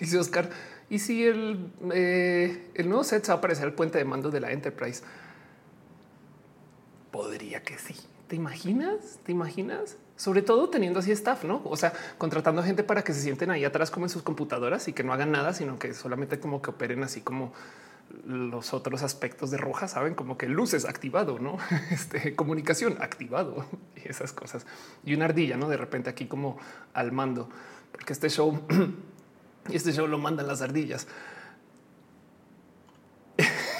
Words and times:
Dice 0.00 0.18
Oscar. 0.18 0.50
Y 0.90 0.98
si 0.98 1.24
el, 1.24 1.70
eh, 1.92 2.70
el 2.74 2.88
nuevo 2.88 3.04
set 3.04 3.24
se 3.24 3.28
va 3.28 3.36
a 3.36 3.38
aparecer 3.38 3.66
el 3.66 3.74
puente 3.74 3.98
de 3.98 4.04
mando 4.04 4.30
de 4.30 4.40
la 4.40 4.52
Enterprise, 4.52 5.02
podría 7.10 7.62
que 7.62 7.78
sí. 7.78 7.94
¿Te 8.28 8.36
imaginas? 8.36 9.18
¿Te 9.24 9.32
imaginas? 9.32 9.96
Sobre 10.16 10.42
todo 10.42 10.68
teniendo 10.68 11.00
así 11.00 11.12
staff, 11.12 11.44
no? 11.44 11.62
O 11.64 11.76
sea, 11.76 11.92
contratando 12.18 12.62
gente 12.62 12.82
para 12.82 13.02
que 13.02 13.14
se 13.14 13.20
sienten 13.20 13.50
ahí 13.50 13.64
atrás 13.64 13.90
como 13.90 14.06
en 14.06 14.10
sus 14.10 14.22
computadoras 14.22 14.88
y 14.88 14.92
que 14.92 15.04
no 15.04 15.12
hagan 15.12 15.32
nada, 15.32 15.54
sino 15.54 15.78
que 15.78 15.94
solamente 15.94 16.38
como 16.40 16.60
que 16.60 16.70
operen 16.70 17.02
así 17.04 17.20
como 17.20 17.52
los 18.26 18.72
otros 18.72 19.02
aspectos 19.02 19.50
de 19.50 19.58
roja, 19.58 19.86
saben 19.88 20.14
como 20.14 20.38
que 20.38 20.48
luces 20.48 20.84
activado, 20.84 21.38
no 21.38 21.58
este, 21.90 22.34
comunicación 22.34 22.96
activado 23.00 23.66
y 23.96 24.08
esas 24.08 24.32
cosas 24.32 24.66
y 25.04 25.14
una 25.14 25.26
ardilla, 25.26 25.56
no 25.56 25.68
de 25.68 25.76
repente 25.76 26.08
aquí 26.08 26.26
como 26.26 26.58
al 26.94 27.12
mando, 27.12 27.48
porque 27.92 28.12
este 28.12 28.30
show 28.30 28.60
y 29.68 29.76
este 29.76 29.92
show 29.92 30.06
lo 30.06 30.18
mandan 30.18 30.46
las 30.46 30.62
ardillas. 30.62 31.06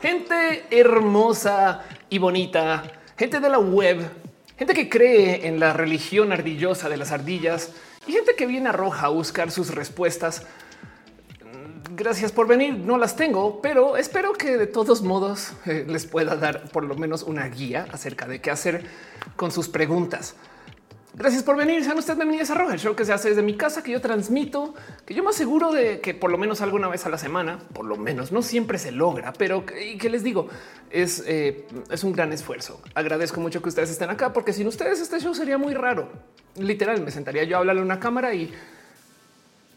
Gente 0.00 0.66
hermosa 0.70 1.82
y 2.08 2.18
bonita, 2.18 2.84
gente 3.16 3.40
de 3.40 3.48
la 3.48 3.58
web, 3.58 4.08
gente 4.56 4.72
que 4.72 4.88
cree 4.88 5.48
en 5.48 5.58
la 5.58 5.72
religión 5.72 6.32
ardillosa 6.32 6.88
de 6.88 6.96
las 6.96 7.10
ardillas 7.10 7.72
y 8.06 8.12
gente 8.12 8.36
que 8.36 8.46
viene 8.46 8.68
a 8.68 8.72
Roja 8.72 9.06
a 9.06 9.08
buscar 9.08 9.50
sus 9.50 9.74
respuestas. 9.74 10.46
Gracias 11.96 12.30
por 12.30 12.46
venir, 12.46 12.74
no 12.74 12.98
las 12.98 13.16
tengo, 13.16 13.62
pero 13.62 13.96
espero 13.96 14.34
que 14.34 14.58
de 14.58 14.66
todos 14.66 15.00
modos 15.00 15.54
eh, 15.64 15.86
les 15.88 16.04
pueda 16.04 16.36
dar 16.36 16.68
por 16.68 16.84
lo 16.84 16.94
menos 16.94 17.22
una 17.22 17.48
guía 17.48 17.86
acerca 17.90 18.28
de 18.28 18.38
qué 18.42 18.50
hacer 18.50 18.84
con 19.34 19.50
sus 19.50 19.70
preguntas. 19.70 20.34
Gracias 21.14 21.42
por 21.42 21.56
venir. 21.56 21.82
Sean 21.82 21.96
ustedes 21.96 22.18
bienvenidos 22.18 22.50
a 22.50 22.54
Roja, 22.54 22.74
el 22.74 22.80
show 22.80 22.94
que 22.94 23.06
se 23.06 23.14
hace 23.14 23.30
desde 23.30 23.40
mi 23.40 23.56
casa, 23.56 23.82
que 23.82 23.92
yo 23.92 24.02
transmito, 24.02 24.74
que 25.06 25.14
yo 25.14 25.24
me 25.24 25.30
aseguro 25.30 25.72
de 25.72 26.02
que 26.02 26.12
por 26.12 26.30
lo 26.30 26.36
menos 26.36 26.60
alguna 26.60 26.88
vez 26.88 27.06
a 27.06 27.08
la 27.08 27.16
semana, 27.16 27.60
por 27.72 27.86
lo 27.86 27.96
menos 27.96 28.30
no 28.30 28.42
siempre 28.42 28.76
se 28.76 28.92
logra, 28.92 29.32
pero 29.32 29.64
que, 29.64 30.10
les 30.10 30.22
digo, 30.22 30.50
es, 30.90 31.24
eh, 31.26 31.66
es 31.90 32.04
un 32.04 32.12
gran 32.12 32.30
esfuerzo. 32.30 32.78
Agradezco 32.94 33.40
mucho 33.40 33.62
que 33.62 33.70
ustedes 33.70 33.88
estén 33.88 34.10
acá, 34.10 34.34
porque 34.34 34.52
sin 34.52 34.66
ustedes 34.66 35.00
este 35.00 35.18
show 35.18 35.34
sería 35.34 35.56
muy 35.56 35.72
raro. 35.72 36.10
Literal, 36.56 37.00
me 37.00 37.10
sentaría 37.10 37.44
yo 37.44 37.56
a 37.56 37.60
hablarle 37.60 37.80
a 37.80 37.84
una 37.86 37.98
cámara 37.98 38.34
y, 38.34 38.52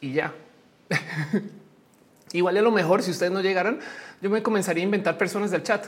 y 0.01 0.11
ya. 0.11 0.33
Igual 2.33 2.57
a 2.57 2.61
lo 2.61 2.71
mejor 2.71 3.01
si 3.03 3.11
ustedes 3.11 3.31
no 3.31 3.41
llegaran, 3.41 3.79
yo 4.21 4.29
me 4.29 4.43
comenzaría 4.43 4.83
a 4.83 4.85
inventar 4.85 5.17
personas 5.17 5.51
del 5.51 5.63
chat. 5.63 5.87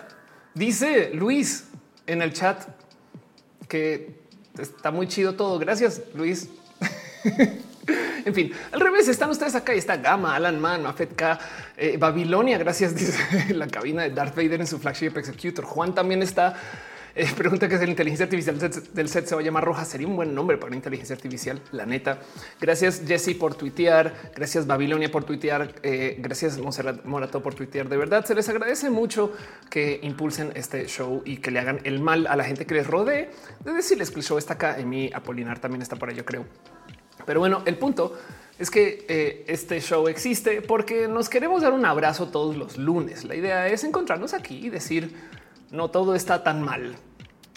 Dice 0.53 1.11
Luis 1.14 1.66
en 2.08 2.22
el 2.22 2.34
chat 2.34 2.64
que 3.67 4.22
está 4.59 4.92
muy 4.92 5.08
chido 5.08 5.36
todo. 5.36 5.59
Gracias, 5.59 6.02
Luis. 6.14 6.50
en 8.25 8.34
fin, 8.34 8.52
al 8.72 8.80
revés, 8.80 9.08
están 9.08 9.30
ustedes 9.30 9.56
acá 9.56 9.73
y 9.73 9.78
está 9.78 9.97
Gama, 9.97 10.36
Alan 10.36 10.59
Man, 10.59 10.84
Mafet 10.84 11.16
K, 11.16 11.39
eh, 11.78 11.97
Babilonia. 11.97 12.58
Gracias, 12.58 12.95
dice 12.95 13.53
la 13.53 13.67
cabina 13.67 14.03
de 14.03 14.09
Darth 14.09 14.36
Vader 14.36 14.62
en 14.62 14.67
su 14.67 14.80
flagship 14.80 15.17
executor. 15.17 15.66
Juan 15.66 15.94
también 15.94 16.22
está. 16.23 16.56
Eh, 17.16 17.28
pregunta 17.38 17.67
que 17.67 17.76
es 17.76 17.81
la 17.81 17.90
inteligencia 17.90 18.26
artificial 18.26 18.58
del 18.94 19.09
set 19.09 19.26
se 19.26 19.36
va 19.36 19.42
a 19.42 19.44
llamar 19.44 19.64
Roja. 19.64 19.86
Sería 19.86 20.08
un 20.08 20.16
buen 20.16 20.34
nombre 20.34 20.58
para 20.58 20.67
una 20.67 20.76
inteligencia 20.78 21.16
artificial, 21.16 21.62
la 21.72 21.86
neta. 21.86 22.20
Gracias 22.59 23.03
Jesse 23.06 23.36
por 23.36 23.56
tuitear. 23.56 24.14
Gracias 24.36 24.68
Babilonia 24.68 25.12
por 25.12 25.23
tuitear. 25.23 25.73
Eh, 25.84 26.16
gracias 26.20 26.58
Monserrat 26.58 27.03
Morato 27.06 27.42
por 27.42 27.53
tuitear. 27.53 27.90
De 27.90 27.98
verdad 27.98 28.26
se 28.26 28.36
les 28.36 28.48
agradece 28.50 28.90
mucho 28.90 29.34
que 29.70 30.00
impulsen 30.03 30.52
este 30.56 30.88
show 30.88 31.22
y 31.26 31.38
que 31.38 31.52
le 31.52 31.59
hagan 31.59 31.80
el 31.84 32.00
mal 32.00 32.28
a 32.28 32.36
la 32.36 32.44
gente 32.44 32.66
que 32.66 32.76
les 32.76 32.88
rodee. 32.88 33.30
De 33.64 33.73
decirles 33.73 34.12
que 34.12 34.20
el 34.20 34.25
show 34.25 34.38
está 34.38 34.53
acá. 34.53 34.80
En 34.80 34.90
mi 34.90 35.12
Apolinar 35.14 35.59
también 35.59 35.81
está 35.81 35.96
por 35.96 36.09
ahí, 36.09 36.16
yo 36.16 36.25
creo. 36.25 36.46
Pero 37.25 37.40
bueno, 37.40 37.62
el 37.66 37.78
punto 37.78 38.18
es 38.57 38.69
que 38.69 39.06
eh, 39.07 39.46
este 39.47 39.80
show 39.80 40.07
existe 40.07 40.62
porque 40.62 41.07
nos 41.07 41.30
queremos 41.30 41.62
dar 41.62 41.74
un 41.74 41.86
abrazo 41.86 42.28
todos 42.30 42.56
los 42.56 42.78
lunes. 42.78 43.25
La 43.25 43.36
idea 43.36 43.68
es 43.68 43.84
encontrarnos 43.84 44.34
aquí 44.34 44.66
y 44.66 44.69
decir 44.69 45.13
no 45.72 45.90
todo 45.90 46.16
está 46.16 46.44
tan 46.44 46.62
mal. 46.62 46.96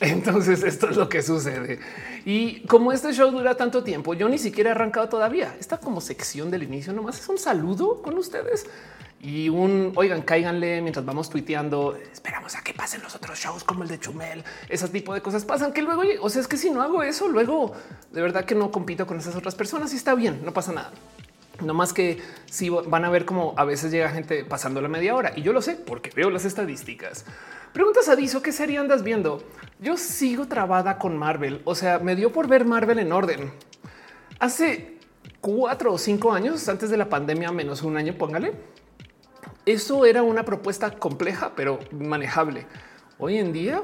Entonces 0.00 0.62
esto 0.62 0.88
es 0.88 0.96
lo 0.96 1.08
que 1.08 1.22
sucede. 1.22 1.78
Y 2.24 2.60
como 2.66 2.92
este 2.92 3.12
show 3.12 3.30
dura 3.30 3.56
tanto 3.56 3.84
tiempo, 3.84 4.14
yo 4.14 4.28
ni 4.28 4.38
siquiera 4.38 4.70
he 4.70 4.72
arrancado 4.72 5.08
todavía. 5.08 5.54
Esta 5.60 5.78
como 5.78 6.00
sección 6.00 6.50
del 6.50 6.62
inicio 6.62 6.92
nomás 6.92 7.20
es 7.20 7.28
un 7.28 7.38
saludo 7.38 8.02
con 8.02 8.18
ustedes 8.18 8.66
y 9.24 9.48
un 9.48 9.92
oigan, 9.96 10.20
cáiganle 10.22 10.82
mientras 10.82 11.04
vamos 11.04 11.30
tuiteando. 11.30 11.96
Esperamos 12.12 12.56
a 12.56 12.62
que 12.62 12.74
pasen 12.74 13.02
los 13.02 13.14
otros 13.14 13.38
shows 13.38 13.64
como 13.64 13.82
el 13.82 13.88
de 13.88 13.98
Chumel. 13.98 14.44
Ese 14.68 14.88
tipo 14.88 15.14
de 15.14 15.22
cosas 15.22 15.44
pasan 15.44 15.72
que 15.72 15.80
luego, 15.80 16.02
o 16.20 16.28
sea, 16.28 16.42
es 16.42 16.48
que 16.48 16.56
si 16.56 16.70
no 16.70 16.82
hago 16.82 17.02
eso, 17.02 17.28
luego 17.28 17.72
de 18.12 18.20
verdad 18.20 18.44
que 18.44 18.54
no 18.54 18.70
compito 18.70 19.06
con 19.06 19.18
esas 19.18 19.34
otras 19.36 19.54
personas 19.54 19.92
y 19.92 19.96
está 19.96 20.14
bien, 20.14 20.42
no 20.44 20.52
pasa 20.52 20.72
nada. 20.72 20.90
No 21.64 21.72
más 21.72 21.92
que 21.92 22.20
si 22.50 22.68
van 22.68 23.04
a 23.04 23.10
ver 23.10 23.24
como 23.24 23.54
a 23.56 23.64
veces 23.64 23.92
llega 23.92 24.10
gente 24.10 24.44
pasando 24.44 24.82
la 24.82 24.88
media 24.88 25.14
hora 25.14 25.32
y 25.36 25.42
yo 25.42 25.52
lo 25.52 25.62
sé 25.62 25.76
porque 25.76 26.10
veo 26.14 26.28
las 26.30 26.44
estadísticas. 26.44 27.24
Preguntas 27.74 28.08
a 28.08 28.14
Diso, 28.14 28.40
¿qué 28.40 28.52
serie 28.52 28.78
andas 28.78 29.02
viendo? 29.02 29.42
Yo 29.80 29.96
sigo 29.96 30.46
trabada 30.46 30.96
con 30.96 31.18
Marvel. 31.18 31.60
O 31.64 31.74
sea, 31.74 31.98
me 31.98 32.14
dio 32.14 32.30
por 32.30 32.46
ver 32.46 32.64
Marvel 32.64 33.00
en 33.00 33.10
orden. 33.10 33.50
Hace 34.38 34.98
cuatro 35.40 35.92
o 35.92 35.98
cinco 35.98 36.32
años, 36.32 36.68
antes 36.68 36.88
de 36.88 36.96
la 36.96 37.08
pandemia, 37.08 37.50
menos 37.50 37.82
un 37.82 37.96
año, 37.96 38.14
póngale. 38.16 38.52
Eso 39.66 40.06
era 40.06 40.22
una 40.22 40.44
propuesta 40.44 40.92
compleja, 40.92 41.50
pero 41.56 41.80
manejable. 41.90 42.64
Hoy 43.18 43.38
en 43.38 43.52
día 43.52 43.82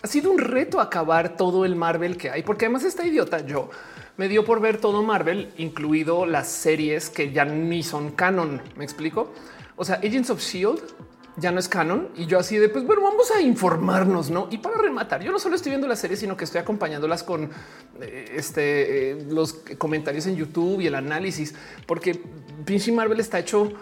ha 0.00 0.06
sido 0.06 0.30
un 0.30 0.38
reto 0.38 0.80
acabar 0.80 1.36
todo 1.36 1.66
el 1.66 1.76
Marvel 1.76 2.16
que 2.16 2.30
hay, 2.30 2.42
porque 2.42 2.64
además 2.64 2.84
esta 2.84 3.04
idiota 3.04 3.44
yo 3.44 3.68
me 4.16 4.28
dio 4.28 4.46
por 4.46 4.62
ver 4.62 4.80
todo 4.80 5.02
Marvel, 5.02 5.52
incluido 5.58 6.24
las 6.24 6.48
series 6.48 7.10
que 7.10 7.32
ya 7.32 7.44
ni 7.44 7.82
son 7.82 8.12
canon. 8.12 8.62
Me 8.76 8.84
explico. 8.84 9.30
O 9.76 9.84
sea, 9.84 9.96
Agents 9.96 10.30
of 10.30 10.40
Shield 10.40 10.80
ya 11.40 11.50
no 11.50 11.58
es 11.58 11.68
canon 11.68 12.08
y 12.16 12.26
yo 12.26 12.38
así 12.38 12.56
de 12.58 12.68
pues 12.68 12.84
bueno, 12.84 13.02
vamos 13.02 13.30
a 13.30 13.40
informarnos, 13.40 14.30
no? 14.30 14.48
Y 14.50 14.58
para 14.58 14.76
rematar, 14.76 15.22
yo 15.22 15.32
no 15.32 15.38
solo 15.38 15.56
estoy 15.56 15.70
viendo 15.70 15.88
la 15.88 15.96
serie, 15.96 16.16
sino 16.16 16.36
que 16.36 16.44
estoy 16.44 16.60
acompañándolas 16.60 17.22
con 17.22 17.50
eh, 18.00 18.32
este, 18.36 19.10
eh, 19.10 19.26
los 19.28 19.54
comentarios 19.78 20.26
en 20.26 20.36
YouTube 20.36 20.80
y 20.80 20.86
el 20.86 20.94
análisis, 20.94 21.54
porque 21.86 22.20
pinche 22.64 22.92
Marvel 22.92 23.20
está 23.20 23.38
hecho 23.38 23.72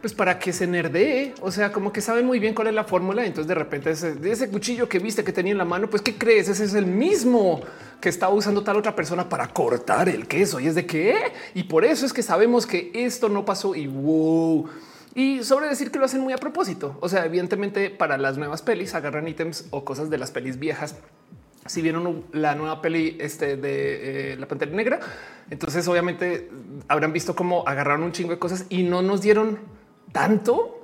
pues 0.00 0.14
para 0.14 0.38
que 0.38 0.52
se 0.52 0.66
nerdee, 0.66 1.34
o 1.40 1.50
sea, 1.50 1.72
como 1.72 1.92
que 1.92 2.00
saben 2.00 2.24
muy 2.24 2.38
bien 2.38 2.54
cuál 2.54 2.68
es 2.68 2.74
la 2.74 2.84
fórmula. 2.84 3.24
Entonces, 3.26 3.48
de 3.48 3.54
repente, 3.54 3.90
ese, 3.90 4.14
ese 4.22 4.48
cuchillo 4.48 4.88
que 4.88 5.00
viste 5.00 5.24
que 5.24 5.32
tenía 5.32 5.52
en 5.52 5.58
la 5.58 5.64
mano, 5.64 5.90
pues, 5.90 6.02
¿qué 6.02 6.16
crees? 6.16 6.48
Ese 6.48 6.64
es 6.64 6.74
el 6.74 6.86
mismo 6.86 7.60
que 8.00 8.08
estaba 8.08 8.32
usando 8.32 8.62
tal 8.62 8.76
otra 8.76 8.94
persona 8.94 9.28
para 9.28 9.48
cortar 9.48 10.08
el 10.08 10.28
queso. 10.28 10.60
Y 10.60 10.68
es 10.68 10.76
de 10.76 10.86
qué? 10.86 11.16
Y 11.54 11.64
por 11.64 11.84
eso 11.84 12.06
es 12.06 12.12
que 12.12 12.22
sabemos 12.22 12.64
que 12.64 12.92
esto 12.94 13.28
no 13.28 13.44
pasó 13.44 13.74
y 13.74 13.88
wow. 13.88 14.68
Y 15.18 15.42
sobre 15.42 15.66
decir 15.66 15.90
que 15.90 15.98
lo 15.98 16.04
hacen 16.04 16.20
muy 16.20 16.32
a 16.32 16.38
propósito. 16.38 16.96
O 17.00 17.08
sea, 17.08 17.24
evidentemente 17.24 17.90
para 17.90 18.16
las 18.18 18.38
nuevas 18.38 18.62
pelis 18.62 18.94
agarran 18.94 19.26
ítems 19.26 19.66
o 19.70 19.84
cosas 19.84 20.10
de 20.10 20.18
las 20.18 20.30
pelis 20.30 20.60
viejas. 20.60 20.94
Si 21.66 21.82
vieron 21.82 22.24
la 22.30 22.54
nueva 22.54 22.80
peli 22.80 23.16
este 23.18 23.56
de 23.56 24.34
eh, 24.34 24.36
la 24.36 24.46
Pantera 24.46 24.70
Negra, 24.70 25.00
entonces 25.50 25.88
obviamente 25.88 26.48
habrán 26.86 27.12
visto 27.12 27.34
cómo 27.34 27.66
agarraron 27.66 28.04
un 28.04 28.12
chingo 28.12 28.30
de 28.30 28.38
cosas 28.38 28.66
y 28.68 28.84
no 28.84 29.02
nos 29.02 29.20
dieron 29.20 29.58
tanto 30.12 30.77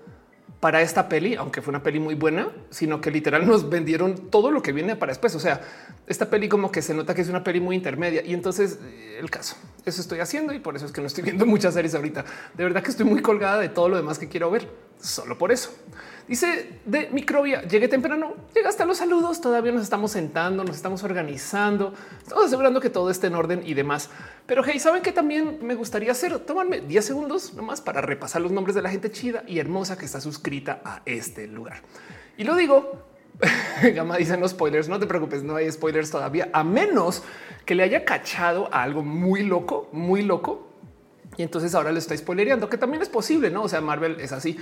para 0.65 0.81
esta 0.81 1.11
peli, 1.11 1.35
aunque 1.35 1.61
fue 1.61 1.73
una 1.73 1.83
peli 1.83 2.01
muy 2.01 2.15
buena, 2.15 2.49
sino 2.71 2.99
que 2.99 3.11
literal 3.11 3.47
nos 3.47 3.69
vendieron 3.69 4.31
todo 4.31 4.51
lo 4.51 4.63
que 4.63 4.73
viene 4.73 4.97
para 4.97 5.11
después. 5.11 5.35
O 5.35 5.39
sea, 5.39 5.61
esta 6.07 6.31
peli 6.31 6.49
como 6.49 6.73
que 6.73 6.81
se 6.81 6.95
nota 6.95 7.15
que 7.15 7.21
es 7.21 7.29
una 7.29 7.45
peli 7.45 7.61
muy 7.61 7.77
intermedia 7.77 8.25
y 8.25 8.33
entonces 8.33 8.79
eh, 8.83 9.19
el 9.21 9.29
caso, 9.29 9.57
eso 9.85 10.01
estoy 10.01 10.21
haciendo 10.21 10.55
y 10.55 10.61
por 10.61 10.75
eso 10.75 10.87
es 10.87 10.93
que 10.93 11.03
no 11.03 11.07
estoy 11.07 11.23
viendo 11.25 11.45
muchas 11.45 11.75
series 11.75 11.95
ahorita. 11.95 12.25
De 12.55 12.65
verdad 12.65 12.83
que 12.83 12.89
estoy 12.89 13.05
muy 13.05 13.21
colgada 13.21 13.59
de 13.59 13.69
todo 13.69 13.91
lo 13.91 13.99
demás 13.99 14.19
que 14.19 14.27
quiero 14.27 14.51
ver, 14.51 14.67
solo 14.99 15.37
por 15.37 15.53
eso. 15.53 15.71
Dice 16.27 16.81
de 16.87 17.11
microbia, 17.13 17.63
llegué 17.63 17.87
temprano, 17.87 18.35
llega 18.55 18.71
hasta 18.71 18.87
los 18.87 18.97
saludos, 18.97 19.43
todavía 19.43 19.73
nos 19.73 19.83
estamos 19.83 20.11
sentando, 20.13 20.65
nos 20.65 20.77
estamos 20.77 21.05
organizando, 21.05 21.93
estamos 22.23 22.47
asegurando 22.47 22.81
que 22.81 22.89
todo 22.89 23.11
esté 23.11 23.27
en 23.27 23.35
orden 23.35 23.63
y 23.65 23.75
demás. 23.75 24.09
Pero 24.47 24.63
hey, 24.65 24.79
saben 24.79 25.03
que 25.03 25.13
también 25.13 25.59
me 25.61 25.75
gustaría 25.75 26.13
hacer, 26.13 26.39
tomarme 26.39 26.81
10 26.81 27.05
segundos 27.05 27.53
nomás 27.53 27.83
para 27.83 28.01
repasar 28.01 28.41
los 28.41 28.53
nombres 28.53 28.75
de 28.75 28.81
la 28.81 28.89
gente 28.89 29.11
chida 29.11 29.45
y 29.47 29.59
hermosa 29.59 29.99
que 29.99 30.07
está 30.07 30.19
suscrita 30.19 30.81
a 30.83 31.03
este 31.05 31.47
lugar. 31.47 31.83
Y 32.39 32.45
lo 32.45 32.57
digo, 32.57 33.03
Gama 33.95 34.17
dice 34.17 34.39
no 34.39 34.49
spoilers, 34.49 34.89
no 34.89 34.99
te 34.99 35.07
preocupes, 35.07 35.43
no 35.43 35.57
hay 35.57 35.71
spoilers 35.71 36.11
todavía, 36.11 36.49
a 36.55 36.65
menos 36.65 37.23
que 37.67 37.75
le 37.75 37.83
haya 37.83 38.07
cachado 38.07 38.73
a 38.73 38.83
algo 38.83 39.03
muy 39.03 39.43
loco, 39.43 39.91
muy 39.93 40.23
loco. 40.23 40.71
Y 41.37 41.43
entonces 41.43 41.75
ahora 41.75 41.93
le 41.93 41.99
estoy 41.99 42.17
spoilereando, 42.17 42.71
que 42.71 42.79
también 42.79 43.03
es 43.03 43.09
posible, 43.11 43.51
¿no? 43.51 43.65
O 43.65 43.69
sea, 43.69 43.81
Marvel 43.81 44.21
es 44.21 44.33
así 44.33 44.57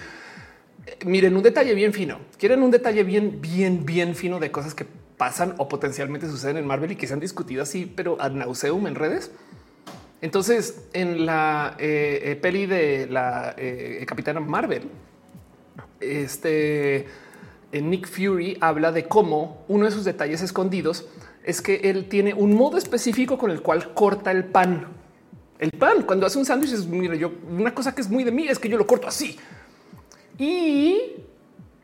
miren 1.05 1.37
un 1.37 1.43
detalle 1.43 1.75
bien 1.75 1.93
fino. 1.93 2.19
Quieren 2.39 2.63
un 2.63 2.71
detalle 2.71 3.05
bien, 3.05 3.41
bien, 3.41 3.85
bien 3.85 4.15
fino 4.15 4.39
de 4.39 4.51
cosas 4.51 4.75
que 4.75 4.87
pasan 5.17 5.55
o 5.59 5.69
potencialmente 5.69 6.29
suceden 6.29 6.57
en 6.57 6.67
Marvel 6.67 6.93
y 6.93 6.97
que 6.97 7.07
se 7.07 7.15
han 7.15 7.21
discutido 7.21 7.63
así, 7.63 7.87
pero 7.87 8.17
ad 8.21 8.33
nauseum 8.33 8.87
en 8.87 8.95
redes. 8.95 9.31
Entonces, 10.21 10.85
en 10.93 11.27
la 11.27 11.77
eh, 11.79 12.21
eh, 12.25 12.37
peli 12.37 12.67
de 12.67 13.07
la 13.09 13.55
eh, 13.57 14.05
Capitana 14.07 14.41
Marvel, 14.41 14.83
este 16.01 17.07
Nick 17.73 18.09
Fury 18.09 18.57
habla 18.61 18.93
de 18.93 19.07
cómo 19.07 19.65
uno 19.69 19.85
de 19.85 19.91
sus 19.91 20.05
detalles 20.05 20.43
escondidos 20.43 21.07
es 21.45 21.61
que 21.61 21.77
él 21.91 22.09
tiene 22.09 22.35
un 22.35 22.55
modo 22.55 22.77
específico 22.77 23.37
con 23.37 23.51
el 23.51 23.63
cual 23.63 23.95
corta 23.95 24.31
el 24.31 24.45
pan. 24.45 24.87
El 25.59 25.71
pan, 25.73 26.03
cuando 26.03 26.27
hace 26.27 26.39
un 26.39 26.45
sándwich, 26.45 26.73
es 26.73 26.87
mira, 26.87 27.15
yo 27.15 27.33
una 27.51 27.75
cosa 27.75 27.95
que 27.95 28.01
es 28.01 28.11
muy 28.11 28.25
de 28.25 28.33
mí 28.33 28.49
es 28.49 28.59
que 28.59 28.69
yo 28.69 28.77
lo 28.77 28.87
corto 28.87 29.09
así. 29.09 29.39
Y 30.39 31.17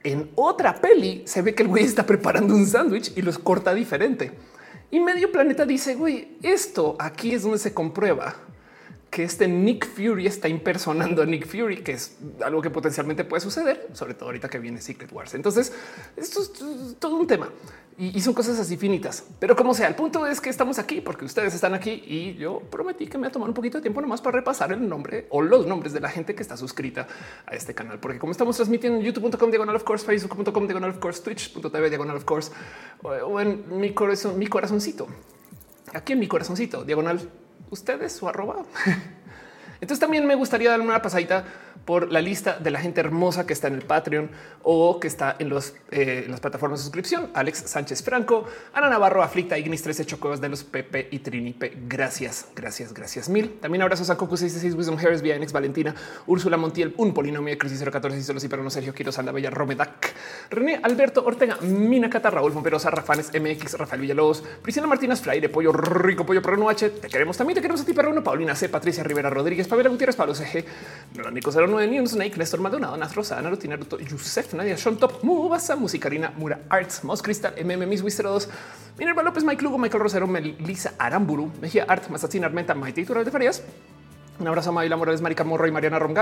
en 0.04 0.30
otra 0.34 0.80
peli 0.80 1.22
se 1.26 1.42
ve 1.42 1.54
que 1.54 1.62
el 1.62 1.68
güey 1.68 1.84
está 1.84 2.06
preparando 2.06 2.54
un 2.54 2.66
sándwich 2.66 3.12
y 3.16 3.22
los 3.22 3.38
corta 3.38 3.74
diferente. 3.74 4.32
Y 4.90 5.00
medio 5.00 5.30
planeta 5.30 5.66
dice, 5.66 5.94
güey, 5.94 6.36
esto 6.42 6.96
aquí 6.98 7.34
es 7.34 7.42
donde 7.42 7.58
se 7.58 7.74
comprueba 7.74 8.34
que 9.10 9.24
este 9.24 9.48
Nick 9.48 9.86
Fury 9.86 10.26
está 10.26 10.48
impersonando 10.48 11.22
a 11.22 11.26
Nick 11.26 11.46
Fury, 11.46 11.82
que 11.82 11.92
es 11.92 12.16
algo 12.44 12.60
que 12.60 12.70
potencialmente 12.70 13.24
puede 13.24 13.40
suceder, 13.40 13.88
sobre 13.92 14.14
todo 14.14 14.26
ahorita 14.26 14.48
que 14.48 14.58
viene 14.58 14.80
Secret 14.80 15.12
Wars. 15.12 15.34
Entonces, 15.34 15.72
esto 16.16 16.42
es 16.42 16.96
todo 16.98 17.16
un 17.16 17.26
tema 17.26 17.50
y, 17.98 18.20
son 18.20 18.32
cosas 18.32 18.58
así 18.60 18.76
finitas. 18.76 19.24
Pero 19.40 19.56
como 19.56 19.74
sea, 19.74 19.88
el 19.88 19.96
punto 19.96 20.24
es 20.26 20.40
que 20.40 20.50
estamos 20.50 20.78
aquí 20.78 21.00
porque 21.00 21.24
ustedes 21.24 21.54
están 21.54 21.74
aquí 21.74 22.02
y 22.06 22.34
yo 22.34 22.60
prometí 22.60 23.06
que 23.06 23.18
me 23.18 23.22
voy 23.22 23.28
a 23.28 23.32
tomar 23.32 23.48
un 23.48 23.54
poquito 23.54 23.78
de 23.78 23.82
tiempo 23.82 24.00
nomás 24.00 24.20
para 24.20 24.36
repasar 24.36 24.72
el 24.72 24.88
nombre 24.88 25.26
o 25.30 25.42
los 25.42 25.66
nombres 25.66 25.92
de 25.92 26.00
la 26.00 26.08
gente 26.08 26.34
que 26.34 26.42
está 26.42 26.56
suscrita 26.56 27.08
a 27.46 27.56
este 27.56 27.74
canal, 27.74 27.98
porque 27.98 28.18
como 28.18 28.30
estamos 28.30 28.56
transmitiendo 28.56 29.00
en 29.00 29.04
youtube.com 29.04 29.50
diagonal 29.50 29.74
of 29.74 29.82
course, 29.82 30.04
facebook.com 30.04 30.66
diagonal 30.66 30.90
of 30.90 30.98
course, 30.98 31.22
twitch.tv 31.22 31.88
diagonal 31.88 32.16
of 32.16 32.24
course 32.24 32.52
o 33.02 33.40
en 33.40 33.64
mi 33.80 33.92
corazón, 33.92 34.38
mi 34.38 34.46
corazoncito, 34.46 35.08
aquí 35.92 36.12
en 36.12 36.20
mi 36.20 36.28
corazoncito 36.28 36.84
diagonal 36.84 37.20
ustedes 37.70 38.22
o 38.22 38.28
arroba. 38.28 38.64
Entonces 39.80 40.00
también 40.00 40.26
me 40.26 40.34
gustaría 40.34 40.70
darle 40.70 40.84
una 40.84 41.00
pasadita 41.02 41.44
por 41.84 42.12
la 42.12 42.20
lista 42.20 42.58
de 42.58 42.70
la 42.70 42.80
gente 42.80 43.00
hermosa 43.00 43.46
que 43.46 43.52
está 43.52 43.68
en 43.68 43.74
el 43.74 43.82
Patreon 43.82 44.30
o 44.62 45.00
que 45.00 45.08
está 45.08 45.36
en, 45.38 45.48
los, 45.48 45.74
eh, 45.90 46.26
las 46.28 46.40
plataformas 46.40 46.80
de 46.80 46.84
suscripción. 46.84 47.30
Alex 47.34 47.64
Sánchez 47.66 48.02
Franco, 48.02 48.44
Ana 48.72 48.88
Navarro, 48.88 49.22
Aflicta, 49.22 49.58
Ignis 49.58 49.82
13 49.82 50.06
Chocobas 50.06 50.40
de 50.40 50.48
los 50.48 50.64
Pepe 50.64 51.08
y 51.10 51.20
Trinipe. 51.20 51.72
Gracias, 51.88 52.48
gracias, 52.54 52.92
gracias 52.92 53.28
mil. 53.28 53.58
También 53.60 53.82
abrazos 53.82 54.10
a 54.10 54.16
Coco 54.16 54.36
66, 54.36 54.74
Wisdom 54.74 54.98
Harris, 54.98 55.22
Vianex, 55.22 55.52
Valentina, 55.52 55.94
Úrsula 56.26 56.56
Montiel, 56.56 56.94
un 56.96 57.14
polinomio 57.14 57.50
de 57.50 57.58
Crisis 57.58 57.82
014, 57.82 58.22
Solo 58.22 58.40
y 58.42 58.62
no 58.62 58.70
Sergio 58.70 58.94
Quiroz, 58.94 59.18
Anda 59.18 59.32
Bella, 59.32 59.50
Romedac, 59.50 60.14
René 60.50 60.80
Alberto 60.82 61.24
Ortega, 61.24 61.56
Mina 61.62 62.10
Cata, 62.10 62.30
Raúl 62.30 62.52
Pomperosa, 62.52 62.90
Rafanes 62.90 63.30
MX, 63.32 63.78
Rafael 63.78 64.00
Villalobos, 64.00 64.42
Priscila 64.62 64.86
Martínez, 64.86 65.20
Fraire, 65.20 65.48
Pollo 65.48 65.72
Rico, 65.72 66.24
Pollo 66.24 66.42
Perro 66.42 66.68
H. 66.68 66.90
Te 66.90 67.08
queremos 67.08 67.36
también, 67.36 67.56
te 67.56 67.62
queremos 67.62 67.80
a 67.80 67.84
ti, 67.84 67.92
Perro 67.92 68.22
Paulina 68.22 68.54
C, 68.54 68.68
Patricia 68.68 69.02
Rivera 69.02 69.30
Rodríguez, 69.30 69.68
Pavela 69.68 69.88
Gutiérrez, 69.88 70.16
Pablo 70.16 70.34
CG, 70.34 70.64
Nico 71.32 71.50
09, 71.68 71.90
Neon 71.90 72.08
Snake, 72.08 72.36
Néstor 72.36 72.60
Maldonado, 72.60 72.96
Nasrosa, 72.96 73.40
Naruto, 73.40 73.68
Naruto, 73.68 73.98
Yusef, 73.98 74.54
Nadia, 74.54 74.76
Sean 74.76 74.96
Top, 74.96 75.22
Mubasa, 75.22 75.76
Musicarina, 75.76 76.32
Mura 76.36 76.60
Arts, 76.68 77.04
Mos 77.04 77.22
Cristal, 77.22 77.54
MM, 77.56 77.86
Miss 77.86 78.02
Wister 78.02 78.24
2, 78.26 78.48
Minerva 78.98 79.22
López, 79.22 79.44
Mike 79.44 79.62
Lugo, 79.62 79.78
Michael 79.78 80.02
Rosero, 80.02 80.26
Melissa 80.26 80.94
Aramburu, 80.98 81.52
Mejía 81.60 81.84
Art, 81.88 82.08
Mazatzin 82.08 82.44
Armenta, 82.44 82.74
Maite 82.74 83.04
Tural 83.04 83.24
de 83.24 83.30
Farias, 83.30 83.62
un 84.40 84.46
abrazo 84.46 84.70
a 84.70 84.72
Mavila 84.72 84.96
Morales, 84.96 85.20
Marica 85.20 85.42
Morro 85.42 85.66
y 85.66 85.72
Mariana 85.72 85.98
Rom 85.98 86.14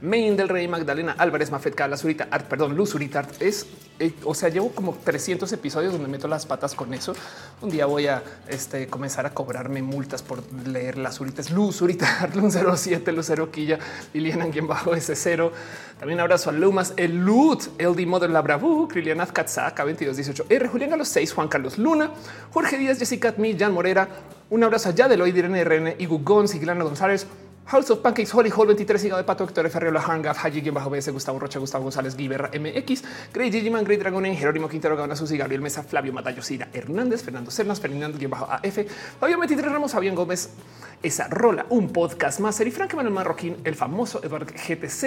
Main 0.00 0.36
del 0.36 0.48
Rey, 0.48 0.68
Magdalena 0.68 1.14
Álvarez, 1.18 1.50
Mafetka, 1.50 1.88
La 1.88 1.96
Zurita 1.96 2.28
Art, 2.30 2.46
perdón, 2.46 2.76
Luz 2.76 2.90
Zurita 2.90 3.20
Art. 3.20 3.42
Es, 3.42 3.66
eh, 3.98 4.12
o 4.24 4.34
sea, 4.34 4.48
llevo 4.48 4.70
como 4.70 4.94
300 4.94 5.52
episodios 5.52 5.92
donde 5.92 6.08
meto 6.08 6.28
las 6.28 6.46
patas 6.46 6.74
con 6.74 6.94
eso. 6.94 7.14
Un 7.60 7.70
día 7.70 7.86
voy 7.86 8.06
a 8.06 8.22
este, 8.48 8.86
comenzar 8.86 9.26
a 9.26 9.30
cobrarme 9.30 9.82
multas 9.82 10.22
por 10.22 10.42
leer 10.66 10.98
las 10.98 11.16
Zuritas. 11.16 11.50
Luz 11.50 11.78
Zurita 11.78 12.20
Art, 12.20 12.36
Luz 12.36 12.54
07, 12.54 13.10
Lucero 13.12 13.50
Quilla, 13.50 13.78
Liliana, 14.12 14.48
quien 14.50 14.66
bajo 14.68 14.94
ese 14.94 15.16
cero. 15.16 15.52
También 15.98 16.20
abrazo 16.20 16.50
a 16.50 16.52
Lumas, 16.52 16.94
el 16.96 17.24
Lut, 17.24 17.62
LD 17.78 18.06
Mother 18.06 18.30
La 18.30 18.40
Bravu, 18.40 18.86
Kriliana 18.86 19.26
Katzaka, 19.26 19.84
2218R, 19.84 20.68
Julián 20.68 20.90
Galo 20.90 21.04
6, 21.04 21.32
Juan 21.32 21.48
Carlos 21.48 21.76
Luna, 21.76 22.12
Jorge 22.52 22.78
Díaz, 22.78 23.00
Jessica 23.00 23.30
Atmi, 23.30 23.56
Jan 23.58 23.72
Morera. 23.72 24.08
Un 24.50 24.62
abrazo 24.62 24.90
allá 24.90 25.08
de 25.08 25.16
Loid, 25.16 25.34
Irene 25.34 25.64
RN, 25.64 25.94
Igu 25.98 26.20
Gonz, 26.22 26.52
Siglana 26.52 26.84
González, 26.84 27.26
House 27.70 27.90
of 27.90 28.00
Pancakes, 28.00 28.32
Holly 28.32 28.48
Hall 28.48 28.66
23, 28.66 29.04
Hígado 29.04 29.18
de 29.18 29.24
Pato, 29.24 29.44
Héctor 29.44 29.68
Ferriola, 29.68 30.00
Hangaf, 30.00 30.42
Haji, 30.42 30.70
bajo 30.70 30.88
BS, 30.88 31.10
Gustavo 31.10 31.38
Rocha, 31.38 31.58
Gustavo 31.58 31.84
González, 31.84 32.16
Guiberra, 32.16 32.50
MX, 32.58 33.04
Grey 33.30 33.52
Gigiman, 33.52 33.84
Grey 33.84 33.98
Dragon, 33.98 34.24
Jerónimo 34.24 34.70
Quintero, 34.70 34.96
Gana 34.96 35.14
Susi, 35.14 35.36
Gabriel 35.36 35.60
Mesa, 35.60 35.82
Flavio 35.82 36.14
Matayo, 36.14 36.42
Cira 36.42 36.70
Hernández, 36.72 37.22
Fernando 37.22 37.50
Cernas, 37.50 37.78
Fernando, 37.78 38.18
bajo 38.26 38.46
AF, 38.50 38.86
Fabio 39.20 39.38
23 39.38 39.70
Ramos, 39.70 39.92
Fabián 39.92 40.14
Gómez, 40.14 40.48
esa 41.02 41.28
rola, 41.28 41.66
un 41.70 41.92
podcast 41.92 42.40
más. 42.40 42.58
Frank 42.72 42.94
Manuel 42.94 43.14
Marroquín, 43.14 43.56
el 43.64 43.74
famoso 43.74 44.20
Edward 44.22 44.46
GTZ, 44.46 45.04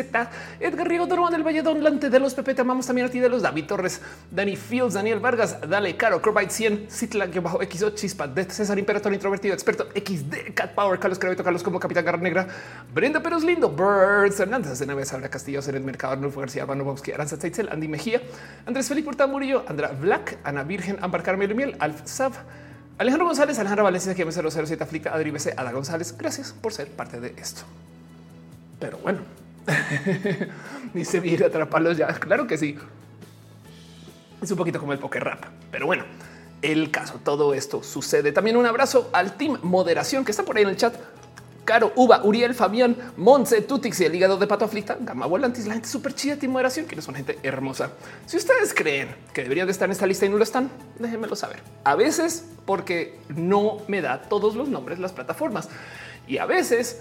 Edgar 0.60 0.88
Riego, 0.88 1.06
Dorman 1.06 1.32
del 1.32 1.44
Valle, 1.44 1.62
Don 1.62 1.84
Lante 1.84 2.10
de 2.10 2.20
los 2.20 2.34
Pepe, 2.34 2.54
te 2.54 2.62
amamos 2.62 2.88
también 2.88 3.08
a 3.08 3.10
ti 3.10 3.20
de 3.20 3.30
los 3.30 3.42
David 3.42 3.66
Torres, 3.66 4.02
Dani 4.30 4.56
Fields, 4.56 4.94
Daniel 4.94 5.20
Vargas, 5.20 5.58
Dale 5.68 5.96
Caro, 5.98 6.22
Crobite 6.22 6.52
100, 6.52 6.88
Citla, 6.90 7.28
bajo 7.42 7.60
XO, 7.62 7.92
Chispa, 7.92 8.28
de 8.28 8.46
César 8.46 8.80
Imperator, 8.80 9.14
Introvertido, 9.14 9.54
Experto, 9.54 9.88
XD, 9.94 10.54
Cat 10.54 10.74
Power, 10.74 11.00
Carlos 11.00 11.20
Creveto, 11.20 11.44
Carlos 11.44 11.64
como 11.64 11.80
Capitán 11.80 12.06
Garra 12.06 12.18
Negra, 12.20 12.48
Brenda 12.94 13.22
Peros 13.22 13.44
Lindo, 13.44 13.70
Birds, 13.70 14.40
Hernández, 14.40 14.80
de 14.80 14.86
Naves, 14.86 15.12
Abra 15.14 15.30
Castillo, 15.30 15.60
el 15.68 15.82
Mercado, 15.82 16.14
Arnulfo 16.14 16.40
García, 16.40 16.66
Vanovsky, 16.66 17.12
Aranza 17.12 17.38
Teitzel, 17.38 17.70
Andy 17.70 17.88
Mejía, 17.88 18.22
Andrés 18.66 18.88
Felipe 18.88 19.10
Hurtado 19.10 19.30
Murillo, 19.30 19.64
Andra 19.68 19.90
Black, 19.90 20.38
Ana 20.44 20.64
Virgen, 20.64 20.98
Ambar 21.02 21.24
Carmelo 21.24 21.56
Miel, 21.56 21.76
Alf 21.80 22.02
Sav, 22.06 22.34
Alejandro 23.02 23.26
González, 23.26 23.58
Alejandro 23.58 23.84
Valencia, 23.84 24.14
que 24.14 24.32
007 24.32 24.84
Aflicta, 24.84 25.12
Adri 25.12 25.32
BC, 25.32 25.56
Ada 25.58 25.72
González. 25.72 26.16
Gracias 26.16 26.54
por 26.54 26.72
ser 26.72 26.88
parte 26.88 27.20
de 27.20 27.34
esto. 27.36 27.64
Pero 28.80 29.00
bueno, 29.00 29.22
dice 30.94 31.20
vir 31.20 31.44
atraparlos 31.44 31.98
ya. 31.98 32.10
Claro 32.14 32.46
que 32.46 32.60
sí. 32.60 32.78
Es 34.40 34.52
un 34.52 34.58
poquito 34.58 34.80
como 34.80 34.94
el 34.94 35.00
poker 35.00 35.24
rap, 35.24 35.46
pero 35.72 35.88
bueno, 35.88 36.04
el 36.62 36.92
caso, 36.92 37.20
todo 37.24 37.56
esto 37.56 37.82
sucede. 37.82 38.32
También 38.32 38.56
un 38.56 38.68
abrazo 38.68 39.10
al 39.14 39.36
team 39.36 39.58
moderación 39.64 40.24
que 40.24 40.30
está 40.30 40.44
por 40.44 40.58
ahí 40.58 40.64
en 40.64 40.70
el 40.70 40.78
chat. 40.78 40.94
Caro, 41.66 41.94
Uva, 41.96 42.22
Uriel, 42.24 42.56
Fabián, 42.56 42.96
Monse, 43.18 43.62
Tutix 43.62 44.00
y 44.02 44.06
el 44.06 44.16
hígado 44.16 44.38
de 44.38 44.48
pato 44.48 44.66
aflicta, 44.66 44.98
Gama 45.00 45.26
Volantis, 45.28 45.68
la 45.68 45.74
gente 45.74 45.88
súper 45.88 46.14
chida 46.14 46.36
de 46.36 46.48
moderación, 46.48 46.86
que 46.86 47.00
son 47.02 47.16
gente 47.16 47.38
hermosa. 47.44 47.92
Si 48.26 48.38
ustedes 48.38 48.74
creen 48.74 49.16
que 49.34 49.44
deberían 49.44 49.68
de 49.68 49.72
estar 49.72 49.88
en 49.88 49.92
esta 49.92 50.08
lista 50.08 50.26
y 50.26 50.30
no 50.30 50.38
lo 50.38 50.44
están, 50.44 50.72
déjenmelo 50.98 51.36
saber. 51.36 51.62
A 51.84 51.96
veces 51.96 52.46
porque 52.66 53.20
no 53.36 53.78
me 53.88 54.02
da 54.02 54.24
todos 54.24 54.56
los 54.56 54.70
nombres 54.70 55.00
las 55.00 55.14
plataformas 55.14 55.70
y 56.28 56.38
a 56.38 56.46
veces 56.46 57.00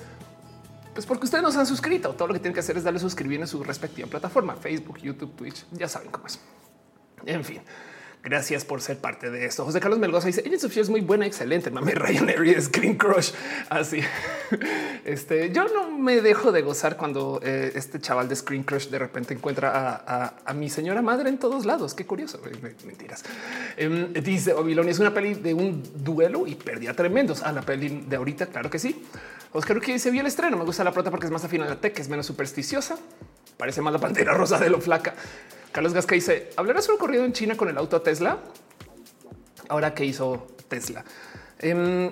pues 0.92 1.06
porque 1.06 1.24
ustedes 1.24 1.42
no 1.42 1.52
se 1.52 1.58
han 1.58 1.66
suscrito. 1.66 2.14
Todo 2.14 2.28
lo 2.28 2.34
que 2.34 2.40
tienen 2.40 2.54
que 2.54 2.60
hacer 2.60 2.76
es 2.76 2.84
darle 2.84 2.98
suscribir 2.98 3.40
en 3.40 3.46
su 3.46 3.62
respectiva 3.62 4.08
plataforma, 4.08 4.56
Facebook, 4.56 4.98
YouTube, 4.98 5.34
Twitch, 5.36 5.64
ya 5.72 5.88
saben 5.88 6.10
cómo 6.10 6.26
es. 6.26 6.40
En 7.24 7.44
fin. 7.44 7.62
Gracias 8.22 8.67
por 8.67 8.82
ser 8.82 8.98
parte 8.98 9.31
de 9.31 9.46
esto. 9.46 9.65
José 9.65 9.81
Carlos 9.81 9.98
Melgoza 9.98 10.27
dice 10.27 10.43
ella 10.44 10.56
es 10.56 10.91
muy 10.91 11.00
buena, 11.00 11.24
excelente. 11.24 11.70
Mami 11.70 11.93
Ryan 11.94 12.29
es 12.29 12.67
Screen 12.67 12.96
Crush. 12.96 13.32
Así 13.70 14.00
este 15.06 15.50
yo 15.53 15.65
no 15.69 15.96
me 15.96 16.20
dejo 16.20 16.53
de 16.53 16.60
gozar 16.60 16.98
cuando 16.98 17.41
eh, 17.43 17.72
este 17.74 17.98
chaval 17.98 18.29
de 18.29 18.36
Screen 18.36 18.62
Crush 18.62 18.89
de 18.89 18.98
repente 18.98 19.32
encuentra 19.32 20.05
a, 20.44 20.53
mi 20.53 20.69
señora 20.69 21.00
madre 21.00 21.31
en 21.31 21.39
todos 21.39 21.65
lados. 21.65 21.94
Qué 21.94 22.05
curioso. 22.05 22.41
Mentiras. 22.84 23.24
Em, 23.79 24.12
dice 24.12 24.53
Babilonia 24.53 24.91
es 24.91 24.98
una 24.98 25.15
peli 25.15 25.34
de 25.34 25.55
un 25.55 25.82
duelo 26.05 26.46
y 26.46 26.56
perdía 26.56 26.94
tremendos 26.94 27.43
a 27.43 27.48
ah, 27.48 27.53
la 27.53 27.62
peli 27.62 28.05
de 28.06 28.17
ahorita. 28.17 28.46
Claro 28.46 28.69
que 28.69 28.79
sí. 28.79 29.03
Oscar 29.53 29.81
que 29.81 29.94
dice 29.94 30.10
vi 30.10 30.19
el 30.19 30.27
estreno. 30.27 30.58
Me 30.58 30.65
gusta 30.65 30.84
la 30.84 30.93
prota 30.93 31.10
porque 31.10 31.24
es 31.24 31.32
más 31.32 31.44
afín 31.44 31.62
a 31.62 31.67
la 31.67 31.81
tech, 31.81 31.98
es 31.98 32.10
menos 32.10 32.27
supersticiosa. 32.27 32.98
Parece 33.56 33.81
más 33.81 33.94
la 33.94 33.98
pantera 33.98 34.34
rosa 34.34 34.58
de 34.58 34.69
lo 34.69 34.79
flaca. 34.79 35.15
Carlos 35.72 35.94
Gasca 35.94 36.15
dice, 36.15 36.50
¿hablarás 36.56 36.84
sobre 36.84 36.98
corrido 36.98 37.24
en 37.24 37.32
China 37.32 37.56
con 37.56 37.69
el 37.69 37.79
auto 37.79 38.03
Tesla? 38.03 38.39
Ahora 39.69 39.94
que 39.94 40.05
hizo 40.05 40.48
Tesla. 40.69 41.05
Em, 41.62 42.08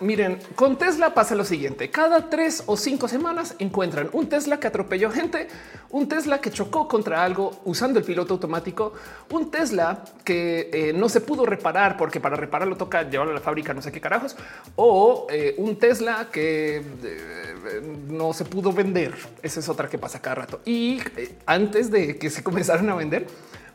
miren, 0.00 0.38
con 0.54 0.78
Tesla 0.78 1.12
pasa 1.12 1.34
lo 1.34 1.44
siguiente. 1.44 1.90
Cada 1.90 2.30
tres 2.30 2.62
o 2.66 2.76
cinco 2.76 3.06
semanas 3.06 3.54
encuentran 3.58 4.08
un 4.12 4.28
Tesla 4.30 4.58
que 4.58 4.66
atropelló 4.66 5.10
gente, 5.10 5.48
un 5.90 6.08
Tesla 6.08 6.40
que 6.40 6.50
chocó 6.50 6.88
contra 6.88 7.22
algo 7.22 7.60
usando 7.66 7.98
el 7.98 8.04
piloto 8.04 8.34
automático, 8.34 8.94
un 9.30 9.50
Tesla 9.50 10.04
que 10.24 10.70
eh, 10.72 10.92
no 10.94 11.10
se 11.10 11.20
pudo 11.20 11.44
reparar 11.44 11.98
porque 11.98 12.18
para 12.18 12.36
repararlo 12.36 12.76
toca 12.76 13.02
llevarlo 13.08 13.32
a 13.32 13.34
la 13.34 13.42
fábrica, 13.42 13.74
no 13.74 13.82
sé 13.82 13.92
qué 13.92 14.00
carajos, 14.00 14.36
o 14.76 15.26
eh, 15.30 15.54
un 15.58 15.76
Tesla 15.76 16.28
que 16.32 16.76
eh, 16.76 17.82
no 18.08 18.32
se 18.32 18.46
pudo 18.46 18.72
vender. 18.72 19.14
Esa 19.42 19.60
es 19.60 19.68
otra 19.68 19.88
que 19.88 19.98
pasa 19.98 20.22
cada 20.22 20.36
rato. 20.36 20.60
Y 20.64 21.00
antes 21.44 21.90
de 21.90 22.16
que 22.16 22.30
se 22.30 22.42
comenzaran 22.48 22.88
a 22.88 22.94
vender, 22.94 23.26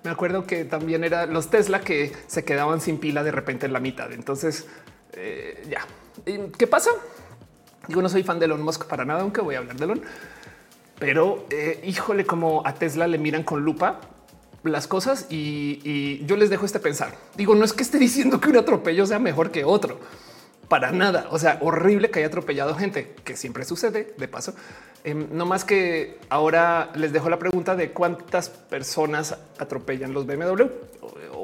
me 0.03 0.10
acuerdo 0.10 0.46
que 0.46 0.65
también 0.65 1.03
era 1.03 1.27
los 1.27 1.51
Tesla 1.51 1.82
que 1.82 2.12
se 2.25 2.43
quedaban 2.43 2.82
sin 2.82 2.98
pila 2.98 3.24
de 3.24 3.32
repente 3.32 3.67
en 3.67 3.74
la 3.74 3.79
mitad. 3.79 4.12
Entonces 4.12 4.65
eh, 5.15 5.63
ya. 5.70 5.86
¿Qué 6.58 6.67
pasa? 6.67 6.91
Yo 7.88 8.01
no 8.01 8.10
soy 8.10 8.24
fan 8.24 8.39
de 8.39 8.46
Elon 8.46 8.62
Musk 8.62 8.86
para 8.86 9.05
nada, 9.05 9.22
aunque 9.22 9.41
voy 9.41 9.55
a 9.55 9.60
hablar 9.60 9.75
de 9.75 9.84
Elon. 9.84 10.01
Pero 11.00 11.46
eh, 11.50 11.82
híjole, 11.86 12.25
como 12.25 12.65
a 12.65 12.74
Tesla 12.75 13.08
le 13.08 13.17
miran 13.17 13.43
con 13.43 13.63
lupa 13.63 14.00
las 14.63 14.88
cosas 14.88 15.27
y, 15.29 16.25
yo 16.25 16.38
les 16.38 16.50
dejo 16.50 16.65
este 16.65 16.79
pensar. 16.79 17.15
Digo, 17.36 17.55
no 17.55 17.65
es 17.65 17.74
que 17.74 17.84
esté 17.84 17.98
diciendo 17.98 18.39
que 18.39 18.50
un 18.50 18.58
atropello 18.58 19.05
sea 19.05 19.20
mejor 19.20 19.51
que 19.51 19.65
otro. 19.65 20.00
Para 20.70 20.91
nada. 20.91 21.27
O 21.29 21.38
sea, 21.38 21.60
horrible 21.62 22.10
que 22.10 22.20
haya 22.20 22.27
atropellado 22.27 22.74
gente, 22.75 23.13
que 23.25 23.36
siempre 23.36 23.65
sucede 23.65 24.13
de 24.17 24.27
paso. 24.29 24.55
Em, 25.03 25.27
no 25.32 25.46
más 25.46 25.65
que 25.65 26.20
ahora 26.29 26.91
les 26.96 27.12
dejo 27.12 27.29
la 27.29 27.38
pregunta 27.38 27.75
de 27.75 27.91
cuántas 27.91 28.50
personas 28.50 29.38
atropellan 29.60 30.13
los 30.13 30.25
BMW 30.25 30.63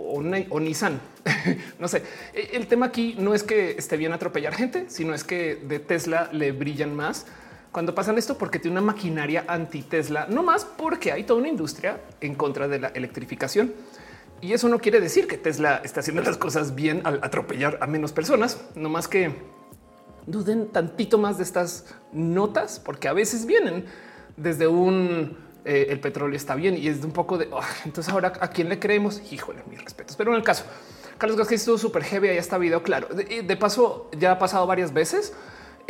o, 0.09 0.59
Nissan. 0.59 0.99
no 1.79 1.87
sé. 1.87 2.03
E, 2.33 2.51
el 2.53 2.67
tema 2.67 2.87
aquí 2.87 3.15
no 3.17 3.33
es 3.33 3.43
que 3.43 3.71
esté 3.71 3.97
bien 3.97 4.13
atropellar 4.13 4.53
gente, 4.55 4.85
sino 4.89 5.13
es 5.13 5.23
que 5.23 5.55
de 5.55 5.79
Tesla 5.79 6.29
le 6.31 6.51
brillan 6.51 6.95
más 6.95 7.25
cuando 7.71 7.93
pasan 7.93 8.17
esto 8.17 8.37
porque 8.37 8.57
tiene 8.57 8.79
una 8.79 8.93
maquinaria 8.93 9.45
anti 9.47 9.83
Tesla, 9.83 10.25
no 10.27 10.41
más 10.41 10.65
porque 10.65 11.11
hay 11.11 11.23
toda 11.23 11.39
una 11.39 11.49
industria 11.49 12.01
en 12.19 12.33
contra 12.33 12.67
de 12.67 12.79
la 12.79 12.87
electrificación. 12.89 13.73
Y 14.41 14.53
eso 14.53 14.69
no 14.69 14.79
quiere 14.79 14.99
decir 14.99 15.27
que 15.27 15.37
Tesla 15.37 15.81
está 15.83 15.99
haciendo 15.99 16.23
las 16.23 16.37
cosas 16.37 16.73
bien 16.73 17.01
al 17.03 17.19
atropellar 17.23 17.77
a 17.81 17.87
menos 17.87 18.11
personas, 18.11 18.59
no 18.75 18.89
más 18.89 19.07
que 19.07 19.33
duden 20.25 20.69
tantito 20.69 21.17
más 21.17 21.37
de 21.37 21.43
estas 21.43 21.85
notas, 22.11 22.79
porque 22.79 23.07
a 23.07 23.13
veces 23.13 23.45
vienen 23.45 23.85
desde 24.37 24.67
un 24.67 25.37
eh, 25.69 25.87
el 25.89 25.99
petróleo 25.99 26.35
está 26.35 26.55
bien 26.55 26.77
y 26.77 26.87
es 26.87 27.01
de 27.01 27.05
un 27.05 27.13
poco 27.13 27.37
de 27.37 27.47
oh, 27.51 27.61
entonces 27.85 28.11
ahora 28.11 28.33
a 28.39 28.49
quién 28.49 28.69
le 28.69 28.79
creemos. 28.79 29.21
Híjole, 29.31 29.61
mis 29.69 29.83
respetos. 29.83 30.15
Pero 30.15 30.31
en 30.31 30.37
el 30.37 30.43
caso, 30.43 30.65
Carlos 31.17 31.37
Gasquet 31.37 31.59
estuvo 31.59 31.77
súper 31.77 32.03
heavy. 32.03 32.29
Ahí 32.29 32.37
está 32.37 32.57
video. 32.57 32.81
Claro, 32.81 33.07
de, 33.09 33.43
de 33.43 33.57
paso, 33.57 34.09
ya 34.17 34.31
ha 34.31 34.39
pasado 34.39 34.65
varias 34.65 34.93
veces 34.93 35.33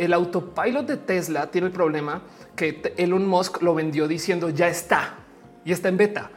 el 0.00 0.14
autopilot 0.14 0.86
de 0.86 0.96
Tesla 0.96 1.50
tiene 1.50 1.66
el 1.66 1.72
problema 1.74 2.22
que 2.56 2.94
Elon 2.96 3.26
Musk 3.26 3.60
lo 3.60 3.74
vendió 3.74 4.08
diciendo 4.08 4.48
ya 4.48 4.66
está 4.66 5.18
y 5.62 5.72
está 5.72 5.90
en 5.90 5.98
beta. 5.98 6.30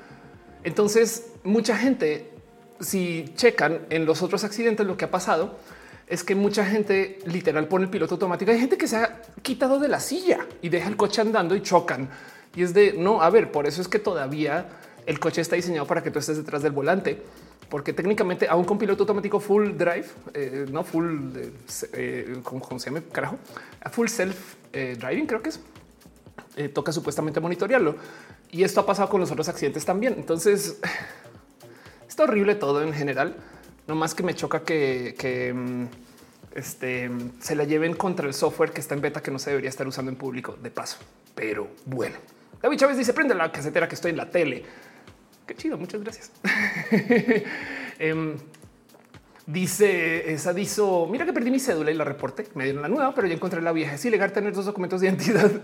Entonces, 0.65 1.31
mucha 1.45 1.77
gente, 1.77 2.29
si 2.81 3.31
checan 3.35 3.85
en 3.89 4.05
los 4.05 4.21
otros 4.21 4.43
accidentes, 4.43 4.85
lo 4.85 4.97
que 4.97 5.05
ha 5.05 5.11
pasado 5.11 5.57
es 6.07 6.25
que 6.25 6.35
mucha 6.35 6.65
gente 6.65 7.19
literal 7.25 7.69
pone 7.69 7.85
el 7.85 7.89
piloto 7.89 8.15
automático. 8.15 8.51
Hay 8.51 8.59
gente 8.59 8.77
que 8.77 8.87
se 8.87 8.97
ha 8.97 9.21
quitado 9.41 9.79
de 9.79 9.87
la 9.87 10.01
silla 10.01 10.45
y 10.61 10.67
deja 10.67 10.89
el 10.89 10.97
coche 10.97 11.21
andando 11.21 11.55
y 11.55 11.61
chocan. 11.61 12.09
Y 12.55 12.63
es 12.63 12.73
de 12.73 12.93
no, 12.93 13.21
a 13.21 13.29
ver, 13.29 13.51
por 13.51 13.67
eso 13.67 13.81
es 13.81 13.87
que 13.87 13.99
todavía 13.99 14.67
el 15.05 15.19
coche 15.19 15.41
está 15.41 15.55
diseñado 15.55 15.87
para 15.87 16.03
que 16.03 16.11
tú 16.11 16.19
estés 16.19 16.37
detrás 16.37 16.61
del 16.61 16.71
volante 16.71 17.21
porque 17.73 17.91
técnicamente 17.91 18.47
aún 18.47 18.65
con 18.65 18.77
piloto 18.77 19.01
automático 19.01 19.39
full 19.39 19.71
drive, 19.71 20.05
eh, 20.35 20.67
no 20.71 20.83
full, 20.83 21.31
eh, 21.93 22.37
¿cómo, 22.43 22.77
se 22.77 22.91
llama? 22.91 23.01
Carajo, 23.11 23.39
full 23.91 24.07
self 24.09 24.57
eh, 24.71 24.95
driving, 24.99 25.25
creo 25.25 25.41
que 25.41 25.49
es. 25.49 25.59
toca 26.71 26.91
supuestamente 26.91 27.39
monitorearlo. 27.39 27.95
Y 28.51 28.61
esto 28.61 28.81
ha 28.81 28.85
pasado 28.85 29.09
con 29.09 29.21
los 29.21 29.31
otros 29.31 29.49
accidentes 29.49 29.83
también. 29.85 30.13
Entonces, 30.17 30.77
está 32.07 32.25
horrible 32.25 32.53
todo 32.53 32.83
en 32.83 32.93
general. 32.93 33.37
No 33.87 33.95
más 33.95 34.13
que 34.13 34.21
me 34.21 34.35
choca 34.35 34.61
que, 34.61 35.51
mm, 35.55 35.85
este, 36.55 37.09
se 37.39 37.55
la 37.55 37.63
lleven 37.63 37.95
contra 37.95 38.27
el 38.27 38.35
software 38.35 38.71
que 38.71 38.81
está 38.81 38.93
en 38.93 39.01
beta 39.01 39.23
que 39.23 39.31
no 39.31 39.39
se 39.39 39.49
debería 39.49 39.71
estar 39.71 39.87
usando 39.87 40.11
en 40.11 40.17
público 40.17 40.55
de 40.61 40.69
paso. 40.69 40.99
Pero 41.33 41.69
bueno, 41.87 42.17
David 42.63 42.77
Chávez 42.77 42.97
dice 42.97 43.11
prende 43.11 43.35
la 43.35 43.51
casetera 43.51 43.89
que 43.89 43.95
estoy 43.95 44.11
en 44.11 44.17
la 44.17 44.29
tele. 44.29 44.63
Qué 45.45 45.53
chido, 45.53 45.77
muchas 45.77 46.01
gracias. 46.01 46.31
Em, 47.99 48.37
dice 49.45 50.35
Sadizo, 50.39 51.07
mira 51.11 51.25
que 51.25 51.33
perdí 51.33 51.51
mi 51.51 51.59
cédula 51.59 51.91
y 51.91 51.93
la 51.93 52.05
reporté. 52.05 52.47
Me 52.55 52.63
dieron 52.63 52.81
la 52.81 52.87
nueva, 52.87 53.13
pero 53.13 53.27
ya 53.27 53.33
encontré 53.33 53.61
la 53.61 53.73
vieja. 53.73 53.95
Es 53.95 54.05
ilegal 54.05 54.31
tener 54.31 54.53
dos 54.53 54.65
documentos 54.65 55.01
de 55.01 55.07
identidad. 55.07 55.51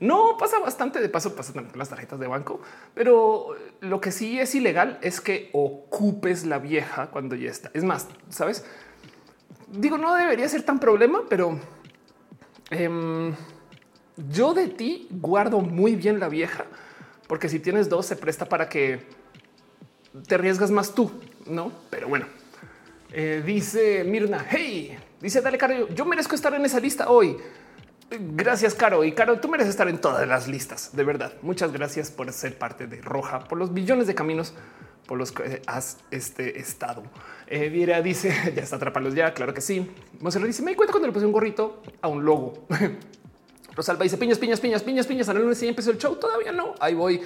No 0.00 0.36
pasa 0.36 0.58
bastante. 0.58 1.00
De 1.00 1.08
paso, 1.08 1.36
pasa 1.36 1.52
con 1.52 1.68
las 1.76 1.88
tarjetas 1.88 2.18
de 2.18 2.26
banco, 2.26 2.60
pero 2.92 3.54
lo 3.78 4.00
que 4.00 4.10
sí 4.10 4.40
es 4.40 4.52
ilegal 4.56 4.98
es 5.00 5.20
que 5.20 5.48
ocupes 5.52 6.44
la 6.44 6.58
vieja 6.58 7.06
cuando 7.12 7.36
ya 7.36 7.48
está. 7.48 7.70
Es 7.72 7.84
más, 7.84 8.08
sabes? 8.28 8.64
Digo, 9.68 9.98
no 9.98 10.16
debería 10.16 10.48
ser 10.48 10.64
tan 10.64 10.80
problema, 10.80 11.20
pero 11.28 11.56
em, 12.70 13.32
yo 14.16 14.54
de 14.54 14.68
ti 14.68 15.08
guardo 15.10 15.60
muy 15.60 15.96
bien 15.96 16.20
la 16.20 16.28
vieja 16.28 16.64
porque 17.26 17.48
si 17.48 17.60
tienes 17.60 17.88
dos 17.88 18.06
se 18.06 18.16
presta 18.16 18.46
para 18.46 18.68
que 18.68 19.00
te 20.26 20.34
arriesgas 20.34 20.70
más 20.70 20.94
tú, 20.94 21.10
no? 21.46 21.72
Pero 21.88 22.08
bueno, 22.08 22.26
eh, 23.10 23.42
dice 23.44 24.04
Mirna, 24.04 24.46
hey, 24.50 24.98
dice 25.20 25.40
dale, 25.40 25.56
Caro, 25.56 25.88
yo 25.88 26.04
merezco 26.04 26.34
estar 26.34 26.52
en 26.54 26.64
esa 26.64 26.78
lista 26.80 27.10
hoy. 27.10 27.36
Gracias, 28.10 28.74
Caro. 28.74 29.04
Y 29.04 29.12
Caro, 29.12 29.40
tú 29.40 29.48
mereces 29.48 29.70
estar 29.70 29.88
en 29.88 29.98
todas 29.98 30.28
las 30.28 30.46
listas. 30.46 30.94
De 30.94 31.02
verdad. 31.02 31.32
Muchas 31.40 31.72
gracias 31.72 32.10
por 32.10 32.30
ser 32.32 32.58
parte 32.58 32.86
de 32.86 33.00
Roja, 33.00 33.40
por 33.48 33.56
los 33.56 33.72
billones 33.72 34.06
de 34.06 34.14
caminos 34.14 34.52
por 35.06 35.18
los 35.18 35.32
que 35.32 35.62
has 35.66 35.98
este 36.10 36.60
estado. 36.60 37.02
Eh, 37.46 37.70
dice, 38.04 38.52
ya 38.54 38.62
está 38.62 38.76
atrapalos 38.76 39.14
ya. 39.14 39.32
Claro 39.32 39.54
que 39.54 39.62
sí. 39.62 39.90
Monserrat 40.20 40.48
dice, 40.48 40.62
me 40.62 40.72
di 40.72 40.76
cuenta 40.76 40.92
cuando 40.92 41.08
le 41.08 41.14
puse 41.14 41.24
un 41.24 41.32
gorrito 41.32 41.82
a 42.02 42.08
un 42.08 42.24
logo. 42.24 42.66
Rosalba 43.74 44.04
dice 44.04 44.16
piñas, 44.18 44.38
piñas, 44.38 44.60
piñas, 44.60 44.82
piñas, 44.82 45.06
piñas. 45.06 45.28
A 45.28 45.34
la 45.34 45.40
lunes 45.40 45.62
y 45.62 45.68
empezó 45.68 45.90
el 45.90 45.98
show. 45.98 46.16
Todavía 46.16 46.52
no. 46.52 46.74
Ahí 46.80 46.94
voy. 46.94 47.20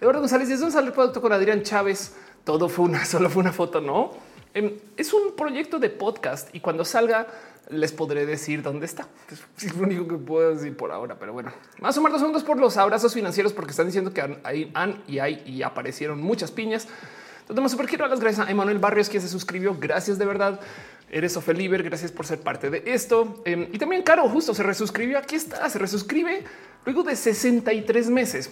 Eduardo 0.00 0.20
González 0.20 0.48
dice: 0.48 0.60
¿Dónde 0.60 0.72
sale 0.72 0.88
el 0.88 0.92
producto 0.92 1.20
con 1.20 1.32
Adrián 1.32 1.62
Chávez? 1.62 2.14
Todo 2.44 2.68
fue 2.68 2.86
una, 2.86 3.04
solo 3.06 3.30
fue 3.30 3.42
una 3.42 3.52
foto. 3.52 3.80
No 3.80 4.12
em, 4.52 4.72
es 4.96 5.12
un 5.12 5.34
proyecto 5.36 5.78
de 5.78 5.90
podcast 5.90 6.54
y 6.54 6.60
cuando 6.60 6.84
salga 6.84 7.26
les 7.70 7.92
podré 7.92 8.26
decir 8.26 8.62
dónde 8.62 8.86
está. 8.86 9.08
Es 9.58 9.74
lo 9.74 9.84
único 9.84 10.06
que 10.06 10.16
puedo 10.16 10.54
decir 10.54 10.76
por 10.76 10.92
ahora, 10.92 11.16
pero 11.18 11.32
bueno, 11.32 11.52
más 11.80 11.96
o 11.96 12.02
menos 12.02 12.18
segundos 12.18 12.44
por 12.44 12.58
los 12.58 12.76
abrazos 12.76 13.14
financieros, 13.14 13.52
porque 13.52 13.70
están 13.70 13.86
diciendo 13.86 14.12
que 14.12 14.38
hay, 14.44 14.70
han 14.74 15.02
y 15.06 15.18
hay 15.18 15.42
y 15.46 15.62
aparecieron 15.62 16.20
muchas 16.20 16.50
piñas. 16.50 16.86
Entonces, 17.40 17.62
más 17.62 17.72
super 17.72 17.86
quiero 17.86 18.04
dar 18.04 18.10
las 18.10 18.20
gracias 18.20 18.46
a 18.46 18.50
Emanuel 18.50 18.78
Barrios 18.78 19.10
que 19.10 19.20
se 19.20 19.28
suscribió. 19.28 19.76
Gracias 19.78 20.18
de 20.18 20.24
verdad. 20.24 20.60
Eres 21.14 21.36
Ofeliber, 21.36 21.84
gracias 21.84 22.10
por 22.10 22.26
ser 22.26 22.40
parte 22.40 22.70
de 22.70 22.82
esto. 22.86 23.40
Em, 23.44 23.68
y 23.72 23.78
también 23.78 24.02
Caro, 24.02 24.28
justo 24.28 24.52
se 24.52 24.64
resuscribió. 24.64 25.16
Aquí 25.16 25.36
está, 25.36 25.70
se 25.70 25.78
resuscribe 25.78 26.42
luego 26.84 27.04
de 27.04 27.14
63 27.14 28.10
meses. 28.10 28.50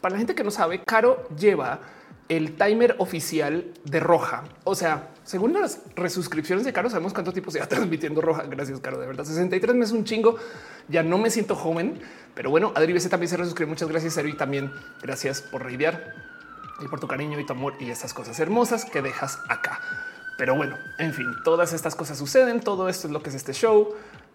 Para 0.00 0.12
la 0.12 0.18
gente 0.18 0.36
que 0.36 0.44
no 0.44 0.52
sabe, 0.52 0.84
Caro 0.84 1.28
lleva 1.36 1.80
el 2.28 2.56
timer 2.56 2.94
oficial 2.98 3.64
de 3.84 3.98
Roja. 3.98 4.44
O 4.62 4.76
sea, 4.76 5.10
según 5.24 5.54
las 5.54 5.80
resuscripciones 5.96 6.64
de 6.64 6.72
Caro, 6.72 6.88
sabemos 6.88 7.12
cuánto 7.12 7.32
tiempo 7.32 7.50
se 7.50 7.58
va 7.58 7.66
transmitiendo 7.68 8.20
Roja. 8.20 8.44
Gracias, 8.44 8.78
Caro. 8.78 9.00
De 9.00 9.08
verdad, 9.08 9.24
63 9.24 9.74
meses 9.74 9.92
un 9.92 10.04
chingo. 10.04 10.36
Ya 10.86 11.02
no 11.02 11.18
me 11.18 11.30
siento 11.30 11.56
joven, 11.56 12.00
pero 12.36 12.48
bueno, 12.48 12.72
Adri 12.76 12.92
BC 12.92 13.08
también 13.08 13.28
se 13.28 13.38
resuscribe. 13.38 13.68
Muchas 13.68 13.88
gracias. 13.88 14.16
Y 14.24 14.34
también 14.34 14.70
gracias 15.02 15.42
por 15.42 15.64
reidear 15.64 16.14
y 16.80 16.86
por 16.86 17.00
tu 17.00 17.08
cariño 17.08 17.40
y 17.40 17.44
tu 17.44 17.54
amor 17.54 17.74
y 17.80 17.90
estas 17.90 18.14
cosas 18.14 18.38
hermosas 18.38 18.84
que 18.84 19.02
dejas 19.02 19.40
acá. 19.48 19.80
Pero 20.36 20.56
bueno, 20.56 20.76
en 20.98 21.12
fin, 21.12 21.26
todas 21.44 21.72
estas 21.72 21.94
cosas 21.94 22.18
suceden. 22.18 22.60
Todo 22.60 22.88
esto 22.88 23.06
es 23.06 23.12
lo 23.12 23.22
que 23.22 23.30
es 23.30 23.36
este 23.36 23.52
show 23.52 23.94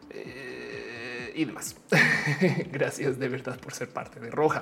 eh, 0.10 1.34
y 1.36 1.46
demás. 1.46 1.76
Gracias 2.72 3.20
de 3.20 3.28
verdad 3.28 3.60
por 3.60 3.74
ser 3.74 3.90
parte 3.90 4.20
de 4.20 4.30
Roja. 4.30 4.62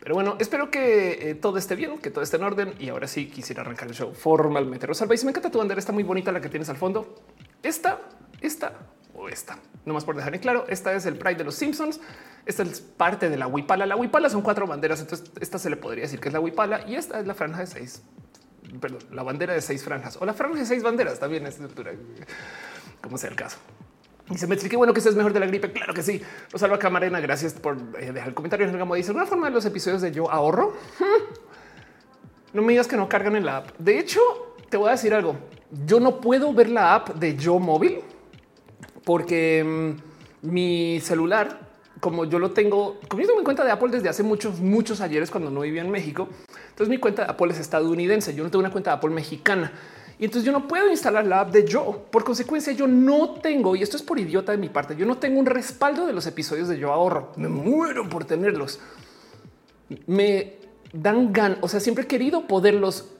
Pero 0.00 0.14
bueno, 0.14 0.36
espero 0.38 0.70
que 0.70 1.30
eh, 1.30 1.34
todo 1.34 1.58
esté 1.58 1.74
bien, 1.74 1.98
que 1.98 2.10
todo 2.10 2.22
esté 2.22 2.36
en 2.36 2.44
orden. 2.44 2.74
Y 2.78 2.88
ahora 2.88 3.06
sí 3.06 3.28
quisiera 3.28 3.62
arrancar 3.62 3.88
el 3.88 3.94
show 3.94 4.14
formalmente. 4.14 4.86
Rosalba, 4.86 5.14
y 5.14 5.18
si 5.18 5.26
me 5.26 5.30
encanta 5.30 5.50
tu 5.50 5.58
bandera, 5.58 5.78
está 5.78 5.92
muy 5.92 6.02
bonita 6.02 6.32
la 6.32 6.40
que 6.40 6.48
tienes 6.48 6.68
al 6.70 6.76
fondo. 6.76 7.22
Esta, 7.62 8.00
esta 8.40 8.72
o 9.14 9.28
esta. 9.28 9.58
No 9.84 9.94
más 9.94 10.04
por 10.04 10.16
dejar 10.16 10.34
en 10.34 10.40
claro, 10.40 10.64
esta 10.68 10.94
es 10.94 11.04
el 11.04 11.16
Pride 11.16 11.36
de 11.36 11.44
los 11.44 11.56
Simpsons. 11.56 12.00
Esta 12.46 12.62
es 12.62 12.80
parte 12.80 13.28
de 13.28 13.36
la 13.36 13.46
Huipala. 13.46 13.84
La 13.84 13.96
Huipala 13.96 14.30
son 14.30 14.40
cuatro 14.40 14.66
banderas, 14.66 15.00
entonces 15.00 15.30
esta 15.40 15.58
se 15.58 15.68
le 15.68 15.76
podría 15.76 16.04
decir 16.04 16.20
que 16.20 16.28
es 16.28 16.32
la 16.32 16.40
Huipala 16.40 16.88
y 16.88 16.94
esta 16.94 17.20
es 17.20 17.26
la 17.26 17.34
franja 17.34 17.60
de 17.60 17.66
seis 17.66 18.02
perdón, 18.80 19.00
la 19.12 19.22
bandera 19.22 19.54
de 19.54 19.60
seis 19.60 19.82
franjas 19.82 20.16
o 20.20 20.24
la 20.24 20.34
franja 20.34 20.58
de 20.58 20.66
seis 20.66 20.82
banderas 20.82 21.18
también 21.18 21.46
es 21.46 21.54
estructura, 21.54 21.92
como 23.00 23.18
sea 23.18 23.30
el 23.30 23.36
caso. 23.36 23.58
Y 24.30 24.36
se 24.36 24.46
me 24.46 24.54
explique 24.54 24.76
bueno 24.76 24.92
que 24.92 24.98
este 24.98 25.10
es 25.10 25.16
mejor 25.16 25.32
de 25.32 25.40
la 25.40 25.46
gripe. 25.46 25.72
Claro 25.72 25.94
que 25.94 26.02
sí. 26.02 26.20
Rosalba 26.52 26.78
Camarena, 26.78 27.18
gracias 27.20 27.54
por 27.54 27.78
eh, 27.98 28.12
dejar 28.12 28.28
el 28.28 28.34
comentario. 28.34 28.68
En 28.68 28.78
el 28.78 28.96
dice 28.96 29.10
una 29.10 29.24
forma 29.24 29.46
de 29.46 29.54
los 29.54 29.64
episodios 29.64 30.02
de 30.02 30.12
yo 30.12 30.30
ahorro. 30.30 30.74
No 32.50 32.62
me 32.62 32.72
digas 32.72 32.88
que 32.88 32.96
no 32.96 33.10
cargan 33.10 33.36
en 33.36 33.44
la 33.44 33.58
app. 33.58 33.76
De 33.78 33.98
hecho, 33.98 34.20
te 34.70 34.78
voy 34.78 34.88
a 34.88 34.92
decir 34.92 35.12
algo. 35.12 35.36
Yo 35.84 36.00
no 36.00 36.18
puedo 36.18 36.54
ver 36.54 36.70
la 36.70 36.94
app 36.94 37.10
de 37.10 37.36
yo 37.36 37.58
móvil 37.58 38.00
porque 39.04 39.62
mm, 40.42 40.50
mi 40.50 40.98
celular, 41.00 41.67
como 42.00 42.24
yo 42.24 42.38
lo 42.38 42.52
tengo, 42.52 42.98
como 43.08 43.22
tengo 43.22 43.38
mi 43.38 43.44
cuenta 43.44 43.64
de 43.64 43.70
Apple 43.70 43.90
desde 43.90 44.08
hace 44.08 44.22
muchos, 44.22 44.60
muchos 44.60 45.00
ayeres 45.00 45.30
cuando 45.30 45.50
no 45.50 45.60
vivía 45.60 45.82
en 45.82 45.90
México, 45.90 46.28
entonces 46.70 46.88
mi 46.88 46.98
cuenta 46.98 47.24
de 47.24 47.30
Apple 47.30 47.52
es 47.52 47.58
estadounidense. 47.58 48.34
Yo 48.34 48.44
no 48.44 48.50
tengo 48.50 48.60
una 48.60 48.70
cuenta 48.70 48.90
de 48.90 48.96
Apple 48.96 49.10
mexicana. 49.10 49.72
Y 50.18 50.24
entonces 50.24 50.44
yo 50.44 50.52
no 50.52 50.66
puedo 50.66 50.90
instalar 50.90 51.26
la 51.26 51.40
app 51.40 51.52
de 51.52 51.64
yo. 51.64 52.06
Por 52.10 52.24
consecuencia, 52.24 52.72
yo 52.72 52.88
no 52.88 53.34
tengo, 53.34 53.76
y 53.76 53.82
esto 53.82 53.96
es 53.96 54.02
por 54.02 54.18
idiota 54.18 54.50
de 54.50 54.58
mi 54.58 54.68
parte, 54.68 54.96
yo 54.96 55.06
no 55.06 55.18
tengo 55.18 55.38
un 55.38 55.46
respaldo 55.46 56.06
de 56.06 56.12
los 56.12 56.26
episodios 56.26 56.68
de 56.68 56.78
yo 56.78 56.92
ahorro. 56.92 57.32
Me 57.36 57.48
muero 57.48 58.08
por 58.08 58.24
tenerlos. 58.24 58.80
Me 60.06 60.56
dan 60.92 61.32
gan. 61.32 61.58
O 61.60 61.68
sea, 61.68 61.78
siempre 61.78 62.04
he 62.04 62.06
querido 62.08 62.46
poderlos 62.48 63.10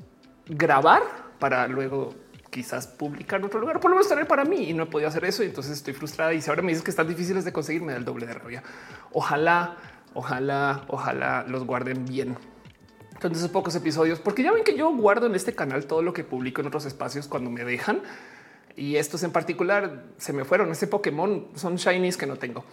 grabar 0.48 1.02
para 1.38 1.68
luego 1.68 2.14
quizás 2.50 2.86
publicar 2.86 3.40
en 3.40 3.46
otro 3.46 3.60
lugar, 3.60 3.80
por 3.80 3.90
lo 3.90 3.96
menos 3.96 4.08
tener 4.08 4.26
para 4.26 4.44
mí 4.44 4.70
y 4.70 4.74
no 4.74 4.84
he 4.84 4.86
podido 4.86 5.08
hacer 5.08 5.24
eso. 5.24 5.42
Y 5.42 5.46
entonces 5.46 5.72
estoy 5.72 5.94
frustrada. 5.94 6.32
Y 6.34 6.40
si 6.40 6.50
ahora 6.50 6.62
me 6.62 6.68
dices 6.68 6.84
que 6.84 6.90
están 6.90 7.08
difíciles 7.08 7.44
de 7.44 7.52
conseguir, 7.52 7.82
me 7.82 7.92
da 7.92 7.98
el 7.98 8.04
doble 8.04 8.26
de 8.26 8.34
rabia. 8.34 8.62
Ojalá, 9.12 9.76
ojalá, 10.14 10.84
ojalá 10.88 11.44
los 11.48 11.64
guarden 11.64 12.04
bien 12.04 12.36
esos 13.32 13.50
pocos 13.50 13.74
episodios, 13.74 14.20
porque 14.20 14.42
ya 14.42 14.52
ven 14.52 14.64
que 14.64 14.76
yo 14.76 14.94
guardo 14.94 15.26
en 15.26 15.34
este 15.34 15.54
canal 15.54 15.86
todo 15.86 16.02
lo 16.02 16.12
que 16.12 16.24
publico 16.24 16.60
en 16.60 16.68
otros 16.68 16.84
espacios 16.84 17.26
cuando 17.26 17.50
me 17.50 17.64
dejan. 17.64 18.00
Y 18.76 18.96
estos 18.96 19.24
en 19.24 19.32
particular 19.32 20.04
se 20.18 20.32
me 20.32 20.44
fueron. 20.44 20.70
Ese 20.70 20.86
Pokémon 20.86 21.48
son 21.54 21.76
shinies 21.76 22.16
que 22.16 22.26
no 22.26 22.36
tengo. 22.36 22.64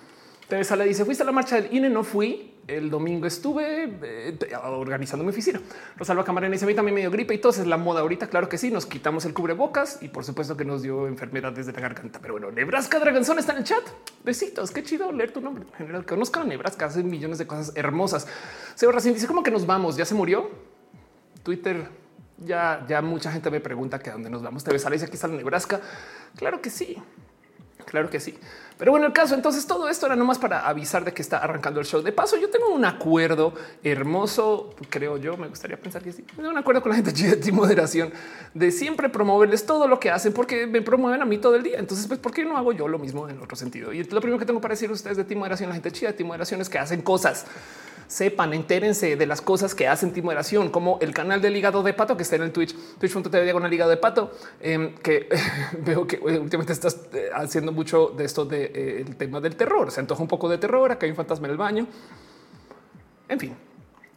Te 0.47 0.63
sale 0.63 0.85
dice 0.85 1.05
fuiste 1.05 1.23
a 1.23 1.25
la 1.25 1.31
marcha 1.31 1.59
del 1.59 1.73
INE, 1.73 1.89
no 1.89 2.03
fui. 2.03 2.51
El 2.67 2.89
domingo 2.89 3.27
estuve 3.27 3.97
eh, 4.03 4.37
organizando 4.55 5.23
mi 5.23 5.29
oficina. 5.29 5.59
Rosalba 5.97 6.23
Camarena 6.23 6.53
dice 6.53 6.65
a 6.65 6.67
mí 6.67 6.73
también 6.73 6.95
me 6.95 7.01
dio 7.01 7.11
gripe 7.11 7.33
y 7.33 7.37
todo 7.37 7.51
es 7.51 7.65
la 7.65 7.77
moda 7.77 8.01
ahorita. 8.01 8.27
Claro 8.27 8.49
que 8.49 8.57
sí, 8.57 8.71
nos 8.71 8.85
quitamos 8.85 9.25
el 9.25 9.33
cubrebocas 9.33 9.99
y 10.01 10.07
por 10.09 10.23
supuesto 10.23 10.55
que 10.55 10.65
nos 10.65 10.81
dio 10.81 11.07
enfermedad 11.07 11.51
desde 11.51 11.73
la 11.73 11.79
garganta. 11.79 12.19
Pero 12.21 12.35
bueno, 12.35 12.51
Nebraska 12.51 12.99
Dragonzón 12.99 13.39
está 13.39 13.53
en 13.53 13.59
el 13.59 13.63
chat. 13.63 13.83
Besitos, 14.23 14.71
qué 14.71 14.83
chido 14.83 15.11
leer 15.11 15.31
tu 15.31 15.41
nombre. 15.41 15.63
En 15.63 15.73
general, 15.73 16.05
conozcan 16.05 16.43
a 16.43 16.45
Nebraska, 16.45 16.85
hacen 16.85 17.09
millones 17.09 17.37
de 17.39 17.47
cosas 17.47 17.71
hermosas. 17.75 18.27
Seba 18.75 18.91
Racing 18.91 19.13
dice 19.13 19.27
como 19.27 19.43
que 19.43 19.51
nos 19.51 19.65
vamos, 19.65 19.95
ya 19.95 20.05
se 20.05 20.15
murió. 20.15 20.49
Twitter, 21.43 21.87
ya, 22.37 22.85
ya 22.87 23.01
mucha 23.01 23.31
gente 23.31 23.49
me 23.51 23.59
pregunta 23.59 23.99
que 23.99 24.09
a 24.09 24.13
dónde 24.13 24.29
nos 24.29 24.41
vamos. 24.41 24.63
Te 24.63 24.71
ves, 24.71 24.89
dice 24.91 25.05
aquí 25.05 25.15
está 25.15 25.27
la 25.27 25.35
Nebraska. 25.35 25.81
Claro 26.35 26.61
que 26.61 26.71
sí, 26.71 26.97
claro 27.85 28.09
que 28.09 28.19
sí. 28.19 28.37
Pero 28.77 28.91
bueno, 28.91 29.07
el 29.07 29.13
caso, 29.13 29.35
entonces 29.35 29.65
todo 29.65 29.87
esto 29.87 30.05
era 30.05 30.17
nomás 30.17 30.37
para 30.37 30.67
avisar 30.67 31.05
de 31.05 31.13
que 31.13 31.21
está 31.21 31.37
arrancando 31.37 31.79
el 31.79 31.85
show. 31.85 32.01
De 32.01 32.11
paso, 32.11 32.35
yo 32.35 32.49
tengo 32.49 32.67
un 32.69 32.83
acuerdo 32.83 33.53
hermoso, 33.81 34.75
creo 34.89 35.15
yo, 35.15 35.37
me 35.37 35.47
gustaría 35.47 35.77
pensar 35.77 36.03
que 36.03 36.11
sí, 36.11 36.25
un 36.37 36.57
acuerdo 36.57 36.81
con 36.81 36.89
la 36.89 36.97
gente 36.97 37.11
de 37.35 37.51
moderación 37.53 38.11
de 38.53 38.71
siempre 38.71 39.07
promoverles 39.07 39.65
todo 39.65 39.87
lo 39.87 39.97
que 39.99 40.11
hacen 40.11 40.33
porque 40.33 40.67
me 40.67 40.81
promueven 40.81 41.21
a 41.21 41.25
mí 41.25 41.37
todo 41.37 41.55
el 41.55 41.63
día. 41.63 41.79
Entonces, 41.79 42.05
pues, 42.07 42.19
¿por 42.19 42.33
qué 42.33 42.43
no 42.43 42.57
hago 42.57 42.73
yo 42.73 42.89
lo 42.89 42.99
mismo 42.99 43.29
en 43.29 43.41
otro 43.41 43.55
sentido? 43.55 43.93
Y 43.93 44.03
lo 44.03 44.19
primero 44.19 44.39
que 44.39 44.45
tengo 44.45 44.59
para 44.59 44.73
decir 44.73 44.89
a 44.89 44.93
ustedes 44.93 45.15
de 45.15 45.23
Team 45.23 45.39
Moderación, 45.39 45.69
la 45.69 45.75
gente 45.75 45.91
chida 45.91 46.09
de 46.09 46.17
Team 46.17 46.27
Moderación 46.27 46.59
es 46.59 46.67
que 46.67 46.77
hacen 46.77 47.01
cosas 47.01 47.45
sepan, 48.07 48.53
entérense 48.53 49.15
de 49.15 49.25
las 49.25 49.41
cosas 49.41 49.75
que 49.75 49.87
hacen 49.87 50.13
Moderación, 50.23 50.69
como 50.69 50.97
el 51.01 51.13
canal 51.13 51.41
del 51.41 51.55
hígado 51.55 51.83
de 51.83 51.93
pato 51.93 52.17
que 52.17 52.23
está 52.23 52.35
en 52.35 52.43
el 52.43 52.51
Twitch, 52.51 52.75
twitch.tv 52.99 53.49
el 53.49 53.73
hígado 53.73 53.89
de 53.89 53.97
pato, 53.97 54.31
em, 54.59 54.95
que 54.95 55.29
veo 55.85 56.07
que 56.07 56.15
eh, 56.15 56.39
últimamente 56.39 56.73
estás 56.73 56.99
eh, 57.13 57.29
haciendo 57.33 57.71
mucho 57.71 58.07
de 58.15 58.25
esto 58.25 58.45
del 58.45 58.73
de, 58.73 59.01
eh, 59.01 59.05
tema 59.17 59.39
del 59.39 59.55
terror. 59.55 59.91
Se 59.91 59.99
antoja 59.99 60.21
un 60.21 60.27
poco 60.27 60.49
de 60.49 60.57
terror. 60.57 60.91
Acá 60.91 61.05
hay 61.05 61.11
un 61.11 61.15
fantasma 61.15 61.47
en 61.47 61.51
el 61.51 61.57
baño. 61.57 61.87
En 63.27 63.39
fin, 63.39 63.55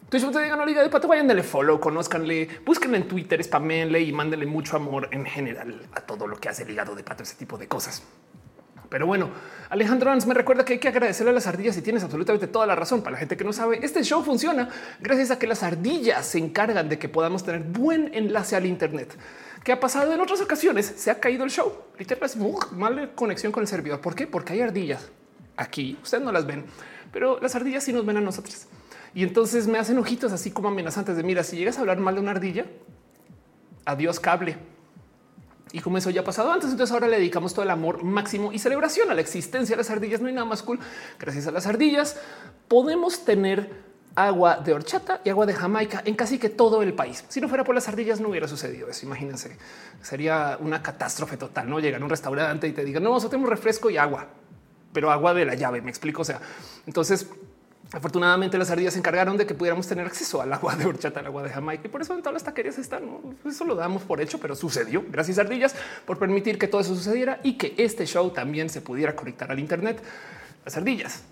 Twitch.tv 0.08 0.46
el 0.46 0.68
hígado 0.70 0.84
de 0.86 0.90
pato, 0.90 1.06
vayan, 1.06 1.28
denle 1.28 1.42
follow, 1.42 1.78
conózcanle, 1.78 2.48
búsquenle 2.64 2.96
en 2.98 3.08
Twitter, 3.08 3.42
spamenle 3.44 4.00
y 4.00 4.12
mándenle 4.12 4.46
mucho 4.46 4.76
amor 4.76 5.08
en 5.12 5.26
general 5.26 5.86
a 5.92 6.00
todo 6.00 6.26
lo 6.26 6.38
que 6.38 6.48
hace 6.48 6.62
el 6.62 6.70
hígado 6.70 6.94
de 6.94 7.02
pato, 7.02 7.22
ese 7.22 7.36
tipo 7.36 7.58
de 7.58 7.68
cosas. 7.68 8.02
Pero 8.88 9.06
bueno, 9.06 9.30
Alejandro 9.68 10.10
Ans 10.10 10.26
me 10.26 10.34
recuerda 10.34 10.64
que 10.64 10.74
hay 10.74 10.78
que 10.78 10.88
agradecerle 10.88 11.30
a 11.30 11.34
las 11.34 11.46
ardillas 11.46 11.76
y 11.76 11.82
tienes 11.82 12.02
absolutamente 12.02 12.46
toda 12.46 12.66
la 12.66 12.74
razón. 12.74 13.02
Para 13.02 13.12
la 13.12 13.18
gente 13.18 13.36
que 13.36 13.44
no 13.44 13.52
sabe, 13.52 13.80
este 13.82 14.02
show 14.02 14.22
funciona 14.22 14.68
gracias 15.00 15.30
a 15.30 15.38
que 15.38 15.46
las 15.46 15.62
ardillas 15.62 16.26
se 16.26 16.38
encargan 16.38 16.88
de 16.88 16.98
que 16.98 17.08
podamos 17.08 17.44
tener 17.44 17.62
buen 17.62 18.12
enlace 18.14 18.56
al 18.56 18.64
Internet. 18.64 19.14
¿Qué 19.62 19.72
ha 19.72 19.80
pasado 19.80 20.12
en 20.12 20.20
otras 20.20 20.40
ocasiones? 20.40 20.86
Se 20.96 21.10
ha 21.10 21.20
caído 21.20 21.44
el 21.44 21.50
show. 21.50 21.72
Literalmente 21.98 22.38
es 22.38 22.72
mala 22.72 23.10
conexión 23.14 23.52
con 23.52 23.62
el 23.62 23.68
servidor. 23.68 24.00
¿Por 24.00 24.14
qué? 24.14 24.26
Porque 24.26 24.54
hay 24.54 24.62
ardillas 24.62 25.10
aquí. 25.56 25.98
Ustedes 26.02 26.24
no 26.24 26.32
las 26.32 26.46
ven, 26.46 26.64
pero 27.12 27.38
las 27.40 27.54
ardillas 27.54 27.84
sí 27.84 27.92
nos 27.92 28.06
ven 28.06 28.16
a 28.16 28.20
nosotros. 28.22 28.66
Y 29.14 29.22
entonces 29.22 29.66
me 29.66 29.78
hacen 29.78 29.98
ojitos 29.98 30.32
así 30.32 30.50
como 30.50 30.68
amenazantes 30.68 31.16
de 31.16 31.22
mira, 31.22 31.42
si 31.42 31.56
llegas 31.56 31.76
a 31.76 31.80
hablar 31.80 31.98
mal 31.98 32.14
de 32.14 32.20
una 32.20 32.30
ardilla, 32.30 32.66
adiós 33.84 34.20
cable 34.20 34.56
y 35.72 35.80
como 35.80 35.98
eso 35.98 36.10
ya 36.10 36.22
ha 36.22 36.24
pasado 36.24 36.52
antes, 36.52 36.70
entonces 36.70 36.92
ahora 36.92 37.08
le 37.08 37.16
dedicamos 37.16 37.52
todo 37.52 37.62
el 37.64 37.70
amor 37.70 38.02
máximo 38.02 38.52
y 38.52 38.58
celebración 38.58 39.10
a 39.10 39.14
la 39.14 39.20
existencia 39.20 39.74
de 39.74 39.78
las 39.78 39.90
ardillas. 39.90 40.20
No 40.20 40.28
hay 40.28 40.34
nada 40.34 40.46
más 40.46 40.62
cool. 40.62 40.78
Gracias 41.18 41.46
a 41.46 41.50
las 41.50 41.66
ardillas 41.66 42.16
podemos 42.68 43.24
tener 43.24 43.88
agua 44.14 44.56
de 44.56 44.72
horchata 44.72 45.20
y 45.24 45.30
agua 45.30 45.46
de 45.46 45.54
Jamaica 45.54 46.02
en 46.04 46.14
casi 46.14 46.38
que 46.38 46.48
todo 46.48 46.82
el 46.82 46.94
país. 46.94 47.24
Si 47.28 47.40
no 47.40 47.48
fuera 47.48 47.64
por 47.64 47.74
las 47.74 47.88
ardillas 47.88 48.20
no 48.20 48.28
hubiera 48.28 48.48
sucedido 48.48 48.88
eso. 48.88 49.06
Imagínense, 49.06 49.56
sería 50.02 50.58
una 50.60 50.82
catástrofe 50.82 51.36
total. 51.36 51.68
No 51.68 51.78
llegar 51.80 52.00
a 52.00 52.04
un 52.04 52.10
restaurante 52.10 52.66
y 52.66 52.72
te 52.72 52.84
digan 52.84 53.02
no, 53.02 53.10
nosotros 53.10 53.30
tenemos 53.30 53.50
refresco 53.50 53.90
y 53.90 53.96
agua, 53.96 54.26
pero 54.92 55.10
agua 55.10 55.34
de 55.34 55.44
la 55.44 55.54
llave. 55.54 55.82
Me 55.82 55.90
explico. 55.90 56.22
O 56.22 56.24
sea, 56.24 56.40
entonces 56.86 57.28
Afortunadamente 57.90 58.58
las 58.58 58.70
ardillas 58.70 58.92
se 58.92 58.98
encargaron 58.98 59.38
de 59.38 59.46
que 59.46 59.54
pudiéramos 59.54 59.86
tener 59.86 60.06
acceso 60.06 60.42
al 60.42 60.52
agua 60.52 60.76
de 60.76 60.84
horchata, 60.84 61.20
al 61.20 61.26
agua 61.26 61.42
de 61.42 61.48
Jamaica 61.48 61.84
y 61.86 61.88
por 61.88 62.02
eso 62.02 62.14
en 62.14 62.20
todas 62.20 62.34
las 62.34 62.44
taquerías 62.44 62.76
están. 62.78 63.04
Eso 63.46 63.64
lo 63.64 63.74
damos 63.74 64.02
por 64.02 64.20
hecho, 64.20 64.38
pero 64.38 64.54
sucedió. 64.54 65.02
Gracias 65.10 65.38
ardillas 65.38 65.74
por 66.04 66.18
permitir 66.18 66.58
que 66.58 66.68
todo 66.68 66.82
eso 66.82 66.94
sucediera 66.94 67.40
y 67.42 67.54
que 67.54 67.74
este 67.78 68.04
show 68.04 68.30
también 68.30 68.68
se 68.68 68.82
pudiera 68.82 69.16
conectar 69.16 69.50
al 69.50 69.58
Internet. 69.58 70.02
Las 70.66 70.76
ardillas, 70.76 71.22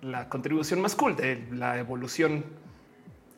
la 0.00 0.28
contribución 0.28 0.80
más 0.80 0.94
cool 0.94 1.16
de 1.16 1.44
la 1.50 1.76
evolución 1.78 2.44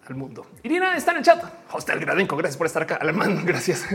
al 0.08 0.14
mundo. 0.14 0.46
Irina 0.62 0.96
está 0.96 1.12
en 1.12 1.18
el 1.18 1.22
chat. 1.22 1.44
Hostel 1.70 2.00
Gradenco, 2.00 2.36
gracias 2.36 2.56
por 2.56 2.66
estar 2.66 2.82
acá. 2.82 2.96
Alemán, 2.96 3.42
gracias. 3.46 3.86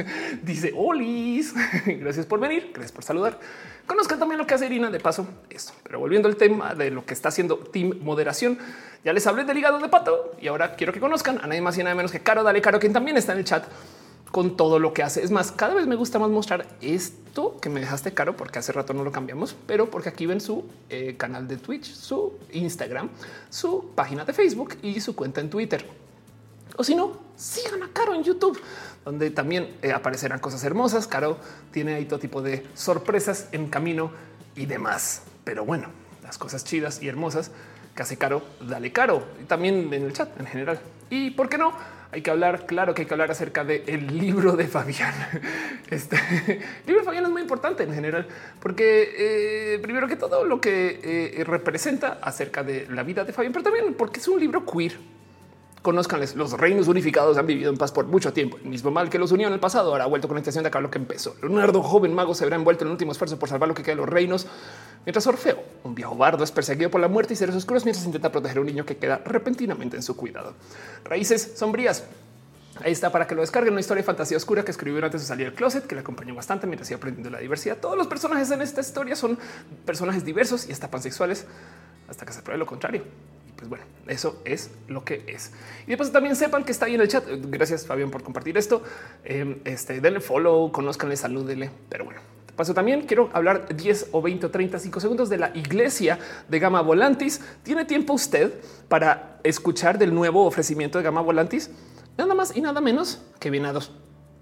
Dice 0.42 0.72
Olis, 0.76 1.54
gracias 1.86 2.26
por 2.26 2.40
venir, 2.40 2.72
gracias 2.72 2.92
por 2.92 3.04
saludar. 3.04 3.40
Conozcan 3.88 4.20
también 4.20 4.38
lo 4.38 4.46
que 4.46 4.54
hace 4.54 4.68
Irina 4.68 4.90
de 4.92 5.00
paso 5.00 5.28
esto. 5.50 5.74
Pero 5.84 6.00
volviendo 6.00 6.28
al 6.28 6.36
tema 6.36 6.76
de 6.76 6.92
lo 6.92 7.06
que 7.06 7.14
está 7.14 7.30
haciendo 7.30 7.58
Team 7.58 8.00
Moderación, 8.02 8.58
ya 9.04 9.12
les 9.12 9.26
hablé 9.28 9.44
del 9.44 9.58
hígado 9.58 9.80
de 9.80 9.90
pato 9.90 10.34
y 10.40 10.48
ahora 10.48 10.76
quiero 10.76 10.94
que 10.94 11.00
conozcan 11.00 11.40
a 11.40 11.48
nadie 11.48 11.62
más 11.62 11.78
y 11.78 11.84
nada 11.84 11.96
menos 11.96 12.12
que 12.12 12.22
Caro. 12.22 12.44
Dale, 12.44 12.62
Caro, 12.62 12.80
quien 12.80 12.94
también 12.94 13.18
está 13.18 13.34
en 13.34 13.40
el 13.40 13.46
chat 13.46 13.66
con 14.34 14.58
todo 14.58 14.80
lo 14.80 14.94
que 14.94 15.04
hace. 15.04 15.24
Es 15.24 15.30
más, 15.30 15.52
cada 15.52 15.76
vez 15.76 15.86
me 15.86 15.96
gusta 15.96 16.18
más 16.18 16.30
mostrar 16.30 16.66
esto 16.82 17.58
que 17.62 17.70
me 17.70 17.80
dejaste 17.80 18.16
caro 18.16 18.36
porque 18.36 18.58
hace 18.58 18.72
rato 18.72 18.94
no 18.94 19.04
lo 19.04 19.12
cambiamos, 19.12 19.56
pero 19.68 19.92
porque 19.92 20.10
aquí 20.10 20.26
ven 20.26 20.42
su 20.42 20.66
eh, 20.90 21.16
canal 21.18 21.48
de 21.48 21.58
Twitch, 21.58 21.94
su 21.94 22.34
Instagram, 22.52 23.10
su 23.52 23.92
página 23.94 24.26
de 24.26 24.34
Facebook 24.34 24.76
y 24.82 25.02
su 25.02 25.16
cuenta 25.16 25.40
en 25.40 25.52
Twitter. 25.52 26.03
O 26.76 26.84
si 26.84 26.96
no, 26.96 27.18
sigan 27.36 27.84
a 27.84 27.90
Caro 27.90 28.16
en 28.16 28.24
YouTube, 28.24 28.60
donde 29.06 29.30
también 29.30 29.76
eh, 29.82 29.92
aparecerán 29.92 30.40
cosas 30.40 30.64
hermosas. 30.64 31.08
Caro 31.08 31.38
tiene 31.72 31.96
ahí 31.96 32.06
todo 32.06 32.20
tipo 32.20 32.42
de 32.42 32.66
sorpresas 32.74 33.48
en 33.52 33.70
camino 33.70 34.12
y 34.56 34.66
demás. 34.66 35.24
Pero 35.44 35.66
bueno, 35.66 35.90
las 36.24 36.38
cosas 36.38 36.64
chidas 36.64 37.02
y 37.02 37.08
hermosas 37.08 37.52
que 37.96 38.02
hace 38.02 38.18
Caro, 38.18 38.44
dale 38.62 38.92
Caro. 38.92 39.24
Y 39.42 39.46
también 39.46 39.94
en 39.94 40.04
el 40.04 40.14
chat 40.14 40.40
en 40.40 40.48
general. 40.48 40.80
Y 41.10 41.32
por 41.32 41.48
qué 41.48 41.58
no? 41.58 41.74
Hay 42.12 42.22
que 42.22 42.30
hablar, 42.30 42.68
claro 42.68 42.94
que 42.94 43.02
hay 43.02 43.08
que 43.08 43.14
hablar 43.14 43.32
acerca 43.32 43.64
del 43.64 44.20
libro 44.20 44.56
de 44.56 44.68
Fabián. 44.68 45.14
Este 45.90 46.16
libro 46.88 47.02
de 47.02 47.06
Fabián 47.06 47.26
es 47.26 47.30
muy 47.30 47.42
importante 47.42 47.84
en 47.84 47.94
general, 47.94 48.28
porque 48.60 49.76
eh, 49.76 49.80
primero 49.80 50.08
que 50.08 50.16
todo 50.16 50.44
lo 50.44 50.60
que 50.62 51.00
eh, 51.04 51.44
representa 51.44 52.20
acerca 52.22 52.64
de 52.64 52.88
la 52.90 53.04
vida 53.04 53.24
de 53.24 53.34
Fabián, 53.34 53.52
pero 53.52 53.64
también 53.64 53.94
porque 53.96 54.20
es 54.20 54.28
un 54.28 54.40
libro 54.40 54.66
queer 54.66 54.98
Conozcanles, 55.84 56.38
los 56.38 56.54
reinos 56.54 56.88
unificados 56.88 57.38
han 57.38 57.46
vivido 57.46 57.70
en 57.70 57.76
paz 57.76 57.92
por 57.92 58.06
mucho 58.06 58.32
tiempo. 58.32 58.56
El 58.56 58.70
mismo 58.70 58.90
mal 58.90 59.10
que 59.10 59.20
los 59.20 59.34
unió 59.34 59.48
en 59.48 59.54
el 59.54 59.60
pasado 59.60 59.92
ahora 59.92 60.06
ha 60.06 60.08
vuelto 60.08 60.30
con 60.30 60.36
la 60.36 60.40
intención 60.40 60.64
de 60.64 60.70
acabar 60.70 60.84
lo 60.84 60.90
que 60.90 60.98
empezó. 60.98 61.36
Leonardo, 61.42 61.84
joven 61.84 62.16
mago, 62.16 62.34
se 62.34 62.46
verá 62.46 62.56
envuelto 62.56 62.86
en 62.86 62.88
el 62.88 62.94
último 62.94 63.12
esfuerzo 63.12 63.38
por 63.38 63.50
salvar 63.50 63.68
lo 63.68 63.76
que 63.76 63.84
queda 63.84 63.96
de 63.96 63.98
los 63.98 64.08
reinos. 64.08 64.48
Mientras 65.06 65.28
Orfeo, 65.28 65.62
un 65.84 65.94
viejo 65.94 66.16
bardo, 66.16 66.46
es 66.46 66.54
perseguido 66.54 66.90
por 66.90 67.02
la 67.02 67.10
muerte 67.10 67.34
y 67.34 67.36
seres 67.36 67.54
oscuros 67.54 67.84
mientras 67.84 68.06
intenta 68.06 68.32
proteger 68.32 68.60
a 68.60 68.62
un 68.62 68.68
niño 68.68 68.86
que 68.86 68.96
queda 68.96 69.18
repentinamente 69.26 69.98
en 69.98 70.04
su 70.04 70.16
cuidado. 70.16 70.54
Raíces 71.04 71.52
sombrías. 71.58 72.06
Ahí 72.82 72.94
está 72.94 73.12
para 73.12 73.28
que 73.28 73.36
lo 73.36 73.42
descarguen. 73.42 73.74
Una 73.74 73.82
historia 73.82 74.04
de 74.04 74.06
fantasía 74.06 74.38
oscura 74.38 74.64
que 74.64 74.72
escribió 74.72 75.04
antes 75.04 75.20
de 75.20 75.28
salir 75.28 75.48
del 75.48 75.54
closet, 75.54 75.86
que 75.86 75.96
le 75.96 76.02
acompañó 76.02 76.34
bastante 76.34 76.66
mientras 76.66 76.90
iba 76.92 76.98
aprendiendo 76.98 77.30
la 77.30 77.40
diversidad. 77.40 77.76
Todos 77.76 77.98
los 77.98 78.08
personajes 78.08 78.50
en 78.52 78.62
esta 78.62 78.80
historia 78.80 79.18
son 79.18 79.38
personajes 79.86 80.24
diversos 80.24 80.70
y 80.70 80.72
hasta 80.72 80.90
pansexuales 80.90 81.46
hasta 82.08 82.26
que 82.26 82.32
se 82.32 82.42
pruebe 82.42 82.60
lo 82.60 82.66
contrario. 82.66 83.04
Pues 83.64 83.70
bueno, 83.70 83.86
eso 84.08 84.42
es 84.44 84.72
lo 84.90 85.06
que 85.06 85.24
es. 85.26 85.54
Y 85.88 85.92
después 85.92 86.12
también 86.12 86.36
sepan 86.36 86.66
que 86.66 86.74
está 86.74 86.88
ahí 86.88 86.96
en 86.96 87.02
el 87.02 87.08
chat. 87.08 87.24
Gracias 87.48 87.86
Fabián 87.86 88.12
por 88.12 88.22
compartir 88.22 88.58
esto. 88.58 88.84
Em, 89.24 89.60
este, 89.64 90.02
denle 90.02 90.20
follow, 90.20 90.70
conozcanle, 90.70 91.16
salúdenle. 91.16 91.72
Pero 91.88 92.04
bueno, 92.04 92.20
paso 92.58 92.74
también 92.74 93.04
quiero 93.04 93.30
hablar 93.32 93.74
10 93.74 94.10
o 94.12 94.22
20 94.22 94.48
o 94.48 94.52
35 94.52 95.00
segundos 95.00 95.30
de 95.30 95.38
la 95.38 95.56
iglesia 95.56 96.20
de 96.50 96.60
Gama 96.60 96.82
Volantis. 96.82 97.40
¿Tiene 97.64 97.86
tiempo 97.86 98.12
usted 98.12 98.52
para 98.90 99.40
escuchar 99.44 99.98
del 99.98 100.14
nuevo 100.14 100.46
ofrecimiento 100.46 100.98
de 100.98 101.06
Gama 101.06 101.22
Volantis? 101.22 101.70
Nada 102.18 102.36
más 102.36 102.58
y 102.58 102.60
nada 102.60 102.82
menos 102.82 103.22
que 103.40 103.50
venados. 103.50 103.94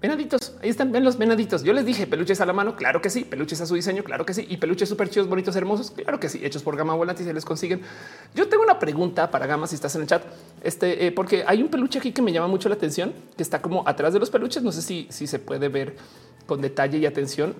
Venaditos, 0.02 0.52
ahí 0.60 0.68
están, 0.68 0.90
ven 0.90 1.04
los 1.04 1.16
venaditos. 1.16 1.62
Yo 1.62 1.72
les 1.72 1.86
dije 1.86 2.08
peluches 2.08 2.40
a 2.40 2.46
la 2.46 2.52
mano, 2.52 2.74
claro 2.74 3.00
que 3.00 3.08
sí, 3.08 3.24
peluches 3.24 3.60
a 3.60 3.66
su 3.66 3.76
diseño, 3.76 4.02
claro 4.02 4.26
que 4.26 4.34
sí, 4.34 4.44
y 4.50 4.56
peluches 4.56 4.88
súper 4.88 5.08
chidos, 5.08 5.28
bonitos, 5.28 5.54
hermosos, 5.54 5.92
claro 5.92 6.18
que 6.18 6.28
sí, 6.28 6.40
hechos 6.42 6.64
por 6.64 6.76
Gama 6.76 6.94
Volantis 6.94 7.24
se 7.24 7.32
les 7.32 7.44
consiguen. 7.44 7.82
Yo 8.34 8.48
tengo 8.48 8.64
una 8.64 8.80
pregunta 8.80 9.30
para 9.30 9.46
Gama 9.46 9.68
si 9.68 9.76
estás 9.76 9.94
en 9.94 10.02
el 10.02 10.08
chat, 10.08 10.24
este, 10.64 11.06
eh, 11.06 11.12
porque 11.12 11.44
hay 11.46 11.62
un 11.62 11.68
peluche 11.68 12.00
aquí 12.00 12.10
que 12.10 12.20
me 12.20 12.32
llama 12.32 12.48
mucho 12.48 12.68
la 12.68 12.74
atención, 12.74 13.12
que 13.36 13.44
está 13.44 13.62
como 13.62 13.86
atrás 13.86 14.12
de 14.12 14.18
los 14.18 14.28
peluches, 14.28 14.64
no 14.64 14.72
sé 14.72 14.82
si, 14.82 15.06
si 15.08 15.28
se 15.28 15.38
puede 15.38 15.68
ver 15.68 15.94
con 16.46 16.60
detalle 16.60 16.98
y 16.98 17.06
atención. 17.06 17.54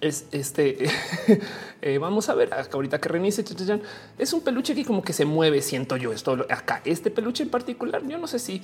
Es 0.00 0.24
este, 0.32 0.88
eh, 1.82 1.98
vamos 1.98 2.28
a 2.28 2.34
ver 2.34 2.50
ahorita 2.72 2.98
que 2.98 3.08
reinicie, 3.08 3.44
es 4.18 4.32
un 4.32 4.40
peluche 4.40 4.74
que 4.74 4.84
como 4.84 5.04
que 5.04 5.12
se 5.12 5.26
mueve, 5.26 5.62
siento 5.62 5.96
yo 5.96 6.12
esto 6.12 6.44
acá, 6.50 6.80
este 6.84 7.12
peluche 7.12 7.44
en 7.44 7.50
particular, 7.50 8.02
yo 8.04 8.18
no 8.18 8.26
sé 8.26 8.40
si 8.40 8.62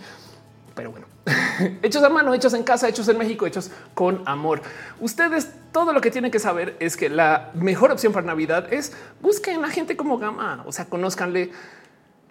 pero 0.78 0.92
bueno, 0.92 1.08
hechos 1.82 2.04
a 2.04 2.08
mano, 2.08 2.32
hechos 2.32 2.54
en 2.54 2.62
casa, 2.62 2.88
hechos 2.88 3.08
en 3.08 3.18
México, 3.18 3.44
hechos 3.48 3.72
con 3.94 4.22
amor. 4.26 4.62
Ustedes 5.00 5.50
todo 5.72 5.92
lo 5.92 6.00
que 6.00 6.12
tienen 6.12 6.30
que 6.30 6.38
saber 6.38 6.76
es 6.78 6.96
que 6.96 7.08
la 7.08 7.50
mejor 7.54 7.90
opción 7.90 8.12
para 8.12 8.24
Navidad 8.24 8.72
es 8.72 8.92
busquen 9.20 9.64
a 9.64 9.70
gente 9.70 9.96
como 9.96 10.18
Gama, 10.18 10.62
o 10.66 10.70
sea, 10.70 10.84
conózcanle. 10.84 11.50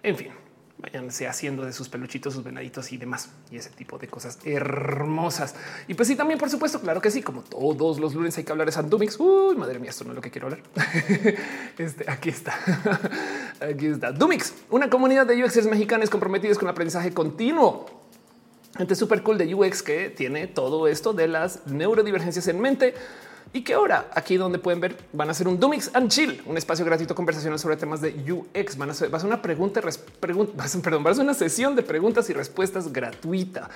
En 0.01 0.15
fin, 0.15 0.31
váyanse 0.77 1.27
haciendo 1.27 1.65
de 1.65 1.73
sus 1.73 1.89
peluchitos, 1.89 2.36
sus 2.36 2.43
venaditos 2.45 2.89
y 2.93 2.97
demás 2.97 3.29
y 3.51 3.57
ese 3.57 3.69
tipo 3.71 3.97
de 3.97 4.07
cosas 4.07 4.39
hermosas. 4.45 5.55
Y 5.89 5.95
pues 5.95 6.07
sí, 6.07 6.15
también, 6.15 6.39
por 6.39 6.49
supuesto, 6.49 6.79
claro 6.79 7.01
que 7.01 7.12
sí, 7.12 7.21
como 7.21 7.41
todos 7.41 7.99
los 7.99 8.15
lunes 8.15 8.38
hay 8.38 8.45
que 8.45 8.51
hablar 8.53 8.67
de 8.67 8.71
Sandumix. 8.71 9.19
Uy, 9.19 9.57
madre 9.57 9.77
mía, 9.77 9.89
esto 9.89 10.05
no 10.05 10.12
es 10.12 10.15
lo 10.15 10.21
que 10.21 10.31
quiero 10.31 10.47
hablar. 10.47 10.63
este 11.77 12.10
aquí 12.10 12.29
está. 12.29 12.57
aquí 13.60 13.88
está 13.88 14.13
Dumix, 14.13 14.53
una 14.69 14.89
comunidad 14.89 15.25
de 15.25 15.43
UXers 15.43 15.67
mexicanos 15.67 16.10
comprometidos 16.10 16.57
con 16.57 16.69
aprendizaje 16.69 17.13
continuo. 17.13 18.07
Gente 18.77 18.95
súper 18.95 19.23
cool 19.23 19.37
de 19.37 19.53
UX 19.53 19.81
que 19.81 20.09
tiene 20.09 20.47
todo 20.47 20.87
esto 20.87 21.11
de 21.13 21.27
las 21.27 21.65
neurodivergencias 21.65 22.47
en 22.47 22.59
mente 22.59 22.93
y 23.53 23.63
que 23.63 23.73
ahora 23.73 24.09
aquí 24.13 24.37
donde 24.37 24.59
pueden 24.59 24.79
ver 24.79 24.97
van 25.13 25.29
a 25.29 25.31
hacer 25.31 25.47
un 25.47 25.59
Dumix 25.59 25.89
and 25.95 26.11
Chill, 26.11 26.43
un 26.45 26.57
espacio 26.57 26.85
gratuito 26.85 27.15
conversacional 27.15 27.57
sobre 27.57 27.77
temas 27.77 28.01
de 28.01 28.13
UX. 28.31 28.77
Van 28.77 28.91
a 28.91 28.93
ser, 28.93 29.09
una 29.25 29.41
pregunta, 29.41 29.81
pregunta 30.19 30.65
perdón, 30.83 31.03
va 31.05 31.11
a 31.11 31.19
una 31.19 31.33
sesión 31.33 31.75
de 31.75 31.81
preguntas 31.81 32.29
y 32.29 32.33
respuestas 32.33 32.93
gratuita. 32.93 33.69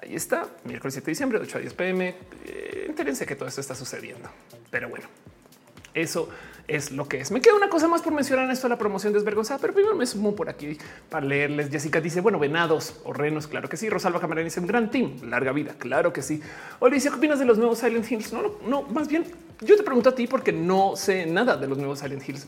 Ahí 0.00 0.14
está, 0.14 0.46
miércoles 0.64 0.94
7 0.94 1.06
de 1.06 1.10
diciembre, 1.10 1.38
8 1.42 1.58
a 1.58 1.60
10 1.60 1.74
pm. 1.74 2.14
Eh, 2.44 2.84
entérense 2.88 3.26
que 3.26 3.34
todo 3.34 3.48
esto 3.48 3.60
está 3.60 3.74
sucediendo. 3.74 4.28
Pero 4.70 4.88
bueno, 4.88 5.06
eso 5.92 6.28
es 6.70 6.92
lo 6.92 7.08
que 7.08 7.20
es. 7.20 7.32
Me 7.32 7.40
queda 7.40 7.54
una 7.54 7.68
cosa 7.68 7.88
más 7.88 8.00
por 8.00 8.12
mencionar 8.12 8.44
en 8.44 8.52
esto 8.52 8.68
la 8.68 8.78
promoción 8.78 9.12
desvergonzada, 9.12 9.58
pero 9.60 9.74
primero 9.74 9.96
me 9.96 10.06
sumo 10.06 10.36
por 10.36 10.48
aquí 10.48 10.78
para 11.08 11.26
leerles. 11.26 11.68
Jessica 11.68 12.00
dice, 12.00 12.20
bueno, 12.20 12.38
venados 12.38 12.94
o 13.04 13.12
renos, 13.12 13.48
claro 13.48 13.68
que 13.68 13.76
sí. 13.76 13.90
Rosalba 13.90 14.20
Camarena 14.20 14.44
dice, 14.44 14.60
un 14.60 14.68
gran 14.68 14.88
team, 14.88 15.16
larga 15.28 15.50
vida, 15.50 15.74
claro 15.76 16.12
que 16.12 16.22
sí. 16.22 16.40
Alicia, 16.80 17.10
¿qué 17.10 17.16
opinas 17.16 17.40
de 17.40 17.44
los 17.44 17.58
nuevos 17.58 17.78
Silent 17.78 18.10
Hills? 18.10 18.32
No, 18.32 18.42
no, 18.42 18.52
no, 18.66 18.82
más 18.82 19.08
bien 19.08 19.24
yo 19.60 19.76
te 19.76 19.82
pregunto 19.82 20.10
a 20.10 20.14
ti 20.14 20.28
porque 20.28 20.52
no 20.52 20.94
sé 20.94 21.26
nada 21.26 21.56
de 21.56 21.66
los 21.66 21.76
nuevos 21.76 21.98
Silent 21.98 22.28
Hills. 22.28 22.46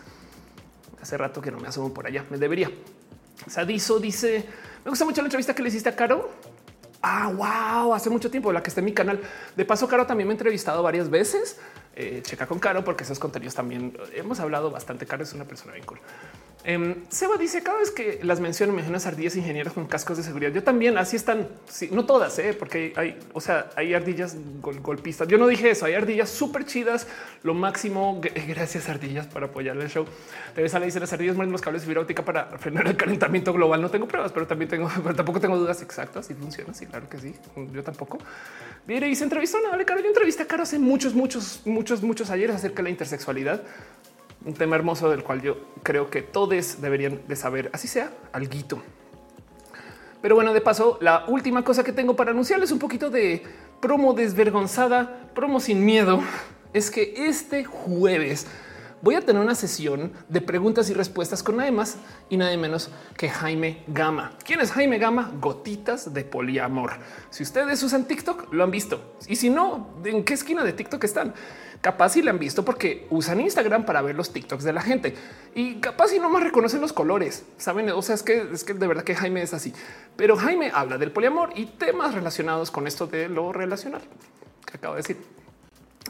Hace 1.01 1.19
rato 1.19 1.41
que 1.41 1.51
no 1.51 1.59
me 1.59 1.67
asumo 1.67 1.93
por 1.93 2.07
allá, 2.07 2.25
me 2.31 2.39
debería. 2.39 2.71
Sadiso 3.49 3.99
dice, 3.99 4.47
me 4.85 4.91
gusta 4.91 5.05
mucho 5.05 5.21
la 5.21 5.27
entrevista 5.27 5.53
que 5.53 5.63
le 5.65 5.69
hiciste 5.69 5.89
a 5.89 5.97
Caro. 5.97 6.31
Ah, 7.03 7.33
wow, 7.35 7.93
hace 7.93 8.09
mucho 8.09 8.31
tiempo, 8.31 8.53
la 8.53 8.63
que 8.63 8.69
está 8.69 8.81
en 8.81 8.85
mi 8.85 8.93
canal. 8.93 9.21
De 9.57 9.65
paso, 9.65 9.89
Caro 9.89 10.07
también 10.07 10.29
me 10.29 10.33
ha 10.33 10.37
entrevistado 10.37 10.81
varias 10.85 11.11
veces. 11.11 11.59
Eh, 11.95 12.23
checa 12.23 12.47
con 12.47 12.59
Caro 12.59 12.85
porque 12.85 13.05
esos 13.05 13.19
contenidos 13.19 13.55
también 13.55 13.97
hemos 14.15 14.41
hablado 14.41 14.71
bastante. 14.71 15.07
Caro 15.07 15.23
es 15.23 15.33
una 15.35 15.45
persona 15.45 15.75
bien 15.75 15.85
cool. 15.85 16.01
Eh, 16.65 16.97
Seba 17.09 17.37
dice 17.37 17.63
cada 17.63 17.79
vez 17.79 17.91
que 17.91 18.21
las 18.23 18.39
menciono, 18.39 18.73
me 18.73 18.83
unas 18.83 19.07
ardillas 19.07 19.35
ingenieros 19.37 19.73
con 19.73 19.87
cascos 19.87 20.17
de 20.17 20.23
seguridad. 20.23 20.53
Yo 20.53 20.63
también 20.63 20.97
así 20.99 21.17
están, 21.17 21.49
no 21.91 22.05
todas, 22.05 22.39
¿eh? 22.39 22.55
porque 22.57 22.93
hay, 22.97 23.19
o 23.33 23.41
sea, 23.41 23.71
hay 23.75 23.95
ardillas 23.95 24.37
golpistas. 24.61 25.27
Yo 25.29 25.39
no 25.39 25.47
dije 25.47 25.71
eso. 25.71 25.87
Hay 25.87 25.95
ardillas 25.95 26.31
súper 26.31 26.65
chidas. 26.65 27.07
Lo 27.43 27.55
máximo. 27.55 28.21
Gracias, 28.49 28.89
ardillas, 28.89 29.27
por 29.27 29.43
apoyar 29.43 29.77
el 29.77 29.89
show. 29.89 30.05
Teresa 30.55 30.79
le 30.79 30.87
dice 30.87 31.01
las 31.01 31.13
ardillas 31.13 31.37
mueren 31.37 31.53
los 31.53 31.61
cables 31.61 31.83
de 31.83 31.87
fibra 31.87 32.03
óptica 32.03 32.25
para 32.25 32.47
frenar 32.59 32.87
el 32.87 32.97
calentamiento 32.97 33.53
global. 33.53 33.81
No 33.81 33.91
tengo 33.91 34.07
pruebas, 34.07 34.33
pero 34.33 34.47
también 34.47 34.69
tengo, 34.69 34.89
pero 35.03 35.15
tampoco 35.15 35.41
tengo 35.41 35.57
dudas 35.57 35.83
exactas 35.83 36.27
si 36.27 36.35
funciona. 36.35 36.73
Sí, 36.75 36.87
claro 36.87 37.09
que 37.09 37.19
sí. 37.19 37.35
Yo 37.73 37.83
tampoco. 37.83 38.19
Mire, 38.87 39.09
y 39.09 39.17
se 39.17 39.25
entrevistó. 39.25 39.59
No, 39.61 39.71
Caro. 39.85 40.01
Yo 40.01 40.09
entrevisté 40.09 40.45
a 40.45 40.47
Caro 40.47 40.63
hace 40.63 40.79
muchos, 40.79 41.15
muchos, 41.15 41.63
muchos, 41.65 42.03
muchos 42.03 42.31
ayeres 42.31 42.57
acerca 42.57 42.77
de 42.77 42.83
la 42.85 42.91
intersexualidad 42.91 43.63
un 44.45 44.55
tema 44.55 44.77
hermoso 44.77 45.09
del 45.11 45.23
cual 45.23 45.43
yo 45.43 45.57
creo 45.83 46.11
que 46.11 46.23
todos 46.23 46.81
deberían 46.81 47.21
de 47.27 47.37
saber, 47.37 47.71
así 47.73 47.89
sea, 47.89 48.13
alguito. 48.33 48.83
Pero 50.21 50.37
bueno, 50.37 50.53
de 50.53 50.61
paso, 50.61 50.99
la 51.01 51.25
última 51.27 51.65
cosa 51.65 51.83
que 51.83 51.93
tengo 51.93 52.15
para 52.15 52.31
anunciarles 52.31 52.71
un 52.71 52.79
poquito 52.79 53.11
de 53.11 53.43
promo 53.81 54.15
desvergonzada, 54.15 55.31
promo 55.35 55.59
sin 55.59 55.85
miedo, 55.85 56.23
es 56.73 56.91
que 56.91 57.27
este 57.27 57.65
jueves 57.65 58.47
voy 59.03 59.17
a 59.17 59.21
tener 59.21 59.43
una 59.43 59.57
sesión 59.57 60.13
de 60.29 60.41
preguntas 60.41 60.89
y 60.89 60.95
respuestas 60.95 61.43
con 61.43 61.57
nadie 61.57 61.73
más 61.73 61.97
y 62.31 62.37
nadie 62.37 62.57
menos 62.57 62.89
que 63.17 63.29
Jaime 63.29 63.83
Gama. 63.89 64.33
¿Quién 64.45 64.61
es 64.61 64.71
Jaime 64.71 64.99
Gama? 64.99 65.33
Gotitas 65.41 66.15
de 66.15 66.25
poliamor. 66.25 66.93
Si 67.31 67.43
ustedes 67.43 67.83
usan 67.83 68.05
TikTok, 68.05 68.53
lo 68.53 68.63
han 68.63 68.71
visto. 68.71 69.15
Y 69.27 69.35
si 69.35 69.51
no, 69.51 69.89
¿en 70.05 70.25
qué 70.25 70.35
esquina 70.35 70.63
de 70.63 70.73
TikTok 70.73 71.03
están? 71.03 71.35
Capaz 71.83 72.11
si 72.11 72.23
la 72.23 72.31
han 72.31 72.39
visto 72.39 72.65
porque 72.65 73.09
usan 73.11 73.41
Instagram 73.41 73.85
para 73.85 74.03
ver 74.03 74.15
los 74.15 74.33
TikToks 74.33 74.63
de 74.63 74.73
la 74.73 74.83
gente 74.83 75.17
y 75.53 75.81
capaz 75.81 76.09
si 76.09 76.21
no 76.21 76.31
más 76.31 76.45
reconocen 76.45 76.81
los 76.81 76.93
colores. 76.93 77.45
Saben, 77.59 77.91
o 77.91 78.01
sea, 78.03 78.15
es 78.15 78.23
que 78.23 78.47
es 78.53 78.63
que 78.63 78.73
de 78.73 78.87
verdad 78.87 79.03
que 79.03 79.17
Jaime 79.17 79.43
es 79.43 79.53
así, 79.53 79.75
pero 80.17 80.37
Jaime 80.37 80.71
habla 80.73 80.97
del 80.97 81.11
poliamor 81.11 81.51
y 81.57 81.67
temas 81.67 82.15
relacionados 82.15 82.71
con 82.71 82.87
esto 82.87 83.09
de 83.09 83.29
lo 83.29 83.53
relacional 83.53 84.01
que 84.65 84.77
acabo 84.77 84.95
de 84.95 84.99
decir. 84.99 85.17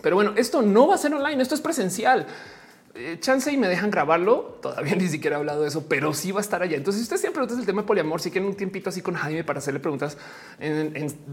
Pero 0.02 0.14
bueno, 0.16 0.35
esto 0.37 0.61
no 0.61 0.88
va 0.88 0.96
a 0.96 0.98
ser 0.98 1.14
online, 1.14 1.42
esto 1.42 1.54
es 1.54 1.62
presencial. 1.62 2.26
Eh, 2.94 3.16
chance 3.20 3.50
y 3.50 3.57
me 3.57 3.68
dejan 3.68 3.90
grabarlo. 3.90 4.59
Todavía 4.61 4.94
ni 4.96 5.09
siquiera 5.09 5.37
he 5.37 5.38
hablado 5.38 5.62
de 5.62 5.68
eso, 5.68 5.87
pero 5.88 6.12
sí 6.12 6.31
va 6.31 6.40
a 6.40 6.42
estar 6.42 6.62
allá. 6.62 6.76
Entonces, 6.76 7.00
si 7.00 7.05
usted 7.05 7.16
siempre 7.16 7.38
preguntas 7.38 7.59
el 7.59 7.66
tema 7.66 7.83
de 7.83 7.87
poliamor, 7.87 8.20
si 8.20 8.31
quieren 8.31 8.48
un 8.48 8.57
tiempito 8.57 8.90
así 8.90 9.00
con 9.00 9.14
Jaime 9.14 9.44
para 9.44 9.61
hacerle 9.61 9.81
preguntas 9.81 10.18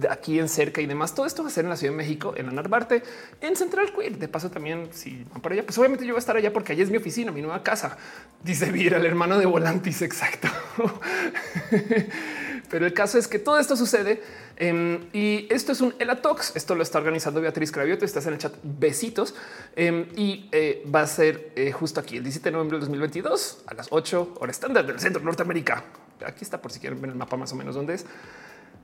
aquí 0.10 0.40
en 0.40 0.48
cerca 0.48 0.80
y 0.82 0.86
demás, 0.86 1.14
todo 1.14 1.26
esto 1.26 1.44
va 1.44 1.50
a 1.50 1.52
ser 1.52 1.66
en 1.66 1.70
la 1.70 1.76
Ciudad 1.76 1.94
de 1.94 1.98
México, 1.98 2.34
en 2.38 2.46
la 2.46 2.54
Narvarte, 2.54 3.04
en 3.42 3.56
Central 3.58 3.92
Queer. 3.94 4.18
De 4.18 4.30
paso, 4.30 4.50
también 4.50 4.88
si 4.92 5.26
van 5.32 5.42
para 5.42 5.56
allá, 5.56 5.66
pues 5.66 5.78
obviamente 5.78 6.06
yo 6.06 6.14
voy 6.14 6.20
a 6.20 6.20
estar 6.20 6.38
allá 6.38 6.54
porque 6.54 6.72
allá 6.72 6.84
es 6.84 6.90
mi 6.90 6.98
oficina, 6.98 7.32
mi 7.32 7.42
nueva 7.42 7.62
casa. 7.62 7.98
Dice 8.42 8.72
Vira, 8.72 8.98
el 8.98 9.06
hermano 9.06 9.38
de 9.38 9.46
Volantis. 9.46 10.02
Exacto. 10.02 10.48
pero 12.70 12.86
el 12.86 12.94
caso 12.94 13.18
es 13.18 13.28
que 13.28 13.40
todo 13.40 13.60
esto 13.60 13.76
sucede 13.76 14.22
Em, 14.60 15.08
y 15.14 15.48
esto 15.50 15.72
es 15.72 15.80
un 15.80 15.96
Elatox. 15.98 16.56
Esto 16.56 16.76
lo 16.76 16.84
está 16.84 16.98
organizando 16.98 17.40
Beatriz 17.40 17.72
Cravioto. 17.72 18.04
Estás 18.04 18.28
en 18.28 18.34
el 18.34 18.40
chat. 18.40 18.54
Besitos. 18.62 19.34
Em, 19.76 20.08
y 20.18 20.50
eh, 20.52 20.86
va 20.94 21.02
a 21.02 21.08
ser 21.08 21.54
eh, 21.56 21.72
justo 21.72 22.02
aquí 22.02 22.18
el 22.18 22.24
17 22.24 22.50
de 22.50 22.52
noviembre 22.52 22.76
de 22.76 22.82
2022 22.82 23.64
a 23.68 23.74
las 23.74 23.88
8 23.90 24.36
hora 24.38 24.52
estándar 24.52 24.86
del 24.86 25.00
centro 25.00 25.24
Norteamérica. 25.24 25.86
Aquí 26.26 26.44
está 26.44 26.62
por 26.62 26.74
si 26.74 26.82
quieren 26.82 27.00
ver 27.00 27.12
el 27.12 27.16
mapa 27.16 27.38
más 27.38 27.54
o 27.54 27.56
menos 27.56 27.74
dónde 27.74 27.94
es. 27.94 28.06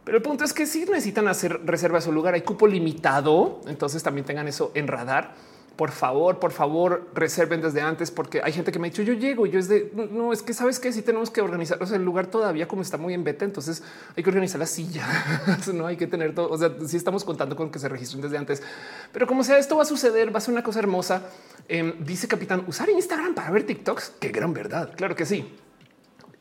Pero 0.06 0.18
el 0.18 0.24
punto 0.24 0.46
es 0.46 0.54
que 0.54 0.66
si 0.66 0.86
necesitan 0.86 1.28
hacer 1.28 1.60
reserva 1.66 1.98
a 1.98 2.02
su 2.02 2.14
lugar, 2.14 2.36
hay 2.36 2.42
cupo 2.42 2.68
limitado. 2.68 3.60
Entonces 3.68 4.02
también 4.02 4.26
tengan 4.26 4.48
eso 4.48 4.72
en 4.76 4.88
radar 4.88 5.34
por 5.76 5.92
favor, 5.92 6.40
por 6.40 6.52
favor, 6.52 7.10
reserven 7.14 7.62
desde 7.62 7.82
antes, 7.82 8.10
porque 8.10 8.42
hay 8.44 8.54
gente 8.54 8.72
que 8.72 8.80
me 8.80 8.88
ha 8.88 8.92
dicho 8.92 9.02
yo 9.02 9.14
llego. 9.14 9.46
Yo 9.46 9.60
es 9.60 9.68
de 9.68 9.92
no, 9.94 10.32
es 10.32 10.42
que 10.42 10.54
sabes 10.54 10.80
que 10.80 10.94
si 10.94 11.02
tenemos 11.02 11.30
que 11.30 11.42
organizar 11.42 11.78
el 11.94 12.04
lugar 12.04 12.28
todavía 12.28 12.68
como 12.68 12.82
está 12.82 12.98
muy 12.98 13.14
en 13.14 13.24
beta, 13.24 13.44
entonces 13.44 13.84
hay 14.16 14.24
que 14.24 14.30
organizar 14.30 14.60
la 14.60 14.66
silla. 14.68 15.06
no 15.74 15.86
hay 15.86 15.98
que 15.98 16.08
tener 16.08 16.34
todo. 16.34 16.50
O 16.50 16.58
sea, 16.58 16.72
si 16.86 16.96
estamos 16.96 17.26
contando 17.26 17.56
con 17.56 17.72
que 17.72 17.80
se 17.80 17.90
registren 17.90 18.22
desde 18.22 18.38
antes, 18.38 18.64
pero 19.12 19.28
como 19.28 19.44
sea, 19.44 19.58
esto 19.58 19.76
va 19.76 19.84
a 19.84 19.86
suceder, 19.86 20.34
va 20.34 20.38
a 20.38 20.42
ser 20.42 20.54
una 20.54 20.64
cosa 20.64 20.80
hermosa. 20.80 21.24
Em, 21.68 21.94
dice 22.06 22.28
Capitán 22.28 22.64
usar 22.68 22.90
Instagram 22.90 23.36
para 23.36 23.52
ver 23.52 23.66
TikToks. 23.66 24.14
Qué 24.20 24.30
gran 24.30 24.54
verdad. 24.54 24.92
Claro 24.96 25.16
que 25.16 25.26
sí. 25.26 25.46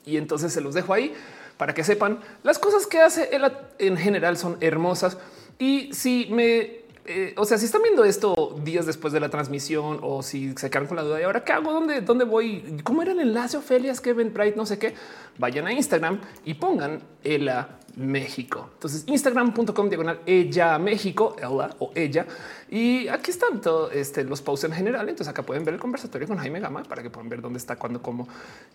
Y 0.07 0.17
entonces 0.17 0.53
se 0.53 0.61
los 0.61 0.75
dejo 0.75 0.93
ahí 0.93 1.13
para 1.57 1.75
que 1.75 1.83
sepan 1.83 2.21
las 2.43 2.59
cosas 2.59 2.87
que 2.87 3.01
hace 3.01 3.31
él 3.35 3.43
en 3.79 3.97
general 3.97 4.37
son 4.37 4.59
hermosas. 4.61 5.19
Y 5.59 5.93
si 5.93 6.29
me 6.31 6.84
eh, 7.07 7.35
o 7.37 7.45
sea, 7.45 7.59
si 7.59 7.67
están 7.67 7.83
viendo 7.83 8.05
esto 8.05 8.57
días 8.63 8.87
después 8.87 9.13
de 9.13 9.21
la 9.21 9.29
transmisión 9.29 9.99
o 10.03 10.23
si 10.23 10.55
se 10.57 10.71
quedan 10.71 10.87
con 10.87 10.97
la 10.97 11.03
duda 11.03 11.19
de 11.19 11.25
ahora 11.25 11.45
qué 11.45 11.53
hago, 11.53 11.73
dónde, 11.73 12.01
dónde 12.01 12.25
voy, 12.25 12.79
cómo 12.83 13.03
era 13.03 13.13
el 13.13 13.21
enlace, 13.21 13.57
Ofelia, 13.57 13.93
Kevin 13.95 14.33
Bright, 14.33 14.57
no 14.57 14.65
sé 14.65 14.79
qué, 14.79 14.95
vayan 15.39 15.67
a 15.67 15.73
Instagram 15.73 16.21
y 16.45 16.55
pongan 16.55 17.03
Ela 17.23 17.79
México. 17.97 18.71
Entonces, 18.75 19.05
instagram.com 19.07 19.89
diagonal 19.89 20.21
ella 20.27 20.79
México, 20.79 21.37
ella 21.39 21.71
o 21.79 21.93
ella. 21.95 22.27
Y 22.71 23.09
aquí 23.09 23.31
están 23.31 23.61
todos 23.61 23.93
este, 23.93 24.25
los 24.25 24.43
posts 24.43 24.65
en 24.65 24.73
general. 24.73 25.09
Entonces, 25.09 25.29
acá 25.29 25.43
pueden 25.43 25.65
ver 25.65 25.75
el 25.75 25.81
conversatorio 25.81 26.27
con 26.27 26.39
Jaime 26.39 26.61
Gama 26.61 26.83
para 26.83 27.03
que 27.03 27.11
puedan 27.11 27.29
ver 27.29 27.41
dónde 27.41 27.59
está, 27.59 27.77
cuándo, 27.77 28.03
cómo 28.03 28.27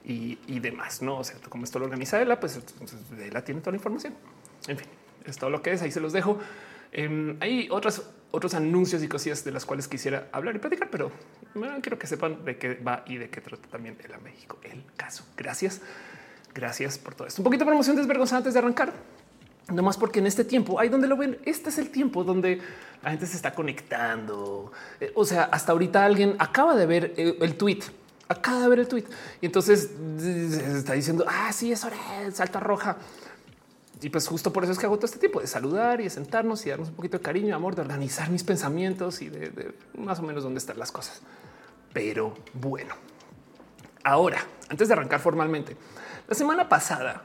y, 0.06 0.38
demás. 0.60 1.02
No, 1.02 1.18
o 1.18 1.24
sea, 1.24 1.36
como 1.50 1.64
esto 1.64 1.80
lo 1.80 1.86
organiza 1.86 2.22
Ela, 2.22 2.40
pues 2.40 2.60
Ela 3.20 3.44
tiene 3.44 3.62
toda 3.62 3.72
la 3.72 3.78
información. 3.78 4.14
En 4.68 4.78
fin, 4.78 4.88
es 5.26 5.38
todo 5.38 5.50
lo 5.50 5.62
que 5.62 5.74
es. 5.74 5.82
Ahí 5.82 5.92
se 5.92 6.00
los 6.00 6.14
dejo. 6.14 6.38
Em, 6.92 7.38
hay 7.40 7.68
otras, 7.70 8.04
otros 8.32 8.54
anuncios 8.54 9.04
y 9.04 9.08
cosillas 9.08 9.44
de 9.44 9.52
las 9.52 9.66
cuales 9.66 9.88
quisiera 9.88 10.28
hablar 10.32 10.56
y 10.56 10.60
platicar, 10.60 10.90
pero 10.90 11.12
quiero 11.82 12.00
que 12.00 12.08
sepan 12.08 12.44
de 12.46 12.58
qué 12.58 12.76
va 12.76 13.04
y 13.06 13.18
de 13.18 13.30
qué 13.30 13.42
trata 13.42 13.68
también 13.70 13.98
el 14.04 14.14
a 14.14 14.20
México 14.20 14.60
el 14.64 14.84
caso. 14.96 15.24
Gracias. 15.38 15.82
Gracias 16.54 16.98
por 16.98 17.16
todo 17.16 17.28
esto. 17.28 17.42
Un 17.42 17.44
poquito 17.44 17.64
de 17.64 17.70
promoción 17.70 17.96
desvergonzada 17.96 18.40
antes 18.40 18.54
de 18.54 18.60
arrancar. 18.60 18.94
No 19.72 19.84
más 19.84 19.98
porque 19.98 20.20
en 20.20 20.26
este 20.26 20.44
tiempo, 20.44 20.80
hay 20.80 20.90
donde 20.90 21.08
lo 21.08 21.16
ven, 21.16 21.38
este 21.46 21.70
es 21.70 21.78
el 21.78 21.90
tiempo 21.92 22.24
donde 22.24 22.60
la 23.04 23.12
gente 23.12 23.28
se 23.28 23.36
está 23.36 23.54
conectando. 23.54 24.72
Eh, 25.00 25.12
o 25.14 25.26
sea, 25.26 25.44
hasta 25.44 25.74
ahorita 25.74 26.04
alguien 26.04 26.36
acaba 26.40 26.76
de 26.76 26.88
ver 26.88 27.14
el, 27.18 27.38
el 27.40 27.56
tweet, 27.56 27.82
acaba 28.28 28.62
de 28.62 28.70
ver 28.70 28.80
el 28.80 28.88
tweet 28.88 29.06
y 29.42 29.46
entonces 29.46 29.92
está 30.18 30.94
diciendo, 30.94 31.24
ah, 31.28 31.52
sí, 31.54 31.72
es 31.72 31.84
hora, 31.84 31.98
salta 32.34 32.60
roja. 32.60 32.98
Y 34.02 34.10
pues 34.10 34.28
justo 34.28 34.54
por 34.54 34.64
eso 34.64 34.72
es 34.72 34.80
que 34.80 34.86
hago 34.86 34.96
todo 34.96 35.08
este 35.08 35.20
tipo 35.20 35.42
de 35.42 35.48
saludar 35.48 36.00
y 36.00 36.06
de 36.06 36.10
sentarnos 36.10 36.66
y 36.66 36.70
darnos 36.70 36.90
un 36.90 36.96
poquito 36.96 37.18
de 37.18 37.24
cariño, 37.24 37.56
amor, 37.56 37.76
de 37.76 37.82
organizar 37.82 38.30
mis 38.30 38.44
pensamientos 38.44 39.22
y 39.22 39.30
de, 39.30 39.74
más 39.98 40.20
o 40.20 40.24
menos 40.24 40.44
dónde 40.44 40.60
están 40.60 40.80
las 40.80 40.92
cosas. 40.92 41.22
Pero 41.92 42.34
bueno, 42.54 42.96
ahora, 44.04 44.40
antes 44.70 44.88
de 44.88 44.94
arrancar 44.94 45.20
formalmente, 45.20 45.76
la 46.28 46.36
semana 46.36 46.70
pasada 46.70 47.24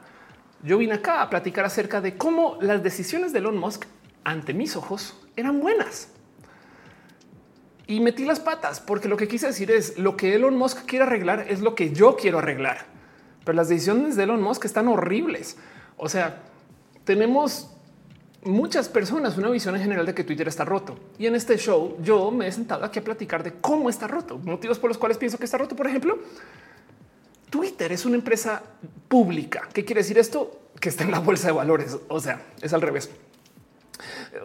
yo 0.63 0.77
vine 0.77 0.95
acá 0.95 1.21
a 1.21 1.29
platicar 1.29 1.63
acerca 1.63 2.01
de 2.01 2.17
cómo 2.17 2.57
las 2.59 2.83
decisiones 2.83 3.31
de 3.31 3.39
Elon 3.39 3.57
Musk 3.57 3.85
ante 4.23 4.53
mis 4.53 4.75
ojos 4.75 5.15
eran 5.37 5.61
buenas. 5.61 6.09
Y 7.87 7.99
metí 7.99 8.25
las 8.25 8.39
patas 8.39 8.81
porque 8.81 9.07
lo 9.07 9.15
que 9.15 9.27
quise 9.27 9.47
decir 9.47 9.71
es 9.71 9.97
lo 9.97 10.17
que 10.17 10.35
Elon 10.35 10.57
Musk 10.57 10.85
quiere 10.85 11.05
arreglar 11.05 11.45
es 11.47 11.61
lo 11.61 11.75
que 11.75 11.93
yo 11.93 12.17
quiero 12.17 12.39
arreglar. 12.39 12.87
pero 13.45 13.55
las 13.55 13.69
decisiones 13.69 14.15
de 14.15 14.23
Elon 14.23 14.41
Musk 14.41 14.65
están 14.65 14.87
horribles. 14.87 15.57
O 15.97 16.09
sea, 16.09 16.41
tenemos 17.05 17.69
muchas 18.43 18.89
personas 18.89 19.37
una 19.37 19.49
visión 19.49 19.75
en 19.75 19.81
general 19.81 20.05
de 20.05 20.13
que 20.13 20.23
Twitter 20.23 20.47
está 20.47 20.65
roto. 20.65 20.97
Y 21.17 21.25
en 21.25 21.35
este 21.35 21.57
show 21.57 21.97
yo 22.01 22.29
me 22.31 22.47
he 22.47 22.51
sentado 22.51 22.83
aquí 22.83 22.99
a 22.99 23.03
platicar 23.03 23.43
de 23.43 23.53
cómo 23.53 23.89
está 23.89 24.07
roto, 24.07 24.37
motivos 24.37 24.79
por 24.79 24.89
los 24.89 24.97
cuales 24.97 25.17
pienso 25.17 25.37
que 25.37 25.45
está 25.45 25.57
roto. 25.57 25.75
Por 25.75 25.87
ejemplo, 25.87 26.19
Twitter 27.49 27.91
es 27.91 28.05
una 28.05 28.15
empresa 28.15 28.61
pública. 29.07 29.67
¿Qué 29.73 29.85
quiere 29.85 30.01
decir 30.01 30.17
esto? 30.17 30.69
Que 30.79 30.89
está 30.89 31.03
en 31.03 31.11
la 31.11 31.19
bolsa 31.19 31.47
de 31.47 31.53
valores. 31.53 31.97
O 32.07 32.19
sea, 32.19 32.41
es 32.61 32.73
al 32.73 32.81
revés. 32.81 33.09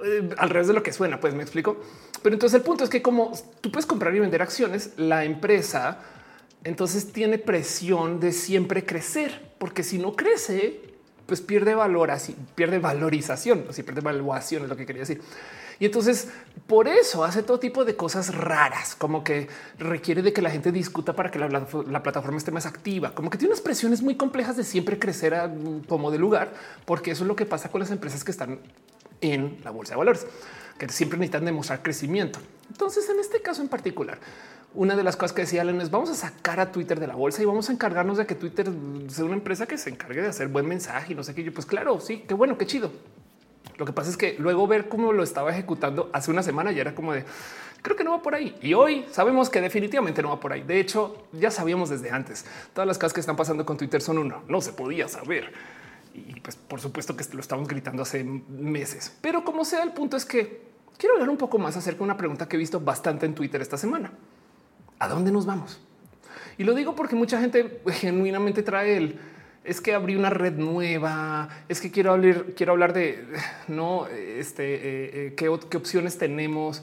Eh, 0.05 0.31
al 0.39 0.49
revés 0.49 0.69
de 0.69 0.75
lo 0.75 0.83
que 0.83 0.93
suena, 0.93 1.21
pues 1.21 1.35
me 1.35 1.43
explico. 1.43 1.81
Pero 2.23 2.35
entonces 2.35 2.59
el 2.59 2.65
punto 2.65 2.85
es 2.85 2.91
que 2.91 3.03
como 3.03 3.33
tú 3.61 3.71
puedes 3.71 3.87
comprar 3.87 4.15
y 4.15 4.21
vender 4.21 4.43
acciones, 4.43 4.93
la 4.97 5.25
empresa 5.25 5.99
entonces 6.63 7.13
tiene 7.13 7.39
presión 7.39 8.21
de 8.21 8.33
siempre 8.33 8.85
crecer, 8.85 9.55
porque 9.59 9.83
si 9.83 9.99
no 9.99 10.15
crece, 10.15 10.90
pues 11.31 11.41
pierde 11.41 11.77
valor, 11.77 12.11
así 12.11 12.35
pierde 12.57 12.81
valorización, 12.81 13.67
si 13.71 13.85
pierde 13.85 14.01
valuación 14.01 14.65
es 14.65 14.69
lo 14.69 14.77
que 14.77 14.85
quería 14.85 15.03
decir. 15.03 15.23
Y 15.79 15.85
entonces 15.85 16.27
por 16.67 16.89
eso 16.89 17.23
hace 17.23 17.45
todo 17.45 17.61
tipo 17.61 17.85
de 17.85 17.95
cosas 17.95 18.35
raras, 18.35 18.97
como 18.97 19.23
que 19.23 19.47
requiere 19.79 20.23
de 20.23 20.33
que 20.33 20.43
la 20.43 20.51
gente 20.51 20.73
discuta 20.73 21.15
para 21.15 21.31
que 21.31 21.39
la, 21.39 22.03
plataforma 22.03 22.37
esté 22.37 22.51
más 22.51 22.67
activa, 22.67 23.15
como 23.15 23.31
que 23.31 23.39
tiene 23.39 23.53
unas 23.53 23.61
presiones 23.61 24.03
muy 24.03 24.17
complejas 24.17 24.57
de 24.57 24.65
siempre 24.65 24.99
crecer 24.99 25.37
a, 25.37 25.49
como 25.87 26.11
de 26.11 26.19
lugar, 26.19 26.53
porque 26.85 27.13
eso 27.13 27.23
es 27.23 27.29
lo 27.29 27.37
que 27.37 27.47
pasa 27.47 27.71
con 27.71 27.79
las 27.81 27.93
empresas 27.93 28.25
que 28.25 28.33
están 28.33 28.59
en 29.21 29.61
la 29.63 29.71
bolsa 29.71 29.93
de 29.93 29.99
valores, 29.99 30.27
que 30.79 30.89
siempre 30.89 31.17
necesitan 31.17 31.45
demostrar 31.45 31.81
crecimiento. 31.81 32.41
Entonces, 32.73 33.09
en 33.09 33.21
este 33.21 33.41
caso 33.41 33.63
en 33.63 33.69
particular, 33.69 34.19
una 34.75 34.97
de 34.97 35.03
las 35.03 35.17
cosas 35.17 35.33
que 35.33 35.43
decía 35.43 35.63
Alan 35.63 35.81
es 35.81 35.91
vamos 35.91 36.11
a 36.11 36.15
sacar 36.15 36.61
a 36.61 36.71
Twitter 36.71 37.01
de 37.01 37.07
la 37.07 37.15
bolsa 37.15 37.43
y 37.43 37.45
vamos 37.45 37.69
a 37.69 37.73
encargarnos 37.73 38.19
de 38.19 38.27
que 38.27 38.35
Twitter 38.35 38.71
sea 39.09 39.25
una 39.25 39.35
empresa 39.35 39.67
que 39.67 39.77
se 39.77 39.91
encargue 39.91 40.23
de 40.23 40.29
hacer 40.29 40.49
buen 40.49 40.67
mensaje 40.67 41.13
y 41.13 41.17
no 41.17 41.23
sé 41.23 41.35
qué. 41.35 41.43
Yo, 41.43 41.53
pues 41.53 41.67
claro, 41.67 42.01
sí, 42.01 42.25
qué 42.27 42.35
bueno, 42.35 42.57
qué 42.57 42.67
chido. 42.67 42.93
Lo 43.77 43.87
que 43.87 43.93
pasa 43.93 44.11
es 44.11 44.17
que 44.17 44.37
luego 44.39 44.67
ver 44.67 44.89
cómo 44.89 45.13
lo 45.13 45.23
estaba 45.23 45.51
ejecutando 45.51 46.11
hace 46.13 46.31
una 46.31 46.43
semana 46.43 46.71
ya 46.71 46.83
era 46.83 46.95
como 46.95 47.13
de 47.13 47.25
creo 47.83 47.97
que 47.97 48.05
no 48.05 48.13
va 48.13 48.23
por 48.23 48.35
ahí. 48.35 48.57
Y 48.63 48.75
hoy 48.75 49.07
sabemos 49.11 49.51
que 49.51 49.61
definitivamente 49.61 50.23
no 50.23 50.29
va 50.29 50.41
por 50.41 50.53
ahí. 50.53 50.63
De 50.63 50.81
hecho, 50.81 51.27
ya 51.33 51.51
sabíamos 51.51 51.89
desde 51.89 52.11
antes. 52.11 52.45
Todas 52.75 52.87
las 52.87 52.99
cosas 52.99 53.13
que 53.13 53.21
están 53.21 53.37
pasando 53.37 53.65
con 53.65 53.77
Twitter 53.77 54.03
son 54.03 54.19
uno. 54.19 54.43
No 54.49 54.61
se 54.61 54.73
podía 54.73 55.09
saber. 55.09 55.53
Y 56.15 56.41
pues 56.41 56.57
por 56.57 56.81
supuesto 56.81 57.17
que 57.17 57.25
lo 57.33 57.41
estamos 57.41 57.69
gritando 57.69 58.03
hace 58.03 58.25
meses. 58.25 59.17
Pero 59.21 59.45
como 59.45 59.65
sea, 59.65 59.83
el 59.83 59.93
punto 59.93 60.17
es 60.17 60.25
que 60.25 60.63
quiero 60.97 61.15
hablar 61.15 61.31
un 61.31 61.37
poco 61.37 61.59
más 61.59 61.77
acerca 61.77 61.99
de 61.99 62.05
una 62.05 62.17
pregunta 62.17 62.49
que 62.49 62.57
he 62.57 62.59
visto 62.59 62.81
bastante 62.81 63.27
en 63.27 63.35
Twitter 63.35 63.61
esta 63.63 63.77
semana. 63.77 64.13
¿A 65.01 65.09
dónde 65.09 65.33
nos 65.33 65.47
vamos? 65.47 65.81
Y 66.59 66.65
lo 66.65 66.75
digo 66.75 66.95
porque 66.95 67.17
mucha 67.17 67.41
gente 67.41 67.81
genuinamente 67.89 68.63
trae 68.63 68.97
el 68.97 69.19
es 69.65 69.81
que 69.81 69.95
abrí 69.95 70.17
una 70.17 70.31
red 70.31 70.55
nueva, 70.55 71.49
es 71.69 71.81
que 71.81 71.91
quiero 71.91 72.13
hablar, 72.13 72.47
quiero 72.57 72.73
hablar 72.73 72.93
de 72.93 73.27
no 73.69 74.07
este 74.07 74.75
eh, 74.75 74.81
eh, 75.27 75.35
qué, 75.37 75.51
qué 75.69 75.77
opciones 75.77 76.19
tenemos. 76.19 76.83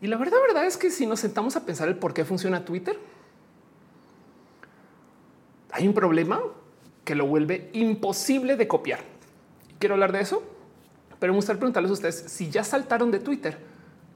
Y 0.00 0.06
la 0.06 0.16
verdad, 0.16 0.38
verdad 0.46 0.64
es 0.64 0.76
que 0.76 0.90
si 0.90 1.06
nos 1.06 1.20
sentamos 1.20 1.56
a 1.56 1.66
pensar 1.66 1.88
el 1.88 1.96
por 1.96 2.14
qué 2.14 2.24
funciona 2.24 2.64
Twitter, 2.64 2.98
hay 5.72 5.86
un 5.86 5.94
problema 5.94 6.40
que 7.04 7.14
lo 7.14 7.26
vuelve 7.26 7.68
imposible 7.72 8.56
de 8.56 8.66
copiar. 8.66 9.00
Quiero 9.78 9.94
hablar 9.94 10.12
de 10.12 10.20
eso, 10.20 10.42
pero 11.18 11.32
me 11.32 11.38
gustaría 11.38 11.58
preguntarles 11.58 11.90
a 11.90 11.94
ustedes 11.94 12.24
si 12.28 12.50
ya 12.50 12.64
saltaron 12.64 13.10
de 13.10 13.20
Twitter, 13.20 13.58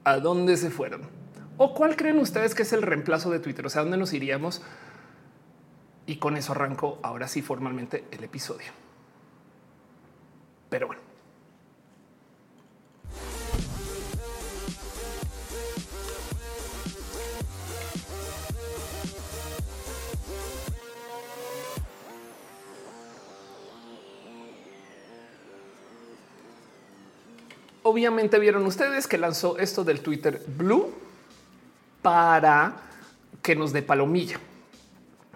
¿a 0.03 0.19
dónde 0.19 0.57
se 0.57 0.69
fueron? 0.69 1.14
¿O 1.57 1.73
cuál 1.73 1.95
creen 1.95 2.19
ustedes 2.19 2.53
que 2.53 2.63
es 2.63 2.73
el 2.73 2.81
reemplazo 2.81 3.31
de 3.31 3.39
Twitter? 3.39 3.65
O 3.65 3.69
sea, 3.69 3.81
¿dónde 3.81 3.97
nos 3.97 4.11
iríamos? 4.11 4.61
Y 6.05 6.17
con 6.17 6.35
eso 6.35 6.51
arranco 6.51 6.99
ahora 7.01 7.27
sí 7.27 7.41
formalmente 7.41 8.03
el 8.11 8.23
episodio. 8.23 8.67
Pero 10.69 10.87
bueno. 10.87 11.01
Obviamente 27.83 28.39
vieron 28.39 28.65
ustedes 28.65 29.07
que 29.07 29.17
lanzó 29.17 29.57
esto 29.57 29.83
del 29.83 30.01
Twitter 30.01 30.43
Blue 30.47 31.05
para 32.05 32.75
que 33.41 33.55
nos 33.55 33.73
dé 33.73 33.81
palomilla. 33.81 34.39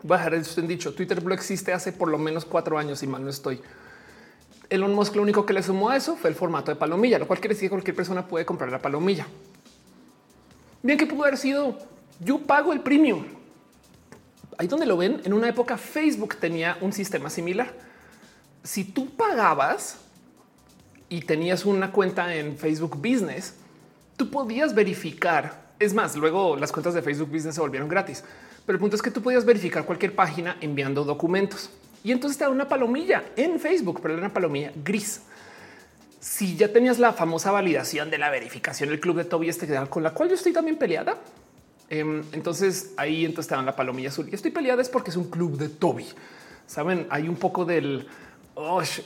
Voy 0.04 0.14
a 0.14 0.18
dejar 0.20 0.36
esto 0.36 0.62
en 0.62 0.68
dicho. 0.68 0.94
Twitter 0.94 1.20
Blue 1.20 1.34
existe 1.34 1.74
hace 1.74 1.92
por 1.92 2.10
lo 2.10 2.20
menos 2.20 2.46
cuatro 2.46 2.78
años 2.78 3.02
y 3.02 3.08
mal 3.08 3.24
no 3.24 3.32
estoy. 3.32 3.60
Elon 4.70 4.94
Musk 4.94 5.16
lo 5.16 5.24
único 5.24 5.48
que 5.48 5.54
le 5.54 5.64
sumó 5.64 5.90
a 5.90 5.98
eso 5.98 6.16
fue 6.16 6.30
el 6.30 6.36
formato 6.36 6.70
de 6.70 6.76
palomilla, 6.76 7.18
lo 7.18 7.26
cual 7.26 7.40
quiere 7.40 7.56
decir 7.56 7.70
que 7.70 7.72
cualquier 7.72 7.96
persona 7.96 8.28
puede 8.28 8.46
comprar 8.46 8.70
la 8.70 8.80
palomilla. 8.80 9.26
Bien 10.84 10.96
que 10.96 11.08
pudo 11.08 11.24
haber 11.24 11.38
sido 11.38 11.80
yo 12.20 12.38
pago 12.38 12.72
el 12.72 12.82
premium. 12.82 13.26
Ahí 14.60 14.68
donde 14.68 14.86
lo 14.86 14.96
ven, 14.96 15.22
en 15.24 15.34
una 15.34 15.50
época 15.50 15.76
Facebook 15.76 16.36
tenía 16.36 16.78
un 16.82 16.94
sistema 16.94 17.32
similar. 17.32 17.74
Si 18.62 18.84
tú 18.84 19.10
pagabas, 19.10 19.98
y 21.10 21.22
tenías 21.22 21.66
una 21.66 21.92
cuenta 21.92 22.36
en 22.36 22.56
Facebook 22.56 22.96
Business, 22.96 23.56
tú 24.16 24.30
podías 24.30 24.76
verificar. 24.76 25.69
Es 25.80 25.94
más, 25.94 26.18
luego 26.18 26.58
las 26.58 26.74
cuentas 26.74 26.94
de 26.94 27.02
Facebook 27.02 27.30
Business 27.32 27.56
se 27.56 27.62
volvieron 27.62 27.88
gratis, 27.88 28.24
pero 28.66 28.76
el 28.76 28.82
punto 28.82 28.98
es 28.98 29.02
que 29.02 29.12
tú 29.12 29.22
podías 29.22 29.46
verificar 29.46 29.86
cualquier 29.86 30.14
página 30.14 30.58
enviando 30.60 31.06
documentos 31.06 31.70
y 32.04 32.12
entonces 32.12 32.38
te 32.38 32.44
da 32.44 32.50
una 32.50 32.68
palomilla 32.68 33.24
en 33.38 33.62
Facebook, 33.62 34.00
pero 34.02 34.14
era 34.14 34.24
una 34.24 34.34
palomilla 34.34 34.74
gris. 34.84 35.22
Si 36.20 36.58
ya 36.58 36.74
tenías 36.74 37.00
la 37.00 37.14
famosa 37.14 37.52
validación 37.52 38.10
de 38.10 38.18
la 38.18 38.30
verificación 38.30 38.90
del 38.90 39.00
club 39.00 39.16
de 39.18 39.24
Toby 39.24 39.48
este 39.48 39.68
con 39.90 40.04
la 40.04 40.14
cual 40.14 40.28
yo 40.28 40.36
estoy 40.36 40.52
también 40.52 40.78
peleada, 40.78 41.18
em, 41.90 42.24
entonces 42.34 42.92
ahí 42.98 43.24
entonces 43.24 43.48
te 43.48 43.56
dan 43.56 43.66
la 43.66 43.76
palomilla 43.78 44.10
azul 44.10 44.28
y 44.30 44.36
estoy 44.36 44.52
peleada 44.52 44.82
es 44.82 44.90
porque 44.90 45.12
es 45.12 45.16
un 45.16 45.30
club 45.30 45.58
de 45.58 45.70
Toby. 45.70 46.06
Saben, 46.68 47.08
hay 47.10 47.30
un 47.30 47.38
poco 47.38 47.64
del 47.64 48.06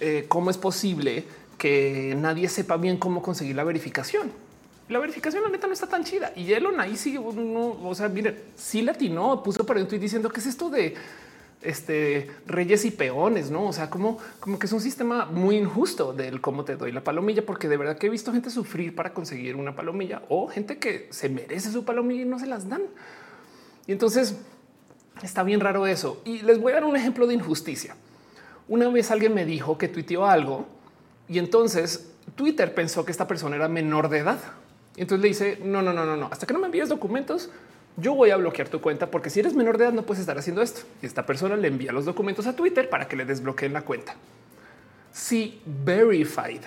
eh, 0.01 0.25
cómo 0.27 0.49
es 0.49 0.57
posible 0.57 1.23
que 1.59 2.15
nadie 2.17 2.49
sepa 2.49 2.77
bien 2.77 2.97
cómo 2.97 3.21
conseguir 3.21 3.55
la 3.55 3.63
verificación. 3.63 4.42
La 4.89 4.99
verificación, 4.99 5.43
la 5.43 5.49
neta, 5.49 5.67
no 5.67 5.73
está 5.73 5.87
tan 5.87 6.03
chida. 6.03 6.33
Y 6.35 6.51
Elon 6.51 6.79
ahí 6.79 6.97
sigue. 6.97 7.19
o 7.19 7.95
sea, 7.95 8.09
miren, 8.09 8.37
sí 8.55 8.81
latinó, 8.81 9.41
puso 9.41 9.65
por 9.65 9.77
un 9.77 9.87
tweet 9.87 9.99
diciendo 9.99 10.29
que 10.29 10.39
es 10.39 10.45
esto 10.45 10.69
de 10.69 10.95
este 11.63 12.29
reyes 12.45 12.85
y 12.85 12.91
peones, 12.91 13.49
no? 13.49 13.67
O 13.67 13.73
sea, 13.73 13.89
como, 13.89 14.17
como 14.39 14.59
que 14.59 14.65
es 14.65 14.73
un 14.73 14.81
sistema 14.81 15.25
muy 15.25 15.57
injusto 15.57 16.13
del 16.13 16.41
cómo 16.41 16.65
te 16.65 16.75
doy 16.75 16.91
la 16.91 17.03
palomilla, 17.03 17.45
porque 17.45 17.67
de 17.67 17.77
verdad 17.77 17.97
que 17.97 18.07
he 18.07 18.09
visto 18.09 18.31
gente 18.33 18.49
sufrir 18.49 18.95
para 18.95 19.13
conseguir 19.13 19.55
una 19.55 19.75
palomilla 19.75 20.23
o 20.29 20.47
gente 20.47 20.77
que 20.77 21.07
se 21.11 21.29
merece 21.29 21.71
su 21.71 21.85
palomilla 21.85 22.23
y 22.23 22.25
no 22.25 22.39
se 22.39 22.47
las 22.47 22.67
dan. 22.67 22.83
Y 23.87 23.91
entonces 23.91 24.37
está 25.21 25.43
bien 25.43 25.59
raro 25.59 25.87
eso. 25.87 26.21
Y 26.25 26.41
les 26.41 26.59
voy 26.59 26.73
a 26.73 26.75
dar 26.75 26.85
un 26.85 26.95
ejemplo 26.95 27.27
de 27.27 27.33
injusticia. 27.33 27.95
Una 28.67 28.89
vez 28.89 29.11
alguien 29.11 29.33
me 29.33 29.45
dijo 29.45 29.77
que 29.77 29.87
tuiteó 29.87 30.25
algo 30.25 30.67
y 31.27 31.39
entonces 31.39 32.09
Twitter 32.35 32.73
pensó 32.73 33.05
que 33.05 33.11
esta 33.11 33.27
persona 33.27 33.55
era 33.55 33.67
menor 33.67 34.09
de 34.09 34.19
edad. 34.19 34.39
Entonces 34.97 35.21
le 35.21 35.27
dice, 35.27 35.59
no, 35.63 35.81
no, 35.81 35.93
no, 35.93 36.05
no, 36.05 36.15
no, 36.15 36.29
hasta 36.31 36.45
que 36.45 36.53
no 36.53 36.59
me 36.59 36.67
envíes 36.67 36.89
documentos, 36.89 37.49
yo 37.97 38.15
voy 38.15 38.31
a 38.31 38.37
bloquear 38.37 38.69
tu 38.69 38.81
cuenta 38.81 39.09
porque 39.09 39.29
si 39.29 39.39
eres 39.39 39.53
menor 39.53 39.77
de 39.77 39.85
edad 39.85 39.93
no 39.93 40.03
puedes 40.03 40.21
estar 40.21 40.37
haciendo 40.37 40.61
esto. 40.61 40.81
Y 41.01 41.05
esta 41.05 41.25
persona 41.25 41.55
le 41.55 41.67
envía 41.67 41.91
los 41.91 42.05
documentos 42.05 42.47
a 42.47 42.55
Twitter 42.55 42.89
para 42.89 43.07
que 43.07 43.15
le 43.15 43.25
desbloqueen 43.25 43.73
la 43.73 43.81
cuenta. 43.81 44.15
Si 45.11 45.61
verified 45.65 46.61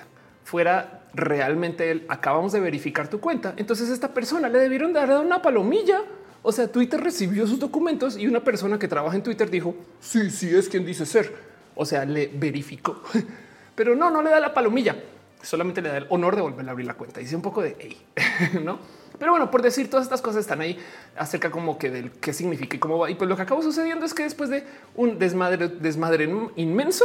fuera 0.45 1.05
realmente 1.15 1.91
él, 1.91 2.07
acabamos 2.09 2.53
de 2.53 2.61
verificar 2.61 3.09
tu 3.09 3.19
cuenta, 3.19 3.55
entonces 3.57 3.89
esta 3.89 4.15
persona 4.15 4.49
le 4.49 4.59
debieron 4.61 4.93
dar 4.93 5.11
una 5.19 5.43
palomilla. 5.43 6.03
O 6.43 6.53
sea, 6.53 6.69
Twitter 6.69 7.01
recibió 7.01 7.45
sus 7.49 7.59
documentos 7.59 8.17
y 8.17 8.29
una 8.29 8.45
persona 8.45 8.79
que 8.79 8.87
trabaja 8.87 9.17
en 9.17 9.23
Twitter 9.25 9.51
dijo, 9.51 9.75
sí, 9.99 10.31
sí, 10.31 10.55
es 10.55 10.69
quien 10.69 10.87
dice 10.87 11.05
ser. 11.05 11.35
O 11.75 11.85
sea, 11.85 12.05
le 12.05 12.29
verificó. 12.29 13.03
pero 13.75 13.97
no, 13.97 14.11
no 14.11 14.23
le 14.23 14.31
da 14.31 14.39
la 14.39 14.55
palomilla, 14.55 14.95
solamente 15.43 15.83
le 15.83 15.89
da 15.89 15.99
el 15.99 16.07
honor 16.11 16.37
de 16.37 16.43
volver 16.43 16.69
a 16.69 16.73
abrir 16.73 16.87
la 16.87 16.95
cuenta. 16.95 17.21
Dice 17.21 17.37
un 17.37 17.43
poco 17.43 17.63
de 17.63 17.97
no? 18.63 18.79
Pero 19.19 19.33
bueno, 19.33 19.51
por 19.51 19.63
decir 19.63 19.89
todas 19.89 20.05
estas 20.05 20.21
cosas 20.21 20.43
están 20.43 20.61
ahí 20.61 20.79
acerca 21.17 21.51
como 21.51 21.79
que 21.79 21.91
del 21.91 22.11
qué 22.13 22.33
significa 22.33 22.77
y 22.77 22.79
cómo 22.79 22.99
va. 22.99 23.11
Y 23.11 23.15
pues 23.15 23.29
lo 23.29 23.37
que 23.37 23.43
acabó 23.43 23.63
sucediendo 23.63 24.05
es 24.05 24.13
que 24.13 24.25
después 24.25 24.51
de 24.51 24.65
un 24.95 25.19
desmadre, 25.19 25.69
desmadre 25.69 26.29
inmenso 26.57 27.05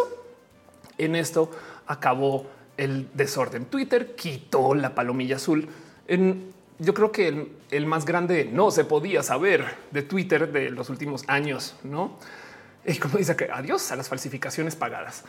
en 0.98 1.16
esto 1.16 1.50
acabó 1.88 2.46
el 2.78 3.08
desorden. 3.14 3.66
Twitter 3.66 4.16
quitó 4.16 4.74
la 4.76 4.94
palomilla 4.94 5.38
azul. 5.38 5.68
En, 6.08 6.52
yo 6.80 6.94
creo 6.94 7.12
que 7.12 7.52
el, 7.70 7.86
más 7.86 8.06
grande 8.06 8.50
no 8.52 8.72
se 8.72 8.86
podía 8.86 9.24
saber 9.24 9.66
de 9.92 10.02
Twitter 10.02 10.52
de 10.52 10.72
los 10.72 10.90
últimos 10.90 11.24
años, 11.28 11.76
no? 11.84 12.18
Y 12.86 12.98
como 12.98 13.18
dice 13.18 13.36
que 13.36 13.50
adiós 13.52 13.92
a 13.92 13.96
las 13.96 14.10
falsificaciones 14.10 14.76
pagadas. 14.76 15.24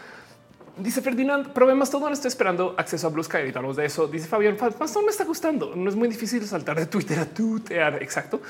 Dice 0.77 1.03
Ferdinand, 1.03 1.53
probé 1.53 1.75
todo. 1.87 2.09
Estoy 2.09 2.29
esperando 2.29 2.75
acceso 2.79 3.07
a 3.07 3.11
Blue 3.11 3.23
Sky. 3.23 3.53
de 3.53 3.85
eso. 3.85 4.07
Dice 4.07 4.27
Fabián, 4.27 4.57
Mastodon 4.61 5.05
me 5.05 5.11
está 5.11 5.25
gustando. 5.25 5.75
No 5.77 5.91
es 5.91 5.97
muy 5.97 6.09
difícil 6.09 6.47
saltar 6.47 6.79
de 6.79 6.87
Twitter 6.87 7.19
a 7.19 7.27
tutear. 7.27 8.03
Exacto. 8.03 8.41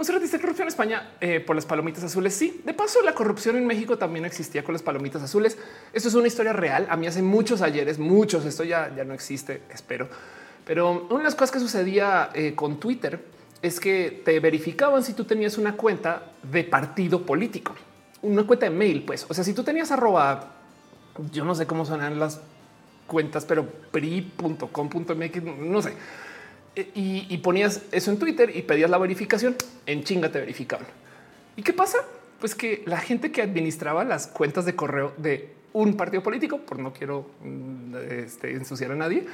Se 0.00 0.18
dice 0.18 0.40
corrupción 0.40 0.66
en 0.66 0.68
España 0.68 1.10
eh, 1.20 1.40
por 1.40 1.56
las 1.56 1.64
palomitas 1.64 2.02
azules. 2.04 2.34
Sí, 2.34 2.60
de 2.64 2.74
paso, 2.74 3.00
la 3.02 3.14
corrupción 3.14 3.56
en 3.56 3.66
México 3.66 3.96
también 3.96 4.24
existía 4.24 4.64
con 4.64 4.72
las 4.72 4.82
palomitas 4.82 5.22
azules. 5.22 5.56
Esto 5.92 6.08
es 6.08 6.14
una 6.14 6.26
historia 6.26 6.52
real. 6.52 6.86
A 6.90 6.96
mí 6.96 7.06
hace 7.06 7.22
muchos 7.22 7.62
ayeres, 7.62 7.98
muchos, 7.98 8.44
esto 8.44 8.64
ya, 8.64 8.92
ya 8.94 9.04
no 9.04 9.14
existe, 9.14 9.62
espero. 9.72 10.08
Pero 10.66 11.06
una 11.08 11.18
de 11.18 11.24
las 11.24 11.34
cosas 11.34 11.52
que 11.52 11.60
sucedía 11.60 12.30
eh, 12.34 12.54
con 12.54 12.80
Twitter 12.80 13.24
es 13.62 13.80
que 13.80 14.22
te 14.24 14.40
verificaban 14.40 15.02
si 15.02 15.14
tú 15.14 15.24
tenías 15.24 15.58
una 15.58 15.76
cuenta 15.76 16.32
de 16.42 16.64
partido 16.64 17.24
político, 17.24 17.74
una 18.22 18.44
cuenta 18.46 18.66
de 18.66 18.70
mail. 18.70 19.04
Pues, 19.04 19.24
o 19.28 19.32
sea, 19.32 19.44
si 19.44 19.54
tú 19.54 19.62
tenías 19.62 19.90
arroba, 19.92 20.54
yo 21.32 21.44
no 21.44 21.54
sé 21.54 21.66
cómo 21.66 21.84
sonan 21.84 22.18
las 22.18 22.40
cuentas, 23.06 23.44
pero 23.44 23.66
pri.com.mx, 23.66 25.42
no 25.42 25.82
sé 25.82 25.92
y, 26.76 27.38
ponías 27.38 27.82
eso 27.92 28.10
en 28.10 28.18
Twitter 28.18 28.54
y 28.54 28.62
pedías 28.62 28.90
la 28.90 28.98
verificación, 28.98 29.56
en 29.86 30.02
chinga 30.02 30.30
te 30.30 30.40
verificaban. 30.40 30.86
¿Y 31.56 31.62
qué 31.62 31.72
pasa? 31.72 31.98
Pues 32.40 32.54
que 32.54 32.82
la 32.86 32.98
gente 32.98 33.30
que 33.30 33.42
administraba 33.42 34.04
las 34.04 34.26
cuentas 34.26 34.64
de 34.64 34.74
correo 34.74 35.12
de 35.16 35.52
un 35.72 35.96
partido 35.96 36.22
político, 36.22 36.58
por 36.58 36.78
no 36.78 36.92
quiero 36.92 37.30
mm, 37.42 37.94
este, 38.10 38.52
ensuciar 38.52 38.92
a 38.92 38.96
nadie, 38.96 39.26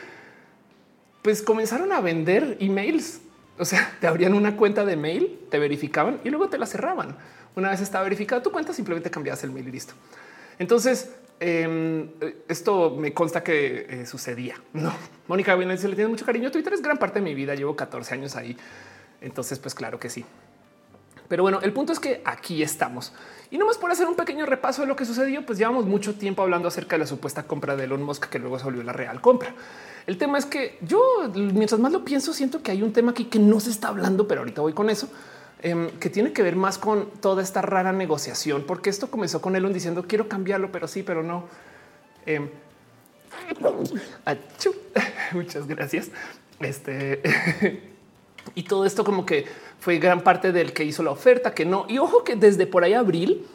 pues 1.22 1.42
comenzaron 1.42 1.92
a 1.92 2.00
vender 2.00 2.56
emails. 2.60 3.20
O 3.58 3.64
sea, 3.64 3.96
te 4.00 4.06
abrían 4.06 4.34
una 4.34 4.56
cuenta 4.56 4.84
de 4.84 4.96
mail, 4.96 5.38
te 5.50 5.58
verificaban 5.58 6.20
y 6.24 6.30
luego 6.30 6.48
te 6.48 6.58
la 6.58 6.66
cerraban. 6.66 7.16
Una 7.56 7.70
vez 7.70 7.80
estaba 7.80 8.04
verificada 8.04 8.42
tu 8.42 8.52
cuenta, 8.52 8.72
simplemente 8.72 9.10
cambiabas 9.10 9.42
el 9.44 9.50
mail 9.50 9.68
y 9.68 9.72
listo. 9.72 9.94
Entonces, 10.58 11.10
Em, 11.42 12.10
esto 12.48 12.94
me 12.98 13.14
consta 13.14 13.42
que 13.42 13.86
eh, 13.88 14.06
sucedía. 14.06 14.56
No, 14.74 14.92
Mónica 15.26 15.54
bien 15.54 15.76
se 15.78 15.88
le 15.88 15.94
tiene 15.94 16.10
mucho 16.10 16.26
cariño. 16.26 16.50
Twitter 16.50 16.74
es 16.74 16.82
gran 16.82 16.98
parte 16.98 17.18
de 17.20 17.24
mi 17.24 17.34
vida. 17.34 17.54
Llevo 17.54 17.74
14 17.74 18.14
años 18.14 18.36
ahí. 18.36 18.56
Entonces, 19.22 19.58
pues 19.58 19.74
claro 19.74 19.98
que 19.98 20.10
sí. 20.10 20.24
Pero 21.28 21.42
bueno, 21.42 21.60
el 21.62 21.72
punto 21.72 21.92
es 21.92 22.00
que 22.00 22.20
aquí 22.24 22.62
estamos. 22.62 23.12
Y 23.50 23.56
nomás 23.56 23.78
por 23.78 23.90
hacer 23.90 24.06
un 24.06 24.16
pequeño 24.16 24.46
repaso 24.46 24.82
de 24.82 24.88
lo 24.88 24.96
que 24.96 25.04
sucedió, 25.04 25.46
pues 25.46 25.58
llevamos 25.58 25.86
mucho 25.86 26.14
tiempo 26.14 26.42
hablando 26.42 26.68
acerca 26.68 26.96
de 26.96 27.00
la 27.00 27.06
supuesta 27.06 27.44
compra 27.44 27.76
de 27.76 27.84
Elon 27.84 28.02
Musk, 28.02 28.26
que 28.26 28.38
luego 28.38 28.58
se 28.58 28.64
volvió 28.64 28.82
la 28.82 28.92
real 28.92 29.20
compra. 29.20 29.54
El 30.06 30.18
tema 30.18 30.38
es 30.38 30.44
que 30.44 30.78
yo, 30.82 31.00
mientras 31.34 31.80
más 31.80 31.92
lo 31.92 32.04
pienso, 32.04 32.32
siento 32.32 32.62
que 32.62 32.72
hay 32.72 32.82
un 32.82 32.92
tema 32.92 33.12
aquí 33.12 33.26
que 33.26 33.38
no 33.38 33.60
se 33.60 33.70
está 33.70 33.88
hablando, 33.88 34.26
pero 34.26 34.40
ahorita 34.40 34.60
voy 34.60 34.72
con 34.72 34.90
eso 34.90 35.08
Em, 35.62 35.90
que 35.98 36.08
tiene 36.08 36.32
que 36.32 36.42
ver 36.42 36.56
más 36.56 36.78
con 36.78 37.10
toda 37.20 37.42
esta 37.42 37.60
rara 37.60 37.92
negociación, 37.92 38.64
porque 38.66 38.88
esto 38.88 39.10
comenzó 39.10 39.42
con 39.42 39.56
Elon 39.56 39.74
diciendo 39.74 40.06
quiero 40.08 40.26
cambiarlo, 40.26 40.72
pero 40.72 40.88
sí, 40.88 41.02
pero 41.02 41.22
no. 41.22 41.44
Em, 42.24 42.48
muchas 45.32 45.66
gracias. 45.66 46.10
Este 46.60 47.20
y 48.54 48.62
todo 48.62 48.86
esto 48.86 49.04
como 49.04 49.26
que 49.26 49.44
fue 49.78 49.98
gran 49.98 50.22
parte 50.22 50.52
del 50.52 50.72
que 50.72 50.84
hizo 50.84 51.02
la 51.02 51.10
oferta, 51.10 51.54
que 51.54 51.66
no. 51.66 51.84
Y 51.88 51.98
ojo 51.98 52.24
que 52.24 52.36
desde 52.36 52.66
por 52.66 52.82
ahí 52.82 52.94
abril 52.94 53.46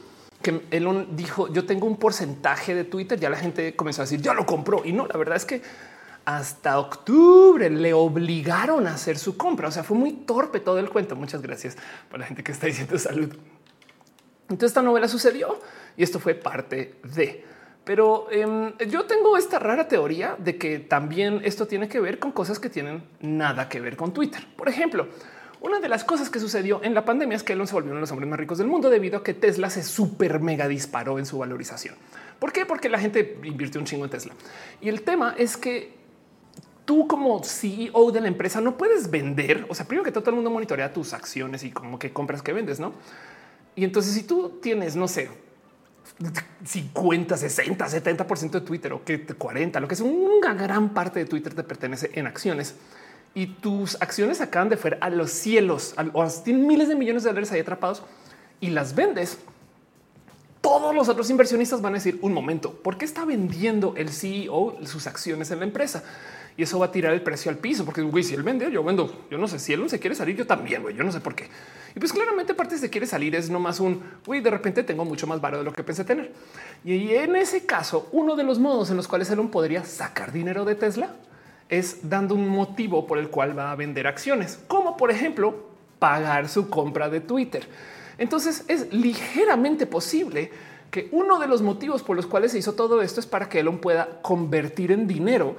que 0.44 0.62
Elon 0.70 1.16
dijo 1.16 1.52
yo 1.52 1.66
tengo 1.66 1.88
un 1.88 1.98
porcentaje 1.98 2.76
de 2.76 2.84
Twitter, 2.84 3.20
ya 3.20 3.32
la 3.32 3.38
gente 3.38 3.76
comenzó 3.76 4.04
a 4.04 4.06
decir 4.06 4.22
ya 4.22 4.36
lo 4.36 4.46
compró 4.46 4.84
y 4.86 4.94
no, 4.94 5.08
la 5.08 5.18
verdad 5.18 5.38
es 5.38 5.46
que 5.46 5.64
hasta 6.26 6.80
octubre 6.80 7.70
le 7.70 7.94
obligaron 7.94 8.88
a 8.88 8.96
hacer 8.96 9.18
su 9.18 9.38
compra. 9.38 9.68
O 9.68 9.72
sea, 9.72 9.84
fue 9.84 9.96
muy 9.96 10.12
torpe 10.12 10.60
todo 10.60 10.80
el 10.80 10.90
cuento. 10.90 11.16
Muchas 11.16 11.42
gracias 11.42 11.78
para 12.10 12.22
la 12.22 12.28
gente 12.28 12.44
que 12.44 12.52
está 12.52 12.68
diciendo 12.68 12.98
salud. 12.98 13.34
Entonces 14.50 14.72
esta 14.72 14.82
novela 14.82 15.08
sucedió 15.08 15.60
y 15.96 16.04
esto 16.04 16.20
fue 16.20 16.34
parte 16.36 16.96
de. 17.04 17.46
Pero 17.84 18.28
em, 18.32 18.76
yo 18.90 19.06
tengo 19.06 19.38
esta 19.38 19.60
rara 19.60 19.88
teoría 19.88 20.36
de 20.40 20.58
que 20.58 20.80
también 20.80 21.42
esto 21.44 21.68
tiene 21.68 21.88
que 21.88 22.00
ver 22.00 22.18
con 22.18 22.32
cosas 22.32 22.60
que 22.60 22.70
tienen 22.70 23.04
nada 23.22 23.70
que 23.70 23.80
ver 23.80 23.96
con 23.96 24.12
Twitter. 24.12 24.46
Por 24.56 24.68
ejemplo, 24.68 25.08
una 25.62 25.80
de 25.80 25.90
las 25.90 26.04
cosas 26.04 26.30
que 26.30 26.40
sucedió 26.40 26.80
en 26.84 26.96
la 26.96 27.06
pandemia 27.06 27.36
es 27.36 27.44
que 27.44 27.54
Elon 27.54 27.68
se 27.68 27.74
volvió 27.74 27.92
uno 27.92 27.98
de 27.98 28.02
los 28.02 28.12
hombres 28.12 28.30
más 28.30 28.40
ricos 28.40 28.58
del 28.58 28.68
mundo 28.68 28.90
debido 28.90 29.20
a 29.20 29.24
que 29.24 29.36
Tesla 29.36 29.70
se 29.70 29.84
super 29.84 30.40
mega 30.40 30.68
disparó 30.68 31.20
en 31.20 31.28
su 31.28 31.38
valorización. 31.38 31.96
¿Por 32.40 32.52
qué? 32.52 32.66
Porque 32.66 32.90
la 32.90 33.00
gente 33.00 33.38
invirtió 33.44 33.80
un 33.80 33.86
chingo 33.86 34.06
en 34.06 34.12
Tesla. 34.12 34.34
Y 34.82 34.90
el 34.90 35.02
tema 35.02 35.36
es 35.38 35.58
que 35.58 35.95
tú 36.86 37.08
como 37.08 37.44
CEO 37.44 38.12
de 38.12 38.22
la 38.22 38.28
empresa 38.28 38.62
no 38.62 38.78
puedes 38.78 39.10
vender. 39.10 39.66
O 39.70 39.76
sea, 39.76 39.86
primero 39.86 40.04
que 40.04 40.12
todo, 40.12 40.30
el 40.30 40.36
mundo 40.36 40.50
monitorea 40.50 40.94
tus 40.94 41.14
acciones 41.14 41.64
y 41.64 41.72
como 41.72 42.00
que 42.00 42.14
compras 42.14 42.42
que 42.42 42.54
vendes, 42.54 42.80
no? 42.80 42.94
Y 43.76 43.84
entonces, 43.84 44.14
si 44.14 44.24
tú 44.24 44.60
tienes, 44.62 44.96
no 44.96 45.08
sé, 45.08 45.30
50, 46.64 47.36
60, 47.36 47.90
70 47.90 48.28
por 48.28 48.38
ciento 48.38 48.60
de 48.60 48.66
Twitter 48.66 48.94
o 48.94 49.04
que 49.04 49.26
40, 49.26 49.80
lo 49.80 49.88
que 49.88 49.96
es 49.96 50.02
una 50.02 50.54
gran 50.54 50.94
parte 50.94 51.20
de 51.20 51.26
Twitter 51.26 51.54
te 51.54 51.64
pertenece 51.64 52.12
en 52.14 52.28
acciones 52.28 52.76
y 53.34 53.48
tus 53.48 54.02
acciones 54.02 54.40
acaban 54.40 54.70
de 54.70 54.78
fuera 54.78 54.98
a 55.02 55.10
los 55.10 55.30
cielos 55.30 55.94
o 56.14 56.26
miles 56.46 56.88
de 56.88 56.96
millones 56.96 57.24
de 57.24 57.30
dólares 57.30 57.52
ahí 57.52 57.60
atrapados 57.60 58.02
y 58.62 58.70
las 58.70 58.96
vendes. 58.96 59.40
Todos 60.62 60.96
los 60.96 61.10
otros 61.10 61.30
inversionistas 61.30 61.82
van 61.82 61.94
a 61.94 61.98
decir 61.98 62.18
un 62.22 62.34
momento, 62.34 62.72
¿por 62.74 62.98
qué 62.98 63.06
está 63.06 63.26
vendiendo 63.26 63.94
el 63.98 64.10
CEO 64.10 64.78
sus 64.86 65.06
acciones 65.06 65.52
en 65.52 65.60
la 65.60 65.66
empresa? 65.66 66.04
Y 66.58 66.64
eso 66.64 66.80
va 66.80 66.86
a 66.86 66.92
tirar 66.92 67.14
el 67.14 67.22
precio 67.22 67.52
al 67.52 67.58
piso, 67.58 67.84
porque 67.84 68.02
si 68.24 68.34
él 68.34 68.44
vende, 68.44 68.72
yo 68.72 68.84
vendo. 68.84 69.26
Yo 69.30 69.38
no 69.38 69.48
sé 69.48 69.60
si 69.60 69.74
él 69.74 69.90
se 69.90 70.00
quiere 70.00 70.16
salir, 70.16 70.38
yo 70.38 70.48
también, 70.48 70.82
güey, 70.82 70.96
yo 70.96 71.04
no 71.04 71.12
sé 71.12 71.20
por 71.20 71.36
qué. 71.36 71.50
Y 71.96 72.00
pues 72.00 72.14
claramente 72.14 72.54
parte 72.54 72.78
de 72.78 72.90
quiere 72.90 73.08
salir 73.08 73.36
es 73.36 73.50
nomás 73.50 73.80
un 73.80 74.02
güey, 74.26 74.42
de 74.42 74.50
repente 74.50 74.84
tengo 74.84 75.04
mucho 75.04 75.28
más 75.28 75.42
varo 75.42 75.58
de 75.58 75.64
lo 75.66 75.74
que 75.74 75.84
pensé 75.84 76.06
tener. 76.06 76.32
Y 76.86 77.14
en 77.14 77.36
ese 77.36 77.66
caso, 77.66 78.08
uno 78.14 78.36
de 78.36 78.44
los 78.44 78.60
modos 78.60 78.90
en 78.90 78.98
los 78.98 79.08
cuales 79.08 79.30
Elon 79.30 79.50
podría 79.50 79.84
sacar 79.84 80.32
dinero 80.32 80.64
de 80.64 80.76
Tesla 80.76 81.10
es 81.68 82.10
dando 82.10 82.36
un 82.36 82.48
motivo 82.48 83.06
por 83.06 83.18
el 83.18 83.30
cual 83.30 83.58
va 83.58 83.72
a 83.72 83.76
vender 83.76 84.08
acciones, 84.08 84.60
como 84.68 84.96
por 84.96 85.12
ejemplo 85.12 85.66
pagar 86.00 86.48
su 86.48 86.70
compra 86.70 87.10
de 87.10 87.20
Twitter. 87.20 87.68
Entonces 88.18 88.64
es 88.68 88.94
ligeramente 88.94 89.86
posible 89.86 90.52
que 90.92 91.10
uno 91.12 91.40
de 91.40 91.48
los 91.48 91.62
motivos 91.62 92.04
por 92.04 92.16
los 92.16 92.28
cuales 92.28 92.54
se 92.54 92.60
hizo 92.60 92.74
todo 92.74 93.02
esto 93.02 93.20
es 93.20 93.26
para 93.26 93.50
que 93.50 93.60
Elon 93.60 93.80
pueda 93.80 94.22
convertir 94.22 94.92
en 94.92 95.08
dinero 95.08 95.58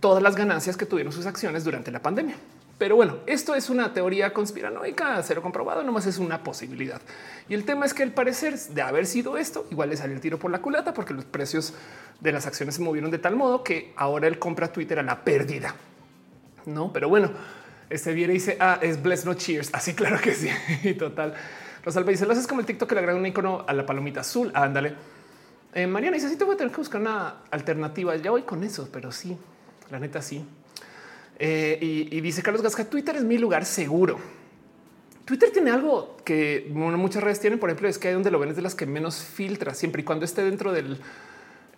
todas 0.00 0.22
las 0.22 0.34
ganancias 0.34 0.76
que 0.76 0.86
tuvieron 0.86 1.12
sus 1.12 1.26
acciones 1.26 1.64
durante 1.64 1.90
la 1.90 2.00
pandemia. 2.00 2.36
Pero 2.78 2.96
bueno, 2.96 3.18
esto 3.26 3.54
es 3.54 3.68
una 3.68 3.92
teoría 3.92 4.32
conspiranoica, 4.32 5.22
cero 5.22 5.42
comprobado, 5.42 5.82
nomás 5.82 6.06
es 6.06 6.16
una 6.16 6.42
posibilidad. 6.42 7.02
Y 7.46 7.52
el 7.52 7.64
tema 7.64 7.84
es 7.84 7.92
que 7.92 8.02
al 8.02 8.12
parecer 8.12 8.58
de 8.58 8.80
haber 8.80 9.04
sido 9.04 9.36
esto, 9.36 9.66
igual 9.70 9.90
le 9.90 9.98
salió 9.98 10.14
el 10.14 10.22
tiro 10.22 10.38
por 10.38 10.50
la 10.50 10.62
culata 10.62 10.94
porque 10.94 11.12
los 11.12 11.26
precios 11.26 11.74
de 12.20 12.32
las 12.32 12.46
acciones 12.46 12.76
se 12.76 12.82
movieron 12.82 13.10
de 13.10 13.18
tal 13.18 13.36
modo 13.36 13.62
que 13.62 13.92
ahora 13.96 14.28
él 14.28 14.38
compra 14.38 14.72
Twitter 14.72 14.98
a 14.98 15.02
la 15.02 15.22
pérdida. 15.24 15.74
No, 16.64 16.90
pero 16.90 17.10
bueno, 17.10 17.30
este 17.90 18.14
viene 18.14 18.32
y 18.32 18.36
dice, 18.36 18.56
ah, 18.60 18.78
es 18.80 19.02
bless 19.02 19.26
no 19.26 19.34
cheers. 19.34 19.68
Así 19.74 19.92
claro 19.92 20.18
que 20.18 20.32
sí, 20.32 20.48
total. 20.98 21.34
Rosalba 21.84 22.12
dice, 22.12 22.24
lo 22.24 22.32
haces 22.32 22.46
como 22.46 22.60
el 22.60 22.66
TikTok 22.66 22.88
que 22.88 22.94
le 22.94 23.00
agrega 23.00 23.18
un 23.18 23.26
icono 23.26 23.64
a 23.66 23.74
la 23.74 23.84
palomita 23.84 24.20
azul. 24.20 24.50
ándale. 24.54 24.94
Eh, 25.74 25.86
Mariana 25.86 26.14
dice, 26.16 26.30
sí, 26.30 26.36
te 26.36 26.44
voy 26.44 26.54
a 26.54 26.56
tener 26.56 26.72
que 26.72 26.78
buscar 26.78 27.00
una 27.00 27.42
alternativa. 27.50 28.16
Ya 28.16 28.30
voy 28.30 28.42
con 28.42 28.64
eso, 28.64 28.88
pero 28.90 29.12
sí, 29.12 29.36
la 29.90 29.98
neta 29.98 30.22
sí. 30.22 30.44
Eh, 31.38 31.78
y, 31.80 32.20
dice 32.20 32.42
Carlos 32.42 32.62
Gasca, 32.62 32.84
Twitter 32.84 33.16
es 33.16 33.24
mi 33.24 33.38
lugar 33.38 33.64
seguro. 33.64 34.18
Twitter 35.24 35.50
tiene 35.50 35.70
algo 35.70 36.16
que 36.24 36.68
muchas 36.70 37.22
redes 37.22 37.40
tienen, 37.40 37.58
por 37.58 37.70
ejemplo, 37.70 37.88
es 37.88 37.98
que 37.98 38.08
hay 38.08 38.14
donde 38.14 38.30
lo 38.30 38.38
ven 38.38 38.50
es 38.50 38.56
de 38.56 38.62
las 38.62 38.74
que 38.74 38.84
menos 38.84 39.16
filtra, 39.22 39.74
siempre 39.74 40.02
y 40.02 40.04
cuando 40.04 40.24
esté 40.24 40.42
dentro 40.42 40.72
del 40.72 41.00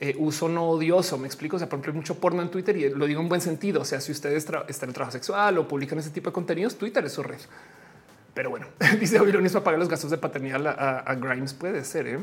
eh, 0.05 0.17
uso 0.19 0.49
no 0.49 0.69
odioso. 0.69 1.17
Me 1.17 1.29
explico. 1.29 1.55
O 1.55 1.59
sea, 1.61 1.69
por 1.69 1.79
ejemplo, 1.79 1.93
hay 1.93 1.97
mucho 1.99 2.19
porno 2.19 2.43
en 2.43 2.51
Twitter 2.51 2.77
y 2.77 2.91
lo 2.91 3.07
digo 3.07 3.21
en 3.21 3.29
buen 3.29 3.41
sentido. 3.41 3.83
O 3.83 3.85
sea, 3.85 4.01
si 4.01 4.11
ustedes 4.11 4.45
están 4.69 4.89
en 4.89 4.95
trabajo 4.95 5.13
sexual 5.13 5.59
o 5.59 5.69
publican 5.69 5.97
ese 6.01 6.11
tipo 6.11 6.31
de 6.31 6.35
contenidos, 6.35 6.77
Twitter 6.77 7.05
es 7.05 7.13
su 7.13 7.23
red. 7.23 7.39
Pero 8.35 8.51
bueno, 8.51 8.67
dice 9.01 9.21
Babilonis 9.21 9.53
para 9.53 9.63
pagar 9.65 9.79
los 9.79 9.89
gastos 9.89 10.11
de 10.11 10.19
paternidad 10.19 10.67
a, 10.67 11.15
Grimes. 11.15 11.55
Puede 11.55 11.85
ser. 11.85 12.09
¿eh? 12.09 12.19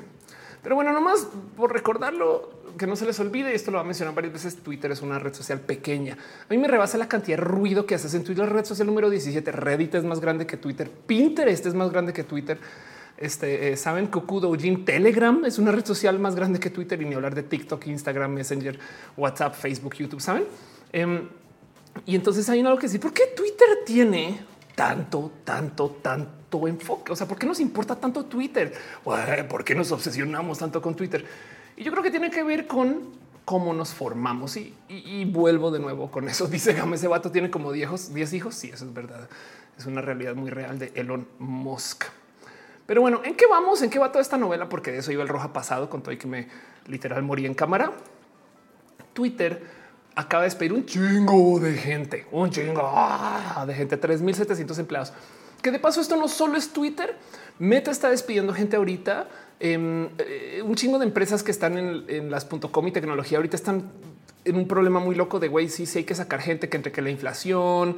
Pero 0.62 0.76
bueno, 0.76 0.92
nomás 0.92 1.28
por 1.56 1.72
recordarlo, 1.72 2.50
que 2.78 2.86
no 2.88 2.96
se 2.96 3.06
les 3.06 3.20
olvide, 3.20 3.54
esto 3.54 3.72
lo 3.72 3.78
va 3.78 3.84
a 3.84 3.86
mencionar 3.86 4.14
varias 4.14 4.34
veces, 4.34 4.58
Twitter 4.58 4.92
es 4.92 5.02
una 5.02 5.20
red 5.20 5.34
social 5.34 5.60
pequeña. 5.60 6.14
A 6.14 6.54
mí 6.54 6.58
me 6.58 6.68
rebasa 6.68 6.98
la 6.98 7.08
cantidad 7.08 7.38
de 7.38 7.44
ruido 7.44 7.86
que 7.86 7.96
haces 7.96 8.14
en 8.14 8.24
Twitter, 8.24 8.46
la 8.46 8.54
red 8.54 8.66
social 8.66 8.88
número 8.88 9.10
17, 9.10 9.52
Reddit 9.52 9.96
es 9.96 10.04
más 10.04 10.20
grande 10.20 10.46
que 10.46 10.58
Twitter, 10.58 10.90
Pinterest 10.90 11.66
es 11.66 11.74
más 11.74 11.92
grande 11.92 12.14
que 12.14 12.24
Twitter. 12.24 12.60
Este, 13.18 13.74
eh, 13.74 13.78
saben, 13.78 14.10
Jim, 14.60 14.86
Telegram 14.86 15.44
es 15.44 15.60
una 15.60 15.74
red 15.74 15.86
social 15.86 16.18
más 16.20 16.36
grande 16.36 16.58
que 16.58 16.70
Twitter 16.70 17.02
y 17.02 17.06
ni 17.06 17.16
hablar 17.16 17.36
de 17.36 17.44
TikTok, 17.44 17.86
Instagram, 17.88 18.32
Messenger, 18.32 18.80
WhatsApp, 19.18 19.56
Facebook, 19.56 19.96
YouTube, 19.96 20.22
¿saben? 20.22 20.46
Em, 20.94 21.28
y 22.06 22.16
entonces 22.16 22.48
hay 22.50 22.62
algo 22.62 22.78
que 22.78 22.88
decir, 22.88 23.02
¿por 23.02 23.12
qué 23.12 23.24
Twitter 23.36 23.68
tiene 23.86 24.40
tanto, 24.80 25.34
tanto, 25.44 25.90
tanto 26.02 26.66
enfoque? 26.66 27.12
O 27.12 27.16
sea, 27.18 27.28
¿por 27.28 27.38
qué 27.38 27.46
nos 27.46 27.60
importa 27.60 27.98
tanto 27.98 28.24
Twitter? 28.24 28.74
¿Por 29.04 29.66
qué 29.66 29.76
nos 29.76 29.92
obsesionamos 29.92 30.58
tanto 30.58 30.82
con 30.82 30.96
Twitter? 30.96 31.26
Y 31.76 31.84
yo 31.84 31.92
creo 31.92 32.02
que 32.02 32.12
tiene 32.12 32.32
que 32.32 32.44
ver 32.44 32.66
con 32.66 33.12
cómo 33.44 33.74
nos 33.74 33.94
formamos 33.94 34.56
y, 34.56 35.26
vuelvo 35.26 35.70
de 35.70 35.80
nuevo 35.80 36.10
con 36.10 36.30
eso. 36.30 36.48
Dice 36.48 36.72
Game, 36.72 36.96
ese 36.96 37.10
vato 37.10 37.30
tiene 37.30 37.52
como 37.52 37.74
10 37.74 37.84
hijos, 37.84 38.14
10 38.14 38.34
hijos. 38.34 38.56
Sí, 38.56 38.70
eso 38.70 38.86
es 38.86 38.94
verdad. 38.94 39.28
Es 39.78 39.86
una 39.86 40.00
realidad 40.00 40.36
muy 40.36 40.50
real 40.50 40.80
de 40.80 40.94
Elon 40.96 41.28
Musk. 41.40 42.06
Pero 42.86 43.02
bueno, 43.02 43.20
¿en 43.26 43.36
qué 43.36 43.48
vamos? 43.48 43.82
¿En 43.82 43.90
qué 43.90 44.00
va 44.00 44.14
toda 44.14 44.22
esta 44.22 44.38
novela? 44.38 44.70
Porque 44.70 44.94
de 44.94 45.00
eso 45.00 45.12
iba 45.12 45.24
el 45.24 45.30
roja 45.30 45.52
pasado 45.52 45.90
con 45.90 46.02
todo 46.04 46.14
y 46.14 46.18
que 46.18 46.28
me 46.28 46.48
literal 46.88 47.22
morí 47.22 47.46
en 47.46 47.54
cámara. 47.54 47.92
Twitter 49.12 49.62
acaba 50.20 50.44
de 50.44 50.48
despedir 50.48 50.74
un 50.74 50.86
chingo 50.86 51.60
de 51.60 51.74
gente, 51.76 52.26
un 52.32 52.50
chingo 52.50 52.82
ah, 52.84 53.64
de 53.66 53.74
gente, 53.74 53.96
3700 53.96 54.78
empleados. 54.80 55.14
Que 55.62 55.72
de 55.72 55.80
paso 55.80 56.02
esto 56.02 56.16
no 56.16 56.28
solo 56.28 56.58
es 56.58 56.72
Twitter. 56.74 57.16
Meta 57.58 57.92
está 57.92 58.10
despidiendo 58.10 58.54
gente 58.54 58.76
ahorita. 58.76 59.28
Em, 59.60 60.10
eh, 60.18 60.62
un 60.64 60.76
chingo 60.76 61.00
de 61.00 61.06
empresas 61.06 61.42
que 61.44 61.52
están 61.52 61.78
en, 61.78 62.06
en 62.08 62.32
las 62.32 62.46
.com 62.46 62.88
y 62.88 62.92
tecnología 62.92 63.38
ahorita 63.38 63.56
están 63.56 63.92
en 64.46 64.56
un 64.56 64.68
problema 64.68 65.00
muy 65.00 65.16
loco 65.16 65.40
de 65.40 65.48
güey, 65.48 65.70
sí, 65.70 65.86
sí 65.86 66.00
hay 66.00 66.04
que 66.06 66.16
sacar 66.16 66.42
gente 66.42 66.70
que 66.70 66.78
entre 66.78 66.92
que 66.92 67.02
la 67.02 67.10
inflación, 67.10 67.98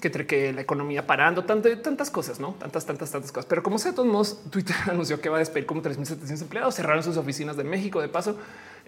que 0.00 0.08
entre 0.08 0.26
que 0.26 0.52
la 0.52 0.60
economía 0.60 1.06
parando, 1.06 1.44
tantas 1.44 2.10
cosas, 2.10 2.40
no 2.40 2.54
tantas, 2.58 2.86
tantas, 2.86 3.10
tantas 3.10 3.32
cosas. 3.32 3.46
Pero 3.46 3.62
como 3.62 3.78
sea, 3.78 3.92
de 3.92 3.96
todos 3.96 4.08
modos, 4.08 4.38
Twitter 4.50 4.76
anunció 4.86 5.20
que 5.20 5.28
va 5.28 5.36
a 5.36 5.40
despedir 5.40 5.66
como 5.66 5.82
3.700 5.82 6.42
empleados, 6.42 6.74
cerraron 6.74 7.02
sus 7.02 7.16
oficinas 7.16 7.56
de 7.56 7.64
México 7.64 8.00
de 8.00 8.08
paso. 8.08 8.36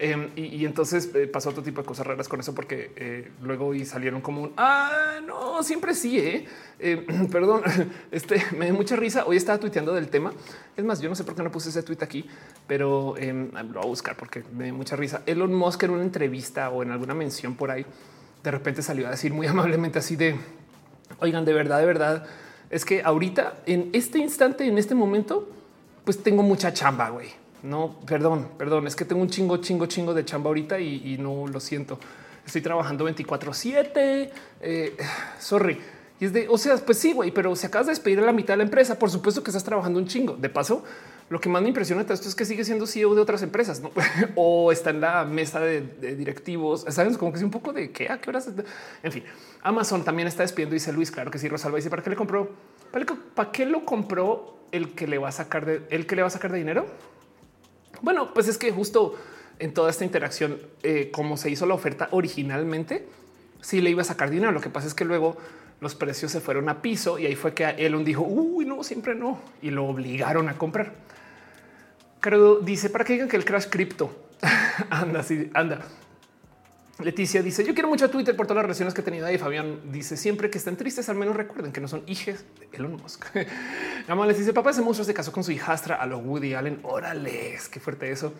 Em, 0.03 0.31
y, 0.35 0.65
entonces 0.65 1.11
eh, 1.13 1.27
pasó 1.27 1.51
otro 1.51 1.61
tipo 1.61 1.81
de 1.81 1.85
cosas 1.85 2.07
raras 2.07 2.27
con 2.27 2.39
eso, 2.39 2.55
porque 2.55 2.91
eh, 2.95 3.31
luego 3.43 3.75
y 3.75 3.85
salieron 3.85 4.19
como 4.19 4.41
un 4.41 4.53
ah, 4.57 5.19
no, 5.23 5.61
siempre 5.61 5.93
sí. 5.93 6.17
Eh". 6.17 6.47
Em, 6.79 7.27
perdón, 7.31 7.61
este 8.11 8.43
me 8.57 8.65
dio 8.65 8.73
mucha 8.73 8.95
risa. 8.95 9.25
Hoy 9.27 9.37
estaba 9.37 9.59
tuiteando 9.59 9.93
del 9.93 10.07
tema. 10.07 10.33
Es 10.75 10.83
más, 10.83 11.01
yo 11.01 11.09
no 11.09 11.13
sé 11.13 11.23
por 11.23 11.35
qué 11.35 11.43
no 11.43 11.51
puse 11.51 11.69
ese 11.69 11.83
tweet 11.83 11.99
aquí, 12.01 12.25
pero 12.65 13.15
em, 13.15 13.51
lo 13.51 13.73
voy 13.73 13.83
a 13.83 13.85
buscar 13.85 14.17
porque 14.17 14.43
me 14.57 14.63
dio 14.63 14.73
mucha 14.73 14.95
risa. 14.95 15.21
Elon 15.27 15.53
Musk 15.53 15.83
en 15.83 15.91
una 15.91 16.01
entrevista 16.01 16.71
o 16.71 16.81
en 16.81 16.89
alguna 16.89 17.13
mención 17.13 17.55
por 17.55 17.69
ahí, 17.69 17.85
de 18.43 18.49
repente 18.49 18.81
salió 18.81 19.05
a 19.05 19.11
decir 19.11 19.31
muy 19.31 19.45
amablemente 19.55 19.99
así 19.99 20.15
de 20.15 20.35
Oigan, 21.19 21.45
de 21.45 21.53
verdad, 21.53 21.79
de 21.79 21.85
verdad, 21.85 22.25
es 22.71 22.85
que 22.85 23.03
ahorita, 23.03 23.57
en 23.67 23.91
este 23.93 24.17
instante, 24.17 24.65
en 24.65 24.79
este 24.79 24.95
momento, 24.95 25.47
pues 26.03 26.23
tengo 26.23 26.41
mucha 26.41 26.73
chamba, 26.73 27.09
güey. 27.09 27.40
No, 27.63 27.99
perdón, 28.05 28.49
perdón, 28.57 28.87
es 28.87 28.95
que 28.95 29.05
tengo 29.05 29.21
un 29.21 29.29
chingo, 29.29 29.57
chingo, 29.57 29.85
chingo 29.85 30.13
de 30.13 30.25
chamba 30.25 30.49
ahorita 30.49 30.79
y, 30.79 31.17
no 31.19 31.47
lo 31.47 31.59
siento. 31.59 31.99
Estoy 32.45 32.61
trabajando 32.61 33.03
24 33.03 33.53
7. 33.53 34.31
Eh, 34.61 34.97
sorry. 35.39 35.79
Y 36.19 36.25
es 36.25 36.33
de, 36.33 36.47
o 36.47 36.57
sea, 36.57 36.77
pues 36.77 36.99
sí, 36.99 37.13
güey, 37.13 37.31
pero 37.31 37.55
si 37.55 37.65
acabas 37.65 37.87
de 37.87 37.93
despedir 37.93 38.19
a 38.19 38.21
la 38.21 38.31
mitad 38.31 38.53
de 38.53 38.59
la 38.59 38.63
empresa, 38.63 38.99
por 38.99 39.09
supuesto 39.09 39.43
que 39.43 39.49
estás 39.49 39.63
trabajando 39.63 39.97
un 39.97 40.05
chingo. 40.05 40.35
De 40.35 40.49
paso, 40.49 40.83
lo 41.29 41.41
que 41.41 41.49
más 41.49 41.63
me 41.63 41.69
impresiona 41.69 42.03
de 42.03 42.13
esto 42.13 42.27
es 42.27 42.35
que 42.35 42.45
sigue 42.45 42.63
siendo 42.63 42.85
CEO 42.85 43.15
de 43.15 43.21
otras 43.21 43.41
empresas 43.41 43.81
o 44.35 44.71
está 44.71 44.91
en 44.91 45.01
la 45.01 45.25
mesa 45.25 45.59
de, 45.59 45.81
directivos. 46.15 46.85
Sabes 46.89 47.17
como 47.17 47.31
que 47.31 47.39
es 47.39 47.43
un 47.43 47.49
poco 47.49 47.73
de 47.73 47.91
qué, 47.91 48.09
a 48.09 48.21
qué 48.21 48.29
horas. 48.29 48.49
En 49.01 49.11
fin, 49.11 49.23
Amazon 49.63 50.03
también 50.03 50.27
está 50.27 50.43
despidiendo. 50.43 50.73
Dice 50.73 50.93
Luis, 50.93 51.09
claro 51.09 51.31
que 51.31 51.39
sí. 51.39 51.49
Rosalba 51.49 51.77
dice 51.77 51.89
para 51.89 52.03
qué 52.03 52.11
le 52.11 52.15
compró, 52.15 52.51
para 53.33 53.51
qué 53.51 53.65
lo 53.65 53.83
compró 53.83 54.57
el 54.71 54.93
que 54.93 55.07
le 55.07 55.17
va 55.17 55.29
a 55.29 55.31
sacar 55.31 55.65
de 55.65 55.81
el 55.89 56.05
que 56.05 56.15
le 56.15 56.21
va 56.21 56.27
a 56.27 56.31
sacar 56.31 56.51
de 56.51 56.59
dinero. 56.59 56.85
Bueno, 58.01 58.33
pues 58.33 58.47
es 58.47 58.57
que 58.57 58.71
justo 58.71 59.15
en 59.59 59.73
toda 59.73 59.89
esta 59.89 60.03
interacción, 60.05 60.59
eh, 60.83 61.09
como 61.11 61.37
se 61.37 61.49
hizo 61.49 61.65
la 61.65 61.75
oferta 61.75 62.07
originalmente, 62.11 63.07
sí 63.61 63.81
le 63.81 63.89
iba 63.89 64.01
a 64.01 64.05
sacar 64.05 64.29
dinero. 64.29 64.51
Lo 64.51 64.61
que 64.61 64.69
pasa 64.69 64.87
es 64.87 64.93
que 64.93 65.05
luego 65.05 65.37
los 65.79 65.95
precios 65.95 66.31
se 66.31 66.41
fueron 66.41 66.69
a 66.69 66.81
piso 66.81 67.19
y 67.19 67.25
ahí 67.25 67.35
fue 67.35 67.53
que 67.53 67.65
Elon 67.65 68.03
dijo, 68.03 68.23
uy, 68.23 68.65
no, 68.65 68.83
siempre 68.83 69.15
no. 69.15 69.39
Y 69.61 69.69
lo 69.69 69.85
obligaron 69.85 70.49
a 70.49 70.57
comprar. 70.57 70.93
Creo, 72.19 72.59
dice, 72.59 72.89
para 72.89 73.03
que 73.03 73.13
digan 73.13 73.29
que 73.29 73.37
el 73.37 73.45
crash 73.45 73.67
cripto 73.69 74.15
anda, 74.89 75.23
sí, 75.23 75.49
anda. 75.53 75.81
Leticia 77.03 77.41
dice, 77.41 77.63
yo 77.63 77.73
quiero 77.73 77.89
mucho 77.89 78.05
a 78.05 78.07
Twitter 78.07 78.35
por 78.35 78.45
todas 78.45 78.57
las 78.57 78.65
relaciones 78.65 78.93
que 78.93 79.01
he 79.01 79.03
tenido 79.03 79.25
ahí. 79.25 79.37
Fabián 79.37 79.79
dice, 79.91 80.17
siempre 80.17 80.49
que 80.49 80.57
estén 80.57 80.77
tristes, 80.77 81.09
al 81.09 81.15
menos 81.15 81.35
recuerden 81.35 81.71
que 81.71 81.81
no 81.81 81.87
son 81.87 82.03
hijas 82.07 82.43
de 82.59 82.77
Elon 82.77 82.93
Musk. 82.93 83.25
Además 84.07 84.27
les 84.27 84.39
dice, 84.39 84.53
papá 84.53 84.71
ese 84.71 84.81
monstruo 84.81 85.05
se 85.05 85.13
casó 85.13 85.31
con 85.31 85.43
su 85.43 85.51
hijastra 85.51 85.95
a 85.95 86.05
los 86.05 86.23
Woody 86.23 86.53
Allen. 86.53 86.79
Órale, 86.83 87.57
qué 87.71 87.79
fuerte 87.79 88.11
eso. 88.11 88.33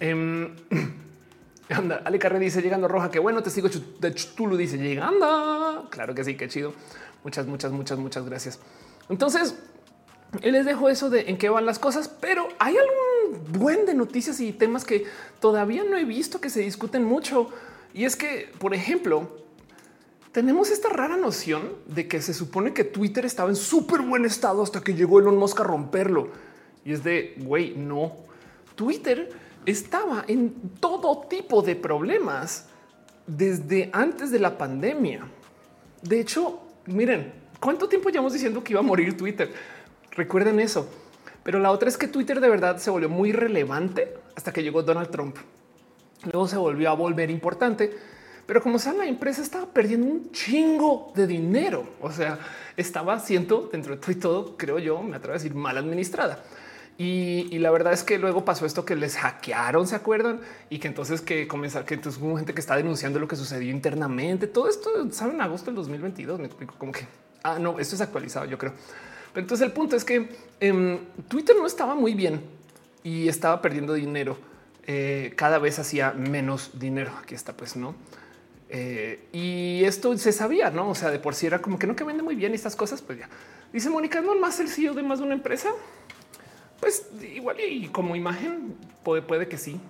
Um, 0.00 0.56
Anda, 1.68 2.02
Ale 2.04 2.18
Carre 2.18 2.38
dice 2.38 2.60
llegando 2.60 2.88
roja. 2.88 3.10
Que 3.10 3.18
bueno, 3.18 3.42
te 3.42 3.50
sigo 3.50 3.68
de 3.68 4.14
Chutulu 4.14 4.56
dice 4.56 4.78
llegando. 4.78 5.88
Claro 5.90 6.14
que 6.14 6.24
sí, 6.24 6.36
qué 6.36 6.48
chido. 6.48 6.74
Muchas, 7.22 7.46
muchas, 7.46 7.72
muchas, 7.72 7.98
muchas 7.98 8.24
gracias. 8.26 8.60
Entonces, 9.08 9.56
les 10.42 10.64
dejo 10.64 10.88
eso 10.88 11.10
de 11.10 11.30
en 11.30 11.38
qué 11.38 11.48
van 11.48 11.66
las 11.66 11.78
cosas, 11.78 12.08
pero 12.08 12.48
hay 12.58 12.76
algún 12.76 13.52
buen 13.58 13.86
de 13.86 13.94
noticias 13.94 14.40
y 14.40 14.52
temas 14.52 14.84
que 14.84 15.06
todavía 15.40 15.84
no 15.84 15.96
he 15.96 16.04
visto 16.04 16.40
que 16.40 16.50
se 16.50 16.60
discuten 16.60 17.04
mucho. 17.04 17.50
Y 17.94 18.04
es 18.04 18.16
que, 18.16 18.52
por 18.58 18.74
ejemplo, 18.74 19.44
tenemos 20.32 20.70
esta 20.70 20.88
rara 20.88 21.16
noción 21.16 21.70
de 21.86 22.08
que 22.08 22.20
se 22.20 22.34
supone 22.34 22.74
que 22.74 22.82
Twitter 22.82 23.24
estaba 23.24 23.48
en 23.48 23.56
súper 23.56 24.00
buen 24.00 24.24
estado 24.24 24.64
hasta 24.64 24.80
que 24.80 24.94
llegó 24.94 25.20
Elon 25.20 25.38
Musk 25.38 25.60
a 25.60 25.64
romperlo. 25.64 26.28
Y 26.84 26.92
es 26.92 27.04
de 27.04 27.36
güey, 27.38 27.76
no. 27.76 28.16
Twitter 28.74 29.30
estaba 29.64 30.24
en 30.26 30.52
todo 30.80 31.28
tipo 31.28 31.62
de 31.62 31.76
problemas 31.76 32.66
desde 33.28 33.90
antes 33.92 34.32
de 34.32 34.40
la 34.40 34.58
pandemia. 34.58 35.28
De 36.02 36.18
hecho, 36.18 36.62
miren, 36.86 37.32
¿cuánto 37.60 37.88
tiempo 37.88 38.10
llevamos 38.10 38.32
diciendo 38.32 38.64
que 38.64 38.72
iba 38.72 38.80
a 38.80 38.82
morir 38.82 39.16
Twitter? 39.16 39.52
Recuerden 40.10 40.58
eso. 40.58 40.88
Pero 41.44 41.60
la 41.60 41.70
otra 41.70 41.88
es 41.88 41.96
que 41.96 42.08
Twitter 42.08 42.40
de 42.40 42.48
verdad 42.48 42.78
se 42.78 42.90
volvió 42.90 43.08
muy 43.08 43.30
relevante 43.30 44.14
hasta 44.34 44.52
que 44.52 44.64
llegó 44.64 44.82
Donald 44.82 45.10
Trump. 45.10 45.36
Luego 46.32 46.48
se 46.48 46.56
volvió 46.56 46.90
a 46.90 46.94
volver 46.94 47.30
importante. 47.30 47.92
Pero 48.46 48.62
como 48.62 48.78
saben, 48.78 48.98
la 48.98 49.06
empresa 49.06 49.42
estaba 49.42 49.66
perdiendo 49.66 50.06
un 50.06 50.30
chingo 50.32 51.12
de 51.14 51.26
dinero. 51.26 51.86
O 52.00 52.10
sea, 52.10 52.38
estaba 52.76 53.18
siendo 53.20 53.68
dentro 53.72 53.94
de 53.94 54.00
todo 54.00 54.12
y 54.12 54.14
todo, 54.16 54.56
creo 54.56 54.78
yo, 54.78 55.02
me 55.02 55.16
atrevo 55.16 55.32
a 55.32 55.38
decir 55.38 55.54
mal 55.54 55.78
administrada. 55.78 56.42
Y, 56.96 57.58
la 57.58 57.72
verdad 57.72 57.92
es 57.92 58.04
que 58.04 58.18
luego 58.18 58.44
pasó 58.44 58.66
esto 58.66 58.84
que 58.84 58.94
les 58.94 59.16
hackearon, 59.16 59.86
se 59.88 59.96
acuerdan, 59.96 60.40
y 60.70 60.78
que 60.78 60.86
entonces 60.86 61.20
que 61.20 61.48
comenzar 61.48 61.84
que 61.84 61.94
entonces 61.94 62.22
hubo 62.22 62.36
gente 62.36 62.54
que 62.54 62.60
está 62.60 62.76
denunciando 62.76 63.18
lo 63.18 63.26
que 63.26 63.34
sucedió 63.34 63.70
internamente. 63.70 64.46
Todo 64.46 64.68
esto 64.68 64.90
saben 65.10 65.36
en 65.36 65.40
agosto 65.40 65.66
del 65.66 65.76
2022. 65.76 66.38
Me 66.38 66.46
explico 66.46 66.74
como 66.78 66.92
que 66.92 67.06
ah, 67.42 67.58
no, 67.58 67.78
esto 67.78 67.94
es 67.94 68.00
actualizado, 68.00 68.46
yo 68.46 68.58
creo. 68.58 68.72
Pero 69.32 69.44
entonces 69.44 69.66
el 69.66 69.72
punto 69.72 69.96
es 69.96 70.04
que 70.04 70.28
em, 70.60 70.98
Twitter 71.28 71.56
no 71.56 71.66
estaba 71.66 71.94
muy 71.94 72.14
bien 72.14 72.40
y 73.02 73.28
estaba 73.28 73.60
perdiendo 73.60 73.94
dinero. 73.94 74.36
Eh, 74.86 75.32
cada 75.36 75.58
vez 75.58 75.78
hacía 75.78 76.12
menos 76.12 76.78
dinero. 76.78 77.12
Aquí 77.22 77.34
está, 77.34 77.56
pues 77.56 77.76
no. 77.76 77.94
Eh, 78.68 79.28
y 79.32 79.84
esto 79.84 80.16
se 80.18 80.32
sabía, 80.32 80.70
no? 80.70 80.90
O 80.90 80.94
sea, 80.94 81.10
de 81.10 81.18
por 81.18 81.34
sí 81.34 81.46
era 81.46 81.60
como 81.60 81.78
que 81.78 81.86
no 81.86 81.96
que 81.96 82.04
vende 82.04 82.22
muy 82.22 82.34
bien 82.34 82.54
estas 82.54 82.76
cosas. 82.76 83.02
Pues 83.02 83.18
ya 83.18 83.28
dice 83.72 83.90
Mónica, 83.90 84.20
no 84.20 84.34
más 84.36 84.60
el 84.60 84.68
CEO 84.68 84.94
de 84.94 85.02
más 85.02 85.18
de 85.18 85.24
una 85.24 85.34
empresa. 85.34 85.70
Pues 86.80 87.06
igual 87.22 87.60
y 87.60 87.88
como 87.88 88.16
imagen 88.16 88.74
puede, 89.02 89.22
puede 89.22 89.48
que 89.48 89.58
sí, 89.58 89.80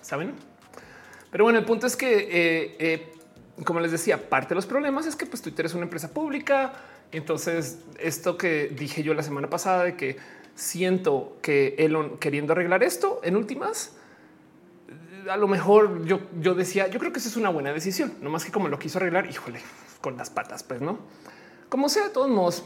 saben. 0.00 0.32
Pero 1.30 1.44
bueno, 1.44 1.58
el 1.58 1.64
punto 1.64 1.86
es 1.86 1.96
que, 1.96 2.76
eh, 2.78 3.12
como 3.64 3.80
les 3.80 3.90
decía, 3.90 4.28
parte 4.28 4.50
de 4.50 4.54
los 4.54 4.66
problemas 4.66 5.06
es 5.06 5.16
que 5.16 5.26
pues, 5.26 5.42
Twitter 5.42 5.66
es 5.66 5.74
una 5.74 5.82
empresa 5.82 6.14
pública. 6.14 6.72
Entonces, 7.10 7.78
esto 7.98 8.36
que 8.36 8.68
dije 8.68 9.02
yo 9.02 9.14
la 9.14 9.22
semana 9.22 9.50
pasada 9.50 9.84
de 9.84 9.96
que 9.96 10.16
siento 10.54 11.36
que 11.42 11.74
Elon 11.78 12.18
queriendo 12.18 12.52
arreglar 12.52 12.82
esto 12.82 13.20
en 13.24 13.36
últimas, 13.36 13.96
a 15.30 15.36
lo 15.36 15.48
mejor 15.48 16.04
yo, 16.04 16.20
yo 16.40 16.54
decía, 16.54 16.88
yo 16.88 16.98
creo 16.98 17.12
que 17.12 17.18
esa 17.18 17.28
es 17.28 17.36
una 17.36 17.48
buena 17.48 17.72
decisión, 17.72 18.14
no 18.20 18.30
más 18.30 18.44
que 18.44 18.52
como 18.52 18.68
lo 18.68 18.78
quiso 18.78 18.98
arreglar, 18.98 19.26
híjole, 19.26 19.60
con 20.00 20.16
las 20.16 20.30
patas, 20.30 20.62
pues 20.62 20.80
no. 20.80 20.98
Como 21.68 21.88
sea, 21.88 22.04
de 22.04 22.10
todos 22.10 22.28
modos, 22.28 22.64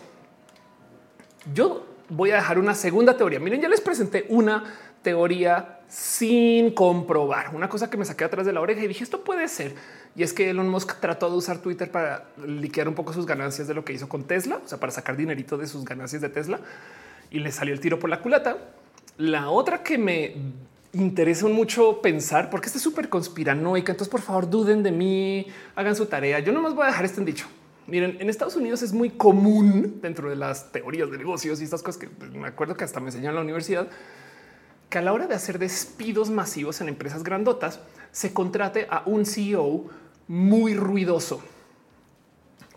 yo 1.54 1.86
voy 2.08 2.30
a 2.30 2.36
dejar 2.36 2.58
una 2.58 2.74
segunda 2.74 3.16
teoría. 3.16 3.40
Miren, 3.40 3.60
ya 3.60 3.68
les 3.68 3.80
presenté 3.80 4.26
una 4.28 4.64
teoría 5.02 5.80
sin 5.88 6.72
comprobar, 6.72 7.54
una 7.54 7.68
cosa 7.68 7.88
que 7.88 7.96
me 7.96 8.04
saqué 8.04 8.24
atrás 8.24 8.44
de 8.44 8.52
la 8.52 8.60
oreja 8.60 8.82
y 8.82 8.88
dije 8.88 9.04
esto 9.04 9.24
puede 9.24 9.48
ser. 9.48 9.74
Y 10.14 10.22
es 10.22 10.32
que 10.32 10.50
Elon 10.50 10.68
Musk 10.68 11.00
trató 11.00 11.30
de 11.30 11.36
usar 11.36 11.58
Twitter 11.58 11.90
para 11.90 12.24
liquear 12.44 12.88
un 12.88 12.94
poco 12.94 13.12
sus 13.12 13.24
ganancias 13.24 13.68
de 13.68 13.74
lo 13.74 13.84
que 13.84 13.92
hizo 13.92 14.08
con 14.08 14.24
Tesla, 14.24 14.60
o 14.64 14.68
sea, 14.68 14.78
para 14.78 14.92
sacar 14.92 15.16
dinerito 15.16 15.56
de 15.56 15.66
sus 15.66 15.84
ganancias 15.84 16.20
de 16.20 16.28
Tesla 16.28 16.60
y 17.30 17.38
le 17.38 17.52
salió 17.52 17.72
el 17.72 17.80
tiro 17.80 17.98
por 17.98 18.10
la 18.10 18.20
culata. 18.20 18.58
La 19.16 19.50
otra 19.50 19.82
que 19.82 19.96
me 19.98 20.36
interesa 21.02 21.46
mucho 21.46 22.00
pensar, 22.02 22.50
porque 22.50 22.66
este 22.66 22.78
es 22.78 22.82
súper 22.82 23.08
conspiranoica, 23.08 23.92
entonces 23.92 24.10
por 24.10 24.20
favor 24.20 24.48
duden 24.48 24.82
de 24.82 24.92
mí, 24.92 25.46
hagan 25.76 25.96
su 25.96 26.06
tarea. 26.06 26.40
Yo 26.40 26.52
no 26.52 26.62
más 26.62 26.74
voy 26.74 26.84
a 26.84 26.86
dejar 26.88 27.04
este 27.04 27.20
en 27.20 27.26
dicho. 27.26 27.46
Miren, 27.86 28.18
en 28.20 28.28
Estados 28.28 28.54
Unidos 28.56 28.82
es 28.82 28.92
muy 28.92 29.10
común 29.10 30.00
dentro 30.02 30.28
de 30.28 30.36
las 30.36 30.72
teorías 30.72 31.10
de 31.10 31.16
negocios 31.16 31.60
y 31.60 31.64
estas 31.64 31.82
cosas 31.82 31.98
que 31.98 32.08
pues, 32.08 32.30
me 32.32 32.46
acuerdo 32.46 32.76
que 32.76 32.84
hasta 32.84 33.00
me 33.00 33.06
enseñaron 33.06 33.30
en 33.30 33.36
la 33.36 33.42
universidad, 33.42 33.88
que 34.90 34.98
a 34.98 35.02
la 35.02 35.12
hora 35.12 35.26
de 35.26 35.34
hacer 35.34 35.58
despidos 35.58 36.30
masivos 36.30 36.80
en 36.80 36.88
empresas 36.88 37.22
grandotas, 37.22 37.80
se 38.12 38.32
contrate 38.32 38.86
a 38.90 39.02
un 39.06 39.24
CEO 39.24 39.86
muy 40.26 40.74
ruidoso, 40.74 41.42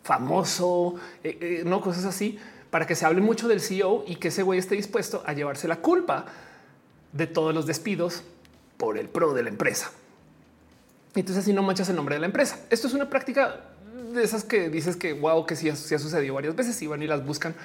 famoso, 0.04 0.96
eh, 1.24 1.38
eh, 1.42 1.64
no 1.66 1.82
cosas 1.82 2.06
así, 2.06 2.40
para 2.70 2.88
que 2.88 2.96
se 2.96 3.06
hable 3.06 3.22
mucho 3.22 3.48
del 3.48 3.60
CEO 3.60 4.06
y 4.08 4.16
que 4.16 4.30
ese 4.30 4.44
güey 4.44 4.60
esté 4.60 4.76
dispuesto 4.76 5.24
a 5.26 5.34
llevarse 5.34 5.68
la 5.68 5.78
culpa 5.78 6.26
de 7.14 7.28
todos 7.28 7.54
los 7.54 7.66
despidos 7.66 8.24
por 8.78 8.98
el 8.98 9.10
pro 9.10 9.34
de 9.34 9.44
la 9.44 9.50
empresa. 9.50 9.92
Entonces 11.16 11.44
así 11.44 11.54
no 11.54 11.62
manchas 11.62 11.90
el 11.90 11.96
nombre 11.96 12.16
de 12.16 12.22
la 12.22 12.28
empresa. 12.28 12.60
Esto 12.70 12.88
es 12.88 12.94
una 12.94 13.10
práctica 13.10 13.62
de 14.14 14.24
esas 14.24 14.44
que 14.44 14.70
dices 14.70 14.96
que 14.96 15.14
wow, 15.14 15.46
que 15.46 15.56
sí, 15.56 15.70
ha 15.70 15.76
sucedido 15.76 16.36
varias 16.36 16.56
veces 16.56 16.82
y 16.82 16.88
van 16.88 17.02
y 17.02 17.08
las 17.08 17.26
buscan. 17.26 17.56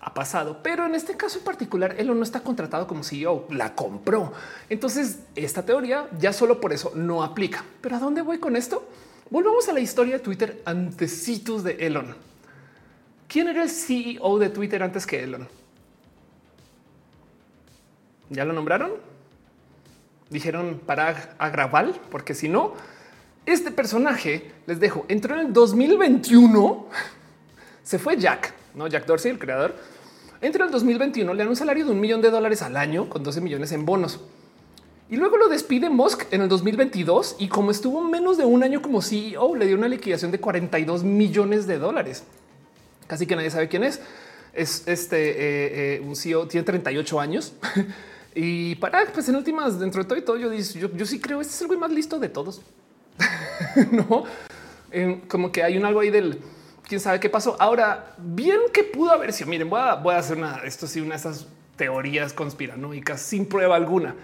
Ha 0.00 0.14
pasado, 0.14 0.60
pero 0.62 0.86
en 0.86 0.94
este 0.94 1.16
caso 1.16 1.38
en 1.38 1.44
particular, 1.44 1.96
él 1.98 2.06
no 2.06 2.22
está 2.22 2.40
contratado 2.40 2.86
como 2.86 3.02
CEO, 3.02 3.46
la 3.50 3.74
compró. 3.74 4.32
Entonces, 4.68 5.18
esta 5.34 5.64
teoría 5.64 6.08
ya 6.18 6.32
solo 6.32 6.60
por 6.60 6.72
eso 6.72 6.92
no 6.94 7.24
aplica. 7.24 7.64
Pero 7.80 7.96
a 7.96 7.98
dónde 7.98 8.22
voy 8.22 8.38
con 8.38 8.54
esto? 8.54 8.88
Volvamos 9.28 9.68
a 9.68 9.72
la 9.72 9.80
historia 9.80 10.14
de 10.14 10.20
Twitter 10.20 10.62
antecitos 10.64 11.64
de 11.64 11.72
Elon. 11.86 12.14
¿Quién 13.26 13.48
era 13.48 13.62
el 13.62 13.70
CEO 13.70 14.38
de 14.38 14.48
Twitter 14.48 14.82
antes 14.82 15.04
que 15.04 15.22
Elon? 15.22 15.48
¿Ya 18.30 18.44
lo 18.44 18.52
nombraron? 18.52 18.92
Dijeron 20.30 20.80
para 20.84 21.34
agraval, 21.38 21.98
porque 22.10 22.34
si 22.34 22.48
no, 22.48 22.74
este 23.46 23.70
personaje, 23.70 24.50
les 24.66 24.78
dejo, 24.78 25.06
entró 25.08 25.34
en 25.34 25.46
el 25.46 25.52
2021, 25.52 26.86
se 27.82 27.98
fue 27.98 28.18
Jack, 28.18 28.52
no 28.74 28.86
Jack 28.86 29.06
Dorsey, 29.06 29.30
el 29.30 29.38
creador. 29.38 29.74
Entró 30.40 30.64
en 30.64 30.68
el 30.68 30.72
2021, 30.72 31.32
le 31.32 31.38
dan 31.38 31.48
un 31.48 31.56
salario 31.56 31.86
de 31.86 31.92
un 31.92 32.00
millón 32.00 32.20
de 32.20 32.30
dólares 32.30 32.62
al 32.62 32.76
año 32.76 33.08
con 33.08 33.22
12 33.22 33.40
millones 33.40 33.72
en 33.72 33.86
bonos. 33.86 34.20
Y 35.10 35.16
luego 35.16 35.38
lo 35.38 35.48
despide 35.48 35.88
Musk 35.88 36.26
en 36.30 36.42
el 36.42 36.48
2022 36.48 37.36
y 37.38 37.48
como 37.48 37.70
estuvo 37.70 38.04
menos 38.04 38.36
de 38.36 38.44
un 38.44 38.62
año 38.62 38.82
como 38.82 39.00
CEO, 39.00 39.56
le 39.56 39.66
dio 39.66 39.76
una 39.76 39.88
liquidación 39.88 40.30
de 40.30 40.38
42 40.38 41.02
millones 41.02 41.66
de 41.66 41.78
dólares. 41.78 42.24
Casi 43.06 43.26
que 43.26 43.34
nadie 43.34 43.50
sabe 43.50 43.68
quién 43.68 43.84
es. 43.84 44.02
Es 44.52 44.86
este 44.86 45.30
eh, 45.30 45.96
eh, 45.96 46.00
un 46.04 46.14
CEO, 46.14 46.46
tiene 46.46 46.64
38 46.64 47.20
años. 47.20 47.54
y 48.34 48.74
para, 48.76 49.04
pues 49.12 49.28
en 49.28 49.36
últimas, 49.36 49.78
dentro 49.78 50.02
de 50.02 50.08
todo 50.08 50.18
y 50.18 50.22
todo, 50.22 50.36
yo, 50.36 50.52
yo, 50.52 50.94
yo 50.94 51.06
sí 51.06 51.20
creo, 51.20 51.40
este 51.40 51.54
es 51.54 51.60
el 51.60 51.66
güey 51.66 51.78
más 51.78 51.90
listo 51.90 52.18
de 52.18 52.28
todos. 52.28 52.62
no, 53.92 54.24
como 55.28 55.50
que 55.50 55.62
hay 55.62 55.76
un 55.76 55.84
algo 55.84 56.00
ahí 56.00 56.10
del 56.10 56.40
quién 56.86 57.00
sabe 57.00 57.20
qué 57.20 57.28
pasó. 57.28 57.56
Ahora, 57.58 58.14
bien 58.18 58.60
que 58.72 58.84
pudo 58.84 59.10
haber 59.10 59.32
sido. 59.32 59.50
Miren, 59.50 59.68
voy 59.68 59.80
a, 59.80 59.94
voy 59.94 60.14
a 60.14 60.18
hacer 60.18 60.36
una, 60.36 60.56
esto 60.64 60.86
sí, 60.86 61.00
una 61.00 61.10
de 61.10 61.16
esas 61.16 61.46
teorías 61.76 62.32
conspiranoicas 62.32 63.20
sin 63.20 63.46
prueba 63.46 63.76
alguna 63.76 64.16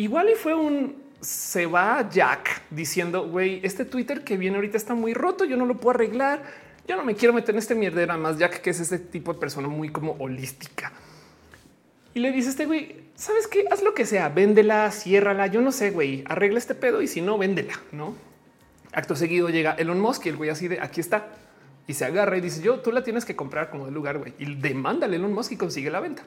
Igual 0.00 0.30
y 0.30 0.34
fue 0.34 0.54
un 0.54 0.96
se 1.20 1.66
va 1.66 2.08
Jack 2.08 2.62
diciendo, 2.70 3.28
güey, 3.28 3.60
este 3.62 3.84
Twitter 3.84 4.24
que 4.24 4.38
viene 4.38 4.56
ahorita 4.56 4.78
está 4.78 4.94
muy 4.94 5.12
roto, 5.12 5.44
yo 5.44 5.58
no 5.58 5.66
lo 5.66 5.76
puedo 5.76 5.90
arreglar, 5.90 6.42
yo 6.88 6.96
no 6.96 7.04
me 7.04 7.14
quiero 7.14 7.34
meter 7.34 7.54
en 7.54 7.58
este 7.58 7.74
mierdera 7.74 8.16
más 8.16 8.38
Jack, 8.38 8.62
que 8.62 8.70
es 8.70 8.80
este 8.80 8.98
tipo 8.98 9.34
de 9.34 9.38
persona 9.38 9.68
muy 9.68 9.90
como 9.90 10.12
holística. 10.12 10.90
Y 12.14 12.20
le 12.20 12.32
dice 12.32 12.48
este 12.48 12.64
güey, 12.64 13.09
¿sabes 13.20 13.46
qué? 13.46 13.66
Haz 13.70 13.82
lo 13.82 13.92
que 13.92 14.06
sea, 14.06 14.30
véndela, 14.30 14.90
ciérrala, 14.90 15.46
yo 15.46 15.60
no 15.60 15.72
sé, 15.72 15.90
güey, 15.90 16.24
arregla 16.26 16.58
este 16.58 16.74
pedo 16.74 17.02
y 17.02 17.06
si 17.06 17.20
no, 17.20 17.36
véndela, 17.36 17.74
¿no? 17.92 18.16
Acto 18.92 19.14
seguido 19.14 19.50
llega 19.50 19.72
Elon 19.72 20.00
Musk 20.00 20.26
y 20.26 20.30
el 20.30 20.36
güey 20.36 20.48
así 20.48 20.68
de, 20.68 20.80
aquí 20.80 21.00
está. 21.00 21.28
Y 21.86 21.94
se 21.94 22.06
agarra 22.06 22.38
y 22.38 22.40
dice, 22.40 22.62
yo, 22.62 22.80
tú 22.80 22.92
la 22.92 23.04
tienes 23.04 23.24
que 23.24 23.36
comprar 23.36 23.70
como 23.70 23.84
de 23.84 23.92
lugar, 23.92 24.18
güey. 24.18 24.32
Y 24.38 24.54
demanda 24.54 25.06
a 25.06 25.10
Elon 25.14 25.32
Musk 25.32 25.52
y 25.52 25.56
consigue 25.56 25.90
la 25.90 26.00
venta. 26.00 26.22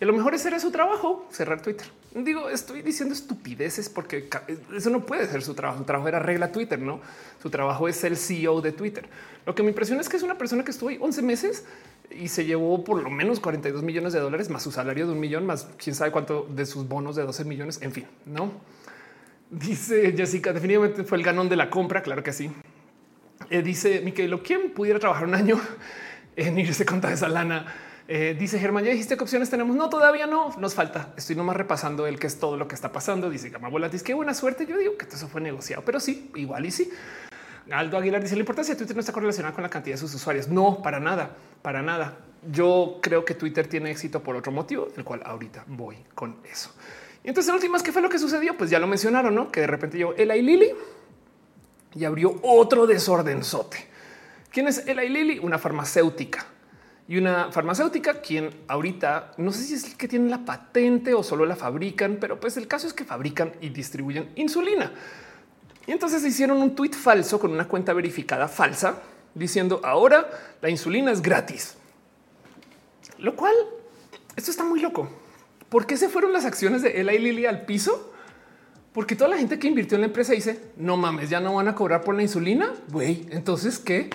Y 0.00 0.04
a 0.04 0.06
lo 0.06 0.12
mejor 0.12 0.34
ese 0.34 0.48
era 0.48 0.58
su 0.58 0.70
trabajo, 0.72 1.26
cerrar 1.30 1.62
Twitter. 1.62 1.86
Digo, 2.24 2.48
estoy 2.48 2.80
diciendo 2.82 3.14
estupideces 3.14 3.88
porque 3.88 4.28
eso 4.74 4.90
no 4.90 5.04
puede 5.04 5.26
ser 5.26 5.42
su 5.42 5.54
trabajo. 5.54 5.80
Su 5.80 5.84
trabajo 5.84 6.08
era 6.08 6.18
regla 6.18 6.50
Twitter, 6.50 6.78
no? 6.78 7.00
Su 7.42 7.50
trabajo 7.50 7.88
es 7.88 8.02
el 8.04 8.16
CEO 8.16 8.60
de 8.62 8.72
Twitter. 8.72 9.06
Lo 9.44 9.54
que 9.54 9.62
me 9.62 9.68
impresiona 9.68 10.00
es 10.00 10.08
que 10.08 10.16
es 10.16 10.22
una 10.22 10.38
persona 10.38 10.64
que 10.64 10.70
estuvo 10.70 10.88
ahí 10.88 10.98
11 11.00 11.22
meses 11.22 11.64
y 12.10 12.28
se 12.28 12.46
llevó 12.46 12.82
por 12.84 13.02
lo 13.02 13.10
menos 13.10 13.38
42 13.40 13.82
millones 13.82 14.12
de 14.14 14.20
dólares 14.20 14.48
más 14.48 14.62
su 14.62 14.72
salario 14.72 15.06
de 15.06 15.12
un 15.12 15.20
millón, 15.20 15.44
más 15.44 15.68
quién 15.76 15.94
sabe 15.94 16.10
cuánto 16.10 16.46
de 16.50 16.64
sus 16.64 16.88
bonos 16.88 17.16
de 17.16 17.22
12 17.22 17.44
millones. 17.44 17.80
En 17.82 17.92
fin, 17.92 18.06
no 18.24 18.50
dice 19.50 20.12
Jessica. 20.16 20.52
Definitivamente 20.52 21.04
fue 21.04 21.18
el 21.18 21.24
ganón 21.24 21.48
de 21.48 21.56
la 21.56 21.70
compra. 21.70 22.02
Claro 22.02 22.22
que 22.22 22.32
sí. 22.32 22.50
Eh, 23.50 23.62
dice 23.62 24.00
Miquelo, 24.00 24.42
¿quién 24.42 24.70
pudiera 24.70 24.98
trabajar 24.98 25.26
un 25.26 25.34
año 25.34 25.60
en 26.36 26.58
irse 26.58 26.84
con 26.84 27.00
toda 27.00 27.12
esa 27.12 27.28
lana? 27.28 27.66
Eh, 28.08 28.36
dice 28.38 28.60
Germán, 28.60 28.84
ya 28.84 28.92
dijiste 28.92 29.16
qué 29.16 29.24
opciones 29.24 29.50
tenemos. 29.50 29.74
No, 29.74 29.88
todavía 29.88 30.26
no 30.26 30.54
nos 30.58 30.74
falta. 30.74 31.12
Estoy 31.16 31.34
nomás 31.34 31.56
repasando 31.56 32.06
el 32.06 32.18
que 32.18 32.28
es 32.28 32.38
todo 32.38 32.56
lo 32.56 32.68
que 32.68 32.74
está 32.74 32.92
pasando. 32.92 33.30
Dice 33.30 33.50
Gama 33.50 33.68
Volatis, 33.68 34.02
qué 34.02 34.14
buena 34.14 34.32
suerte. 34.32 34.66
Yo 34.66 34.78
digo 34.78 34.96
que 34.96 35.06
eso 35.06 35.28
fue 35.28 35.40
negociado, 35.40 35.82
pero 35.84 35.98
sí, 35.98 36.30
igual 36.36 36.66
y 36.66 36.70
sí. 36.70 36.90
Aldo 37.70 37.98
Aguilar 37.98 38.22
dice 38.22 38.36
la 38.36 38.40
importancia 38.40 38.74
de 38.74 38.78
Twitter 38.78 38.94
no 38.94 39.00
está 39.00 39.12
correlacionada 39.12 39.52
con 39.52 39.62
la 39.62 39.68
cantidad 39.68 39.94
de 39.94 39.98
sus 39.98 40.14
usuarios. 40.14 40.46
No, 40.46 40.82
para 40.82 41.00
nada, 41.00 41.30
para 41.62 41.82
nada. 41.82 42.18
Yo 42.52 43.00
creo 43.02 43.24
que 43.24 43.34
Twitter 43.34 43.66
tiene 43.66 43.90
éxito 43.90 44.22
por 44.22 44.36
otro 44.36 44.52
motivo, 44.52 44.88
el 44.96 45.02
cual 45.02 45.22
ahorita 45.24 45.64
voy 45.66 45.96
con 46.14 46.36
eso. 46.50 46.70
Y 47.24 47.28
entonces, 47.28 47.48
en 47.48 47.56
últimas, 47.56 47.82
¿qué 47.82 47.90
fue 47.90 48.02
lo 48.02 48.08
que 48.08 48.20
sucedió? 48.20 48.56
Pues 48.56 48.70
ya 48.70 48.78
lo 48.78 48.86
mencionaron, 48.86 49.34
¿no? 49.34 49.50
Que 49.50 49.62
de 49.62 49.66
repente 49.66 49.98
llegó 49.98 50.14
Ela 50.14 50.36
y 50.36 50.42
Lili 50.42 50.70
y 51.92 52.04
abrió 52.04 52.38
otro 52.42 52.86
desordenzote. 52.86 53.78
¿Quién 54.52 54.68
es 54.68 54.86
Ela 54.86 55.02
y 55.02 55.08
Lili? 55.08 55.40
Una 55.40 55.58
farmacéutica 55.58 56.46
y 57.08 57.18
una 57.18 57.52
farmacéutica, 57.52 58.20
quien 58.20 58.50
ahorita 58.66 59.32
no 59.36 59.52
sé 59.52 59.62
si 59.62 59.74
es 59.74 59.84
el 59.84 59.96
que 59.96 60.08
tiene 60.08 60.28
la 60.28 60.44
patente 60.44 61.14
o 61.14 61.22
solo 61.22 61.46
la 61.46 61.54
fabrican, 61.54 62.18
pero 62.20 62.40
pues 62.40 62.56
el 62.56 62.66
caso 62.66 62.86
es 62.86 62.92
que 62.92 63.04
fabrican 63.04 63.52
y 63.60 63.68
distribuyen 63.68 64.30
insulina. 64.34 64.92
Y 65.86 65.92
entonces 65.92 66.24
hicieron 66.24 66.60
un 66.60 66.74
tweet 66.74 66.92
falso 66.92 67.38
con 67.38 67.52
una 67.52 67.68
cuenta 67.68 67.92
verificada 67.92 68.48
falsa 68.48 69.02
diciendo 69.34 69.80
ahora 69.84 70.28
la 70.60 70.68
insulina 70.68 71.12
es 71.12 71.22
gratis. 71.22 71.76
Lo 73.18 73.36
cual 73.36 73.54
esto 74.34 74.50
está 74.50 74.64
muy 74.64 74.80
loco. 74.80 75.08
¿Por 75.68 75.86
qué 75.86 75.96
se 75.96 76.08
fueron 76.08 76.32
las 76.32 76.44
acciones 76.44 76.82
de 76.82 77.00
Ella 77.00 77.12
y 77.12 77.18
Lily 77.18 77.46
al 77.46 77.66
piso? 77.66 78.12
Porque 78.92 79.14
toda 79.14 79.30
la 79.30 79.36
gente 79.36 79.58
que 79.58 79.68
invirtió 79.68 79.94
en 79.96 80.02
la 80.02 80.06
empresa 80.08 80.32
dice 80.32 80.60
no 80.76 80.96
mames, 80.96 81.30
ya 81.30 81.38
no 81.38 81.54
van 81.54 81.68
a 81.68 81.74
cobrar 81.76 82.02
por 82.02 82.16
la 82.16 82.22
insulina. 82.22 82.72
Güey, 82.90 83.26
entonces 83.30 83.78
qué? 83.78 84.10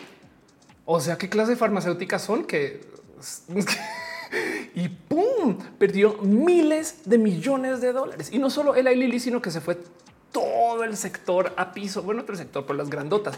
O 0.85 0.99
sea, 0.99 1.17
qué 1.17 1.29
clase 1.29 1.51
de 1.51 1.57
farmacéuticas 1.57 2.21
son 2.21 2.45
que 2.45 2.81
y 4.75 4.87
pum, 4.89 5.57
perdió 5.77 6.17
miles 6.19 7.01
de 7.05 7.17
millones 7.17 7.81
de 7.81 7.93
dólares. 7.93 8.29
Y 8.31 8.39
no 8.39 8.49
solo 8.49 8.75
el 8.75 8.85
Lili, 8.85 9.19
sino 9.19 9.41
que 9.41 9.51
se 9.51 9.61
fue 9.61 9.77
todo 10.31 10.83
el 10.83 10.97
sector 10.97 11.53
a 11.57 11.73
piso. 11.73 12.03
Bueno, 12.03 12.21
otro 12.21 12.35
sector 12.35 12.65
por 12.65 12.75
las 12.75 12.89
grandotas. 12.89 13.35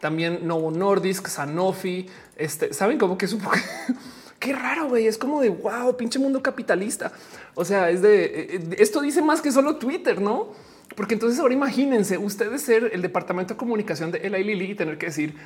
También 0.00 0.46
Novo 0.46 0.70
Nordisk, 0.70 1.28
Sanofi. 1.28 2.06
Este 2.36 2.72
saben 2.72 2.98
cómo 2.98 3.18
que 3.18 3.26
es 3.26 3.32
un 3.32 3.40
poco 3.40 3.56
qué 4.38 4.52
raro, 4.52 4.88
güey. 4.88 5.06
Es 5.06 5.18
como 5.18 5.40
de 5.40 5.50
wow, 5.50 5.96
pinche 5.96 6.18
mundo 6.18 6.42
capitalista. 6.42 7.12
O 7.54 7.64
sea, 7.64 7.90
es 7.90 8.00
de 8.00 8.24
eh, 8.24 8.76
esto 8.78 9.00
dice 9.00 9.22
más 9.22 9.42
que 9.42 9.52
solo 9.52 9.76
Twitter, 9.76 10.20
no? 10.20 10.48
Porque 10.96 11.14
entonces 11.14 11.38
ahora 11.38 11.54
imagínense 11.54 12.18
ustedes 12.18 12.62
ser 12.62 12.90
el 12.92 13.02
departamento 13.02 13.54
de 13.54 13.58
comunicación 13.58 14.10
de 14.10 14.18
Eli 14.18 14.42
Lilly 14.42 14.72
y 14.72 14.74
tener 14.74 14.98
que 14.98 15.06
decir 15.06 15.36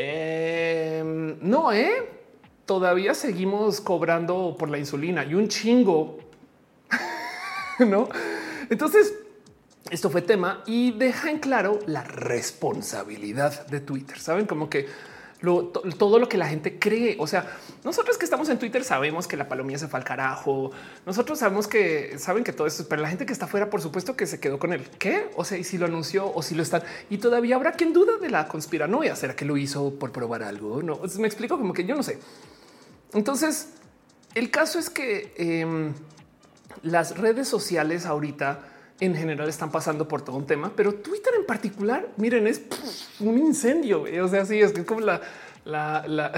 Em, 0.00 1.36
no, 1.40 1.72
¿eh? 1.72 2.08
todavía 2.64 3.14
seguimos 3.14 3.80
cobrando 3.80 4.54
por 4.56 4.70
la 4.70 4.78
insulina 4.78 5.24
y 5.24 5.34
un 5.34 5.48
chingo. 5.48 6.18
no? 7.80 8.08
Entonces, 8.70 9.12
esto 9.90 10.08
fue 10.08 10.22
tema 10.22 10.62
y 10.66 10.92
deja 10.92 11.32
en 11.32 11.40
claro 11.40 11.80
la 11.86 12.04
responsabilidad 12.04 13.66
de 13.66 13.80
Twitter. 13.80 14.20
Saben 14.20 14.46
como 14.46 14.70
que 14.70 14.86
todo 15.98 16.20
lo 16.20 16.28
que 16.28 16.38
la 16.38 16.46
gente 16.46 16.78
cree. 16.78 17.16
O 17.18 17.26
sea, 17.26 17.58
nosotros 17.88 18.18
que 18.18 18.26
estamos 18.26 18.50
en 18.50 18.58
Twitter 18.58 18.84
sabemos 18.84 19.26
que 19.26 19.34
la 19.34 19.48
palomilla 19.48 19.78
se 19.78 19.88
fue 19.88 19.98
al 19.98 20.04
carajo. 20.04 20.72
Nosotros 21.06 21.38
sabemos 21.38 21.66
que 21.66 22.18
saben 22.18 22.44
que 22.44 22.52
todo 22.52 22.66
esto, 22.66 22.84
pero 22.86 23.00
la 23.00 23.08
gente 23.08 23.24
que 23.24 23.32
está 23.32 23.46
afuera, 23.46 23.70
por 23.70 23.80
supuesto 23.80 24.14
que 24.14 24.26
se 24.26 24.38
quedó 24.38 24.58
con 24.58 24.74
él. 24.74 24.86
¿Qué? 24.98 25.30
O 25.36 25.44
sea, 25.46 25.56
y 25.56 25.64
si 25.64 25.78
lo 25.78 25.86
anunció 25.86 26.30
o 26.30 26.42
si 26.42 26.54
lo 26.54 26.62
están. 26.62 26.82
Y 27.08 27.16
todavía 27.16 27.56
habrá 27.56 27.72
quien 27.72 27.94
duda 27.94 28.18
de 28.18 28.28
la 28.28 28.46
conspiranoia. 28.46 29.16
¿Será 29.16 29.34
que 29.34 29.46
lo 29.46 29.56
hizo 29.56 29.94
por 29.94 30.12
probar 30.12 30.42
algo? 30.42 30.82
No, 30.82 31.00
me 31.18 31.26
explico 31.26 31.56
como 31.56 31.72
que 31.72 31.86
yo 31.86 31.96
no 31.96 32.02
sé. 32.02 32.18
Entonces, 33.14 33.70
el 34.34 34.50
caso 34.50 34.78
es 34.78 34.90
que 34.90 35.32
em, 35.38 35.94
las 36.82 37.16
redes 37.16 37.48
sociales 37.48 38.04
ahorita 38.04 38.66
en 39.00 39.14
general 39.14 39.48
están 39.48 39.70
pasando 39.70 40.06
por 40.08 40.20
todo 40.20 40.36
un 40.36 40.46
tema, 40.46 40.72
pero 40.76 40.92
Twitter 40.92 41.32
en 41.38 41.46
particular, 41.46 42.06
miren, 42.18 42.46
es 42.46 42.60
un 43.20 43.38
incendio. 43.38 44.04
O 44.22 44.28
sea, 44.28 44.44
sí, 44.44 44.60
es 44.60 44.72
que 44.72 44.84
como 44.84 45.00
la, 45.00 45.22
la, 46.06 46.32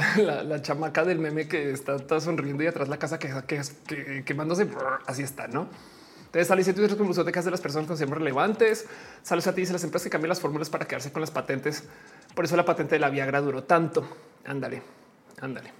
la, 0.45 0.63
chamaca 0.63 1.05
del 1.05 1.21
meme 1.21 1.47
que 1.47 1.71
está, 1.71 2.21
sonriendo 2.21 2.65
y 2.65 2.67
atrás 2.67 2.89
la 2.89 2.99
casa 2.99 3.19
que, 3.19 3.33
que, 3.47 4.25
quemándose. 4.25 4.69
Así 5.07 5.23
está, 5.23 5.47
no? 5.47 5.69
Entonces 6.27 6.49
sale 6.49 6.63
y 6.63 6.65
Twitter 6.65 6.97
como 6.97 7.13
de 7.13 7.51
las 7.51 7.61
personas 7.61 7.89
que 7.89 7.97
son 7.97 8.11
relevantes. 8.11 8.87
Sale 9.23 9.43
a 9.45 9.53
ti 9.53 9.61
dice 9.61 9.73
las 9.73 9.85
empresas 9.85 10.05
que 10.05 10.11
cambian 10.11 10.31
las 10.31 10.41
fórmulas 10.41 10.69
para 10.69 10.87
quedarse 10.87 11.13
con 11.13 11.21
las 11.21 11.31
patentes. 11.31 11.85
Por 12.35 12.45
eso 12.45 12.57
la 12.57 12.65
patente 12.65 12.97
de 12.97 12.99
la 13.01 13.09
Viagra 13.09 13.41
duró 13.41 13.65
tanto. 13.65 14.05
Ándale, 14.45 14.83
ándale. 15.41 15.73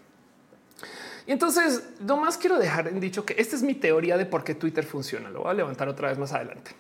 Y 1.27 1.33
entonces, 1.33 1.83
más 2.17 2.37
quiero 2.37 2.59
dejar 2.59 2.89
en 2.89 3.01
dicho 3.01 3.25
que 3.25 3.35
esta 3.39 3.55
es 3.57 3.63
mi 3.63 3.75
teoría 3.75 4.17
de 4.17 4.27
por 4.27 4.45
qué 4.45 4.55
Twitter 4.55 4.85
funciona. 4.85 5.29
Lo 5.31 5.43
voy 5.43 5.51
a 5.51 5.55
levantar 5.55 5.89
otra 5.89 6.09
vez 6.09 6.19
más 6.19 6.33
adelante. 6.33 6.73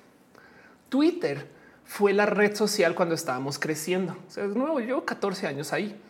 Twitter 0.89 1.49
fue 1.85 2.13
la 2.13 2.27
red 2.27 2.55
social 2.55 2.95
cuando 2.95 3.15
estábamos 3.15 3.59
creciendo. 3.59 4.17
O 4.27 4.31
sea, 4.31 4.45
es 4.45 4.55
nuevo, 4.55 4.81
yo 4.81 5.05
14 5.05 5.47
años 5.47 5.73
ahí. 5.73 6.01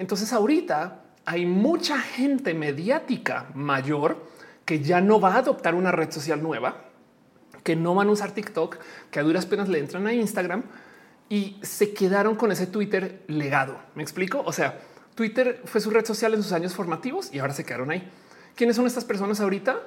Entonces 0.00 0.32
ahorita 0.32 1.02
hay 1.26 1.44
mucha 1.44 1.98
gente 2.00 2.54
mediática 2.54 3.50
mayor 3.54 4.24
que 4.64 4.80
ya 4.80 5.02
no 5.02 5.20
va 5.20 5.34
a 5.34 5.38
adoptar 5.40 5.74
una 5.74 5.92
red 5.92 6.10
social 6.10 6.42
nueva, 6.42 6.84
que 7.62 7.76
no 7.76 7.94
van 7.94 8.08
a 8.08 8.12
usar 8.12 8.32
TikTok, 8.32 8.78
que 9.10 9.20
a 9.20 9.22
duras 9.22 9.44
penas 9.44 9.68
le 9.68 9.78
entran 9.78 10.06
a 10.06 10.14
Instagram 10.14 10.62
y 11.28 11.58
se 11.60 11.92
quedaron 11.92 12.34
con 12.34 12.50
ese 12.50 12.66
Twitter 12.66 13.24
legado. 13.26 13.78
¿Me 13.94 14.02
explico? 14.02 14.42
O 14.46 14.54
sea, 14.54 14.80
Twitter 15.14 15.60
fue 15.66 15.82
su 15.82 15.90
red 15.90 16.06
social 16.06 16.32
en 16.32 16.42
sus 16.42 16.52
años 16.52 16.74
formativos 16.74 17.28
y 17.34 17.38
ahora 17.38 17.52
se 17.52 17.66
quedaron 17.66 17.90
ahí. 17.90 18.10
¿Quiénes 18.56 18.76
son 18.76 18.86
estas 18.86 19.04
personas 19.04 19.38
ahorita? 19.42 19.80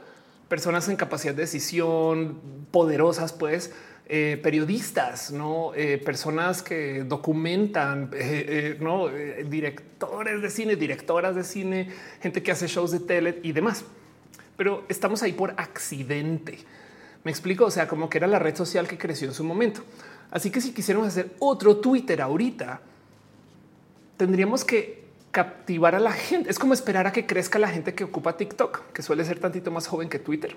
Personas 0.48 0.88
en 0.90 0.96
capacidad 0.96 1.34
de 1.34 1.42
decisión, 1.42 2.40
poderosas, 2.70 3.34
pues, 3.34 3.74
eh, 4.06 4.38
periodistas, 4.44 5.32
no 5.32 5.74
eh, 5.76 5.98
personas 5.98 6.62
que 6.62 7.04
documentan, 7.04 8.10
eh, 8.14 8.78
no 8.82 9.08
directores 9.08 10.42
de 10.42 10.50
cine, 10.50 10.76
directoras 10.76 11.36
de 11.36 11.44
cine, 11.46 11.90
gente 12.22 12.44
que 12.44 12.52
hace 12.52 12.68
shows 12.68 12.92
de 12.92 13.00
tele 13.00 13.40
y 13.44 13.54
demás. 13.54 13.86
Pero 14.58 14.84
estamos 14.90 15.24
ahí 15.24 15.32
por 15.32 15.54
accidente. 15.58 16.60
Me 17.24 17.32
explico. 17.32 17.66
O 17.66 17.72
sea, 17.72 17.88
como 17.88 18.10
que 18.10 18.18
era 18.18 18.28
la 18.28 18.40
red 18.40 18.56
social 18.56 18.88
que 18.88 18.98
creció 18.98 19.28
en 19.28 19.34
su 19.34 19.44
momento. 19.44 19.82
Así 20.32 20.52
que 20.52 20.60
si 20.60 20.74
quisiéramos 20.74 21.08
hacer 21.08 21.32
otro 21.40 21.78
Twitter 21.78 22.22
ahorita, 22.22 22.82
tendríamos 24.18 24.66
que 24.66 25.04
captivar 25.32 25.96
a 25.96 26.00
la 26.00 26.12
gente. 26.12 26.50
Es 26.50 26.60
como 26.60 26.74
esperar 26.74 27.08
a 27.08 27.14
que 27.14 27.26
crezca 27.26 27.58
la 27.58 27.70
gente 27.70 27.96
que 27.96 28.04
ocupa 28.04 28.36
TikTok, 28.36 28.92
que 28.92 29.02
suele 29.02 29.24
ser 29.24 29.40
tantito 29.40 29.72
más 29.72 29.88
joven 29.88 30.10
que 30.10 30.20
Twitter 30.20 30.56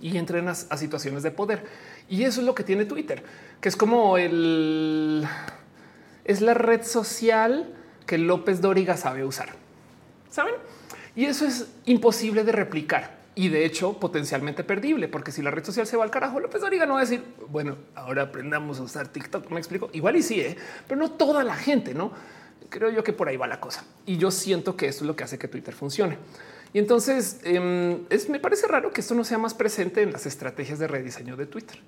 y 0.00 0.16
entren 0.16 0.48
a, 0.48 0.54
situaciones 0.54 1.22
de 1.22 1.30
poder. 1.30 1.64
Y 2.08 2.24
eso 2.24 2.40
es 2.40 2.46
lo 2.46 2.54
que 2.54 2.64
tiene 2.64 2.84
Twitter, 2.84 3.22
que 3.60 3.68
es 3.68 3.76
como 3.76 4.16
el 4.16 5.26
es 6.24 6.40
la 6.40 6.54
red 6.54 6.82
social 6.82 7.74
que 8.06 8.18
López 8.18 8.60
Dóriga 8.60 8.96
sabe 8.96 9.24
usar. 9.24 9.50
Saben? 10.30 10.54
Y 11.16 11.24
eso 11.24 11.46
es 11.46 11.66
imposible 11.86 12.44
de 12.44 12.52
replicar 12.52 13.18
y 13.34 13.48
de 13.48 13.64
hecho 13.64 13.94
potencialmente 13.94 14.64
perdible, 14.64 15.08
porque 15.08 15.32
si 15.32 15.42
la 15.42 15.50
red 15.50 15.64
social 15.64 15.86
se 15.86 15.96
va 15.96 16.04
al 16.04 16.10
carajo, 16.10 16.40
López 16.40 16.60
Dóriga 16.60 16.86
no 16.86 16.94
va 16.94 17.00
a 17.00 17.02
decir, 17.02 17.24
bueno, 17.48 17.76
ahora 17.94 18.22
aprendamos 18.22 18.78
a 18.78 18.82
usar 18.82 19.08
TikTok. 19.08 19.50
Me 19.50 19.58
explico. 19.58 19.90
Igual 19.92 20.16
y 20.16 20.22
sí, 20.22 20.40
¿eh? 20.40 20.56
pero 20.86 21.00
no 21.00 21.12
toda 21.12 21.44
la 21.44 21.54
gente, 21.54 21.94
no 21.94 22.12
creo 22.68 22.90
yo 22.90 23.02
que 23.02 23.12
por 23.12 23.28
ahí 23.28 23.36
va 23.36 23.46
la 23.46 23.60
cosa. 23.60 23.84
Y 24.06 24.16
yo 24.16 24.30
siento 24.30 24.76
que 24.76 24.86
esto 24.86 25.04
es 25.04 25.06
lo 25.08 25.16
que 25.16 25.24
hace 25.24 25.38
que 25.38 25.48
Twitter 25.48 25.74
funcione. 25.74 26.18
Y 26.72 26.78
entonces 26.78 27.40
em, 27.44 28.00
me 28.28 28.40
parece 28.40 28.66
raro 28.66 28.90
que 28.90 29.00
esto 29.00 29.14
no 29.14 29.24
sea 29.24 29.38
más 29.38 29.54
presente 29.54 30.02
en 30.02 30.12
las 30.12 30.26
estrategias 30.26 30.78
de 30.78 30.86
rediseño 30.86 31.36
de 31.36 31.46
Twitter. 31.46 31.78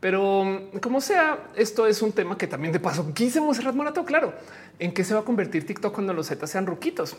Pero 0.00 0.68
como 0.82 1.00
sea, 1.00 1.48
esto 1.56 1.86
es 1.86 2.02
un 2.02 2.12
tema 2.12 2.36
que 2.36 2.46
también 2.46 2.72
de 2.72 2.80
paso 2.80 3.12
quise 3.14 3.40
Monserrat 3.40 3.74
Morato. 3.74 4.04
Claro, 4.04 4.34
en 4.78 4.92
qué 4.92 5.04
se 5.04 5.14
va 5.14 5.20
a 5.20 5.24
convertir 5.24 5.66
TikTok 5.66 5.92
cuando 5.94 6.12
los 6.12 6.26
Z 6.26 6.46
sean 6.46 6.66
ruquitos. 6.66 7.16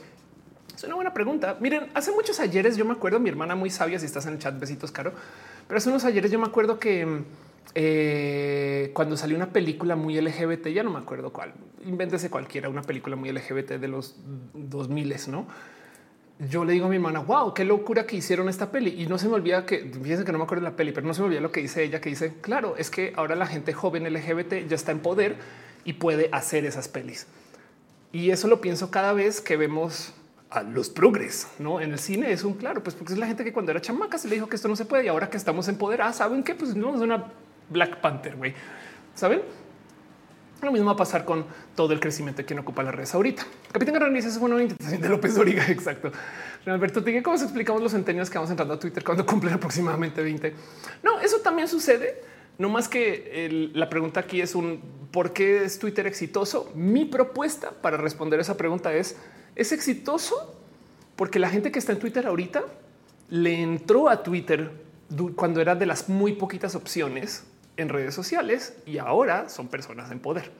Es 0.75 0.83
una 0.83 0.93
buena 0.93 1.11
pregunta. 1.11 1.57
Miren, 1.59 1.89
hace 1.95 2.11
muchos 2.11 2.39
ayeres 2.39 2.77
yo 2.77 2.85
me 2.85 2.93
acuerdo, 2.93 3.19
mi 3.19 3.29
hermana 3.29 3.55
muy 3.55 3.71
sabia, 3.71 3.97
si 3.97 4.05
estás 4.05 4.27
en 4.27 4.33
el 4.33 4.39
chat, 4.39 4.59
besitos, 4.59 4.91
caro. 4.91 5.11
Pero 5.67 5.79
hace 5.79 5.89
unos 5.89 6.05
ayeres 6.05 6.29
yo 6.29 6.37
me 6.37 6.45
acuerdo 6.45 6.77
que 6.77 7.23
eh, 7.73 8.91
cuando 8.93 9.17
salió 9.17 9.35
una 9.35 9.51
película 9.51 9.95
muy 9.95 10.21
LGBT, 10.21 10.67
ya 10.67 10.83
no 10.83 10.91
me 10.91 10.99
acuerdo 10.99 11.33
cuál, 11.33 11.53
invéntese 11.83 12.29
cualquiera, 12.29 12.69
una 12.69 12.83
película 12.83 13.15
muy 13.15 13.31
LGBT 13.31 13.71
de 13.71 13.87
los 13.87 14.17
2000, 14.53 15.15
¿no? 15.29 15.47
Yo 16.39 16.65
le 16.65 16.73
digo 16.73 16.85
a 16.85 16.89
mi 16.89 16.97
hermana, 16.97 17.19
wow, 17.19 17.53
qué 17.53 17.65
locura 17.65 18.05
que 18.05 18.15
hicieron 18.15 18.47
esta 18.47 18.71
peli. 18.71 19.01
Y 19.01 19.07
no 19.07 19.17
se 19.17 19.27
me 19.27 19.35
olvida 19.35 19.65
que, 19.65 19.79
fíjense 19.79 20.23
que 20.23 20.31
no 20.31 20.37
me 20.37 20.43
acuerdo 20.43 20.65
de 20.65 20.71
la 20.71 20.77
peli, 20.77 20.91
pero 20.91 21.07
no 21.07 21.13
se 21.13 21.21
me 21.21 21.27
olvida 21.27 21.41
lo 21.41 21.51
que 21.51 21.61
dice 21.61 21.83
ella, 21.83 21.99
que 21.99 22.09
dice, 22.09 22.35
claro, 22.41 22.75
es 22.77 22.89
que 22.89 23.13
ahora 23.15 23.35
la 23.35 23.47
gente 23.47 23.73
joven 23.73 24.11
LGBT 24.11 24.67
ya 24.67 24.75
está 24.75 24.91
en 24.91 24.99
poder 24.99 25.37
y 25.83 25.93
puede 25.93 26.29
hacer 26.31 26.65
esas 26.65 26.87
pelis. 26.87 27.27
Y 28.11 28.29
eso 28.29 28.47
lo 28.47 28.61
pienso 28.61 28.91
cada 28.91 29.13
vez 29.13 29.41
que 29.41 29.57
vemos 29.57 30.13
a 30.49 30.63
los 30.63 30.89
progres, 30.89 31.47
¿no? 31.59 31.81
En 31.81 31.91
el 31.91 31.99
cine 31.99 32.31
es 32.31 32.43
un 32.43 32.53
claro, 32.53 32.81
pues 32.81 32.95
porque 32.95 33.13
es 33.13 33.19
la 33.19 33.27
gente 33.27 33.43
que 33.43 33.51
cuando 33.51 33.71
era 33.71 33.81
chamaca 33.81 34.17
se 34.17 34.27
le 34.27 34.35
dijo 34.35 34.47
que 34.47 34.55
esto 34.55 34.67
no 34.67 34.75
se 34.75 34.85
puede 34.85 35.05
y 35.05 35.07
ahora 35.07 35.29
que 35.29 35.37
estamos 35.37 35.67
en 35.67 35.77
poder, 35.77 36.01
ah, 36.01 36.13
¿saben 36.13 36.43
qué? 36.43 36.55
Pues 36.55 36.75
no 36.75 36.95
es 36.95 37.01
una 37.01 37.25
Black 37.69 37.99
Panther, 37.99 38.35
güey. 38.35 38.53
¿Saben? 39.13 39.41
Lo 40.61 40.71
mismo 40.71 40.87
va 40.87 40.93
a 40.93 40.97
pasar 40.97 41.23
con 41.23 41.45
todo 41.75 41.93
el 41.93 41.99
crecimiento 41.99 42.41
de 42.41 42.45
quien 42.45 42.59
ocupa 42.59 42.81
las 42.81 42.95
redes 42.95 43.13
ahorita. 43.13 43.45
Capitán 43.71 43.93
Garrón 43.93 44.13
dice 44.13 44.29
es 44.29 44.37
una 44.37 44.61
intentación 44.61 45.01
de 45.01 45.09
López 45.09 45.35
Doriga. 45.35 45.65
Exacto. 45.69 46.11
Alberto, 46.65 47.03
¿cómo 47.23 47.37
se 47.37 47.45
explicamos 47.45 47.81
los 47.81 47.91
centenios 47.91 48.29
que 48.29 48.37
vamos 48.37 48.49
entrando 48.49 48.73
a 48.73 48.79
Twitter 48.79 49.03
cuando 49.03 49.25
cumplen 49.25 49.53
aproximadamente 49.53 50.21
20? 50.21 50.53
No, 51.03 51.19
eso 51.19 51.39
también 51.39 51.67
sucede. 51.67 52.21
No 52.57 52.69
más 52.69 52.89
que 52.89 53.69
la 53.73 53.87
pregunta 53.87 54.19
aquí 54.21 54.41
es 54.41 54.55
un 54.55 54.81
por 55.11 55.31
qué 55.31 55.63
es 55.63 55.77
Twitter 55.77 56.07
exitoso. 56.07 56.71
Mi 56.75 57.05
propuesta 57.05 57.71
para 57.71 57.97
responder 57.97 58.39
esa 58.39 58.57
pregunta 58.57 58.93
es 58.93 59.15
es 59.55 59.71
exitoso 59.71 60.55
porque 61.15 61.39
la 61.39 61.49
gente 61.49 61.71
que 61.71 61.79
está 61.79 61.91
en 61.91 61.99
Twitter 61.99 62.25
ahorita 62.27 62.63
le 63.29 63.61
entró 63.61 64.09
a 64.09 64.23
Twitter 64.23 64.71
cuando 65.35 65.61
era 65.61 65.75
de 65.75 65.85
las 65.85 66.09
muy 66.09 66.33
poquitas 66.33 66.75
opciones 66.75 67.43
en 67.77 67.89
redes 67.89 68.13
sociales 68.13 68.75
y 68.85 68.97
ahora 68.97 69.49
son 69.49 69.67
personas 69.67 70.11
en 70.11 70.19
poder. 70.19 70.51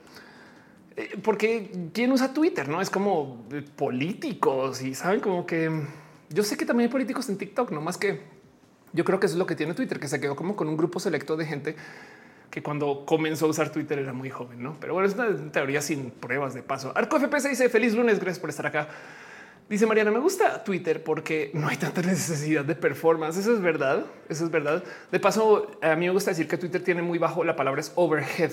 Eh, 0.96 1.18
porque 1.22 1.90
quién 1.92 2.10
usa 2.12 2.32
Twitter, 2.32 2.68
no 2.68 2.80
es 2.80 2.90
como 2.90 3.44
políticos 3.76 4.82
y 4.82 4.94
saben 4.94 5.20
como 5.20 5.46
que 5.46 5.70
yo 6.30 6.42
sé 6.42 6.56
que 6.56 6.64
también 6.64 6.88
hay 6.88 6.92
políticos 6.92 7.28
en 7.28 7.38
TikTok, 7.38 7.70
no 7.70 7.80
más 7.80 7.96
que 7.98 8.20
yo 8.92 9.04
creo 9.04 9.20
que 9.20 9.26
es 9.26 9.34
lo 9.34 9.46
que 9.46 9.54
tiene 9.54 9.74
Twitter, 9.74 10.00
que 10.00 10.08
se 10.08 10.20
quedó 10.20 10.34
como 10.34 10.56
con 10.56 10.68
un 10.68 10.76
grupo 10.76 10.98
selecto 10.98 11.36
de 11.36 11.46
gente 11.46 11.76
que 12.50 12.62
cuando 12.62 13.04
comenzó 13.04 13.46
a 13.46 13.50
usar 13.50 13.70
Twitter 13.70 13.98
era 13.98 14.12
muy 14.12 14.30
joven, 14.30 14.62
no? 14.62 14.76
Pero 14.80 14.94
bueno, 14.94 15.08
es 15.08 15.14
una 15.14 15.52
teoría 15.52 15.82
sin 15.82 16.10
pruebas 16.10 16.54
de 16.54 16.62
paso. 16.62 16.92
Arco 16.94 17.20
FPS 17.20 17.50
dice 17.50 17.68
feliz 17.68 17.94
lunes. 17.94 18.18
Gracias 18.18 18.38
por 18.38 18.50
estar 18.50 18.66
acá. 18.66 18.88
Dice 19.68 19.84
Mariana, 19.84 20.10
me 20.10 20.18
gusta 20.18 20.64
Twitter 20.64 21.04
porque 21.04 21.50
no 21.52 21.68
hay 21.68 21.76
tanta 21.76 22.00
necesidad 22.02 22.64
de 22.64 22.74
performance. 22.74 23.36
Eso 23.36 23.52
es 23.52 23.60
verdad. 23.60 24.06
Eso 24.28 24.44
es 24.44 24.50
verdad. 24.50 24.82
De 25.12 25.20
paso, 25.20 25.70
a 25.82 25.94
mí 25.94 26.06
me 26.06 26.12
gusta 26.12 26.30
decir 26.30 26.48
que 26.48 26.56
Twitter 26.56 26.82
tiene 26.82 27.02
muy 27.02 27.18
bajo 27.18 27.44
la 27.44 27.54
palabra 27.54 27.80
es 27.80 27.92
overhead. 27.94 28.52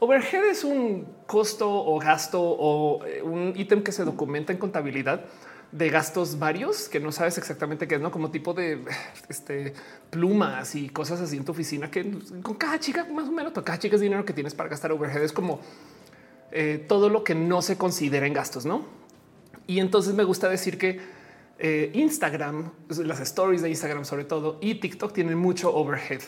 Overhead 0.00 0.44
es 0.44 0.64
un 0.64 1.06
costo 1.26 1.70
o 1.70 1.98
gasto 1.98 2.40
o 2.42 3.04
eh, 3.06 3.22
un 3.22 3.54
ítem 3.56 3.82
que 3.82 3.92
se 3.92 4.04
documenta 4.04 4.52
en 4.52 4.58
contabilidad 4.58 5.24
de 5.72 5.88
gastos 5.88 6.38
varios 6.38 6.88
que 6.88 6.98
no 6.98 7.12
sabes 7.12 7.38
exactamente 7.38 7.86
qué 7.86 7.94
es, 7.94 8.00
no 8.00 8.10
como 8.10 8.30
tipo 8.30 8.54
de 8.54 8.82
este, 9.28 9.72
plumas 10.10 10.74
y 10.74 10.88
cosas 10.88 11.20
así 11.20 11.36
en 11.36 11.44
tu 11.44 11.52
oficina 11.52 11.90
que 11.90 12.18
con 12.42 12.56
cada 12.56 12.80
chica 12.80 13.06
más 13.12 13.28
o 13.28 13.32
menos 13.32 13.52
cada 13.52 13.78
chica 13.78 13.94
es 13.94 14.00
dinero 14.00 14.24
que 14.24 14.32
tienes 14.32 14.54
para 14.54 14.68
gastar 14.68 14.90
overhead. 14.92 15.22
Es 15.22 15.32
como 15.32 15.60
eh, 16.50 16.84
todo 16.88 17.08
lo 17.08 17.22
que 17.22 17.34
no 17.34 17.62
se 17.62 17.78
considera 17.78 18.26
en 18.26 18.32
gastos, 18.32 18.66
no? 18.66 18.99
Y 19.70 19.78
entonces 19.78 20.14
me 20.14 20.24
gusta 20.24 20.48
decir 20.48 20.78
que 20.78 20.98
eh, 21.60 21.92
Instagram, 21.94 22.72
las 23.04 23.20
stories 23.20 23.62
de 23.62 23.68
Instagram 23.68 24.04
sobre 24.04 24.24
todo 24.24 24.58
y 24.60 24.74
TikTok 24.74 25.12
tienen 25.12 25.38
mucho 25.38 25.72
overhead. 25.72 26.22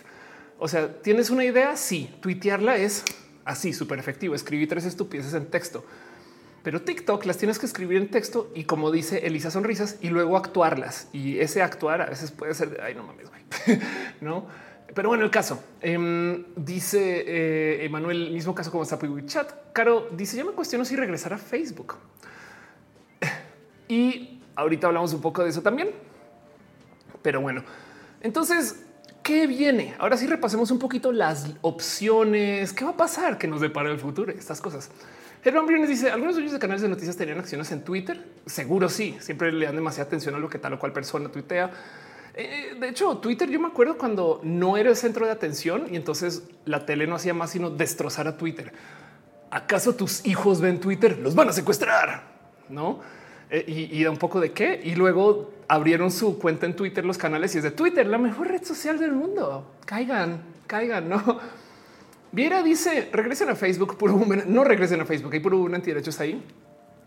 O 0.60 0.68
sea, 0.68 1.02
tienes 1.02 1.28
una 1.28 1.44
idea, 1.44 1.76
sí, 1.76 2.08
tuitearla 2.20 2.76
es 2.76 3.04
así 3.44 3.72
súper 3.72 3.98
efectivo, 3.98 4.36
escribir 4.36 4.68
tres 4.68 4.84
estupideces 4.84 5.34
en 5.34 5.46
texto. 5.46 5.84
Pero 6.62 6.82
TikTok 6.82 7.24
las 7.24 7.36
tienes 7.36 7.58
que 7.58 7.66
escribir 7.66 7.96
en 7.96 8.12
texto 8.12 8.48
y 8.54 8.62
como 8.62 8.92
dice 8.92 9.26
Elisa 9.26 9.50
Sonrisas 9.50 9.98
y 10.00 10.10
luego 10.10 10.36
actuarlas. 10.36 11.08
Y 11.12 11.40
ese 11.40 11.62
actuar 11.62 12.00
a 12.00 12.06
veces 12.06 12.30
puede 12.30 12.54
ser, 12.54 12.80
ay 12.80 12.94
no 12.94 13.02
mames, 13.02 13.26
no. 14.20 14.46
Pero 14.94 15.08
bueno, 15.08 15.24
el 15.24 15.32
caso 15.32 15.64
em, 15.80 16.44
dice 16.54 17.24
eh, 17.26 17.86
Emanuel, 17.86 18.30
mismo 18.30 18.54
caso 18.54 18.70
como 18.70 18.84
Sapo 18.84 19.04
y 19.18 19.26
Chat. 19.26 19.72
Caro 19.72 20.10
dice: 20.12 20.36
Yo 20.36 20.44
me 20.44 20.52
cuestiono 20.52 20.84
si 20.84 20.94
regresar 20.94 21.32
a 21.32 21.38
Facebook. 21.38 21.96
Y 23.92 24.40
ahorita 24.56 24.86
hablamos 24.86 25.12
un 25.12 25.20
poco 25.20 25.44
de 25.44 25.50
eso 25.50 25.60
también. 25.60 25.90
Pero 27.20 27.42
bueno, 27.42 27.62
entonces, 28.22 28.86
¿qué 29.22 29.46
viene? 29.46 29.94
Ahora 29.98 30.16
sí 30.16 30.26
repasemos 30.26 30.70
un 30.70 30.78
poquito 30.78 31.12
las 31.12 31.50
opciones. 31.60 32.72
¿Qué 32.72 32.86
va 32.86 32.92
a 32.92 32.96
pasar? 32.96 33.36
que 33.36 33.46
nos 33.46 33.60
depara 33.60 33.90
el 33.90 33.98
futuro? 33.98 34.32
Estas 34.32 34.62
cosas. 34.62 34.90
Germán 35.44 35.66
Briones 35.66 35.90
dice, 35.90 36.10
¿algunos 36.10 36.36
dueños 36.36 36.54
de 36.54 36.58
canales 36.58 36.80
de 36.80 36.88
noticias 36.88 37.18
tenían 37.18 37.38
acciones 37.38 37.70
en 37.70 37.84
Twitter? 37.84 38.24
Seguro 38.46 38.88
sí. 38.88 39.14
Siempre 39.20 39.52
le 39.52 39.66
dan 39.66 39.76
demasiada 39.76 40.06
atención 40.06 40.34
a 40.36 40.38
lo 40.38 40.48
que 40.48 40.58
tal 40.58 40.72
o 40.72 40.78
cual 40.78 40.94
persona 40.94 41.30
tuitea. 41.30 41.70
Eh, 42.34 42.74
de 42.80 42.88
hecho, 42.88 43.18
Twitter, 43.18 43.50
yo 43.50 43.60
me 43.60 43.68
acuerdo 43.68 43.98
cuando 43.98 44.40
no 44.42 44.78
era 44.78 44.88
el 44.88 44.96
centro 44.96 45.26
de 45.26 45.32
atención 45.32 45.88
y 45.90 45.96
entonces 45.96 46.44
la 46.64 46.86
tele 46.86 47.06
no 47.06 47.16
hacía 47.16 47.34
más 47.34 47.50
sino 47.50 47.68
destrozar 47.68 48.26
a 48.26 48.38
Twitter. 48.38 48.72
¿Acaso 49.50 49.94
tus 49.94 50.24
hijos 50.24 50.62
ven 50.62 50.80
Twitter? 50.80 51.18
Los 51.18 51.34
van 51.34 51.50
a 51.50 51.52
secuestrar, 51.52 52.22
¿no? 52.70 53.00
Eh, 53.54 53.90
y, 53.92 54.02
da 54.02 54.10
un 54.10 54.16
poco 54.16 54.40
de 54.40 54.52
qué. 54.52 54.80
Y 54.82 54.94
luego 54.94 55.52
abrieron 55.68 56.10
su 56.10 56.38
cuenta 56.38 56.64
en 56.64 56.74
Twitter, 56.74 57.04
los 57.04 57.18
canales 57.18 57.54
y 57.54 57.58
es 57.58 57.64
de 57.64 57.70
Twitter, 57.70 58.06
la 58.06 58.16
mejor 58.16 58.48
red 58.48 58.64
social 58.64 58.98
del 58.98 59.12
mundo. 59.12 59.74
Caigan, 59.84 60.40
caigan, 60.66 61.06
no. 61.06 61.38
Viera 62.32 62.62
dice 62.62 63.10
regresen 63.12 63.50
a 63.50 63.54
Facebook, 63.54 63.98
puro 63.98 64.18
no 64.46 64.64
regresen 64.64 65.02
a 65.02 65.04
Facebook, 65.04 65.34
hay 65.34 65.40
puro 65.40 65.66
antiderechos 65.66 66.18
ahí. 66.20 66.42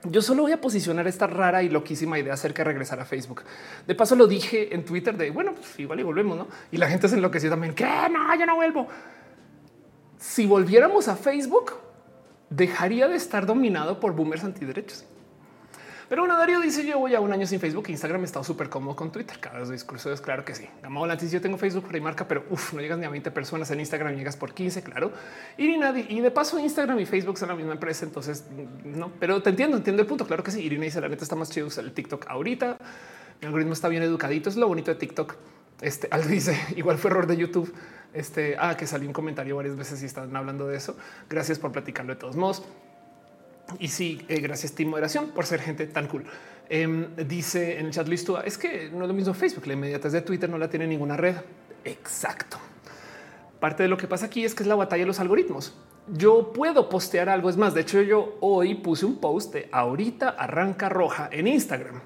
Yo 0.04 0.22
solo 0.22 0.44
voy 0.44 0.52
a 0.52 0.62
posicionar 0.62 1.08
esta 1.08 1.26
rara 1.26 1.64
y 1.64 1.70
loquísima 1.70 2.20
idea 2.20 2.36
acerca 2.36 2.62
de 2.62 2.66
regresar 2.66 3.00
a 3.00 3.06
Facebook. 3.06 3.42
De 3.88 3.96
paso 3.96 4.16
lo 4.16 4.28
dije 4.28 4.76
en 4.76 4.86
Twitter 4.86 5.18
de 5.18 5.32
bueno, 5.32 5.54
pues 5.54 5.80
igual 5.80 6.00
y 6.00 6.04
volvemos, 6.04 6.38
no? 6.38 6.48
Y 6.72 6.78
la 6.78 6.88
gente 6.88 7.10
se 7.10 7.16
enloqueció 7.16 7.50
también. 7.50 7.74
Que 7.74 7.86
no, 7.86 8.40
yo 8.40 8.46
no 8.46 8.56
vuelvo. 8.56 8.88
Si 10.20 10.46
volviéramos 10.46 11.08
a 11.08 11.16
Facebook, 11.16 11.74
dejaría 12.52 13.08
de 13.08 13.16
estar 13.16 13.48
dominado 13.48 14.00
por 14.00 14.14
boomers 14.14 14.44
antiderechos. 14.44 15.06
Pero 16.08 16.22
bueno, 16.22 16.38
Darío 16.38 16.60
dice: 16.60 16.86
Yo 16.86 17.00
voy 17.00 17.16
a 17.16 17.20
un 17.20 17.32
año 17.34 17.48
sin 17.48 17.60
Facebook, 17.60 17.86
Instagram 17.90 18.22
he 18.22 18.26
estado 18.26 18.44
súper 18.44 18.70
cómodo 18.70 18.96
con 18.96 19.12
Twitter. 19.12 19.40
Cada 19.40 19.60
vez 19.60 19.70
discurso 19.70 20.12
es 20.14 20.22
claro 20.22 20.46
que 20.46 20.54
sí. 20.54 20.68
Gama 20.84 21.00
Volantis, 21.00 21.32
yo 21.32 21.42
tengo 21.42 21.58
Facebook 21.58 21.86
por 21.86 22.00
marca, 22.02 22.28
pero 22.28 22.46
uf, 22.50 22.74
no 22.74 22.82
llegas 22.82 23.00
ni 23.00 23.06
a 23.06 23.10
20 23.10 23.32
personas 23.32 23.72
en 23.72 23.80
Instagram, 23.80 24.16
llegas 24.16 24.38
por 24.38 24.54
15, 24.54 24.84
claro. 24.84 25.12
Nadie. 25.58 26.06
Y 26.10 26.22
de 26.22 26.32
paso, 26.32 26.60
Instagram 26.60 27.00
y 27.00 27.06
Facebook 27.06 27.38
son 27.38 27.50
la 27.50 27.56
misma 27.56 27.74
empresa. 27.74 28.06
Entonces, 28.06 28.46
no, 28.84 29.12
pero 29.20 29.42
te 29.42 29.50
entiendo, 29.50 29.78
entiendo 29.78 30.02
el 30.02 30.08
punto. 30.08 30.26
Claro 30.28 30.44
que 30.44 30.52
sí. 30.52 30.62
Irina 30.62 30.84
dice: 30.84 31.02
La 31.02 31.10
neta 31.10 31.24
está 31.24 31.36
más 31.36 31.50
chido 31.50 31.68
usar 31.68 31.84
el 31.84 31.94
TikTok 31.94 32.28
ahorita. 32.28 32.78
Mi 33.42 33.48
algoritmo 33.48 33.74
está 33.74 33.88
bien 33.90 34.04
educadito. 34.04 34.50
Es 34.50 34.56
lo 34.56 34.68
bonito 34.68 34.92
de 34.92 34.98
TikTok. 34.98 35.36
Este 35.82 36.08
algo 36.12 36.30
dice 36.30 36.58
igual 36.76 36.98
fue 36.98 37.12
error 37.12 37.28
de 37.28 37.38
YouTube. 37.38 37.74
Este 38.14 38.56
ah, 38.60 38.78
que 38.78 38.88
salió 38.88 39.08
un 39.08 39.14
comentario 39.14 39.58
varias 39.58 39.76
veces 39.76 40.02
y 40.02 40.06
están 40.06 40.36
hablando 40.36 40.68
de 40.68 40.78
eso. 40.78 40.96
Gracias 41.30 41.60
por 41.60 41.72
platicarlo 41.72 42.14
de 42.14 42.20
todos 42.20 42.36
modos. 42.36 42.64
Y 43.80 43.88
sí, 43.88 44.26
eh, 44.28 44.40
gracias 44.40 44.74
Team 44.74 44.90
Moderación 44.90 45.30
por 45.30 45.46
ser 45.46 45.62
gente 45.62 45.88
tan 45.88 46.08
cool. 46.08 46.26
Em, 46.70 47.16
dice 47.16 47.80
en 47.80 47.88
el 47.88 47.92
chat 47.92 48.08
listo, 48.08 48.42
es 48.42 48.58
que 48.58 48.90
no 48.92 49.04
es 49.04 49.08
lo 49.08 49.14
mismo 49.14 49.34
Facebook, 49.34 49.68
la 49.68 49.74
inmediatez 49.74 50.12
de 50.12 50.22
Twitter 50.22 50.50
no 50.50 50.58
la 50.58 50.70
tiene 50.70 50.88
ninguna 50.88 51.18
red. 51.18 51.36
Exacto. 51.84 52.58
Parte 53.60 53.84
de 53.84 53.90
lo 53.90 53.98
que 53.98 54.08
pasa 54.08 54.28
aquí 54.28 54.44
es 54.46 54.56
que 54.56 54.64
es 54.64 54.68
la 54.68 54.76
batalla 54.76 55.04
de 55.04 55.08
los 55.08 55.20
algoritmos. 55.20 55.74
Yo 56.08 56.54
puedo 56.54 56.88
postear 56.90 57.30
algo, 57.30 57.50
es 57.50 57.58
más, 57.58 57.74
de 57.74 57.82
hecho 57.82 58.02
yo 58.02 58.38
hoy 58.42 58.76
puse 58.76 59.06
un 59.06 59.20
post 59.20 59.54
de 59.54 59.70
ahorita 59.72 60.30
arranca 60.30 60.88
roja 60.88 61.30
en 61.32 61.48
Instagram 61.48 62.00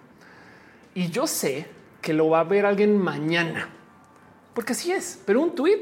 y 0.94 1.10
yo 1.10 1.28
sé 1.28 1.68
que 2.02 2.14
lo 2.14 2.30
va 2.30 2.40
a 2.40 2.44
ver 2.46 2.66
alguien 2.66 2.98
mañana, 2.98 3.70
porque 4.54 4.72
así 4.72 4.92
es, 4.92 5.20
pero 5.26 5.42
un 5.42 5.54
tweet 5.54 5.82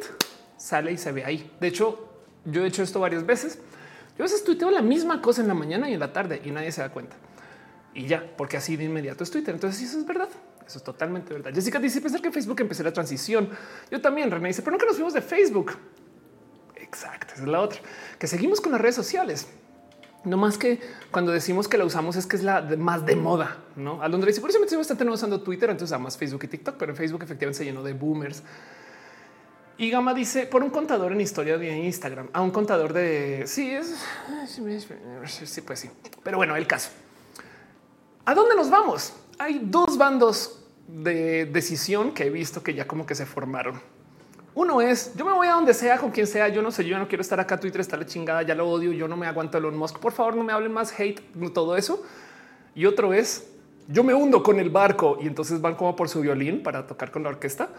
sale 0.58 0.92
y 0.92 0.98
se 0.98 1.12
ve 1.12 1.26
ahí. 1.26 1.52
De 1.60 1.68
hecho, 1.68 2.10
yo 2.46 2.64
he 2.64 2.68
hecho 2.68 2.84
esto 2.84 3.00
varias 3.00 3.26
veces. 3.26 3.60
Yo 4.18 4.24
a 4.24 4.28
veces 4.28 4.44
tuiteo 4.44 4.72
la 4.72 4.82
misma 4.82 5.22
cosa 5.22 5.42
en 5.42 5.48
la 5.48 5.54
mañana 5.54 5.90
y 5.90 5.94
en 5.94 6.00
la 6.00 6.12
tarde 6.12 6.42
y 6.44 6.52
nadie 6.52 6.72
se 6.72 6.82
da 6.82 6.90
cuenta. 6.90 7.16
Y 7.94 8.08
ya, 8.08 8.24
porque 8.38 8.58
así 8.58 8.76
de 8.76 8.86
inmediato 8.86 9.24
es 9.24 9.32
Twitter. 9.32 9.54
Entonces 9.54 9.90
eso 9.90 10.00
es 10.00 10.06
verdad. 10.06 10.30
Eso 10.66 10.80
es 10.80 10.84
totalmente 10.84 11.34
verdad. 11.34 11.52
Jessica 11.54 11.80
dice 11.80 12.02
pensar 12.02 12.22
que 12.22 12.32
Facebook 12.32 12.60
empecé 12.60 12.84
la 12.84 12.92
transición. 12.92 13.50
Yo 13.90 14.02
también. 14.02 14.30
René 14.30 14.50
dice, 14.50 14.62
pero 14.62 14.78
que 14.78 14.86
nos 14.86 14.96
fuimos 14.96 15.14
de 15.14 15.22
Facebook. 15.22 15.74
Exacto. 16.76 17.34
Esa 17.34 17.44
es 17.44 17.48
la 17.48 17.62
otra 17.62 17.80
que 18.20 18.28
seguimos 18.28 18.60
con 18.60 18.72
las 18.72 18.82
redes 18.82 18.96
sociales. 18.96 19.48
No 20.24 20.36
más 20.36 20.58
que 20.58 20.82
cuando 21.12 21.32
decimos 21.32 21.68
que 21.68 21.78
la 21.78 21.86
usamos 21.86 22.16
es 22.18 22.26
que 22.26 22.36
es 22.36 22.44
la 22.44 22.62
más 22.78 23.06
de 23.06 23.16
moda, 23.16 23.58
no? 23.76 24.02
Alondra 24.02 24.28
dice 24.28 24.42
por 24.42 24.50
eso 24.50 24.60
me 24.60 24.66
estoy 24.66 24.78
bastante 24.78 25.06
usando 25.06 25.42
Twitter, 25.42 25.70
entonces 25.70 25.98
más 26.00 26.18
Facebook 26.18 26.44
y 26.44 26.48
TikTok, 26.48 26.76
pero 26.78 26.92
en 26.92 26.98
Facebook 26.98 27.24
efectivamente 27.24 27.60
se 27.60 27.66
llenó 27.66 27.82
de 27.82 27.94
boomers. 27.94 28.44
Y 29.78 29.92
Gama 29.92 30.14
dice 30.14 30.48
por 30.48 30.64
un 30.64 30.72
contador 30.72 31.12
en 31.12 31.22
historia 31.22 31.58
de 31.58 31.78
Instagram, 31.78 32.30
a 32.34 32.42
un 32.42 32.50
contador 32.50 32.94
de 32.94 33.44
sí, 33.46 33.70
es 33.70 33.96
sí, 35.46 35.62
pues 35.62 35.80
sí. 35.80 35.90
Pero 36.24 36.38
bueno, 36.38 36.56
el 36.56 36.66
caso. 36.66 36.90
¿A 38.26 38.34
dónde 38.34 38.56
nos 38.56 38.70
vamos? 38.70 39.14
Hay 39.38 39.62
dos 39.64 39.98
bandos 39.98 40.64
de 40.88 41.46
decisión 41.46 42.14
que 42.14 42.26
he 42.26 42.30
visto 42.30 42.64
que 42.64 42.74
ya 42.74 42.88
como 42.88 43.06
que 43.06 43.14
se 43.14 43.26
formaron. 43.26 43.80
Uno 44.56 44.82
es 44.82 45.14
yo 45.16 45.24
me 45.24 45.34
voy 45.34 45.48
a 45.48 45.52
donde 45.52 45.76
sea 45.76 46.00
con 46.00 46.10
quien 46.10 46.26
sea. 46.26 46.48
Yo 46.48 46.64
no 46.64 46.72
sé, 46.72 46.84
yo 46.84 46.98
no 46.98 47.08
quiero 47.08 47.22
estar 47.22 47.40
acá. 47.40 47.60
Twitter 47.60 47.82
está 47.82 47.98
la 47.98 48.08
chingada, 48.08 48.42
ya 48.42 48.56
lo 48.56 48.68
odio. 48.68 48.92
Yo 48.92 49.08
no 49.08 49.16
me 49.16 49.28
aguanto 49.28 49.60
Elon 49.60 49.78
Musk. 49.78 50.00
Por 50.00 50.12
favor, 50.12 50.36
no 50.36 50.44
me 50.44 50.54
hablen 50.54 50.72
más 50.72 51.00
hate, 51.00 51.22
todo 51.54 51.78
eso. 51.78 52.02
Y 52.74 52.88
otro 52.88 53.14
es 53.14 53.48
yo 53.88 54.04
me 54.04 54.14
hundo 54.14 54.44
con 54.44 54.60
el 54.60 54.70
barco 54.70 55.18
y 55.22 55.28
entonces 55.28 55.62
van 55.62 55.76
como 55.76 55.96
por 55.96 56.10
su 56.10 56.22
violín 56.22 56.64
para 56.64 56.88
tocar 56.88 57.12
con 57.12 57.24
la 57.24 57.30
orquesta. 57.30 57.70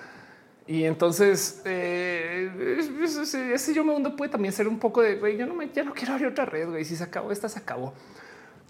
Y 0.68 0.84
entonces 0.84 1.62
eh, 1.64 2.76
ese 3.54 3.72
yo 3.72 3.82
me 3.84 3.94
hundo 3.94 4.14
puede 4.14 4.30
también 4.30 4.52
ser 4.52 4.68
un 4.68 4.78
poco 4.78 5.00
de 5.00 5.16
güey, 5.16 5.38
yo 5.38 5.46
no 5.46 5.54
me, 5.54 5.70
ya 5.70 5.82
no 5.82 5.94
quiero 5.94 6.12
abrir 6.12 6.28
otra 6.28 6.44
red. 6.44 6.68
Güey, 6.68 6.84
si 6.84 6.94
se 6.94 7.02
acabó, 7.02 7.32
esta 7.32 7.48
se 7.48 7.58
acabó. 7.58 7.94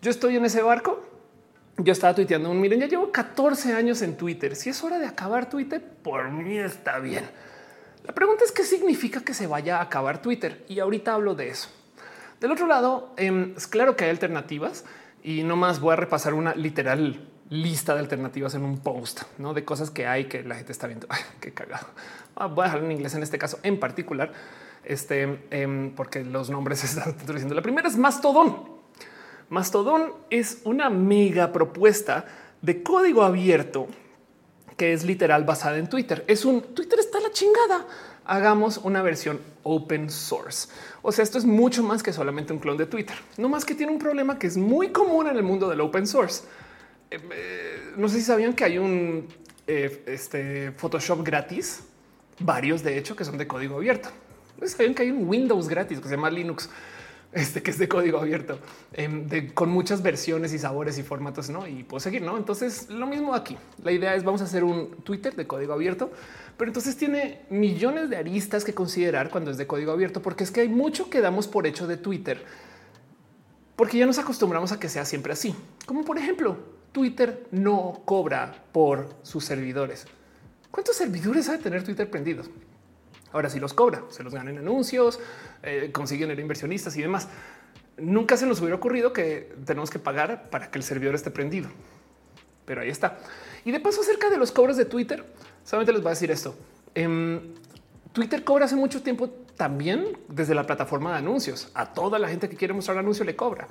Yo 0.00 0.12
estoy 0.12 0.36
en 0.36 0.44
ese 0.44 0.62
barco. 0.62 1.04
Yo 1.76 1.92
estaba 1.92 2.14
tuiteando 2.14 2.50
un 2.50 2.60
miren, 2.60 2.80
ya 2.80 2.86
llevo 2.86 3.10
14 3.10 3.72
años 3.72 4.00
en 4.02 4.16
Twitter. 4.16 4.54
Si 4.54 4.70
es 4.70 4.82
hora 4.84 5.00
de 5.00 5.06
acabar 5.06 5.50
Twitter, 5.50 5.82
por 5.82 6.30
mí 6.30 6.56
está 6.56 7.00
bien. 7.00 7.24
La 8.04 8.14
pregunta 8.14 8.44
es 8.44 8.52
qué 8.52 8.62
significa 8.62 9.20
que 9.20 9.34
se 9.34 9.48
vaya 9.48 9.78
a 9.78 9.82
acabar 9.82 10.22
Twitter 10.22 10.64
y 10.68 10.78
ahorita 10.78 11.14
hablo 11.14 11.34
de 11.34 11.48
eso. 11.48 11.68
Del 12.40 12.52
otro 12.52 12.68
lado, 12.68 13.12
em, 13.16 13.54
es 13.56 13.66
claro 13.66 13.96
que 13.96 14.04
hay 14.04 14.10
alternativas 14.10 14.84
y 15.24 15.42
no 15.42 15.56
más 15.56 15.80
voy 15.80 15.94
a 15.94 15.96
repasar 15.96 16.34
una 16.34 16.54
literal 16.54 17.27
lista 17.50 17.94
de 17.94 18.00
alternativas 18.00 18.54
en 18.54 18.62
un 18.62 18.78
post 18.78 19.22
¿no? 19.38 19.54
de 19.54 19.64
cosas 19.64 19.90
que 19.90 20.06
hay 20.06 20.26
que 20.26 20.42
la 20.42 20.54
gente 20.56 20.72
está 20.72 20.86
viendo. 20.86 21.06
qué 21.40 21.52
cagado. 21.52 21.86
Ah, 22.36 22.46
voy 22.46 22.62
a 22.62 22.64
dejarlo 22.66 22.86
en 22.86 22.92
inglés 22.92 23.14
en 23.14 23.22
este 23.22 23.38
caso 23.38 23.58
en 23.62 23.80
particular, 23.80 24.32
este, 24.84 25.40
em, 25.50 25.94
porque 25.94 26.24
los 26.24 26.50
nombres 26.50 26.84
están 26.96 27.16
diciendo. 27.26 27.54
La 27.54 27.62
primera 27.62 27.88
es 27.88 27.96
Mastodon. 27.96 28.78
Mastodon 29.50 30.12
es 30.30 30.60
una 30.64 30.90
mega 30.90 31.52
propuesta 31.52 32.26
de 32.60 32.82
código 32.82 33.22
abierto 33.22 33.88
que 34.76 34.92
es 34.92 35.04
literal 35.04 35.44
basada 35.44 35.78
en 35.78 35.88
Twitter. 35.88 36.24
Es 36.28 36.44
un 36.44 36.62
Twitter 36.62 36.98
está 36.98 37.18
la 37.20 37.30
chingada. 37.32 37.86
Hagamos 38.24 38.76
una 38.76 39.00
versión 39.00 39.40
open 39.62 40.10
source. 40.10 40.68
O 41.02 41.10
sea, 41.10 41.22
esto 41.22 41.38
es 41.38 41.46
mucho 41.46 41.82
más 41.82 42.02
que 42.02 42.12
solamente 42.12 42.52
un 42.52 42.58
clon 42.58 42.76
de 42.76 42.86
Twitter. 42.86 43.16
No 43.38 43.48
más 43.48 43.64
que 43.64 43.74
tiene 43.74 43.90
un 43.90 43.98
problema 43.98 44.38
que 44.38 44.46
es 44.46 44.56
muy 44.56 44.90
común 44.90 45.26
en 45.26 45.36
el 45.36 45.42
mundo 45.42 45.68
del 45.68 45.80
open 45.80 46.06
source. 46.06 46.44
Eh, 47.10 47.18
eh, 47.32 47.92
no 47.96 48.08
sé 48.08 48.18
si 48.18 48.24
sabían 48.24 48.54
que 48.54 48.64
hay 48.64 48.78
un 48.78 49.26
eh, 49.66 50.02
este 50.06 50.72
Photoshop 50.72 51.24
gratis, 51.24 51.84
varios 52.40 52.82
de 52.82 52.98
hecho 52.98 53.16
que 53.16 53.24
son 53.24 53.38
de 53.38 53.46
código 53.46 53.76
abierto. 53.76 54.10
No 54.60 54.66
sabían 54.66 54.94
que 54.94 55.02
hay 55.02 55.10
un 55.10 55.28
Windows 55.28 55.68
gratis 55.68 56.00
que 56.00 56.08
se 56.08 56.16
llama 56.16 56.30
Linux 56.30 56.68
este 57.32 57.62
que 57.62 57.70
es 57.70 57.78
de 57.78 57.88
código 57.88 58.18
abierto, 58.18 58.58
em, 58.92 59.52
con 59.52 59.68
muchas 59.68 60.02
versiones 60.02 60.52
y 60.54 60.58
sabores 60.58 60.98
y 60.98 61.02
formatos, 61.02 61.50
¿no? 61.50 61.66
Y 61.66 61.82
puedo 61.82 62.00
seguir, 62.00 62.22
¿no? 62.22 62.38
Entonces, 62.38 62.88
lo 62.88 63.06
mismo 63.06 63.34
aquí. 63.34 63.56
La 63.82 63.92
idea 63.92 64.14
es 64.14 64.24
vamos 64.24 64.40
a 64.40 64.44
hacer 64.44 64.64
un 64.64 64.90
Twitter 65.04 65.36
de 65.36 65.46
código 65.46 65.74
abierto, 65.74 66.10
pero 66.56 66.70
entonces 66.70 66.96
tiene 66.96 67.42
millones 67.50 68.08
de 68.08 68.16
aristas 68.16 68.64
que 68.64 68.72
considerar 68.72 69.30
cuando 69.30 69.50
es 69.50 69.58
de 69.58 69.66
código 69.66 69.92
abierto, 69.92 70.22
porque 70.22 70.44
es 70.44 70.50
que 70.50 70.62
hay 70.62 70.68
mucho 70.68 71.10
que 71.10 71.20
damos 71.20 71.46
por 71.46 71.66
hecho 71.66 71.86
de 71.86 71.98
Twitter, 71.98 72.42
porque 73.76 73.98
ya 73.98 74.06
nos 74.06 74.18
acostumbramos 74.18 74.72
a 74.72 74.80
que 74.80 74.88
sea 74.88 75.04
siempre 75.04 75.34
así. 75.34 75.54
Como 75.84 76.04
por 76.04 76.16
ejemplo, 76.16 76.56
Twitter 76.98 77.46
no 77.52 78.02
cobra 78.04 78.64
por 78.72 79.08
sus 79.22 79.44
servidores. 79.44 80.04
¿Cuántos 80.68 80.96
servidores 80.96 81.48
ha 81.48 81.52
de 81.52 81.58
tener 81.58 81.84
Twitter 81.84 82.10
prendidos? 82.10 82.50
Ahora 83.30 83.48
sí 83.48 83.60
los 83.60 83.72
cobra, 83.72 84.02
se 84.08 84.24
los 84.24 84.34
ganan 84.34 84.58
anuncios, 84.58 85.20
eh, 85.62 85.90
consiguen 85.92 86.36
inversionistas 86.36 86.96
y 86.96 87.02
demás. 87.02 87.28
Nunca 87.98 88.36
se 88.36 88.46
nos 88.46 88.58
hubiera 88.58 88.74
ocurrido 88.74 89.12
que 89.12 89.54
tenemos 89.64 89.90
que 89.90 90.00
pagar 90.00 90.50
para 90.50 90.72
que 90.72 90.78
el 90.78 90.82
servidor 90.82 91.14
esté 91.14 91.30
prendido. 91.30 91.68
Pero 92.64 92.80
ahí 92.80 92.88
está. 92.88 93.20
Y 93.64 93.70
de 93.70 93.78
paso, 93.78 94.00
acerca 94.00 94.28
de 94.28 94.36
los 94.36 94.50
cobros 94.50 94.76
de 94.76 94.84
Twitter, 94.84 95.24
solamente 95.62 95.92
les 95.92 96.02
voy 96.02 96.08
a 96.08 96.14
decir 96.14 96.32
esto. 96.32 96.56
Em, 96.96 97.54
Twitter 98.12 98.42
cobra 98.42 98.64
hace 98.64 98.74
mucho 98.74 99.04
tiempo 99.04 99.30
también 99.56 100.18
desde 100.26 100.52
la 100.52 100.66
plataforma 100.66 101.12
de 101.12 101.18
anuncios. 101.18 101.70
A 101.74 101.92
toda 101.92 102.18
la 102.18 102.26
gente 102.26 102.48
que 102.48 102.56
quiere 102.56 102.74
mostrar 102.74 102.98
anuncio 102.98 103.24
le 103.24 103.36
cobra. 103.36 103.68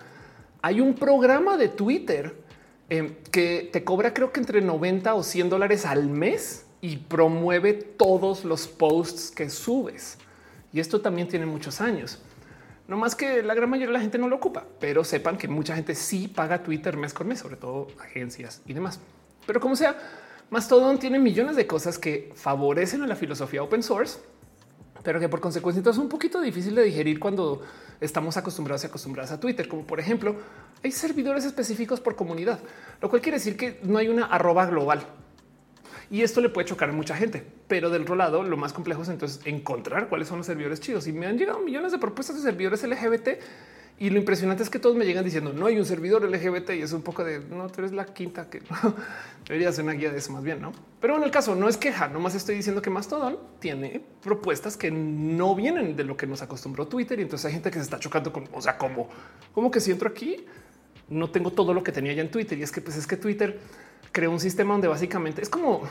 Hay 0.61 0.79
un 0.79 0.95
programa 0.95 1.57
de 1.57 1.67
Twitter 1.67 2.46
em, 2.89 3.15
que 3.31 3.69
te 3.71 3.83
cobra 3.83 4.13
creo 4.13 4.31
que 4.31 4.39
entre 4.39 4.61
90 4.61 5.13
o 5.13 5.23
100 5.23 5.49
dólares 5.49 5.85
al 5.85 6.07
mes 6.09 6.65
y 6.81 6.97
promueve 6.97 7.73
todos 7.73 8.45
los 8.45 8.67
posts 8.67 9.31
que 9.31 9.49
subes. 9.49 10.17
Y 10.73 10.79
esto 10.79 11.01
también 11.01 11.27
tiene 11.27 11.45
muchos 11.45 11.81
años. 11.81 12.19
No 12.87 12.95
más 12.95 13.15
que 13.15 13.43
la 13.43 13.53
gran 13.53 13.69
mayoría 13.69 13.87
de 13.87 13.93
la 13.93 13.99
gente 13.99 14.17
no 14.17 14.29
lo 14.29 14.37
ocupa, 14.37 14.65
pero 14.79 15.03
sepan 15.03 15.37
que 15.37 15.47
mucha 15.47 15.75
gente 15.75 15.93
sí 15.93 16.27
paga 16.27 16.63
Twitter 16.63 16.95
mes 16.95 17.13
con 17.13 17.27
mes, 17.27 17.39
sobre 17.39 17.57
todo 17.57 17.87
agencias 17.99 18.61
y 18.65 18.73
demás. 18.73 18.99
Pero 19.45 19.59
como 19.59 19.75
sea, 19.75 19.97
Mastodon 20.49 20.97
tiene 20.97 21.19
millones 21.19 21.57
de 21.57 21.67
cosas 21.67 21.99
que 21.99 22.31
favorecen 22.35 23.01
a 23.01 23.07
la 23.07 23.15
filosofía 23.15 23.61
open 23.61 23.83
source, 23.83 24.19
pero 25.03 25.19
que 25.19 25.27
por 25.27 25.41
consecuencia 25.41 25.83
es 25.89 25.97
un 25.97 26.07
poquito 26.07 26.39
difícil 26.39 26.75
de 26.75 26.83
digerir 26.83 27.19
cuando 27.19 27.61
estamos 28.01 28.37
acostumbrados 28.37 28.83
y 28.83 28.87
acostumbradas 28.87 29.31
a 29.31 29.39
Twitter. 29.39 29.67
Como 29.67 29.85
por 29.85 29.99
ejemplo, 29.99 30.35
hay 30.83 30.91
servidores 30.91 31.45
específicos 31.45 31.99
por 31.99 32.15
comunidad, 32.15 32.59
lo 33.01 33.09
cual 33.09 33.21
quiere 33.21 33.37
decir 33.37 33.57
que 33.57 33.79
no 33.83 33.97
hay 33.97 34.07
una 34.07 34.25
arroba 34.25 34.65
global 34.65 35.05
y 36.09 36.21
esto 36.21 36.39
le 36.39 36.49
puede 36.49 36.67
chocar 36.67 36.89
a 36.89 36.93
mucha 36.93 37.15
gente. 37.15 37.45
Pero 37.67 37.89
del 37.89 38.03
otro 38.03 38.15
lado, 38.15 38.43
lo 38.43 38.57
más 38.57 38.71
complejo 38.71 39.01
es 39.03 39.09
entonces 39.09 39.41
encontrar 39.45 40.07
cuáles 40.07 40.27
son 40.27 40.37
los 40.37 40.45
servidores 40.45 40.79
chidos. 40.79 41.07
Y 41.07 41.11
me 41.11 41.25
han 41.25 41.37
llegado 41.37 41.59
millones 41.59 41.91
de 41.91 41.97
propuestas 41.97 42.37
de 42.37 42.41
servidores 42.43 42.83
LGBT. 42.83 43.29
Y 43.99 44.11
lo 44.11 44.19
impresionante 44.19 44.61
es 44.61 44.69
que 44.69 44.77
todos 44.77 44.95
me 44.95 45.05
llegan 45.05 45.25
diciendo 45.25 45.53
no 45.53 45.65
hay 45.65 45.79
un 45.79 45.85
servidor 45.85 46.23
LGBT 46.29 46.71
y 46.71 46.81
es 46.83 46.93
un 46.93 47.01
poco 47.01 47.23
de 47.23 47.39
no, 47.39 47.67
tú 47.67 47.81
eres 47.81 47.93
la 47.93 48.05
quinta 48.05 48.47
que 48.47 48.61
debería 49.47 49.71
ser 49.71 49.85
una 49.85 49.93
guía 49.93 50.11
de 50.11 50.19
eso 50.19 50.31
más 50.33 50.43
bien, 50.43 50.61
no? 50.61 50.71
Pero 51.01 51.17
en 51.17 51.23
el 51.23 51.31
caso 51.31 51.55
no 51.55 51.67
es 51.67 51.77
queja, 51.77 52.07
nomás 52.07 52.35
estoy 52.35 52.55
diciendo 52.55 52.81
que 52.81 52.91
Mastodon 52.91 53.39
tiene 53.59 54.03
propuestas 54.21 54.77
que 54.77 54.91
no 54.91 55.55
vienen 55.55 55.95
de 55.95 56.03
lo 56.03 56.15
que 56.15 56.27
nos 56.27 56.43
acostumbró 56.43 56.87
Twitter 56.87 57.17
y 57.19 57.23
entonces 57.23 57.47
hay 57.47 57.53
gente 57.53 57.71
que 57.71 57.79
se 57.79 57.83
está 57.83 57.99
chocando 57.99 58.31
con, 58.31 58.47
o 58.53 58.61
sea, 58.61 58.77
como, 58.77 59.09
como 59.51 59.71
que 59.71 59.79
si 59.79 59.91
entro 59.91 60.09
aquí 60.09 60.45
no 61.09 61.31
tengo 61.31 61.51
todo 61.51 61.73
lo 61.73 61.81
que 61.81 61.91
tenía 61.91 62.13
ya 62.13 62.21
en 62.21 62.29
Twitter 62.29 62.57
y 62.59 62.63
es 62.63 62.71
que 62.71 62.81
pues 62.81 62.97
es 62.97 63.07
que 63.07 63.17
Twitter 63.17 63.59
creó 64.11 64.29
un 64.29 64.39
sistema 64.39 64.73
donde 64.73 64.87
básicamente 64.87 65.41
es 65.41 65.49
como 65.49 65.83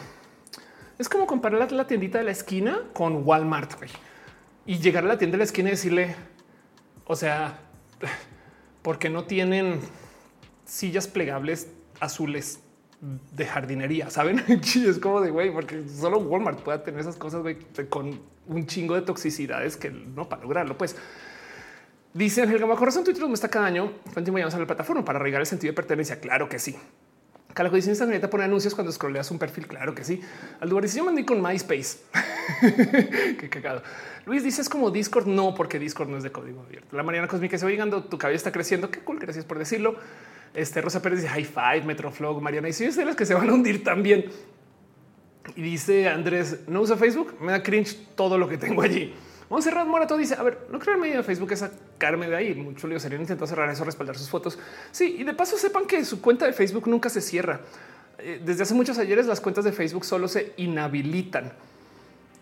es 0.98 1.08
como 1.08 1.26
comparar 1.26 1.72
la, 1.72 1.86
tiendita 1.86 2.18
de 2.18 2.24
la 2.24 2.30
esquina 2.30 2.82
con 2.92 3.26
Walmart 3.26 3.72
y 4.64 4.78
llegar 4.78 5.04
a 5.04 5.08
la 5.08 5.18
tienda 5.18 5.34
de 5.34 5.38
la 5.38 5.44
esquina 5.44 5.68
y 5.68 5.72
decirle, 5.72 6.16
o 7.04 7.14
sea, 7.14 7.60
porque 8.82 9.10
no 9.10 9.24
tienen 9.24 9.80
sillas 10.64 11.08
plegables 11.08 11.68
azules 12.00 12.60
de 13.00 13.46
jardinería, 13.46 14.10
saben? 14.10 14.44
es 14.48 14.98
como 14.98 15.20
de 15.20 15.30
güey, 15.30 15.52
porque 15.52 15.88
solo 15.88 16.18
Walmart 16.18 16.60
puede 16.60 16.78
tener 16.80 17.00
esas 17.00 17.16
cosas 17.16 17.44
con 17.88 18.20
un 18.46 18.66
chingo 18.66 18.94
de 18.94 19.02
toxicidades 19.02 19.76
que 19.76 19.90
no 19.90 20.28
para 20.28 20.42
lograrlo. 20.42 20.76
Pues 20.78 20.96
dice 22.14 22.42
el 22.42 22.58
Gama 22.58 22.76
Corazón 22.76 23.04
Twitter 23.04 23.26
me 23.26 23.34
está 23.34 23.48
cada 23.48 23.66
año. 23.66 23.92
¿Cuánto 24.12 24.34
a 24.34 24.58
la 24.58 24.66
plataforma 24.66 25.04
para 25.04 25.18
arraigar 25.18 25.40
el 25.40 25.46
sentido 25.46 25.72
de 25.72 25.76
pertenencia? 25.76 26.20
Claro 26.20 26.48
que 26.48 26.58
sí 26.58 26.76
Calaco 27.56 27.74
dice 27.74 27.88
Instagram 27.88 28.20
pone 28.28 28.44
anuncios 28.44 28.74
cuando 28.74 28.92
scrolleas 28.92 29.30
un 29.30 29.38
perfil. 29.38 29.66
Claro 29.66 29.94
que 29.94 30.04
sí. 30.04 30.20
Al 30.60 30.68
lugar 30.68 30.84
yo 30.84 31.04
mandé 31.04 31.24
con 31.24 31.40
MySpace. 31.40 32.00
Qué 33.40 33.48
cagado. 33.48 33.82
Luis 34.26 34.44
dice 34.44 34.60
es 34.60 34.68
como 34.68 34.90
Discord. 34.90 35.26
No, 35.26 35.54
porque 35.54 35.78
Discord 35.78 36.10
no 36.10 36.18
es 36.18 36.22
de 36.22 36.30
código 36.30 36.60
abierto. 36.60 36.94
La 36.94 37.02
Mariana 37.02 37.28
Cósmica 37.28 37.56
se 37.56 37.64
va 37.64 37.70
llegando. 37.70 38.04
Tu 38.04 38.18
cabello 38.18 38.36
está 38.36 38.52
creciendo. 38.52 38.90
Qué 38.90 39.00
cool. 39.00 39.18
Gracias 39.18 39.46
por 39.46 39.58
decirlo. 39.58 39.96
Este 40.52 40.82
Rosa 40.82 41.00
Pérez 41.00 41.22
dice 41.22 41.30
high 41.30 41.44
five, 41.44 41.86
Metroflog. 41.86 42.42
Mariana 42.42 42.66
dice 42.66 42.88
es 42.88 42.96
de 42.96 43.06
las 43.06 43.16
que 43.16 43.24
se 43.24 43.32
van 43.32 43.48
a 43.48 43.54
hundir 43.54 43.82
también. 43.82 44.26
Y 45.54 45.62
dice 45.62 46.10
Andrés 46.10 46.58
no 46.66 46.82
usa 46.82 46.98
Facebook. 46.98 47.36
Me 47.40 47.52
da 47.52 47.62
cringe 47.62 47.96
todo 48.16 48.36
lo 48.36 48.50
que 48.50 48.58
tengo 48.58 48.82
allí. 48.82 49.14
Monserrat 49.48 49.86
Morato 49.86 50.18
dice: 50.18 50.34
A 50.34 50.42
ver, 50.42 50.66
no 50.70 50.78
creo 50.78 50.96
en 50.96 51.00
medio 51.00 51.16
de 51.16 51.22
Facebook 51.22 51.52
es 51.52 51.64
sacarme 51.96 52.28
de 52.28 52.36
ahí. 52.36 52.54
Mucho 52.54 52.86
lío 52.86 53.00
sería 53.00 53.18
intentar 53.18 53.48
cerrar 53.48 53.70
eso, 53.70 53.84
respaldar 53.84 54.16
sus 54.16 54.28
fotos. 54.28 54.58
Sí, 54.92 55.16
y 55.18 55.24
de 55.24 55.32
paso 55.32 55.56
sepan 55.56 55.86
que 55.86 56.04
su 56.04 56.20
cuenta 56.20 56.44
de 56.46 56.52
Facebook 56.52 56.86
nunca 56.86 57.08
se 57.08 57.20
cierra. 57.20 57.60
Eh, 58.18 58.40
desde 58.44 58.62
hace 58.62 58.74
muchos 58.74 58.98
ayeres, 58.98 59.26
las 59.26 59.40
cuentas 59.40 59.64
de 59.64 59.72
Facebook 59.72 60.04
solo 60.04 60.28
se 60.28 60.52
inhabilitan. 60.58 61.52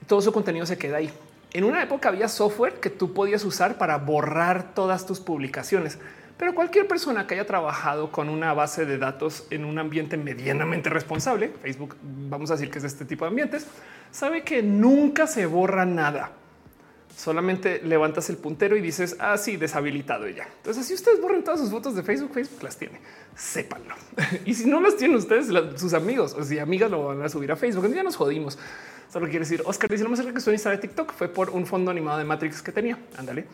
Todo 0.08 0.20
su 0.20 0.32
contenido 0.32 0.66
se 0.66 0.76
queda 0.76 0.98
ahí. 0.98 1.10
En 1.52 1.64
una 1.64 1.82
época 1.82 2.08
había 2.08 2.28
software 2.28 2.74
que 2.74 2.90
tú 2.90 3.14
podías 3.14 3.44
usar 3.44 3.78
para 3.78 3.96
borrar 3.98 4.74
todas 4.74 5.06
tus 5.06 5.20
publicaciones, 5.20 5.98
pero 6.36 6.52
cualquier 6.52 6.88
persona 6.88 7.28
que 7.28 7.34
haya 7.34 7.46
trabajado 7.46 8.10
con 8.10 8.28
una 8.28 8.52
base 8.54 8.86
de 8.86 8.98
datos 8.98 9.46
en 9.50 9.64
un 9.64 9.78
ambiente 9.78 10.16
medianamente 10.16 10.90
responsable, 10.90 11.52
Facebook, 11.62 11.94
vamos 12.02 12.50
a 12.50 12.54
decir 12.54 12.72
que 12.72 12.78
es 12.78 12.84
este 12.84 13.04
tipo 13.04 13.24
de 13.24 13.28
ambientes, 13.28 13.68
sabe 14.10 14.42
que 14.42 14.64
nunca 14.64 15.28
se 15.28 15.46
borra 15.46 15.86
nada 15.86 16.32
solamente 17.16 17.80
levantas 17.82 18.28
el 18.30 18.36
puntero 18.36 18.76
y 18.76 18.80
dices 18.80 19.16
así 19.18 19.54
ah, 19.54 19.58
deshabilitado 19.58 20.28
ya. 20.28 20.48
Entonces, 20.58 20.86
si 20.86 20.94
ustedes 20.94 21.20
borran 21.20 21.44
todas 21.44 21.60
sus 21.60 21.70
fotos 21.70 21.94
de 21.94 22.02
Facebook, 22.02 22.32
Facebook 22.32 22.62
las 22.62 22.76
tiene. 22.76 23.00
Sépanlo. 23.36 23.94
y 24.44 24.54
si 24.54 24.66
no 24.66 24.80
las 24.80 24.96
tienen 24.96 25.16
ustedes, 25.16 25.48
sus 25.76 25.94
amigos 25.94 26.34
o 26.38 26.42
si 26.42 26.58
amigas 26.58 26.90
lo 26.90 27.06
van 27.06 27.22
a 27.22 27.28
subir 27.28 27.52
a 27.52 27.56
Facebook, 27.56 27.92
ya 27.92 28.02
nos 28.02 28.16
jodimos. 28.16 28.58
Solo 29.12 29.26
quiere 29.26 29.40
decir 29.40 29.62
Oscar 29.64 29.88
dice 29.88 30.02
lo 30.02 30.10
más 30.10 30.18
cerca 30.18 30.32
que 30.32 30.38
estoy 30.38 30.56
en 30.56 30.80
TikTok 30.80 31.12
fue 31.12 31.28
por 31.28 31.50
un 31.50 31.66
fondo 31.66 31.90
animado 31.90 32.18
de 32.18 32.24
Matrix 32.24 32.62
que 32.62 32.72
tenía. 32.72 32.98
Ándale. 33.16 33.46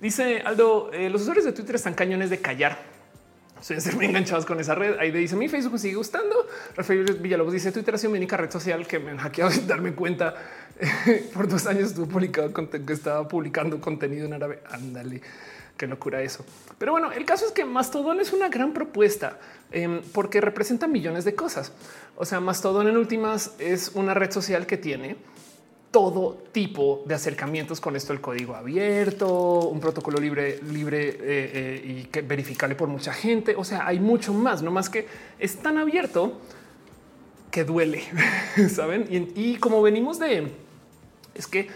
Dice 0.00 0.42
Aldo, 0.44 0.90
eh, 0.92 1.10
los 1.10 1.22
usuarios 1.22 1.44
de 1.44 1.52
Twitter 1.52 1.76
están 1.76 1.94
cañones 1.94 2.30
de 2.30 2.40
callar. 2.40 2.78
Suelen 3.62 3.80
ser 3.80 3.94
muy 3.94 4.06
enganchados 4.06 4.44
con 4.44 4.58
esa 4.58 4.74
red. 4.74 4.98
Ahí 4.98 5.12
dice 5.12 5.36
mi 5.36 5.48
Facebook 5.48 5.78
sigue 5.78 5.94
gustando. 5.94 6.48
Rafael 6.74 7.04
Villalobos 7.20 7.52
dice 7.52 7.70
Twitter 7.70 7.94
ha 7.94 7.98
sido 7.98 8.10
mi 8.10 8.18
única 8.18 8.36
red 8.36 8.50
social 8.50 8.84
que 8.86 8.98
me 8.98 9.12
han 9.12 9.18
hackeado 9.18 9.50
sin 9.52 9.68
darme 9.68 9.92
cuenta. 9.92 10.34
Por 11.34 11.48
dos 11.48 11.66
años 11.66 11.90
estuvo 11.90 12.06
publicado 12.06 12.52
que 12.52 12.92
estaba 12.92 13.26
publicando 13.28 13.80
contenido 13.80 14.26
en 14.26 14.32
árabe. 14.32 14.60
Ándale, 14.70 15.20
qué 15.76 15.86
locura 15.86 16.22
eso. 16.22 16.44
Pero 16.78 16.92
bueno, 16.92 17.12
el 17.12 17.24
caso 17.24 17.46
es 17.46 17.52
que 17.52 17.64
Mastodon 17.64 18.20
es 18.20 18.32
una 18.32 18.48
gran 18.48 18.72
propuesta 18.72 19.38
em, 19.70 20.00
porque 20.12 20.40
representa 20.40 20.86
millones 20.86 21.24
de 21.24 21.34
cosas. 21.34 21.72
O 22.16 22.24
sea, 22.24 22.40
Mastodon 22.40 22.88
en 22.88 22.96
últimas 22.96 23.54
es 23.58 23.92
una 23.94 24.14
red 24.14 24.30
social 24.30 24.66
que 24.66 24.76
tiene 24.76 25.16
todo 25.92 26.38
tipo 26.52 27.02
de 27.04 27.14
acercamientos 27.14 27.78
con 27.80 27.94
esto, 27.96 28.14
el 28.14 28.20
código 28.22 28.56
abierto, 28.56 29.68
un 29.68 29.78
protocolo 29.78 30.18
libre, 30.18 30.58
libre 30.62 31.08
eh, 31.08 31.16
eh, 31.20 31.82
y 31.84 32.04
que 32.04 32.22
verificable 32.22 32.74
por 32.74 32.88
mucha 32.88 33.12
gente. 33.12 33.54
O 33.56 33.62
sea, 33.62 33.86
hay 33.86 34.00
mucho 34.00 34.32
más, 34.32 34.62
no 34.62 34.70
más 34.70 34.88
que 34.88 35.06
es 35.38 35.56
tan 35.58 35.76
abierto 35.76 36.40
que 37.52 37.62
duele, 37.62 38.02
saben? 38.74 39.06
Y, 39.36 39.56
como 39.56 39.80
venimos 39.80 40.18
de 40.18 40.48
es 41.34 41.46
que 41.46 41.68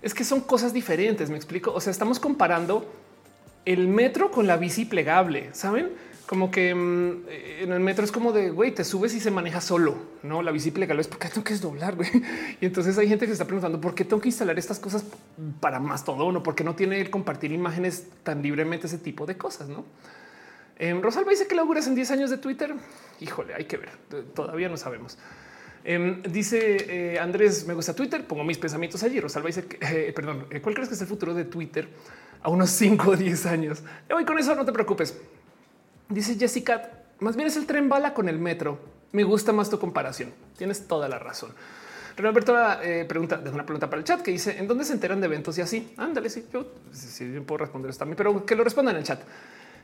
es 0.00 0.14
que 0.14 0.24
son 0.24 0.40
cosas 0.40 0.72
diferentes. 0.72 1.28
Me 1.28 1.36
explico. 1.36 1.72
O 1.74 1.80
sea, 1.80 1.90
estamos 1.90 2.20
comparando 2.20 2.90
el 3.66 3.88
metro 3.88 4.30
con 4.30 4.46
la 4.46 4.56
bici 4.56 4.86
plegable, 4.86 5.50
saben? 5.52 5.90
como 6.28 6.50
que 6.50 6.74
mm, 6.74 7.24
en 7.62 7.72
el 7.72 7.80
metro 7.80 8.04
es 8.04 8.12
como 8.12 8.32
de 8.32 8.50
güey, 8.50 8.70
te 8.74 8.84
subes 8.84 9.14
y 9.14 9.20
se 9.20 9.30
maneja 9.30 9.62
solo, 9.62 9.96
no 10.22 10.42
la 10.42 10.50
bici 10.50 10.70
legal 10.72 11.00
es 11.00 11.08
porque 11.08 11.28
tengo 11.28 11.42
que 11.42 11.54
desdoblar. 11.54 11.96
Güey. 11.96 12.10
Y 12.60 12.66
entonces 12.66 12.98
hay 12.98 13.08
gente 13.08 13.24
que 13.24 13.30
se 13.30 13.34
está 13.34 13.46
preguntando 13.46 13.80
por 13.80 13.94
qué 13.94 14.04
tengo 14.04 14.20
que 14.20 14.28
instalar 14.28 14.58
estas 14.58 14.78
cosas 14.78 15.04
para 15.58 15.80
más 15.80 16.04
todo 16.04 16.26
o 16.26 16.42
porque 16.42 16.64
no 16.64 16.74
tiene 16.74 17.00
el 17.00 17.08
compartir 17.08 17.50
imágenes 17.50 18.08
tan 18.22 18.42
libremente 18.42 18.86
ese 18.86 18.98
tipo 18.98 19.24
de 19.24 19.38
cosas. 19.38 19.68
No 19.68 19.84
eh, 20.78 20.98
Rosalba 21.00 21.30
dice 21.30 21.46
que 21.46 21.58
auguras 21.58 21.86
en 21.86 21.94
10 21.94 22.10
años 22.10 22.30
de 22.30 22.38
Twitter. 22.38 22.74
Híjole, 23.20 23.54
hay 23.54 23.64
que 23.64 23.76
ver. 23.76 23.90
Todavía 24.34 24.68
no 24.68 24.76
sabemos. 24.76 25.18
Em, 25.84 26.22
dice 26.22 27.14
eh, 27.14 27.18
Andrés, 27.18 27.66
me 27.66 27.74
gusta 27.74 27.94
Twitter. 27.94 28.26
Pongo 28.26 28.44
mis 28.44 28.58
pensamientos 28.58 29.02
allí. 29.02 29.20
Rosalba 29.20 29.46
dice, 29.48 29.66
que, 29.66 29.78
eh, 29.80 30.12
perdón, 30.12 30.46
eh, 30.50 30.60
¿cuál 30.60 30.74
crees 30.74 30.88
que 30.88 30.94
es 30.94 31.00
el 31.00 31.06
futuro 31.06 31.34
de 31.34 31.44
Twitter 31.44 31.88
a 32.42 32.50
unos 32.50 32.70
5 32.70 33.10
o 33.10 33.16
10 33.16 33.46
años? 33.46 33.82
Ya 34.08 34.14
voy 34.14 34.24
con 34.24 34.38
eso, 34.38 34.54
no 34.54 34.64
te 34.64 34.72
preocupes. 34.72 35.18
Dice 36.08 36.36
Jessica, 36.36 36.90
más 37.20 37.36
bien 37.36 37.48
es 37.48 37.56
el 37.56 37.66
tren 37.66 37.88
bala 37.88 38.14
con 38.14 38.28
el 38.28 38.38
metro. 38.38 38.78
Me 39.12 39.24
gusta 39.24 39.52
más 39.52 39.70
tu 39.70 39.78
comparación. 39.78 40.32
Tienes 40.56 40.86
toda 40.86 41.08
la 41.08 41.18
razón. 41.18 41.52
Alberto 42.26 42.56
eh, 42.82 43.04
pregunta, 43.08 43.36
de 43.36 43.50
una 43.50 43.64
pregunta 43.64 43.88
para 43.88 44.00
el 44.00 44.04
chat 44.04 44.22
que 44.22 44.32
dice 44.32 44.58
en 44.58 44.66
dónde 44.66 44.84
se 44.84 44.92
enteran 44.92 45.20
de 45.20 45.26
eventos 45.26 45.56
y 45.58 45.60
así. 45.60 45.92
Ándale, 45.96 46.28
sí, 46.30 46.46
yo 46.52 46.66
sí, 46.92 47.24
puedo 47.46 47.58
responder 47.58 47.90
esto 47.90 48.00
también, 48.00 48.16
pero 48.16 48.44
que 48.44 48.56
lo 48.56 48.64
respondan 48.64 48.96
en 48.96 49.00
el 49.00 49.06
chat. 49.06 49.20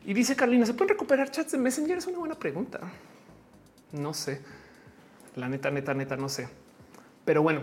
Y 0.04 0.12
dice 0.12 0.36
Carolina, 0.36 0.66
¿se 0.66 0.74
pueden 0.74 0.90
recuperar 0.90 1.30
chats 1.30 1.52
de 1.52 1.58
Messenger? 1.58 1.98
Es 1.98 2.06
una 2.06 2.18
buena 2.18 2.34
pregunta. 2.34 2.80
No 3.92 4.12
sé. 4.12 4.40
La 5.36 5.48
neta, 5.48 5.70
neta, 5.70 5.94
neta, 5.94 6.16
no 6.16 6.28
sé. 6.28 6.48
Pero 7.24 7.42
bueno, 7.42 7.62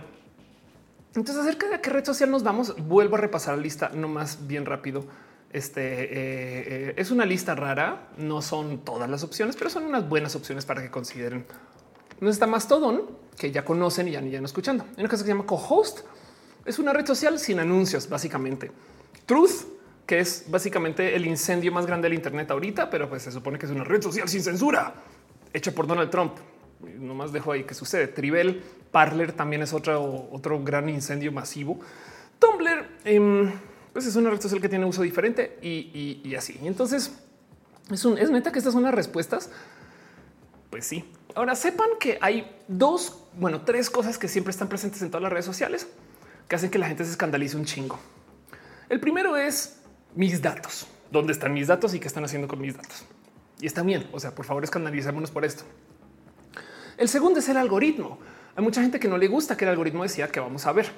entonces 1.14 1.44
acerca 1.44 1.68
de 1.68 1.80
qué 1.80 1.90
red 1.90 2.04
social 2.04 2.30
nos 2.30 2.42
vamos, 2.42 2.74
vuelvo 2.86 3.16
a 3.16 3.20
repasar 3.20 3.56
la 3.56 3.62
lista 3.62 3.90
no 3.94 4.08
más 4.08 4.46
bien 4.46 4.66
rápido. 4.66 5.04
Este 5.52 5.82
eh, 5.82 6.08
eh, 6.14 6.94
es 6.96 7.10
una 7.10 7.26
lista 7.26 7.54
rara, 7.54 8.08
no 8.16 8.40
son 8.40 8.84
todas 8.84 9.08
las 9.08 9.22
opciones, 9.22 9.54
pero 9.54 9.68
son 9.68 9.84
unas 9.84 10.08
buenas 10.08 10.34
opciones 10.34 10.64
para 10.64 10.82
que 10.82 10.90
consideren. 10.90 11.44
No 12.20 12.30
está 12.30 12.46
Mastodon, 12.46 13.02
que 13.36 13.52
ya 13.52 13.64
conocen 13.64 14.08
y 14.08 14.12
ya 14.12 14.20
ni 14.20 14.30
ya 14.30 14.40
no 14.40 14.46
escuchando. 14.46 14.84
Hay 14.84 15.00
una 15.00 15.08
cosa 15.08 15.22
que 15.22 15.26
se 15.26 15.34
llama 15.34 15.46
Cohost, 15.46 16.00
es 16.64 16.78
una 16.78 16.92
red 16.92 17.06
social 17.06 17.38
sin 17.38 17.58
anuncios, 17.58 18.08
básicamente. 18.08 18.70
Truth, 19.26 19.66
que 20.06 20.18
es 20.18 20.44
básicamente 20.48 21.14
el 21.14 21.26
incendio 21.26 21.72
más 21.72 21.86
grande 21.86 22.06
del 22.06 22.14
Internet 22.14 22.50
ahorita, 22.50 22.90
pero 22.90 23.08
pues 23.08 23.22
se 23.22 23.32
supone 23.32 23.58
que 23.58 23.66
es 23.66 23.72
una 23.72 23.84
red 23.84 24.02
social 24.02 24.28
sin 24.28 24.42
censura, 24.42 24.94
hecha 25.52 25.72
por 25.72 25.86
Donald 25.86 26.10
Trump. 26.10 26.32
No 26.98 27.14
más 27.14 27.32
dejo 27.32 27.52
ahí 27.52 27.64
que 27.64 27.74
sucede. 27.74 28.08
Tribel, 28.08 28.62
Parler 28.90 29.32
también 29.32 29.62
es 29.62 29.72
otro, 29.72 30.28
otro 30.32 30.62
gran 30.62 30.88
incendio 30.88 31.30
masivo. 31.30 31.78
Tumblr, 32.40 32.86
eh, 33.04 33.52
pues 33.92 34.06
es 34.06 34.16
una 34.16 34.30
red 34.30 34.40
social 34.40 34.60
que 34.60 34.68
tiene 34.68 34.84
uso 34.84 35.02
diferente 35.02 35.58
y, 35.62 36.34
así. 36.36 36.58
Y 36.60 36.66
entonces 36.66 37.12
es, 37.90 38.04
un, 38.04 38.18
es 38.18 38.30
neta 38.30 38.50
que 38.50 38.58
estas 38.58 38.72
son 38.72 38.82
las 38.82 38.94
respuestas. 38.94 39.50
Pues 40.70 40.86
sí. 40.86 41.04
Ahora 41.34 41.54
sepan 41.54 41.88
que 42.00 42.18
hay 42.20 42.56
dos, 42.66 43.24
bueno, 43.38 43.62
tres 43.62 43.90
cosas 43.90 44.18
que 44.18 44.28
siempre 44.28 44.50
están 44.50 44.68
presentes 44.68 45.02
en 45.02 45.10
todas 45.10 45.22
las 45.22 45.32
redes 45.32 45.44
sociales 45.44 45.86
que 46.48 46.56
hacen 46.56 46.70
que 46.70 46.78
la 46.78 46.88
gente 46.88 47.04
se 47.04 47.12
escandalice 47.12 47.56
un 47.56 47.64
chingo. 47.64 47.98
El 48.88 49.00
primero 49.00 49.36
es 49.36 49.81
mis 50.14 50.40
datos. 50.42 50.86
¿Dónde 51.10 51.32
están 51.32 51.52
mis 51.52 51.66
datos 51.66 51.94
y 51.94 52.00
qué 52.00 52.08
están 52.08 52.24
haciendo 52.24 52.48
con 52.48 52.60
mis 52.60 52.76
datos? 52.76 53.04
Y 53.60 53.66
está 53.66 53.82
bien. 53.82 54.08
O 54.12 54.20
sea, 54.20 54.34
por 54.34 54.44
favor, 54.44 54.64
escandalicémonos 54.64 55.30
por 55.30 55.44
esto. 55.44 55.64
El 56.96 57.08
segundo 57.08 57.40
es 57.40 57.48
el 57.48 57.56
algoritmo. 57.56 58.18
Hay 58.56 58.64
mucha 58.64 58.82
gente 58.82 59.00
que 59.00 59.08
no 59.08 59.18
le 59.18 59.28
gusta 59.28 59.56
que 59.56 59.64
el 59.64 59.70
algoritmo 59.70 60.02
decía 60.02 60.28
que 60.28 60.40
vamos 60.40 60.66
a 60.66 60.72
ver. 60.72 60.90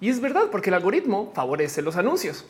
Y 0.00 0.10
es 0.10 0.20
verdad, 0.20 0.50
porque 0.50 0.70
el 0.70 0.74
algoritmo 0.74 1.32
favorece 1.34 1.82
los 1.82 1.96
anuncios. 1.96 2.44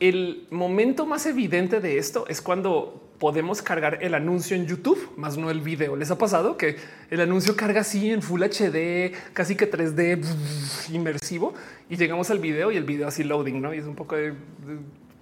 El 0.00 0.46
momento 0.50 1.06
más 1.06 1.26
evidente 1.26 1.80
de 1.80 1.98
esto 1.98 2.26
es 2.28 2.40
cuando 2.40 3.08
podemos 3.18 3.62
cargar 3.62 3.98
el 4.02 4.14
anuncio 4.14 4.56
en 4.56 4.66
YouTube, 4.66 5.10
más 5.16 5.36
no 5.36 5.50
el 5.50 5.60
video. 5.60 5.96
Les 5.96 6.10
ha 6.10 6.18
pasado 6.18 6.56
que 6.56 6.76
el 7.10 7.20
anuncio 7.20 7.56
carga 7.56 7.80
así 7.80 8.10
en 8.10 8.22
Full 8.22 8.42
HD, 8.42 9.12
casi 9.32 9.56
que 9.56 9.70
3D 9.70 10.24
inmersivo 10.92 11.52
y 11.90 11.96
llegamos 11.96 12.30
al 12.30 12.38
video 12.38 12.70
y 12.70 12.76
el 12.76 12.84
video 12.84 13.08
así 13.08 13.24
loading, 13.24 13.60
no? 13.60 13.74
Y 13.74 13.78
es 13.78 13.86
un 13.86 13.96
poco 13.96 14.16
de, 14.16 14.34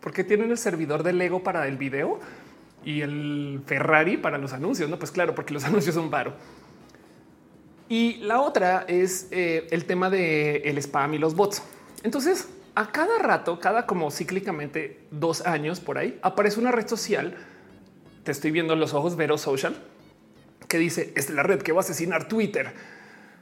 por 0.00 0.12
qué 0.12 0.24
tienen 0.24 0.50
el 0.50 0.58
servidor 0.58 1.02
de 1.02 1.12
Lego 1.14 1.42
para 1.42 1.66
el 1.66 1.78
video 1.78 2.20
y 2.84 3.00
el 3.00 3.62
Ferrari 3.66 4.18
para 4.18 4.36
los 4.36 4.52
anuncios. 4.52 4.90
No, 4.90 4.98
pues 4.98 5.10
claro, 5.10 5.34
porque 5.34 5.54
los 5.54 5.64
anuncios 5.64 5.94
son 5.94 6.10
paro. 6.10 6.34
Y 7.88 8.16
la 8.16 8.40
otra 8.40 8.84
es 8.88 9.28
eh, 9.30 9.68
el 9.70 9.84
tema 9.84 10.10
de 10.10 10.56
el 10.58 10.76
spam 10.78 11.14
y 11.14 11.18
los 11.18 11.34
bots. 11.34 11.62
Entonces, 12.02 12.48
a 12.76 12.92
cada 12.92 13.18
rato, 13.18 13.58
cada 13.58 13.86
como 13.86 14.10
cíclicamente 14.10 15.00
dos 15.10 15.44
años 15.46 15.80
por 15.80 15.96
ahí, 15.98 16.18
aparece 16.22 16.60
una 16.60 16.70
red 16.70 16.86
social. 16.86 17.34
Te 18.22 18.30
estoy 18.30 18.50
viendo 18.50 18.74
en 18.74 18.80
los 18.80 18.92
ojos, 18.92 19.16
Vero 19.16 19.38
Social, 19.38 19.74
que 20.68 20.78
dice 20.78 21.12
es 21.16 21.30
la 21.30 21.42
red 21.42 21.62
que 21.62 21.72
va 21.72 21.80
a 21.80 21.80
asesinar 21.80 22.28
Twitter. 22.28 22.72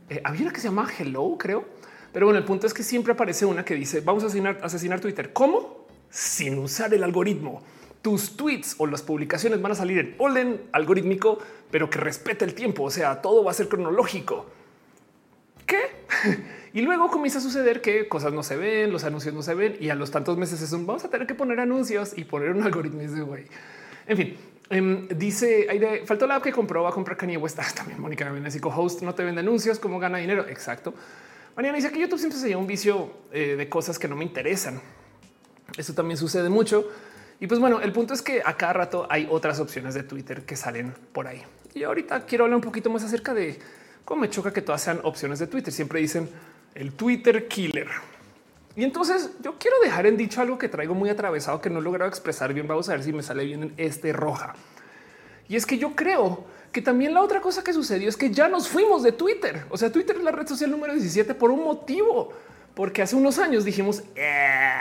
Eh, 0.09 0.21
había 0.25 0.43
una 0.43 0.53
que 0.53 0.61
se 0.61 0.69
llama 0.69 0.89
Hello, 0.99 1.37
creo. 1.37 1.65
Pero 2.13 2.27
bueno, 2.27 2.39
el 2.39 2.45
punto 2.45 2.69
es 2.69 2.73
que 2.73 2.85
siempre 2.85 3.13
aparece 3.13 3.45
una 3.45 3.65
que 3.65 3.75
dice 3.75 4.01
vamos 4.01 4.23
a 4.23 4.29
asesinar, 4.29 4.61
asesinar 4.63 5.01
Twitter. 5.01 5.33
¿Cómo? 5.33 5.89
Sin 6.09 6.59
usar 6.59 6.95
el 6.95 7.03
algoritmo 7.03 7.63
tus 8.03 8.37
tweets 8.37 8.75
o 8.77 8.87
las 8.87 9.01
publicaciones 9.01 9.63
van 9.63 9.73
a 9.73 9.75
salir 9.75 9.99
en 9.99 10.15
orden 10.19 10.61
algorítmico, 10.73 11.39
pero 11.71 11.89
que 11.89 11.99
respete 11.99 12.45
el 12.45 12.55
tiempo. 12.55 12.83
O 12.83 12.91
sea, 12.91 13.23
todo 13.23 13.43
va 13.43 13.51
a 13.51 13.55
ser 13.55 13.67
cronológico. 13.67 14.45
¿Qué? 15.67 15.79
y 16.73 16.83
luego 16.83 17.09
comienza 17.11 17.39
a 17.39 17.43
suceder 17.43 17.81
que 17.81 18.09
cosas 18.09 18.33
no 18.33 18.43
se 18.43 18.57
ven, 18.57 18.93
los 18.93 19.05
anuncios 19.05 19.35
no 19.35 19.43
se 19.43 19.55
ven 19.55 19.77
y 19.81 19.91
a 19.91 19.95
los 19.95 20.11
tantos 20.11 20.37
meses 20.37 20.61
es 20.61 20.73
un 20.73 20.87
vamos 20.87 21.05
a 21.05 21.11
tener 21.11 21.27
que 21.27 21.35
poner 21.35 21.61
anuncios 21.61 22.13
y 22.17 22.25
poner 22.25 22.51
un 22.51 22.63
algoritmo 22.65 23.01
de 23.01 23.23
güey. 23.23 23.45
En 24.07 24.17
fin, 24.17 24.37
Em, 24.71 25.07
dice 25.09 25.67
Aire, 25.69 26.07
faltó 26.07 26.27
la 26.27 26.37
app 26.37 26.43
que 26.43 26.53
compró, 26.53 26.87
a 26.87 26.93
comprar 26.93 27.17
Kanye 27.17 27.37
West. 27.37 27.59
Ah, 27.63 27.67
también 27.75 28.01
Mónica 28.01 28.25
Gavilanes, 28.25 28.59
host 28.63 29.03
no 29.03 29.15
te 29.15 29.25
vende 29.25 29.41
anuncios, 29.41 29.79
cómo 29.79 29.99
gana 29.99 30.19
dinero. 30.19 30.47
Exacto. 30.49 30.95
Mariana 31.57 31.77
dice 31.77 31.93
que 31.93 32.01
YouTube 32.01 32.19
siempre 32.19 32.39
se 32.39 32.49
lleva 32.49 32.61
un 32.61 32.67
vicio 32.67 33.13
eh, 33.33 33.55
de 33.57 33.69
cosas 33.69 33.99
que 33.99 34.09
no 34.09 34.17
me 34.17 34.25
interesan. 34.25 34.81
Eso 35.77 35.95
también 35.95 36.17
sucede 36.17 36.49
mucho. 36.49 36.89
Y 37.41 37.47
pues 37.47 37.61
bueno, 37.61 37.81
el 37.81 37.93
punto 37.93 38.15
es 38.15 38.23
que 38.23 38.43
a 38.45 38.57
cada 38.57 38.73
rato 38.73 39.07
hay 39.11 39.29
otras 39.31 39.61
opciones 39.61 39.95
de 39.95 40.03
Twitter 40.03 40.43
que 40.43 40.57
salen 40.57 40.95
por 41.13 41.27
ahí. 41.27 41.43
Y 41.75 41.83
ahorita 41.85 42.27
quiero 42.27 42.45
hablar 42.45 42.57
un 42.57 42.63
poquito 42.63 42.91
más 42.91 43.05
acerca 43.05 43.35
de 43.35 43.59
cómo 44.05 44.23
me 44.23 44.31
choca 44.31 44.53
que 44.53 44.63
todas 44.63 44.83
sean 44.83 45.01
opciones 45.03 45.39
de 45.39 45.47
Twitter. 45.47 45.73
Siempre 45.73 46.01
dicen 46.01 46.29
el 46.75 46.93
Twitter 46.93 47.49
killer. 47.49 47.89
Y 48.77 48.83
entonces 48.83 49.31
yo 49.41 49.57
quiero 49.59 49.77
dejar 49.83 50.07
en 50.07 50.17
dicho 50.17 50.41
algo 50.41 50.59
que 50.59 50.69
traigo 50.69 50.95
muy 50.95 51.09
atravesado 51.09 51.61
que 51.61 51.71
no 51.71 51.79
he 51.79 51.83
logrado 51.83 52.09
expresar 52.09 52.53
bien. 52.53 52.67
Vamos 52.67 52.89
a 52.89 52.93
ver 52.93 53.05
si 53.05 53.13
me 53.13 53.23
sale 53.23 53.45
bien 53.45 53.63
en 53.63 53.75
este 53.77 54.13
roja. 54.13 54.55
Y 55.49 55.57
es 55.57 55.67
que 55.67 55.79
yo 55.79 55.95
creo 55.95 56.45
que 56.73 56.83
también 56.83 57.15
la 57.15 57.23
otra 57.23 57.41
cosa 57.41 57.63
que 57.63 57.73
sucedió 57.73 58.09
es 58.09 58.17
que 58.17 58.31
ya 58.31 58.49
nos 58.49 58.69
fuimos 58.69 59.03
de 59.03 59.13
Twitter. 59.13 59.65
O 59.71 59.77
sea, 59.77 59.93
Twitter 59.93 60.17
es 60.17 60.23
la 60.23 60.33
red 60.33 60.47
social 60.47 60.71
número 60.71 60.93
17 60.93 61.35
por 61.35 61.51
un 61.53 61.63
motivo, 61.63 62.33
porque 62.75 63.03
hace 63.03 63.15
unos 63.15 63.39
años 63.39 63.65
dijimos 63.65 64.03
eh, 64.17 64.81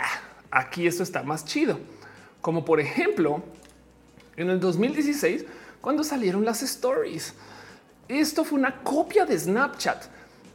aquí 0.50 0.86
esto 0.88 1.04
está 1.04 1.22
más 1.22 1.44
chido. 1.44 1.78
Como 2.40 2.64
por 2.64 2.80
ejemplo, 2.80 3.42
en 4.36 4.50
el 4.50 4.58
2016, 4.58 5.44
cuando 5.80 6.02
salieron 6.02 6.44
las 6.44 6.62
stories. 6.62 7.34
Esto 8.08 8.44
fue 8.44 8.58
una 8.58 8.82
copia 8.82 9.24
de 9.24 9.38
Snapchat. 9.38 10.04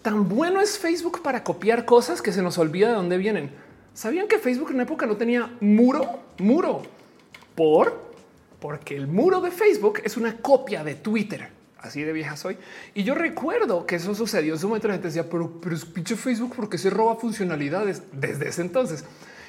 Tan 0.02 0.30
bueno 0.30 0.62
es 0.62 0.78
Facebook 0.78 1.22
para 1.22 1.43
copiar 1.43 1.86
cosas 1.86 2.22
que 2.22 2.32
se 2.32 2.41
nos 2.41 2.58
olvida 2.58 2.89
de 2.89 2.93
dónde 2.93 3.18
vienen. 3.18 3.52
¿Sabían 3.93 4.28
que 4.28 4.38
Facebook 4.38 4.70
en 4.70 4.76
una 4.76 4.84
época 4.84 5.06
no 5.06 5.18
tenía 5.18 5.52
muro? 5.60 6.20
Muro. 6.38 6.84
¿Por? 7.56 8.10
Porque 8.60 8.95
el 8.95 9.08
muro 9.08 9.41
de 9.41 9.52
Facebook 9.52 10.02
es 10.04 10.16
una 10.16 10.38
copia 10.38 10.84
de 10.84 10.95
Twitter. 10.95 11.50
Así 11.80 12.04
de 12.04 12.14
vieja 12.14 12.38
soy. 12.38 12.58
Y 12.93 13.04
yo 13.04 13.16
recuerdo 13.16 13.86
que 13.86 13.95
eso 13.95 14.14
sucedió 14.14 14.54
en 14.54 14.60
su 14.60 14.68
momento. 14.68 14.88
La 14.88 14.93
gente 14.95 15.08
decía, 15.08 15.30
pero, 15.30 15.60
pero 15.62 15.76
es 15.76 15.86
pinche 15.86 16.16
Facebook 16.16 16.54
porque 16.56 16.78
se 16.78 16.89
roba 16.89 17.16
funcionalidades 17.16 18.04
desde 18.12 18.50
ese 18.50 18.62
entonces. 18.62 19.06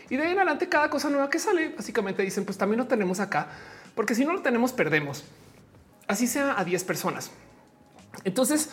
Y 0.09 0.17
de 0.17 0.25
ahí 0.25 0.33
en 0.33 0.39
adelante, 0.39 0.69
cada 0.69 0.91
cosa 0.91 1.11
nueva 1.11 1.29
que 1.29 1.39
sale, 1.39 1.69
básicamente 1.77 2.23
dicen, 2.23 2.45
pues 2.45 2.57
también 2.57 2.79
lo 2.79 2.87
tenemos 2.87 3.21
acá, 3.21 3.49
porque 3.95 4.15
si 4.17 4.25
no 4.25 4.33
lo 4.33 4.43
tenemos, 4.43 4.73
perdemos. 4.73 5.25
Así 6.09 6.27
sea 6.27 6.59
a 6.59 6.65
10 6.65 6.83
personas. 6.83 7.31
Entonces, 8.25 8.71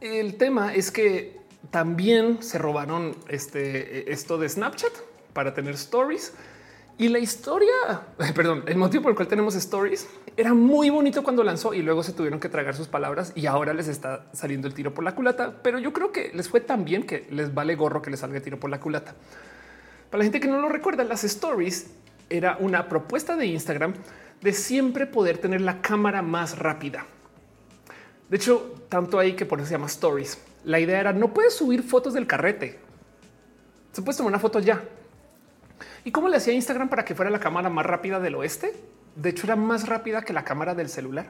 el 0.00 0.36
tema 0.36 0.74
es 0.74 0.90
que 0.90 1.36
también 1.70 2.42
se 2.42 2.58
robaron 2.58 3.16
este, 3.28 4.12
esto 4.12 4.38
de 4.38 4.48
Snapchat 4.48 4.92
para 5.32 5.54
tener 5.54 5.74
stories. 5.74 6.34
Y 6.98 7.08
la 7.08 7.18
historia, 7.18 7.72
perdón, 8.34 8.64
el 8.66 8.76
motivo 8.76 9.02
por 9.02 9.10
el 9.12 9.16
cual 9.16 9.28
tenemos 9.28 9.54
stories 9.54 10.08
era 10.36 10.54
muy 10.54 10.90
bonito 10.90 11.22
cuando 11.22 11.42
lanzó 11.44 11.74
y 11.74 11.82
luego 11.82 12.02
se 12.02 12.12
tuvieron 12.12 12.40
que 12.40 12.48
tragar 12.48 12.74
sus 12.74 12.88
palabras 12.88 13.32
y 13.34 13.46
ahora 13.46 13.74
les 13.74 13.88
está 13.88 14.26
saliendo 14.32 14.66
el 14.66 14.74
tiro 14.74 14.94
por 14.94 15.04
la 15.04 15.14
culata. 15.14 15.60
Pero 15.62 15.78
yo 15.78 15.92
creo 15.92 16.12
que 16.12 16.30
les 16.34 16.48
fue 16.48 16.60
tan 16.60 16.84
bien 16.84 17.02
que 17.04 17.26
les 17.30 17.52
vale 17.52 17.74
gorro 17.74 18.00
que 18.00 18.10
les 18.10 18.20
salga 18.20 18.38
el 18.38 18.42
tiro 18.42 18.58
por 18.58 18.70
la 18.70 18.80
culata. 18.80 19.14
Para 20.10 20.18
la 20.18 20.24
gente 20.24 20.40
que 20.40 20.48
no 20.48 20.60
lo 20.60 20.68
recuerda, 20.68 21.04
las 21.04 21.24
stories 21.24 21.90
era 22.30 22.56
una 22.58 22.88
propuesta 22.88 23.36
de 23.36 23.46
Instagram 23.46 23.94
de 24.40 24.52
siempre 24.52 25.06
poder 25.06 25.38
tener 25.38 25.60
la 25.60 25.82
cámara 25.82 26.22
más 26.22 26.58
rápida. 26.58 27.06
De 28.28 28.36
hecho, 28.36 28.74
tanto 28.88 29.18
ahí 29.18 29.34
que 29.34 29.46
por 29.46 29.58
eso 29.58 29.68
se 29.68 29.74
llama 29.74 29.86
stories. 29.86 30.38
La 30.64 30.80
idea 30.80 31.00
era 31.00 31.12
no 31.12 31.32
puedes 31.32 31.54
subir 31.54 31.82
fotos 31.82 32.14
del 32.14 32.26
carrete. 32.26 32.78
Se 33.92 34.02
puede 34.02 34.16
tomar 34.16 34.32
una 34.32 34.38
foto 34.38 34.58
ya. 34.58 34.82
¿Y 36.04 36.10
cómo 36.10 36.28
le 36.28 36.36
hacía 36.36 36.52
Instagram 36.52 36.88
para 36.88 37.04
que 37.04 37.14
fuera 37.14 37.30
la 37.30 37.40
cámara 37.40 37.68
más 37.70 37.86
rápida 37.86 38.20
del 38.20 38.34
oeste? 38.34 38.74
De 39.14 39.30
hecho, 39.30 39.46
era 39.46 39.56
más 39.56 39.88
rápida 39.88 40.22
que 40.22 40.32
la 40.32 40.44
cámara 40.44 40.74
del 40.74 40.88
celular. 40.88 41.26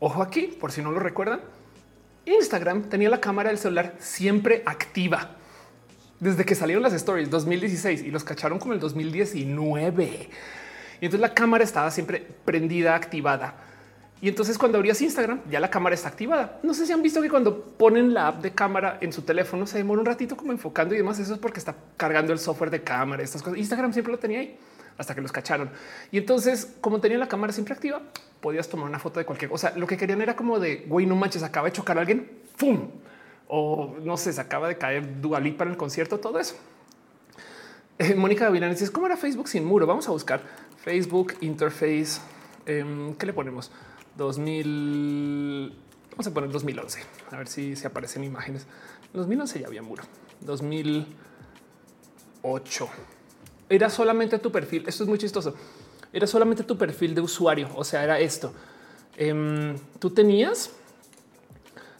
Ojo 0.00 0.22
aquí, 0.22 0.48
por 0.48 0.72
si 0.72 0.82
no 0.82 0.92
lo 0.92 0.98
recuerdan. 0.98 1.40
Instagram 2.24 2.88
tenía 2.88 3.08
la 3.08 3.20
cámara 3.20 3.50
del 3.50 3.58
celular 3.58 3.94
siempre 3.98 4.62
activa 4.66 5.36
desde 6.20 6.44
que 6.44 6.54
salieron 6.54 6.82
las 6.82 6.92
stories 6.92 7.30
2016 7.30 8.02
y 8.02 8.10
los 8.10 8.24
cacharon 8.24 8.58
como 8.58 8.72
el 8.72 8.80
2019. 8.80 10.28
Y 11.00 11.04
entonces 11.04 11.20
la 11.20 11.34
cámara 11.34 11.62
estaba 11.62 11.90
siempre 11.90 12.26
prendida, 12.44 12.94
activada. 12.94 13.54
Y 14.20 14.28
entonces 14.28 14.56
cuando 14.56 14.78
abrías 14.78 15.00
Instagram, 15.02 15.40
ya 15.50 15.60
la 15.60 15.70
cámara 15.70 15.94
está 15.94 16.08
activada. 16.08 16.58
No 16.62 16.72
sé 16.72 16.86
si 16.86 16.92
han 16.92 17.02
visto 17.02 17.20
que 17.20 17.28
cuando 17.28 17.60
ponen 17.62 18.14
la 18.14 18.28
app 18.28 18.42
de 18.42 18.52
cámara 18.52 18.98
en 19.00 19.12
su 19.12 19.22
teléfono 19.22 19.66
se 19.66 19.78
demora 19.78 20.00
un 20.00 20.06
ratito 20.06 20.36
como 20.36 20.52
enfocando 20.52 20.94
y 20.94 20.98
demás. 20.98 21.18
Eso 21.18 21.34
es 21.34 21.38
porque 21.38 21.58
está 21.58 21.74
cargando 21.96 22.32
el 22.32 22.38
software 22.38 22.70
de 22.70 22.82
cámara, 22.82 23.22
estas 23.22 23.42
cosas. 23.42 23.58
Instagram 23.58 23.92
siempre 23.92 24.12
lo 24.12 24.18
tenía 24.18 24.40
ahí 24.40 24.58
hasta 24.96 25.14
que 25.14 25.20
los 25.20 25.32
cacharon. 25.32 25.70
Y 26.10 26.18
entonces, 26.18 26.76
como 26.80 27.00
tenía 27.00 27.18
la 27.18 27.28
cámara 27.28 27.52
siempre 27.52 27.74
activa, 27.74 28.00
podías 28.40 28.68
tomar 28.68 28.88
una 28.88 28.98
foto 28.98 29.20
de 29.20 29.26
cualquier 29.26 29.50
cosa. 29.50 29.72
Lo 29.76 29.86
que 29.86 29.98
querían 29.98 30.22
era 30.22 30.34
como 30.34 30.58
de 30.58 30.86
güey, 30.88 31.04
no 31.04 31.14
manches, 31.14 31.42
acaba 31.42 31.66
de 31.68 31.72
chocar 31.72 31.98
a 31.98 32.00
alguien. 32.00 32.30
¡Fum! 32.56 32.88
O 33.48 33.96
no 34.02 34.16
sé, 34.16 34.32
se 34.32 34.40
acaba 34.40 34.68
de 34.68 34.78
caer 34.78 35.20
Dualipa 35.20 35.64
en 35.64 35.70
el 35.70 35.76
concierto, 35.76 36.18
todo 36.18 36.38
eso. 36.40 36.56
Eh, 37.98 38.14
Mónica 38.14 38.44
Gavilán 38.46 38.70
dice 38.70 38.90
cómo 38.90 39.06
era 39.06 39.16
Facebook 39.16 39.48
sin 39.48 39.64
muro. 39.64 39.86
Vamos 39.86 40.08
a 40.08 40.10
buscar 40.10 40.40
Facebook 40.82 41.34
interface. 41.40 42.20
Em, 42.66 43.14
¿Qué 43.14 43.26
le 43.26 43.32
ponemos? 43.32 43.70
2000. 44.16 45.74
Vamos 46.10 46.26
a 46.26 46.32
poner 46.32 46.50
2011. 46.50 47.02
A 47.30 47.36
ver 47.36 47.48
si 47.48 47.76
se 47.76 47.86
aparecen 47.86 48.24
imágenes. 48.24 48.66
2011 49.12 49.60
ya 49.60 49.66
había 49.66 49.82
muro. 49.82 50.04
2008. 50.40 52.88
Era 53.68 53.90
solamente 53.90 54.38
tu 54.38 54.50
perfil. 54.50 54.84
Esto 54.86 55.02
es 55.02 55.08
muy 55.08 55.18
chistoso. 55.18 55.54
Era 56.12 56.26
solamente 56.26 56.62
tu 56.62 56.78
perfil 56.78 57.14
de 57.14 57.20
usuario. 57.20 57.68
O 57.74 57.84
sea, 57.84 58.02
era 58.04 58.18
esto. 58.18 58.54
Em, 59.16 59.76
tú 59.98 60.08
tenías 60.10 60.70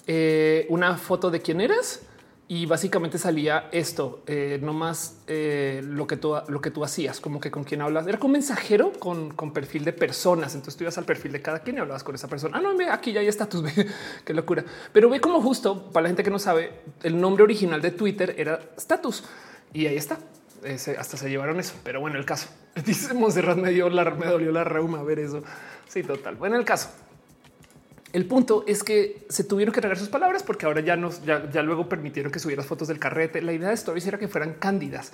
eh, 0.07 0.67
una 0.69 0.97
foto 0.97 1.31
de 1.31 1.43
quién 1.43 1.61
eras 1.61 2.01
y 2.49 2.65
básicamente 2.67 3.19
salía 3.19 3.69
esto, 3.73 4.23
eh, 4.29 4.61
no 4.63 4.73
más 4.73 5.17
eh, 5.27 5.81
lo 5.85 6.07
que 6.07 6.17
tú 6.17 6.37
lo 6.47 6.61
que 6.61 6.71
tú 6.71 6.85
hacías, 6.85 7.19
como 7.19 7.41
que 7.41 7.51
con 7.51 7.65
quién 7.65 7.83
hablas. 7.83 8.07
Era 8.07 8.19
como 8.19 8.33
mensajero 8.35 8.93
con, 8.93 9.33
perfil 9.53 9.85
de 9.85 9.93
personas. 9.93 10.55
Entonces 10.55 10.77
tú 10.77 10.85
ibas 10.85 10.97
al 10.97 11.05
perfil 11.05 11.33
de 11.33 11.43
cada 11.43 11.59
quien 11.61 11.77
y 11.77 11.81
hablabas 11.81 12.05
con 12.05 12.15
esa 12.15 12.29
persona. 12.29 12.59
Ah, 12.59 12.61
no, 12.61 12.71
aquí 12.93 13.13
ya 13.13 13.21
hay 13.21 13.27
estatus. 13.27 13.65
Qué 14.25 14.33
locura. 14.33 14.65
Pero 14.93 15.11
ve 15.11 15.21
como 15.21 15.41
justo 15.43 15.91
para 15.91 16.05
la 16.05 16.09
gente 16.11 16.23
que 16.23 16.31
no 16.31 16.39
sabe, 16.39 16.73
el 17.03 17.21
nombre 17.21 17.43
original 17.43 17.83
de 17.83 17.91
Twitter 17.91 18.37
era 18.39 18.61
status 18.77 19.25
y 19.73 19.87
ahí 19.87 19.97
está. 19.97 20.19
hasta 20.99 21.17
se 21.17 21.29
llevaron 21.29 21.59
eso. 21.59 21.75
Pero 21.83 22.01
bueno, 22.01 22.17
el 22.17 22.25
caso 22.25 22.49
dice 22.87 23.13
Monserrat 23.13 23.59
me 23.59 23.73
dio 23.73 23.91
la, 23.91 24.09
me 24.13 24.27
dolió 24.27 24.53
la 24.53 24.63
reuma 24.63 25.03
ver 25.03 25.19
eso. 25.19 25.43
Sí, 25.89 26.05
total. 26.05 26.37
Bueno, 26.37 26.57
el 26.57 26.65
caso 26.65 26.91
el 28.13 28.27
punto 28.27 28.65
es 28.67 28.83
que 28.83 29.27
se 29.29 29.45
tuvieron 29.45 29.75
que 29.75 29.81
tragar 29.81 29.99
sus 29.99 30.09
palabras 30.09 30.43
porque 30.43 30.67
ahora 30.67 30.81
ya 30.81 30.97
nos 30.97 31.23
ya, 31.25 31.41
luego 31.63 31.89
permitieron 31.89 32.33
que 32.33 32.39
subieras 32.39 32.67
fotos 32.67 32.89
del 32.89 32.99
carrete. 32.99 33.43
La 33.43 33.53
idea 33.53 33.69
de 33.69 33.75
stories 33.75 34.07
era 34.07 34.19
que 34.19 34.29
fueran 34.29 34.55
cándidas. 34.55 35.13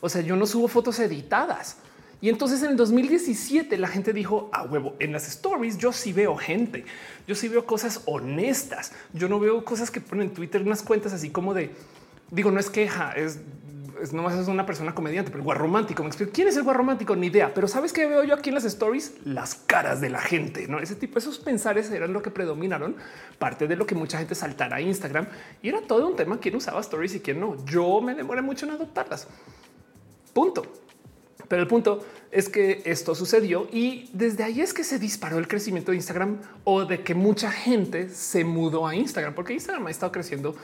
O 0.00 0.08
sea, 0.08 0.20
yo 0.22 0.36
no 0.36 0.46
subo 0.46 0.68
fotos 0.68 0.98
editadas. 0.98 1.78
Y 2.20 2.28
entonces 2.28 2.62
en 2.62 2.70
el 2.70 2.76
2017 2.76 3.76
la 3.78 3.88
gente 3.88 4.12
dijo 4.12 4.48
a 4.52 4.64
huevo 4.64 4.94
en 5.00 5.12
las 5.12 5.28
stories. 5.28 5.78
Yo 5.78 5.92
sí 5.92 6.12
veo 6.12 6.36
gente, 6.36 6.84
yo 7.26 7.34
sí 7.34 7.48
veo 7.48 7.66
cosas 7.66 8.02
honestas. 8.06 8.92
Yo 9.12 9.28
no 9.28 9.40
veo 9.40 9.64
cosas 9.64 9.90
que 9.90 10.00
ponen 10.00 10.28
en 10.28 10.34
Twitter 10.34 10.62
unas 10.62 10.82
cuentas 10.82 11.12
así 11.12 11.30
como 11.30 11.54
de 11.54 11.70
digo, 12.30 12.50
no 12.50 12.60
es 12.60 12.70
queja, 12.70 13.12
es 13.12 13.38
es 14.02 14.12
nomás 14.12 14.34
es 14.34 14.48
una 14.48 14.66
persona 14.66 14.94
comediante, 14.94 15.30
pero 15.30 15.50
el 15.50 15.58
romántico. 15.58 16.02
Me 16.02 16.08
explico 16.08 16.32
quién 16.32 16.48
es 16.48 16.56
el 16.56 16.64
romántico, 16.64 17.16
ni 17.16 17.28
idea. 17.28 17.52
Pero 17.54 17.68
sabes 17.68 17.92
que 17.92 18.06
veo 18.06 18.24
yo 18.24 18.34
aquí 18.34 18.50
en 18.50 18.54
las 18.54 18.64
stories 18.64 19.14
las 19.24 19.54
caras 19.54 20.00
de 20.00 20.10
la 20.10 20.20
gente, 20.20 20.68
no 20.68 20.78
ese 20.78 20.94
tipo, 20.94 21.18
esos 21.18 21.38
pensares 21.38 21.90
eran 21.90 22.12
lo 22.12 22.22
que 22.22 22.30
predominaron, 22.30 22.96
parte 23.38 23.66
de 23.66 23.76
lo 23.76 23.86
que 23.86 23.94
mucha 23.94 24.18
gente 24.18 24.34
saltara 24.34 24.76
a 24.76 24.80
Instagram 24.80 25.26
y 25.62 25.68
era 25.68 25.80
todo 25.82 26.06
un 26.06 26.16
tema 26.16 26.38
quién 26.38 26.56
usaba 26.56 26.80
stories 26.80 27.14
y 27.14 27.20
quién 27.20 27.40
no. 27.40 27.56
Yo 27.64 28.00
me 28.00 28.14
demoré 28.14 28.42
mucho 28.42 28.66
en 28.66 28.72
adoptarlas. 28.72 29.28
Punto. 30.32 30.62
Pero 31.48 31.62
el 31.62 31.68
punto 31.68 32.04
es 32.30 32.48
que 32.48 32.82
esto 32.84 33.14
sucedió 33.14 33.68
y 33.70 34.10
desde 34.12 34.42
ahí 34.42 34.60
es 34.60 34.74
que 34.74 34.82
se 34.82 34.98
disparó 34.98 35.38
el 35.38 35.46
crecimiento 35.46 35.92
de 35.92 35.96
Instagram 35.96 36.38
o 36.64 36.84
de 36.84 37.02
que 37.02 37.14
mucha 37.14 37.50
gente 37.50 38.08
se 38.08 38.44
mudó 38.44 38.86
a 38.86 38.94
Instagram, 38.94 39.34
porque 39.34 39.52
Instagram 39.52 39.86
ha 39.86 39.90
estado 39.90 40.10
creciendo 40.10 40.56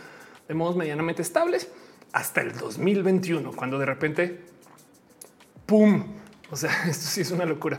de 0.49 0.55
modos 0.55 0.77
medianamente 0.77 1.23
estables 1.23 1.69
hasta 2.13 2.41
el 2.41 2.53
2021, 2.57 3.53
cuando 3.53 3.79
de 3.79 3.87
repente, 3.87 4.41
¡pum! 5.67 6.05
O 6.51 6.57
sea, 6.57 6.71
esto 6.89 7.07
sí 7.07 7.23
es 7.23 7.31
una 7.31 7.45
locura. 7.45 7.79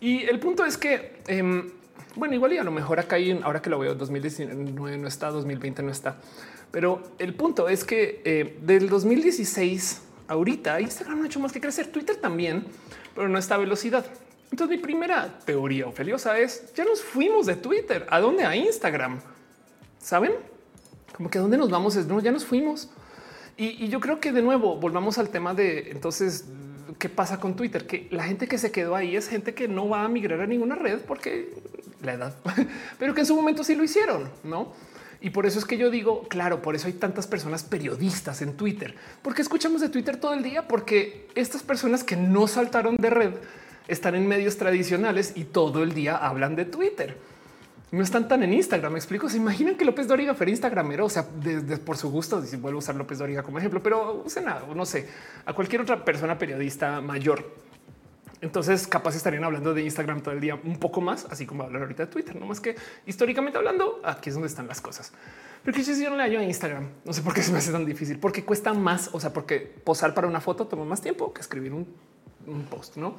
Y 0.00 0.22
el 0.24 0.38
punto 0.38 0.64
es 0.64 0.76
que, 0.76 1.20
em, 1.26 1.70
bueno, 2.16 2.34
igual 2.34 2.52
y 2.52 2.58
a 2.58 2.64
lo 2.64 2.70
mejor 2.70 3.00
acá 3.00 3.16
hay, 3.16 3.38
ahora 3.42 3.60
que 3.62 3.70
lo 3.70 3.78
veo, 3.78 3.94
2019 3.94 4.98
no 4.98 5.08
está, 5.08 5.30
2020 5.30 5.82
no 5.82 5.90
está. 5.90 6.16
Pero 6.70 7.02
el 7.18 7.34
punto 7.34 7.68
es 7.68 7.84
que 7.84 8.22
eh, 8.24 8.58
del 8.62 8.88
2016 8.88 10.02
ahorita 10.28 10.80
Instagram 10.80 11.18
no 11.18 11.24
ha 11.24 11.26
hecho 11.26 11.40
más 11.40 11.52
que 11.52 11.60
crecer, 11.60 11.88
Twitter 11.88 12.16
también, 12.16 12.64
pero 13.14 13.28
no 13.28 13.38
está 13.38 13.56
a 13.56 13.58
velocidad. 13.58 14.06
Entonces 14.50 14.76
mi 14.76 14.82
primera 14.82 15.38
teoría 15.44 15.86
ofeliosa 15.86 16.38
es, 16.38 16.72
ya 16.74 16.84
nos 16.84 17.02
fuimos 17.02 17.46
de 17.46 17.56
Twitter, 17.56 18.06
¿a 18.10 18.20
dónde? 18.20 18.44
A 18.44 18.54
Instagram. 18.54 19.20
¿Saben? 19.98 20.32
Como 21.16 21.30
que 21.30 21.38
a 21.38 21.40
dónde 21.40 21.58
nos 21.58 21.70
vamos 21.70 21.96
es, 21.96 22.06
no, 22.06 22.20
ya 22.20 22.32
nos 22.32 22.44
fuimos. 22.44 22.90
Y, 23.60 23.88
yo 23.88 24.00
creo 24.00 24.20
que 24.20 24.32
de 24.32 24.40
nuevo 24.40 24.76
volvamos 24.76 25.18
al 25.18 25.28
tema 25.28 25.52
de 25.52 25.90
entonces 25.90 26.46
qué 26.98 27.10
pasa 27.10 27.38
con 27.38 27.56
Twitter, 27.56 27.86
que 27.86 28.08
la 28.10 28.24
gente 28.24 28.48
que 28.48 28.56
se 28.56 28.72
quedó 28.72 28.96
ahí 28.96 29.14
es 29.14 29.28
gente 29.28 29.52
que 29.52 29.68
no 29.68 29.86
va 29.86 30.02
a 30.02 30.08
migrar 30.08 30.40
a 30.40 30.46
ninguna 30.46 30.76
red 30.76 31.00
porque 31.00 31.52
la 32.02 32.14
edad, 32.14 32.34
pero 32.98 33.12
que 33.12 33.20
en 33.20 33.26
su 33.26 33.36
momento 33.36 33.62
sí 33.62 33.74
lo 33.74 33.84
hicieron, 33.84 34.30
no? 34.44 34.72
Y 35.20 35.28
por 35.28 35.44
eso 35.44 35.58
es 35.58 35.66
que 35.66 35.76
yo 35.76 35.90
digo, 35.90 36.26
claro, 36.28 36.62
por 36.62 36.74
eso 36.74 36.86
hay 36.86 36.94
tantas 36.94 37.26
personas 37.26 37.62
periodistas 37.62 38.40
en 38.40 38.54
Twitter, 38.54 38.94
porque 39.20 39.42
escuchamos 39.42 39.82
de 39.82 39.90
Twitter 39.90 40.16
todo 40.16 40.32
el 40.32 40.42
día, 40.42 40.66
porque 40.66 41.28
estas 41.34 41.62
personas 41.62 42.02
que 42.02 42.16
no 42.16 42.46
saltaron 42.46 42.96
de 42.96 43.10
red 43.10 43.34
están 43.88 44.14
en 44.14 44.26
medios 44.26 44.56
tradicionales 44.56 45.34
y 45.34 45.44
todo 45.44 45.82
el 45.82 45.92
día 45.92 46.16
hablan 46.16 46.56
de 46.56 46.64
Twitter. 46.64 47.18
No 47.92 48.02
están 48.02 48.28
tan 48.28 48.42
en 48.42 48.52
Instagram. 48.52 48.92
Me 48.92 48.98
explico. 48.98 49.28
Se 49.28 49.36
imaginan 49.36 49.76
que 49.76 49.84
López 49.84 50.06
Dóriga 50.06 50.34
fuera 50.34 50.50
Instagramero, 50.50 51.06
o 51.06 51.10
sea, 51.10 51.26
por 51.84 51.96
su 51.96 52.10
gusto, 52.10 52.42
si 52.42 52.56
vuelvo 52.56 52.78
a 52.78 52.80
usar 52.80 52.94
López 52.94 53.18
Dóriga 53.18 53.42
como 53.42 53.58
ejemplo, 53.58 53.82
pero 53.82 54.22
usen 54.24 54.44
nada, 54.44 54.64
no 54.74 54.86
sé, 54.86 55.08
a 55.44 55.52
cualquier 55.52 55.80
otra 55.82 56.04
persona 56.04 56.38
periodista 56.38 57.00
mayor. 57.00 57.44
Entonces, 58.42 58.86
capaz 58.86 59.16
estarían 59.16 59.44
hablando 59.44 59.74
de 59.74 59.82
Instagram 59.82 60.22
todo 60.22 60.32
el 60.32 60.40
día 60.40 60.54
un 60.54 60.78
poco 60.78 61.02
más, 61.02 61.26
así 61.28 61.44
como 61.44 61.64
hablar 61.64 61.82
ahorita 61.82 62.06
de 62.06 62.12
Twitter, 62.12 62.36
no 62.36 62.46
más 62.46 62.60
que 62.60 62.74
históricamente 63.04 63.58
hablando, 63.58 64.00
aquí 64.02 64.30
es 64.30 64.34
donde 64.34 64.48
están 64.48 64.66
las 64.66 64.80
cosas. 64.80 65.12
Pero 65.62 65.76
que 65.76 65.82
yo 65.82 66.08
no 66.08 66.16
le 66.16 66.22
hallo 66.22 66.38
a 66.38 66.44
Instagram. 66.44 66.88
No 67.04 67.12
sé 67.12 67.20
por 67.20 67.34
qué 67.34 67.42
se 67.42 67.52
me 67.52 67.58
hace 67.58 67.70
tan 67.70 67.84
difícil, 67.84 68.18
porque 68.18 68.44
cuesta 68.44 68.72
más. 68.72 69.10
O 69.12 69.20
sea, 69.20 69.32
porque 69.32 69.58
posar 69.58 70.14
para 70.14 70.26
una 70.26 70.40
foto 70.40 70.66
toma 70.66 70.86
más 70.86 71.02
tiempo 71.02 71.34
que 71.34 71.42
escribir 71.42 71.74
un, 71.74 71.86
un 72.46 72.62
post, 72.64 72.96
no? 72.96 73.16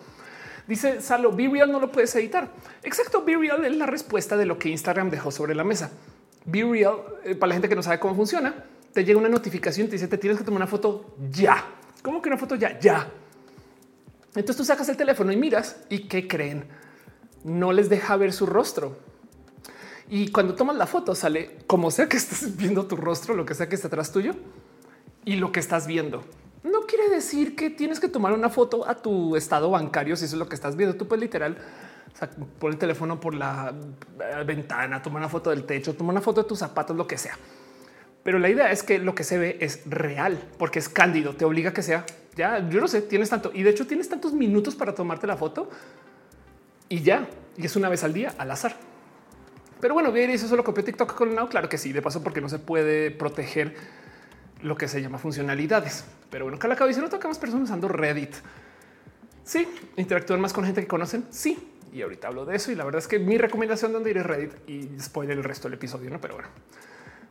Dice 0.68 1.01
Salo, 1.01 1.32
Be 1.32 1.47
Real 1.47 1.72
no 1.72 1.80
lo 1.80 1.91
puedes 1.91 2.16
editar. 2.16 2.49
Exacto, 2.84 3.24
Be 3.24 3.36
Real 3.36 3.66
es 3.66 3.76
la 3.76 3.86
respuesta 3.86 4.38
de 4.38 4.45
lo 4.45 4.57
que 4.57 4.70
Instagram 4.70 5.09
dejó 5.09 5.32
sobre 5.32 5.55
la 5.55 5.64
mesa. 5.64 5.91
Be 6.45 6.64
Real, 6.64 6.97
eh, 7.24 7.36
para 7.36 7.49
la 7.49 7.55
gente 7.55 7.70
que 7.70 7.76
no 7.76 7.84
sabe 7.84 7.99
cómo 7.99 8.16
funciona, 8.16 8.66
te 8.93 9.03
llega 9.03 9.20
una 9.20 9.30
notificación, 9.30 9.88
te 9.88 9.93
dice, 9.93 10.07
te 10.07 10.18
tienes 10.18 10.38
que 10.38 10.43
tomar 10.43 10.57
una 10.57 10.68
foto 10.68 11.16
ya. 11.32 11.66
¿Cómo 12.01 12.22
que 12.22 12.30
una 12.30 12.38
foto 12.38 12.55
ya? 12.55 12.80
Ya. 12.80 13.09
Entonces 14.30 14.55
tú 14.55 14.64
sacas 14.64 14.88
el 14.89 14.97
teléfono 14.97 15.32
y 15.32 15.38
miras 15.38 15.78
y 15.89 16.07
¿qué 16.07 16.28
creen? 16.28 16.66
No 17.43 17.74
les 17.74 17.89
deja 17.89 18.16
ver 18.16 18.34
su 18.34 18.45
rostro. 18.45 18.97
Y 20.09 20.30
cuando 20.32 20.55
tomas 20.55 20.76
la 20.76 20.88
foto 20.88 21.16
sale 21.16 21.57
como 21.68 21.91
sea 21.91 22.07
que 22.07 22.18
estés 22.18 22.55
viendo 22.57 22.86
tu 22.86 22.95
rostro, 22.95 23.34
lo 23.34 23.45
que 23.45 23.53
sea 23.53 23.70
que 23.70 23.76
está 23.76 23.88
atrás 23.88 24.12
tuyo 24.12 24.36
y 25.26 25.36
lo 25.36 25.51
que 25.51 25.59
estás 25.59 25.88
viendo 25.88 26.24
no 26.64 26.82
quiere 26.82 27.09
decir 27.09 27.55
que 27.55 27.70
tienes 27.70 27.99
que 27.99 28.07
tomar 28.07 28.34
una 28.34 28.49
foto 28.49 28.88
a 28.88 28.95
tu 28.95 29.36
estado 29.36 29.72
bancario. 29.72 30.16
Si 30.16 30.26
eso 30.26 30.36
es 30.36 30.39
lo 30.39 30.47
que 30.47 30.55
estás 30.55 30.76
viendo, 30.76 30.95
tú 30.95 31.07
puedes 31.07 31.22
literal 31.22 31.57
por 32.59 32.72
el 32.72 32.78
teléfono 32.78 33.20
por 33.20 33.34
la 33.34 33.74
eh, 34.20 34.43
ventana, 34.45 35.01
toma 35.01 35.18
una 35.18 35.30
foto 35.30 35.49
del 35.49 35.64
techo, 35.64 35.95
toma 35.95 36.12
una 36.12 36.22
foto 36.22 36.43
de 36.43 36.49
tus 36.49 36.59
zapatos, 36.59 36.95
lo 36.95 37.07
que 37.07 37.18
sea. 37.18 37.38
Pero 38.24 38.38
la 38.38 38.49
idea 38.49 38.72
es 38.72 38.84
que 38.84 38.99
lo 38.99 39.16
que 39.16 39.24
se 39.24 39.39
ve 39.39 39.57
es 39.59 39.82
real 39.86 40.39
porque 40.59 40.78
es 40.78 40.89
cándido. 40.89 41.36
Te 41.36 41.45
obliga 41.45 41.72
a 41.72 41.74
que 41.74 41.82
sea 41.82 42.05
ya. 42.36 42.68
Yo 42.70 42.80
no 42.80 42.88
sé, 42.88 43.01
tienes 43.01 43.30
tanto 43.30 43.51
y 43.53 43.64
de 43.64 43.72
hecho 43.72 43.88
tienes 43.88 44.07
tantos 44.09 44.34
minutos 44.34 44.76
para 44.76 44.93
tomarte 44.93 45.26
la 45.26 45.38
foto 45.38 45.70
y 46.88 47.01
ya. 47.01 47.28
Y 47.57 47.66
es 47.66 47.76
una 47.76 47.89
vez 47.89 48.03
al 48.03 48.14
día 48.14 48.34
al 48.38 48.51
azar. 48.51 48.76
Pero 49.80 49.95
bueno, 49.95 50.12
bien, 50.12 50.30
eso 50.30 50.47
solo 50.47 50.64
copió 50.64 50.84
TikTok 50.84 51.16
con 51.16 51.34
now. 51.34 51.49
Claro 51.49 51.68
que 51.68 51.80
sí, 51.80 51.91
de 51.91 52.03
paso, 52.03 52.22
porque 52.22 52.39
no 52.39 52.49
se 52.49 52.59
puede 52.59 53.09
proteger 53.09 53.76
lo 54.64 54.76
que 54.76 54.88
se 54.88 55.01
llama 55.01 55.18
funcionalidades. 55.18 56.05
Pero 56.30 56.45
bueno, 56.45 56.59
cada 56.59 56.76
cabeza 56.76 57.01
no 57.01 57.09
tocamos 57.09 57.38
personas 57.38 57.66
usando 57.66 57.88
Reddit. 57.88 58.36
Sí, 59.43 59.68
interactúan 59.97 60.39
más 60.39 60.53
con 60.53 60.66
gente 60.66 60.82
que 60.82 60.88
conocen. 60.88 61.26
Sí, 61.30 61.57
y 61.93 62.01
ahorita 62.01 62.28
hablo 62.28 62.45
de 62.45 62.55
eso. 62.55 62.72
Y 62.72 62.76
la 62.76 62.84
verdad 62.84 62.99
es 62.99 63.07
que 63.07 63.20
mi 63.20 63.38
recomendación 63.38 63.91
donde 63.91 64.12
ir 64.12 64.18
es 64.18 64.26
Reddit 64.26 64.51
y 64.68 64.89
spoiler 64.99 65.38
el 65.38 65.43
resto 65.43 65.68
del 65.68 65.76
episodio, 65.76 66.09
no? 66.09 66.22
Pero 66.22 66.36
bueno, 66.36 66.49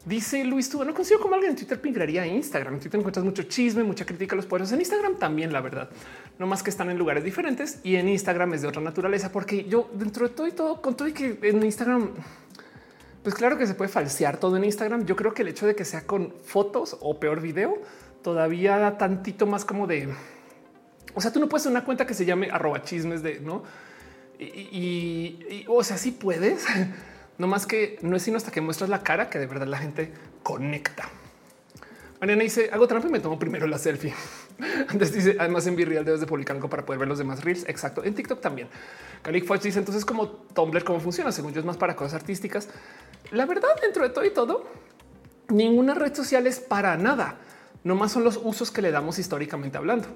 dice 0.05 0.45
Luis, 0.45 0.68
tú 0.68 0.85
no 0.85 0.95
consigo 0.95 1.20
como 1.20 1.35
alguien 1.35 1.53
en 1.53 1.57
Twitter 1.57 1.81
pingraría 1.81 2.26
Instagram. 2.26 2.74
En 2.74 2.81
Twitter 2.81 2.99
encuentras 2.99 3.24
mucho 3.24 3.45
chisme, 3.45 3.83
mucha 3.85 4.05
crítica 4.05 4.35
a 4.35 4.37
los 4.37 4.47
poderes. 4.47 4.72
En 4.72 4.81
Instagram 4.81 5.16
también, 5.18 5.53
la 5.53 5.61
verdad, 5.61 5.89
no 6.39 6.47
más 6.47 6.62
que 6.62 6.70
están 6.70 6.91
en 6.91 6.99
lugares 6.99 7.24
diferentes 7.24 7.81
y 7.83 7.97
en 7.97 8.09
Instagram 8.09 8.55
es 8.55 8.62
de 8.62 8.68
otra 8.68 8.83
naturaleza, 8.83 9.33
porque 9.33 9.64
yo 9.64 9.91
dentro 9.95 10.28
de 10.28 10.35
todo 10.35 10.47
y 10.47 10.53
todo, 10.53 10.83
con 10.83 10.97
todo 10.97 11.09
y 11.09 11.12
que 11.12 11.39
en 11.43 11.62
Instagram 11.62 12.11
pues 13.22 13.34
claro 13.34 13.58
que 13.58 13.66
se 13.66 13.74
puede 13.74 13.90
falsear 13.90 14.38
todo 14.38 14.56
en 14.56 14.64
Instagram. 14.64 15.04
Yo 15.04 15.16
creo 15.16 15.34
que 15.34 15.42
el 15.42 15.48
hecho 15.48 15.66
de 15.66 15.74
que 15.74 15.84
sea 15.84 16.06
con 16.06 16.34
fotos 16.42 16.96
o 17.00 17.20
peor 17.20 17.40
video 17.40 17.78
todavía 18.22 18.78
da 18.78 18.98
tantito 18.98 19.46
más 19.46 19.64
como 19.64 19.86
de, 19.86 20.08
o 21.14 21.20
sea, 21.20 21.32
tú 21.32 21.40
no 21.40 21.48
puedes 21.48 21.66
una 21.66 21.84
cuenta 21.84 22.06
que 22.06 22.14
se 22.14 22.24
llame 22.24 22.50
arroba 22.50 22.82
chismes 22.82 23.22
de 23.22 23.40
no. 23.40 23.62
Y, 24.38 25.66
o 25.68 25.84
sea, 25.84 25.98
sí 25.98 26.12
puedes, 26.12 26.64
no 27.38 27.46
más 27.46 27.66
que 27.66 27.98
no 28.00 28.16
es 28.16 28.22
sino 28.22 28.38
hasta 28.38 28.50
que 28.50 28.62
muestras 28.62 28.88
la 28.88 29.02
cara 29.02 29.28
que 29.28 29.38
de 29.38 29.46
verdad 29.46 29.66
la 29.66 29.78
gente 29.78 30.12
conecta. 30.42 31.08
Mariana 32.20 32.42
dice 32.42 32.70
hago 32.72 32.86
trampa 32.86 33.08
y 33.08 33.10
me 33.10 33.20
tomo 33.20 33.38
primero 33.38 33.66
la 33.66 33.78
selfie. 33.78 34.14
Antes 34.88 35.12
dice 35.12 35.36
además 35.38 35.66
en 35.66 35.76
Virreal 35.76 36.04
debes 36.04 36.20
de 36.20 36.26
publicar 36.26 36.56
algo 36.56 36.68
para 36.68 36.84
poder 36.84 36.98
ver 36.98 37.08
los 37.08 37.18
demás 37.18 37.44
reels. 37.44 37.64
Exacto. 37.68 38.04
En 38.04 38.14
TikTok 38.14 38.40
también. 38.40 38.68
Calic 39.22 39.46
Fox 39.46 39.62
dice 39.62 39.78
entonces 39.78 40.04
como 40.04 40.28
Tumblr 40.28 40.84
cómo 40.84 41.00
funciona. 41.00 41.32
Según 41.32 41.52
yo 41.52 41.61
es 41.61 41.66
más 41.66 41.76
para 41.76 41.96
cosas 41.96 42.14
artísticas. 42.14 42.68
La 43.30 43.46
verdad, 43.46 43.68
dentro 43.80 44.02
de 44.02 44.11
todo 44.11 44.24
y 44.24 44.30
todo, 44.30 44.66
ninguna 45.48 45.94
red 45.94 46.14
social 46.14 46.46
es 46.46 46.61
para 46.61 46.96
nada. 46.96 47.36
No 47.84 47.94
más 47.94 48.12
son 48.12 48.24
los 48.24 48.38
usos 48.42 48.70
que 48.70 48.82
le 48.82 48.90
damos 48.90 49.18
históricamente 49.18 49.78
hablando. 49.78 50.08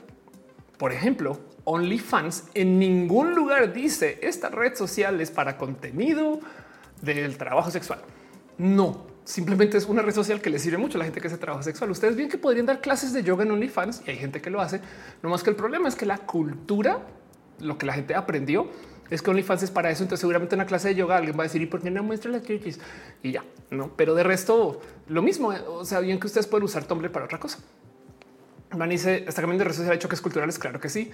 Por 0.78 0.92
ejemplo, 0.92 1.38
OnlyFans 1.64 2.44
en 2.54 2.78
ningún 2.78 3.34
lugar 3.34 3.72
dice 3.72 4.18
esta 4.22 4.48
red 4.48 4.74
social 4.74 5.20
es 5.20 5.30
para 5.30 5.56
contenido 5.56 6.40
del 7.00 7.36
trabajo 7.38 7.70
sexual. 7.70 8.00
No, 8.58 9.06
simplemente 9.24 9.78
es 9.78 9.86
una 9.86 10.02
red 10.02 10.14
social 10.14 10.40
que 10.40 10.50
le 10.50 10.58
sirve 10.58 10.78
mucho 10.78 10.98
a 10.98 11.00
la 11.00 11.04
gente 11.04 11.20
que 11.20 11.26
hace 11.26 11.38
trabajo 11.38 11.62
sexual. 11.62 11.90
Ustedes 11.90 12.16
bien 12.16 12.28
que 12.28 12.38
podrían 12.38 12.66
dar 12.66 12.80
clases 12.80 13.12
de 13.12 13.22
yoga 13.22 13.44
en 13.44 13.50
OnlyFans 13.50 14.02
y 14.06 14.10
hay 14.10 14.16
gente 14.16 14.40
que 14.40 14.50
lo 14.50 14.60
hace. 14.60 14.80
No 15.22 15.30
más 15.30 15.42
que 15.42 15.50
el 15.50 15.56
problema 15.56 15.88
es 15.88 15.96
que 15.96 16.06
la 16.06 16.18
cultura, 16.18 17.00
lo 17.60 17.78
que 17.78 17.86
la 17.86 17.94
gente 17.94 18.14
aprendió, 18.14 18.68
es 19.10 19.22
que 19.22 19.30
OnlyFans 19.30 19.62
es 19.62 19.70
para 19.70 19.90
eso. 19.90 20.02
Entonces, 20.02 20.20
seguramente 20.20 20.54
en 20.54 20.60
una 20.60 20.66
clase 20.66 20.88
de 20.88 20.94
yoga 20.94 21.16
alguien 21.16 21.36
va 21.36 21.42
a 21.42 21.46
decir 21.46 21.62
y 21.62 21.66
por 21.66 21.80
qué 21.80 21.90
no 21.90 22.02
muestra 22.02 22.30
las 22.30 22.42
chichis 22.42 22.78
y 23.22 23.32
ya 23.32 23.44
no. 23.70 23.90
Pero 23.96 24.14
de 24.14 24.22
resto, 24.22 24.80
lo 25.08 25.22
mismo. 25.22 25.52
Eh, 25.52 25.60
o 25.66 25.84
sea, 25.84 26.00
bien 26.00 26.20
que 26.20 26.26
ustedes 26.26 26.46
pueden 26.46 26.64
usar 26.64 26.84
Tumblr 26.84 27.10
para 27.10 27.24
otra 27.24 27.38
cosa. 27.38 27.58
Van 28.72 28.88
dice 28.90 29.24
está 29.26 29.40
cambiando 29.40 29.60
de 29.60 29.64
redes 29.64 29.76
sociales 29.76 30.00
choques 30.00 30.20
culturales. 30.20 30.58
Claro 30.58 30.80
que 30.80 30.88
sí. 30.88 31.10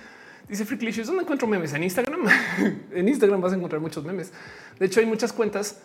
Dice 0.48 0.64
Freaklicious, 0.64 1.06
¿dónde 1.06 1.22
encuentro 1.22 1.46
memes? 1.46 1.72
En 1.74 1.84
Instagram. 1.84 2.22
en 2.92 3.08
Instagram 3.08 3.40
vas 3.40 3.52
a 3.52 3.56
encontrar 3.56 3.80
muchos 3.80 4.04
memes. 4.04 4.32
De 4.78 4.86
hecho, 4.86 4.98
hay 5.00 5.06
muchas 5.06 5.32
cuentas 5.32 5.80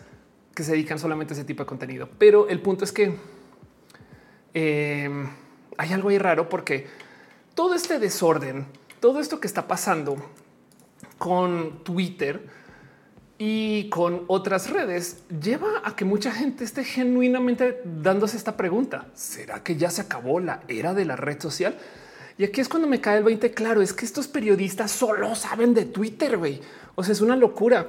que 0.56 0.64
se 0.64 0.72
dedican 0.72 0.98
solamente 0.98 1.34
a 1.34 1.36
ese 1.36 1.44
tipo 1.44 1.62
de 1.62 1.66
contenido. 1.66 2.08
Pero 2.18 2.48
el 2.48 2.62
punto 2.62 2.84
es 2.84 2.90
que 2.90 3.14
eh, 4.54 5.28
hay 5.76 5.92
algo 5.92 6.08
ahí 6.08 6.16
raro 6.16 6.48
porque 6.48 6.86
todo 7.54 7.74
este 7.74 7.98
desorden, 7.98 8.66
todo 8.98 9.20
esto 9.20 9.38
que 9.38 9.46
está 9.46 9.68
pasando 9.68 10.16
con 11.18 11.84
Twitter 11.84 12.48
y 13.36 13.90
con 13.90 14.24
otras 14.28 14.70
redes 14.70 15.24
lleva 15.42 15.82
a 15.84 15.94
que 15.94 16.06
mucha 16.06 16.32
gente 16.32 16.64
esté 16.64 16.84
genuinamente 16.84 17.82
dándose 17.84 18.38
esta 18.38 18.56
pregunta. 18.56 19.08
¿Será 19.12 19.62
que 19.62 19.76
ya 19.76 19.90
se 19.90 20.00
acabó 20.00 20.40
la 20.40 20.62
era 20.68 20.94
de 20.94 21.04
la 21.04 21.16
red 21.16 21.38
social? 21.38 21.76
Y 22.38 22.44
aquí 22.44 22.62
es 22.62 22.68
cuando 22.70 22.88
me 22.88 23.02
cae 23.02 23.18
el 23.18 23.24
20. 23.24 23.52
Claro, 23.52 23.82
es 23.82 23.92
que 23.92 24.06
estos 24.06 24.26
periodistas 24.26 24.90
solo 24.90 25.34
saben 25.34 25.74
de 25.74 25.84
Twitter, 25.84 26.38
güey. 26.38 26.62
O 26.94 27.04
sea, 27.04 27.12
es 27.12 27.20
una 27.20 27.36
locura. 27.36 27.88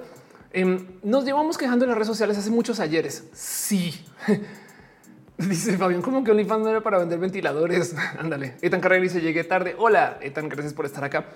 Em, 0.58 0.88
nos 1.04 1.24
llevamos 1.24 1.56
quejando 1.56 1.86
en 1.86 1.90
las 1.90 1.98
redes 2.00 2.08
sociales 2.08 2.36
hace 2.36 2.50
muchos 2.50 2.80
ayeres. 2.80 3.26
Sí. 3.32 4.04
Dice 5.38 5.78
Fabián, 5.78 6.02
como 6.02 6.24
que 6.24 6.32
OnlyFans 6.32 6.64
no 6.64 6.70
era 6.72 6.82
para 6.82 6.98
vender 6.98 7.20
ventiladores. 7.20 7.94
Ándale. 8.18 8.56
Etan 8.64 8.82
Carrera 8.82 9.04
dice 9.04 9.22
llegué 9.22 9.44
tarde. 9.44 9.76
Hola, 9.78 10.18
Etan, 10.20 10.50
gracias 10.50 10.74
por 10.74 10.88
estar 10.88 11.04
acá. 11.04 11.28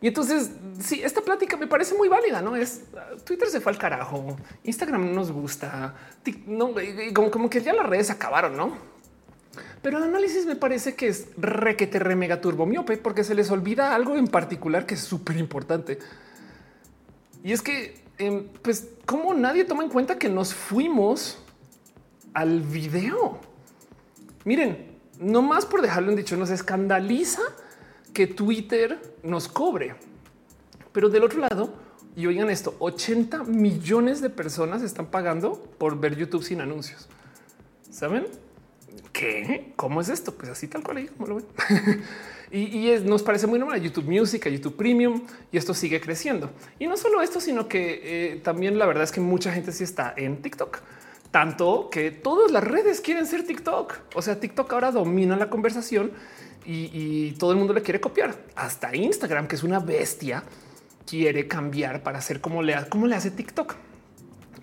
Y 0.00 0.08
entonces, 0.08 0.50
sí, 0.80 1.02
esta 1.04 1.20
plática 1.20 1.58
me 1.58 1.66
parece 1.66 1.94
muy 1.94 2.08
válida, 2.08 2.40
¿no? 2.40 2.56
Es 2.56 2.84
Twitter 3.26 3.48
se 3.48 3.60
fue 3.60 3.70
al 3.70 3.78
carajo, 3.78 4.38
Instagram 4.64 5.12
nos 5.12 5.30
gusta, 5.30 5.94
no, 6.46 6.72
como, 7.12 7.30
como 7.30 7.50
que 7.50 7.60
ya 7.60 7.74
las 7.74 7.84
redes 7.84 8.08
acabaron, 8.08 8.56
¿no? 8.56 8.78
Pero 9.82 9.98
el 9.98 10.04
análisis 10.04 10.46
me 10.46 10.56
parece 10.56 10.94
que 10.94 11.08
es 11.08 11.26
requete 11.36 11.98
re 11.98 12.16
mega 12.16 12.40
turbo 12.40 12.64
miope 12.64 12.96
porque 12.96 13.24
se 13.24 13.34
les 13.34 13.50
olvida 13.50 13.94
algo 13.94 14.16
en 14.16 14.28
particular 14.28 14.86
que 14.86 14.94
es 14.94 15.00
súper 15.00 15.36
importante. 15.36 15.98
Y 17.44 17.52
es 17.52 17.60
que, 17.60 18.07
em, 18.18 18.46
pues, 18.62 18.88
como 19.06 19.34
nadie 19.34 19.64
toma 19.64 19.84
en 19.84 19.90
cuenta 19.90 20.18
que 20.18 20.28
nos 20.28 20.54
fuimos 20.54 21.38
al 22.34 22.60
video. 22.60 23.38
Miren, 24.44 24.98
no 25.18 25.42
más 25.42 25.66
por 25.66 25.82
dejarlo 25.82 26.10
en 26.10 26.16
dicho, 26.16 26.36
nos 26.36 26.50
escandaliza 26.50 27.42
que 28.12 28.26
Twitter 28.26 29.00
nos 29.22 29.48
cobre. 29.48 29.94
Pero 30.92 31.08
del 31.08 31.24
otro 31.24 31.40
lado, 31.40 31.74
y 32.16 32.26
oigan 32.26 32.50
esto, 32.50 32.74
80 32.78 33.44
millones 33.44 34.20
de 34.20 34.30
personas 34.30 34.82
están 34.82 35.06
pagando 35.06 35.52
por 35.78 36.00
ver 36.00 36.16
YouTube 36.16 36.42
sin 36.42 36.60
anuncios. 36.60 37.08
¿Saben? 37.90 38.26
¿Qué? 39.12 39.72
¿Cómo 39.76 40.00
es 40.00 40.08
esto? 40.08 40.34
Pues 40.34 40.50
así 40.50 40.68
tal 40.68 40.82
cual 40.82 40.98
ahí, 40.98 41.06
como 41.08 41.26
lo 41.28 41.36
ven. 41.36 41.46
y, 42.50 42.94
nos 43.04 43.22
parece 43.22 43.46
muy 43.46 43.58
normal 43.58 43.80
YouTube 43.80 44.06
Music, 44.06 44.48
YouTube 44.48 44.76
Premium 44.76 45.22
y 45.52 45.58
esto 45.58 45.74
sigue 45.74 46.00
creciendo. 46.00 46.50
Y 46.78 46.86
no 46.86 46.96
solo 46.96 47.20
esto, 47.20 47.40
sino 47.40 47.68
que 47.68 48.00
eh, 48.02 48.36
también 48.36 48.78
la 48.78 48.86
verdad 48.86 49.04
es 49.04 49.12
que 49.12 49.20
mucha 49.20 49.52
gente 49.52 49.72
sí 49.72 49.84
está 49.84 50.14
en 50.16 50.40
TikTok. 50.40 50.78
Tanto 51.30 51.90
que 51.90 52.10
todas 52.10 52.50
las 52.50 52.64
redes 52.64 53.00
quieren 53.02 53.26
ser 53.26 53.44
TikTok. 53.46 53.94
O 54.14 54.22
sea, 54.22 54.40
TikTok 54.40 54.72
ahora 54.72 54.92
domina 54.92 55.36
la 55.36 55.50
conversación 55.50 56.12
y, 56.64 57.32
todo 57.32 57.52
el 57.52 57.58
mundo 57.58 57.72
le 57.72 57.82
quiere 57.82 58.00
copiar. 58.00 58.34
Hasta 58.54 58.94
Instagram, 58.94 59.46
que 59.46 59.56
es 59.56 59.62
una 59.62 59.78
bestia, 59.78 60.42
quiere 61.06 61.46
cambiar 61.46 62.02
para 62.02 62.18
hacer 62.18 62.40
como 62.40 62.62
le, 62.62 62.76
como 62.88 63.06
le 63.06 63.14
hace 63.14 63.30
TikTok. 63.30 63.74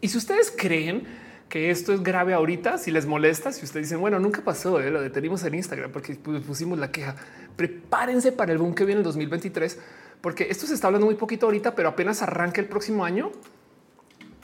Y 0.02 0.08
si 0.10 0.18
ustedes 0.18 0.54
creen 0.56 1.04
que 1.50 1.70
esto 1.70 1.94
es 1.94 2.04
grave 2.04 2.34
ahorita, 2.34 2.78
si 2.78 2.92
les 2.92 3.06
molesta, 3.06 3.52
si 3.52 3.66
ustedes 3.66 3.88
dicen, 3.88 4.02
bueno, 4.02 4.20
nunca 4.20 4.42
pasó, 4.42 4.80
eh, 4.80 4.92
lo 4.92 5.02
detenimos 5.02 5.44
en 5.44 5.56
Instagram 5.56 5.92
porque 5.92 6.16
pusimos 6.16 6.78
la 6.78 6.92
queja, 6.92 7.16
prepárense 7.56 8.32
para 8.32 8.52
el 8.52 8.58
boom 8.58 8.74
que 8.76 8.86
viene 8.86 9.00
en 9.00 9.06
2023, 9.06 9.80
porque 10.22 10.48
esto 10.50 10.68
se 10.68 10.74
está 10.74 10.88
hablando 10.88 11.06
muy 11.06 11.16
poquito 11.16 11.46
ahorita, 11.46 11.76
pero 11.76 11.90
apenas 11.90 12.22
arranque 12.22 12.62
el 12.62 12.68
próximo 12.68 13.06
año. 13.06 13.32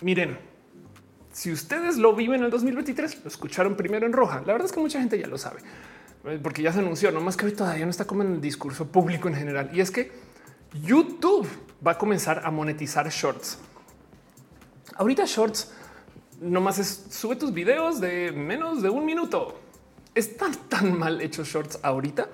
Miren, 0.01 0.37
si 1.31 1.51
ustedes 1.51 1.97
lo 1.97 2.15
viven 2.15 2.39
en 2.39 2.45
el 2.45 2.51
2023, 2.51 3.23
lo 3.23 3.27
escucharon 3.27 3.75
primero 3.75 4.05
en 4.05 4.13
roja. 4.13 4.41
La 4.45 4.53
verdad 4.53 4.65
es 4.65 4.71
que 4.71 4.79
mucha 4.79 4.99
gente 4.99 5.17
ya 5.19 5.27
lo 5.27 5.37
sabe, 5.37 5.61
eh, 6.25 6.39
porque 6.41 6.61
ya 6.61 6.73
se 6.73 6.79
anunció, 6.79 7.11
no 7.11 7.21
más 7.21 7.37
que 7.37 7.45
hoy 7.45 7.53
todavía 7.53 7.85
no 7.85 7.91
está 7.91 8.05
como 8.05 8.23
en 8.23 8.33
el 8.33 8.41
discurso 8.41 8.87
público 8.87 9.27
en 9.27 9.35
general. 9.35 9.69
Y 9.73 9.81
es 9.81 9.91
que 9.91 10.11
YouTube 10.83 11.47
va 11.85 11.91
a 11.91 11.97
comenzar 11.97 12.41
a 12.45 12.51
monetizar 12.51 13.09
shorts. 13.09 13.57
Ahorita 14.95 15.23
shorts 15.25 15.71
nomás 16.41 16.79
es 16.79 17.05
sube 17.09 17.35
tus 17.35 17.53
videos 17.53 18.01
de 18.01 18.31
menos 18.31 18.81
de 18.81 18.89
un 18.89 19.05
minuto. 19.05 19.59
Están 20.13 20.53
tan 20.69 20.97
mal 20.97 21.21
hechos 21.21 21.47
shorts 21.47 21.79
ahorita 21.81 22.27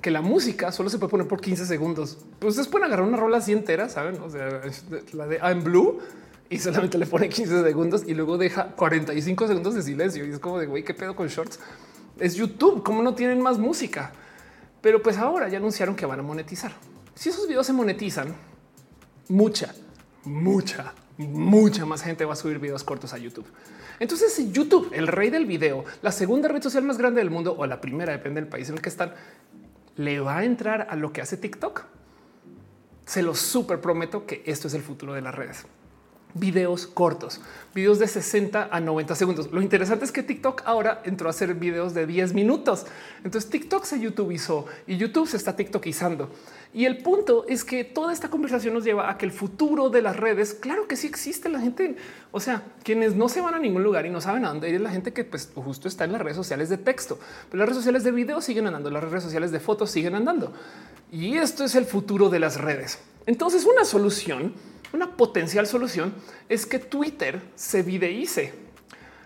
que 0.00 0.10
la 0.10 0.22
música 0.22 0.72
solo 0.72 0.88
se 0.88 0.98
puede 0.98 1.10
poner 1.10 1.28
por 1.28 1.40
15 1.40 1.66
segundos. 1.66 2.18
Pues 2.38 2.50
ustedes 2.50 2.68
pueden 2.68 2.86
agarrar 2.86 3.06
una 3.06 3.16
rola 3.16 3.38
así 3.38 3.52
entera, 3.52 3.88
saben? 3.88 4.20
O 4.20 4.30
sea, 4.30 4.62
la 5.12 5.26
de 5.26 5.36
I'm 5.36 5.62
Blue 5.62 5.98
y 6.48 6.58
solamente 6.58 6.98
le 6.98 7.06
pone 7.06 7.28
15 7.28 7.62
segundos 7.62 8.02
y 8.06 8.14
luego 8.14 8.38
deja 8.38 8.72
45 8.76 9.46
segundos 9.46 9.74
de 9.74 9.82
silencio. 9.82 10.26
Y 10.26 10.30
es 10.30 10.38
como 10.38 10.58
de 10.58 10.66
güey, 10.66 10.82
qué 10.84 10.94
pedo 10.94 11.14
con 11.14 11.28
shorts. 11.28 11.60
Es 12.18 12.34
YouTube, 12.34 12.82
cómo 12.82 13.02
no 13.02 13.14
tienen 13.14 13.40
más 13.40 13.58
música. 13.58 14.12
Pero 14.80 15.02
pues 15.02 15.18
ahora 15.18 15.48
ya 15.48 15.58
anunciaron 15.58 15.94
que 15.94 16.06
van 16.06 16.20
a 16.20 16.22
monetizar. 16.22 16.72
Si 17.14 17.28
esos 17.28 17.46
videos 17.46 17.66
se 17.66 17.72
monetizan, 17.72 18.34
mucha, 19.28 19.74
mucha, 20.24 20.94
mucha 21.18 21.84
más 21.84 22.02
gente 22.02 22.24
va 22.24 22.32
a 22.32 22.36
subir 22.36 22.58
videos 22.58 22.82
cortos 22.82 23.12
a 23.12 23.18
YouTube. 23.18 23.46
Entonces, 24.00 24.32
si 24.32 24.50
YouTube, 24.50 24.90
el 24.92 25.06
rey 25.06 25.28
del 25.28 25.44
video, 25.44 25.84
la 26.00 26.10
segunda 26.10 26.48
red 26.48 26.62
social 26.62 26.82
más 26.82 26.96
grande 26.96 27.20
del 27.20 27.30
mundo 27.30 27.54
o 27.56 27.66
la 27.66 27.82
primera, 27.82 28.12
depende 28.12 28.40
del 28.40 28.48
país 28.48 28.68
en 28.70 28.76
el 28.76 28.80
que 28.80 28.88
están, 28.88 29.12
le 29.96 30.20
va 30.20 30.38
a 30.38 30.44
entrar 30.44 30.86
a 30.90 30.96
lo 30.96 31.12
que 31.12 31.20
hace 31.20 31.36
TikTok. 31.36 31.84
Se 33.06 33.22
lo 33.22 33.34
súper 33.34 33.80
prometo 33.80 34.26
que 34.26 34.42
esto 34.46 34.68
es 34.68 34.74
el 34.74 34.82
futuro 34.82 35.14
de 35.14 35.22
las 35.22 35.34
redes 35.34 35.66
videos 36.34 36.86
cortos, 36.86 37.40
videos 37.74 37.98
de 37.98 38.06
60 38.06 38.68
a 38.70 38.80
90 38.80 39.14
segundos. 39.14 39.52
Lo 39.52 39.62
interesante 39.62 40.04
es 40.04 40.12
que 40.12 40.22
TikTok 40.22 40.62
ahora 40.64 41.02
entró 41.04 41.28
a 41.28 41.30
hacer 41.30 41.54
videos 41.54 41.94
de 41.94 42.06
10 42.06 42.34
minutos. 42.34 42.86
Entonces 43.24 43.50
TikTok 43.50 43.84
se 43.84 44.00
YouTubeizó 44.00 44.66
y 44.86 44.96
YouTube 44.96 45.28
se 45.28 45.36
está 45.36 45.56
TikTokizando. 45.56 46.30
Y 46.72 46.84
el 46.84 46.98
punto 46.98 47.44
es 47.48 47.64
que 47.64 47.82
toda 47.82 48.12
esta 48.12 48.30
conversación 48.30 48.74
nos 48.74 48.84
lleva 48.84 49.10
a 49.10 49.18
que 49.18 49.26
el 49.26 49.32
futuro 49.32 49.90
de 49.90 50.02
las 50.02 50.16
redes, 50.16 50.54
claro 50.54 50.86
que 50.86 50.96
sí 50.96 51.08
existe 51.08 51.48
la 51.48 51.58
gente. 51.58 51.96
O 52.30 52.38
sea, 52.38 52.62
quienes 52.84 53.16
no 53.16 53.28
se 53.28 53.40
van 53.40 53.54
a 53.54 53.58
ningún 53.58 53.82
lugar 53.82 54.06
y 54.06 54.10
no 54.10 54.20
saben 54.20 54.44
a 54.44 54.48
dónde 54.48 54.68
ir 54.68 54.76
es 54.76 54.80
la 54.80 54.90
gente 54.90 55.12
que 55.12 55.24
pues, 55.24 55.50
justo 55.54 55.88
está 55.88 56.04
en 56.04 56.12
las 56.12 56.20
redes 56.20 56.36
sociales 56.36 56.68
de 56.68 56.78
texto, 56.78 57.18
pero 57.50 57.58
las 57.58 57.68
redes 57.68 57.78
sociales 57.78 58.04
de 58.04 58.12
video 58.12 58.40
siguen 58.40 58.66
andando, 58.66 58.90
las 58.90 59.02
redes 59.02 59.24
sociales 59.24 59.50
de 59.50 59.58
fotos 59.58 59.90
siguen 59.90 60.14
andando. 60.14 60.52
Y 61.10 61.38
esto 61.38 61.64
es 61.64 61.74
el 61.74 61.86
futuro 61.86 62.28
de 62.28 62.38
las 62.38 62.60
redes. 62.60 63.00
Entonces 63.26 63.64
una 63.64 63.84
solución 63.84 64.54
una 64.92 65.16
potencial 65.16 65.66
solución 65.66 66.12
es 66.48 66.66
que 66.66 66.78
Twitter 66.78 67.40
se 67.54 67.82
videice. 67.82 68.52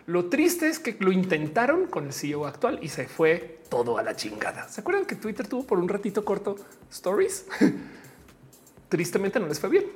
Lo 0.06 0.26
triste 0.26 0.68
es 0.68 0.78
que 0.78 0.97
lo 1.01 1.12
intentaron 1.12 1.86
con 1.86 2.06
el 2.06 2.12
CEO 2.12 2.47
actual 2.47 2.78
y 2.82 2.89
se 2.89 3.06
fue 3.06 3.60
todo 3.70 3.97
a 3.97 4.02
la 4.02 4.14
chingada. 4.14 4.68
¿Se 4.68 4.82
acuerdan 4.82 5.06
que 5.06 5.16
Twitter 5.16 5.48
tuvo 5.48 5.64
por 5.64 5.78
un 5.78 5.89
ratito 5.89 6.24
corto 6.24 6.56
stories? 6.90 7.47
Tristemente 8.89 9.40
no 9.40 9.48
les 9.48 9.59
fue 9.59 9.70
bien. 9.70 9.86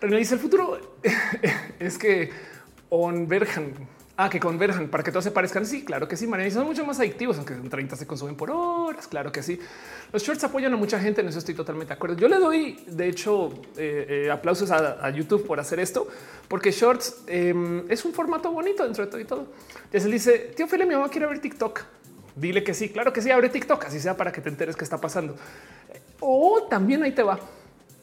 René 0.00 0.18
dice 0.18 0.34
el 0.34 0.40
futuro 0.40 0.78
es 1.78 1.98
que 1.98 2.30
converjan 2.90 3.72
Ah, 4.20 4.28
que 4.28 4.40
converjan 4.40 4.88
para 4.88 5.04
que 5.04 5.12
todos 5.12 5.22
se 5.22 5.30
parezcan. 5.30 5.64
Sí, 5.64 5.84
claro 5.84 6.08
que 6.08 6.16
sí, 6.16 6.26
María. 6.26 6.50
son 6.50 6.66
mucho 6.66 6.84
más 6.84 6.98
adictivos, 6.98 7.36
aunque 7.36 7.54
en 7.54 7.70
30 7.70 7.94
se 7.94 8.04
consumen 8.04 8.34
por 8.34 8.50
horas. 8.50 9.06
Claro 9.06 9.30
que 9.30 9.44
sí. 9.44 9.60
Los 10.12 10.24
shorts 10.24 10.42
apoyan 10.42 10.72
a 10.72 10.76
mucha 10.76 10.98
gente. 10.98 11.20
En 11.20 11.28
eso 11.28 11.38
estoy 11.38 11.54
totalmente 11.54 11.90
de 11.90 11.94
acuerdo. 11.94 12.16
Yo 12.16 12.26
le 12.26 12.40
doy, 12.40 12.84
de 12.88 13.06
hecho, 13.06 13.50
eh, 13.76 14.24
eh, 14.26 14.30
aplausos 14.32 14.72
a, 14.72 15.08
YouTube 15.10 15.46
por 15.46 15.60
hacer 15.60 15.78
esto, 15.78 16.08
porque 16.48 16.72
shorts 16.72 17.22
em, 17.28 17.88
es 17.88 18.04
un 18.04 18.12
formato 18.12 18.50
bonito 18.50 18.82
dentro 18.82 19.04
de 19.04 19.10
todo 19.10 19.20
y 19.20 19.24
todo. 19.24 19.46
Ya 19.92 20.00
se 20.00 20.08
dice, 20.08 20.52
tío 20.56 20.66
Felipe, 20.66 20.88
mi 20.88 20.96
mamá 20.96 21.08
quiere 21.10 21.26
ver 21.28 21.38
TikTok. 21.38 21.84
Dile 22.34 22.64
que 22.64 22.74
sí, 22.74 22.88
claro 22.88 23.12
que 23.12 23.22
sí, 23.22 23.30
abre 23.30 23.50
TikTok, 23.50 23.84
así 23.84 24.00
sea 24.00 24.16
para 24.16 24.32
que 24.32 24.40
te 24.40 24.48
enteres 24.48 24.74
qué 24.74 24.82
está 24.82 25.00
pasando. 25.00 25.36
O 26.18 26.66
también 26.68 27.04
ahí 27.04 27.12
te 27.12 27.22
va, 27.22 27.38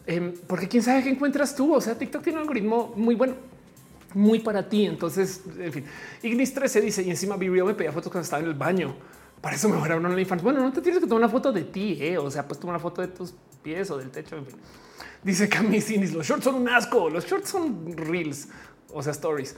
em, 0.07 0.33
porque 0.47 0.69
quién 0.69 0.81
sabe 0.81 1.03
qué 1.03 1.09
encuentras 1.09 1.53
tú. 1.53 1.75
O 1.75 1.81
sea, 1.81 1.97
TikTok 1.97 2.23
tiene 2.23 2.37
un 2.37 2.43
algoritmo 2.43 2.93
muy 2.95 3.15
bueno 3.15 3.35
muy 4.15 4.39
para 4.39 4.67
ti. 4.67 4.85
Entonces, 4.85 5.41
en 5.59 5.71
fin, 5.71 5.85
Ignis 6.23 6.53
13 6.53 6.81
dice 6.81 7.03
y 7.03 7.09
encima 7.09 7.37
vivió, 7.37 7.65
me 7.65 7.73
pedía 7.73 7.91
fotos 7.91 8.11
cuando 8.11 8.23
estaba 8.23 8.41
en 8.41 8.49
el 8.49 8.55
baño. 8.55 8.95
Para 9.41 9.55
eso 9.55 9.69
me 9.69 9.77
voy 9.77 9.89
a 9.89 9.97
una 9.97 10.09
OnlyFans. 10.09 10.41
Bueno, 10.41 10.61
no 10.61 10.71
te 10.71 10.81
tienes 10.81 10.99
que 10.99 11.07
tomar 11.07 11.23
una 11.23 11.29
foto 11.29 11.51
de 11.51 11.63
ti, 11.63 11.97
¿eh? 12.01 12.17
o 12.17 12.31
sea, 12.31 12.47
pues 12.47 12.59
toma 12.59 12.71
una 12.71 12.79
foto 12.79 13.01
de 13.01 13.09
tus 13.09 13.33
pies 13.61 13.91
o 13.91 13.97
del 13.97 14.09
techo. 14.09 14.37
En 14.37 14.45
fin, 14.45 14.55
dice 15.21 15.47
Camisis, 15.47 16.13
los 16.13 16.25
shorts 16.25 16.43
son 16.43 16.55
un 16.55 16.69
asco. 16.69 17.09
Los 17.09 17.25
shorts 17.25 17.49
son 17.49 17.95
reels, 17.95 18.47
o 18.91 19.03
sea, 19.03 19.11
stories. 19.11 19.55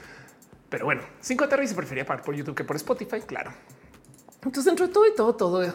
Pero 0.69 0.85
bueno, 0.85 1.01
5 1.21 1.47
Terry 1.47 1.67
se 1.67 1.75
prefería 1.75 2.05
pagar 2.05 2.23
por 2.23 2.35
YouTube 2.35 2.55
que 2.55 2.63
por 2.63 2.75
Spotify. 2.75 3.21
Claro. 3.21 3.53
Entonces, 4.37 4.65
dentro 4.65 4.87
de 4.87 4.93
todo 4.93 5.07
y 5.07 5.15
todo, 5.15 5.35
todo 5.35 5.73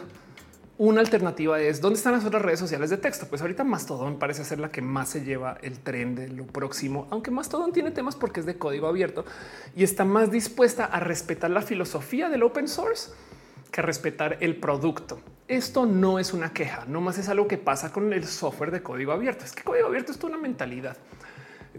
una 0.77 1.01
alternativa 1.01 1.59
es 1.59 1.81
dónde 1.81 1.97
están 1.97 2.13
las 2.13 2.25
otras 2.25 2.41
redes 2.41 2.59
sociales 2.59 2.89
de 2.89 2.97
texto. 2.97 3.27
Pues 3.27 3.41
ahorita 3.41 3.63
Mastodon 3.63 4.17
parece 4.17 4.43
ser 4.43 4.59
la 4.59 4.69
que 4.69 4.81
más 4.81 5.09
se 5.09 5.23
lleva 5.23 5.57
el 5.61 5.79
tren 5.79 6.15
de 6.15 6.29
lo 6.29 6.45
próximo, 6.45 7.07
aunque 7.11 7.29
Mastodon 7.29 7.71
tiene 7.71 7.91
temas 7.91 8.15
porque 8.15 8.39
es 8.39 8.45
de 8.45 8.57
código 8.57 8.87
abierto 8.87 9.23
y 9.75 9.83
está 9.83 10.03
más 10.03 10.31
dispuesta 10.31 10.85
a 10.85 10.99
respetar 10.99 11.51
la 11.51 11.61
filosofía 11.61 12.29
del 12.29 12.43
open 12.43 12.67
source 12.67 13.11
que 13.71 13.81
a 13.81 13.83
respetar 13.83 14.37
el 14.39 14.55
producto. 14.55 15.19
Esto 15.47 15.85
no 15.85 16.19
es 16.19 16.33
una 16.33 16.53
queja, 16.53 16.85
no 16.87 17.01
más 17.01 17.17
es 17.17 17.29
algo 17.29 17.47
que 17.47 17.57
pasa 17.57 17.91
con 17.91 18.13
el 18.13 18.25
software 18.25 18.71
de 18.71 18.81
código 18.81 19.11
abierto. 19.11 19.45
Es 19.45 19.51
que 19.51 19.63
código 19.63 19.87
abierto 19.87 20.11
es 20.11 20.17
toda 20.17 20.33
una 20.33 20.41
mentalidad. 20.41 20.97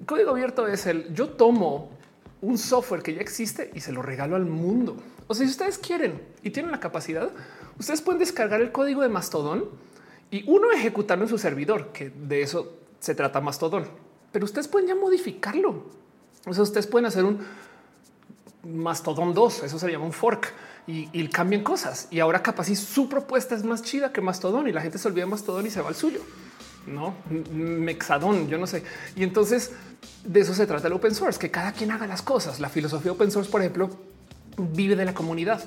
Código 0.07 0.31
abierto 0.31 0.66
es 0.69 0.87
el 0.87 1.12
yo 1.15 1.31
tomo 1.31 1.91
un 2.43 2.59
software 2.59 3.03
que 3.03 3.15
ya 3.15 3.21
existe 3.21 3.71
y 3.75 3.81
se 3.81 3.91
lo 3.91 4.03
regalo 4.03 4.37
al 4.37 4.45
mundo. 4.45 4.97
O 5.27 5.35
sea, 5.35 5.47
si 5.47 5.51
ustedes 5.51 5.79
quieren 5.79 6.21
y 6.43 6.51
tienen 6.51 6.71
la 6.71 6.81
capacidad, 6.81 7.31
ustedes 7.79 8.03
pueden 8.03 8.19
descargar 8.19 8.61
el 8.61 8.73
código 8.73 9.03
de 9.03 9.09
Mastodon 9.09 9.65
y 10.31 10.45
uno 10.51 10.71
ejecutarlo 10.73 11.25
en 11.25 11.31
su 11.31 11.39
servidor, 11.39 11.93
que 11.93 12.11
de 12.11 12.43
eso 12.43 12.75
se 13.01 13.15
trata 13.15 13.41
Mastodon. 13.41 13.87
Pero 14.33 14.45
ustedes 14.45 14.67
pueden 14.69 14.89
ya 14.89 14.95
modificarlo. 14.95 15.85
O 16.47 16.53
sea, 16.53 16.63
ustedes 16.63 16.87
pueden 16.87 17.07
hacer 17.07 17.25
un 17.25 17.39
Mastodon 18.65 19.35
2, 19.35 19.63
eso 19.65 19.79
se 19.79 19.91
llama 19.91 20.07
un 20.07 20.13
fork 20.13 20.53
y, 20.87 21.29
cambian 21.29 21.63
cosas. 21.63 22.09
Y 22.11 22.21
ahora 22.21 22.43
capaz 22.43 22.65
si 22.65 22.77
su 22.77 23.09
propuesta 23.09 23.55
es 23.55 23.65
más 23.65 23.83
chida 23.83 24.13
que 24.13 24.21
Mastodon 24.21 24.69
y 24.69 24.73
la 24.73 24.81
gente 24.81 24.99
se 24.99 25.09
olvida 25.09 25.25
de 25.25 25.31
Mastodon 25.31 25.67
y 25.67 25.71
se 25.71 25.81
va 25.81 25.89
al 25.89 25.95
suyo. 25.95 26.21
No 26.87 27.15
mexadón, 27.31 28.49
yo 28.49 28.59
no 28.59 28.67
sé. 28.67 28.83
Y 29.17 29.23
entonces 29.23 29.73
de 30.25 30.41
eso 30.41 30.55
se 30.55 30.67
trata 30.67 30.89
el 30.89 30.93
open 30.93 31.15
source, 31.15 31.39
que 31.39 31.51
cada 31.51 31.73
quien 31.73 31.91
haga 31.91 32.07
las 32.07 32.23
cosas. 32.23 32.61
La 32.61 32.69
filosofía 32.69 33.13
open 33.13 33.31
source, 33.31 33.51
por 33.51 33.61
ejemplo, 33.61 33.91
vive 34.57 34.97
de 34.97 35.05
la 35.05 35.15
comunidad, 35.15 35.63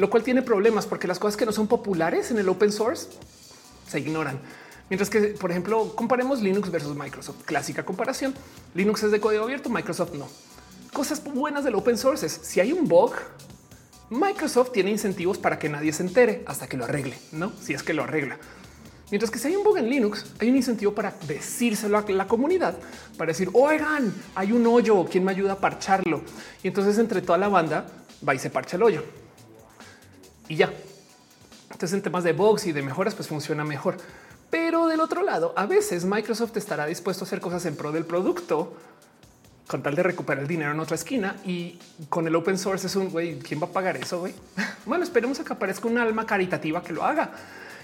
lo 0.00 0.08
cual 0.08 0.22
tiene 0.22 0.40
problemas 0.40 0.86
porque 0.86 1.06
las 1.06 1.18
cosas 1.18 1.36
que 1.36 1.44
no 1.44 1.52
son 1.52 1.66
populares 1.66 2.30
en 2.30 2.38
el 2.38 2.48
open 2.48 2.72
source 2.72 3.08
se 3.86 4.00
ignoran. 4.00 4.40
Mientras 4.88 5.10
que, 5.10 5.20
por 5.20 5.50
ejemplo, 5.50 5.94
comparemos 5.94 6.40
Linux 6.40 6.70
versus 6.70 6.96
Microsoft. 6.96 7.44
Clásica 7.44 7.84
comparación. 7.84 8.34
Linux 8.74 9.02
es 9.02 9.10
de 9.10 9.20
código 9.20 9.44
abierto, 9.44 9.68
Microsoft 9.68 10.14
no. 10.14 10.26
Cosas 10.94 11.22
buenas 11.22 11.64
del 11.64 11.74
open 11.74 11.98
source 11.98 12.24
es 12.24 12.32
si 12.32 12.60
hay 12.60 12.72
un 12.72 12.88
bug, 12.88 13.12
Microsoft 14.08 14.72
tiene 14.72 14.90
incentivos 14.90 15.36
para 15.36 15.58
que 15.58 15.68
nadie 15.68 15.92
se 15.92 16.02
entere 16.02 16.44
hasta 16.46 16.66
que 16.66 16.78
lo 16.78 16.84
arregle, 16.84 17.18
no? 17.32 17.52
Si 17.60 17.74
es 17.74 17.82
que 17.82 17.92
lo 17.92 18.02
arregla. 18.02 18.38
Mientras 19.10 19.30
que 19.30 19.38
si 19.38 19.48
hay 19.48 19.56
un 19.56 19.64
bug 19.64 19.76
en 19.76 19.90
Linux, 19.90 20.24
hay 20.38 20.48
un 20.48 20.56
incentivo 20.56 20.94
para 20.94 21.14
decírselo 21.28 21.98
a 21.98 22.10
la 22.10 22.26
comunidad, 22.26 22.78
para 23.18 23.32
decir, 23.32 23.50
oigan, 23.52 24.14
hay 24.34 24.52
un 24.52 24.66
hoyo, 24.66 25.04
¿quién 25.04 25.24
me 25.24 25.32
ayuda 25.32 25.52
a 25.52 25.58
parcharlo? 25.58 26.22
Y 26.62 26.68
entonces 26.68 26.96
entre 26.98 27.20
toda 27.20 27.36
la 27.36 27.48
banda 27.48 27.86
va 28.26 28.34
y 28.34 28.38
se 28.38 28.48
parcha 28.48 28.78
el 28.78 28.82
hoyo. 28.82 29.19
Y 30.50 30.56
ya. 30.56 30.72
Entonces 31.70 31.92
en 31.92 32.02
temas 32.02 32.24
de 32.24 32.32
bugs 32.32 32.66
y 32.66 32.72
de 32.72 32.82
mejoras, 32.82 33.14
pues 33.14 33.28
funciona 33.28 33.64
mejor. 33.64 33.96
Pero 34.50 34.88
del 34.88 34.98
otro 34.98 35.22
lado, 35.22 35.54
a 35.56 35.64
veces 35.64 36.04
Microsoft 36.04 36.56
estará 36.56 36.86
dispuesto 36.86 37.24
a 37.24 37.26
hacer 37.26 37.40
cosas 37.40 37.64
en 37.66 37.76
pro 37.76 37.92
del 37.92 38.04
producto 38.04 38.74
con 39.68 39.84
tal 39.84 39.94
de 39.94 40.02
recuperar 40.02 40.42
el 40.42 40.48
dinero 40.48 40.72
en 40.72 40.80
otra 40.80 40.96
esquina 40.96 41.36
y 41.46 41.78
con 42.08 42.26
el 42.26 42.34
open 42.34 42.58
source 42.58 42.88
es 42.88 42.96
un 42.96 43.10
güey. 43.10 43.38
¿Quién 43.38 43.62
va 43.62 43.66
a 43.66 43.70
pagar 43.70 43.96
eso? 43.96 44.18
Güey? 44.18 44.34
Bueno, 44.86 45.04
esperemos 45.04 45.38
a 45.38 45.44
que 45.44 45.52
aparezca 45.52 45.86
un 45.86 45.98
alma 45.98 46.26
caritativa 46.26 46.82
que 46.82 46.92
lo 46.92 47.04
haga. 47.04 47.30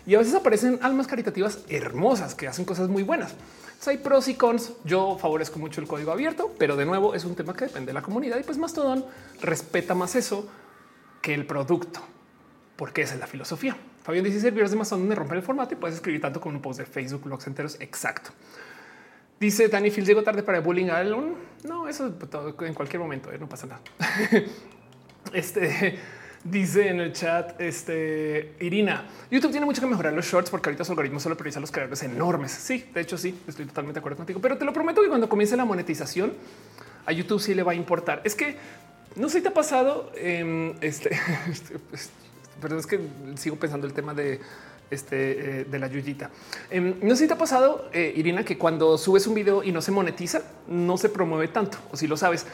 y 0.05 0.17
a 0.17 0.19
veces 0.19 0.35
aparecen 0.35 0.81
almas 0.83 1.07
caritativas 1.07 1.61
hermosas 1.69 2.35
que 2.35 2.49
hacen 2.49 2.65
cosas 2.65 2.89
muy 2.89 3.05
buenas. 3.05 3.37
hay 3.87 3.99
pros 3.99 4.27
y 4.27 4.35
cons. 4.35 4.73
Yo 4.85 5.17
favorezco 5.21 5.61
mucho 5.61 5.81
el 5.81 5.87
código 5.87 6.11
abierto, 6.11 6.53
pero 6.59 6.75
de 6.75 6.85
nuevo 6.85 7.15
es 7.15 7.25
un 7.25 7.37
tema 7.37 7.55
que 7.55 7.67
depende 7.67 7.91
de 7.91 7.93
la 7.93 8.03
comunidad 8.03 8.39
y 8.41 8.43
pues 8.43 8.59
Mastodon 8.59 9.05
respeta 9.41 9.95
más 9.95 10.17
eso 10.17 10.49
que 11.23 11.35
el 11.35 11.47
producto, 11.47 12.01
porque 12.77 13.03
esa 13.03 13.15
es 13.15 13.21
la 13.21 13.27
filosofía. 13.27 13.77
Fabián 14.03 14.25
dice 14.25 14.41
servidores 14.41 14.71
de 14.71 14.77
Mastodon 14.77 15.03
donde 15.03 15.15
romper 15.15 15.39
el 15.39 15.43
formato 15.43 15.75
y 15.75 15.77
puedes 15.77 15.97
escribir 15.97 16.21
tanto 16.21 16.41
como 16.41 16.57
un 16.57 16.63
post 16.63 16.79
de 16.79 16.87
Facebook, 16.87 17.25
blogs 17.25 17.47
enteros. 17.47 17.77
Exacto. 17.81 18.31
Dice 19.41 19.69
Danny 19.69 19.91
Fields, 19.91 20.09
llegó 20.09 20.23
tarde 20.23 20.43
para 20.43 20.59
el 20.59 20.65
bullying 20.65 20.89
a. 20.89 21.03
No, 21.05 21.89
eso 21.89 22.15
en 22.61 22.75
cualquier 22.75 23.01
momento, 23.01 23.31
eh, 23.33 23.39
no 23.39 23.49
pasa 23.49 23.67
nada. 23.67 23.81
este 25.33 25.99
dice 26.51 26.89
en 26.89 27.01
el 27.01 27.13
chat, 27.13 27.61
este 27.61 28.55
Irina, 28.61 29.05
YouTube 29.31 29.51
tiene 29.51 29.67
mucho 29.67 29.81
que 29.81 29.87
mejorar 29.87 30.13
los 30.13 30.25
shorts 30.25 30.51
porque 30.51 30.69
ahorita 30.69 30.85
su 30.85 30.93
algoritmo 30.93 31.19
solo 31.21 31.37
prioriza 31.37 31.61
los 31.61 31.71
creadores 31.71 32.03
enormes. 32.03 32.53
Sí, 32.53 32.89
de 32.95 33.01
hecho, 33.01 33.19
sí, 33.19 33.39
estoy 33.47 33.67
totalmente 33.67 33.95
de 33.95 34.01
acuerdo 34.01 34.17
contigo, 34.17 34.41
pero 34.41 34.57
te 34.57 34.65
lo 34.65 34.73
prometo 34.73 35.03
que 35.03 35.09
cuando 35.09 35.29
comience 35.29 35.57
la 35.57 35.65
monetización 35.65 36.33
a 37.05 37.13
YouTube 37.13 37.41
sí 37.41 37.55
le 37.55 37.63
va 37.63 37.73
a 37.73 37.75
importar. 37.75 38.23
Es 38.25 38.35
que 38.35 38.57
no 39.17 39.29
sé 39.29 39.39
si 39.39 39.43
te 39.43 39.49
ha 39.49 39.55
pasado, 39.55 40.13
em, 40.15 40.75
este, 40.81 41.11
pero 42.61 42.79
es 42.79 42.87
que 42.87 43.01
sigo 43.37 43.57
pensando 43.57 43.87
el 43.87 43.93
tema 43.93 44.15
de 44.15 44.41
este, 44.91 45.61
eh, 45.61 45.65
de 45.65 45.79
la 45.79 45.89
Yuyita. 45.89 46.31
Em, 46.71 46.95
no 47.03 47.11
sé 47.17 47.25
si 47.25 47.29
te 47.29 47.35
ha 47.35 47.39
pasado, 47.39 47.89
eh, 47.93 48.13
Irina, 48.17 48.45
que 48.45 48.57
cuando 48.57 48.97
subes 48.99 49.27
un 49.27 49.35
video 49.35 49.63
y 49.63 49.73
no 49.73 49.81
se 49.83 49.91
monetiza, 49.91 50.43
no 50.69 50.97
se 50.97 51.09
promueve 51.09 51.49
tanto, 51.49 51.79
o 51.91 51.97
si 51.97 52.07
lo 52.07 52.17
sabes. 52.17 52.47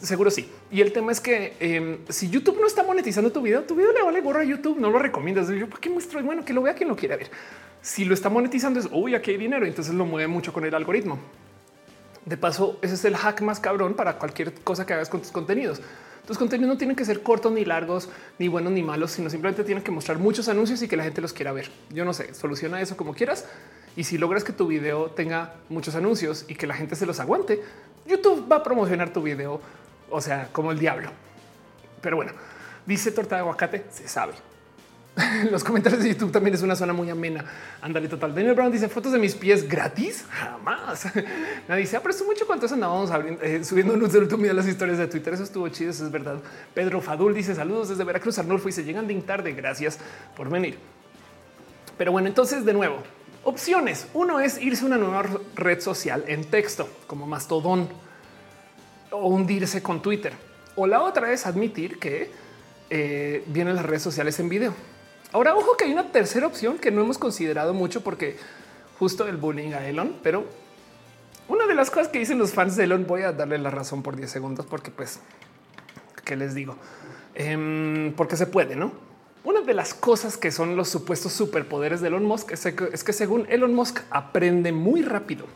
Seguro 0.00 0.30
sí. 0.30 0.48
Y 0.70 0.80
el 0.80 0.92
tema 0.92 1.10
es 1.10 1.20
que 1.20 1.56
em, 1.58 1.98
si 2.08 2.30
YouTube 2.30 2.60
no 2.60 2.66
está 2.66 2.84
monetizando 2.84 3.32
tu 3.32 3.42
video, 3.42 3.62
tu 3.62 3.74
video 3.74 3.92
le 3.92 4.02
vale 4.02 4.20
gorro 4.20 4.40
a 4.40 4.44
YouTube, 4.44 4.78
no 4.78 4.90
lo 4.90 4.98
recomiendas. 4.98 5.48
Yo, 5.48 5.68
¿para 5.68 5.80
qué 5.80 5.90
muestro? 5.90 6.22
Bueno, 6.22 6.44
que 6.44 6.52
lo 6.52 6.62
vea 6.62 6.74
quien 6.74 6.88
lo 6.88 6.96
quiera 6.96 7.16
ver. 7.16 7.30
Si 7.82 8.04
lo 8.04 8.14
está 8.14 8.28
monetizando 8.28 8.78
es, 8.78 8.88
uy, 8.92 9.14
aquí 9.14 9.32
hay 9.32 9.36
dinero, 9.38 9.66
entonces 9.66 9.94
lo 9.94 10.04
mueve 10.04 10.28
mucho 10.28 10.52
con 10.52 10.64
el 10.64 10.74
algoritmo. 10.74 11.18
De 12.24 12.36
paso, 12.36 12.78
ese 12.82 12.94
es 12.94 13.04
el 13.04 13.16
hack 13.16 13.40
más 13.40 13.58
cabrón 13.58 13.94
para 13.94 14.18
cualquier 14.18 14.52
cosa 14.54 14.84
que 14.84 14.92
hagas 14.92 15.08
con 15.08 15.20
tus 15.20 15.32
contenidos. 15.32 15.80
Tus 16.28 16.36
contenidos 16.36 16.74
no 16.74 16.76
tienen 16.76 16.94
que 16.94 17.06
ser 17.06 17.22
cortos 17.22 17.50
ni 17.52 17.64
largos, 17.64 18.10
ni 18.38 18.48
buenos 18.48 18.70
ni 18.74 18.82
malos, 18.82 19.12
sino 19.12 19.30
simplemente 19.30 19.64
tienen 19.64 19.82
que 19.82 19.90
mostrar 19.90 20.18
muchos 20.18 20.46
anuncios 20.50 20.82
y 20.82 20.86
que 20.86 20.94
la 20.94 21.02
gente 21.02 21.22
los 21.22 21.32
quiera 21.32 21.52
ver. 21.52 21.70
Yo 21.88 22.04
no 22.04 22.12
sé, 22.12 22.34
soluciona 22.34 22.82
eso 22.82 22.98
como 22.98 23.14
quieras. 23.14 23.46
Y 23.96 24.04
si 24.04 24.18
logras 24.18 24.44
que 24.44 24.52
tu 24.52 24.66
video 24.66 25.06
tenga 25.06 25.54
muchos 25.70 25.94
anuncios 25.94 26.44
y 26.46 26.54
que 26.54 26.66
la 26.66 26.74
gente 26.74 26.96
se 26.96 27.06
los 27.06 27.18
aguante, 27.18 27.62
YouTube 28.06 28.46
va 28.46 28.56
a 28.56 28.62
promocionar 28.62 29.10
tu 29.10 29.22
video, 29.22 29.62
o 30.10 30.20
sea, 30.20 30.50
como 30.52 30.70
el 30.70 30.78
diablo. 30.78 31.08
Pero 32.02 32.16
bueno, 32.16 32.32
dice 32.84 33.10
torta 33.10 33.36
de 33.36 33.40
aguacate, 33.40 33.86
se 33.90 34.06
sabe. 34.06 34.34
Los 35.50 35.64
comentarios 35.64 36.02
de 36.02 36.10
YouTube 36.10 36.30
también 36.30 36.54
es 36.54 36.62
una 36.62 36.76
zona 36.76 36.92
muy 36.92 37.10
amena. 37.10 37.44
Ándale, 37.80 38.08
total. 38.08 38.34
Daniel 38.34 38.54
Brown 38.54 38.70
dice 38.70 38.88
fotos 38.88 39.12
de 39.12 39.18
mis 39.18 39.34
pies 39.34 39.68
gratis. 39.68 40.24
Jamás. 40.30 41.06
Nadie 41.68 41.82
dice, 41.82 42.00
pero 42.00 42.14
mucho 42.26 42.46
cuántos 42.46 42.72
andábamos 42.72 43.10
eh, 43.42 43.64
subiendo 43.64 43.94
un 43.94 44.08
del 44.08 44.22
último 44.22 44.44
las 44.52 44.66
historias 44.66 44.98
de 44.98 45.06
Twitter. 45.06 45.34
Eso 45.34 45.42
estuvo 45.42 45.68
chido. 45.68 45.90
Eso 45.90 46.06
es 46.06 46.12
verdad. 46.12 46.36
Pedro 46.74 47.00
Fadul 47.00 47.34
dice 47.34 47.54
saludos 47.54 47.88
desde 47.88 48.04
Veracruz, 48.04 48.38
Arnulfo 48.38 48.68
y 48.68 48.72
se 48.72 48.84
llegan 48.84 49.06
de 49.06 49.14
tarde. 49.16 49.52
Gracias 49.52 49.98
por 50.36 50.48
venir. 50.48 50.78
Pero 51.96 52.12
bueno, 52.12 52.28
entonces 52.28 52.64
de 52.64 52.72
nuevo, 52.72 53.02
opciones. 53.44 54.06
Uno 54.14 54.40
es 54.40 54.60
irse 54.60 54.84
a 54.84 54.86
una 54.86 54.98
nueva 54.98 55.24
red 55.56 55.80
social 55.80 56.24
en 56.28 56.44
texto, 56.44 56.88
como 57.06 57.26
Mastodon 57.26 57.88
o 59.10 59.26
hundirse 59.28 59.82
con 59.82 60.00
Twitter. 60.00 60.32
O 60.76 60.86
la 60.86 61.02
otra 61.02 61.32
es 61.32 61.44
admitir 61.46 61.98
que 61.98 62.30
eh, 62.88 63.42
vienen 63.46 63.74
las 63.74 63.84
redes 63.84 64.02
sociales 64.02 64.38
en 64.38 64.48
video. 64.48 64.74
Ahora, 65.32 65.54
ojo 65.54 65.76
que 65.76 65.84
hay 65.84 65.92
una 65.92 66.10
tercera 66.10 66.46
opción 66.46 66.78
que 66.78 66.90
no 66.90 67.02
hemos 67.02 67.18
considerado 67.18 67.74
mucho 67.74 68.02
porque 68.02 68.38
justo 68.98 69.26
el 69.28 69.36
bullying 69.36 69.72
a 69.72 69.86
Elon, 69.86 70.16
pero 70.22 70.46
una 71.48 71.66
de 71.66 71.74
las 71.74 71.90
cosas 71.90 72.08
que 72.08 72.18
dicen 72.18 72.38
los 72.38 72.52
fans 72.52 72.76
de 72.76 72.84
Elon, 72.84 73.06
voy 73.06 73.22
a 73.22 73.32
darle 73.32 73.58
la 73.58 73.70
razón 73.70 74.02
por 74.02 74.16
10 74.16 74.30
segundos 74.30 74.64
porque 74.64 74.90
pues, 74.90 75.20
¿qué 76.24 76.34
les 76.34 76.54
digo? 76.54 76.76
Em, 77.34 78.12
porque 78.16 78.36
se 78.36 78.46
puede, 78.46 78.74
¿no? 78.74 78.92
Una 79.44 79.60
de 79.60 79.74
las 79.74 79.94
cosas 79.94 80.36
que 80.36 80.50
son 80.50 80.76
los 80.76 80.88
supuestos 80.88 81.32
superpoderes 81.32 82.00
de 82.00 82.08
Elon 82.08 82.24
Musk 82.24 82.52
es 82.52 82.62
que, 82.62 82.88
es 82.92 83.04
que 83.04 83.12
según 83.12 83.46
Elon 83.50 83.74
Musk 83.74 84.00
aprende 84.10 84.72
muy 84.72 85.02
rápido. 85.02 85.46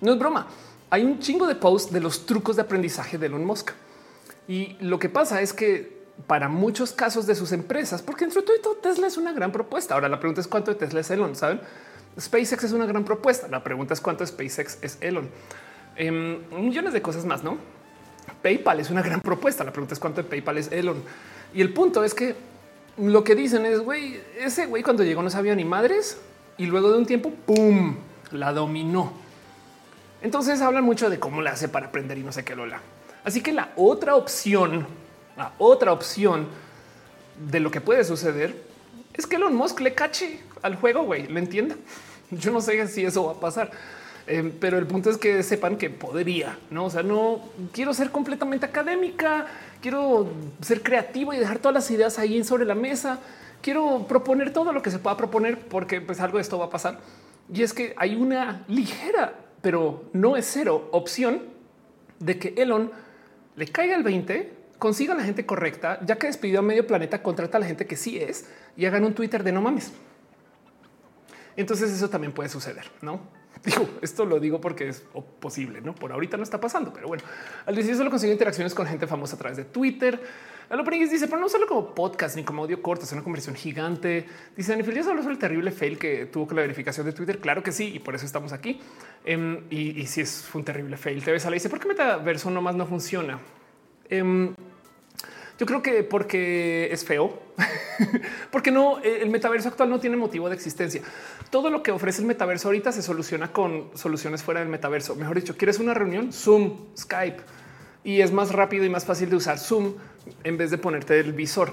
No 0.00 0.12
es 0.12 0.18
broma. 0.18 0.48
Hay 0.90 1.04
un 1.04 1.18
chingo 1.18 1.46
de 1.46 1.54
posts 1.54 1.92
de 1.92 2.00
los 2.00 2.26
trucos 2.26 2.56
de 2.56 2.62
aprendizaje 2.62 3.18
de 3.18 3.26
Elon 3.26 3.44
Musk. 3.44 3.70
Y 4.48 4.76
lo 4.80 4.98
que 4.98 5.08
pasa 5.08 5.40
es 5.40 5.52
que 5.52 5.93
para 6.26 6.48
muchos 6.48 6.92
casos 6.92 7.26
de 7.26 7.34
sus 7.34 7.52
empresas, 7.52 8.02
porque 8.02 8.24
entre 8.24 8.42
todo 8.42 8.76
Tesla 8.76 9.06
es 9.06 9.16
una 9.16 9.32
gran 9.32 9.52
propuesta. 9.52 9.94
Ahora 9.94 10.08
la 10.08 10.18
pregunta 10.18 10.40
es 10.40 10.48
cuánto 10.48 10.70
de 10.70 10.76
Tesla 10.76 11.00
es 11.00 11.10
Elon, 11.10 11.36
saben? 11.36 11.60
SpaceX 12.18 12.64
es 12.64 12.72
una 12.72 12.86
gran 12.86 13.04
propuesta. 13.04 13.48
La 13.48 13.62
pregunta 13.62 13.94
es 13.94 14.00
cuánto 14.00 14.26
SpaceX 14.26 14.78
es 14.80 14.98
Elon. 15.00 15.28
Em, 15.96 16.38
millones 16.50 16.92
de 16.92 17.02
cosas 17.02 17.24
más, 17.24 17.42
no? 17.42 17.58
PayPal 18.42 18.80
es 18.80 18.90
una 18.90 19.02
gran 19.02 19.20
propuesta. 19.20 19.64
La 19.64 19.72
pregunta 19.72 19.94
es 19.94 20.00
cuánto 20.00 20.22
de 20.22 20.28
PayPal 20.28 20.58
es 20.58 20.70
Elon. 20.72 21.02
Y 21.52 21.60
el 21.60 21.72
punto 21.72 22.04
es 22.04 22.14
que 22.14 22.34
lo 22.96 23.24
que 23.24 23.34
dicen 23.34 23.66
es, 23.66 23.80
güey, 23.80 24.20
ese 24.38 24.66
güey 24.66 24.82
cuando 24.82 25.02
llegó 25.02 25.22
no 25.22 25.30
sabía 25.30 25.54
ni 25.54 25.64
madres 25.64 26.18
y 26.56 26.66
luego 26.66 26.92
de 26.92 26.98
un 26.98 27.06
tiempo, 27.06 27.32
¡pum!, 27.46 27.96
la 28.30 28.52
dominó. 28.52 29.12
Entonces 30.22 30.60
hablan 30.60 30.84
mucho 30.84 31.10
de 31.10 31.18
cómo 31.18 31.42
le 31.42 31.50
hace 31.50 31.68
para 31.68 31.88
aprender 31.88 32.16
y 32.18 32.22
no 32.22 32.32
sé 32.32 32.44
qué 32.44 32.54
lola. 32.54 32.80
Así 33.24 33.42
que 33.42 33.52
la 33.52 33.72
otra 33.76 34.14
opción 34.14 34.86
la 35.36 35.52
otra 35.58 35.92
opción 35.92 36.48
de 37.50 37.60
lo 37.60 37.70
que 37.70 37.80
puede 37.80 38.04
suceder 38.04 38.54
es 39.12 39.26
que 39.26 39.36
Elon 39.36 39.54
Musk 39.54 39.80
le 39.80 39.94
cache 39.94 40.40
al 40.62 40.76
juego, 40.76 41.04
güey, 41.04 41.26
lo 41.28 41.38
entienda. 41.38 41.76
Yo 42.30 42.52
no 42.52 42.60
sé 42.60 42.86
si 42.88 43.04
eso 43.04 43.26
va 43.26 43.32
a 43.32 43.40
pasar, 43.40 43.70
eh, 44.26 44.52
pero 44.60 44.78
el 44.78 44.86
punto 44.86 45.10
es 45.10 45.18
que 45.18 45.42
sepan 45.42 45.76
que 45.76 45.90
podría, 45.90 46.58
no? 46.70 46.86
O 46.86 46.90
sea, 46.90 47.02
no 47.02 47.40
quiero 47.72 47.94
ser 47.94 48.10
completamente 48.10 48.66
académica, 48.66 49.46
quiero 49.80 50.28
ser 50.60 50.82
creativo 50.82 51.32
y 51.32 51.38
dejar 51.38 51.58
todas 51.58 51.74
las 51.74 51.90
ideas 51.90 52.18
ahí 52.18 52.42
sobre 52.42 52.64
la 52.64 52.74
mesa. 52.74 53.20
Quiero 53.60 54.06
proponer 54.08 54.52
todo 54.52 54.72
lo 54.72 54.82
que 54.82 54.90
se 54.90 54.98
pueda 54.98 55.16
proponer 55.16 55.58
porque 55.58 56.00
pues 56.00 56.20
algo 56.20 56.38
de 56.38 56.42
esto 56.42 56.58
va 56.58 56.66
a 56.66 56.70
pasar. 56.70 57.00
Y 57.52 57.62
es 57.62 57.72
que 57.72 57.94
hay 57.96 58.14
una 58.14 58.64
ligera, 58.68 59.34
pero 59.60 60.04
no 60.12 60.36
es 60.36 60.46
cero 60.50 60.88
opción 60.92 61.42
de 62.18 62.38
que 62.38 62.54
Elon 62.56 62.90
le 63.56 63.66
caiga 63.68 63.94
el 63.94 64.02
20 64.02 64.63
consigan 64.78 65.16
la 65.16 65.24
gente 65.24 65.46
correcta, 65.46 66.00
ya 66.04 66.16
que 66.16 66.26
despidió 66.26 66.60
a 66.60 66.62
medio 66.62 66.86
planeta, 66.86 67.22
contrata 67.22 67.58
a 67.58 67.60
la 67.60 67.66
gente 67.66 67.86
que 67.86 67.96
sí 67.96 68.18
es 68.18 68.46
y 68.76 68.86
hagan 68.86 69.04
un 69.04 69.14
Twitter 69.14 69.42
de 69.42 69.52
no 69.52 69.60
mames. 69.60 69.92
Entonces 71.56 71.92
eso 71.92 72.10
también 72.10 72.32
puede 72.32 72.48
suceder, 72.48 72.90
¿no? 73.00 73.20
Digo, 73.64 73.88
esto 74.02 74.26
lo 74.26 74.40
digo 74.40 74.60
porque 74.60 74.88
es 74.88 75.02
posible, 75.40 75.80
¿no? 75.80 75.94
Por 75.94 76.12
ahorita 76.12 76.36
no 76.36 76.42
está 76.42 76.60
pasando, 76.60 76.92
pero 76.92 77.08
bueno. 77.08 77.22
Al 77.64 77.74
decir 77.74 77.96
solo 77.96 78.10
consigo 78.10 78.32
interacciones 78.32 78.74
con 78.74 78.86
gente 78.86 79.06
famosa 79.06 79.36
a 79.36 79.38
través 79.38 79.56
de 79.56 79.64
Twitter. 79.64 80.20
A 80.68 80.76
lo 80.76 80.84
dice, 80.84 81.26
pero 81.26 81.38
no 81.38 81.48
solo 81.48 81.66
como 81.66 81.94
podcast 81.94 82.36
ni 82.36 82.42
como 82.42 82.62
audio 82.62 82.80
corto, 82.82 83.04
es 83.04 83.12
una 83.12 83.22
conversión 83.22 83.54
gigante. 83.54 84.26
Dice, 84.56 84.72
Anifil, 84.72 84.94
¿ya 84.94 85.02
sobre 85.02 85.22
el 85.22 85.38
terrible 85.38 85.70
fail 85.70 85.98
que 85.98 86.26
tuvo 86.26 86.46
con 86.46 86.56
la 86.56 86.62
verificación 86.62 87.06
de 87.06 87.12
Twitter? 87.12 87.38
Claro 87.38 87.62
que 87.62 87.70
sí, 87.70 87.92
y 87.94 87.98
por 87.98 88.14
eso 88.14 88.24
estamos 88.24 88.52
aquí. 88.52 88.80
Em, 89.24 89.64
y, 89.70 90.06
si 90.06 90.22
es 90.22 90.48
un 90.54 90.64
terrible 90.64 90.96
fail, 90.96 91.22
te 91.22 91.32
ves 91.32 91.44
a 91.46 91.50
la 91.50 91.54
dice, 91.54 91.68
¿por 91.68 91.80
qué 91.80 91.88
metaverso 91.88 92.50
nomás 92.50 92.74
no 92.74 92.86
funciona? 92.86 93.38
Em, 94.08 94.54
yo 95.58 95.66
creo 95.66 95.82
que 95.82 96.02
porque 96.02 96.88
es 96.90 97.04
feo, 97.04 97.38
porque 98.50 98.72
no, 98.72 98.98
eh, 99.02 99.20
el 99.22 99.30
metaverso 99.30 99.68
actual 99.68 99.88
no 99.88 100.00
tiene 100.00 100.16
motivo 100.16 100.48
de 100.48 100.56
existencia. 100.56 101.00
Todo 101.50 101.70
lo 101.70 101.82
que 101.82 101.92
ofrece 101.92 102.20
el 102.20 102.26
metaverso 102.26 102.68
ahorita 102.68 102.90
se 102.90 103.02
soluciona 103.02 103.52
con 103.52 103.90
soluciones 103.94 104.42
fuera 104.42 104.60
del 104.60 104.68
metaverso. 104.68 105.14
Mejor 105.14 105.36
dicho, 105.36 105.56
quieres 105.56 105.78
una 105.78 105.94
reunión, 105.94 106.32
Zoom, 106.32 106.88
Skype, 106.96 107.40
y 108.02 108.20
es 108.20 108.32
más 108.32 108.50
rápido 108.50 108.84
y 108.84 108.88
más 108.88 109.04
fácil 109.04 109.30
de 109.30 109.36
usar 109.36 109.58
Zoom 109.58 109.94
en 110.42 110.56
vez 110.56 110.70
de 110.70 110.78
ponerte 110.78 111.20
el 111.20 111.32
visor. 111.32 111.72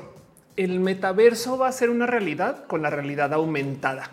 El 0.55 0.79
metaverso 0.79 1.57
va 1.57 1.67
a 1.67 1.71
ser 1.71 1.89
una 1.89 2.05
realidad 2.05 2.65
con 2.67 2.83
la 2.83 2.89
realidad 2.91 3.33
aumentada. 3.33 4.11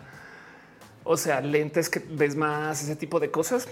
O 1.03 1.15
sea, 1.15 1.41
lentes 1.41 1.89
que 1.89 1.99
ves 1.99 2.35
más, 2.35 2.81
ese 2.81 2.95
tipo 2.95 3.19
de 3.19 3.29
cosas 3.29 3.67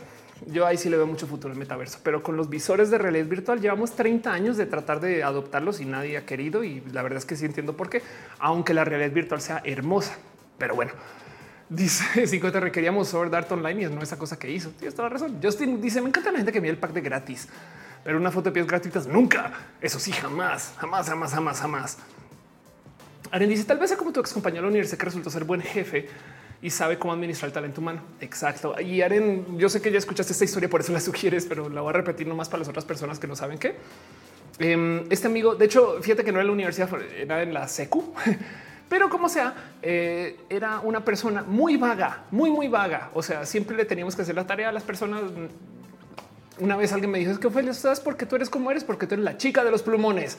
yo 0.46 0.66
ahí 0.66 0.78
sí 0.78 0.90
le 0.90 0.98
veo 0.98 1.08
mucho 1.08 1.28
futuro 1.28 1.54
en 1.54 1.60
metaverso, 1.60 2.00
pero 2.04 2.22
con 2.22 2.38
los 2.38 2.50
visores 2.50 2.90
de 2.92 2.98
realidad 2.98 3.26
virtual 3.26 3.60
llevamos 3.60 3.96
30 3.96 4.32
años 4.32 4.58
de 4.58 4.66
tratar 4.66 5.00
de 5.00 5.24
adoptarlos 5.24 5.82
y 5.82 5.86
nadie 5.86 6.18
ha 6.18 6.26
querido. 6.26 6.64
Y 6.64 6.82
la 6.92 7.02
verdad 7.02 7.18
es 7.18 7.26
que 7.26 7.36
sí 7.36 7.46
entiendo 7.46 7.76
por 7.76 7.90
qué, 7.90 8.02
aunque 8.40 8.74
la 8.74 8.84
realidad 8.84 9.12
virtual 9.12 9.42
sea 9.42 9.62
hermosa. 9.66 10.18
Pero 10.58 10.76
bueno, 10.76 10.92
dice 11.70 12.28
si 12.28 12.40
te 12.40 12.60
requeríamos 12.60 13.08
Sword 13.08 13.34
Art 13.34 13.52
Online 13.52 13.82
y 13.82 13.86
es 13.86 13.92
no 13.92 14.02
esa 14.02 14.18
cosa 14.18 14.38
que 14.38 14.52
hizo. 14.52 14.70
Tienes 14.72 14.96
toda 14.96 15.10
la 15.10 15.14
razón. 15.14 15.40
Justin 15.42 15.82
dice: 15.82 16.02
Me 16.02 16.10
encanta 16.10 16.32
la 16.32 16.38
gente 16.38 16.52
que 16.52 16.62
mira 16.62 16.72
el 16.72 16.80
pack 16.80 16.94
de 16.94 17.02
gratis, 17.02 17.48
pero 18.04 18.18
una 18.18 18.32
foto 18.32 18.50
de 18.50 18.54
pies 18.54 18.68
gratuitas 18.68 19.08
nunca. 19.08 19.52
Eso 19.82 20.00
sí, 20.00 20.12
jamás, 20.12 20.74
jamás, 20.78 21.10
jamás, 21.10 21.34
jamás, 21.34 21.60
jamás. 21.60 21.98
Aren 23.32 23.50
dice: 23.50 23.64
Tal 23.66 23.80
vez 23.80 23.90
sea 23.90 23.98
como 23.98 24.12
tu 24.12 24.20
ex 24.20 24.34
compañero 24.34 24.70
de 24.70 24.84
la 24.84 24.90
que 24.90 25.06
resultó 25.06 25.30
ser 25.30 25.44
buen 25.44 25.62
jefe 25.62 26.08
y 26.62 26.70
sabe 26.70 26.98
cómo 26.98 27.14
administrar 27.14 27.50
el 27.50 27.54
talento 27.54 27.82
humano. 27.82 28.02
Exacto. 28.20 28.80
Y 28.80 29.02
Aren, 29.02 29.58
yo 29.58 29.70
sé 29.70 29.82
que 29.82 29.92
ya 29.92 29.98
escuchaste 29.98 30.34
esta 30.34 30.46
historia, 30.46 30.70
por 30.70 30.82
eso 30.82 30.92
la 30.92 31.00
sugieres, 31.02 31.46
pero 31.46 31.70
la 31.70 31.82
voy 31.82 31.92
a 31.92 31.94
repetir 31.94 32.28
nomás 32.28 32.50
para 32.50 32.60
las 32.60 32.70
otras 32.70 32.86
personas 32.86 33.20
que 33.20 33.28
no 33.28 33.36
saben 33.36 33.58
qué. 33.58 33.76
Em, 34.60 35.06
este 35.12 35.28
amigo, 35.28 35.56
de 35.56 35.66
hecho, 35.66 36.02
fíjate 36.02 36.24
que 36.24 36.32
no 36.32 36.40
era 36.40 36.48
la 36.48 36.54
universidad, 36.54 36.90
era 37.16 37.44
en 37.44 37.54
la 37.54 37.68
secu, 37.68 38.14
Pero 38.90 39.10
como 39.10 39.28
sea, 39.28 39.54
eh, 39.82 40.40
era 40.50 40.80
una 40.80 41.04
persona 41.04 41.44
muy 41.44 41.76
vaga, 41.76 42.24
muy, 42.32 42.50
muy 42.50 42.68
vaga. 42.68 43.12
O 43.14 43.22
sea, 43.22 43.46
siempre 43.46 43.76
le 43.76 43.86
teníamos 43.86 44.16
que 44.16 44.22
hacer 44.22 44.36
la 44.36 44.48
tarea 44.48 44.70
a 44.70 44.72
las 44.72 44.84
personas. 44.84 45.24
Una 46.60 46.78
vez 46.78 46.94
alguien 46.94 47.12
me 47.12 47.20
dijo, 47.20 47.32
es 47.32 47.40
que 47.40 47.48
Ophelia, 47.48 47.74
¿sabes 47.74 48.00
por 48.00 48.16
qué 48.16 48.26
tú 48.26 48.38
eres 48.38 48.50
como 48.50 48.72
eres? 48.72 48.84
Porque 48.84 49.06
tú 49.06 49.16
eres 49.16 49.26
la 49.26 49.38
chica 49.38 49.64
de 49.64 49.72
los 49.72 49.84
plumones. 49.84 50.38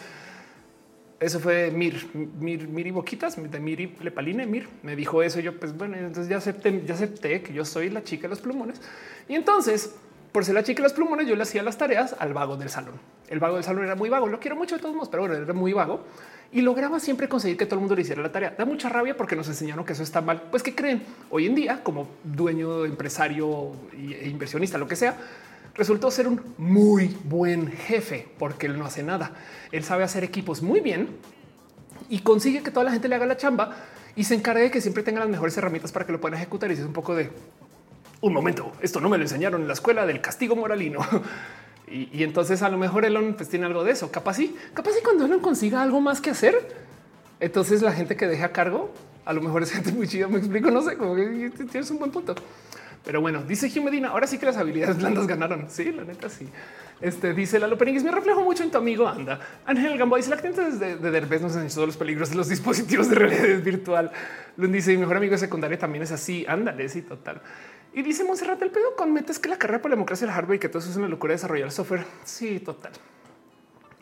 Eso 1.20 1.40
fue 1.40 1.72
Mir, 1.72 2.06
Mir, 2.14 2.68
Mir 2.68 2.86
y 2.86 2.90
Boquitas, 2.92 3.36
de 3.36 3.60
Mir 3.60 3.80
y 3.80 3.96
Lepaline. 4.00 4.46
Mir 4.46 4.68
me 4.82 4.94
dijo 4.94 5.22
eso. 5.22 5.40
Yo, 5.40 5.58
pues 5.58 5.76
bueno, 5.76 5.96
entonces 5.96 6.28
ya 6.28 6.36
acepté, 6.36 6.82
ya 6.86 6.94
acepté 6.94 7.42
que 7.42 7.52
yo 7.52 7.64
soy 7.64 7.90
la 7.90 8.04
chica 8.04 8.22
de 8.22 8.28
los 8.28 8.40
plumones. 8.40 8.80
Y 9.28 9.34
entonces, 9.34 9.96
por 10.30 10.44
ser 10.44 10.54
la 10.54 10.62
chica 10.62 10.78
de 10.78 10.84
los 10.84 10.92
plumones, 10.92 11.26
yo 11.26 11.34
le 11.34 11.42
hacía 11.42 11.62
las 11.64 11.76
tareas 11.76 12.14
al 12.18 12.34
vago 12.34 12.56
del 12.56 12.68
salón. 12.68 12.94
El 13.28 13.40
vago 13.40 13.56
del 13.56 13.64
salón 13.64 13.84
era 13.84 13.96
muy 13.96 14.08
vago. 14.08 14.28
Lo 14.28 14.38
quiero 14.38 14.54
mucho 14.56 14.76
de 14.76 14.80
todos 14.80 14.94
modos, 14.94 15.08
pero 15.08 15.32
era 15.32 15.52
muy 15.52 15.72
vago 15.72 16.04
y 16.50 16.62
lograba 16.62 16.98
siempre 16.98 17.28
conseguir 17.28 17.56
que 17.56 17.66
todo 17.66 17.74
el 17.76 17.80
mundo 17.80 17.94
le 17.94 18.02
hiciera 18.02 18.22
la 18.22 18.32
tarea. 18.32 18.54
Da 18.56 18.64
mucha 18.64 18.88
rabia 18.88 19.16
porque 19.16 19.36
nos 19.36 19.48
enseñaron 19.48 19.84
que 19.84 19.92
eso 19.92 20.02
está 20.02 20.20
mal. 20.20 20.42
Pues 20.50 20.62
que 20.62 20.74
creen 20.74 21.02
hoy 21.30 21.46
en 21.46 21.54
día, 21.54 21.82
como 21.82 22.08
dueño, 22.24 22.84
empresario 22.84 23.72
e 23.92 24.28
inversionista, 24.28 24.78
lo 24.78 24.88
que 24.88 24.96
sea, 24.96 25.16
resultó 25.78 26.10
ser 26.10 26.26
un 26.26 26.42
muy 26.58 27.16
buen 27.24 27.70
jefe 27.70 28.28
porque 28.38 28.66
él 28.66 28.78
no 28.78 28.84
hace 28.84 29.02
nada. 29.02 29.32
Él 29.70 29.84
sabe 29.84 30.04
hacer 30.04 30.24
equipos 30.24 30.60
muy 30.60 30.80
bien 30.80 31.08
y 32.10 32.18
consigue 32.18 32.62
que 32.62 32.70
toda 32.70 32.84
la 32.84 32.92
gente 32.92 33.08
le 33.08 33.14
haga 33.14 33.26
la 33.26 33.36
chamba 33.36 33.76
y 34.16 34.24
se 34.24 34.34
encarga 34.34 34.60
de 34.60 34.70
que 34.72 34.80
siempre 34.80 35.04
tenga 35.04 35.20
las 35.20 35.28
mejores 35.28 35.56
herramientas 35.56 35.92
para 35.92 36.04
que 36.04 36.12
lo 36.12 36.20
puedan 36.20 36.36
ejecutar. 36.36 36.70
Y 36.70 36.74
es 36.74 36.80
un 36.80 36.92
poco 36.92 37.14
de 37.14 37.30
un 38.20 38.32
momento. 38.32 38.72
Esto 38.82 39.00
no 39.00 39.08
me 39.08 39.16
lo 39.16 39.22
enseñaron 39.22 39.62
en 39.62 39.68
la 39.68 39.74
escuela 39.74 40.04
del 40.04 40.20
castigo 40.20 40.56
moralino. 40.56 41.00
Y, 41.90 42.22
entonces 42.22 42.60
a 42.60 42.68
lo 42.68 42.76
mejor 42.76 43.06
Elon 43.06 43.32
pues, 43.32 43.48
tiene 43.48 43.64
algo 43.64 43.82
de 43.82 43.92
eso. 43.92 44.10
Capaz 44.10 44.34
sí, 44.34 44.54
capaz 44.74 44.90
y 45.00 45.02
cuando 45.02 45.24
Elon 45.24 45.40
consiga 45.40 45.80
algo 45.80 46.02
más 46.02 46.20
que 46.20 46.28
hacer, 46.28 46.54
entonces 47.40 47.80
la 47.80 47.92
gente 47.92 48.14
que 48.14 48.26
deja 48.26 48.44
a 48.44 48.52
cargo, 48.52 48.92
a 49.24 49.32
lo 49.32 49.40
mejor 49.40 49.62
es 49.62 49.70
gente 49.70 49.92
muy 49.92 50.06
chida. 50.06 50.28
Me 50.28 50.36
explico, 50.36 50.70
no 50.70 50.82
sé, 50.82 50.98
como 50.98 51.14
tienes 51.14 51.90
un 51.90 51.98
buen 51.98 52.10
punto. 52.10 52.34
Pero 53.04 53.20
bueno, 53.20 53.42
dice 53.42 53.66
Hugh 53.66 53.84
Medina, 53.84 54.08
ahora 54.08 54.26
sí 54.26 54.38
que 54.38 54.46
las 54.46 54.56
habilidades 54.56 54.96
blandas 54.98 55.26
ganaron. 55.26 55.66
Sí, 55.70 55.92
la 55.92 56.04
neta 56.04 56.28
sí. 56.28 56.48
Este 57.00 57.32
dice 57.32 57.60
Lalo 57.60 57.78
Peniguis, 57.78 58.02
me 58.02 58.10
reflejo 58.10 58.42
mucho 58.42 58.64
en 58.64 58.70
tu 58.70 58.78
amigo 58.78 59.06
Anda. 59.06 59.38
Ángel 59.66 59.96
Gambo 59.96 60.16
dice 60.16 60.30
la 60.30 60.36
cliente 60.36 60.68
de, 60.68 60.96
de 60.96 61.10
Derbez 61.10 61.40
nos 61.40 61.54
enseñó 61.54 61.72
todos 61.72 61.86
los 61.88 61.96
peligros 61.96 62.30
de 62.30 62.36
los 62.36 62.48
dispositivos 62.48 63.08
de 63.08 63.14
realidad 63.14 63.62
virtual. 63.62 64.10
Lund 64.56 64.74
dice 64.74 64.90
mi 64.92 64.98
mejor 64.98 65.16
amigo 65.16 65.32
de 65.32 65.38
secundaria 65.38 65.78
también 65.78 66.02
es 66.02 66.10
así. 66.10 66.44
Ándale, 66.48 66.88
sí, 66.88 67.02
total. 67.02 67.40
Y 67.94 68.02
dice 68.02 68.24
Monserrat, 68.24 68.60
el 68.62 68.70
pedo 68.70 68.94
con 68.96 69.12
metes 69.12 69.38
que 69.38 69.48
la 69.48 69.56
carrera 69.58 69.80
por 69.80 69.90
la 69.90 69.96
democracia 69.96 70.26
del 70.26 70.34
hardware 70.34 70.56
y 70.56 70.58
que 70.58 70.68
todo 70.68 70.80
eso 70.80 70.90
es 70.90 70.96
una 70.96 71.08
locura 71.08 71.32
de 71.32 71.36
desarrollar 71.36 71.70
software. 71.70 72.04
Sí, 72.24 72.60
total, 72.60 72.92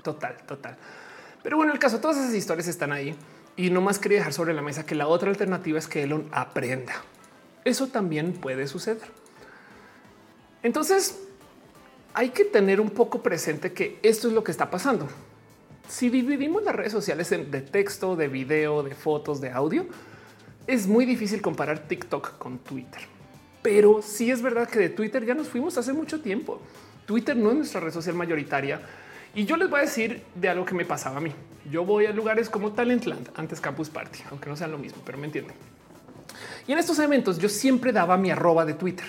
total, 0.02 0.36
total. 0.46 0.76
Pero 1.42 1.56
bueno, 1.56 1.72
el 1.72 1.78
caso, 1.78 2.00
todas 2.00 2.16
esas 2.16 2.34
historias 2.34 2.66
están 2.66 2.92
ahí 2.92 3.14
y 3.56 3.70
no 3.70 3.80
más 3.80 3.98
quería 3.98 4.18
dejar 4.18 4.32
sobre 4.32 4.52
la 4.52 4.62
mesa 4.62 4.84
que 4.84 4.94
la 4.94 5.06
otra 5.06 5.28
alternativa 5.28 5.78
es 5.78 5.86
que 5.86 6.02
Elon 6.02 6.28
aprenda. 6.32 6.94
Eso 7.66 7.88
también 7.88 8.32
puede 8.32 8.66
suceder. 8.66 9.06
Entonces, 10.62 11.20
hay 12.14 12.30
que 12.30 12.46
tener 12.46 12.80
un 12.80 12.88
poco 12.88 13.22
presente 13.22 13.74
que 13.74 13.98
esto 14.02 14.28
es 14.28 14.32
lo 14.34 14.42
que 14.42 14.52
está 14.52 14.70
pasando. 14.70 15.06
Si 15.86 16.08
dividimos 16.08 16.62
las 16.62 16.74
redes 16.74 16.92
sociales 16.92 17.30
en 17.32 17.50
de 17.50 17.60
texto, 17.60 18.16
de 18.16 18.28
video, 18.28 18.82
de 18.82 18.94
fotos, 18.94 19.42
de 19.42 19.50
audio, 19.50 19.84
es 20.66 20.86
muy 20.86 21.04
difícil 21.04 21.42
comparar 21.42 21.86
TikTok 21.86 22.38
con 22.38 22.58
Twitter 22.60 23.02
pero 23.66 24.00
sí 24.00 24.30
es 24.30 24.42
verdad 24.42 24.68
que 24.68 24.78
de 24.78 24.88
Twitter 24.90 25.26
ya 25.26 25.34
nos 25.34 25.48
fuimos 25.48 25.76
hace 25.76 25.92
mucho 25.92 26.20
tiempo. 26.20 26.60
Twitter 27.04 27.36
no 27.36 27.50
es 27.50 27.56
nuestra 27.56 27.80
red 27.80 27.90
social 27.90 28.14
mayoritaria. 28.14 28.80
Y 29.34 29.44
yo 29.44 29.56
les 29.56 29.68
voy 29.68 29.80
a 29.80 29.82
decir 29.82 30.22
de 30.36 30.48
algo 30.48 30.64
que 30.64 30.72
me 30.72 30.84
pasaba 30.84 31.16
a 31.16 31.20
mí. 31.20 31.32
Yo 31.68 31.84
voy 31.84 32.06
a 32.06 32.12
lugares 32.12 32.48
como 32.48 32.74
Talentland, 32.74 33.28
antes 33.34 33.60
Campus 33.60 33.90
Party, 33.90 34.20
aunque 34.30 34.48
no 34.48 34.54
sean 34.54 34.70
lo 34.70 34.78
mismo, 34.78 35.02
pero 35.04 35.18
me 35.18 35.26
entienden. 35.26 35.56
Y 36.66 36.72
en 36.72 36.78
estos 36.78 36.98
eventos 36.98 37.38
yo 37.38 37.48
siempre 37.48 37.92
daba 37.92 38.16
mi 38.16 38.30
arroba 38.30 38.64
de 38.64 38.74
Twitter. 38.74 39.06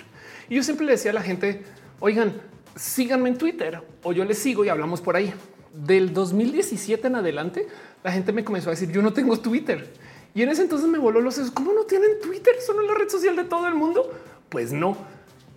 Y 0.48 0.56
yo 0.56 0.62
siempre 0.62 0.86
le 0.86 0.92
decía 0.92 1.10
a 1.10 1.14
la 1.14 1.22
gente, 1.22 1.62
oigan, 2.00 2.34
síganme 2.76 3.28
en 3.28 3.38
Twitter 3.38 3.82
o 4.02 4.12
yo 4.12 4.24
les 4.24 4.38
sigo 4.38 4.64
y 4.64 4.68
hablamos 4.68 5.00
por 5.00 5.16
ahí. 5.16 5.32
Del 5.72 6.12
2017 6.12 7.06
en 7.06 7.16
adelante, 7.16 7.68
la 8.02 8.12
gente 8.12 8.32
me 8.32 8.44
comenzó 8.44 8.70
a 8.70 8.72
decir, 8.72 8.90
yo 8.90 9.02
no 9.02 9.12
tengo 9.12 9.38
Twitter. 9.38 9.92
Y 10.34 10.42
en 10.42 10.50
ese 10.50 10.62
entonces 10.62 10.88
me 10.88 10.98
voló 10.98 11.20
los 11.20 11.34
sesos. 11.34 11.50
¿Cómo 11.50 11.72
no 11.72 11.82
tienen 11.84 12.20
Twitter? 12.22 12.54
Son 12.64 12.76
la 12.86 12.94
red 12.94 13.08
social 13.08 13.36
de 13.36 13.44
todo 13.44 13.66
el 13.66 13.74
mundo. 13.74 14.10
Pues 14.48 14.72
no, 14.72 14.96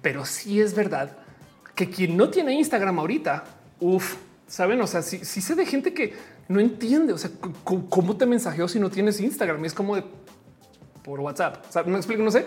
pero 0.02 0.26
sí 0.26 0.60
es 0.60 0.74
verdad 0.74 1.18
que 1.76 1.90
quien 1.90 2.18
no 2.18 2.30
tiene 2.30 2.54
Instagram 2.54 3.00
ahorita, 3.00 3.44
uff, 3.80 4.16
saben, 4.48 4.82
o 4.82 4.88
sea, 4.88 5.02
sí, 5.02 5.24
sé 5.24 5.56
de 5.56 5.66
gente 5.66 5.94
que 5.94 6.14
no 6.50 6.60
entiende, 6.60 7.14
o 7.14 7.18
sea, 7.18 7.32
cómo 7.64 8.18
te 8.18 8.26
mensajeo 8.26 8.68
si 8.68 8.80
no 8.80 8.90
tienes 8.90 9.22
Instagram. 9.22 9.64
Y 9.64 9.68
es 9.68 9.74
como 9.74 9.96
de 9.96 10.04
por 11.04 11.20
WhatsApp. 11.20 11.66
O 11.76 11.84
no 11.90 11.98
explico, 11.98 12.24
no 12.24 12.32
sé. 12.32 12.46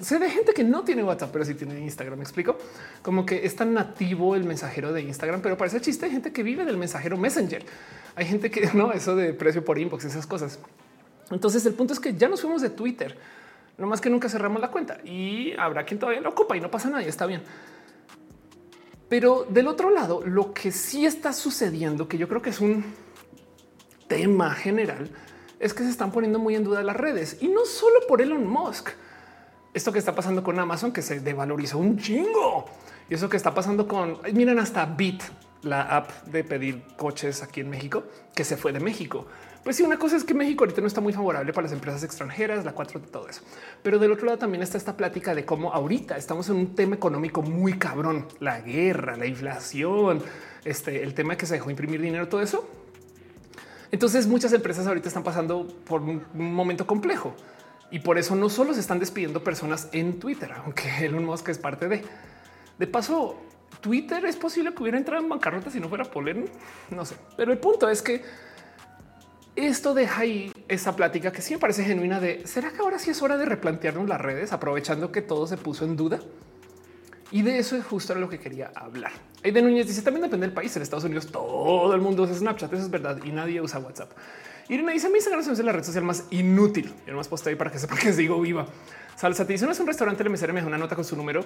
Sé 0.00 0.18
de 0.18 0.30
gente 0.30 0.52
que 0.52 0.64
no 0.64 0.82
tiene 0.82 1.04
WhatsApp, 1.04 1.30
pero 1.32 1.44
sí 1.44 1.54
tiene 1.54 1.80
Instagram. 1.80 2.18
Me 2.18 2.24
explico 2.24 2.58
como 3.02 3.24
que 3.24 3.44
es 3.46 3.54
tan 3.54 3.74
nativo 3.74 4.34
el 4.34 4.44
mensajero 4.44 4.92
de 4.92 5.02
Instagram, 5.02 5.40
pero 5.40 5.56
parece 5.56 5.80
chiste. 5.80 6.06
Hay 6.06 6.12
gente 6.12 6.32
que 6.32 6.42
vive 6.42 6.64
del 6.64 6.76
mensajero 6.76 7.16
Messenger. 7.16 7.64
Hay 8.16 8.26
gente 8.26 8.50
que 8.50 8.70
no, 8.74 8.92
eso 8.92 9.16
de 9.16 9.32
precio 9.32 9.64
por 9.64 9.78
inbox, 9.78 10.04
esas 10.04 10.26
cosas. 10.26 10.58
Entonces, 11.30 11.64
el 11.66 11.74
punto 11.74 11.92
es 11.92 12.00
que 12.00 12.14
ya 12.14 12.28
nos 12.28 12.40
fuimos 12.40 12.62
de 12.62 12.70
Twitter 12.70 13.16
no 13.78 13.86
más 13.86 14.00
que 14.00 14.10
nunca 14.10 14.28
cerramos 14.28 14.60
la 14.60 14.70
cuenta 14.70 14.98
y 15.04 15.52
habrá 15.56 15.84
quien 15.84 15.98
todavía 16.00 16.20
lo 16.20 16.30
ocupa 16.30 16.56
y 16.56 16.60
no 16.60 16.70
pasa 16.70 16.90
nada, 16.90 17.02
está 17.02 17.26
bien. 17.26 17.42
Pero 19.08 19.46
del 19.48 19.68
otro 19.68 19.90
lado, 19.90 20.20
lo 20.26 20.52
que 20.52 20.70
sí 20.70 21.06
está 21.06 21.32
sucediendo, 21.32 22.08
que 22.08 22.18
yo 22.18 22.28
creo 22.28 22.42
que 22.42 22.50
es 22.50 22.60
un 22.60 22.84
tema 24.06 24.50
general, 24.50 25.08
es 25.60 25.74
que 25.74 25.82
se 25.82 25.90
están 25.90 26.12
poniendo 26.12 26.38
muy 26.38 26.54
en 26.54 26.64
duda 26.64 26.82
las 26.82 26.96
redes 26.96 27.38
y 27.40 27.48
no 27.48 27.64
solo 27.64 28.00
por 28.06 28.22
Elon 28.22 28.46
Musk. 28.46 28.90
Esto 29.74 29.92
que 29.92 29.98
está 29.98 30.14
pasando 30.14 30.42
con 30.42 30.58
Amazon, 30.58 30.92
que 30.92 31.02
se 31.02 31.20
devalorizó 31.20 31.78
un 31.78 31.98
chingo 31.98 32.66
y 33.08 33.14
eso 33.14 33.28
que 33.28 33.36
está 33.36 33.54
pasando 33.54 33.86
con 33.86 34.18
miren 34.32 34.58
hasta 34.58 34.84
Bit, 34.86 35.22
la 35.62 35.82
app 35.82 36.10
de 36.26 36.44
pedir 36.44 36.82
coches 36.96 37.42
aquí 37.42 37.60
en 37.60 37.70
México, 37.70 38.04
que 38.34 38.44
se 38.44 38.56
fue 38.56 38.72
de 38.72 38.80
México. 38.80 39.26
Pues 39.64 39.76
sí, 39.76 39.82
una 39.82 39.98
cosa 39.98 40.16
es 40.16 40.24
que 40.24 40.34
México 40.34 40.64
ahorita 40.64 40.80
no 40.80 40.86
está 40.86 41.00
muy 41.00 41.12
favorable 41.12 41.52
para 41.52 41.64
las 41.64 41.72
empresas 41.72 42.02
extranjeras, 42.02 42.64
la 42.64 42.72
cuatro 42.72 43.00
de 43.00 43.08
todo 43.08 43.28
eso. 43.28 43.42
Pero 43.82 43.98
del 43.98 44.12
otro 44.12 44.26
lado 44.26 44.38
también 44.38 44.62
está 44.62 44.78
esta 44.78 44.96
plática 44.96 45.34
de 45.34 45.44
cómo 45.44 45.72
ahorita 45.72 46.16
estamos 46.16 46.48
en 46.48 46.56
un 46.56 46.74
tema 46.74 46.94
económico 46.94 47.42
muy 47.42 47.74
cabrón, 47.74 48.26
la 48.40 48.60
guerra, 48.60 49.16
la 49.16 49.26
inflación, 49.26 50.22
este, 50.64 51.02
el 51.02 51.12
tema 51.14 51.36
que 51.36 51.46
se 51.46 51.54
dejó 51.54 51.70
imprimir 51.70 52.00
dinero, 52.00 52.28
todo 52.28 52.40
eso. 52.40 52.68
Entonces 53.90 54.26
muchas 54.26 54.52
empresas 54.52 54.86
ahorita 54.86 55.08
están 55.08 55.22
pasando 55.22 55.66
por 55.86 56.02
un 56.02 56.22
momento 56.32 56.86
complejo 56.86 57.34
y 57.90 58.00
por 58.00 58.18
eso 58.18 58.36
no 58.36 58.48
solo 58.50 58.74
se 58.74 58.80
están 58.80 58.98
despidiendo 58.98 59.42
personas 59.42 59.88
en 59.92 60.18
Twitter, 60.18 60.52
aunque 60.64 60.88
Elon 61.04 61.24
Musk 61.24 61.48
es 61.48 61.58
parte 61.58 61.88
de. 61.88 62.04
De 62.78 62.86
paso, 62.86 63.36
Twitter 63.80 64.24
es 64.24 64.36
posible 64.36 64.72
que 64.72 64.82
hubiera 64.82 64.98
entrado 64.98 65.22
en 65.22 65.28
bancarrota 65.28 65.70
si 65.70 65.80
no 65.80 65.88
fuera 65.88 66.04
Polen. 66.04 66.48
No 66.90 67.04
sé, 67.04 67.16
pero 67.36 67.52
el 67.52 67.58
punto 67.58 67.88
es 67.88 68.02
que 68.02 68.22
esto 69.56 69.94
deja 69.94 70.20
ahí 70.20 70.52
esa 70.68 70.94
plática 70.94 71.32
que 71.32 71.42
sí 71.42 71.54
me 71.54 71.58
parece 71.58 71.82
genuina 71.82 72.20
de 72.20 72.46
será 72.46 72.70
que 72.70 72.78
ahora 72.78 72.98
sí 72.98 73.10
es 73.10 73.20
hora 73.22 73.36
de 73.36 73.46
replantearnos 73.46 74.08
las 74.08 74.20
redes, 74.20 74.52
aprovechando 74.52 75.10
que 75.10 75.22
todo 75.22 75.46
se 75.46 75.56
puso 75.56 75.84
en 75.84 75.96
duda. 75.96 76.20
Y 77.30 77.42
de 77.42 77.58
eso 77.58 77.76
es 77.76 77.84
justo 77.84 78.14
lo 78.14 78.28
que 78.28 78.38
quería 78.38 78.72
hablar. 78.74 79.12
de 79.42 79.62
Núñez 79.62 79.86
dice 79.86 80.02
también 80.02 80.22
depende 80.22 80.46
del 80.46 80.54
país. 80.54 80.74
En 80.76 80.82
Estados 80.82 81.04
Unidos 81.04 81.26
todo 81.26 81.94
el 81.94 82.00
mundo 82.00 82.22
usa 82.22 82.34
Snapchat, 82.34 82.72
eso 82.72 82.82
es 82.82 82.90
verdad, 82.90 83.18
y 83.24 83.30
nadie 83.30 83.60
usa 83.60 83.78
WhatsApp. 83.80 84.10
Irene 84.68 84.92
dice: 84.92 85.08
Mi 85.08 85.16
Instagram 85.16 85.40
es 85.40 85.58
la 85.58 85.72
red 85.72 85.84
social 85.84 86.04
más 86.04 86.24
inútil. 86.30 86.92
Yo 87.06 87.14
más 87.14 87.28
puesto 87.28 87.48
ahí 87.48 87.54
para 87.54 87.70
que 87.70 87.78
sepa 87.80 87.96
que 87.96 88.12
digo 88.12 88.40
viva. 88.40 88.66
Salsa 89.16 89.46
te 89.46 89.52
dice: 89.52 89.66
No 89.66 89.72
es 89.72 89.80
un 89.80 89.86
restaurante, 89.86 90.24
le 90.24 90.30
mesero 90.30 90.52
me 90.52 90.64
una 90.64 90.78
nota 90.78 90.94
con 90.94 91.04
su 91.04 91.16
número. 91.16 91.44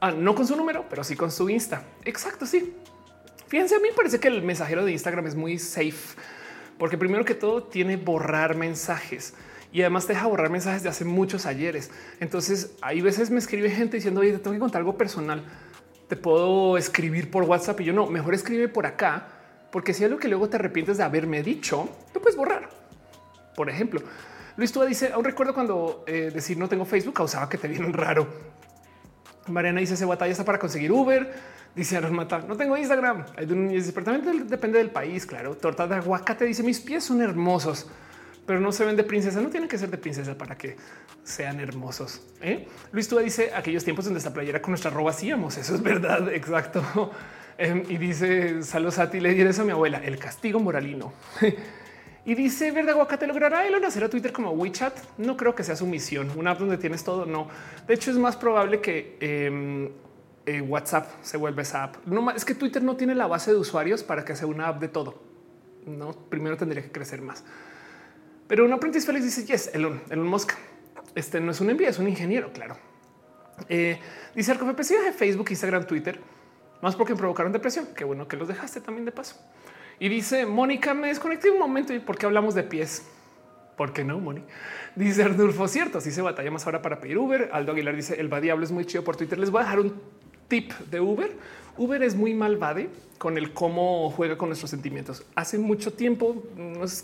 Ah, 0.00 0.10
no 0.12 0.34
con 0.34 0.46
su 0.46 0.56
número, 0.56 0.84
pero 0.88 1.02
sí 1.04 1.16
con 1.16 1.30
su 1.30 1.48
Insta. 1.48 1.82
Exacto. 2.04 2.46
Sí. 2.46 2.74
Fíjense, 3.46 3.76
a 3.76 3.78
mí 3.78 3.88
me 3.88 3.94
parece 3.94 4.18
que 4.18 4.28
el 4.28 4.42
mensajero 4.42 4.84
de 4.84 4.92
Instagram 4.92 5.26
es 5.26 5.34
muy 5.34 5.58
safe 5.58 6.16
porque 6.78 6.98
primero 6.98 7.24
que 7.24 7.34
todo 7.34 7.62
tiene 7.62 7.96
borrar 7.96 8.56
mensajes 8.56 9.34
y 9.74 9.80
además 9.80 10.06
te 10.06 10.12
deja 10.12 10.28
borrar 10.28 10.50
mensajes 10.50 10.84
de 10.84 10.88
hace 10.88 11.04
muchos 11.04 11.46
ayeres. 11.46 11.90
Entonces 12.20 12.76
hay 12.80 13.00
veces 13.00 13.30
me 13.30 13.40
escribe 13.40 13.68
gente 13.70 13.96
diciendo 13.96 14.20
oye, 14.20 14.30
te 14.30 14.38
tengo 14.38 14.54
que 14.54 14.60
contar 14.60 14.78
algo 14.78 14.96
personal. 14.96 15.44
Te 16.08 16.14
puedo 16.14 16.78
escribir 16.78 17.28
por 17.28 17.42
WhatsApp 17.42 17.80
y 17.80 17.86
yo 17.86 17.92
no, 17.92 18.06
mejor 18.06 18.34
escribe 18.34 18.68
por 18.68 18.86
acá, 18.86 19.26
porque 19.72 19.92
si 19.92 20.04
es 20.04 20.10
lo 20.10 20.16
que 20.16 20.28
luego 20.28 20.48
te 20.48 20.56
arrepientes 20.56 20.96
de 20.96 21.02
haberme 21.02 21.42
dicho, 21.42 21.88
lo 22.14 22.20
puedes 22.20 22.36
borrar. 22.36 22.70
Por 23.56 23.68
ejemplo, 23.68 24.00
Luis 24.56 24.70
Túa 24.70 24.86
dice 24.86 25.10
aún 25.12 25.24
recuerdo 25.24 25.52
cuando 25.52 26.04
eh, 26.06 26.30
decir 26.32 26.56
no 26.56 26.68
tengo 26.68 26.84
Facebook 26.84 27.14
causaba 27.14 27.48
que 27.48 27.58
te 27.58 27.66
vieron 27.66 27.92
raro. 27.92 28.28
Mariana 29.48 29.80
dice 29.80 29.96
se 29.96 30.04
batalla 30.04 30.30
está 30.30 30.44
para 30.44 30.60
conseguir 30.60 30.92
Uber. 30.92 31.32
Dice 31.74 31.96
Aaron 31.96 32.14
Mata, 32.14 32.38
no 32.38 32.56
tengo 32.56 32.76
Instagram. 32.76 33.24
Departamento 33.36 34.30
depende 34.44 34.78
del 34.78 34.90
país. 34.90 35.26
Claro, 35.26 35.56
torta 35.56 35.88
de 35.88 35.96
aguacate 35.96 36.44
dice 36.44 36.62
mis 36.62 36.78
pies 36.78 37.02
son 37.02 37.20
hermosos, 37.20 37.88
pero 38.46 38.60
no 38.60 38.72
se 38.72 38.84
ven 38.84 38.96
de 38.96 39.04
princesa. 39.04 39.40
No 39.40 39.48
tienen 39.48 39.68
que 39.68 39.78
ser 39.78 39.90
de 39.90 39.98
princesa 39.98 40.36
para 40.36 40.56
que 40.56 40.76
sean 41.22 41.60
hermosos. 41.60 42.22
¿eh? 42.40 42.68
Luis 42.92 43.08
Túa 43.08 43.22
dice 43.22 43.52
aquellos 43.54 43.84
tiempos 43.84 44.04
donde 44.04 44.18
esta 44.18 44.32
playera 44.32 44.60
con 44.60 44.72
nuestra 44.72 44.90
ropa 44.90 45.10
hacíamos. 45.10 45.56
Eso 45.56 45.74
es 45.74 45.82
verdad. 45.82 46.28
Exacto. 46.32 47.10
Em, 47.56 47.84
y 47.88 47.98
dice 47.98 48.62
saludos 48.62 48.98
a 48.98 49.10
ti. 49.10 49.20
Le 49.20 49.40
eso 49.48 49.62
a 49.62 49.64
mi 49.64 49.72
abuela. 49.72 49.98
El 50.04 50.18
castigo 50.18 50.60
moralino. 50.60 51.12
Y 52.26 52.34
dice 52.34 52.70
Verde 52.70 52.92
Aguacate, 52.92 53.26
¿logrará 53.26 53.66
Elon 53.66 53.84
hacer 53.84 54.02
a 54.02 54.08
Twitter 54.08 54.32
como 54.32 54.50
WeChat? 54.52 54.96
No 55.18 55.36
creo 55.36 55.54
que 55.54 55.62
sea 55.62 55.76
su 55.76 55.86
misión. 55.86 56.30
Una 56.36 56.52
app 56.52 56.58
donde 56.58 56.78
tienes 56.78 57.04
todo, 57.04 57.26
no. 57.26 57.48
De 57.86 57.92
hecho, 57.92 58.10
es 58.10 58.16
más 58.16 58.34
probable 58.34 58.80
que 58.80 59.18
em, 59.20 59.90
eh, 60.46 60.62
WhatsApp 60.62 61.06
se 61.20 61.36
vuelva 61.36 61.60
esa 61.60 61.84
app. 61.84 61.96
No, 62.06 62.30
es 62.30 62.46
que 62.46 62.54
Twitter 62.54 62.82
no 62.82 62.96
tiene 62.96 63.14
la 63.14 63.26
base 63.26 63.50
de 63.50 63.58
usuarios 63.58 64.02
para 64.02 64.24
que 64.24 64.34
sea 64.34 64.46
una 64.46 64.68
app 64.68 64.80
de 64.80 64.88
todo. 64.88 65.20
No, 65.86 66.12
primero 66.12 66.56
tendría 66.56 66.82
que 66.82 66.90
crecer 66.90 67.20
más. 67.20 67.44
Pero 68.46 68.64
un 68.64 68.72
aprendiz 68.72 69.06
feliz 69.06 69.24
dice, 69.24 69.44
yes, 69.44 69.70
Elon, 69.72 70.02
Elon 70.10 70.26
Musk. 70.26 70.52
Este 71.14 71.40
no 71.40 71.52
es 71.52 71.60
un 71.60 71.70
envío, 71.70 71.88
es 71.88 71.98
un 71.98 72.08
ingeniero, 72.08 72.52
claro. 72.52 72.76
Eh, 73.68 73.98
dice 74.34 74.52
el 74.52 74.58
café 74.58 74.94
de 75.02 75.12
Facebook, 75.12 75.46
Instagram, 75.50 75.86
Twitter, 75.86 76.20
más 76.82 76.96
porque 76.96 77.14
provocaron 77.14 77.52
depresión. 77.52 77.88
Qué 77.96 78.04
bueno 78.04 78.26
que 78.26 78.36
los 78.36 78.48
dejaste 78.48 78.80
también 78.80 79.04
de 79.04 79.12
paso. 79.12 79.36
Y 79.98 80.08
dice 80.08 80.44
Mónica, 80.44 80.92
me 80.92 81.08
desconecté 81.08 81.50
un 81.50 81.58
momento 81.58 81.94
y 81.94 82.00
por 82.00 82.18
qué 82.18 82.26
hablamos 82.26 82.54
de 82.54 82.64
pies. 82.64 83.06
¿Por 83.76 83.92
qué 83.92 84.04
no, 84.04 84.18
Moni? 84.18 84.42
Dice 84.94 85.24
Arnulfo, 85.24 85.66
cierto, 85.66 85.98
así 85.98 86.12
se 86.12 86.22
batalla 86.22 86.50
más 86.50 86.64
ahora 86.66 86.82
para 86.82 87.00
pedir 87.00 87.18
Uber. 87.18 87.50
Aldo 87.52 87.72
Aguilar 87.72 87.96
dice, 87.96 88.20
el 88.20 88.32
va 88.32 88.40
diablo 88.40 88.64
es 88.64 88.70
muy 88.70 88.84
chido 88.84 89.02
por 89.02 89.16
Twitter. 89.16 89.38
Les 89.38 89.50
voy 89.50 89.62
a 89.62 89.64
dejar 89.64 89.80
un 89.80 90.00
tip 90.48 90.72
de 90.90 91.00
Uber. 91.00 91.32
Uber 91.76 92.02
es 92.02 92.14
muy 92.14 92.34
malvade 92.34 92.88
con 93.18 93.36
el 93.36 93.52
cómo 93.52 94.10
juega 94.10 94.38
con 94.38 94.48
nuestros 94.48 94.70
sentimientos. 94.70 95.24
Hace 95.34 95.58
mucho 95.58 95.92
tiempo, 95.92 96.44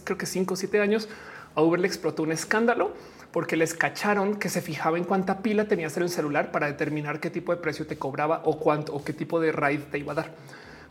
creo 0.05 0.17
que 0.17 0.27
cinco 0.27 0.55
o 0.55 0.57
siete 0.57 0.81
años, 0.81 1.09
a 1.55 1.63
Uber 1.63 1.81
le 1.81 1.87
explotó 1.87 2.23
un 2.23 2.33
escándalo 2.33 2.93
porque 3.33 3.57
les 3.57 3.75
cacharon 3.75 4.37
que 4.37 4.49
se 4.49 4.61
fijaba 4.61 4.99
en 4.99 5.05
cuánta 5.05 5.39
pila 5.39 5.67
tenías 5.67 5.97
en 5.97 6.05
el 6.05 6.09
celular 6.09 6.51
para 6.51 6.67
determinar 6.67 7.21
qué 7.21 7.31
tipo 7.31 7.53
de 7.55 7.61
precio 7.61 7.87
te 7.87 7.97
cobraba 7.97 8.43
o 8.45 8.59
cuánto 8.59 8.95
o 8.95 9.05
qué 9.05 9.13
tipo 9.13 9.41
de 9.41 9.53
ride 9.53 9.85
te 9.91 9.99
iba 9.99 10.13
a 10.13 10.17
dar. 10.17 10.31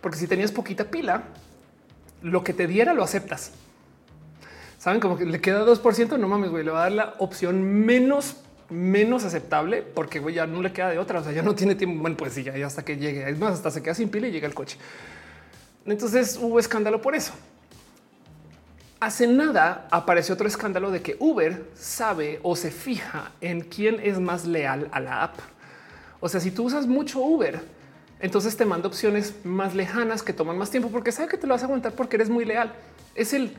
Porque 0.02 0.18
si 0.18 0.28
tenías 0.28 0.52
poquita 0.52 0.86
pila, 0.86 1.24
lo 2.22 2.44
que 2.44 2.54
te 2.54 2.68
diera 2.68 2.94
lo 2.94 3.04
aceptas. 3.04 3.52
Saben 4.78 5.02
como 5.02 5.18
que 5.18 5.26
le 5.26 5.42
queda 5.42 5.66
2%, 5.66 6.18
no 6.18 6.28
mames, 6.30 6.50
güey, 6.50 6.64
le 6.64 6.72
va 6.72 6.80
a 6.80 6.84
dar 6.84 6.92
la 6.94 7.16
opción 7.20 7.62
menos 7.62 8.38
menos 8.70 9.24
aceptable 9.24 9.82
porque 9.82 10.22
ya 10.32 10.46
no 10.46 10.62
le 10.62 10.72
queda 10.72 10.90
de 10.90 11.00
otra. 11.00 11.20
O 11.20 11.24
sea, 11.24 11.32
ya 11.32 11.42
no 11.42 11.56
tiene 11.56 11.76
tiempo. 11.76 12.02
Bueno, 12.02 12.16
pues 12.16 12.34
sí, 12.34 12.44
ya 12.44 12.54
hasta 12.66 12.84
que 12.84 12.98
llegue. 12.98 13.30
Es 13.30 13.40
más, 13.40 13.54
hasta 13.54 13.72
se 13.72 13.82
queda 13.82 13.94
sin 13.94 14.10
pila 14.10 14.28
y 14.28 14.32
llega 14.32 14.48
el 14.48 14.54
coche. 14.54 14.78
Entonces 15.86 16.38
hubo 16.42 16.60
escándalo 16.60 17.02
por 17.02 17.16
eso. 17.16 17.34
Hace 19.00 19.28
nada 19.28 19.88
apareció 19.92 20.36
otro 20.36 20.46
escándalo 20.46 20.92
de 20.92 21.02
que 21.02 21.16
Uber 21.20 21.66
sabe 21.74 22.42
o 22.44 22.58
se 22.58 22.70
fija 22.70 23.32
en 23.40 23.62
quién 23.62 23.98
es 24.04 24.20
más 24.20 24.46
leal 24.46 24.90
a 24.92 25.00
la 25.00 25.24
app. 25.24 25.40
O 26.20 26.28
sea, 26.28 26.42
si 26.42 26.52
tú 26.52 26.66
usas 26.66 26.86
mucho 26.86 27.22
Uber, 27.22 27.62
entonces 28.20 28.58
te 28.58 28.66
manda 28.66 28.90
opciones 28.90 29.36
más 29.46 29.74
lejanas 29.74 30.22
que 30.22 30.34
toman 30.34 30.58
más 30.58 30.70
tiempo 30.70 30.90
porque 30.90 31.14
sabe 31.14 31.30
que 31.30 31.38
te 31.38 31.48
lo 31.48 31.54
vas 31.54 31.62
a 31.62 31.68
aguantar 31.68 31.94
porque 31.94 32.18
eres 32.18 32.30
muy 32.30 32.44
leal. 32.44 32.74
Es 33.16 33.32
el 33.32 33.56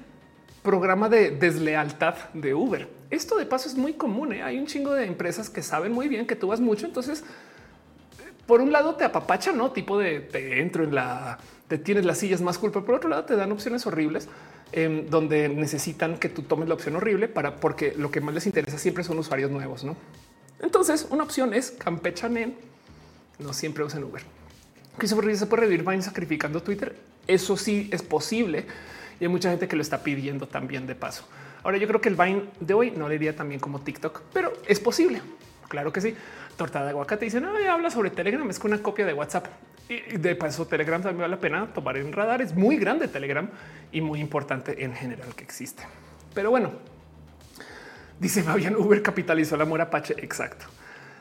programa 0.62 1.08
de 1.08 1.30
deslealtad 1.30 2.16
de 2.34 2.52
Uber. 2.52 2.86
Esto 3.08 3.38
de 3.38 3.46
paso 3.46 3.66
es 3.66 3.76
muy 3.76 3.94
común. 3.94 4.34
¿eh? 4.34 4.42
Hay 4.42 4.58
un 4.58 4.66
chingo 4.66 4.92
de 4.92 5.06
empresas 5.06 5.48
que 5.48 5.62
saben 5.62 5.92
muy 5.92 6.08
bien 6.08 6.26
que 6.26 6.36
tú 6.36 6.48
vas 6.48 6.60
mucho. 6.60 6.84
Entonces, 6.84 7.24
por 8.46 8.60
un 8.60 8.72
lado 8.72 8.94
te 8.96 9.04
apapacha, 9.04 9.52
no 9.52 9.70
tipo 9.70 9.98
de 9.98 10.20
te 10.20 10.60
entro 10.60 10.84
en 10.84 10.94
la, 10.94 11.38
te 11.66 11.78
tienes 11.78 12.04
las 12.04 12.18
sillas 12.18 12.42
más 12.42 12.58
culpa. 12.58 12.84
Por 12.84 12.96
otro 12.96 13.08
lado, 13.08 13.24
te 13.24 13.36
dan 13.36 13.50
opciones 13.52 13.86
horribles 13.86 14.28
em, 14.72 15.08
donde 15.08 15.48
necesitan 15.48 16.18
que 16.18 16.28
tú 16.28 16.42
tomes 16.42 16.68
la 16.68 16.74
opción 16.74 16.96
horrible 16.96 17.28
para 17.28 17.56
porque 17.56 17.94
lo 17.96 18.10
que 18.10 18.20
más 18.20 18.34
les 18.34 18.46
interesa 18.46 18.78
siempre 18.78 19.04
son 19.04 19.18
usuarios 19.18 19.50
nuevos. 19.50 19.84
No, 19.84 19.96
entonces 20.60 21.06
una 21.10 21.24
opción 21.24 21.54
es 21.54 21.70
campechanen. 21.70 22.56
No 23.38 23.52
siempre 23.52 23.84
usen 23.84 24.04
Uber. 24.04 24.22
Christopher 24.98 25.36
se 25.36 25.46
puede 25.46 25.62
revivir 25.62 25.84
Vine 25.88 26.02
sacrificando 26.02 26.62
Twitter. 26.62 26.94
Eso 27.26 27.56
sí 27.56 27.88
es 27.92 28.02
posible 28.02 28.66
y 29.18 29.24
hay 29.24 29.28
mucha 29.28 29.50
gente 29.50 29.68
que 29.68 29.76
lo 29.76 29.82
está 29.82 30.02
pidiendo 30.02 30.46
también 30.46 30.86
de 30.86 30.94
paso. 30.94 31.24
Ahora 31.62 31.78
yo 31.78 31.86
creo 31.86 32.00
que 32.00 32.08
el 32.08 32.16
Vine 32.16 32.44
de 32.60 32.74
hoy 32.74 32.90
no 32.90 33.08
le 33.08 33.14
iría 33.14 33.36
también 33.36 33.60
como 33.60 33.80
TikTok, 33.80 34.22
pero 34.32 34.52
es 34.66 34.80
posible. 34.80 35.20
Claro 35.68 35.92
que 35.92 36.00
sí. 36.00 36.14
Torta 36.60 36.84
de 36.84 36.90
aguacate 36.90 37.24
dice 37.24 37.40
no 37.40 37.56
habla 37.72 37.90
sobre 37.90 38.10
Telegram, 38.10 38.50
es 38.50 38.58
con 38.58 38.70
una 38.70 38.82
copia 38.82 39.06
de 39.06 39.14
WhatsApp 39.14 39.46
y 39.88 40.18
de 40.18 40.36
paso 40.36 40.66
Telegram 40.66 41.00
también 41.00 41.22
vale 41.22 41.36
la 41.36 41.40
pena 41.40 41.72
tomar 41.72 41.96
en 41.96 42.12
radar. 42.12 42.42
Es 42.42 42.54
muy 42.54 42.76
grande 42.76 43.08
Telegram 43.08 43.48
y 43.90 44.02
muy 44.02 44.20
importante 44.20 44.84
en 44.84 44.92
general 44.92 45.34
que 45.34 45.42
existe. 45.42 45.84
Pero 46.34 46.50
bueno, 46.50 46.70
dice 48.18 48.42
Fabián 48.42 48.76
Uber 48.76 49.00
capitalizó 49.00 49.54
el 49.54 49.62
amor 49.62 49.80
apache. 49.80 50.14
Exacto. 50.18 50.66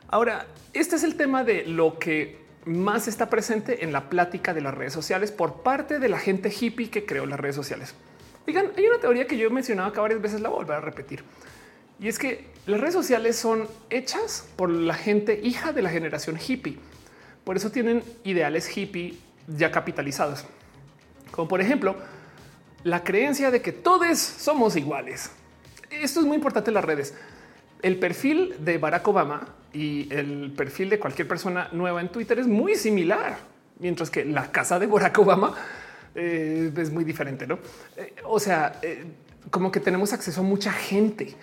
Ahora, 0.09 0.45
este 0.73 0.97
es 0.97 1.05
el 1.05 1.15
tema 1.15 1.45
de 1.45 1.63
lo 1.65 1.97
que 1.99 2.41
más 2.65 3.07
está 3.07 3.29
presente 3.29 3.85
en 3.85 3.93
la 3.93 4.09
plática 4.09 4.53
de 4.53 4.59
las 4.59 4.73
redes 4.73 4.91
sociales 4.91 5.31
por 5.31 5.63
parte 5.63 5.99
de 5.99 6.09
la 6.09 6.19
gente 6.19 6.51
hippie 6.51 6.89
que 6.89 7.05
creó 7.05 7.25
las 7.25 7.39
redes 7.39 7.55
sociales. 7.55 7.95
Digan, 8.45 8.73
hay 8.75 8.87
una 8.87 8.99
teoría 8.99 9.25
que 9.25 9.37
yo 9.37 9.47
he 9.47 9.49
mencionado 9.49 9.87
acá 9.87 10.01
varias 10.01 10.21
veces, 10.21 10.41
la 10.41 10.49
voy 10.49 10.57
a 10.57 10.59
volver 10.63 10.77
a 10.79 10.81
repetir. 10.81 11.23
Y 11.99 12.07
es 12.07 12.17
que 12.17 12.47
las 12.65 12.79
redes 12.79 12.93
sociales 12.93 13.35
son 13.35 13.67
hechas 13.89 14.47
por 14.55 14.69
la 14.69 14.93
gente 14.93 15.39
hija 15.43 15.73
de 15.73 15.81
la 15.81 15.89
generación 15.89 16.37
hippie. 16.37 16.77
Por 17.43 17.57
eso 17.57 17.71
tienen 17.71 18.03
ideales 18.23 18.75
hippie 18.75 19.17
ya 19.47 19.71
capitalizados. 19.71 20.45
Como 21.31 21.47
por 21.47 21.61
ejemplo, 21.61 21.95
la 22.83 23.03
creencia 23.03 23.51
de 23.51 23.61
que 23.61 23.71
todos 23.71 24.19
somos 24.19 24.75
iguales. 24.75 25.31
Esto 25.89 26.19
es 26.19 26.25
muy 26.25 26.35
importante 26.35 26.69
en 26.69 26.75
las 26.75 26.85
redes. 26.85 27.13
El 27.81 27.97
perfil 27.97 28.55
de 28.59 28.77
Barack 28.77 29.07
Obama 29.07 29.47
y 29.73 30.13
el 30.13 30.53
perfil 30.55 30.89
de 30.89 30.99
cualquier 30.99 31.27
persona 31.27 31.69
nueva 31.71 32.01
en 32.01 32.09
Twitter 32.09 32.39
es 32.39 32.47
muy 32.47 32.75
similar, 32.75 33.37
mientras 33.79 34.09
que 34.09 34.25
la 34.25 34.51
casa 34.51 34.79
de 34.79 34.87
Barack 34.87 35.17
Obama 35.19 35.55
eh, 36.15 36.71
es 36.75 36.91
muy 36.91 37.03
diferente, 37.03 37.47
¿no? 37.47 37.59
Eh, 37.97 38.15
o 38.25 38.39
sea, 38.39 38.79
eh, 38.81 39.05
como 39.49 39.71
que 39.71 39.79
tenemos 39.79 40.13
acceso 40.13 40.41
a 40.41 40.43
mucha 40.43 40.71
gente 40.71 41.35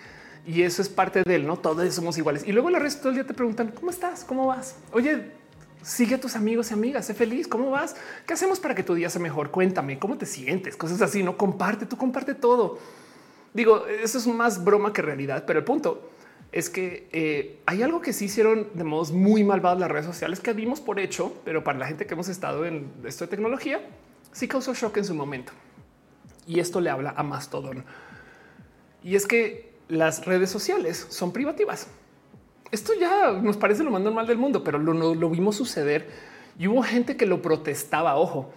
y 0.47 0.63
eso 0.63 0.81
es 0.81 0.87
parte 0.87 1.23
de 1.23 1.35
él, 1.35 1.45
¿no? 1.45 1.57
Todos 1.57 1.93
somos 1.93 2.17
iguales. 2.17 2.47
Y 2.47 2.53
luego 2.53 2.69
la 2.69 2.79
resto 2.79 3.01
todo 3.01 3.09
el 3.09 3.15
día 3.15 3.27
te 3.27 3.33
preguntan, 3.33 3.73
¿cómo 3.75 3.91
estás? 3.91 4.23
¿Cómo 4.23 4.47
vas? 4.47 4.77
Oye, 4.93 5.31
sigue 5.81 6.15
a 6.15 6.21
tus 6.21 6.37
amigos 6.37 6.71
y 6.71 6.73
amigas, 6.73 7.05
sé 7.05 7.13
feliz, 7.13 7.49
¿cómo 7.49 7.69
vas? 7.69 7.97
¿Qué 8.25 8.33
hacemos 8.33 8.57
para 8.57 8.73
que 8.73 8.81
tu 8.81 8.95
día 8.95 9.09
sea 9.09 9.21
mejor? 9.21 9.51
Cuéntame, 9.51 9.99
¿cómo 9.99 10.17
te 10.17 10.25
sientes? 10.25 10.77
Cosas 10.77 11.01
así, 11.01 11.21
¿no? 11.21 11.37
Comparte, 11.37 11.85
tú 11.85 11.97
comparte 11.97 12.33
todo. 12.33 12.79
Digo, 13.53 13.85
eso 13.87 14.17
es 14.17 14.25
más 14.25 14.63
broma 14.63 14.93
que 14.93 15.01
realidad, 15.01 15.43
pero 15.45 15.59
el 15.59 15.65
punto 15.65 16.11
es 16.53 16.69
que 16.69 17.09
eh, 17.11 17.59
hay 17.65 17.83
algo 17.83 18.01
que 18.01 18.13
sí 18.13 18.25
hicieron 18.25 18.69
de 18.73 18.85
modos 18.85 19.11
muy 19.11 19.43
malvados 19.43 19.81
las 19.81 19.91
redes 19.91 20.05
sociales 20.05 20.39
que 20.39 20.53
dimos 20.53 20.79
por 20.79 20.97
hecho, 20.97 21.33
pero 21.43 21.61
para 21.61 21.77
la 21.77 21.87
gente 21.87 22.05
que 22.05 22.13
hemos 22.13 22.29
estado 22.29 22.65
en 22.65 22.89
esto 23.03 23.25
de 23.25 23.31
tecnología, 23.31 23.81
sí 24.31 24.47
causó 24.47 24.73
shock 24.73 24.95
en 24.95 25.03
su 25.03 25.13
momento. 25.13 25.51
Y 26.45 26.61
esto 26.61 26.79
le 26.79 26.89
habla 26.89 27.13
a 27.17 27.23
Mastodon. 27.23 27.83
Y 29.03 29.15
es 29.15 29.27
que 29.27 29.76
las 29.89 30.25
redes 30.25 30.49
sociales 30.49 31.07
son 31.09 31.31
privativas. 31.31 31.87
Esto 32.71 32.93
ya 32.99 33.31
nos 33.31 33.57
parece 33.57 33.83
lo 33.83 33.91
más 33.91 34.01
normal 34.01 34.27
del 34.27 34.37
mundo, 34.37 34.63
pero 34.63 34.77
lo, 34.77 34.93
lo 34.93 35.29
vimos 35.29 35.55
suceder 35.55 36.09
y 36.59 36.67
hubo 36.67 36.83
gente 36.83 37.15
que 37.15 37.25
lo 37.25 37.41
protestaba. 37.41 38.17
Ojo, 38.17 38.51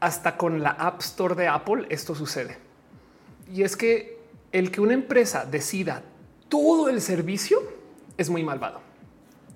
hasta 0.00 0.36
con 0.36 0.62
la 0.62 0.70
App 0.70 1.00
Store 1.00 1.34
de 1.34 1.48
Apple 1.48 1.86
esto 1.88 2.14
sucede. 2.14 2.58
Y 3.52 3.62
es 3.62 3.76
que 3.76 4.18
el 4.52 4.70
que 4.70 4.80
una 4.80 4.94
empresa 4.94 5.44
decida 5.44 6.02
todo 6.48 6.88
el 6.88 7.00
servicio 7.00 7.58
es 8.16 8.28
muy 8.28 8.44
malvado. 8.44 8.80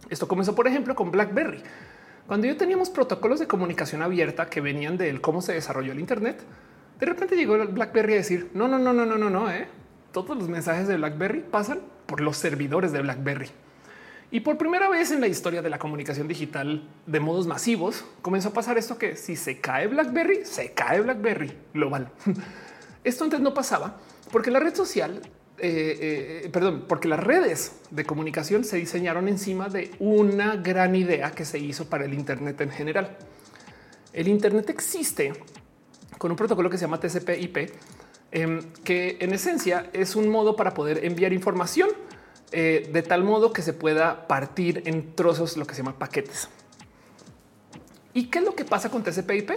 Esto 0.09 0.29
comenzó, 0.29 0.55
por 0.55 0.67
ejemplo, 0.67 0.95
con 0.95 1.11
BlackBerry. 1.11 1.63
Cuando 2.27 2.47
yo 2.47 2.57
teníamos 2.57 2.91
protocolos 2.91 3.39
de 3.39 3.47
comunicación 3.47 4.03
abierta 4.03 4.49
que 4.49 4.61
venían 4.61 4.97
del 4.97 5.21
cómo 5.21 5.43
se 5.43 5.53
desarrolló 5.53 5.93
el 5.93 6.01
Internet, 6.01 6.43
de 6.99 7.07
repente 7.07 7.37
llegó 7.37 7.59
BlackBerry 7.67 8.15
a 8.15 8.17
decir 8.17 8.51
no, 8.55 8.67
no, 8.69 8.79
no, 8.79 8.93
no, 8.93 9.05
no, 9.05 9.19
no, 9.19 9.31
no. 9.31 9.51
¿eh? 9.51 9.69
Todos 10.17 10.35
los 10.35 10.49
mensajes 10.49 10.89
de 10.89 10.97
BlackBerry 10.97 11.41
pasan 11.43 11.83
por 12.07 12.23
los 12.23 12.39
servidores 12.39 12.91
de 12.91 13.03
BlackBerry. 13.03 13.51
Y 14.31 14.41
por 14.41 14.57
primera 14.57 14.89
vez 14.89 15.11
en 15.11 15.21
la 15.21 15.27
historia 15.27 15.61
de 15.61 15.69
la 15.69 15.79
comunicación 15.79 16.27
digital 16.27 16.89
de 17.05 17.21
modos 17.21 17.47
masivos, 17.47 18.03
comenzó 18.23 18.49
a 18.49 18.53
pasar 18.55 18.79
esto 18.79 18.97
que 18.97 19.15
si 19.17 19.37
se 19.37 19.61
cae 19.61 19.89
BlackBerry, 19.89 20.47
se 20.47 20.73
cae 20.73 21.03
BlackBerry 21.03 21.53
global. 21.75 22.11
Esto 23.05 23.25
antes 23.25 23.41
no 23.41 23.53
pasaba 23.53 23.99
porque 24.33 24.51
la 24.51 24.59
red 24.59 24.75
social 24.75 25.21
eh, 25.59 26.45
eh, 26.45 26.49
perdón, 26.51 26.87
porque 26.89 27.09
las 27.09 27.23
redes 27.23 27.73
de 27.91 28.07
comunicación 28.07 28.65
se 28.65 28.79
diseñaron 28.79 29.29
encima 29.29 29.69
de 29.69 29.91
una 29.99 30.57
gran 30.57 30.97
idea 30.97 31.33
que 31.33 31.45
se 31.45 31.59
hizo 31.59 31.91
para 31.91 32.07
el 32.07 32.15
Internet 32.15 32.59
en 32.63 32.71
general. 32.71 33.19
El 34.15 34.29
Internet 34.29 34.71
existe 34.71 35.35
con 36.17 36.31
un 36.31 36.39
protocolo 36.39 36.71
que 36.71 36.79
se 36.79 36.87
llama 36.87 37.01
TCP/IP, 37.01 37.71
em, 38.37 38.61
que 38.85 39.17
en 39.21 39.33
esencia 39.33 39.89
es 39.93 40.15
un 40.15 40.29
modo 40.29 40.57
para 40.57 40.75
poder 40.75 41.05
enviar 41.05 41.33
información 41.33 41.89
eh, 42.53 42.89
de 42.93 43.03
tal 43.03 43.25
modo 43.25 43.53
que 43.53 43.63
se 43.63 43.73
pueda 43.73 44.29
partir 44.29 44.83
en 44.85 45.15
trozos, 45.15 45.57
lo 45.57 45.67
que 45.67 45.75
se 45.75 45.83
llama 45.83 45.99
paquetes. 45.99 46.49
¿Y 48.13 48.27
qué 48.27 48.41
es 48.41 48.45
lo 48.45 48.55
que 48.55 48.65
pasa 48.65 48.91
con 48.91 49.03
TCP/IP? 49.03 49.53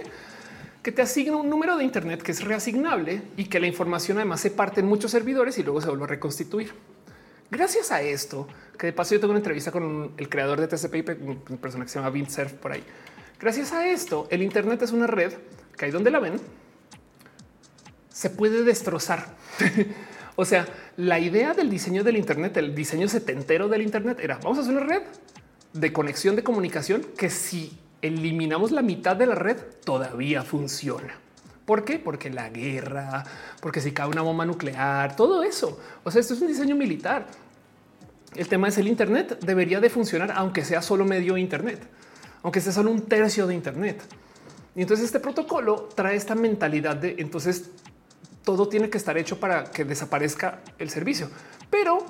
que 0.82 0.92
te 0.92 1.02
asigna 1.02 1.36
un 1.36 1.50
número 1.50 1.76
de 1.76 1.84
Internet 1.84 2.22
que 2.22 2.32
es 2.32 2.42
reasignable 2.42 3.20
y 3.36 3.44
que 3.44 3.60
la 3.60 3.66
información 3.66 4.16
además 4.16 4.40
se 4.40 4.50
parte 4.50 4.80
en 4.80 4.86
muchos 4.86 5.10
servidores 5.10 5.58
y 5.58 5.62
luego 5.62 5.82
se 5.82 5.88
vuelve 5.88 6.04
a 6.04 6.06
reconstituir. 6.06 6.72
Gracias 7.50 7.92
a 7.92 8.00
esto, 8.00 8.48
que 8.78 8.86
de 8.86 8.92
paso 8.94 9.14
yo 9.14 9.20
tengo 9.20 9.32
una 9.32 9.40
entrevista 9.40 9.70
con 9.70 10.12
el 10.16 10.28
creador 10.30 10.58
de 10.58 10.68
TCP/IP, 10.68 11.20
una 11.20 11.60
persona 11.60 11.84
que 11.84 11.90
se 11.90 11.98
llama 11.98 12.08
Vintserf 12.08 12.54
por 12.54 12.72
ahí. 12.72 12.82
Gracias 13.38 13.72
a 13.72 13.86
esto, 13.86 14.26
el 14.30 14.42
Internet 14.42 14.80
es 14.80 14.92
una 14.92 15.06
red 15.06 15.34
que 15.76 15.84
ahí 15.84 15.90
donde 15.90 16.10
la 16.10 16.18
ven 16.18 16.40
se 18.10 18.30
puede 18.30 18.62
destrozar. 18.64 19.34
o 20.36 20.44
sea, 20.44 20.66
la 20.96 21.18
idea 21.18 21.54
del 21.54 21.70
diseño 21.70 22.04
del 22.04 22.16
Internet, 22.16 22.56
el 22.56 22.74
diseño 22.74 23.08
setentero 23.08 23.68
del 23.68 23.82
Internet 23.82 24.18
era 24.20 24.38
vamos 24.42 24.58
a 24.58 24.60
hacer 24.62 24.74
una 24.74 24.84
red 24.84 25.02
de 25.72 25.92
conexión 25.92 26.36
de 26.36 26.42
comunicación 26.42 27.06
que 27.16 27.30
si 27.30 27.78
eliminamos 28.02 28.70
la 28.70 28.82
mitad 28.82 29.16
de 29.16 29.26
la 29.26 29.34
red 29.34 29.56
todavía 29.84 30.42
funciona. 30.42 31.14
¿Por 31.64 31.84
qué? 31.84 31.98
Porque 31.98 32.30
la 32.30 32.48
guerra, 32.48 33.24
porque 33.60 33.80
si 33.80 33.92
cae 33.92 34.08
una 34.08 34.22
bomba 34.22 34.44
nuclear, 34.44 35.14
todo 35.14 35.42
eso. 35.42 35.78
O 36.02 36.10
sea, 36.10 36.20
esto 36.20 36.34
es 36.34 36.40
un 36.40 36.48
diseño 36.48 36.74
militar. 36.74 37.26
El 38.34 38.48
tema 38.48 38.68
es 38.68 38.78
el 38.78 38.88
Internet 38.88 39.38
debería 39.40 39.80
de 39.80 39.90
funcionar 39.90 40.32
aunque 40.34 40.64
sea 40.64 40.82
solo 40.82 41.04
medio 41.04 41.36
Internet, 41.36 41.80
aunque 42.42 42.60
sea 42.60 42.72
solo 42.72 42.90
un 42.90 43.02
tercio 43.02 43.46
de 43.46 43.54
Internet. 43.54 44.02
Y 44.74 44.82
entonces 44.82 45.06
este 45.06 45.20
protocolo 45.20 45.88
trae 45.94 46.16
esta 46.16 46.34
mentalidad 46.34 46.96
de 46.96 47.16
entonces 47.18 47.70
todo 48.44 48.68
tiene 48.68 48.90
que 48.90 48.98
estar 48.98 49.16
hecho 49.18 49.38
para 49.38 49.64
que 49.64 49.84
desaparezca 49.84 50.60
el 50.78 50.90
servicio. 50.90 51.28
Pero 51.70 52.04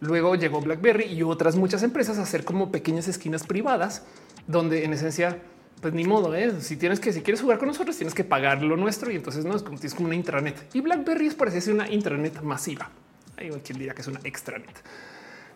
luego 0.00 0.34
llegó 0.34 0.60
BlackBerry 0.60 1.04
y 1.04 1.22
otras 1.22 1.56
muchas 1.56 1.82
empresas 1.82 2.18
a 2.18 2.22
hacer 2.22 2.44
como 2.44 2.70
pequeñas 2.70 3.08
esquinas 3.08 3.44
privadas 3.44 4.02
donde 4.46 4.84
en 4.84 4.92
esencia, 4.92 5.38
pues 5.80 5.94
ni 5.94 6.04
modo, 6.04 6.34
¿eh? 6.34 6.60
si 6.60 6.76
tienes 6.76 7.00
que, 7.00 7.12
si 7.12 7.22
quieres 7.22 7.40
jugar 7.40 7.58
con 7.58 7.68
nosotros, 7.68 7.96
tienes 7.96 8.14
que 8.14 8.24
pagar 8.24 8.62
lo 8.62 8.76
nuestro 8.76 9.10
y 9.10 9.16
entonces 9.16 9.44
no 9.44 9.56
es 9.56 9.62
como, 9.62 9.78
como 9.78 10.06
una 10.06 10.14
intranet 10.14 10.74
y 10.74 10.80
BlackBerry 10.80 11.28
es 11.28 11.34
parece 11.34 11.72
una 11.72 11.88
intranet 11.88 12.42
masiva. 12.42 12.90
Hay 13.36 13.50
quien 13.50 13.78
diría 13.78 13.94
que 13.94 14.02
es 14.02 14.08
una 14.08 14.20
extranet. 14.24 14.82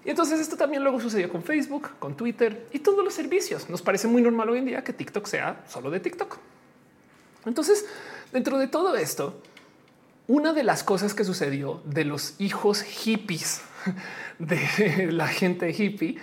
Y 0.04 0.10
entonces 0.10 0.40
esto 0.40 0.56
también 0.56 0.82
luego 0.82 1.00
sucedió 1.00 1.28
con 1.28 1.42
Facebook, 1.42 1.90
con 1.98 2.16
Twitter 2.16 2.66
y 2.72 2.78
todos 2.78 3.04
los 3.04 3.14
servicios. 3.14 3.68
Nos 3.68 3.82
parece 3.82 4.08
muy 4.08 4.22
normal 4.22 4.48
hoy 4.48 4.58
en 4.58 4.64
día 4.64 4.82
que 4.82 4.92
TikTok 4.92 5.26
sea 5.26 5.64
solo 5.68 5.90
de 5.90 6.00
TikTok. 6.00 6.38
Entonces, 7.44 7.84
dentro 8.32 8.58
de 8.58 8.68
todo 8.68 8.96
esto, 8.96 9.42
una 10.28 10.52
de 10.52 10.62
las 10.62 10.84
cosas 10.84 11.14
que 11.14 11.24
sucedió 11.24 11.82
de 11.84 12.04
los 12.04 12.34
hijos 12.38 12.82
hippies 12.82 13.62
de 14.38 15.10
la 15.10 15.26
gente 15.26 15.70
hippie 15.70 16.18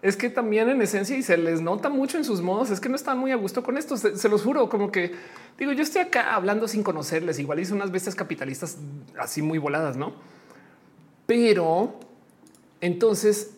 es 0.00 0.16
que 0.16 0.30
también 0.30 0.68
en 0.68 0.80
esencia 0.80 1.16
y 1.16 1.22
se 1.22 1.36
les 1.36 1.60
nota 1.60 1.88
mucho 1.88 2.18
en 2.18 2.24
sus 2.24 2.40
modos, 2.40 2.70
es 2.70 2.78
que 2.78 2.88
no 2.88 2.94
están 2.94 3.18
muy 3.18 3.32
a 3.32 3.36
gusto 3.36 3.64
con 3.64 3.76
esto. 3.76 3.96
Se, 3.96 4.28
los 4.28 4.42
juro, 4.42 4.68
como 4.68 4.92
que 4.92 5.12
digo, 5.58 5.72
yo 5.72 5.82
estoy 5.82 6.02
acá 6.02 6.36
hablando 6.36 6.68
sin 6.68 6.84
conocerles. 6.84 7.40
Igual 7.40 7.58
hice 7.58 7.74
unas 7.74 7.90
bestias 7.90 8.14
capitalistas 8.14 8.76
así 9.18 9.42
muy 9.42 9.58
voladas, 9.58 9.96
no? 9.96 10.12
Pero 11.26 11.98
entonces, 12.80 13.50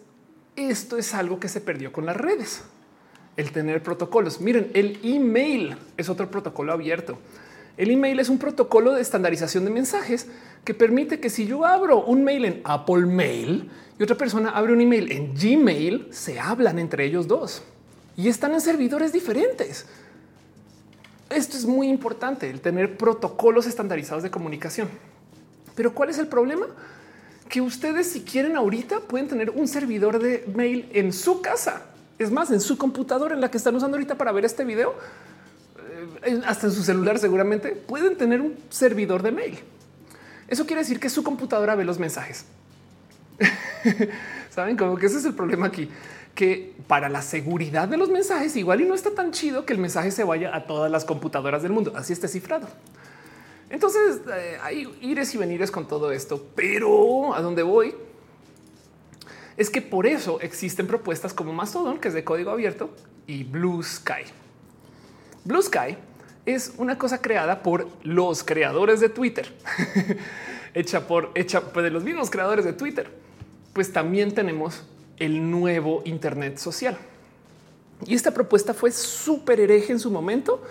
esto 0.57 0.97
es 0.97 1.12
algo 1.12 1.39
que 1.39 1.49
se 1.49 1.61
perdió 1.61 1.93
con 1.93 2.07
las 2.07 2.17
redes, 2.17 2.62
el 3.37 3.53
tener 3.53 3.83
protocolos. 3.83 4.41
Miren, 4.41 4.71
el 4.73 4.99
email 5.03 5.77
es 5.99 6.09
otro 6.09 6.31
protocolo 6.31 6.73
abierto. 6.73 7.19
El 7.81 7.90
email 7.90 8.20
es 8.20 8.28
un 8.28 8.36
protocolo 8.36 8.93
de 8.93 9.01
estandarización 9.01 9.65
de 9.65 9.70
mensajes 9.70 10.27
que 10.66 10.74
permite 10.74 11.19
que 11.19 11.31
si 11.31 11.47
yo 11.47 11.65
abro 11.65 12.05
un 12.05 12.23
mail 12.23 12.44
en 12.44 12.61
Apple 12.62 13.07
Mail 13.07 13.70
y 13.98 14.02
otra 14.02 14.19
persona 14.19 14.51
abre 14.51 14.74
un 14.74 14.82
email 14.82 15.11
en 15.11 15.35
Gmail, 15.35 16.09
se 16.11 16.39
hablan 16.39 16.78
entre 16.78 17.07
ellos 17.07 17.27
dos 17.27 17.62
y 18.19 18.28
están 18.28 18.52
en 18.52 18.61
servidores 18.61 19.15
diferentes. 19.15 19.86
Esto 21.31 21.57
es 21.57 21.65
muy 21.65 21.89
importante, 21.89 22.51
el 22.51 22.61
tener 22.61 22.98
protocolos 22.98 23.66
estandarizados 23.66 24.23
de 24.23 24.31
comunicación. 24.31 24.90
Pero 25.74 25.94
¿cuál 25.94 26.11
es 26.11 26.19
el 26.19 26.27
problema? 26.27 26.66
que 27.48 27.62
ustedes 27.62 28.09
si 28.09 28.20
quieren 28.20 28.57
ahorita 28.57 29.01
pueden 29.01 29.27
tener 29.27 29.48
un 29.48 29.66
servidor 29.66 30.23
de 30.23 30.44
mail 30.55 30.86
en 30.93 31.15
su 31.15 31.40
casa. 31.40 31.86
Es 32.19 32.31
más, 32.31 32.51
en 32.51 32.61
su 32.61 32.77
computadora 32.77 33.35
en 33.35 33.40
la 33.40 33.51
que 33.51 33.57
están 33.57 33.74
usando 33.74 33.97
ahorita 33.97 34.16
para 34.16 34.32
ver 34.32 34.44
este 34.44 34.65
video, 34.65 34.94
hasta 36.47 36.66
en 36.66 36.72
su 36.72 36.82
celular 36.82 37.18
seguramente 37.18 37.70
pueden 37.70 38.16
tener 38.16 38.40
un 38.40 38.56
servidor 38.70 39.22
de 39.22 39.32
mail. 39.32 39.59
Eso 40.48 40.66
quiere 40.66 40.82
decir 40.82 40.98
que 40.98 41.09
su 41.09 41.22
computadora 41.22 41.74
ve 41.74 41.85
los 41.85 41.98
mensajes. 41.98 42.44
Saben 44.51 44.77
como 44.77 44.97
que 44.97 45.06
ese 45.06 45.18
es 45.18 45.24
el 45.24 45.35
problema 45.35 45.66
aquí, 45.66 45.89
que 46.35 46.74
para 46.86 47.09
la 47.09 47.22
seguridad 47.22 47.89
de 47.89 47.97
los 47.97 48.10
mensajes 48.10 48.56
igual 48.56 48.81
y 48.81 48.85
no 48.85 48.94
está 48.94 49.10
tan 49.12 49.31
chido 49.31 49.64
que 49.64 49.72
el 49.72 49.78
mensaje 49.78 50.10
se 50.10 50.24
vaya 50.24 50.55
a 50.55 50.66
todas 50.66 50.90
las 50.90 51.05
computadoras 51.05 51.62
del 51.62 51.72
mundo. 51.72 51.93
Así 51.97 52.12
está 52.12 52.28
cifrado. 52.28 52.68
Entonces 53.70 54.20
eh, 54.35 54.59
hay 54.62 54.93
ires 55.01 55.32
y 55.35 55.39
venires 55.39 55.70
con 55.70 55.86
todo 55.86 56.10
esto, 56.10 56.44
pero 56.56 57.35
a 57.35 57.40
dónde 57.40 57.62
voy 57.62 57.94
es 59.56 59.70
que 59.70 59.82
por 59.82 60.06
eso 60.06 60.40
existen 60.40 60.86
propuestas 60.86 61.32
como 61.32 61.52
Mastodon, 61.52 61.98
que 61.98 62.09
es 62.09 62.14
de 62.14 62.24
código 62.24 62.51
abierto, 62.51 62.90
y 63.27 63.44
Blue 63.44 63.82
Sky. 63.82 64.24
Blue 65.45 65.62
Sky 65.62 65.97
es 66.47 66.73
una 66.79 66.99
cosa 66.99 67.21
creada 67.21 67.62
por 67.62 67.89
los 68.03 68.45
creadores 68.45 69.01
de 69.01 69.09
Twitter, 69.09 69.53
hecha 70.75 71.07
por 71.07 71.31
hecha 71.35 71.61
por 71.61 71.83
de 71.83 71.91
los 71.91 72.05
mismos 72.05 72.31
creadores 72.31 72.65
de 72.65 72.73
Twitter. 72.73 73.11
Pues 73.73 73.93
también 73.93 74.35
tenemos 74.35 74.83
el 75.19 75.51
nuevo 75.51 76.03
Internet 76.05 76.59
social. 76.59 76.99
Y 78.07 78.15
esta 78.15 78.33
propuesta 78.33 78.75
fue 78.75 78.91
súper 78.91 79.61
hereje 79.61 79.93
en 79.93 80.01
su 80.01 80.11
momento 80.11 80.62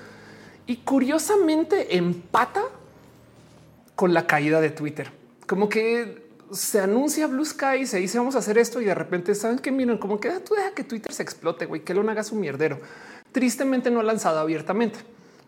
y 0.66 0.78
curiosamente 0.78 1.96
empata 1.98 2.64
con 3.96 4.14
la 4.14 4.26
caída 4.28 4.60
de 4.62 4.72
Twitter. 4.72 5.12
Como 5.48 5.70
que 5.70 6.30
se 6.52 6.80
anuncia 6.80 7.28
Blue 7.28 7.46
Sky, 7.46 7.86
se 7.86 7.98
dice 7.98 8.18
vamos 8.18 8.36
a 8.36 8.40
hacer 8.40 8.58
esto 8.58 8.82
y 8.82 8.86
de 8.86 8.96
repente 8.96 9.36
saben 9.36 9.60
que 9.60 9.72
miren 9.72 9.98
como 9.98 10.20
que 10.20 10.30
ah, 10.30 10.42
tú 10.44 10.56
deja 10.56 10.72
que 10.74 10.84
Twitter 10.84 11.14
se 11.14 11.22
explote, 11.22 11.66
güey, 11.66 11.84
que 11.84 11.94
lo 11.94 12.10
haga 12.10 12.24
su 12.24 12.36
mierdero. 12.36 12.80
Tristemente 13.32 13.92
no 13.92 14.00
ha 14.00 14.04
lanzado 14.04 14.40
abiertamente. 14.40 15.00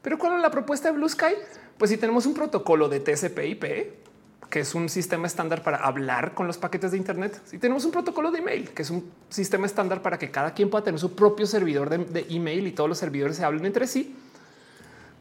Pero 0.02 0.18
¿cuál 0.18 0.36
es 0.36 0.42
la 0.42 0.52
propuesta 0.52 0.92
de 0.92 0.98
Blue 0.98 1.10
Sky? 1.10 1.34
Pues 1.78 1.90
si 1.92 1.98
tenemos 1.98 2.26
un 2.26 2.34
protocolo 2.34 2.90
de 2.90 3.00
TCP/IP, 3.00 4.02
que 4.50 4.60
es 4.60 4.76
un 4.76 4.90
sistema 4.90 5.28
estándar 5.28 5.64
para 5.64 5.78
hablar 5.78 6.34
con 6.34 6.46
los 6.46 6.58
paquetes 6.58 6.92
de 6.92 6.98
Internet, 6.98 7.42
si 7.46 7.58
tenemos 7.58 7.86
un 7.86 7.92
protocolo 7.92 8.32
de 8.32 8.40
email, 8.40 8.70
que 8.72 8.82
es 8.82 8.90
un 8.90 9.10
sistema 9.30 9.66
estándar 9.66 10.02
para 10.02 10.20
que 10.20 10.30
cada 10.30 10.54
quien 10.54 10.70
pueda 10.70 10.84
tener 10.84 11.00
su 11.00 11.16
propio 11.16 11.48
servidor 11.48 11.90
de, 11.90 12.26
email 12.30 12.68
y 12.68 12.72
todos 12.72 12.90
los 12.90 12.98
servidores 12.98 13.38
se 13.38 13.46
hablen 13.46 13.66
entre 13.66 13.88
sí, 13.88 14.16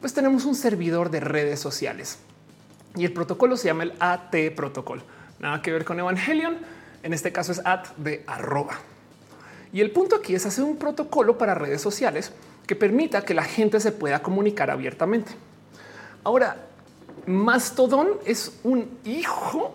pues 0.01 0.13
tenemos 0.13 0.45
un 0.45 0.55
servidor 0.55 1.09
de 1.09 1.21
redes 1.21 1.59
sociales 1.59 2.19
y 2.95 3.05
el 3.05 3.13
protocolo 3.13 3.55
se 3.55 3.67
llama 3.67 3.83
el 3.83 3.93
AT 3.99 4.35
protocolo. 4.55 5.03
Nada 5.39 5.61
que 5.61 5.71
ver 5.71 5.85
con 5.85 5.99
Evangelion. 5.99 6.57
En 7.03 7.13
este 7.13 7.31
caso 7.31 7.51
es 7.51 7.61
at 7.65 7.87
de 7.97 8.23
arroba. 8.27 8.79
Y 9.73 9.81
el 9.81 9.91
punto 9.91 10.17
aquí 10.17 10.35
es 10.35 10.45
hacer 10.45 10.63
un 10.63 10.77
protocolo 10.77 11.37
para 11.37 11.55
redes 11.55 11.81
sociales 11.81 12.31
que 12.71 12.75
permita 12.77 13.25
que 13.25 13.33
la 13.33 13.43
gente 13.43 13.81
se 13.81 13.91
pueda 13.91 14.21
comunicar 14.23 14.71
abiertamente. 14.71 15.33
Ahora, 16.23 16.55
Mastodon 17.25 18.11
es 18.25 18.61
un 18.63 18.89
hijo 19.03 19.73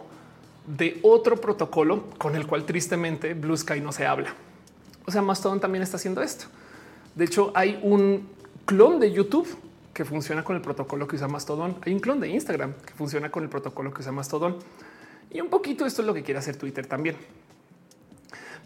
de 0.67 0.99
otro 1.03 1.37
protocolo 1.37 2.05
con 2.17 2.37
el 2.37 2.47
cual 2.47 2.65
tristemente 2.65 3.35
Blue 3.35 3.55
Sky 3.55 3.83
no 3.83 3.93
se 3.93 4.07
habla. 4.07 4.33
O 5.05 5.11
sea, 5.11 5.21
Mastodon 5.21 5.61
también 5.61 5.83
está 5.83 5.99
haciendo 5.99 6.23
esto. 6.23 6.47
De 7.15 7.27
hecho, 7.27 7.53
hay 7.55 7.79
un 7.83 8.31
clon 8.65 8.99
de 8.99 9.13
YouTube 9.13 9.47
que 9.93 10.07
funciona 10.07 10.43
con 10.43 10.57
el 10.57 10.63
protocolo 10.63 11.07
que 11.07 11.17
usa 11.17 11.29
Mastodon. 11.29 11.77
Hay 11.83 11.93
un 11.93 12.01
clon 12.01 12.19
de 12.19 12.31
Instagram 12.31 12.73
que 12.83 12.95
funciona 12.95 13.31
con 13.31 13.43
el 13.43 13.51
protocolo 13.51 13.93
que 13.93 14.01
usa 14.01 14.11
Mastodon. 14.11 14.57
Y 15.31 15.43
un 15.43 15.51
poquito 15.51 15.85
esto 15.85 16.01
es 16.01 16.07
lo 16.07 16.15
que 16.15 16.23
quiere 16.23 16.39
hacer 16.39 16.57
Twitter 16.57 16.87
también. 16.87 17.17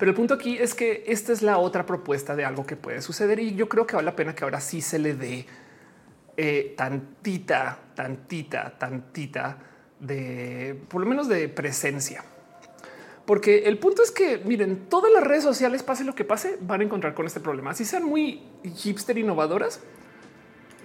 Pero 0.01 0.13
el 0.13 0.17
punto 0.17 0.33
aquí 0.33 0.57
es 0.57 0.75
que 0.75 1.05
esta 1.07 1.31
es 1.31 1.43
la 1.43 1.59
otra 1.59 1.85
propuesta 1.85 2.35
de 2.35 2.47
algo 2.47 2.65
que 2.65 2.75
puede 2.75 3.03
suceder 3.03 3.39
y 3.39 3.55
yo 3.55 3.69
creo 3.69 3.87
que 3.87 3.97
vale 3.97 4.07
la 4.07 4.17
pena 4.17 4.35
que 4.35 4.45
ahora 4.45 4.59
sí 4.59 4.81
se 4.81 4.99
le 4.99 5.15
dé 5.15 5.45
eh, 6.39 6.73
tantita, 6.75 7.79
tantita, 7.95 8.79
tantita 8.79 9.59
de 9.99 10.81
por 10.89 11.03
lo 11.03 11.07
menos 11.07 11.29
de 11.29 11.51
presencia. 11.51 12.25
Porque 13.27 13.65
el 13.69 13.79
punto 13.79 14.03
es 14.03 14.11
que 14.11 14.39
miren, 14.39 14.87
todas 14.89 15.13
las 15.13 15.23
redes 15.23 15.45
sociales, 15.45 15.83
pase 15.83 16.05
lo 16.05 16.15
que 16.15 16.25
pase, 16.25 16.57
van 16.63 16.81
a 16.81 16.85
encontrar 16.85 17.13
con 17.13 17.27
este 17.27 17.41
problema. 17.41 17.75
Si 17.75 17.85
sean 17.85 18.05
muy 18.05 18.43
hipster 18.75 19.19
innovadoras, 19.19 19.81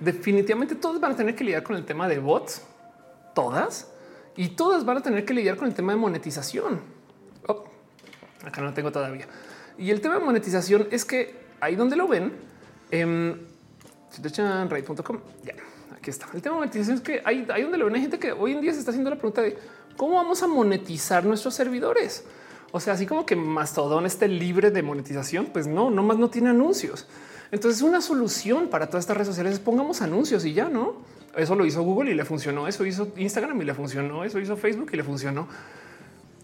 definitivamente 0.02 0.76
todos 0.76 1.00
van 1.00 1.14
a 1.14 1.16
tener 1.16 1.36
que 1.36 1.46
lidiar 1.46 1.64
con 1.64 1.78
el 1.78 1.86
tema 1.86 2.10
de 2.10 2.20
bots, 2.20 2.64
todas, 3.34 3.90
y 4.36 4.50
todas 4.50 4.84
van 4.84 4.98
a 4.98 5.02
tener 5.02 5.24
que 5.24 5.34
lidiar 5.34 5.56
con 5.56 5.70
el 5.70 5.74
tema 5.74 5.94
de 5.94 6.00
monetización. 6.00 6.95
Acá 8.46 8.62
no 8.62 8.68
lo 8.68 8.74
tengo 8.74 8.92
todavía. 8.92 9.28
Y 9.78 9.90
el 9.90 10.02
tema 10.02 10.16
de 10.16 10.22
monetización 10.22 10.88
es 10.92 11.04
que 11.04 11.36
ahí 11.60 11.76
donde 11.76 11.96
lo 11.96 12.08
ven, 12.08 12.34
echan 12.92 14.70
raid.com, 14.70 15.20
ya 15.44 15.54
aquí 15.96 16.10
está. 16.10 16.28
El 16.34 16.42
tema 16.42 16.56
de 16.56 16.60
monetización 16.62 16.98
es 16.98 17.02
que 17.02 17.22
ahí, 17.26 17.46
ahí 17.54 17.64
donde 17.64 17.78
lo 17.78 17.86
ven 17.86 17.96
hay 17.96 18.02
gente 18.02 18.20
que 18.20 18.32
hoy 18.32 18.54
en 18.54 18.62
día 18.62 18.72
se 18.74 18.80
está 18.80 18.92
haciendo 18.92 19.10
la 19.10 19.18
pregunta 19.18 19.42
de 19.42 19.58
cómo 19.98 20.16
vamos 20.16 20.44
a 20.44 20.48
monetizar 20.48 21.26
nuestros 21.26 21.54
servidores. 21.56 22.26
O 22.72 22.80
sea, 22.80 22.94
así 22.94 23.06
como 23.06 23.26
que 23.26 23.36
Mastodon 23.36 24.06
esté 24.06 24.28
libre 24.28 24.72
de 24.72 24.84
monetización, 24.84 25.48
pues 25.48 25.68
no, 25.68 25.90
no 25.90 26.04
más 26.04 26.18
no 26.18 26.30
tiene 26.30 26.50
anuncios. 26.50 27.08
Entonces, 27.52 27.82
una 27.82 28.02
solución 28.02 28.68
para 28.68 28.88
todas 28.88 29.04
estas 29.04 29.16
redes 29.16 29.28
sociales 29.30 29.54
es 29.54 29.60
pongamos 29.60 30.02
anuncios 30.02 30.44
y 30.46 30.54
ya 30.54 30.68
no. 30.68 30.96
Eso 31.38 31.56
lo 31.56 31.66
hizo 31.66 31.84
Google 31.84 32.12
y 32.12 32.14
le 32.16 32.26
funcionó. 32.26 32.68
Eso 32.68 32.86
hizo 32.86 33.14
Instagram 33.16 33.62
y 33.62 33.66
le 33.66 33.74
funcionó. 33.74 34.24
Eso 34.24 34.40
hizo 34.40 34.58
Facebook 34.58 34.90
y 34.92 34.98
le 34.98 35.04
funcionó. 35.04 35.48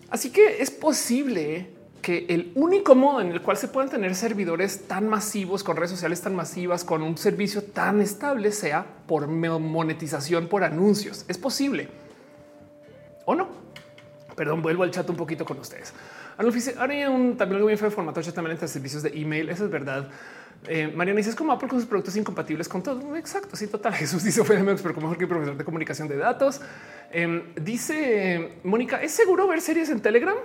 Así 0.09 0.31
que 0.31 0.61
es 0.61 0.71
posible 0.71 1.69
que 2.01 2.25
el 2.29 2.51
único 2.55 2.95
modo 2.95 3.21
en 3.21 3.31
el 3.31 3.41
cual 3.41 3.57
se 3.57 3.67
puedan 3.67 3.89
tener 3.89 4.15
servidores 4.15 4.87
tan 4.87 5.07
masivos 5.07 5.63
con 5.63 5.77
redes 5.77 5.91
sociales 5.91 6.21
tan 6.21 6.35
masivas, 6.35 6.83
con 6.83 7.01
un 7.03 7.17
servicio 7.17 7.63
tan 7.63 8.01
estable, 8.01 8.51
sea 8.51 8.85
por 9.07 9.27
monetización 9.27 10.47
por 10.47 10.63
anuncios. 10.63 11.25
Es 11.27 11.37
posible. 11.37 11.89
o 13.25 13.35
no. 13.35 13.47
Perdón, 14.35 14.61
vuelvo 14.61 14.83
al 14.83 14.91
chat 14.91 15.09
un 15.09 15.15
poquito 15.15 15.45
con 15.45 15.59
ustedes. 15.59 15.93
Ahora 16.37 17.09
un 17.09 17.37
también 17.37 17.57
algo 17.57 17.67
bien 17.67 17.77
feo 17.77 17.89
de 17.89 17.95
formato 17.95 18.21
también 18.21 18.53
entre 18.53 18.67
servicios 18.67 19.03
de 19.03 19.09
email. 19.09 19.49
Eso 19.49 19.65
es 19.65 19.71
verdad. 19.71 20.09
Eh, 20.67 20.91
Mariana 20.95 21.17
dice 21.17 21.31
es 21.31 21.35
como 21.35 21.51
Apple 21.51 21.67
con 21.67 21.79
sus 21.79 21.87
productos 21.87 22.15
incompatibles 22.15 22.67
con 22.67 22.81
todo. 22.81 23.15
Exacto. 23.15 23.55
Sí, 23.55 23.67
total. 23.67 23.93
Jesús 23.95 24.23
dice 24.23 24.43
fue 24.43 24.57
pero 24.57 24.93
como 24.95 25.07
mejor 25.07 25.17
que 25.17 25.27
profesor 25.27 25.57
de 25.57 25.63
comunicación 25.63 26.07
de 26.07 26.17
datos. 26.17 26.61
Em, 27.11 27.53
dice 27.55 28.53
Mónica, 28.63 29.01
¿es 29.01 29.11
seguro 29.11 29.47
ver 29.47 29.61
series 29.61 29.89
en 29.89 30.01
Telegram? 30.01 30.35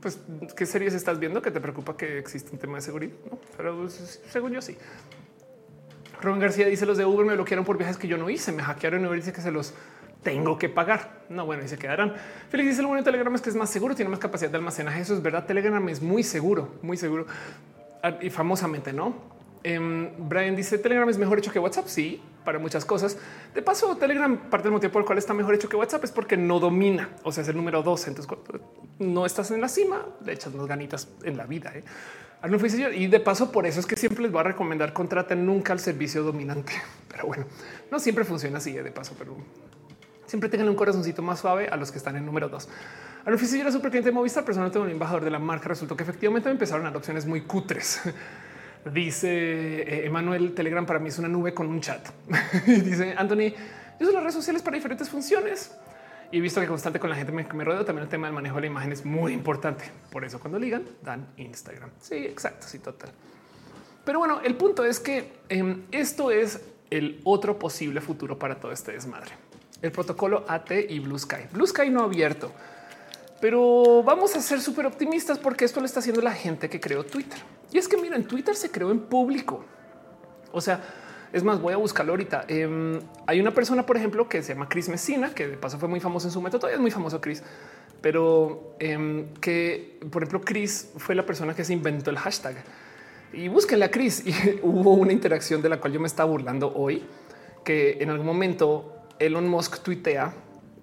Pues, 0.00 0.18
¿qué 0.56 0.64
series 0.64 0.94
estás 0.94 1.18
viendo 1.18 1.42
que 1.42 1.50
te 1.50 1.60
preocupa 1.60 1.96
que 1.96 2.18
existe 2.18 2.50
un 2.52 2.58
tema 2.58 2.76
de 2.76 2.82
seguridad? 2.82 3.14
Pero 3.56 3.76
pues, 3.78 4.20
según 4.30 4.52
yo 4.52 4.62
sí. 4.62 4.76
Ron 6.22 6.38
García 6.38 6.66
dice 6.66 6.86
los 6.86 6.98
de 6.98 7.04
Uber 7.04 7.26
me 7.26 7.34
bloquearon 7.34 7.64
por 7.64 7.78
viajes 7.78 7.96
que 7.96 8.08
yo 8.08 8.16
no 8.16 8.28
hice, 8.28 8.52
me 8.52 8.62
hackearon 8.62 9.02
y 9.02 9.06
Uber 9.06 9.16
dice 9.16 9.32
que 9.32 9.40
se 9.40 9.50
los 9.50 9.74
tengo 10.22 10.58
que 10.58 10.68
pagar. 10.68 11.24
No, 11.28 11.46
bueno, 11.46 11.64
y 11.64 11.68
se 11.68 11.78
quedarán. 11.78 12.14
Félix 12.48 12.70
dice 12.70 12.80
el 12.80 12.86
bueno 12.86 13.02
de 13.02 13.04
Telegram 13.04 13.34
es 13.34 13.40
que 13.40 13.50
es 13.50 13.56
más 13.56 13.70
seguro, 13.70 13.94
tiene 13.94 14.10
más 14.10 14.20
capacidad 14.20 14.50
de 14.50 14.56
almacenaje. 14.56 15.00
Eso 15.00 15.14
es 15.14 15.22
verdad. 15.22 15.46
Telegram 15.46 15.86
es 15.88 16.02
muy 16.02 16.22
seguro, 16.22 16.74
muy 16.82 16.96
seguro 16.96 17.26
ah, 18.02 18.18
y 18.20 18.30
famosamente 18.30 18.92
no. 18.92 19.39
Em, 19.62 20.10
Brian 20.28 20.56
dice 20.56 20.78
Telegram 20.78 21.08
es 21.08 21.18
mejor 21.18 21.38
hecho 21.38 21.52
que 21.52 21.58
WhatsApp. 21.58 21.86
Sí, 21.86 22.22
para 22.44 22.58
muchas 22.58 22.84
cosas. 22.84 23.18
De 23.54 23.62
paso, 23.62 23.96
Telegram, 23.96 24.36
parte 24.36 24.64
del 24.64 24.72
motivo 24.72 24.92
por 24.92 25.02
el 25.02 25.06
cual 25.06 25.18
está 25.18 25.34
mejor 25.34 25.54
hecho 25.54 25.68
que 25.68 25.76
WhatsApp 25.76 26.04
es 26.04 26.12
porque 26.12 26.36
no 26.36 26.60
domina, 26.60 27.10
o 27.22 27.32
sea, 27.32 27.42
es 27.42 27.48
el 27.48 27.56
número 27.56 27.82
dos. 27.82 28.06
Entonces, 28.08 28.32
no 28.98 29.26
estás 29.26 29.50
en 29.50 29.60
la 29.60 29.68
cima, 29.68 30.06
le 30.24 30.32
echas 30.32 30.52
unas 30.54 30.66
ganitas 30.66 31.08
en 31.22 31.36
la 31.36 31.44
vida. 31.44 31.72
¿eh? 31.74 31.84
Y 32.96 33.06
de 33.08 33.20
paso, 33.20 33.52
por 33.52 33.66
eso 33.66 33.80
es 33.80 33.86
que 33.86 33.96
siempre 33.96 34.22
les 34.22 34.32
voy 34.32 34.40
a 34.40 34.44
recomendar 34.44 34.92
contraten 34.92 35.44
nunca 35.44 35.72
al 35.72 35.80
servicio 35.80 36.22
dominante. 36.22 36.72
Pero 37.08 37.26
bueno, 37.26 37.46
no 37.90 37.98
siempre 37.98 38.24
funciona 38.24 38.58
así 38.58 38.76
¿eh? 38.76 38.82
de 38.82 38.92
paso, 38.92 39.14
pero 39.18 39.36
siempre 40.26 40.48
tengan 40.48 40.68
un 40.68 40.76
corazoncito 40.76 41.22
más 41.22 41.40
suave 41.40 41.68
a 41.68 41.76
los 41.76 41.90
que 41.90 41.98
están 41.98 42.16
en 42.16 42.24
número 42.24 42.48
dos. 42.48 42.68
Al 43.24 43.34
oficio 43.34 43.56
yo 43.56 43.62
era 43.62 43.72
súper 43.72 43.90
cliente 43.90 44.10
de 44.10 44.14
Movistar, 44.14 44.44
pero 44.44 44.58
no 44.60 44.80
un 44.80 44.88
embajador 44.88 45.24
de 45.24 45.30
la 45.30 45.40
marca. 45.40 45.68
Resultó 45.68 45.96
que 45.96 46.04
efectivamente 46.04 46.48
me 46.48 46.52
empezaron 46.52 46.86
a 46.86 46.90
dar 46.90 46.96
opciones 46.96 47.26
muy 47.26 47.42
cutres. 47.42 48.00
Dice 48.84 49.82
eh, 49.82 50.06
Emanuel 50.06 50.54
Telegram 50.54 50.86
para 50.86 50.98
mí 50.98 51.08
es 51.08 51.18
una 51.18 51.28
nube 51.28 51.52
con 51.52 51.66
un 51.66 51.80
chat. 51.80 52.08
Dice 52.66 53.14
Anthony, 53.16 53.52
yo 53.98 54.06
uso 54.06 54.12
las 54.12 54.22
redes 54.22 54.34
sociales 54.34 54.62
para 54.62 54.76
diferentes 54.76 55.08
funciones 55.08 55.76
y 56.32 56.40
visto 56.40 56.60
que 56.60 56.66
constante 56.66 56.98
con 56.98 57.10
la 57.10 57.16
gente 57.16 57.32
me, 57.32 57.44
me 57.44 57.64
rodeo. 57.64 57.84
También 57.84 58.04
el 58.04 58.08
tema 58.08 58.26
del 58.26 58.34
manejo 58.34 58.56
de 58.56 58.62
la 58.62 58.66
imagen 58.68 58.92
es 58.92 59.04
muy 59.04 59.32
importante. 59.32 59.84
Por 60.10 60.24
eso 60.24 60.40
cuando 60.40 60.58
ligan 60.58 60.84
dan 61.02 61.26
Instagram. 61.36 61.90
Sí, 62.00 62.16
exacto. 62.16 62.66
Sí, 62.66 62.78
total. 62.78 63.10
Pero 64.04 64.18
bueno, 64.18 64.40
el 64.42 64.56
punto 64.56 64.84
es 64.84 64.98
que 64.98 65.32
em, 65.48 65.82
esto 65.90 66.30
es 66.30 66.60
el 66.90 67.20
otro 67.24 67.58
posible 67.58 68.00
futuro 68.00 68.38
para 68.38 68.56
todo 68.58 68.72
este 68.72 68.92
desmadre. 68.92 69.32
El 69.82 69.92
protocolo 69.92 70.44
AT 70.48 70.70
y 70.88 70.98
Blue 71.00 71.18
Sky. 71.18 71.48
Blue 71.52 71.66
Sky 71.66 71.90
no 71.90 72.02
abierto, 72.02 72.52
pero 73.40 74.02
vamos 74.02 74.36
a 74.36 74.40
ser 74.40 74.60
súper 74.60 74.86
optimistas 74.86 75.38
porque 75.38 75.64
esto 75.64 75.80
lo 75.80 75.86
está 75.86 76.00
haciendo 76.00 76.20
la 76.20 76.32
gente 76.32 76.68
que 76.68 76.78
creó 76.78 77.04
Twitter. 77.04 77.38
Y 77.72 77.78
es 77.78 77.88
que 77.88 77.96
miren, 77.96 78.24
Twitter 78.24 78.54
se 78.54 78.70
creó 78.70 78.90
en 78.90 79.00
público. 79.00 79.64
O 80.52 80.60
sea, 80.60 80.82
es 81.32 81.42
más, 81.42 81.60
voy 81.60 81.72
a 81.72 81.76
buscarlo 81.76 82.12
ahorita. 82.12 82.44
Em, 82.48 83.00
hay 83.26 83.40
una 83.40 83.52
persona, 83.52 83.86
por 83.86 83.96
ejemplo, 83.96 84.28
que 84.28 84.42
se 84.42 84.52
llama 84.52 84.68
Chris 84.68 84.88
Messina, 84.88 85.32
que 85.32 85.46
de 85.46 85.56
paso 85.56 85.78
fue 85.78 85.88
muy 85.88 86.00
famoso 86.00 86.26
en 86.26 86.32
su 86.32 86.42
método, 86.42 86.60
todavía 86.60 86.76
es 86.76 86.82
muy 86.82 86.90
famoso 86.90 87.20
Chris, 87.20 87.42
pero 88.00 88.74
em, 88.78 89.32
que, 89.34 90.00
por 90.10 90.22
ejemplo, 90.22 90.40
Chris 90.42 90.90
fue 90.96 91.14
la 91.14 91.24
persona 91.24 91.54
que 91.54 91.64
se 91.64 91.72
inventó 91.72 92.10
el 92.10 92.18
hashtag. 92.18 92.56
Y 93.32 93.48
búsquenla 93.48 93.86
a 93.86 93.90
Chris. 93.90 94.22
Y 94.26 94.34
hubo 94.62 94.94
una 94.94 95.12
interacción 95.12 95.62
de 95.62 95.68
la 95.68 95.80
cual 95.80 95.92
yo 95.92 96.00
me 96.00 96.08
estaba 96.08 96.28
burlando 96.30 96.74
hoy, 96.74 97.04
que 97.64 97.98
en 98.00 98.10
algún 98.10 98.26
momento 98.26 99.04
Elon 99.18 99.48
Musk 99.48 99.82
tuitea, 99.82 100.34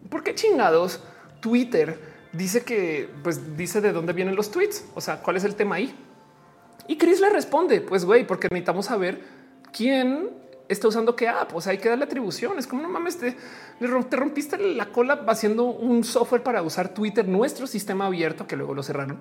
¿por 0.09 0.23
qué 0.23 0.33
chingados 0.33 1.03
Twitter 1.41 2.06
dice 2.33 2.63
que, 2.63 3.09
pues 3.23 3.57
dice 3.57 3.81
de 3.81 3.91
dónde 3.91 4.13
vienen 4.13 4.35
los 4.35 4.51
tweets? 4.51 4.85
O 4.95 5.01
sea, 5.01 5.21
¿cuál 5.21 5.37
es 5.37 5.43
el 5.43 5.55
tema 5.55 5.75
ahí? 5.75 5.95
Y 6.87 6.97
Chris 6.97 7.19
le 7.19 7.29
responde, 7.29 7.81
pues 7.81 8.05
güey, 8.05 8.25
porque 8.25 8.47
necesitamos 8.49 8.85
saber 8.85 9.21
quién 9.73 10.29
está 10.69 10.87
usando 10.87 11.15
qué 11.15 11.27
app. 11.27 11.53
O 11.55 11.61
sea, 11.61 11.71
hay 11.71 11.77
que 11.77 11.89
darle 11.89 12.05
atribuciones. 12.05 12.67
Como 12.67 12.81
no 12.81 12.89
mames, 12.89 13.17
te, 13.17 13.35
te 13.79 14.17
rompiste 14.17 14.57
la 14.57 14.87
cola 14.87 15.23
haciendo 15.27 15.65
un 15.65 16.03
software 16.03 16.43
para 16.43 16.61
usar 16.61 16.89
Twitter, 16.89 17.27
nuestro 17.27 17.67
sistema 17.67 18.05
abierto, 18.05 18.47
que 18.47 18.55
luego 18.55 18.73
lo 18.73 18.83
cerraron. 18.83 19.19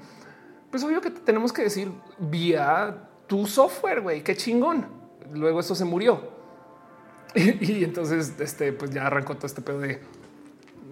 Pues 0.71 0.83
obvio 0.85 1.01
que 1.01 1.11
tenemos 1.11 1.53
que 1.53 1.63
decir 1.63 1.91
vía 2.19 3.09
tu 3.27 3.47
software, 3.47 4.01
güey, 4.01 4.23
qué 4.23 4.37
chingón. 4.37 4.87
Luego 5.33 5.61
eso 5.61 5.75
se 5.75 5.85
murió. 5.85 6.37
Y, 7.61 7.85
entonces, 7.85 8.33
este, 8.41 8.73
pues 8.73 8.91
ya 8.93 9.07
arrancó 9.07 9.35
todo 9.35 9.47
este 9.47 9.61
pedo 9.61 9.81
de 9.81 10.01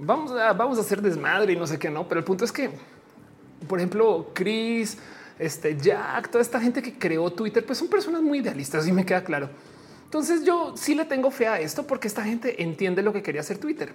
vamos 0.01 0.33
a, 0.33 0.53
vamos 0.53 0.79
a 0.79 0.83
hacer 0.83 1.01
desmadre 1.01 1.53
y 1.53 1.57
no 1.57 1.67
sé 1.67 1.79
qué, 1.79 1.91
no. 1.91 2.09
Pero 2.09 2.21
el 2.21 2.25
punto 2.25 2.45
es 2.45 2.53
que, 2.53 2.71
por 3.69 3.79
ejemplo, 3.79 4.31
Chris, 4.35 4.99
este 5.39 5.77
Jack, 5.77 6.31
toda 6.31 6.43
esta 6.43 6.61
gente 6.61 6.83
que 6.83 6.95
creó 6.95 7.31
Twitter, 7.33 7.65
pues 7.65 7.79
son 7.79 7.89
personas 7.89 8.23
muy 8.23 8.39
idealistas 8.39 8.87
y 8.87 8.93
me 8.93 9.05
queda 9.05 9.25
claro. 9.25 9.51
Entonces 10.05 10.45
yo 10.45 10.77
sí 10.77 10.95
le 10.95 11.05
tengo 11.05 11.31
fe 11.31 11.49
a 11.49 11.59
esto 11.61 11.87
porque 11.87 12.07
esta 12.07 12.23
gente 12.23 12.63
entiende 12.63 13.03
lo 13.03 13.13
que 13.13 13.23
quería 13.23 13.41
hacer 13.41 13.59
Twitter. 13.59 13.93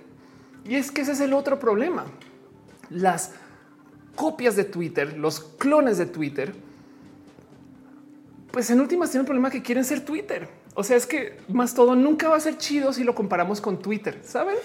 Y 0.66 0.76
es 0.76 0.92
que 0.92 1.02
ese 1.02 1.14
es 1.14 1.22
el 1.22 1.34
otro 1.34 1.60
problema. 1.60 2.06
Las 2.90 3.32
copias 4.16 4.56
de 4.56 4.66
Twitter, 4.66 5.18
los 5.18 5.40
clones 5.40 5.98
de 5.98 6.06
Twitter, 6.06 6.54
pues 8.52 8.70
en 8.70 8.82
últimas 8.82 9.12
tienen 9.12 9.22
un 9.22 9.28
problema 9.28 9.50
que 9.50 9.62
quieren 9.62 9.86
ser 9.86 10.04
Twitter. 10.04 10.50
O 10.74 10.84
sea, 10.84 10.98
es 10.98 11.06
que 11.06 11.38
más 11.48 11.74
todo 11.74 11.96
nunca 11.96 12.28
va 12.28 12.36
a 12.36 12.40
ser 12.40 12.58
chido 12.58 12.92
si 12.92 13.04
lo 13.04 13.16
comparamos 13.16 13.62
con 13.62 13.80
Twitter, 13.80 14.20
¿saben? 14.24 14.58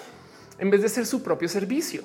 En 0.58 0.70
vez 0.70 0.82
de 0.82 0.88
ser 0.88 1.06
su 1.06 1.22
propio 1.22 1.48
servicio. 1.48 2.02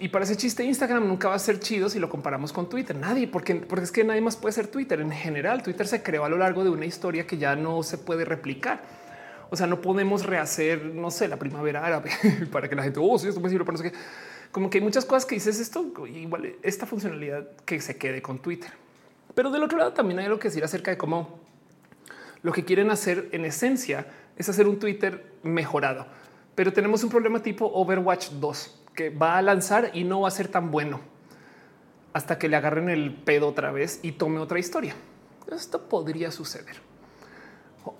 Y 0.00 0.08
para 0.08 0.24
ese 0.24 0.36
chiste, 0.36 0.62
Instagram 0.62 1.08
nunca 1.08 1.28
va 1.28 1.34
a 1.34 1.38
ser 1.38 1.58
chido 1.58 1.88
si 1.88 1.98
lo 1.98 2.08
comparamos 2.08 2.52
con 2.52 2.68
Twitter. 2.68 2.94
Nadie, 2.94 3.26
porque, 3.26 3.56
porque 3.56 3.84
es 3.84 3.92
que 3.92 4.04
nadie 4.04 4.20
más 4.20 4.36
puede 4.36 4.52
ser 4.52 4.68
Twitter. 4.68 5.00
En 5.00 5.10
general, 5.10 5.62
Twitter 5.62 5.86
se 5.88 6.02
creó 6.02 6.24
a 6.24 6.28
lo 6.28 6.38
largo 6.38 6.62
de 6.62 6.70
una 6.70 6.86
historia 6.86 7.26
que 7.26 7.36
ya 7.36 7.56
no 7.56 7.82
se 7.82 7.98
puede 7.98 8.24
replicar. 8.24 8.80
O 9.50 9.56
sea, 9.56 9.66
no 9.66 9.80
podemos 9.80 10.24
rehacer, 10.24 10.84
no 10.84 11.10
sé, 11.10 11.26
la 11.26 11.36
primavera 11.36 11.84
árabe 11.84 12.10
para 12.52 12.68
que 12.68 12.76
la 12.76 12.82
gente, 12.82 13.00
oh, 13.02 13.18
sí, 13.18 13.28
esto 13.28 13.40
puede 13.40 13.52
sirve 13.52 13.64
para 13.64 13.78
no 13.78 13.82
sé 13.82 13.90
qué. 13.90 13.98
Como 14.52 14.70
que 14.70 14.78
hay 14.78 14.84
muchas 14.84 15.04
cosas 15.04 15.26
que 15.26 15.34
dices 15.34 15.58
esto, 15.58 15.92
igual 16.06 16.54
esta 16.62 16.86
funcionalidad 16.86 17.48
que 17.64 17.80
se 17.80 17.96
quede 17.96 18.22
con 18.22 18.38
Twitter. 18.38 18.70
Pero 19.34 19.50
del 19.50 19.62
otro 19.62 19.78
lado 19.78 19.92
también 19.92 20.20
hay 20.20 20.26
algo 20.26 20.38
que 20.38 20.48
decir 20.48 20.64
acerca 20.64 20.90
de 20.90 20.98
cómo 20.98 21.40
lo 22.42 22.52
que 22.52 22.64
quieren 22.64 22.90
hacer 22.90 23.28
en 23.32 23.44
esencia 23.44 24.06
es 24.36 24.48
hacer 24.48 24.68
un 24.68 24.78
Twitter 24.78 25.32
mejorado. 25.42 26.06
Pero 26.58 26.72
tenemos 26.72 27.04
un 27.04 27.10
problema 27.10 27.40
tipo 27.40 27.70
Overwatch 27.72 28.30
2 28.30 28.80
que 28.92 29.10
va 29.10 29.38
a 29.38 29.42
lanzar 29.42 29.92
y 29.94 30.02
no 30.02 30.22
va 30.22 30.28
a 30.28 30.32
ser 30.32 30.48
tan 30.48 30.72
bueno 30.72 30.98
hasta 32.12 32.36
que 32.36 32.48
le 32.48 32.56
agarren 32.56 32.88
el 32.88 33.14
pedo 33.14 33.46
otra 33.46 33.70
vez 33.70 34.00
y 34.02 34.10
tome 34.10 34.40
otra 34.40 34.58
historia. 34.58 34.96
Esto 35.52 35.88
podría 35.88 36.32
suceder. 36.32 36.74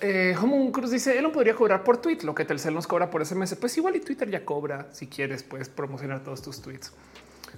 Eh, 0.01 0.35
Cruz 0.73 0.91
dice 0.91 1.23
no 1.23 1.31
podría 1.31 1.55
cobrar 1.55 1.85
por 1.85 1.99
tweet 1.99 2.23
lo 2.25 2.35
que 2.35 2.45
Telcel 2.45 2.75
nos 2.75 2.89
cobra 2.89 3.11
por 3.11 3.25
SMS. 3.25 3.55
Pues 3.55 3.77
igual 3.79 3.95
y 3.95 4.01
Twitter 4.01 4.29
ya 4.29 4.45
cobra. 4.45 4.89
Si 4.91 5.07
quieres, 5.07 5.45
puedes 5.45 5.69
promocionar 5.69 6.25
todos 6.25 6.43
tus 6.43 6.61
tweets. 6.61 6.93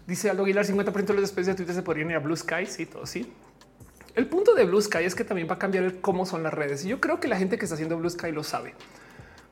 Dice 0.06 0.28
Aldo 0.28 0.43
Aguilar: 0.43 0.66
50% 0.66 0.93
de 1.06 1.14
los 1.14 1.24
especies 1.24 1.47
de 1.47 1.55
Twitter 1.55 1.74
se 1.74 1.82
podrían 1.82 2.10
ir 2.10 2.16
a 2.16 2.18
Blue 2.18 2.36
Sky. 2.36 2.66
Sí, 2.66 2.85
todo 2.85 3.06
sí. 3.06 3.32
El 4.14 4.27
punto 4.27 4.52
de 4.55 4.66
Blue 4.66 4.82
Sky 4.82 5.05
es 5.05 5.14
que 5.14 5.24
también 5.24 5.48
va 5.48 5.55
a 5.55 5.59
cambiar 5.59 6.02
cómo 6.02 6.27
son 6.27 6.43
las 6.43 6.52
redes. 6.52 6.85
Y 6.85 6.89
yo 6.89 7.01
creo 7.01 7.20
que 7.20 7.28
la 7.28 7.39
gente 7.39 7.56
que 7.56 7.64
está 7.64 7.77
haciendo 7.77 7.97
Blue 7.97 8.10
Sky 8.10 8.32
lo 8.32 8.44
sabe, 8.44 8.74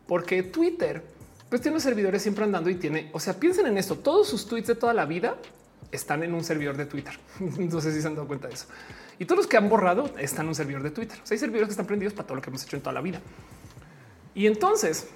porque 0.06 0.42
Twitter 0.42 1.16
pues 1.48 1.62
tiene 1.62 1.80
servidores 1.80 2.22
siempre 2.22 2.44
andando 2.44 2.68
y 2.68 2.74
tiene, 2.74 3.10
o 3.12 3.20
sea, 3.20 3.34
piensen 3.34 3.66
en 3.66 3.78
esto, 3.78 3.96
todos 3.96 4.28
sus 4.28 4.46
tweets 4.46 4.68
de 4.68 4.74
toda 4.74 4.92
la 4.92 5.06
vida 5.06 5.36
están 5.90 6.22
en 6.22 6.34
un 6.34 6.44
servidor 6.44 6.76
de 6.76 6.86
Twitter. 6.86 7.18
No 7.70 7.80
sé 7.80 7.92
si 7.92 8.00
se 8.00 8.06
han 8.06 8.14
dado 8.14 8.26
cuenta 8.26 8.48
de 8.48 8.54
eso. 8.54 8.66
Y 9.18 9.24
todos 9.24 9.38
los 9.38 9.46
que 9.46 9.56
han 9.56 9.68
borrado 9.68 10.10
están 10.18 10.44
en 10.44 10.48
un 10.48 10.54
servidor 10.54 10.82
de 10.82 10.90
Twitter. 10.90 11.18
O 11.18 11.32
hay 11.32 11.38
servidores 11.38 11.68
que 11.68 11.72
están 11.72 11.86
prendidos 11.86 12.12
para 12.12 12.26
todo 12.26 12.36
lo 12.36 12.42
que 12.42 12.50
hemos 12.50 12.62
hecho 12.62 12.76
en 12.76 12.82
toda 12.82 12.92
la 12.92 13.00
vida. 13.00 13.20
Y 14.34 14.46
entonces, 14.46 15.08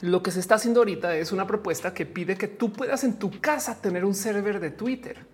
lo 0.00 0.22
que 0.22 0.30
se 0.30 0.40
está 0.40 0.56
haciendo 0.56 0.80
ahorita 0.80 1.14
es 1.16 1.30
una 1.30 1.46
propuesta 1.46 1.94
que 1.94 2.06
pide 2.06 2.36
que 2.36 2.48
tú 2.48 2.72
puedas 2.72 3.04
en 3.04 3.18
tu 3.18 3.40
casa 3.40 3.80
tener 3.80 4.04
un 4.04 4.14
server 4.14 4.58
de 4.58 4.70
Twitter. 4.70 5.24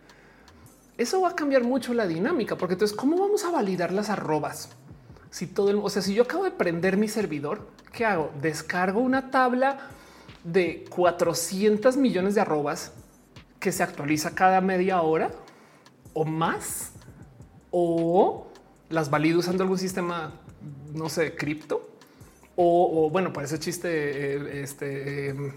Eso 0.99 1.21
va 1.21 1.31
a 1.31 1.37
cambiar 1.37 1.63
mucho 1.63 1.95
la 1.95 2.07
dinámica, 2.07 2.57
porque 2.57 2.75
entonces, 2.75 2.97
¿cómo 2.97 3.17
vamos 3.19 3.45
a 3.45 3.51
validar 3.51 3.93
las 3.93 4.11
arrobas? 4.11 4.71
Si 5.31 5.47
todo 5.47 5.71
el, 5.71 5.77
o 5.77 5.89
sea, 5.89 6.03
si 6.03 6.13
yo 6.13 6.25
acabo 6.25 6.45
de 6.45 6.51
prender 6.51 6.97
mi 6.97 7.07
servidor, 7.07 7.69
¿qué 7.93 8.05
hago? 8.05 8.33
Descargo 8.43 9.01
una 9.01 9.31
tabla 9.31 9.79
de 10.45 10.85
400 10.91 11.97
millones 11.97 12.35
de 12.35 12.41
arrobas 12.41 12.93
que 13.61 13.73
se 13.73 13.83
actualiza 13.83 14.35
cada 14.35 14.61
media 14.61 15.03
hora 15.03 15.31
o 16.15 16.25
más, 16.25 16.93
o 17.71 18.47
las 18.89 19.11
valido 19.11 19.41
usando 19.41 19.63
algún 19.63 19.79
sistema, 19.79 20.33
no 20.93 21.09
sé, 21.09 21.35
cripto, 21.35 21.89
o, 22.61 23.09
bueno, 23.11 23.33
para 23.33 23.47
ese 23.47 23.61
chiste, 23.61 23.89
eh, 23.89 24.63
este, 24.63 25.29
em, 25.29 25.53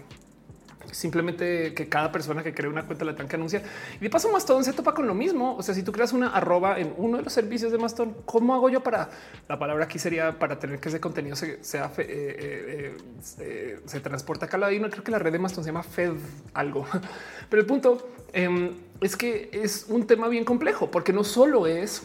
Simplemente 0.92 1.74
que 1.74 1.88
cada 1.88 2.12
persona 2.12 2.42
que 2.42 2.54
cree 2.54 2.70
una 2.70 2.86
cuenta 2.86 3.04
la 3.04 3.14
tenga 3.14 3.28
que 3.28 3.36
anunciar. 3.36 3.62
Y 3.96 4.04
de 4.04 4.10
paso, 4.10 4.30
Mastodon 4.30 4.62
se 4.62 4.72
topa 4.72 4.94
con 4.94 5.06
lo 5.06 5.14
mismo. 5.14 5.56
O 5.56 5.62
sea, 5.62 5.74
si 5.74 5.82
tú 5.82 5.90
creas 5.90 6.12
una 6.12 6.28
arroba 6.28 6.78
en 6.78 6.94
uno 6.98 7.16
de 7.16 7.24
los 7.24 7.32
servicios 7.32 7.72
de 7.72 7.78
Mastodon, 7.78 8.14
¿cómo 8.26 8.54
hago 8.54 8.68
yo 8.68 8.82
para 8.82 9.08
la 9.48 9.58
palabra 9.58 9.86
aquí 9.86 9.98
sería 9.98 10.38
para 10.38 10.58
tener 10.58 10.78
que 10.78 10.90
ese 10.90 11.00
contenido 11.00 11.34
se, 11.34 11.64
sea 11.64 11.90
eh, 11.96 12.04
eh, 12.08 12.96
eh, 13.40 13.80
se 13.86 14.00
transporta 14.00 14.46
acá? 14.46 14.58
No 14.58 14.90
creo 14.90 15.02
que 15.02 15.10
la 15.10 15.18
red 15.18 15.32
de 15.32 15.38
Mastodon 15.38 15.64
se 15.64 15.70
llama 15.70 15.82
Fed 15.82 16.12
algo, 16.54 16.86
pero 17.48 17.60
el 17.60 17.66
punto 17.66 18.10
em, 18.32 18.70
es 19.00 19.16
que 19.16 19.48
es 19.52 19.86
un 19.88 20.06
tema 20.06 20.28
bien 20.28 20.44
complejo 20.44 20.90
porque 20.90 21.12
no 21.12 21.24
solo 21.24 21.66
es 21.66 22.02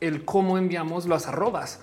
el 0.00 0.24
cómo 0.24 0.56
enviamos 0.56 1.06
las 1.06 1.26
arrobas. 1.26 1.80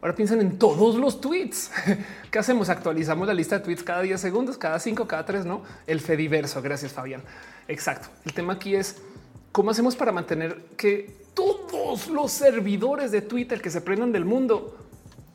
Ahora 0.00 0.14
piensen 0.14 0.40
en 0.40 0.58
todos 0.58 0.96
los 0.96 1.20
tweets. 1.20 1.70
¿Qué 2.30 2.38
hacemos? 2.38 2.68
Actualizamos 2.68 3.26
la 3.26 3.34
lista 3.34 3.58
de 3.58 3.64
tweets 3.64 3.82
cada 3.82 4.02
10 4.02 4.20
segundos, 4.20 4.58
cada 4.58 4.78
5, 4.78 5.06
cada 5.06 5.24
3, 5.24 5.46
¿no? 5.46 5.62
El 5.86 6.00
Fediverso. 6.00 6.60
Gracias, 6.62 6.92
Fabián. 6.92 7.22
Exacto. 7.68 8.08
El 8.24 8.32
tema 8.34 8.54
aquí 8.54 8.74
es 8.74 8.96
cómo 9.52 9.70
hacemos 9.70 9.96
para 9.96 10.12
mantener 10.12 10.66
que 10.76 11.26
todos 11.34 12.08
los 12.08 12.30
servidores 12.32 13.10
de 13.10 13.22
Twitter 13.22 13.60
que 13.60 13.70
se 13.70 13.80
prendan 13.80 14.12
del 14.12 14.24
mundo 14.24 14.76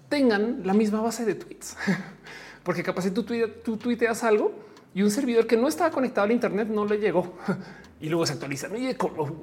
tengan 0.09 0.61
la 0.65 0.73
misma 0.73 1.01
base 1.01 1.25
de 1.25 1.35
tweets. 1.35 1.75
Porque 2.63 2.83
capaz 2.83 3.03
si 3.03 3.11
tú, 3.11 3.23
tú 3.63 3.77
tuiteas 3.77 4.23
algo 4.23 4.51
y 4.93 5.01
un 5.01 5.09
servidor 5.09 5.47
que 5.47 5.57
no 5.57 5.67
estaba 5.67 5.89
conectado 5.89 6.25
al 6.25 6.31
Internet 6.31 6.67
no 6.67 6.85
le 6.85 6.97
llegó 6.97 7.33
y 7.99 8.09
luego 8.09 8.25
se 8.25 8.33
actualiza. 8.33 8.67
Y 8.77 8.95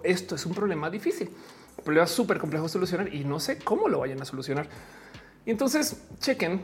esto 0.04 0.34
es 0.34 0.46
un 0.46 0.54
problema 0.54 0.90
difícil, 0.90 1.30
problema 1.88 2.06
súper 2.06 2.38
complejo 2.38 2.66
de 2.66 2.68
solucionar 2.68 3.14
y 3.14 3.24
no 3.24 3.40
sé 3.40 3.58
cómo 3.58 3.88
lo 3.88 4.00
vayan 4.00 4.20
a 4.20 4.26
solucionar. 4.26 4.68
Y 5.46 5.50
entonces 5.50 5.96
chequen 6.20 6.60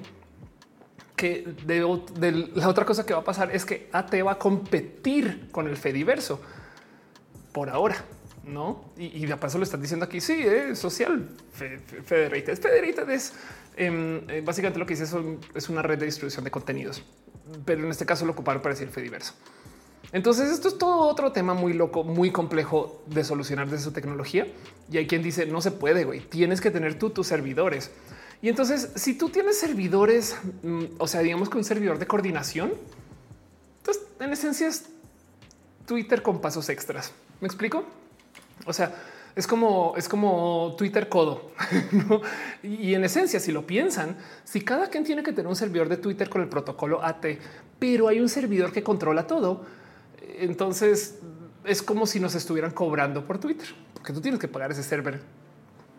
que 1.17 1.55
de, 1.65 2.51
la 2.55 2.69
otra 2.69 2.85
cosa 2.85 3.07
que 3.07 3.15
va 3.15 3.21
a 3.21 3.25
pasar 3.25 3.51
es 3.51 3.65
que 3.65 3.89
AT 3.91 4.13
va 4.23 4.33
a 4.33 4.39
competir 4.39 5.49
con 5.51 5.67
el 5.67 5.79
Fediverso 5.79 6.43
por 7.53 7.71
ahora. 7.71 8.05
No, 8.45 8.93
y, 8.99 9.25
de 9.25 9.35
paso 9.39 9.57
lo 9.57 9.65
están 9.65 9.81
diciendo 9.81 10.05
aquí. 10.05 10.21
Sí, 10.21 10.35
es 10.35 10.79
social. 10.79 11.27
Federated. 11.55 12.61
Federated 12.61 13.09
es 13.09 13.33
em, 13.77 14.29
eh, 14.29 14.43
básicamente 14.45 14.79
lo 14.79 14.85
que 14.85 14.95
dice 14.95 15.05
es 15.55 15.69
una 15.71 15.81
red 15.81 15.99
de 15.99 16.05
distribución 16.05 16.45
de 16.45 16.51
contenidos, 16.51 17.03
pero 17.65 17.83
en 17.83 17.91
este 17.91 18.05
caso 18.05 18.27
lo 18.27 18.33
ocuparon 18.33 18.61
para 18.61 18.75
decir 18.75 18.89
Fediverso. 18.89 19.33
Entonces, 20.15 20.53
esto 20.53 20.69
es 20.69 20.78
todo 20.78 21.09
otro 21.09 21.32
tema 21.32 21.55
muy 21.55 21.73
loco, 21.73 22.05
muy 22.05 22.31
complejo 22.31 23.03
de 23.07 23.24
solucionar 23.24 23.69
desde 23.69 23.82
su 23.82 23.91
tecnología. 23.91 24.47
Y 24.89 24.99
hay 24.99 25.09
quien 25.09 25.24
dice 25.24 25.45
no 25.45 25.61
se 25.61 25.73
puede, 25.73 26.05
güey. 26.05 26.20
Tienes 26.20 26.61
que 26.61 26.70
tener 26.70 26.97
tú 26.97 27.11
tus 27.11 27.27
servidores. 27.27 27.91
Y 28.41 28.49
entonces, 28.49 28.91
si 28.95 29.15
tú 29.15 29.31
tienes 29.31 29.59
servidores, 29.59 30.36
mm, 30.62 30.85
o 30.99 31.09
sea, 31.09 31.20
digamos 31.20 31.49
que 31.49 31.59
un 31.59 31.65
servidor 31.65 31.99
de 31.99 32.07
coordinación, 32.07 32.73
entonces 33.78 34.05
en 34.20 34.32
esencia 34.32 34.69
es 34.69 34.85
Twitter 35.85 36.23
con 36.23 36.41
pasos 36.41 36.69
extras. 36.69 37.11
¿Me 37.41 37.49
explico? 37.49 37.82
O 38.66 38.73
sea, 38.73 38.95
es 39.35 39.49
como 39.49 39.95
es 39.97 40.09
como 40.09 40.77
Twitter 40.78 41.09
codo. 41.09 41.51
Y 42.62 42.95
en 42.95 43.03
esencia, 43.03 43.41
si 43.41 43.51
lo 43.51 43.66
piensan, 43.66 44.16
si 44.45 44.61
cada 44.61 44.86
quien 44.91 45.03
tiene 45.03 45.24
que 45.24 45.32
tener 45.32 45.49
un 45.49 45.57
servidor 45.57 45.89
de 45.89 45.97
Twitter 45.97 46.28
con 46.28 46.41
el 46.41 46.49
protocolo 46.49 47.03
AT, 47.03 47.27
pero 47.81 48.07
hay 48.07 48.20
un 48.20 48.28
servidor 48.28 48.70
que 48.70 48.85
controla 48.85 49.27
todo, 49.27 49.66
entonces 50.39 51.19
es 51.65 51.83
como 51.83 52.07
si 52.07 52.21
nos 52.21 52.35
estuvieran 52.35 52.71
cobrando 52.71 53.25
por 53.27 53.39
Twitter, 53.39 53.69
porque 53.95 54.13
tú 54.13 54.21
tienes 54.21 54.41
que 54.41 54.49
pagar 54.49 54.71
ese 54.73 54.83
server 54.83 55.21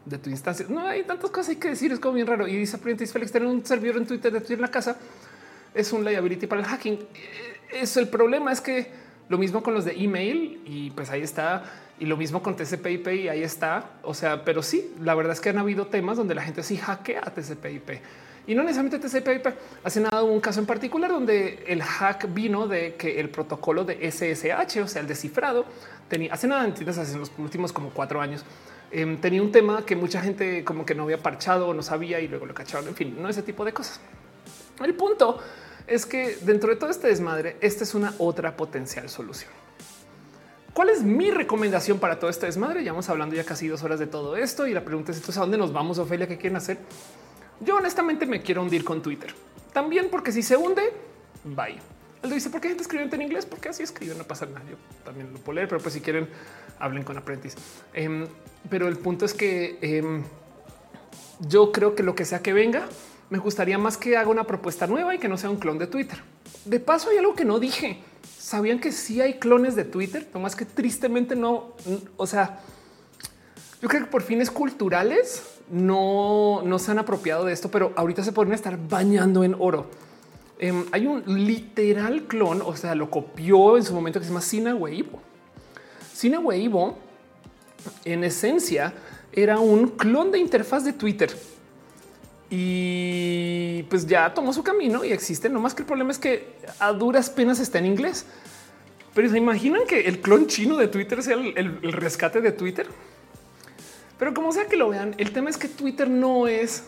de 0.06 0.18
tu 0.18 0.30
instancia. 0.30 0.66
No 0.70 0.86
hay 0.88 1.04
tantas 1.04 1.32
cosas 1.32 1.50
hay 1.50 1.56
que 1.56 1.70
decir, 1.70 1.92
es 1.92 2.00
como 2.00 2.14
bien 2.14 2.28
raro. 2.28 2.48
Y 2.48 2.56
dice 2.56 2.78
Félix, 2.78 3.32
tener 3.32 3.48
un 3.48 3.66
servidor 3.66 3.98
en 3.98 4.06
Twitter 4.06 4.32
de 4.32 4.40
Twitter 4.40 4.58
en 4.58 4.62
la 4.62 4.72
casa 4.72 4.98
es 5.74 5.92
un 5.92 6.06
liability 6.06 6.48
para 6.48 6.62
el 6.62 6.68
hacking. 6.68 6.94
Eh, 6.94 7.80
eso 7.82 8.00
el 8.00 8.08
problema 8.08 8.52
es 8.52 8.62
que 8.62 8.92
lo 9.28 9.38
mismo 9.38 9.64
con 9.64 9.74
los 9.74 9.84
de 9.86 9.92
email 9.92 10.62
y 10.66 10.92
pues 10.92 11.10
ahí 11.10 11.22
está. 11.22 11.64
Y 12.00 12.06
lo 12.06 12.18
mismo 12.18 12.44
con 12.44 12.56
TCP/IP 12.56 13.08
y 13.08 13.30
ahí 13.30 13.44
está. 13.44 13.92
O 14.04 14.14
sea, 14.14 14.44
pero 14.44 14.62
sí, 14.62 14.94
la 15.02 15.16
verdad 15.16 15.34
es 15.34 15.42
que 15.42 15.50
han 15.50 15.58
habido 15.58 15.88
temas 15.88 16.18
donde 16.18 16.36
la 16.36 16.42
gente 16.42 16.62
sí 16.62 16.78
hackea 16.78 17.22
TCP/IP 17.22 18.02
y 18.48 18.56
no 18.56 18.64
necesariamente 18.64 19.00
TCP/IP. 19.00 19.54
Hace 19.84 20.02
nada 20.02 20.24
un 20.24 20.40
caso 20.40 20.60
en 20.60 20.66
particular 20.66 21.12
donde 21.12 21.64
el 21.68 21.82
hack 21.82 22.34
vino 22.34 22.68
de 22.68 22.96
que 22.96 23.20
el 23.20 23.30
protocolo 23.30 23.84
de 23.84 24.12
SSH, 24.12 24.82
o 24.82 24.88
sea, 24.88 25.02
el 25.02 25.08
descifrado, 25.08 25.66
tenía 26.08 26.34
hace 26.34 26.48
nada, 26.48 26.66
entiendes, 26.66 26.98
hace 26.98 27.18
los 27.18 27.32
últimos 27.38 27.74
como 27.74 27.90
cuatro 27.90 28.22
años 28.22 28.46
Em, 28.92 29.18
tenía 29.18 29.42
un 29.42 29.52
tema 29.52 29.86
que 29.86 29.96
mucha 29.96 30.22
gente 30.22 30.64
como 30.64 30.86
que 30.86 30.96
no 30.96 31.04
había 31.04 31.22
parchado 31.22 31.68
o 31.68 31.74
no 31.74 31.82
sabía 31.82 32.22
y 32.22 32.30
luego 32.30 32.46
lo 32.46 32.54
cacharon. 32.54 32.88
En 32.88 32.96
fin, 32.96 33.18
no 33.20 33.28
ese 33.28 33.42
tipo 33.42 33.66
de 33.66 33.74
cosas. 33.74 34.00
El 34.82 34.94
punto 34.94 35.40
es 35.86 36.06
que 36.06 36.38
dentro 36.42 36.70
de 36.70 36.78
todo 36.78 36.90
este 36.90 37.08
desmadre, 37.08 37.58
esta 37.60 37.84
es 37.84 37.94
una 37.94 38.14
otra 38.20 38.56
potencial 38.56 39.10
solución. 39.10 39.52
¿Cuál 40.74 40.90
es 40.90 41.04
mi 41.04 41.30
recomendación 41.32 42.00
para 42.00 42.20
todo 42.20 42.30
este 42.30 42.46
desmadre? 42.46 42.84
Ya 42.86 42.92
vamos 42.92 43.10
hablando 43.10 43.36
ya 43.36 43.44
casi 43.44 43.68
dos 43.68 43.84
horas 43.84 44.00
de 44.00 44.08
todo 44.08 44.38
esto 44.38 44.66
y 44.66 44.74
la 44.74 44.86
pregunta 44.86 45.12
es 45.12 45.18
entonces 45.18 45.38
a 45.38 45.42
dónde 45.42 45.58
nos 45.58 45.74
vamos, 45.74 45.98
Ofelia, 46.00 46.28
qué 46.28 46.38
quieren 46.38 46.56
hacer. 46.56 46.78
Yo 47.60 47.78
honestamente 47.78 48.26
me 48.26 48.42
quiero 48.42 48.62
hundir 48.62 48.84
con 48.84 49.02
Twitter. 49.02 49.34
También 49.74 50.10
porque 50.10 50.32
si 50.32 50.42
se 50.42 50.58
hunde, 50.58 50.94
bye. 51.44 51.78
Él 52.24 52.32
dice, 52.32 52.50
¿por 52.50 52.60
qué 52.60 52.70
gente 52.70 52.82
escribe 52.82 53.08
en 53.12 53.22
inglés? 53.22 53.46
Porque 53.46 53.70
así 53.70 53.84
escribe, 53.84 54.16
no 54.16 54.24
pasa 54.24 54.46
nada. 54.46 54.66
Yo 54.70 54.78
también 55.04 55.32
lo 55.32 55.40
puedo 55.40 55.56
leer, 55.56 55.68
pero 55.68 55.80
pues 55.80 55.94
si 55.94 56.02
quieren, 56.02 56.28
hablen 56.80 57.04
con 57.04 57.18
aprendiz. 57.18 57.56
Em, 57.94 58.26
pero 58.70 58.88
el 58.88 58.98
punto 58.98 59.26
es 59.26 59.34
que 59.34 59.78
em, 59.82 60.24
yo 61.40 61.72
creo 61.72 61.94
que 61.94 62.04
lo 62.04 62.16
que 62.16 62.26
sea 62.26 62.42
que 62.42 62.52
venga, 62.52 62.88
me 63.30 63.38
gustaría 63.38 63.78
más 63.78 63.98
que 63.98 64.18
haga 64.18 64.30
una 64.30 64.46
propuesta 64.46 64.88
nueva 64.88 65.14
y 65.14 65.20
que 65.20 65.28
no 65.28 65.38
sea 65.38 65.50
un 65.50 65.58
clon 65.58 65.78
de 65.78 65.88
Twitter. 65.88 66.20
De 66.66 66.80
paso, 66.80 67.10
hay 67.10 67.18
algo 67.18 67.36
que 67.36 67.46
no 67.46 67.60
dije. 67.60 68.00
Sabían 68.40 68.80
que 68.80 68.92
sí 68.92 69.22
hay 69.22 69.36
clones 69.36 69.76
de 69.76 69.86
Twitter, 69.86 70.28
más 70.34 70.56
que 70.56 70.66
tristemente 70.66 71.36
no. 71.36 71.76
O 72.18 72.28
sea, 72.28 72.60
yo 73.82 73.90
creo 73.90 74.06
que 74.06 74.10
por 74.10 74.24
fines 74.24 74.50
culturales 74.50 75.44
no, 75.70 76.62
no 76.64 76.80
se 76.80 76.92
han 76.92 77.00
apropiado 77.00 77.46
de 77.46 77.54
esto, 77.54 77.70
pero 77.70 77.94
ahorita 77.96 78.24
se 78.24 78.32
pueden 78.32 78.54
estar 78.54 78.78
bañando 78.88 79.44
en 79.44 79.56
oro. 79.60 79.88
Em, 80.60 80.86
hay 80.92 81.08
un 81.08 81.24
literal 81.26 82.24
clon, 82.24 82.62
o 82.62 82.76
sea, 82.76 82.96
lo 82.96 83.10
copió 83.10 83.78
en 83.78 83.84
su 83.84 83.94
momento 83.94 84.20
que 84.20 84.26
se 84.26 84.32
llama 84.32 84.42
Sina 84.42 84.76
Weibo. 84.76 85.20
Sina 86.14 86.40
Weibo 86.40 86.98
en 88.06 88.24
esencia 88.24 88.94
era 89.34 89.60
un 89.60 89.90
clon 89.90 90.32
de 90.32 90.40
interfaz 90.40 90.86
de 90.86 90.94
Twitter 90.94 91.30
y 92.50 93.84
pues 93.84 94.06
ya 94.06 94.34
tomó 94.34 94.54
su 94.54 94.64
camino 94.64 95.04
y 95.04 95.12
existe. 95.12 95.50
No 95.50 95.60
más 95.60 95.74
que 95.74 95.82
el 95.82 95.88
problema 95.88 96.12
es 96.12 96.20
que 96.20 96.56
a 96.80 96.94
duras 96.94 97.30
penas 97.30 97.60
está 97.60 97.80
en 97.80 97.88
inglés. 97.88 98.26
Pero 99.14 99.30
se 99.30 99.38
imaginan 99.38 99.82
que 99.88 100.02
el 100.02 100.20
clon 100.20 100.48
chino 100.48 100.78
de 100.78 100.88
Twitter 100.88 101.24
sea 101.24 101.36
el, 101.36 101.92
rescate 101.94 102.42
de 102.42 102.52
Twitter. 102.52 102.88
Pero 104.18 104.34
como 104.34 104.52
sea 104.52 104.66
que 104.68 104.76
lo 104.76 104.90
vean, 104.90 105.16
el 105.18 105.32
tema 105.32 105.50
es 105.50 105.58
que 105.58 105.68
Twitter 105.68 106.10
no 106.10 106.48
es. 106.48 106.84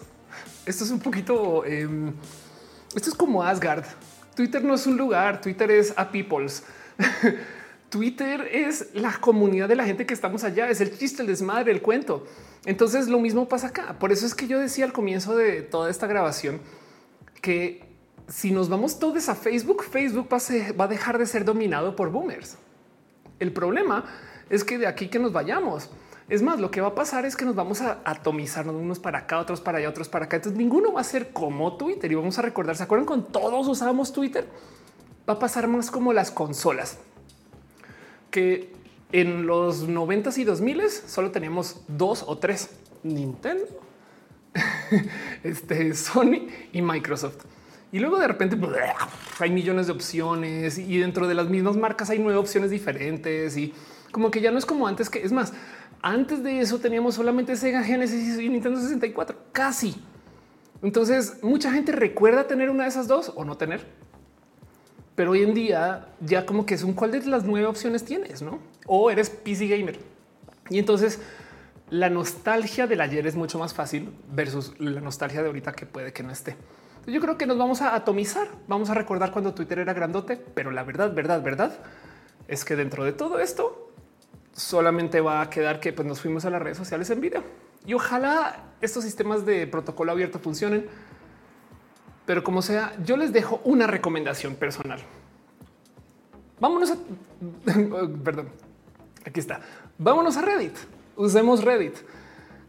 Esto 0.65 0.83
es 0.83 0.91
un 0.91 0.99
poquito. 0.99 1.65
Em, 1.65 2.13
esto 2.95 3.09
es 3.09 3.15
como 3.15 3.43
Asgard. 3.43 3.85
Twitter 4.35 4.63
no 4.63 4.75
es 4.75 4.87
un 4.87 4.97
lugar. 4.97 5.41
Twitter 5.41 5.69
es 5.71 5.93
a 5.97 6.11
people's. 6.11 6.63
Twitter 7.89 8.49
es 8.51 8.89
la 8.93 9.13
comunidad 9.13 9.69
de 9.69 9.75
la 9.75 9.85
gente 9.85 10.05
que 10.05 10.13
estamos 10.13 10.43
allá, 10.43 10.69
es 10.69 10.81
el 10.81 10.97
chiste, 10.97 11.21
el 11.21 11.27
desmadre, 11.27 11.71
el 11.71 11.81
cuento. 11.81 12.27
Entonces 12.65 13.07
lo 13.07 13.19
mismo 13.19 13.47
pasa 13.47 13.67
acá. 13.67 13.97
Por 13.97 14.11
eso 14.11 14.25
es 14.25 14.35
que 14.35 14.47
yo 14.47 14.59
decía 14.59 14.85
al 14.85 14.93
comienzo 14.93 15.35
de 15.35 15.61
toda 15.61 15.89
esta 15.89 16.05
grabación 16.05 16.59
que 17.41 17.85
si 18.27 18.51
nos 18.51 18.67
vamos 18.67 18.99
todos 18.99 19.29
a 19.29 19.35
Facebook, 19.35 19.83
Facebook 19.83 20.27
va 20.29 20.83
a 20.83 20.87
dejar 20.87 21.17
de 21.17 21.25
ser 21.25 21.45
dominado 21.45 21.95
por 21.95 22.11
boomers. 22.11 22.57
El 23.39 23.53
problema 23.53 24.03
es 24.49 24.65
que 24.65 24.77
de 24.77 24.87
aquí 24.87 25.07
que 25.07 25.19
nos 25.19 25.31
vayamos. 25.31 25.89
Es 26.29 26.41
más, 26.41 26.59
lo 26.59 26.71
que 26.71 26.81
va 26.81 26.89
a 26.89 26.95
pasar 26.95 27.25
es 27.25 27.37
que 27.37 27.45
nos 27.45 27.55
vamos 27.55 27.81
a 27.81 27.99
atomizar 28.03 28.67
unos 28.67 28.99
para 28.99 29.19
acá, 29.19 29.39
otros 29.39 29.61
para 29.61 29.77
allá, 29.77 29.89
otros 29.89 30.09
para 30.09 30.25
acá. 30.25 30.35
Entonces 30.35 30.57
ninguno 30.57 30.91
va 30.91 31.01
a 31.01 31.05
ser 31.05 31.31
como 31.31 31.77
Twitter 31.77 32.11
y 32.11 32.15
vamos 32.15 32.37
a 32.37 32.41
recordar. 32.41 32.75
¿Se 32.75 32.83
acuerdan 32.83 33.05
con 33.05 33.25
todos 33.25 33.67
usábamos 33.67 34.11
Twitter? 34.11 34.45
Va 35.27 35.35
a 35.35 35.39
pasar 35.39 35.67
más 35.67 35.89
como 35.89 36.11
las 36.11 36.31
consolas 36.31 36.97
que 38.29 38.73
en 39.11 39.47
los 39.47 39.87
90 39.87 40.31
y 40.35 40.43
2000 40.43 40.89
solo 40.89 41.31
teníamos 41.31 41.81
dos 41.87 42.23
o 42.27 42.37
tres 42.37 42.71
Nintendo, 43.03 43.65
este 45.43 45.93
Sony 45.93 46.47
y 46.73 46.81
Microsoft. 46.81 47.45
Y 47.91 47.99
luego 47.99 48.19
de 48.19 48.27
repente 48.27 48.57
pues, 48.57 48.75
hay 49.39 49.49
millones 49.49 49.87
de 49.87 49.93
opciones 49.93 50.77
y 50.77 50.97
dentro 50.97 51.27
de 51.27 51.35
las 51.35 51.49
mismas 51.49 51.77
marcas 51.77 52.09
hay 52.09 52.19
nueve 52.19 52.37
opciones 52.37 52.69
diferentes 52.69 53.55
y 53.55 53.73
como 54.11 54.29
que 54.29 54.41
ya 54.41 54.51
no 54.51 54.57
es 54.57 54.65
como 54.65 54.87
antes 54.87 55.09
que 55.09 55.23
es 55.23 55.31
más. 55.31 55.53
Antes 56.01 56.43
de 56.43 56.59
eso 56.59 56.79
teníamos 56.79 57.15
solamente 57.15 57.55
Sega 57.55 57.83
Genesis 57.83 58.39
y 58.39 58.49
Nintendo 58.49 58.79
64, 58.79 59.37
casi. 59.51 59.95
Entonces 60.81 61.43
mucha 61.43 61.71
gente 61.71 61.91
recuerda 61.91 62.47
tener 62.47 62.69
una 62.69 62.83
de 62.83 62.89
esas 62.89 63.07
dos 63.07 63.31
o 63.35 63.43
no 63.43 63.57
tener 63.57 63.85
pero 65.17 65.31
hoy 65.31 65.41
en 65.41 65.55
día 65.55 66.09
ya 66.19 66.45
como 66.45 66.67
que 66.67 66.75
es 66.75 66.83
un 66.83 66.93
cuál 66.93 67.09
de 67.09 67.25
las 67.25 67.43
nueve 67.43 67.65
opciones 67.65 68.05
tienes, 68.05 68.43
no? 68.43 68.59
O 68.85 69.09
eres 69.09 69.31
PC 69.31 69.65
gamer. 69.65 69.97
Y 70.69 70.77
entonces 70.77 71.19
la 71.89 72.11
nostalgia 72.11 72.85
del 72.85 73.01
ayer 73.01 73.25
es 73.25 73.35
mucho 73.35 73.57
más 73.57 73.73
fácil 73.73 74.13
versus 74.31 74.79
la 74.79 75.01
nostalgia 75.01 75.41
de 75.41 75.47
ahorita 75.47 75.71
que 75.71 75.87
puede 75.87 76.13
que 76.13 76.21
no 76.21 76.31
esté. 76.31 76.55
Yo 77.07 77.19
creo 77.19 77.35
que 77.35 77.47
nos 77.47 77.57
vamos 77.57 77.81
a 77.81 77.95
atomizar. 77.95 78.47
Vamos 78.67 78.91
a 78.91 78.93
recordar 78.93 79.31
cuando 79.31 79.55
Twitter 79.55 79.79
era 79.79 79.91
grandote, 79.95 80.37
pero 80.37 80.69
la 80.69 80.83
verdad, 80.83 81.11
verdad, 81.11 81.41
verdad 81.41 81.79
es 82.47 82.63
que 82.63 82.75
dentro 82.75 83.03
de 83.03 83.11
todo 83.11 83.39
esto 83.39 83.86
solamente 84.57 85.21
va 85.21 85.39
a 85.39 85.49
quedar 85.49 85.79
que 85.79 85.93
pues, 85.93 86.05
nos 86.05 86.19
fuimos 86.19 86.43
a 86.43 86.49
las 86.49 86.61
redes 86.61 86.77
sociales 86.77 87.09
en 87.11 87.21
video 87.21 87.43
y 87.85 87.93
ojalá 87.93 88.63
estos 88.81 89.05
sistemas 89.05 89.45
de 89.45 89.65
protocolo 89.67 90.11
abierto 90.11 90.39
funcionen. 90.39 90.87
Pero 92.25 92.43
como 92.43 92.61
sea, 92.61 92.93
yo 93.05 93.15
les 93.15 93.31
dejo 93.31 93.61
una 93.63 93.87
recomendación 93.87 94.55
personal. 94.55 94.99
Vámonos 96.59 96.91
a 96.91 96.97
perdón. 98.23 98.49
Aquí 99.25 99.39
está. 99.39 99.61
Vámonos 99.97 100.35
a 100.35 100.41
Reddit. 100.41 100.75
Usemos 101.15 101.63
Reddit. 101.63 101.95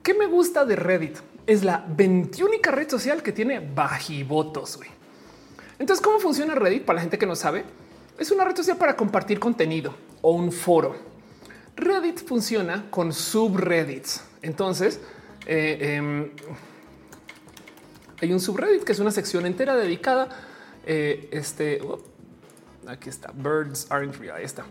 ¿Qué 0.03 0.15
me 0.15 0.27
gusta 0.27 0.65
de 0.65 0.77
Reddit? 0.77 1.17
Es 1.47 1.65
la 1.65 1.85
21 1.89 2.53
red 2.63 2.89
social 2.89 3.23
que 3.23 3.33
tiene 3.33 3.59
bajivotos. 3.59 4.79
Entonces, 5.79 6.05
¿cómo 6.05 6.21
funciona 6.21 6.55
Reddit? 6.55 6.85
Para 6.85 6.97
la 6.97 7.01
gente 7.01 7.19
que 7.19 7.27
no 7.27 7.35
sabe, 7.35 7.65
es 8.19 8.31
una 8.31 8.45
red 8.45 8.55
social 8.55 8.77
para 8.77 8.97
compartir 8.97 9.41
contenido 9.41 9.95
o 10.21 10.33
un 10.33 10.53
foro. 10.53 11.08
Reddit 11.79 12.27
funciona 12.27 12.87
con 12.91 13.13
subreddits. 13.13 14.23
Entonces, 14.43 15.01
eh, 15.47 15.97
em, 15.97 16.31
hay 18.21 18.33
un 18.33 18.41
subreddit 18.41 18.85
que 18.85 18.93
es 18.93 18.99
una 18.99 19.11
sección 19.11 19.47
entera 19.47 19.77
dedicada. 19.77 20.29
Eh, 20.85 21.29
este 21.33 21.81
aquí 22.87 23.09
está. 23.09 23.31
Birds 23.33 23.87
aren't 23.91 24.17
real. 24.17 24.37
Ahí 24.37 24.45
está. 24.45 24.65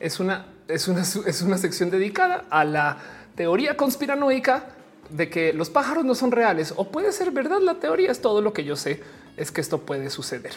Es 0.00 0.18
una, 0.18 0.46
es 0.66 0.88
una, 0.88 1.02
es 1.02 1.42
una 1.42 1.58
sección 1.58 1.90
dedicada 1.90 2.46
a 2.50 2.64
la 2.64 2.98
teoría 3.36 3.76
conspiranoica 3.76 4.70
de 5.10 5.28
que 5.28 5.52
los 5.52 5.68
pájaros 5.70 6.04
no 6.04 6.14
son 6.14 6.32
reales 6.32 6.72
o 6.76 6.90
puede 6.90 7.12
ser 7.12 7.30
verdad. 7.32 7.60
La 7.60 7.74
teoría 7.74 8.10
es 8.10 8.20
todo 8.20 8.40
lo 8.40 8.52
que 8.52 8.64
yo 8.64 8.76
sé 8.76 9.02
es 9.36 9.50
que 9.50 9.60
esto 9.60 9.80
puede 9.82 10.10
suceder. 10.10 10.52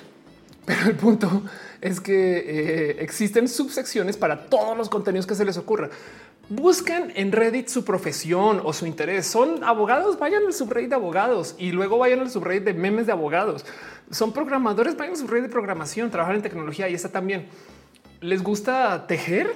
Pero 0.66 0.90
el 0.90 0.96
punto 0.96 1.44
es 1.82 2.00
que 2.00 2.38
eh, 2.38 2.96
existen 3.00 3.48
subsecciones 3.48 4.16
para 4.16 4.46
todos 4.46 4.78
los 4.78 4.90
contenidos 4.90 5.28
que 5.28 5.36
se 5.36 5.44
les 5.44 5.58
ocurra. 5.58 5.90
Busquen 6.50 7.12
en 7.16 7.32
Reddit 7.32 7.68
su 7.68 7.84
profesión 7.84 8.62
o 8.64 8.74
su 8.74 8.86
interés. 8.86 9.28
Son 9.28 9.64
abogados, 9.64 10.20
vayan 10.20 10.46
al 10.46 10.54
subreddit 10.54 10.90
de 10.90 10.96
abogados 10.96 11.56
y 11.58 11.72
luego 11.72 11.98
vayan 11.98 12.20
al 12.20 12.30
subreddit 12.30 12.64
de 12.64 12.74
memes 12.74 13.06
de 13.06 13.12
abogados. 13.12 13.66
Son 14.12 14.34
programadores, 14.34 14.96
vayan 14.96 15.14
al 15.14 15.20
subreddit 15.20 15.44
de 15.44 15.52
programación, 15.52 16.12
trabajar 16.12 16.36
en 16.36 16.42
tecnología 16.42 16.88
y 16.90 16.94
está 16.94 17.10
también. 17.10 17.48
¿Les 18.22 18.42
gusta 18.44 19.06
tejer? 19.08 19.54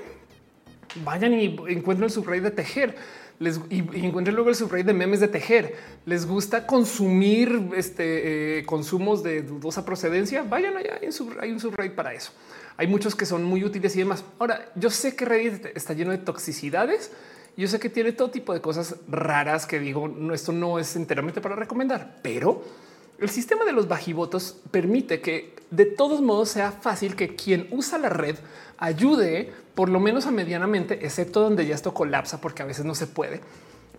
Vayan 1.04 1.34
y 1.34 1.56
encuentren 1.68 2.06
el 2.06 2.12
subreddit 2.12 2.44
de 2.44 2.52
tejer 2.52 2.96
les 3.40 3.60
y, 3.70 3.80
encuentren 4.06 4.36
luego 4.36 4.50
el 4.50 4.56
subreddit 4.56 4.88
de 4.88 4.94
memes 4.94 5.20
de 5.20 5.28
tejer. 5.28 5.76
Les 6.06 6.26
gusta 6.26 6.66
consumir 6.66 7.70
este, 7.76 8.60
eh, 8.60 8.66
consumos 8.66 9.24
de 9.24 9.42
dudosa 9.44 9.86
procedencia. 9.86 10.44
Vayan 10.44 10.78
allá. 10.78 11.00
Hay 11.40 11.52
un 11.52 11.60
subreddit 11.60 11.94
para 11.94 12.14
eso. 12.14 12.32
Hay 12.78 12.88
muchos 12.88 13.16
que 13.16 13.26
son 13.26 13.44
muy 13.44 13.64
útiles 13.64 13.96
y 13.96 14.00
demás. 14.00 14.24
Ahora, 14.38 14.72
yo 14.76 14.90
sé 14.90 15.16
que 15.16 15.26
Reddit 15.26 15.66
está 15.76 15.94
lleno 15.94 16.12
de 16.12 16.20
toxicidades. 16.20 17.12
Yo 17.58 17.68
sé 17.68 17.80
que 17.80 17.90
tiene 17.90 18.12
todo 18.12 18.30
tipo 18.30 18.54
de 18.54 18.62
cosas 18.62 18.98
raras 19.08 19.66
que 19.66 19.80
digo, 19.80 20.08
no, 20.08 20.34
esto 20.36 20.52
no 20.52 20.78
es 20.78 20.96
enteramente 20.96 21.42
para 21.42 21.56
recomendar, 21.56 22.20
pero 22.22 22.64
el 23.18 23.30
sistema 23.30 23.66
de 23.66 23.72
los 23.72 23.88
bajivotos 23.88 24.58
permite 24.70 25.22
que 25.22 25.56
de 25.72 25.86
todos 25.86 26.22
modos 26.22 26.50
sea 26.50 26.72
fácil 26.72 27.16
que 27.16 27.36
quien 27.36 27.68
usa 27.72 27.98
la 27.98 28.10
red 28.10 28.36
ayude 28.78 29.52
por 29.76 29.90
lo 29.90 30.00
menos 30.00 30.26
a 30.26 30.32
medianamente, 30.32 31.06
excepto 31.06 31.42
donde 31.42 31.66
ya 31.66 31.76
esto 31.76 31.94
colapsa, 31.94 32.42
porque 32.42 32.64
a 32.64 32.66
veces 32.66 32.86
no 32.86 32.96
se 32.96 33.08
puede. 33.08 33.42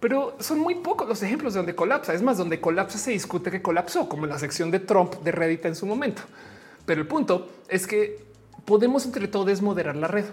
Pero 0.00 0.36
son 0.38 0.58
muy 0.60 0.76
pocos 0.76 1.08
los 1.08 1.22
ejemplos 1.22 1.54
de 1.54 1.58
donde 1.58 1.74
colapsa. 1.74 2.14
Es 2.14 2.22
más, 2.22 2.38
donde 2.38 2.60
colapsa 2.60 2.98
se 2.98 3.10
discute 3.10 3.50
que 3.50 3.62
colapsó, 3.62 4.08
como 4.08 4.24
en 4.24 4.30
la 4.30 4.38
sección 4.38 4.70
de 4.70 4.80
Trump 4.80 5.14
de 5.22 5.32
Reddit 5.32 5.64
en 5.66 5.74
su 5.74 5.86
momento. 5.86 6.22
Pero 6.86 7.00
el 7.00 7.06
punto 7.06 7.48
es 7.68 7.86
que 7.86 8.18
podemos 8.64 9.04
entre 9.06 9.28
todos 9.28 9.60
moderar 9.60 9.96
la 9.96 10.08
red. 10.08 10.24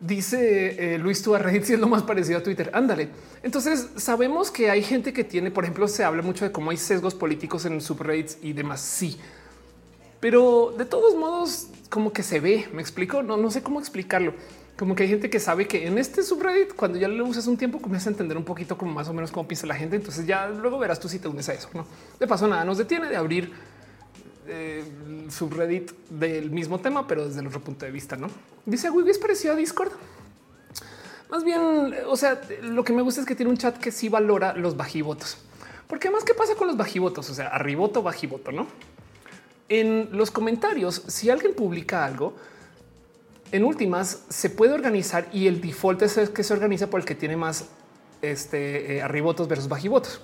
Dice 0.00 0.94
eh, 0.94 0.98
Luis, 0.98 1.22
tú 1.22 1.34
a 1.34 1.38
Reddit 1.38 1.64
si 1.64 1.72
es 1.72 1.80
lo 1.80 1.88
más 1.88 2.02
parecido 2.02 2.38
a 2.38 2.42
Twitter. 2.42 2.70
Ándale. 2.72 3.08
Entonces 3.42 3.88
sabemos 3.96 4.50
que 4.50 4.70
hay 4.70 4.82
gente 4.82 5.12
que 5.12 5.24
tiene, 5.24 5.50
por 5.50 5.64
ejemplo, 5.64 5.88
se 5.88 6.04
habla 6.04 6.22
mucho 6.22 6.44
de 6.44 6.52
cómo 6.52 6.70
hay 6.70 6.76
sesgos 6.76 7.14
políticos 7.14 7.64
en 7.64 7.80
subreddits 7.80 8.38
y 8.42 8.52
demás. 8.52 8.80
Sí, 8.80 9.18
pero 10.20 10.74
de 10.76 10.84
todos 10.84 11.14
modos, 11.14 11.68
como 11.90 12.12
que 12.12 12.22
se 12.22 12.40
ve. 12.40 12.68
Me 12.72 12.82
explico. 12.82 13.22
No, 13.22 13.36
no 13.36 13.50
sé 13.50 13.62
cómo 13.62 13.80
explicarlo. 13.80 14.34
Como 14.76 14.94
que 14.94 15.02
hay 15.04 15.08
gente 15.08 15.28
que 15.28 15.40
sabe 15.40 15.66
que 15.66 15.86
en 15.86 15.98
este 15.98 16.22
subreddit, 16.22 16.74
cuando 16.74 16.98
ya 16.98 17.08
lo 17.08 17.24
usas 17.26 17.46
un 17.46 17.56
tiempo, 17.56 17.80
comienza 17.80 18.08
a 18.10 18.12
entender 18.12 18.36
un 18.36 18.44
poquito 18.44 18.78
como 18.78 18.92
más 18.92 19.08
o 19.08 19.12
menos 19.12 19.32
cómo 19.32 19.48
piensa 19.48 19.66
la 19.66 19.74
gente. 19.74 19.96
Entonces 19.96 20.26
ya 20.26 20.48
luego 20.48 20.78
verás 20.78 21.00
tú 21.00 21.08
si 21.08 21.18
te 21.18 21.28
unes 21.28 21.48
a 21.48 21.54
eso. 21.54 21.68
No 21.74 21.84
de 22.18 22.26
paso, 22.26 22.46
nada 22.46 22.64
nos 22.64 22.78
detiene 22.78 23.08
de 23.08 23.16
abrir 23.16 23.52
eh, 24.46 24.84
subreddit 25.28 25.90
del 26.10 26.50
mismo 26.50 26.78
tema, 26.78 27.06
pero 27.06 27.26
desde 27.26 27.40
el 27.40 27.48
otro 27.48 27.60
punto 27.60 27.86
de 27.86 27.92
vista. 27.92 28.16
No 28.16 28.28
dice 28.66 28.90
Wiggy 28.90 29.10
es 29.10 29.18
parecido 29.18 29.54
a 29.54 29.56
Discord. 29.56 29.92
Más 31.30 31.44
bien, 31.44 31.94
o 32.06 32.16
sea, 32.16 32.40
lo 32.62 32.84
que 32.84 32.92
me 32.92 33.02
gusta 33.02 33.20
es 33.20 33.26
que 33.26 33.34
tiene 33.34 33.50
un 33.50 33.58
chat 33.58 33.76
que 33.76 33.92
sí 33.92 34.08
valora 34.08 34.54
los 34.54 34.76
bajivotos. 34.76 35.38
Porque 35.86 36.10
más, 36.10 36.24
¿qué 36.24 36.34
pasa 36.34 36.54
con 36.54 36.66
los 36.66 36.76
bajivotos? 36.76 37.28
O 37.28 37.34
sea, 37.34 37.48
arriboto, 37.48 38.02
bajivoto, 38.02 38.52
¿no? 38.52 38.66
En 39.68 40.08
los 40.12 40.30
comentarios, 40.30 41.02
si 41.06 41.28
alguien 41.28 41.54
publica 41.54 42.04
algo, 42.04 42.34
en 43.52 43.64
últimas 43.64 44.24
se 44.28 44.50
puede 44.50 44.72
organizar 44.72 45.28
y 45.32 45.46
el 45.46 45.60
default 45.60 46.02
es 46.02 46.30
que 46.30 46.42
se 46.42 46.52
organiza 46.52 46.88
por 46.88 47.00
el 47.00 47.06
que 47.06 47.14
tiene 47.14 47.36
más 47.36 47.66
este, 48.22 48.96
eh, 48.96 49.02
arribotos 49.02 49.48
versus 49.48 49.68
bajivotos. 49.68 50.20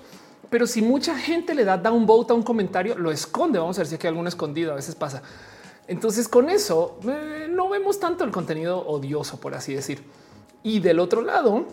Pero 0.49 0.67
si 0.67 0.81
mucha 0.81 1.17
gente 1.17 1.55
le 1.55 1.65
da 1.65 1.77
downvote 1.77 2.33
a 2.33 2.35
un 2.35 2.43
comentario, 2.43 2.97
lo 2.97 3.11
esconde. 3.11 3.59
Vamos 3.59 3.77
a 3.77 3.81
ver 3.81 3.87
si 3.87 3.95
hay 3.95 4.07
alguno 4.07 4.29
escondido. 4.29 4.71
A 4.71 4.75
veces 4.75 4.95
pasa. 4.95 5.23
Entonces, 5.87 6.27
con 6.27 6.49
eso 6.49 6.99
eh, 7.07 7.47
no 7.49 7.69
vemos 7.69 7.99
tanto 7.99 8.23
el 8.23 8.31
contenido 8.31 8.79
odioso, 8.87 9.39
por 9.39 9.55
así 9.55 9.73
decir. 9.73 10.03
Y 10.63 10.79
del 10.79 10.99
otro 10.99 11.21
lado, 11.21 11.65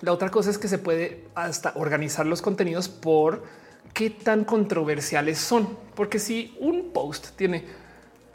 la 0.00 0.12
otra 0.12 0.30
cosa 0.30 0.50
es 0.50 0.58
que 0.58 0.68
se 0.68 0.78
puede 0.78 1.24
hasta 1.34 1.72
organizar 1.76 2.26
los 2.26 2.42
contenidos 2.42 2.88
por 2.88 3.42
qué 3.98 4.10
tan 4.10 4.44
controversiales 4.44 5.38
son. 5.38 5.68
Porque 5.96 6.20
si 6.20 6.56
un 6.60 6.92
post 6.92 7.30
tiene 7.34 7.64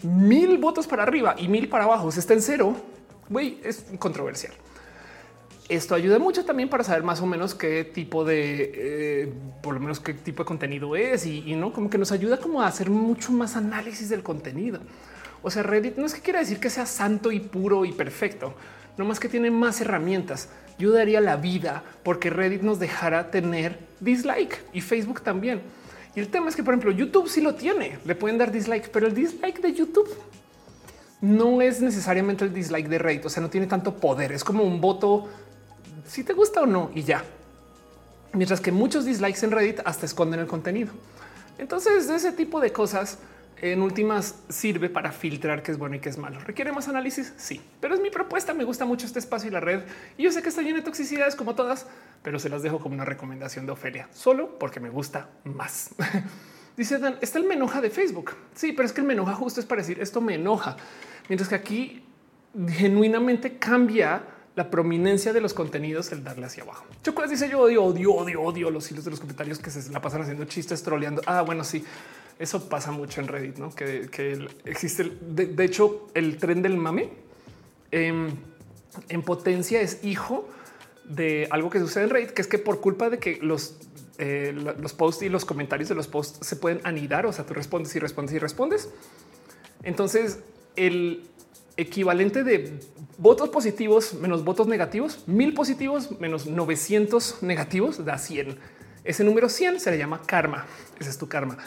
mil 0.01 0.57
votos 0.57 0.85
para 0.87 1.03
arriba 1.03 1.35
y 1.37 1.47
mil 1.47 1.69
para 1.69 1.85
abajo, 1.85 2.09
está 2.09 2.33
en 2.33 2.41
cero, 2.41 2.75
güey, 3.29 3.59
es 3.63 3.85
controversial. 3.97 4.51
Esto 5.69 5.95
ayuda 5.95 6.19
mucho 6.19 6.43
también 6.43 6.67
para 6.67 6.83
saber 6.83 7.03
más 7.03 7.21
o 7.21 7.25
menos 7.25 7.55
qué 7.55 7.85
tipo 7.85 8.25
de, 8.25 8.71
eh, 8.75 9.33
por 9.61 9.73
lo 9.73 9.79
menos 9.79 10.01
qué 10.01 10.13
tipo 10.13 10.43
de 10.43 10.47
contenido 10.47 10.97
es 10.97 11.25
y, 11.25 11.55
no 11.55 11.71
como 11.71 11.89
que 11.89 11.97
nos 11.97 12.11
ayuda 12.11 12.35
como 12.35 12.61
a 12.61 12.67
hacer 12.67 12.89
mucho 12.89 13.31
más 13.31 13.55
análisis 13.55 14.09
del 14.09 14.21
contenido. 14.21 14.81
O 15.43 15.49
sea, 15.49 15.63
Reddit 15.63 15.95
no 15.95 16.05
es 16.05 16.13
que 16.13 16.19
quiera 16.19 16.39
decir 16.39 16.59
que 16.59 16.69
sea 16.69 16.85
santo 16.85 17.31
y 17.31 17.39
puro 17.39 17.85
y 17.85 17.93
perfecto, 17.93 18.53
no 18.97 19.05
más 19.05 19.21
que 19.21 19.29
tiene 19.29 19.49
más 19.49 19.79
herramientas. 19.79 20.49
Yo 20.77 20.91
daría 20.91 21.21
la 21.21 21.37
vida 21.37 21.85
porque 22.03 22.29
Reddit 22.29 22.63
nos 22.63 22.79
dejara 22.79 23.31
tener 23.31 23.92
dislike 24.03 24.63
y 24.73 24.81
Facebook 24.81 25.21
también. 25.21 25.61
Y 26.15 26.19
el 26.19 26.27
tema 26.27 26.49
es 26.49 26.55
que, 26.55 26.63
por 26.63 26.73
ejemplo, 26.73 26.91
YouTube 26.91 27.27
sí 27.27 27.41
lo 27.41 27.55
tiene, 27.55 27.97
le 28.05 28.15
pueden 28.15 28.37
dar 28.37 28.51
dislike, 28.51 28.89
pero 28.89 29.07
el 29.07 29.15
dislike 29.15 29.61
de 29.61 29.73
YouTube 29.73 30.09
no 31.21 31.61
es 31.61 31.81
necesariamente 31.81 32.43
el 32.43 32.53
dislike 32.53 32.89
de 32.89 32.99
Reddit. 32.99 33.25
O 33.25 33.29
sea, 33.29 33.41
no 33.41 33.49
tiene 33.49 33.65
tanto 33.65 33.95
poder. 33.95 34.33
Es 34.33 34.43
como 34.43 34.63
un 34.63 34.81
voto 34.81 35.29
si 36.05 36.23
te 36.23 36.33
gusta 36.33 36.61
o 36.61 36.65
no 36.65 36.91
y 36.93 37.03
ya. 37.03 37.23
Mientras 38.33 38.59
que 38.59 38.71
muchos 38.71 39.05
dislikes 39.05 39.45
en 39.45 39.51
Reddit 39.51 39.79
hasta 39.85 40.05
esconden 40.05 40.41
el 40.41 40.47
contenido. 40.47 40.91
Entonces, 41.57 42.09
ese 42.09 42.31
tipo 42.33 42.59
de 42.59 42.73
cosas 42.73 43.19
en 43.71 43.81
últimas 43.81 44.43
sirve 44.49 44.89
para 44.89 45.13
filtrar 45.13 45.63
qué 45.63 45.71
es 45.71 45.77
bueno 45.77 45.95
y 45.95 45.99
qué 45.99 46.09
es 46.09 46.17
malo. 46.17 46.37
¿Requiere 46.41 46.73
más 46.73 46.89
análisis? 46.89 47.33
Sí, 47.37 47.61
pero 47.79 47.95
es 47.95 48.01
mi 48.01 48.09
propuesta. 48.09 48.53
Me 48.53 48.65
gusta 48.65 48.83
mucho 48.83 49.05
este 49.05 49.19
espacio 49.19 49.47
y 49.47 49.53
la 49.53 49.61
red. 49.61 49.83
Y 50.17 50.23
yo 50.23 50.33
sé 50.33 50.41
que 50.41 50.49
está 50.49 50.61
lleno 50.61 50.75
de 50.75 50.81
toxicidades 50.81 51.33
como 51.37 51.55
todas, 51.55 51.87
pero 52.23 52.39
se 52.39 52.49
las 52.49 52.61
dejo 52.61 52.81
como 52.81 52.95
una 52.95 53.05
recomendación 53.05 53.65
de 53.65 53.71
Ofelia, 53.71 54.09
solo 54.11 54.59
porque 54.59 54.81
me 54.81 54.89
gusta 54.89 55.29
más. 55.45 55.91
Dice 56.77 56.97
Dan, 56.97 57.17
está 57.21 57.39
el 57.39 57.45
me 57.45 57.53
enoja 57.53 57.79
de 57.79 57.89
Facebook. 57.89 58.31
Sí, 58.53 58.73
pero 58.73 58.85
es 58.85 58.91
que 58.91 58.99
el 58.99 59.07
me 59.07 59.13
enoja 59.13 59.33
justo 59.33 59.61
es 59.61 59.65
para 59.65 59.81
decir 59.81 60.01
esto 60.01 60.19
me 60.19 60.35
enoja. 60.35 60.75
Mientras 61.29 61.47
que 61.47 61.55
aquí 61.55 62.03
genuinamente 62.67 63.59
cambia 63.59 64.23
la 64.55 64.69
prominencia 64.69 65.31
de 65.31 65.39
los 65.39 65.53
contenidos, 65.53 66.11
el 66.11 66.21
darle 66.21 66.47
hacia 66.47 66.63
abajo. 66.63 66.85
Chocolate 67.01 67.31
dice 67.31 67.47
yo 67.47 67.61
odio, 67.61 67.81
odio, 67.85 68.13
odio, 68.13 68.41
odio 68.41 68.69
los 68.69 68.91
hilos 68.91 69.05
de 69.05 69.11
los 69.11 69.21
comentarios 69.21 69.57
que 69.59 69.69
se 69.69 69.89
la 69.89 70.01
pasan 70.01 70.21
haciendo 70.21 70.43
chistes, 70.43 70.83
troleando. 70.83 71.21
Ah, 71.25 71.43
bueno, 71.43 71.63
sí, 71.63 71.85
eso 72.43 72.69
pasa 72.69 72.91
mucho 72.91 73.21
en 73.21 73.27
Reddit, 73.27 73.57
no 73.57 73.73
que, 73.73 74.47
existe. 74.65 75.11
de, 75.21 75.65
hecho, 75.65 76.09
el 76.13 76.37
tren 76.37 76.61
del 76.61 76.77
mame 76.77 77.09
em, 77.91 78.29
en 79.09 79.21
potencia 79.21 79.81
es 79.81 80.03
hijo 80.03 80.47
de 81.05 81.47
algo 81.51 81.69
que 81.69 81.79
sucede 81.79 82.05
en 82.05 82.09
Reddit, 82.09 82.31
que 82.31 82.41
es 82.41 82.47
que 82.47 82.59
por 82.59 82.81
culpa 82.81 83.09
de 83.09 83.17
que 83.17 83.39
los 83.41 83.77
eh, 84.19 84.53
los 84.53 84.93
posts 84.93 85.23
y 85.23 85.29
los 85.29 85.43
comentarios 85.43 85.89
de 85.89 85.95
los 85.95 86.07
posts 86.07 86.45
se 86.45 86.55
pueden 86.55 86.79
anidar. 86.83 87.25
O 87.25 87.33
sea, 87.33 87.45
tú 87.45 87.53
respondes 87.53 87.95
y 87.95 87.99
respondes 87.99 88.35
y 88.35 88.39
respondes. 88.39 88.89
Entonces, 89.81 90.39
el 90.75 91.23
equivalente 91.77 92.43
de 92.43 92.79
votos 93.17 93.49
positivos 93.49 94.13
menos 94.13 94.43
votos 94.43 94.67
negativos, 94.67 95.23
mil 95.27 95.55
positivos 95.55 96.19
menos 96.19 96.45
900 96.45 97.41
negativos 97.41 98.05
da 98.05 98.19
100. 98.19 98.57
Ese 99.03 99.23
número 99.23 99.49
100 99.49 99.79
se 99.79 99.91
le 99.91 99.97
llama 99.97 100.21
karma. 100.25 100.67
Ese 100.99 101.09
es 101.09 101.17
tu 101.17 101.27
karma. 101.27 101.57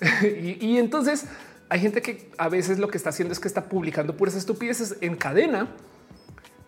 y, 0.22 0.78
entonces 0.78 1.26
hay 1.68 1.80
gente 1.80 2.02
que 2.02 2.30
a 2.38 2.48
veces 2.48 2.78
lo 2.78 2.88
que 2.88 2.96
está 2.96 3.10
haciendo 3.10 3.32
es 3.32 3.40
que 3.40 3.48
está 3.48 3.64
publicando 3.68 4.16
puras 4.16 4.34
estupideces 4.34 4.96
en 5.00 5.16
cadena 5.16 5.68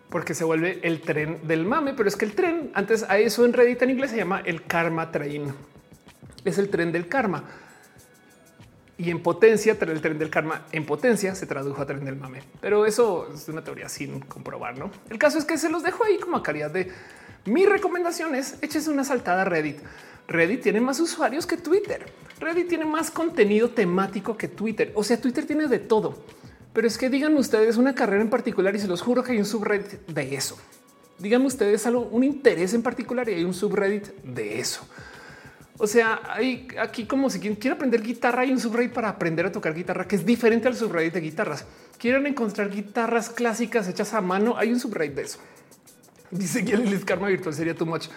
porque 0.09 0.33
se 0.33 0.43
vuelve 0.43 0.79
el 0.83 1.01
tren 1.01 1.39
del 1.47 1.65
mame, 1.65 1.93
pero 1.93 2.09
es 2.09 2.17
que 2.17 2.25
el 2.25 2.33
tren 2.33 2.71
antes 2.73 3.03
a 3.07 3.17
eso 3.17 3.45
en 3.45 3.53
Reddit 3.53 3.81
en 3.81 3.91
inglés 3.91 4.11
se 4.11 4.17
llama 4.17 4.41
el 4.45 4.65
karma 4.65 5.11
train. 5.11 5.53
Es 6.43 6.57
el 6.57 6.69
tren 6.69 6.91
del 6.91 7.07
karma. 7.07 7.45
Y 8.97 9.09
en 9.09 9.23
potencia, 9.23 9.77
el 9.79 10.01
tren 10.01 10.19
del 10.19 10.29
karma 10.29 10.65
en 10.71 10.85
potencia 10.85 11.33
se 11.33 11.45
tradujo 11.45 11.81
a 11.81 11.85
tren 11.85 12.03
del 12.03 12.17
mame. 12.17 12.43
Pero 12.59 12.85
eso 12.85 13.29
es 13.33 13.47
una 13.47 13.63
teoría 13.63 13.87
sin 13.87 14.19
comprobar, 14.19 14.77
¿no? 14.77 14.91
El 15.09 15.17
caso 15.17 15.37
es 15.37 15.45
que 15.45 15.57
se 15.57 15.69
los 15.69 15.81
dejo 15.81 16.03
ahí 16.03 16.19
como 16.19 16.37
a 16.37 16.43
calidad 16.43 16.69
de 16.69 16.91
mi 17.45 17.65
recomendación 17.65 18.35
es 18.35 18.57
échese 18.61 18.91
una 18.91 19.03
saltada 19.03 19.41
a 19.41 19.45
Reddit. 19.45 19.79
Reddit 20.27 20.61
tiene 20.61 20.81
más 20.81 20.99
usuarios 20.99 21.47
que 21.47 21.57
Twitter. 21.57 22.05
Reddit 22.41 22.67
tiene 22.67 22.85
más 22.85 23.11
contenido 23.11 23.69
temático 23.69 24.35
que 24.35 24.47
Twitter. 24.47 24.91
O 24.95 25.03
sea, 25.03 25.21
Twitter 25.21 25.45
tiene 25.45 25.67
de 25.67 25.79
todo. 25.79 26.25
Pero 26.73 26.87
es 26.87 26.97
que 26.97 27.09
digan 27.09 27.37
ustedes 27.37 27.77
una 27.77 27.93
carrera 27.93 28.21
en 28.21 28.29
particular 28.29 28.75
y 28.75 28.79
se 28.79 28.87
los 28.87 29.01
juro 29.01 29.23
que 29.23 29.33
hay 29.33 29.37
un 29.37 29.45
subreddit 29.45 30.07
de 30.07 30.35
eso. 30.35 30.57
Díganme 31.19 31.45
ustedes 31.45 31.85
algo, 31.85 32.01
un 32.01 32.23
interés 32.23 32.73
en 32.73 32.81
particular 32.81 33.29
y 33.29 33.33
hay 33.33 33.43
un 33.43 33.53
subreddit 33.53 34.07
de 34.23 34.59
eso. 34.59 34.87
O 35.77 35.85
sea, 35.85 36.21
hay 36.29 36.67
aquí 36.79 37.05
como 37.05 37.29
si 37.29 37.39
quien 37.39 37.55
quiere 37.55 37.75
aprender 37.75 38.01
guitarra, 38.01 38.41
hay 38.41 38.51
un 38.51 38.59
subreddit 38.59 38.93
para 38.93 39.09
aprender 39.09 39.45
a 39.45 39.51
tocar 39.51 39.73
guitarra 39.73 40.07
que 40.07 40.15
es 40.15 40.25
diferente 40.25 40.67
al 40.67 40.75
subreddit 40.75 41.13
de 41.13 41.21
guitarras. 41.21 41.65
Quieren 41.99 42.25
encontrar 42.25 42.69
guitarras 42.69 43.29
clásicas 43.29 43.87
hechas 43.87 44.13
a 44.13 44.21
mano, 44.21 44.57
hay 44.57 44.71
un 44.71 44.79
subreddit 44.79 45.15
de 45.15 45.21
eso. 45.23 45.39
Dice 46.31 46.63
que 46.63 46.73
el 46.73 47.05
karma 47.05 47.27
virtual 47.27 47.53
sería 47.53 47.75
too 47.75 47.85
much. 47.85 48.07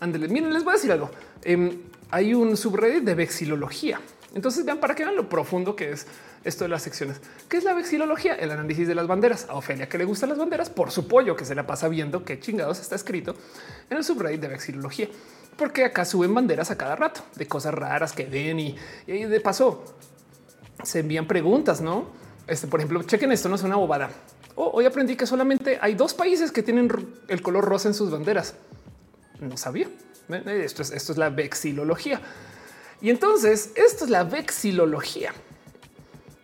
Ándale, 0.00 0.28
miren, 0.28 0.52
les 0.52 0.62
voy 0.62 0.72
a 0.72 0.76
decir 0.76 0.92
algo. 0.92 1.10
Em, 1.44 1.78
hay 2.10 2.34
un 2.34 2.56
subreddit 2.56 3.04
de 3.04 3.14
vexilología. 3.14 4.00
Entonces 4.34 4.64
vean 4.64 4.78
para 4.78 4.94
que 4.94 5.04
vean 5.04 5.16
lo 5.16 5.28
profundo 5.28 5.76
que 5.76 5.92
es 5.92 6.06
esto 6.44 6.64
de 6.64 6.68
las 6.68 6.82
secciones. 6.82 7.20
¿Qué 7.48 7.56
es 7.56 7.64
la 7.64 7.74
vexilología? 7.74 8.34
El 8.34 8.50
análisis 8.50 8.88
de 8.88 8.94
las 8.94 9.06
banderas. 9.06 9.46
A 9.48 9.54
Ofelia 9.54 9.88
que 9.88 9.98
le 9.98 10.04
gustan 10.04 10.30
las 10.30 10.38
banderas 10.38 10.70
por 10.70 10.90
su 10.90 11.06
pollo 11.06 11.36
que 11.36 11.44
se 11.44 11.54
la 11.54 11.66
pasa 11.66 11.88
viendo 11.88 12.24
qué 12.24 12.40
chingados 12.40 12.80
está 12.80 12.96
escrito 12.96 13.34
en 13.90 13.96
el 13.96 14.04
subreddit 14.04 14.40
de 14.40 14.48
vexilología. 14.48 15.08
Porque 15.56 15.84
acá 15.84 16.04
suben 16.04 16.32
banderas 16.32 16.70
a 16.70 16.78
cada 16.78 16.96
rato 16.96 17.22
de 17.36 17.46
cosas 17.46 17.74
raras 17.74 18.12
que 18.12 18.24
ven 18.24 18.58
y, 18.58 18.76
de 19.06 19.40
paso 19.40 19.84
se 20.82 21.00
envían 21.00 21.26
preguntas, 21.26 21.80
¿no? 21.80 22.06
Este, 22.46 22.66
por 22.66 22.80
ejemplo, 22.80 23.02
chequen 23.02 23.30
esto, 23.32 23.48
no 23.48 23.54
es 23.54 23.62
una 23.62 23.76
bobada. 23.76 24.10
Oh, 24.54 24.70
hoy 24.74 24.84
aprendí 24.86 25.14
que 25.14 25.26
solamente 25.26 25.78
hay 25.80 25.94
dos 25.94 26.14
países 26.14 26.50
que 26.50 26.62
tienen 26.62 26.90
el 27.28 27.42
color 27.42 27.64
rosa 27.64 27.88
en 27.88 27.94
sus 27.94 28.10
banderas. 28.10 28.54
No 29.40 29.56
sabía. 29.56 29.88
Esto 30.28 30.82
es, 30.82 30.90
esto 30.90 31.12
es 31.12 31.18
la 31.18 31.30
vexilología. 31.30 32.20
Y 33.00 33.10
entonces 33.10 33.72
esto 33.74 34.04
es 34.04 34.10
la 34.10 34.24
vexilología. 34.24 35.32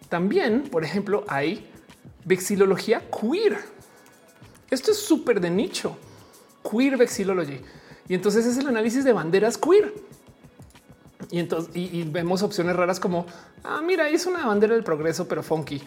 También, 0.08 0.64
por 0.64 0.84
ejemplo, 0.84 1.24
hay 1.28 1.70
vexilología 2.24 3.02
queer. 3.10 3.58
Esto 4.70 4.90
es 4.90 4.98
súper 4.98 5.40
de 5.40 5.50
nicho. 5.50 5.96
Queer 6.68 6.96
vexilology. 6.96 7.60
Y 8.08 8.14
entonces 8.14 8.46
es 8.46 8.58
el 8.58 8.66
análisis 8.66 9.04
de 9.04 9.12
banderas 9.12 9.56
queer. 9.56 9.94
Y 11.30 11.38
entonces 11.38 11.70
y, 11.74 12.02
vemos 12.04 12.42
opciones 12.42 12.74
raras 12.74 12.98
como 12.98 13.26
ah, 13.64 13.80
mira, 13.84 14.08
es 14.08 14.26
una 14.26 14.46
bandera 14.46 14.74
del 14.74 14.84
progreso, 14.84 15.28
pero 15.28 15.42
funky. 15.42 15.82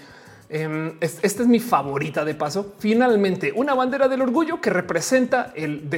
Em, 0.54 0.98
esta 1.00 1.44
es 1.44 1.48
mi 1.48 1.62
favorita 1.62 2.26
de 2.26 2.36
paso. 2.36 2.74
Finalmente, 2.78 3.54
una 3.56 3.74
bandera 3.74 4.10
del 4.10 4.22
orgullo 4.22 4.60
que 4.60 4.70
representa 4.70 5.54
el, 5.56 5.90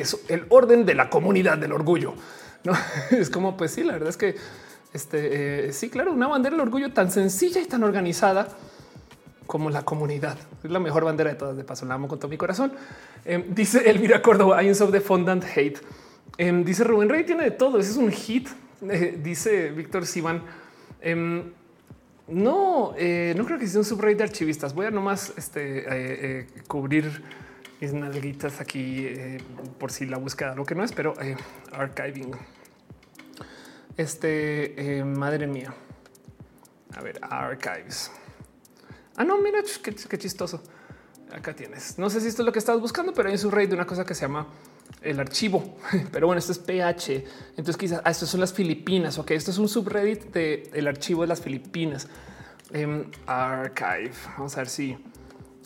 orden 0.49 0.85
de 0.85 0.93
la 0.93 1.09
comunidad 1.09 1.57
del 1.57 1.71
orgullo. 1.71 2.13
No 2.63 2.73
es 3.11 3.31
como, 3.31 3.57
pues 3.57 3.71
sí, 3.71 3.83
la 3.83 3.93
verdad 3.93 4.09
es 4.09 4.17
que 4.17 4.35
este 4.93 5.69
eh, 5.69 5.73
sí, 5.73 5.89
claro, 5.89 6.13
una 6.13 6.27
bandera 6.27 6.55
del 6.55 6.61
orgullo 6.61 6.93
tan 6.93 7.09
sencilla 7.09 7.61
y 7.61 7.65
tan 7.65 7.81
organizada 7.83 8.47
como 9.47 9.71
la 9.71 9.81
comunidad. 9.81 10.37
Es 10.63 10.69
la 10.69 10.79
mejor 10.79 11.03
bandera 11.03 11.31
de 11.31 11.35
todas. 11.35 11.57
De 11.57 11.63
paso, 11.63 11.87
la 11.87 11.95
amo 11.95 12.07
con 12.07 12.19
todo 12.19 12.29
mi 12.29 12.37
corazón. 12.37 12.73
Em, 13.25 13.55
dice 13.55 13.89
Elvira 13.89 14.21
Córdoba, 14.21 14.61
I 14.61 14.69
of 14.69 14.91
the 14.91 15.01
fondant 15.01 15.43
hate. 15.43 15.79
Em, 16.37 16.63
dice 16.63 16.83
Rubén 16.83 17.09
Rey, 17.09 17.23
tiene 17.23 17.45
de 17.45 17.51
todo. 17.51 17.79
Ese 17.79 17.89
es 17.89 17.97
un 17.97 18.11
hit. 18.11 18.49
Eh, 18.83 19.17
dice 19.23 19.71
Víctor 19.71 20.05
Sivan. 20.05 20.43
No, 22.27 22.93
eh, 22.97 23.33
no 23.37 23.45
creo 23.45 23.59
que 23.59 23.67
sea 23.67 23.79
un 23.79 23.85
subreddit 23.85 24.17
de 24.17 24.23
archivistas. 24.23 24.73
Voy 24.73 24.85
a 24.85 24.91
nomás 24.91 25.33
este, 25.37 26.47
cubrir 26.67 27.23
mis 27.81 27.93
nalguitas 27.93 28.61
aquí 28.61 29.09
por 29.77 29.91
si 29.91 30.05
la 30.05 30.17
búsqueda 30.17 30.55
lo 30.55 30.65
que 30.65 30.73
no 30.73 30.83
es, 30.83 30.93
pero 30.93 31.13
archiving. 31.73 32.31
Este, 33.97 34.99
eh, 34.99 35.03
madre 35.03 35.47
mía. 35.47 35.73
A 36.95 37.01
ver, 37.01 37.19
archives. 37.21 38.11
Ah, 39.15 39.23
no, 39.23 39.37
mira, 39.39 39.59
qué, 39.83 40.17
chistoso. 40.17 40.63
Acá 41.31 41.55
tienes. 41.55 41.97
No 41.99 42.09
sé 42.09 42.21
si 42.21 42.27
esto 42.27 42.41
es 42.41 42.45
lo 42.45 42.51
que 42.51 42.59
estás 42.59 42.79
buscando, 42.79 43.13
pero 43.13 43.29
hay 43.29 43.33
en 43.33 43.39
su 43.39 43.51
rey 43.51 43.67
de 43.67 43.75
una 43.75 43.85
cosa 43.85 44.05
que 44.05 44.15
se 44.15 44.21
llama 44.21 44.47
el 45.03 45.19
archivo. 45.19 45.77
Pero 46.11 46.27
bueno, 46.27 46.39
esto 46.39 46.51
es 46.51 46.59
PH. 46.59 47.25
Entonces 47.51 47.77
quizás 47.77 48.01
ah, 48.03 48.11
esto 48.11 48.25
son 48.25 48.39
las 48.39 48.53
Filipinas. 48.53 49.17
Ok, 49.17 49.31
esto 49.31 49.51
es 49.51 49.57
un 49.57 49.67
subreddit 49.69 50.33
del 50.33 50.87
archivo 50.87 51.21
de 51.21 51.27
las 51.27 51.41
Filipinas. 51.41 52.07
Em, 52.71 53.05
archive. 53.25 54.13
Vamos 54.37 54.55
a 54.55 54.61
ver 54.61 54.69
si 54.69 54.97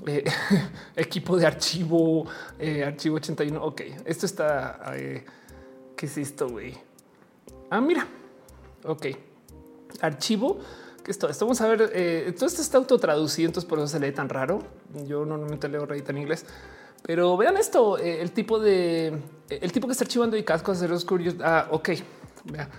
eh, 0.06 0.24
equipo 0.96 1.38
de 1.38 1.46
archivo, 1.46 2.26
eh, 2.60 2.84
archivo 2.84 3.16
81. 3.18 3.64
Ok, 3.64 3.82
esto 4.06 4.26
está. 4.26 4.94
¿Qué 5.96 6.06
es 6.06 6.18
esto, 6.18 6.50
güey? 6.50 6.78
Ah, 7.70 7.82
mira. 7.82 8.08
Ok. 8.84 9.08
Archivo. 10.02 10.60
¿Qué 11.04 11.12
es 11.12 11.18
todo 11.18 11.32
esto? 11.32 11.46
Vamos 11.46 11.62
a 11.62 11.68
ver. 11.68 11.92
Eh, 11.94 12.34
todo 12.36 12.46
esto 12.46 12.62
está 12.62 12.78
autotraducido, 12.78 13.48
entonces 13.48 13.68
por 13.68 13.80
eso 13.80 13.88
se 13.88 14.00
lee 14.00 14.12
tan 14.12 14.30
raro. 14.30 14.62
Yo 15.08 15.26
normalmente 15.26 15.68
leo 15.70 15.86
Reddit 15.86 16.10
en 16.10 16.18
inglés. 16.18 16.46
Pero 17.08 17.36
vean 17.38 17.58
esto, 17.58 17.98
eh, 17.98 18.22
el 18.22 18.32
tipo 18.32 18.60
de 18.60 19.08
eh, 19.08 19.60
el 19.62 19.72
tipo 19.72 19.88
que 19.88 19.94
está 19.94 20.04
archivando 20.04 20.38
y 20.38 20.44
de 20.44 20.88
los 20.88 21.06
curiosos. 21.06 21.42
Ah, 21.44 21.68
ok. 21.72 21.90
Vea. 22.46 22.70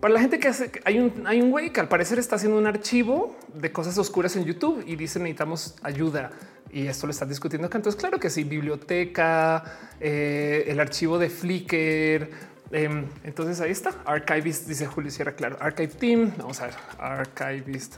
Para 0.00 0.14
la 0.14 0.20
gente 0.20 0.38
que 0.38 0.48
hace, 0.48 0.72
hay 0.86 0.98
un, 0.98 1.26
hay 1.26 1.42
un 1.42 1.50
güey 1.50 1.70
que 1.70 1.80
al 1.80 1.88
parecer 1.88 2.18
está 2.18 2.36
haciendo 2.36 2.56
un 2.56 2.66
archivo 2.66 3.36
de 3.52 3.70
cosas 3.70 3.98
oscuras 3.98 4.34
en 4.36 4.46
YouTube 4.46 4.82
y 4.86 4.96
dice 4.96 5.18
necesitamos 5.18 5.74
ayuda. 5.82 6.30
Y 6.72 6.86
esto 6.86 7.06
lo 7.06 7.10
están 7.10 7.28
discutiendo 7.28 7.66
acá. 7.66 7.76
Entonces, 7.76 8.00
claro 8.00 8.18
que 8.18 8.30
sí, 8.30 8.44
biblioteca, 8.44 9.64
el 9.98 10.78
archivo 10.80 11.18
de 11.18 11.28
Flickr, 11.28 12.30
Em, 12.72 13.06
entonces 13.24 13.60
ahí 13.60 13.72
está. 13.72 13.90
Archivist, 14.04 14.66
dice 14.68 14.86
Julio 14.86 15.10
Sierra, 15.10 15.32
claro. 15.32 15.56
Archive 15.60 15.88
Team. 15.88 16.32
Vamos 16.38 16.60
a 16.60 16.66
ver. 16.66 16.74
Archivist. 16.98 17.96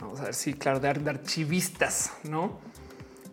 Vamos 0.00 0.20
a 0.20 0.24
ver 0.24 0.34
si, 0.34 0.54
claro, 0.54 0.80
de, 0.80 0.88
archivistas, 0.88 2.12
¿no? 2.24 2.58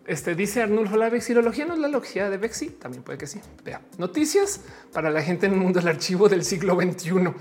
Este 0.06 0.34
dice 0.34 0.62
Arnulfo, 0.62 0.96
la 0.96 1.08
vexilología 1.10 1.64
no 1.64 1.74
es 1.74 1.80
la 1.80 1.88
logía 1.88 2.28
de 2.28 2.36
Vexi. 2.36 2.70
También 2.70 3.04
puede 3.04 3.18
que 3.18 3.26
sí. 3.26 3.40
Vea 3.64 3.80
noticias 3.98 4.60
para 4.92 5.10
la 5.10 5.22
gente 5.22 5.46
en 5.46 5.52
el 5.52 5.58
mundo 5.58 5.78
del 5.78 5.88
archivo 5.88 6.28
del 6.28 6.44
siglo 6.44 6.74
XXI. 6.74 7.32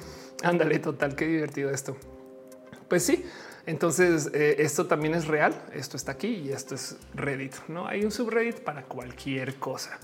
Ándale, 0.44 0.80
total, 0.80 1.16
qué 1.16 1.26
divertido 1.26 1.72
esto. 1.72 1.98
Pues 2.88 3.04
sí, 3.04 3.26
entonces 3.66 4.30
eh, 4.34 4.58
esto 4.60 4.86
también 4.86 5.16
es 5.16 5.28
real. 5.28 5.60
Esto 5.74 5.98
está 5.98 6.12
aquí 6.12 6.28
y 6.28 6.52
esto 6.52 6.76
es 6.76 6.98
Reddit. 7.16 7.56
No 7.68 7.88
hay 7.88 8.06
un 8.06 8.12
subreddit 8.12 8.60
para 8.60 8.84
cualquier 8.84 9.56
cosa. 9.56 9.98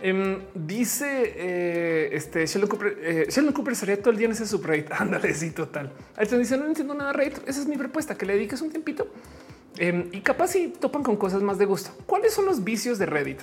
Em, 0.00 0.40
dice 0.54 1.34
eh, 1.36 2.08
este 2.12 2.46
Sheldon 2.46 2.68
Cooper, 2.68 2.98
eh, 3.00 3.26
Sheldon 3.30 3.54
Cooper 3.54 3.76
sería 3.76 3.98
todo 3.98 4.10
el 4.10 4.16
día 4.16 4.26
en 4.26 4.32
ese 4.32 4.46
subreddit. 4.46 4.90
Ándale, 4.98 5.34
sí, 5.34 5.50
total. 5.50 5.92
Ahí 6.16 6.26
dice 6.38 6.56
no 6.56 6.64
entiendo 6.64 6.94
nada 6.94 7.12
Reddit. 7.12 7.46
Esa 7.46 7.60
es 7.60 7.66
mi 7.66 7.76
propuesta, 7.76 8.16
que 8.16 8.24
le 8.24 8.34
dediques 8.34 8.62
un 8.62 8.70
tiempito 8.70 9.06
em, 9.78 10.08
y 10.12 10.20
capaz 10.20 10.48
si 10.48 10.68
topan 10.68 11.02
con 11.02 11.16
cosas 11.16 11.42
más 11.42 11.58
de 11.58 11.66
gusto. 11.66 11.90
¿Cuáles 12.06 12.32
son 12.32 12.46
los 12.46 12.64
vicios 12.64 12.98
de 12.98 13.06
Reddit? 13.06 13.40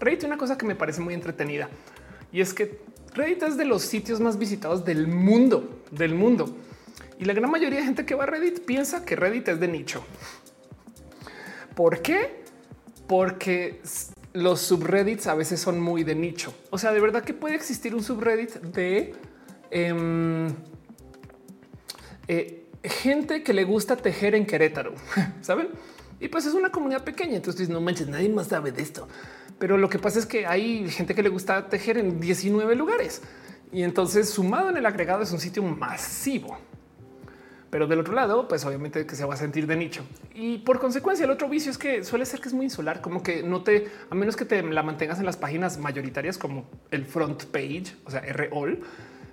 Reddit 0.00 0.24
una 0.24 0.36
cosa 0.36 0.58
que 0.58 0.66
me 0.66 0.74
parece 0.74 1.00
muy 1.00 1.14
entretenida 1.14 1.68
y 2.32 2.40
es 2.40 2.52
que 2.52 2.80
Reddit 3.14 3.42
es 3.44 3.56
de 3.56 3.64
los 3.64 3.82
sitios 3.82 4.20
más 4.20 4.38
visitados 4.38 4.84
del 4.84 5.06
mundo, 5.06 5.82
del 5.90 6.14
mundo. 6.14 6.54
Y 7.18 7.24
la 7.24 7.32
gran 7.32 7.50
mayoría 7.50 7.78
de 7.78 7.86
gente 7.86 8.04
que 8.04 8.14
va 8.14 8.24
a 8.24 8.26
Reddit 8.26 8.60
piensa 8.66 9.04
que 9.04 9.16
Reddit 9.16 9.48
es 9.48 9.60
de 9.60 9.68
nicho. 9.68 10.04
¿Por 11.74 12.02
qué? 12.02 12.42
Porque 13.06 13.80
los 14.32 14.60
subreddits 14.60 15.26
a 15.28 15.34
veces 15.34 15.60
son 15.60 15.80
muy 15.80 16.04
de 16.04 16.14
nicho. 16.14 16.52
O 16.70 16.78
sea, 16.78 16.92
de 16.92 17.00
verdad 17.00 17.24
que 17.24 17.32
puede 17.32 17.54
existir 17.54 17.94
un 17.94 18.02
subreddit 18.02 18.52
de 18.60 19.14
em, 19.70 20.48
eh, 22.28 22.65
gente 22.88 23.42
que 23.42 23.52
le 23.52 23.64
gusta 23.64 23.96
tejer 23.96 24.34
en 24.34 24.46
Querétaro, 24.46 24.94
saben? 25.40 25.68
Y 26.20 26.28
pues 26.28 26.46
es 26.46 26.54
una 26.54 26.70
comunidad 26.70 27.04
pequeña. 27.04 27.36
Entonces 27.36 27.68
no 27.68 27.80
manches, 27.80 28.08
nadie 28.08 28.28
más 28.28 28.48
sabe 28.48 28.72
de 28.72 28.82
esto. 28.82 29.06
Pero 29.58 29.76
lo 29.78 29.88
que 29.88 29.98
pasa 29.98 30.18
es 30.18 30.26
que 30.26 30.46
hay 30.46 30.88
gente 30.90 31.14
que 31.14 31.22
le 31.22 31.28
gusta 31.28 31.68
tejer 31.68 31.98
en 31.98 32.20
19 32.20 32.74
lugares 32.74 33.22
y 33.72 33.82
entonces 33.82 34.30
sumado 34.30 34.70
en 34.70 34.76
el 34.76 34.86
agregado 34.86 35.22
es 35.22 35.32
un 35.32 35.40
sitio 35.40 35.62
masivo. 35.62 36.58
pero 37.68 37.86
del 37.86 37.98
otro 37.98 38.14
lado, 38.14 38.48
pues 38.48 38.64
obviamente 38.64 39.04
que 39.04 39.16
se 39.16 39.24
va 39.24 39.34
a 39.34 39.36
sentir 39.36 39.66
de 39.66 39.76
nicho. 39.76 40.02
Y 40.34 40.58
por 40.58 40.78
consecuencia, 40.78 41.24
el 41.24 41.30
otro 41.30 41.48
vicio 41.48 41.70
es 41.70 41.76
que 41.76 42.04
suele 42.04 42.24
ser 42.24 42.40
que 42.40 42.48
es 42.48 42.54
muy 42.54 42.66
insular, 42.66 43.02
como 43.02 43.22
que 43.22 43.42
no 43.42 43.62
te, 43.64 43.88
a 44.08 44.14
menos 44.14 44.36
que 44.36 44.46
te 44.46 44.62
la 44.62 44.82
mantengas 44.82 45.18
en 45.18 45.26
las 45.26 45.36
páginas 45.36 45.76
mayoritarias 45.76 46.38
como 46.38 46.70
el 46.90 47.04
front 47.04 47.44
page, 47.46 47.96
o 48.06 48.10
sea, 48.10 48.20
R 48.20 48.48
all, 48.52 48.82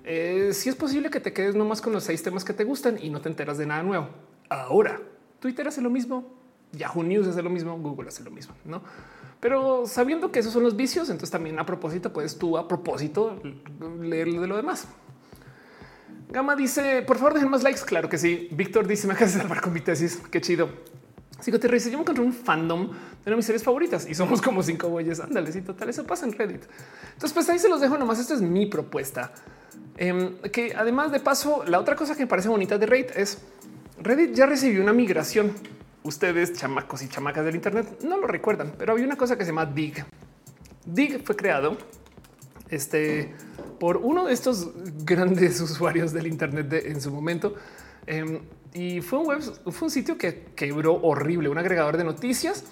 eh, 0.04 0.50
si 0.52 0.68
es 0.68 0.76
posible 0.76 1.10
que 1.10 1.20
te 1.20 1.32
quedes 1.32 1.54
nomás 1.54 1.80
con 1.80 1.92
los 1.92 2.04
seis 2.04 2.22
temas 2.22 2.44
que 2.44 2.52
te 2.52 2.64
gustan 2.64 2.98
y 3.02 3.10
no 3.10 3.20
te 3.20 3.28
enteras 3.28 3.58
de 3.58 3.66
nada 3.66 3.82
nuevo. 3.82 4.08
Ahora, 4.48 5.00
Twitter 5.40 5.66
hace 5.66 5.80
lo 5.80 5.90
mismo, 5.90 6.34
Yahoo 6.72 7.02
News 7.02 7.26
hace 7.26 7.42
lo 7.42 7.50
mismo, 7.50 7.78
Google 7.78 8.08
hace 8.08 8.22
lo 8.22 8.30
mismo, 8.30 8.54
¿no? 8.64 8.82
Pero 9.40 9.86
sabiendo 9.86 10.32
que 10.32 10.38
esos 10.40 10.52
son 10.52 10.62
los 10.62 10.76
vicios, 10.76 11.10
entonces 11.10 11.30
también 11.30 11.58
a 11.58 11.66
propósito 11.66 12.12
puedes 12.12 12.38
tú 12.38 12.56
a 12.56 12.66
propósito 12.66 13.40
leer 14.00 14.28
de 14.28 14.46
lo 14.46 14.56
demás. 14.56 14.88
Gama 16.30 16.56
dice, 16.56 17.02
por 17.02 17.16
favor, 17.18 17.34
dejen 17.34 17.50
más 17.50 17.62
likes. 17.62 17.82
Claro 17.84 18.08
que 18.08 18.18
sí. 18.18 18.48
Víctor 18.50 18.86
dice, 18.86 19.06
me 19.06 19.12
acabas 19.12 19.34
de 19.34 19.40
salvar 19.40 19.60
con 19.60 19.72
mi 19.72 19.80
tesis. 19.80 20.20
Qué 20.30 20.40
chido. 20.40 20.68
Te 21.44 21.68
dice, 21.68 21.90
yo 21.90 21.98
me 21.98 22.02
encontré 22.02 22.24
un 22.24 22.32
fandom 22.32 22.86
de 22.86 22.90
una 22.90 23.30
de 23.30 23.36
mis 23.36 23.44
series 23.44 23.62
favoritas 23.62 24.08
y 24.08 24.14
somos 24.14 24.40
como 24.40 24.62
cinco 24.62 24.88
bueyes. 24.88 25.20
Ándale, 25.20 25.52
sí, 25.52 25.60
total, 25.60 25.90
eso 25.90 26.04
pasa 26.04 26.24
en 26.24 26.32
Reddit. 26.32 26.64
Entonces, 27.12 27.32
pues 27.32 27.48
ahí 27.50 27.58
se 27.58 27.68
los 27.68 27.80
dejo 27.80 27.98
nomás. 27.98 28.18
Esto 28.18 28.34
es 28.34 28.40
mi 28.40 28.66
propuesta. 28.66 29.32
Em, 29.96 30.36
que 30.52 30.74
además 30.74 31.12
de 31.12 31.20
paso, 31.20 31.64
la 31.66 31.78
otra 31.78 31.94
cosa 31.94 32.14
que 32.14 32.22
me 32.22 32.26
parece 32.26 32.48
bonita 32.48 32.78
de 32.78 32.86
Reddit 32.86 33.16
es 33.16 33.38
Reddit 34.00 34.34
ya 34.34 34.46
recibió 34.46 34.82
una 34.82 34.92
migración. 34.92 35.52
Ustedes, 36.02 36.52
chamacos 36.52 37.02
y 37.02 37.08
chamacas 37.08 37.44
del 37.44 37.54
Internet, 37.54 38.00
no 38.04 38.18
lo 38.18 38.26
recuerdan, 38.26 38.74
pero 38.76 38.92
había 38.92 39.06
una 39.06 39.16
cosa 39.16 39.38
que 39.38 39.44
se 39.44 39.50
llama 39.50 39.66
Dig. 39.66 40.04
Dig 40.84 41.24
fue 41.24 41.34
creado 41.34 41.78
este, 42.68 43.32
por 43.78 43.96
uno 43.98 44.26
de 44.26 44.34
estos 44.34 44.70
grandes 45.04 45.60
usuarios 45.62 46.12
del 46.12 46.26
Internet 46.26 46.72
en 46.86 47.00
su 47.00 47.10
momento. 47.10 47.54
Em, 48.06 48.40
y 48.74 49.00
fue 49.00 49.20
un 49.20 49.26
web, 49.26 49.40
fue 49.40 49.86
un 49.86 49.90
sitio 49.90 50.18
que 50.18 50.48
quebró 50.54 50.94
horrible, 50.94 51.48
un 51.48 51.56
agregador 51.56 51.96
de 51.96 52.04
noticias 52.04 52.64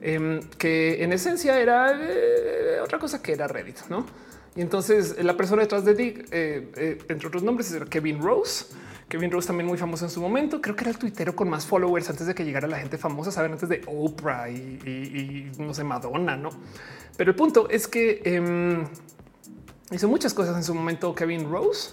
em, 0.00 0.40
que 0.58 1.04
en 1.04 1.12
esencia 1.12 1.60
era 1.60 1.92
eh, 2.00 2.80
otra 2.82 2.98
cosa 2.98 3.22
que 3.22 3.32
era 3.32 3.46
Reddit, 3.46 3.86
no? 3.90 4.06
Y 4.54 4.60
entonces 4.60 5.22
la 5.22 5.36
persona 5.36 5.62
detrás 5.62 5.84
de 5.84 5.94
Dig, 5.94 6.26
eh, 6.30 6.70
eh, 6.76 6.98
entre 7.08 7.28
otros 7.28 7.42
nombres, 7.42 7.70
es 7.72 7.82
Kevin 7.88 8.20
Rose. 8.20 8.66
Kevin 9.08 9.30
Rose 9.30 9.46
también 9.46 9.66
muy 9.66 9.78
famoso 9.78 10.04
en 10.04 10.10
su 10.10 10.20
momento. 10.20 10.60
Creo 10.60 10.74
que 10.76 10.84
era 10.84 10.90
el 10.90 10.98
tuitero 10.98 11.34
con 11.36 11.48
más 11.48 11.66
followers 11.66 12.08
antes 12.08 12.26
de 12.26 12.34
que 12.34 12.44
llegara 12.44 12.66
la 12.66 12.78
gente 12.78 12.96
famosa, 12.98 13.30
saben, 13.30 13.52
antes 13.52 13.68
de 13.68 13.82
Oprah 13.86 14.48
y, 14.48 15.50
no 15.58 15.74
sé, 15.74 15.84
Madonna, 15.84 16.36
no? 16.36 16.50
Pero 17.16 17.30
el 17.30 17.36
punto 17.36 17.68
es 17.68 17.88
que 17.88 18.22
em, 18.24 18.86
hizo 19.90 20.08
muchas 20.08 20.32
cosas 20.32 20.56
en 20.56 20.64
su 20.64 20.74
momento 20.74 21.14
Kevin 21.14 21.50
Rose. 21.50 21.90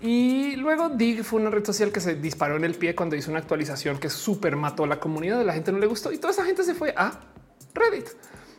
Y 0.00 0.56
luego 0.56 0.90
Dig 0.90 1.24
fue 1.24 1.40
una 1.40 1.50
red 1.50 1.64
social 1.64 1.90
que 1.90 2.00
se 2.00 2.14
disparó 2.14 2.56
en 2.56 2.64
el 2.64 2.74
pie 2.74 2.94
cuando 2.94 3.16
hizo 3.16 3.30
una 3.30 3.40
actualización 3.40 3.98
que 3.98 4.10
súper 4.10 4.56
mató 4.56 4.84
a 4.84 4.86
la 4.86 5.00
comunidad. 5.00 5.44
La 5.44 5.54
gente 5.54 5.72
no 5.72 5.78
le 5.78 5.86
gustó 5.86 6.12
y 6.12 6.18
toda 6.18 6.32
esa 6.32 6.44
gente 6.44 6.62
se 6.64 6.74
fue 6.74 6.92
a 6.96 7.20
Reddit. 7.74 8.08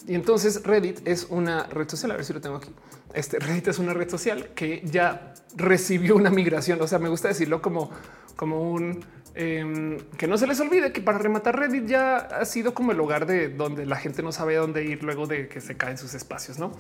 Y 0.07 0.15
entonces 0.15 0.64
Reddit 0.64 1.07
es 1.07 1.27
una 1.30 1.64
red 1.65 1.89
social. 1.89 2.11
A 2.11 2.15
ver 2.15 2.26
si 2.26 2.34
lo 2.34 2.41
tengo 2.41 2.57
aquí. 2.57 2.69
Este 3.18 3.39
Reddit 3.39 3.69
es 3.69 3.80
una 3.80 3.94
red 3.94 4.10
social 4.10 4.49
que 4.53 4.81
ya 4.84 5.34
recibió 5.56 6.15
una 6.15 6.30
migración. 6.30 6.80
O 6.81 6.88
sea, 6.88 6.99
me 6.99 7.10
gusta 7.10 7.30
decirlo 7.30 7.64
como, 7.64 7.89
como 8.35 8.72
un 8.72 9.03
em, 9.34 9.98
que 10.18 10.27
no 10.27 10.38
se 10.38 10.45
les 10.45 10.60
olvide 10.60 10.91
que 10.91 11.02
para 11.02 11.18
rematar 11.18 11.57
Reddit 11.57 11.88
ya 11.88 12.18
ha 12.18 12.45
sido 12.45 12.76
como 12.76 12.91
el 12.91 12.98
lugar 12.99 13.26
de 13.26 13.49
donde 13.49 13.88
la 13.88 13.95
gente 13.95 14.22
no 14.22 14.31
sabe 14.31 14.56
dónde 14.56 14.84
ir 14.84 15.03
luego 15.03 15.26
de 15.26 15.48
que 15.48 15.61
se 15.61 15.76
caen 15.76 15.98
sus 15.98 16.14
espacios, 16.14 16.60
no? 16.60 16.72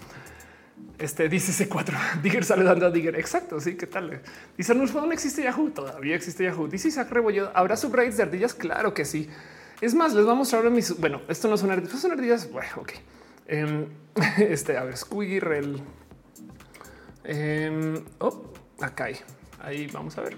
Este 0.99 1.27
dice 1.27 1.51
C4 1.67 2.21
Digger 2.21 2.45
saludando 2.45 2.85
a 2.85 2.91
Digger. 2.91 3.15
Exacto. 3.15 3.59
Sí, 3.59 3.75
qué 3.75 3.87
tal? 3.87 4.21
Dice 4.55 4.73
Arnulfo, 4.73 5.01
no 5.01 5.11
existe 5.13 5.41
Yahoo. 5.41 5.71
Todavía 5.71 6.15
existe 6.15 6.43
Yahoo. 6.43 6.67
Dice 6.67 6.89
Isaac 6.89 7.09
Rebollo. 7.09 7.49
Habrá 7.55 7.75
subreddits 7.75 8.17
de 8.17 8.23
ardillas. 8.23 8.53
Claro 8.53 8.93
que 8.93 9.05
sí. 9.05 9.27
Es 9.81 9.95
más, 9.95 10.13
les 10.13 10.23
voy 10.23 10.33
a 10.33 10.37
mostrar 10.37 10.69
mis. 10.69 10.99
Bueno, 10.99 11.21
esto 11.29 11.47
no 11.47 11.57
son 11.57 11.71
ardillas, 11.71 11.99
son 11.99 12.11
ardillas. 12.11 12.51
Bueno, 12.51 12.69
ok. 12.75 12.91
Em, 13.47 13.87
este, 14.37 14.77
a 14.77 14.83
ver, 14.83 14.97
Squirrel. 14.97 15.81
Eh, 17.27 18.03
acá 18.79 19.05
hay. 19.05 19.17
Ahí 19.59 19.87
vamos 19.87 20.17
a 20.17 20.21
ver. 20.21 20.37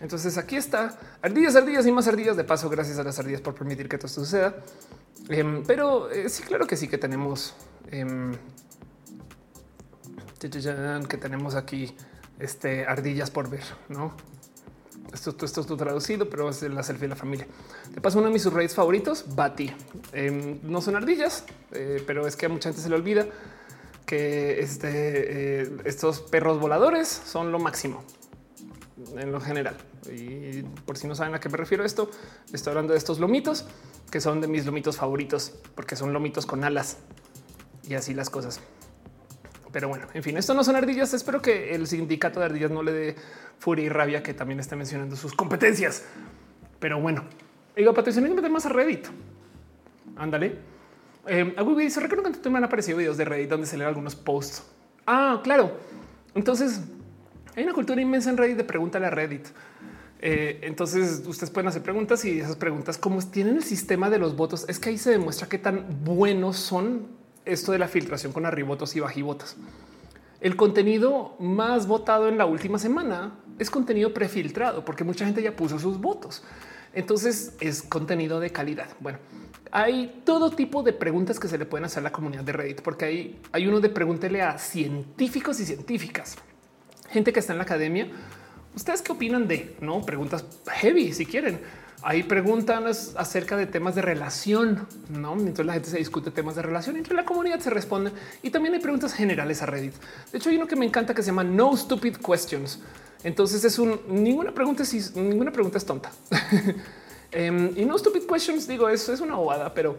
Entonces 0.00 0.36
aquí 0.36 0.56
está 0.56 0.98
ardillas, 1.22 1.54
ardillas 1.54 1.86
y 1.86 1.92
más 1.92 2.08
ardillas. 2.08 2.36
De 2.36 2.44
paso, 2.44 2.68
gracias 2.68 2.98
a 2.98 3.04
las 3.04 3.18
ardillas 3.18 3.40
por 3.40 3.54
permitir 3.54 3.88
que 3.88 3.98
todo 3.98 4.08
esto 4.08 4.24
suceda. 4.24 4.56
Em, 5.28 5.62
pero 5.64 6.10
eh, 6.10 6.28
sí, 6.28 6.42
claro 6.42 6.66
que 6.66 6.76
sí 6.76 6.88
que 6.88 6.98
tenemos 6.98 7.54
que 11.08 11.16
tenemos 11.18 11.54
aquí 11.54 11.94
este, 12.40 12.84
ardillas 12.84 13.30
por 13.30 13.48
ver, 13.48 13.62
¿no? 13.88 14.12
Esto, 15.12 15.36
esto, 15.44 15.60
es 15.60 15.66
traducido, 15.66 16.28
pero 16.30 16.48
es 16.48 16.62
la 16.62 16.82
selfie 16.82 17.02
de 17.02 17.08
la 17.08 17.16
familia. 17.16 17.46
Te 17.94 18.00
paso 18.00 18.18
uno 18.18 18.28
de 18.28 18.32
mis 18.32 18.42
subreddits 18.42 18.74
favoritos, 18.74 19.26
Bati. 19.36 19.70
Em, 20.12 20.58
no 20.62 20.80
son 20.80 20.96
ardillas, 20.96 21.44
eh, 21.72 22.02
pero 22.06 22.26
es 22.26 22.34
que 22.34 22.46
a 22.46 22.48
mucha 22.48 22.70
gente 22.70 22.82
se 22.82 22.88
le 22.88 22.96
olvida 22.96 23.26
que 24.12 24.60
este, 24.60 25.62
eh, 25.62 25.70
estos 25.86 26.20
perros 26.20 26.60
voladores 26.60 27.08
son 27.08 27.50
lo 27.50 27.58
máximo 27.58 28.04
en 29.16 29.32
lo 29.32 29.40
general. 29.40 29.74
Y 30.12 30.64
por 30.84 30.98
si 30.98 31.08
no 31.08 31.14
saben 31.14 31.34
a 31.34 31.40
qué 31.40 31.48
me 31.48 31.56
refiero 31.56 31.82
esto, 31.82 32.10
estoy 32.52 32.72
hablando 32.72 32.92
de 32.92 32.98
estos 32.98 33.18
lomitos 33.20 33.64
que 34.10 34.20
son 34.20 34.42
de 34.42 34.48
mis 34.48 34.66
lomitos 34.66 34.98
favoritos 34.98 35.54
porque 35.74 35.96
son 35.96 36.12
lomitos 36.12 36.44
con 36.44 36.62
alas 36.62 36.98
y 37.88 37.94
así 37.94 38.12
las 38.12 38.28
cosas. 38.28 38.60
Pero 39.72 39.88
bueno, 39.88 40.06
en 40.12 40.22
fin, 40.22 40.36
esto 40.36 40.52
no 40.52 40.62
son 40.62 40.76
ardillas. 40.76 41.14
Espero 41.14 41.40
que 41.40 41.74
el 41.74 41.86
sindicato 41.86 42.38
de 42.38 42.44
ardillas 42.44 42.70
no 42.70 42.82
le 42.82 42.92
dé 42.92 43.16
furia 43.60 43.86
y 43.86 43.88
rabia 43.88 44.22
que 44.22 44.34
también 44.34 44.60
esté 44.60 44.76
mencionando 44.76 45.16
sus 45.16 45.32
competencias. 45.32 46.04
Pero 46.78 47.00
bueno, 47.00 47.24
digo, 47.74 47.94
Patricia, 47.94 48.20
no 48.20 48.34
meter 48.34 48.50
más 48.50 48.66
a 48.66 48.68
Reddit. 48.68 49.06
Ándale. 50.16 50.58
Eh, 51.26 51.54
dice, 51.78 52.00
recuerdo 52.00 52.30
que 52.30 52.50
me 52.50 52.58
han 52.58 52.64
aparecido 52.64 52.98
videos 52.98 53.16
de 53.16 53.24
Reddit 53.24 53.48
donde 53.48 53.66
se 53.66 53.76
leen 53.76 53.88
algunos 53.88 54.16
posts. 54.16 54.64
Ah, 55.06 55.40
claro. 55.42 55.72
Entonces, 56.34 56.80
hay 57.54 57.64
una 57.64 57.72
cultura 57.72 58.00
inmensa 58.00 58.30
en 58.30 58.36
Reddit 58.36 58.56
de 58.56 58.64
pregúntale 58.64 59.06
a 59.06 59.10
Reddit. 59.10 59.46
Eh, 60.24 60.60
entonces 60.62 61.24
ustedes 61.26 61.50
pueden 61.50 61.66
hacer 61.66 61.82
preguntas 61.82 62.24
y 62.24 62.38
esas 62.38 62.54
preguntas, 62.54 62.96
como 62.96 63.20
tienen 63.28 63.56
el 63.56 63.64
sistema 63.64 64.08
de 64.08 64.18
los 64.18 64.36
votos, 64.36 64.64
es 64.68 64.78
que 64.78 64.90
ahí 64.90 64.98
se 64.98 65.10
demuestra 65.10 65.48
qué 65.48 65.58
tan 65.58 66.04
buenos 66.04 66.56
son 66.56 67.08
esto 67.44 67.72
de 67.72 67.78
la 67.78 67.88
filtración 67.88 68.32
con 68.32 68.46
arribotos 68.46 68.94
y 68.94 69.00
bajivotas. 69.00 69.56
El 70.40 70.54
contenido 70.54 71.36
más 71.40 71.88
votado 71.88 72.28
en 72.28 72.38
la 72.38 72.46
última 72.46 72.78
semana 72.78 73.32
es 73.58 73.68
contenido 73.68 74.14
prefiltrado 74.14 74.84
porque 74.84 75.02
mucha 75.02 75.24
gente 75.24 75.42
ya 75.42 75.56
puso 75.56 75.78
sus 75.78 76.00
votos. 76.00 76.44
Entonces 76.94 77.54
es 77.60 77.82
contenido 77.82 78.40
de 78.40 78.50
calidad. 78.50 78.88
Bueno, 79.00 79.18
hay 79.70 80.22
todo 80.24 80.50
tipo 80.50 80.82
de 80.82 80.92
preguntas 80.92 81.40
que 81.40 81.48
se 81.48 81.56
le 81.56 81.64
pueden 81.64 81.86
hacer 81.86 82.00
a 82.00 82.04
la 82.04 82.12
comunidad 82.12 82.44
de 82.44 82.52
Reddit, 82.52 82.82
porque 82.82 83.06
hay, 83.06 83.40
hay 83.52 83.66
uno 83.66 83.80
de 83.80 83.88
pregúntele 83.88 84.42
a 84.42 84.58
científicos 84.58 85.58
y 85.60 85.64
científicas, 85.64 86.36
gente 87.08 87.32
que 87.32 87.40
está 87.40 87.52
en 87.52 87.58
la 87.58 87.64
academia. 87.64 88.08
¿Ustedes 88.74 89.02
qué 89.02 89.12
opinan 89.12 89.48
de 89.48 89.76
no 89.80 90.02
preguntas 90.02 90.44
heavy 90.66 91.12
si 91.12 91.26
quieren? 91.26 91.60
Ahí 92.04 92.24
preguntan 92.24 92.84
acerca 92.86 93.56
de 93.56 93.66
temas 93.66 93.94
de 93.94 94.02
relación, 94.02 94.88
no? 95.08 95.36
Mientras 95.36 95.64
la 95.64 95.74
gente 95.74 95.88
se 95.88 95.98
discute 95.98 96.32
temas 96.32 96.56
de 96.56 96.62
relación 96.62 96.96
entre 96.96 97.14
la 97.14 97.24
comunidad 97.24 97.60
se 97.60 97.70
responde 97.70 98.10
y 98.42 98.50
también 98.50 98.74
hay 98.74 98.80
preguntas 98.80 99.14
generales 99.14 99.62
a 99.62 99.66
Reddit. 99.66 99.94
De 100.32 100.38
hecho, 100.38 100.50
hay 100.50 100.56
uno 100.56 100.66
que 100.66 100.74
me 100.74 100.84
encanta 100.84 101.14
que 101.14 101.22
se 101.22 101.28
llama 101.28 101.44
No 101.44 101.76
Stupid 101.76 102.16
Questions. 102.16 102.80
Entonces 103.24 103.64
es 103.64 103.78
un 103.78 104.00
ninguna 104.08 104.52
pregunta, 104.52 104.84
si 104.84 105.00
ninguna 105.14 105.52
pregunta 105.52 105.78
es 105.78 105.84
tonta. 105.84 106.12
Em, 107.34 107.72
y 107.78 107.86
no 107.86 107.96
stupid 107.96 108.24
questions, 108.24 108.68
digo, 108.68 108.90
eso 108.90 109.10
es 109.10 109.22
una 109.22 109.36
bobada, 109.36 109.72
pero 109.72 109.96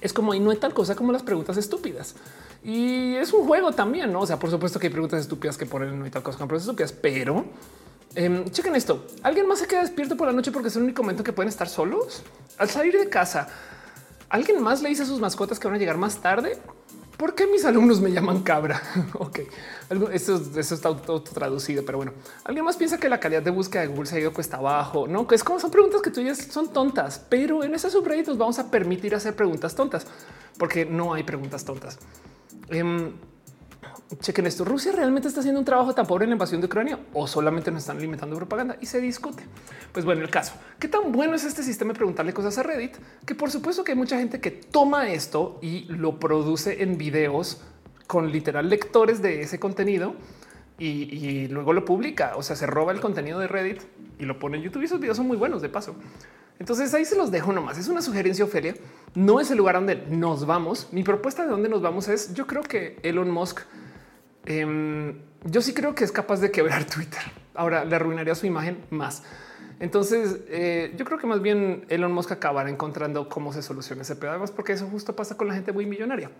es 0.00 0.12
como 0.12 0.32
y 0.32 0.38
no 0.38 0.52
hay 0.52 0.58
tal 0.58 0.72
cosa 0.72 0.94
como 0.94 1.10
las 1.10 1.24
preguntas 1.24 1.56
estúpidas. 1.56 2.14
Y 2.62 3.16
es 3.16 3.32
un 3.32 3.44
juego 3.46 3.72
también, 3.72 4.12
¿no? 4.12 4.20
O 4.20 4.26
sea, 4.26 4.38
por 4.38 4.48
supuesto 4.48 4.78
que 4.78 4.86
hay 4.86 4.92
preguntas 4.92 5.20
estúpidas 5.20 5.58
que 5.58 5.66
ponen 5.66 5.98
no 5.98 6.04
hay 6.04 6.12
tal 6.12 6.22
cosa 6.22 6.38
como 6.38 6.46
preguntas 6.46 6.68
estúpidas, 6.68 6.92
pero 6.92 7.44
eh, 8.14 8.44
chequen 8.50 8.76
esto. 8.76 9.06
¿Alguien 9.24 9.48
más 9.48 9.58
se 9.58 9.66
queda 9.66 9.80
despierto 9.80 10.16
por 10.16 10.28
la 10.28 10.32
noche 10.32 10.52
porque 10.52 10.68
es 10.68 10.76
el 10.76 10.84
único 10.84 11.02
momento 11.02 11.24
que 11.24 11.32
pueden 11.32 11.48
estar 11.48 11.68
solos? 11.68 12.22
Al 12.58 12.70
salir 12.70 12.96
de 12.96 13.08
casa, 13.08 13.48
¿alguien 14.28 14.62
más 14.62 14.82
le 14.82 14.90
dice 14.90 15.02
a 15.02 15.06
sus 15.06 15.18
mascotas 15.18 15.58
que 15.58 15.66
van 15.66 15.76
a 15.76 15.78
llegar 15.78 15.98
más 15.98 16.18
tarde? 16.18 16.58
¿Por 17.16 17.34
qué 17.34 17.46
mis 17.46 17.64
alumnos 17.64 18.00
me 18.00 18.10
llaman 18.10 18.42
cabra? 18.42 18.82
ok, 19.14 19.40
eso, 20.12 20.40
está 20.58 20.96
todo 20.96 21.22
traducido, 21.22 21.84
pero 21.84 21.98
bueno, 21.98 22.12
alguien 22.44 22.64
más 22.64 22.76
piensa 22.76 22.98
que 22.98 23.08
la 23.08 23.20
calidad 23.20 23.42
de 23.42 23.50
búsqueda 23.50 23.82
de 23.82 23.88
Google 23.88 24.06
se 24.06 24.16
ha 24.16 24.20
ido 24.20 24.32
cuesta 24.32 24.56
abajo. 24.56 25.06
No, 25.06 25.26
que 25.26 25.36
es 25.36 25.44
como 25.44 25.60
son 25.60 25.70
preguntas 25.70 26.02
que 26.02 26.10
tú 26.10 26.20
ya 26.20 26.34
son 26.34 26.72
tontas, 26.72 27.24
pero 27.28 27.62
en 27.62 27.74
ese 27.74 27.90
subreddit 27.90 28.26
nos 28.26 28.38
vamos 28.38 28.58
a 28.58 28.70
permitir 28.70 29.14
hacer 29.14 29.36
preguntas 29.36 29.74
tontas 29.74 30.06
porque 30.58 30.84
no 30.84 31.14
hay 31.14 31.22
preguntas 31.22 31.64
tontas. 31.64 31.98
Em, 32.68 33.12
chequen 34.20 34.46
esto. 34.46 34.64
Rusia 34.64 34.92
realmente 34.92 35.28
está 35.28 35.40
haciendo 35.40 35.60
un 35.60 35.64
trabajo 35.64 35.94
tan 35.94 36.06
pobre 36.06 36.24
en 36.24 36.30
la 36.30 36.34
invasión 36.34 36.60
de 36.60 36.66
Ucrania 36.66 36.98
o 37.12 37.26
solamente 37.26 37.70
nos 37.70 37.82
están 37.82 37.98
alimentando 37.98 38.36
propaganda 38.36 38.76
y 38.80 38.86
se 38.86 39.00
discute. 39.00 39.42
Pues 39.92 40.04
bueno, 40.04 40.22
el 40.22 40.30
caso, 40.30 40.54
qué 40.78 40.88
tan 40.88 41.12
bueno 41.12 41.34
es 41.34 41.44
este 41.44 41.62
sistema 41.62 41.92
de 41.92 41.96
preguntarle 41.96 42.32
cosas 42.32 42.58
a 42.58 42.62
Reddit, 42.62 42.96
que 43.26 43.34
por 43.34 43.50
supuesto 43.50 43.84
que 43.84 43.92
hay 43.92 43.98
mucha 43.98 44.18
gente 44.18 44.40
que 44.40 44.50
toma 44.50 45.08
esto 45.08 45.58
y 45.62 45.84
lo 45.84 46.18
produce 46.18 46.82
en 46.82 46.98
videos 46.98 47.60
con 48.06 48.30
literal 48.30 48.68
lectores 48.68 49.22
de 49.22 49.42
ese 49.42 49.58
contenido 49.58 50.14
y, 50.78 51.48
luego 51.48 51.72
lo 51.72 51.84
publica. 51.84 52.32
O 52.36 52.42
sea, 52.42 52.56
se 52.56 52.66
roba 52.66 52.92
el 52.92 53.00
contenido 53.00 53.38
de 53.38 53.48
Reddit 53.48 53.82
y 54.18 54.24
lo 54.24 54.38
pone 54.38 54.56
en 54.58 54.64
YouTube. 54.64 54.82
Y 54.82 54.86
esos 54.86 55.00
videos 55.00 55.16
son 55.16 55.26
muy 55.26 55.36
buenos 55.36 55.62
de 55.62 55.68
paso. 55.68 55.94
Entonces 56.58 56.94
ahí 56.94 57.04
se 57.04 57.16
los 57.16 57.30
dejo 57.30 57.52
nomás. 57.52 57.78
Es 57.78 57.88
una 57.88 58.02
sugerencia, 58.02 58.44
Ofelia. 58.44 58.74
No 59.14 59.40
es 59.40 59.50
el 59.50 59.58
lugar 59.58 59.76
donde 59.76 59.96
nos 60.08 60.46
vamos. 60.46 60.88
Mi 60.92 61.02
propuesta 61.02 61.44
de 61.44 61.50
dónde 61.50 61.68
nos 61.68 61.82
vamos 61.82 62.08
es 62.08 62.34
yo 62.34 62.46
creo 62.46 62.62
que 62.62 62.98
Elon 63.02 63.30
Musk, 63.30 63.60
em, 64.46 65.18
yo 65.44 65.60
sí 65.62 65.74
creo 65.74 65.94
que 65.94 66.04
es 66.04 66.12
capaz 66.12 66.40
de 66.40 66.50
quebrar 66.50 66.84
Twitter. 66.94 67.22
Ahora 67.54 67.84
le 67.84 67.96
arruinaría 67.96 68.34
su 68.34 68.46
imagen 68.46 68.84
más. 68.90 69.22
Entonces, 69.80 70.38
eh, 70.48 70.94
yo 70.96 71.04
creo 71.04 71.18
que 71.18 71.26
más 71.26 71.42
bien 71.42 71.84
Elon 71.88 72.12
Musk 72.12 72.32
acabará 72.32 72.70
encontrando 72.70 73.28
cómo 73.28 73.52
se 73.52 73.62
soluciona 73.62 74.02
ese 74.02 74.16
pedazo, 74.16 74.54
porque 74.54 74.72
eso 74.72 74.86
justo 74.86 75.16
pasa 75.16 75.36
con 75.36 75.48
la 75.48 75.54
gente 75.54 75.72
muy 75.72 75.86
millonaria. 75.86 76.30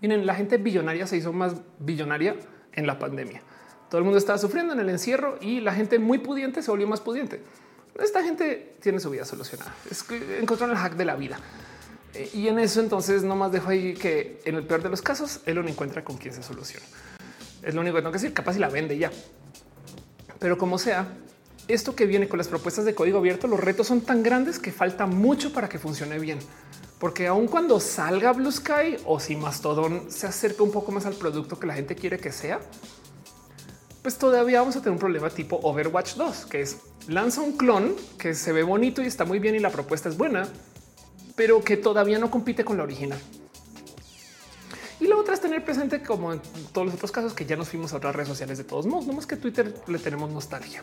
Miren, 0.00 0.26
la 0.26 0.34
gente 0.34 0.58
billonaria 0.58 1.06
se 1.06 1.16
hizo 1.16 1.32
más 1.32 1.56
billonaria 1.78 2.36
en 2.72 2.86
la 2.86 2.98
pandemia. 2.98 3.42
Todo 3.90 3.98
el 3.98 4.04
mundo 4.04 4.18
estaba 4.18 4.38
sufriendo 4.38 4.72
en 4.72 4.80
el 4.80 4.90
encierro 4.90 5.38
y 5.40 5.60
la 5.60 5.72
gente 5.72 5.98
muy 5.98 6.18
pudiente 6.18 6.62
se 6.62 6.70
volvió 6.70 6.86
más 6.86 7.00
pudiente. 7.00 7.40
Esta 7.98 8.22
gente 8.22 8.76
tiene 8.80 9.00
su 9.00 9.10
vida 9.10 9.24
solucionada. 9.24 9.74
Es 9.90 10.02
que 10.02 10.38
encontraron 10.40 10.76
el 10.76 10.82
hack 10.82 10.96
de 10.96 11.04
la 11.04 11.16
vida. 11.16 11.38
Eh, 12.14 12.30
y 12.34 12.48
en 12.48 12.58
eso 12.58 12.80
entonces 12.80 13.22
no 13.22 13.36
más 13.36 13.52
dejo 13.52 13.70
ahí 13.70 13.94
que 13.94 14.40
en 14.44 14.56
el 14.56 14.66
peor 14.66 14.82
de 14.82 14.90
los 14.90 15.02
casos, 15.02 15.40
no 15.46 15.68
encuentra 15.68 16.04
con 16.04 16.16
quién 16.16 16.34
se 16.34 16.42
soluciona. 16.42 16.84
Es 17.66 17.74
lo 17.74 17.80
único 17.80 17.96
que 17.96 18.02
tengo 18.02 18.12
que 18.12 18.18
decir, 18.18 18.32
capaz 18.32 18.54
y 18.54 18.60
la 18.60 18.68
vende 18.68 18.96
ya. 18.96 19.10
Pero 20.38 20.56
como 20.56 20.78
sea, 20.78 21.08
esto 21.66 21.96
que 21.96 22.06
viene 22.06 22.28
con 22.28 22.38
las 22.38 22.46
propuestas 22.46 22.84
de 22.84 22.94
código 22.94 23.18
abierto, 23.18 23.48
los 23.48 23.58
retos 23.58 23.88
son 23.88 24.02
tan 24.02 24.22
grandes 24.22 24.60
que 24.60 24.70
falta 24.70 25.06
mucho 25.06 25.52
para 25.52 25.68
que 25.68 25.80
funcione 25.80 26.20
bien. 26.20 26.38
Porque 27.00 27.26
aun 27.26 27.48
cuando 27.48 27.80
salga 27.80 28.32
Blue 28.32 28.52
Sky 28.52 28.98
o 29.04 29.18
si 29.18 29.34
Mastodon 29.34 30.12
se 30.12 30.28
acerca 30.28 30.62
un 30.62 30.70
poco 30.70 30.92
más 30.92 31.06
al 31.06 31.14
producto 31.14 31.58
que 31.58 31.66
la 31.66 31.74
gente 31.74 31.96
quiere 31.96 32.18
que 32.18 32.30
sea, 32.30 32.60
pues 34.00 34.16
todavía 34.16 34.60
vamos 34.60 34.76
a 34.76 34.78
tener 34.78 34.92
un 34.92 35.00
problema 35.00 35.28
tipo 35.28 35.58
Overwatch 35.60 36.14
2, 36.14 36.46
que 36.46 36.60
es 36.60 36.76
lanza 37.08 37.40
un 37.40 37.56
clon 37.56 37.96
que 38.16 38.36
se 38.36 38.52
ve 38.52 38.62
bonito 38.62 39.02
y 39.02 39.06
está 39.06 39.24
muy 39.24 39.40
bien 39.40 39.56
y 39.56 39.58
la 39.58 39.70
propuesta 39.70 40.08
es 40.08 40.16
buena, 40.16 40.46
pero 41.34 41.64
que 41.64 41.76
todavía 41.76 42.20
no 42.20 42.30
compite 42.30 42.64
con 42.64 42.76
la 42.76 42.84
original. 42.84 43.18
Y 45.06 45.08
la 45.08 45.14
otra 45.14 45.34
es 45.34 45.40
tener 45.40 45.64
presente, 45.64 46.02
como 46.02 46.32
en 46.32 46.40
todos 46.72 46.84
los 46.84 46.96
otros 46.96 47.12
casos, 47.12 47.32
que 47.32 47.46
ya 47.46 47.54
nos 47.54 47.68
fuimos 47.68 47.92
a 47.92 47.98
otras 47.98 48.12
redes 48.16 48.26
sociales 48.26 48.58
de 48.58 48.64
todos 48.64 48.86
modos, 48.86 49.06
no 49.06 49.12
más 49.12 49.24
que 49.24 49.36
Twitter 49.36 49.72
le 49.86 50.00
tenemos 50.00 50.32
nostalgia. 50.32 50.82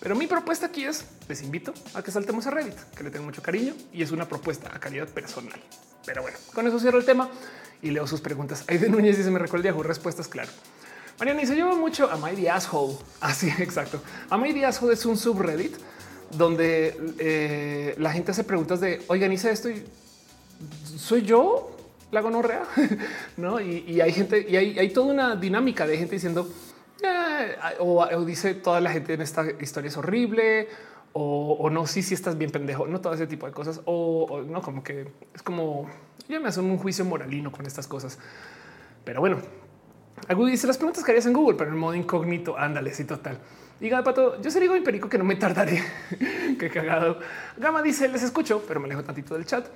Pero 0.00 0.16
mi 0.16 0.26
propuesta 0.26 0.64
aquí 0.64 0.86
es, 0.86 1.04
les 1.28 1.42
invito 1.42 1.74
a 1.92 2.02
que 2.02 2.10
saltemos 2.10 2.46
a 2.46 2.50
Reddit, 2.50 2.78
que 2.96 3.04
le 3.04 3.10
tengo 3.10 3.26
mucho 3.26 3.42
cariño 3.42 3.74
y 3.92 4.02
es 4.02 4.10
una 4.10 4.26
propuesta 4.26 4.74
a 4.74 4.80
calidad 4.80 5.06
personal. 5.06 5.60
Pero 6.06 6.22
bueno, 6.22 6.38
con 6.54 6.66
eso 6.66 6.80
cierro 6.80 6.96
el 6.96 7.04
tema 7.04 7.28
y 7.82 7.90
leo 7.90 8.06
sus 8.06 8.22
preguntas. 8.22 8.64
Ahí 8.68 8.78
de 8.78 8.88
Núñez 8.88 9.18
dice, 9.18 9.30
me 9.30 9.38
recuerda 9.38 9.66
Yahoo 9.66 9.82
respuestas, 9.82 10.28
claro. 10.28 10.50
Mariana 11.18 11.42
dice, 11.42 11.54
lleva 11.54 11.74
mucho 11.74 12.10
a 12.10 12.16
My 12.16 12.34
The 12.34 12.48
Asshole. 12.48 12.96
Así, 13.20 13.52
exacto. 13.58 14.00
A 14.30 14.38
My 14.38 14.54
The 14.54 14.64
Asshole 14.64 14.94
es 14.94 15.04
un 15.04 15.18
subreddit 15.18 15.76
donde 16.30 16.98
eh, 17.18 17.96
la 17.98 18.12
gente 18.12 18.30
hace 18.30 18.44
preguntas 18.44 18.80
de, 18.80 19.02
oigan, 19.08 19.30
hice 19.30 19.50
esto 19.50 19.68
y 19.68 19.84
soy 20.96 21.20
yo 21.20 21.71
la 22.12 22.20
gonorrea, 22.20 22.62
¿no? 23.36 23.58
Y, 23.60 24.00
hay 24.00 24.12
gente, 24.12 24.46
y 24.48 24.56
hay, 24.56 24.88
toda 24.90 25.12
una 25.12 25.34
dinámica 25.34 25.86
de 25.86 25.98
gente 25.98 26.14
diciendo, 26.14 26.48
eh, 27.02 27.56
o, 27.80 28.24
dice 28.24 28.54
toda 28.54 28.80
la 28.80 28.90
gente 28.90 29.14
en 29.14 29.22
esta 29.22 29.44
historia 29.60 29.88
es 29.88 29.96
horrible 29.96 30.68
o, 31.14 31.68
no, 31.70 31.86
sí, 31.86 32.02
sí 32.02 32.14
estás 32.14 32.38
bien 32.38 32.50
pendejo, 32.50 32.86
no 32.86 33.00
todo 33.00 33.12
ese 33.14 33.26
tipo 33.26 33.46
de 33.46 33.52
cosas 33.52 33.80
o, 33.86 34.42
no, 34.46 34.62
como 34.62 34.84
que 34.84 35.08
es 35.34 35.42
como 35.42 35.88
ya 36.28 36.38
me 36.38 36.48
hacen 36.48 36.64
un 36.64 36.78
juicio 36.78 37.04
moralino 37.04 37.50
con 37.50 37.66
estas 37.66 37.86
cosas. 37.86 38.18
Pero 39.04 39.20
bueno, 39.20 39.38
algo 40.28 40.46
dice 40.46 40.66
las 40.66 40.76
preguntas 40.76 41.04
que 41.04 41.10
harías 41.10 41.26
en 41.26 41.32
Google, 41.32 41.56
pero 41.58 41.70
en 41.70 41.76
modo 41.76 41.94
incógnito. 41.94 42.56
Ándale, 42.56 42.94
sí, 42.94 43.04
total. 43.04 43.38
Y 43.80 43.90
Pato, 43.90 44.40
yo 44.40 44.50
sería 44.50 44.70
un 44.70 44.84
perico 44.84 45.08
que 45.08 45.18
no 45.18 45.24
me 45.24 45.34
tardaré. 45.34 45.82
Qué 46.58 46.70
cagado. 46.70 47.18
Gama 47.56 47.82
dice: 47.82 48.08
Les 48.08 48.22
escucho, 48.22 48.62
pero 48.66 48.78
manejo 48.80 49.02
tantito 49.02 49.34
del 49.34 49.44
chat. 49.44 49.66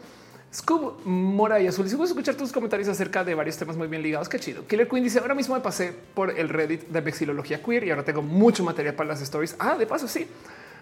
Scoob 0.56 1.04
Mora 1.04 1.60
y 1.60 1.66
Azul. 1.66 1.86
Si 1.86 1.96
puedes 1.96 2.12
escuchar 2.12 2.34
tus 2.34 2.50
comentarios 2.50 2.88
acerca 2.88 3.22
de 3.22 3.34
varios 3.34 3.58
temas 3.58 3.76
muy 3.76 3.88
bien 3.88 4.02
ligados, 4.02 4.26
qué 4.26 4.40
chido. 4.40 4.66
Killer 4.66 4.88
Queen 4.88 5.04
dice: 5.04 5.18
Ahora 5.18 5.34
mismo 5.34 5.54
me 5.54 5.60
pasé 5.60 5.92
por 6.14 6.30
el 6.30 6.48
Reddit 6.48 6.88
de 6.88 7.02
vexilología 7.02 7.62
queer 7.62 7.84
y 7.84 7.90
ahora 7.90 8.04
tengo 8.04 8.22
mucho 8.22 8.64
material 8.64 8.94
para 8.94 9.10
las 9.10 9.20
stories. 9.20 9.54
Ah, 9.58 9.76
de 9.76 9.86
paso, 9.86 10.08
sí. 10.08 10.26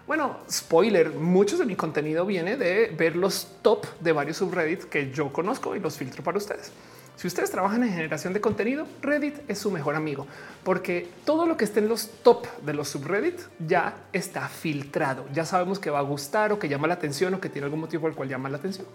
Bueno, 0.07 0.37
spoiler, 0.49 1.09
mucho 1.09 1.57
de 1.57 1.65
mi 1.65 1.75
contenido 1.75 2.25
viene 2.25 2.55
de 2.55 2.93
ver 2.97 3.17
los 3.17 3.57
top 3.61 3.85
de 3.99 4.13
varios 4.13 4.37
subreddits 4.37 4.85
que 4.85 5.11
yo 5.11 5.33
conozco 5.33 5.75
y 5.75 5.81
los 5.81 5.97
filtro 5.97 6.23
para 6.23 6.37
ustedes. 6.37 6.71
Si 7.17 7.27
ustedes 7.27 7.51
trabajan 7.51 7.83
en 7.83 7.89
generación 7.89 8.31
de 8.31 8.39
contenido, 8.39 8.87
Reddit 9.01 9.39
es 9.49 9.57
su 9.57 9.71
mejor 9.71 9.95
amigo, 9.95 10.25
porque 10.63 11.09
todo 11.25 11.45
lo 11.45 11.57
que 11.57 11.65
esté 11.65 11.79
en 11.79 11.89
los 11.89 12.09
top 12.23 12.45
de 12.61 12.73
los 12.73 12.89
subreddits 12.89 13.49
ya 13.59 13.97
está 14.13 14.47
filtrado. 14.47 15.25
Ya 15.33 15.43
sabemos 15.43 15.79
que 15.79 15.89
va 15.89 15.99
a 15.99 16.03
gustar 16.03 16.53
o 16.53 16.59
que 16.59 16.69
llama 16.69 16.87
la 16.87 16.93
atención 16.93 17.33
o 17.33 17.41
que 17.41 17.49
tiene 17.49 17.65
algún 17.65 17.81
motivo 17.81 18.01
por 18.01 18.11
el 18.11 18.15
cual 18.15 18.29
llama 18.29 18.47
la 18.49 18.57
atención. 18.57 18.85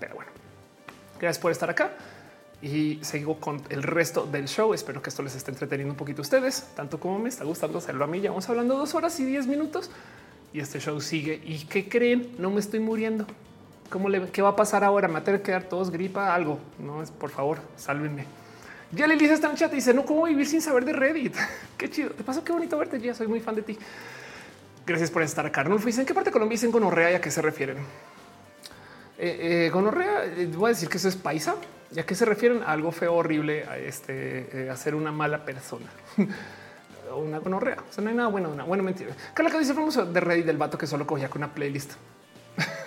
Pero 0.00 0.14
bueno, 0.16 0.30
gracias 1.20 1.38
por 1.38 1.52
estar 1.52 1.70
acá 1.70 1.92
y 2.62 2.98
sigo 3.02 3.38
con 3.38 3.62
el 3.68 3.82
resto 3.82 4.26
del 4.26 4.48
show. 4.48 4.74
Espero 4.74 5.00
que 5.02 5.10
esto 5.10 5.22
les 5.22 5.34
esté 5.34 5.50
entreteniendo 5.50 5.92
un 5.92 5.98
poquito 5.98 6.22
a 6.22 6.24
ustedes, 6.24 6.66
tanto 6.74 6.98
como 6.98 7.18
me 7.18 7.28
está 7.28 7.44
gustando 7.44 7.78
hacerlo 7.78 8.04
a 8.04 8.06
mí. 8.06 8.20
Ya 8.20 8.30
vamos 8.30 8.48
hablando 8.48 8.76
dos 8.76 8.94
horas 8.94 9.18
y 9.20 9.24
diez 9.24 9.46
minutos 9.46 9.90
y 10.52 10.60
este 10.60 10.80
show 10.80 11.00
sigue. 11.00 11.40
¿Y 11.44 11.64
qué 11.66 11.88
creen? 11.88 12.34
No 12.38 12.50
me 12.50 12.60
estoy 12.60 12.80
muriendo. 12.80 13.26
¿Cómo 13.88 14.08
le, 14.08 14.28
¿Qué 14.30 14.42
va 14.42 14.50
a 14.50 14.56
pasar 14.56 14.84
ahora? 14.84 15.08
¿Me 15.08 15.14
va 15.14 15.20
a 15.20 15.24
tener 15.24 15.40
que 15.40 15.46
quedar 15.46 15.64
todos 15.64 15.90
gripa? 15.90 16.34
Algo. 16.34 16.58
No 16.78 17.02
es 17.02 17.10
por 17.10 17.30
favor, 17.30 17.58
sálvenme. 17.76 18.24
Ya 18.92 19.06
le 19.06 19.16
dice 19.16 19.34
está 19.34 19.48
en 19.48 19.56
chat 19.56 19.72
y 19.72 19.76
dice 19.76 19.94
no 19.94 20.04
cómo 20.04 20.24
vivir 20.24 20.46
sin 20.46 20.60
saber 20.60 20.84
de 20.84 20.92
Reddit. 20.92 21.34
qué 21.76 21.90
chido. 21.90 22.10
Te 22.10 22.24
paso 22.24 22.44
qué 22.44 22.52
bonito 22.52 22.76
verte. 22.78 23.00
Ya 23.00 23.14
soy 23.14 23.28
muy 23.28 23.40
fan 23.40 23.54
de 23.54 23.62
ti. 23.62 23.78
Gracias 24.86 25.10
por 25.10 25.22
estar 25.22 25.46
acá. 25.46 25.62
Arnulfo 25.62 25.86
dice 25.86 26.00
en 26.00 26.06
qué 26.06 26.14
parte 26.14 26.30
de 26.30 26.32
Colombia 26.32 26.54
dicen 26.54 26.70
gonorrea 26.70 27.12
y 27.12 27.14
a 27.14 27.20
qué 27.20 27.30
se 27.30 27.42
refieren. 27.42 27.78
Eh, 29.22 29.66
eh, 29.66 29.70
gonorrea, 29.70 30.24
eh, 30.24 30.46
voy 30.46 30.68
a 30.68 30.72
decir 30.72 30.88
que 30.88 30.96
eso 30.96 31.08
es 31.08 31.14
paisa. 31.14 31.56
¿Y 31.94 31.98
a 32.00 32.06
qué 32.06 32.14
se 32.14 32.24
refieren? 32.24 32.62
A 32.62 32.72
algo 32.72 32.90
feo, 32.90 33.14
horrible, 33.14 33.64
a 33.64 33.76
este, 33.76 34.68
a 34.72 34.76
ser 34.76 34.94
una 34.94 35.12
mala 35.12 35.44
persona. 35.44 35.84
o 37.12 37.18
una 37.20 37.38
gonorrea. 37.38 37.76
O 37.86 37.92
sea, 37.92 38.02
no 38.02 38.08
hay 38.08 38.16
nada 38.16 38.30
bueno, 38.30 38.48
una 38.48 38.64
buena 38.64 38.82
mentira. 38.82 39.14
Carla 39.34 39.50
que 39.50 39.58
dice 39.58 39.74
famoso 39.74 40.06
de 40.06 40.20
Reddit 40.20 40.46
del 40.46 40.56
vato 40.56 40.78
que 40.78 40.86
solo 40.86 41.06
cogía 41.06 41.28
con 41.28 41.42
una 41.42 41.52
playlist. 41.52 41.92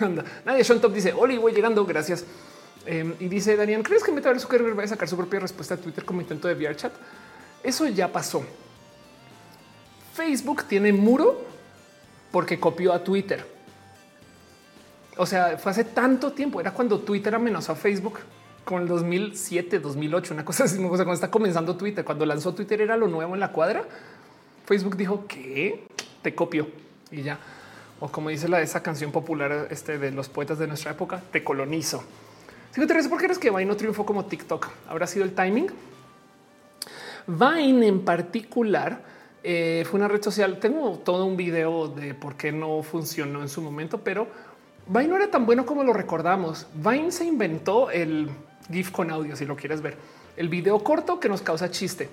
Nadie 0.44 0.64
Sean 0.64 0.80
Top 0.80 0.92
dice 0.92 1.12
Oli, 1.12 1.38
voy 1.38 1.52
llegando. 1.52 1.86
Gracias. 1.86 2.24
Em, 2.84 3.14
y 3.20 3.28
dice 3.28 3.54
Daniel, 3.54 3.84
¿crees 3.84 4.02
que 4.02 4.10
Meta 4.10 4.36
Zuckerberg 4.36 4.76
va 4.76 4.82
a 4.82 4.88
sacar 4.88 5.08
su 5.08 5.16
propia 5.16 5.38
respuesta 5.38 5.74
a 5.74 5.76
Twitter 5.76 6.04
como 6.04 6.20
intento 6.20 6.48
de 6.48 6.54
VR 6.54 6.74
chat? 6.74 6.92
Eso 7.62 7.86
ya 7.86 8.10
pasó. 8.10 8.44
Facebook 10.14 10.64
tiene 10.64 10.92
muro 10.92 11.44
porque 12.32 12.58
copió 12.58 12.92
a 12.92 13.04
Twitter. 13.04 13.53
O 15.16 15.26
sea, 15.26 15.58
fue 15.58 15.72
hace 15.72 15.84
tanto 15.84 16.32
tiempo. 16.32 16.60
Era 16.60 16.72
cuando 16.72 17.00
Twitter 17.00 17.34
amenazó 17.34 17.72
a 17.72 17.76
Facebook 17.76 18.18
con 18.64 18.82
el 18.82 18.88
2007, 18.88 19.78
2008, 19.78 20.34
una 20.34 20.44
cosa 20.44 20.64
así. 20.64 20.76
O 20.76 20.96
sea, 20.96 21.04
cuando 21.04 21.14
está 21.14 21.30
comenzando 21.30 21.76
Twitter, 21.76 22.04
cuando 22.04 22.26
lanzó 22.26 22.54
Twitter 22.54 22.80
era 22.80 22.96
lo 22.96 23.06
nuevo 23.06 23.34
en 23.34 23.40
la 23.40 23.52
cuadra. 23.52 23.84
Facebook 24.66 24.96
dijo 24.96 25.26
que 25.26 25.86
te 26.22 26.34
copio 26.34 26.68
y 27.10 27.22
ya. 27.22 27.38
O 28.00 28.08
como 28.08 28.30
dice 28.30 28.48
la 28.48 28.60
esa 28.60 28.82
canción 28.82 29.12
popular 29.12 29.68
este, 29.70 29.98
de 29.98 30.10
los 30.10 30.28
poetas 30.28 30.58
de 30.58 30.66
nuestra 30.66 30.92
época, 30.92 31.22
te 31.30 31.44
colonizo. 31.44 32.02
Si 32.72 32.84
te 32.84 33.08
¿por 33.08 33.18
qué 33.18 33.26
crees 33.26 33.38
que 33.38 33.50
Vine 33.50 33.66
no 33.66 33.76
triunfó 33.76 34.04
como 34.04 34.24
TikTok? 34.24 34.68
¿Habrá 34.88 35.06
sido 35.06 35.24
el 35.24 35.32
timing? 35.32 35.68
Vine 37.26 37.86
en 37.86 38.04
particular 38.04 39.00
eh, 39.46 39.84
fue 39.88 39.98
una 39.98 40.08
red 40.08 40.22
social. 40.22 40.58
Tengo 40.58 40.98
todo 41.04 41.26
un 41.26 41.36
video 41.36 41.88
de 41.88 42.14
por 42.14 42.34
qué 42.34 42.50
no 42.50 42.82
funcionó 42.82 43.42
en 43.42 43.48
su 43.50 43.60
momento, 43.60 43.98
pero 43.98 44.26
Vine 44.86 45.08
no 45.08 45.16
era 45.16 45.30
tan 45.30 45.46
bueno 45.46 45.64
como 45.64 45.82
lo 45.82 45.92
recordamos. 45.92 46.66
Vine 46.74 47.10
se 47.10 47.24
inventó 47.24 47.90
el 47.90 48.28
GIF 48.70 48.90
con 48.90 49.10
audio, 49.10 49.34
si 49.34 49.46
lo 49.46 49.56
quieres 49.56 49.80
ver, 49.80 49.96
el 50.36 50.48
video 50.48 50.78
corto 50.84 51.18
que 51.18 51.28
nos 51.28 51.40
causa 51.40 51.70
chiste. 51.70 52.08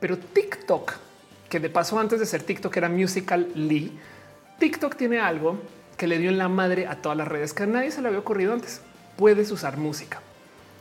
Pero 0.00 0.18
TikTok, 0.18 0.92
que 1.48 1.60
de 1.60 1.70
paso 1.70 1.98
antes 1.98 2.18
de 2.18 2.26
ser 2.26 2.42
TikTok 2.42 2.76
era 2.76 2.88
Musical 2.88 3.48
Lee, 3.54 3.96
TikTok 4.58 4.96
tiene 4.96 5.20
algo 5.20 5.58
que 5.96 6.06
le 6.06 6.18
dio 6.18 6.30
en 6.30 6.38
la 6.38 6.48
madre 6.48 6.86
a 6.86 6.96
todas 6.96 7.16
las 7.16 7.28
redes 7.28 7.52
que 7.54 7.62
a 7.62 7.66
nadie 7.66 7.90
se 7.90 8.02
le 8.02 8.08
había 8.08 8.20
ocurrido 8.20 8.52
antes. 8.52 8.80
Puedes 9.16 9.50
usar 9.52 9.76
música. 9.76 10.20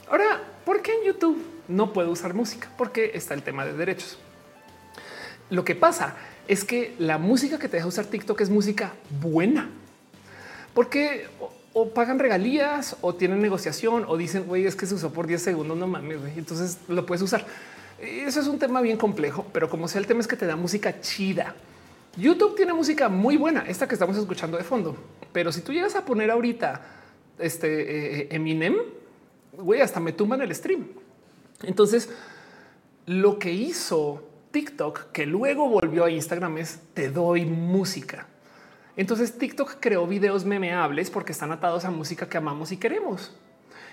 Ahora, 0.10 0.41
¿por 0.65 0.81
qué 0.81 0.93
en 0.93 1.03
YouTube 1.06 1.45
no 1.68 1.93
puedo 1.93 2.10
usar 2.10 2.34
música? 2.34 2.69
Porque 2.77 3.11
está 3.14 3.35
el 3.35 3.43
tema 3.43 3.65
de 3.65 3.73
derechos. 3.73 4.18
Lo 5.51 5.64
que 5.64 5.76
pasa 5.76 6.15
es 6.47 6.64
que 6.64 6.95
la 6.97 7.18
música 7.19 7.60
que 7.60 7.68
te 7.68 7.77
deja 7.77 7.88
usar 7.88 8.06
TikTok 8.06 8.41
es 8.41 8.49
música 8.49 8.93
buena 9.22 9.69
porque 10.73 11.27
o, 11.73 11.89
pagan 11.89 12.19
regalías 12.19 12.97
o 13.01 13.15
tienen 13.15 13.41
negociación 13.41 14.05
o 14.07 14.17
dicen, 14.17 14.45
güey, 14.45 14.65
es 14.65 14.75
que 14.75 14.85
se 14.85 14.95
usó 14.95 15.11
por 15.11 15.27
10 15.27 15.41
segundos, 15.41 15.77
no 15.77 15.87
mames, 15.87 16.17
entonces 16.35 16.77
lo 16.87 17.05
puedes 17.05 17.21
usar. 17.21 17.45
Eso 17.99 18.39
es 18.39 18.47
un 18.47 18.59
tema 18.59 18.81
bien 18.81 18.97
complejo, 18.97 19.45
pero 19.51 19.69
como 19.69 19.87
sea, 19.87 19.99
el 19.99 20.07
tema 20.07 20.21
es 20.21 20.27
que 20.27 20.37
te 20.37 20.45
da 20.45 20.55
música 20.55 21.01
chida. 21.01 21.55
YouTube 22.17 22.55
tiene 22.55 22.73
música 22.73 23.09
muy 23.09 23.37
buena, 23.37 23.65
esta 23.67 23.87
que 23.87 23.95
estamos 23.95 24.17
escuchando 24.17 24.57
de 24.57 24.63
fondo, 24.63 24.95
pero 25.31 25.51
si 25.51 25.61
tú 25.61 25.71
llegas 25.73 25.95
a 25.95 26.05
poner 26.05 26.31
ahorita 26.31 26.81
este 27.37 28.21
eh, 28.21 28.27
Eminem, 28.31 28.75
güey, 29.53 29.81
hasta 29.81 29.99
me 29.99 30.11
tumban 30.11 30.41
el 30.41 30.53
stream. 30.53 30.87
Entonces, 31.63 32.09
lo 33.05 33.39
que 33.39 33.51
hizo 33.51 34.23
TikTok, 34.51 35.11
que 35.11 35.25
luego 35.25 35.69
volvió 35.69 36.05
a 36.05 36.11
Instagram, 36.11 36.57
es 36.57 36.79
te 36.93 37.09
doy 37.09 37.45
música. 37.45 38.27
Entonces 38.99 39.38
TikTok 39.38 39.77
creó 39.80 40.05
videos 40.05 40.43
memeables 40.43 41.09
porque 41.09 41.31
están 41.31 41.53
atados 41.53 41.85
a 41.85 41.89
música 41.89 42.27
que 42.27 42.38
amamos 42.38 42.73
y 42.73 42.76
queremos. 42.76 43.34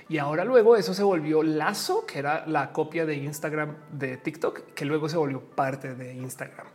Y 0.08 0.18
ahora 0.18 0.44
luego 0.44 0.74
eso 0.74 0.94
se 0.94 1.04
volvió 1.04 1.44
Lazo, 1.44 2.04
que 2.06 2.18
era 2.18 2.44
la 2.48 2.72
copia 2.72 3.06
de 3.06 3.14
Instagram 3.14 3.76
de 3.92 4.16
TikTok, 4.16 4.74
que 4.74 4.84
luego 4.84 5.08
se 5.08 5.16
volvió 5.16 5.40
parte 5.40 5.94
de 5.94 6.12
Instagram. 6.14 6.66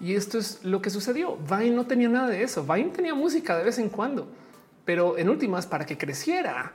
Y 0.00 0.14
esto 0.14 0.38
es 0.38 0.64
lo 0.64 0.80
que 0.80 0.88
sucedió. 0.88 1.36
Vine 1.36 1.72
no 1.72 1.86
tenía 1.86 2.08
nada 2.08 2.28
de 2.28 2.42
eso. 2.42 2.64
Vine 2.64 2.92
tenía 2.92 3.14
música 3.14 3.58
de 3.58 3.64
vez 3.64 3.78
en 3.78 3.90
cuando, 3.90 4.26
pero 4.86 5.18
en 5.18 5.28
últimas, 5.28 5.66
para 5.66 5.84
que 5.84 5.98
creciera, 5.98 6.72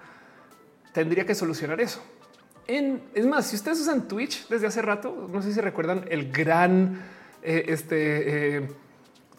tendría 0.94 1.26
que 1.26 1.34
solucionar 1.34 1.82
eso. 1.82 1.99
En, 2.68 3.02
es 3.16 3.26
más, 3.26 3.48
si 3.48 3.56
ustedes 3.56 3.80
usan 3.80 4.07
Twitch 4.07 4.48
desde 4.49 4.68
hace 4.68 4.84
rato, 4.84 5.28
no 5.34 5.41
sé 5.41 5.52
si 5.52 5.60
recuerdan 5.62 6.06
el 6.12 6.32
gran 6.32 7.02
eh, 7.41 7.66
este, 7.70 8.57
eh, 8.57 8.70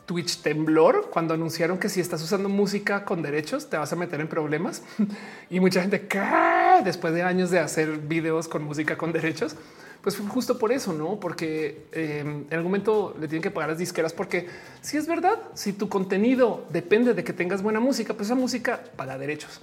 Twitch 0.07 0.39
temblor 0.39 1.11
cuando 1.11 1.35
anunciaron 1.35 1.78
que 1.78 1.89
si 1.89 2.01
estás 2.01 2.23
usando 2.23 2.49
música 2.49 3.05
con 3.05 3.23
derechos 3.23 3.69
te 3.69 3.77
vas 3.77 3.93
a 3.93 3.97
meter 3.97 4.20
en 4.20 4.28
problemas 4.28 4.83
y 5.51 5.61
mucha 5.61 5.83
gente 5.83 6.07
cae 6.07 6.83
después 6.83 7.12
de 7.12 7.23
años 7.23 7.51
de 7.51 7.59
hacer 7.59 7.99
videos 7.99 8.49
con 8.49 8.65
música 8.65 8.97
con 8.97 9.12
derechos. 9.12 9.57
Pues 10.03 10.15
fue 10.15 10.27
justo 10.28 10.57
por 10.57 10.70
eso, 10.70 10.93
no? 10.93 11.19
Porque 11.19 11.89
em, 11.91 12.45
en 12.49 12.53
algún 12.53 12.70
momento 12.70 13.16
le 13.19 13.27
tienen 13.27 13.43
que 13.43 13.51
pagar 13.51 13.70
las 13.70 13.78
disqueras, 13.78 14.12
porque 14.12 14.47
si 14.81 14.97
es 14.97 15.09
verdad, 15.09 15.37
si 15.55 15.73
tu 15.73 15.89
contenido 15.89 16.65
depende 16.70 17.12
de 17.12 17.24
que 17.24 17.33
tengas 17.33 17.61
buena 17.61 17.81
música, 17.81 18.15
pues 18.15 18.28
esa 18.28 18.37
música 18.37 18.85
paga 18.95 19.19
derechos. 19.19 19.61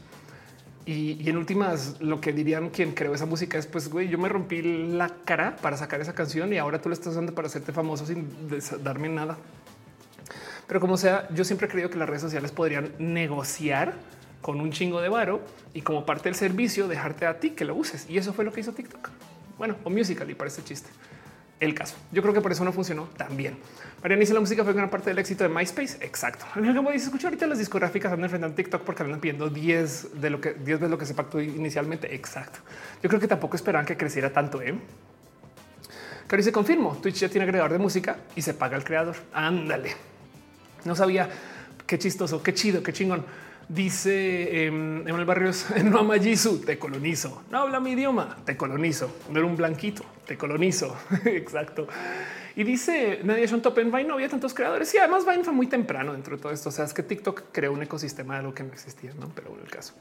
Y, 0.86 1.30
en 1.30 1.38
últimas, 1.38 2.02
lo 2.02 2.20
que 2.20 2.34
dirían 2.34 2.70
quien 2.72 2.92
creó 2.92 3.16
esa 3.16 3.26
música 3.26 3.58
es 3.58 3.68
pues 3.68 3.88
güey, 3.90 4.10
yo 4.10 4.18
me 4.18 4.28
rompí 4.28 4.62
la 4.62 5.10
cara 5.24 5.56
para 5.56 5.78
sacar 5.78 6.02
esa 6.02 6.14
canción 6.14 6.52
y 6.52 6.58
ahora 6.58 6.82
tú 6.82 6.90
la 6.90 6.96
estás 6.96 7.14
usando 7.14 7.34
para 7.34 7.48
hacerte 7.48 7.72
famoso 7.72 8.06
sin 8.06 8.28
darme 8.84 9.08
nada. 9.08 9.38
Pero 10.74 10.82
como 10.82 10.98
sea, 10.98 11.28
yo 11.30 11.44
siempre 11.44 11.68
he 11.68 11.70
creído 11.70 11.92
que 11.92 12.00
las 12.00 12.10
redes 12.10 12.24
sociales 12.24 12.52
podrían 12.52 12.94
negociar 12.98 13.94
con 14.42 14.60
un 14.60 14.72
chingo 14.72 15.02
de 15.02 15.08
varo 15.08 15.40
y 15.76 15.84
como 15.84 16.04
parte 16.04 16.30
del 16.30 16.34
servicio 16.34 16.88
dejarte 16.88 17.28
a 17.28 17.40
ti 17.40 17.52
que 17.52 17.64
lo 17.64 17.76
uses. 17.76 18.10
Y 18.10 18.18
eso 18.18 18.34
fue 18.34 18.44
lo 18.44 18.52
que 18.52 18.62
hizo 18.62 18.72
TikTok. 18.72 19.12
Bueno, 19.60 19.76
o 19.84 19.92
Musical.ly 19.92 20.34
para 20.34 20.48
este 20.48 20.64
chiste. 20.64 20.90
El 21.60 21.76
caso. 21.76 21.96
Yo 22.12 22.24
creo 22.24 22.34
que 22.34 22.42
por 22.42 22.52
eso 22.52 22.66
no 22.66 22.74
funcionó 22.74 23.04
tan 23.16 23.38
bien. 23.38 23.56
Mariana 24.02 24.22
dice 24.22 24.34
la 24.34 24.40
música 24.40 24.64
fue 24.64 24.74
gran 24.74 24.90
parte 24.90 25.12
del 25.12 25.20
éxito 25.20 25.44
de 25.44 25.50
MySpace. 25.52 26.04
Exacto. 26.04 26.44
Como 26.56 26.90
dice, 26.90 27.06
escucho 27.06 27.28
ahorita 27.28 27.46
las 27.46 27.60
discográficas 27.60 28.12
andan 28.12 28.24
enfrentando 28.24 28.56
TikTok 28.56 28.82
porque 28.82 29.04
andan 29.04 29.20
pidiendo 29.20 29.52
10 29.52 30.20
de 30.20 30.30
lo 30.32 30.42
que 30.42 30.54
10 30.54 30.66
veces 30.80 30.90
lo 30.90 30.98
que 30.98 31.06
se 31.06 31.14
pactó 31.14 31.40
inicialmente. 31.40 32.16
Exacto. 32.16 32.62
Yo 33.04 33.10
creo 33.10 33.22
que 33.22 33.28
tampoco 33.28 33.58
esperaban 33.58 33.86
que 33.86 33.96
creciera 33.96 34.34
tanto. 34.34 34.60
¿eh? 34.60 34.74
Cari 36.26 36.42
se 36.42 36.52
confirmó. 36.52 36.98
Twitch 37.00 37.20
ya 37.20 37.30
tiene 37.30 37.44
agregador 37.44 37.74
de 37.74 37.78
música 37.78 38.18
y 38.36 38.42
se 38.42 38.56
paga 38.56 38.76
el 38.76 38.84
creador. 38.84 39.18
Ándale. 39.34 40.13
No 40.86 40.96
sabía 40.96 41.30
qué 41.86 41.98
chistoso, 41.98 42.42
qué 42.42 42.54
chido, 42.54 42.84
qué 42.84 42.94
chingón. 42.94 43.26
Dice 43.70 44.66
em, 44.66 45.08
en 45.08 45.16
el 45.16 45.26
barrio 45.26 45.52
no 45.86 46.00
ama 46.00 46.16
te 46.20 46.78
colonizo. 46.78 47.44
No 47.50 47.60
habla 47.60 47.80
mi 47.80 47.92
idioma, 47.92 48.38
te 48.46 48.58
colonizo. 48.58 49.16
No 49.30 49.40
era 49.40 49.48
un 49.48 49.56
blanquito, 49.56 50.04
te 50.26 50.38
colonizo. 50.38 50.96
Exacto. 51.26 51.88
Y 52.56 52.64
dice 52.64 53.22
Nadia 53.24 53.48
Sean 53.48 53.62
Top 53.62 53.80
en 53.80 53.92
Vine 53.92 54.04
no 54.04 54.14
había 54.16 54.30
tantos 54.30 54.54
creadores 54.54 54.94
y 54.94 54.98
además 54.98 55.26
Vine 55.26 55.44
fue 55.44 55.54
muy 55.54 55.68
temprano 55.68 56.14
dentro 56.14 56.36
de 56.36 56.42
todo 56.42 56.52
esto. 56.52 56.70
O 56.70 56.72
sea, 56.72 56.86
es 56.86 56.94
que 56.94 57.04
TikTok 57.04 57.46
creó 57.52 57.72
un 57.74 57.82
ecosistema 57.82 58.36
de 58.36 58.42
algo 58.42 58.54
que 58.54 58.64
no 58.64 58.74
existía, 58.74 59.12
no? 59.20 59.30
Pero 59.34 59.58
el 59.62 59.72
caso 59.72 59.94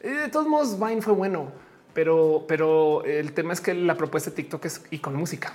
eh, 0.00 0.10
de 0.10 0.28
todos 0.28 0.46
modos, 0.46 0.78
Vine 0.78 1.02
fue 1.02 1.12
bueno, 1.12 1.52
pero, 1.92 2.44
pero 2.48 3.04
el 3.04 3.32
tema 3.32 3.52
es 3.52 3.60
que 3.60 3.74
la 3.74 3.96
propuesta 3.96 4.30
de 4.30 4.36
TikTok 4.36 4.64
es 4.64 4.82
y 4.90 4.98
con 4.98 5.14
música. 5.14 5.52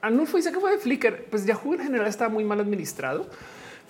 Anulfo 0.00 0.36
dice 0.36 0.52
que 0.52 0.60
fue 0.60 0.70
de 0.70 0.78
Flickr. 0.78 1.24
Pues 1.30 1.46
Yahoo 1.46 1.74
en 1.74 1.80
general 1.80 2.06
está 2.06 2.28
muy 2.28 2.44
mal 2.44 2.60
administrado. 2.60 3.26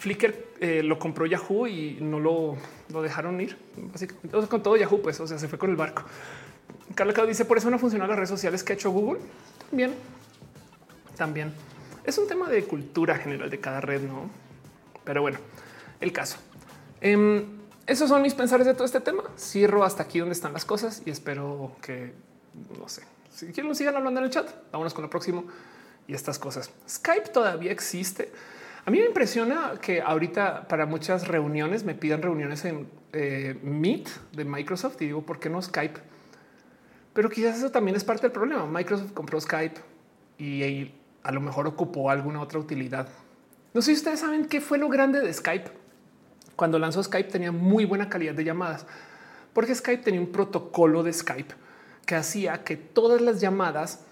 Flickr 0.05 0.35
eh, 0.61 0.83
lo 0.83 0.99
compró 0.99 1.25
Yahoo 1.25 1.67
y 1.67 1.97
no 1.99 2.21
lo, 2.21 2.59
dejaron 3.03 3.41
ir. 3.41 3.57
Básicamente 3.77 4.49
con 4.49 4.63
todo 4.63 4.77
Yahoo, 4.77 5.01
pues, 5.01 5.19
o 5.21 5.27
sea, 5.27 5.39
se 5.39 5.49
fue 5.49 5.59
con 5.59 5.71
el 5.71 5.77
barco. 5.77 6.03
Carla 6.95 7.15
dice 7.25 7.47
por 7.47 7.57
eso 7.57 7.71
no 7.71 7.79
funcionan 7.79 8.09
las 8.09 8.17
redes 8.19 8.29
sociales 8.29 8.63
que 8.63 8.75
ha 8.75 8.77
hecho 8.77 8.91
Google. 8.91 9.21
También, 9.71 9.95
también 11.17 11.55
es 12.05 12.19
un 12.19 12.29
tema 12.29 12.51
de 12.51 12.65
cultura 12.65 13.17
general 13.17 13.49
de 13.49 13.59
cada 13.61 13.81
red, 13.81 14.03
no? 14.03 14.29
Pero 15.05 15.23
bueno, 15.23 15.39
el 16.03 16.13
caso. 16.13 16.37
Em, 17.01 17.47
esos 17.87 18.11
son 18.11 18.21
mis 18.21 18.35
pensares 18.35 18.67
de 18.67 18.75
todo 18.75 18.85
este 18.85 19.01
tema. 19.01 19.23
Cierro 19.39 19.85
hasta 19.85 20.03
aquí 20.03 20.19
donde 20.19 20.35
están 20.35 20.53
las 20.53 20.67
cosas 20.67 21.01
y 21.07 21.11
espero 21.11 21.73
que 21.81 22.13
no 22.79 22.91
sé 22.91 23.05
si 23.35 23.47
quieren 23.47 23.75
sigan 23.75 23.97
hablando 23.97 24.21
en 24.21 24.27
el 24.27 24.31
chat. 24.31 24.51
Vámonos 24.71 24.93
con 24.93 25.03
lo 25.03 25.09
próximo 25.09 25.45
y 26.07 26.15
estas 26.15 26.39
cosas. 26.39 26.71
Skype 26.87 27.31
todavía 27.31 27.73
existe. 27.73 28.31
A 28.87 28.91
mí 28.91 28.99
me 28.99 29.07
impresiona 29.07 29.75
que 29.81 30.03
ahorita 30.03 30.69
para 30.69 30.85
muchas 30.85 31.27
reuniones 31.27 31.85
me 31.85 31.95
pidan 31.95 32.21
reuniones 32.21 32.67
en 32.67 32.87
eh, 33.13 33.59
Meet 33.63 34.09
de 34.33 34.45
Microsoft 34.45 35.01
y 35.01 35.07
digo, 35.07 35.23
¿por 35.23 35.41
qué 35.41 35.49
no 35.49 35.63
Skype? 35.63 36.01
Pero 37.15 37.31
quizás 37.31 37.57
eso 37.57 37.71
también 37.71 37.97
es 37.97 38.05
parte 38.05 38.23
del 38.23 38.33
problema. 38.33 38.67
Microsoft 38.67 39.13
compró 39.13 39.41
Skype 39.41 39.81
y 40.37 40.93
a 41.23 41.33
lo 41.33 41.41
mejor 41.41 41.67
ocupó 41.67 42.11
alguna 42.11 42.43
otra 42.43 42.59
utilidad. 42.59 43.09
No 43.73 43.81
sé 43.81 43.93
si 43.93 43.99
ustedes 43.99 44.21
saben 44.21 44.47
qué 44.47 44.61
fue 44.61 44.77
lo 44.77 44.89
grande 44.89 45.21
de 45.21 45.33
Skype. 45.33 45.71
Cuando 46.55 46.79
lanzó 46.79 47.03
Skype 47.03 47.31
tenía 47.31 47.53
muy 47.53 47.87
buena 47.87 48.09
calidad 48.09 48.35
de 48.35 48.45
llamadas, 48.45 48.87
porque 49.55 49.75
Skype 49.75 50.03
tenía 50.03 50.21
un 50.21 50.31
protocolo 50.31 51.03
de 51.03 51.13
Skype 51.13 51.55
que 52.05 52.17
hacía 52.17 52.65
que 52.65 52.77
todas 52.77 53.23
las 53.23 53.41
llamadas 53.41 54.05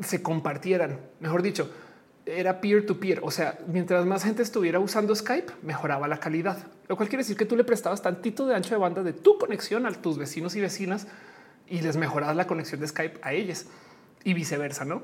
se 0.00 0.22
compartieran. 0.22 1.00
Mejor 1.20 1.42
dicho, 1.42 1.70
era 2.26 2.60
peer 2.60 2.86
to 2.86 2.98
peer. 2.98 3.20
O 3.22 3.30
sea, 3.30 3.58
mientras 3.66 4.06
más 4.06 4.24
gente 4.24 4.42
estuviera 4.42 4.80
usando 4.80 5.14
Skype, 5.14 5.52
mejoraba 5.62 6.08
la 6.08 6.18
calidad, 6.18 6.58
lo 6.88 6.96
cual 6.96 7.08
quiere 7.08 7.22
decir 7.22 7.36
que 7.36 7.46
tú 7.46 7.56
le 7.56 7.64
prestabas 7.64 8.02
tantito 8.02 8.46
de 8.46 8.54
ancho 8.54 8.74
de 8.74 8.80
banda 8.80 9.02
de 9.02 9.12
tu 9.12 9.38
conexión 9.38 9.86
a 9.86 9.92
tus 9.92 10.18
vecinos 10.18 10.56
y 10.56 10.60
vecinas 10.60 11.06
y 11.68 11.80
les 11.80 11.96
mejorabas 11.96 12.36
la 12.36 12.46
conexión 12.46 12.80
de 12.80 12.88
Skype 12.88 13.20
a 13.22 13.32
ellas 13.32 13.66
y 14.24 14.34
viceversa. 14.34 14.84
No, 14.84 15.02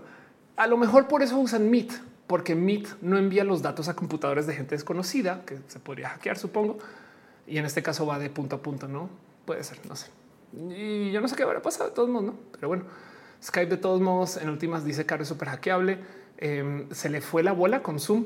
a 0.56 0.66
lo 0.66 0.76
mejor 0.76 1.08
por 1.08 1.22
eso 1.22 1.38
usan 1.38 1.70
Meet, 1.70 1.92
porque 2.26 2.54
Meet 2.54 2.88
no 3.02 3.18
envía 3.18 3.44
los 3.44 3.62
datos 3.62 3.88
a 3.88 3.96
computadores 3.96 4.46
de 4.46 4.54
gente 4.54 4.74
desconocida 4.74 5.44
que 5.44 5.58
se 5.68 5.78
podría 5.78 6.10
hackear, 6.10 6.38
supongo. 6.38 6.78
Y 7.46 7.58
en 7.58 7.64
este 7.64 7.82
caso 7.82 8.06
va 8.06 8.18
de 8.18 8.30
punto 8.30 8.56
a 8.56 8.62
punto. 8.62 8.86
No 8.86 9.10
puede 9.44 9.64
ser, 9.64 9.78
no 9.86 9.96
sé. 9.96 10.08
Y 10.52 11.10
yo 11.10 11.20
no 11.20 11.28
sé 11.28 11.36
qué 11.36 11.42
habrá 11.42 11.62
pasado 11.62 11.90
de 11.90 11.94
todos 11.94 12.08
modos, 12.08 12.26
no, 12.26 12.34
pero 12.52 12.68
bueno, 12.68 12.84
Skype 13.42 13.70
de 13.70 13.76
todos 13.76 14.00
modos 14.00 14.36
en 14.36 14.48
últimas 14.48 14.84
dice 14.84 15.06
que 15.06 15.14
es 15.14 15.28
súper 15.28 15.48
hackeable 15.48 15.98
Em, 16.40 16.90
se 16.90 17.10
le 17.10 17.20
fue 17.20 17.42
la 17.42 17.52
bola 17.52 17.82
con 17.82 18.00
Zoom. 18.00 18.24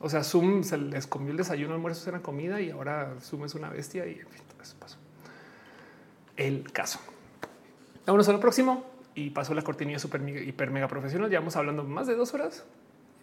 O 0.00 0.10
sea, 0.10 0.24
Zoom 0.24 0.64
se 0.64 0.76
les 0.76 1.06
comió 1.06 1.30
el 1.30 1.36
desayuno, 1.36 1.74
almuerzo, 1.74 2.04
cena, 2.04 2.20
comida 2.20 2.60
y 2.60 2.70
ahora 2.70 3.14
Zoom 3.20 3.44
es 3.44 3.54
una 3.54 3.70
bestia 3.70 4.04
y 4.06 4.18
en 4.18 4.28
fin, 4.28 4.42
eso 4.60 4.74
pasó. 4.80 4.98
El 6.36 6.72
caso. 6.72 6.98
Vámonos 8.04 8.28
a 8.28 8.32
lo 8.32 8.40
próximo 8.40 8.84
y 9.14 9.30
pasó 9.30 9.54
la 9.54 9.62
cortinilla 9.62 10.00
super 10.00 10.20
hiper 10.28 10.72
mega 10.72 10.88
profesional. 10.88 11.30
Ya 11.30 11.38
vamos 11.38 11.54
hablando 11.54 11.84
más 11.84 12.08
de 12.08 12.16
dos 12.16 12.34
horas. 12.34 12.64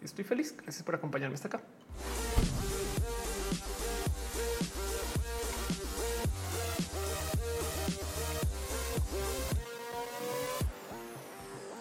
Estoy 0.02 0.24
feliz. 0.24 0.56
Gracias 0.56 0.82
por 0.82 0.94
acompañarme 0.94 1.34
hasta 1.34 1.48
acá. 1.48 1.60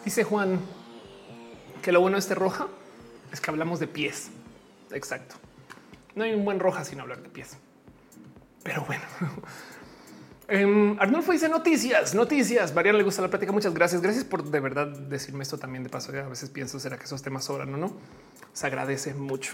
Dice 0.03 0.23
Juan, 0.23 0.59
que 1.89 1.93
lo 1.93 2.01
bueno 2.01 2.17
de 2.17 2.19
este 2.19 2.35
roja 2.35 2.67
es 3.33 3.41
que 3.41 3.49
hablamos 3.49 3.79
de 3.79 3.87
pies. 3.87 4.29
Exacto. 4.91 5.33
No 6.13 6.23
hay 6.23 6.35
un 6.35 6.45
buen 6.45 6.59
roja 6.59 6.85
sin 6.85 6.99
hablar 6.99 7.23
de 7.23 7.29
pies. 7.29 7.57
Pero 8.61 8.85
bueno. 8.85 9.01
Um, 10.51 10.97
Arnulfo 10.99 11.31
dice 11.31 11.49
noticias, 11.49 12.13
noticias. 12.13 12.75
Mariana 12.75 12.99
le 12.99 13.03
gusta 13.03 13.23
la 13.23 13.29
plática. 13.29 13.51
Muchas 13.51 13.73
gracias. 13.73 14.03
Gracias 14.03 14.23
por 14.23 14.43
de 14.43 14.59
verdad 14.59 14.85
decirme 14.85 15.41
esto 15.41 15.57
también 15.57 15.83
de 15.83 15.89
paso. 15.89 16.11
A 16.11 16.29
veces 16.29 16.51
pienso, 16.51 16.79
¿será 16.79 16.95
que 16.95 17.05
esos 17.05 17.23
temas 17.23 17.45
sobran 17.45 17.73
o 17.73 17.77
no? 17.77 17.91
Se 18.53 18.67
agradece 18.67 19.15
mucho. 19.15 19.53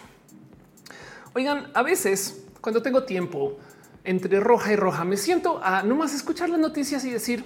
Oigan, 1.35 1.71
a 1.73 1.83
veces 1.83 2.43
cuando 2.59 2.81
tengo 2.81 3.05
tiempo 3.05 3.57
entre 4.03 4.41
roja 4.41 4.73
y 4.73 4.75
roja, 4.75 5.05
me 5.05 5.15
siento 5.15 5.61
a 5.63 5.83
no 5.83 5.95
más 5.95 6.13
escuchar 6.13 6.49
las 6.49 6.59
noticias 6.59 7.05
y 7.05 7.11
decir 7.11 7.45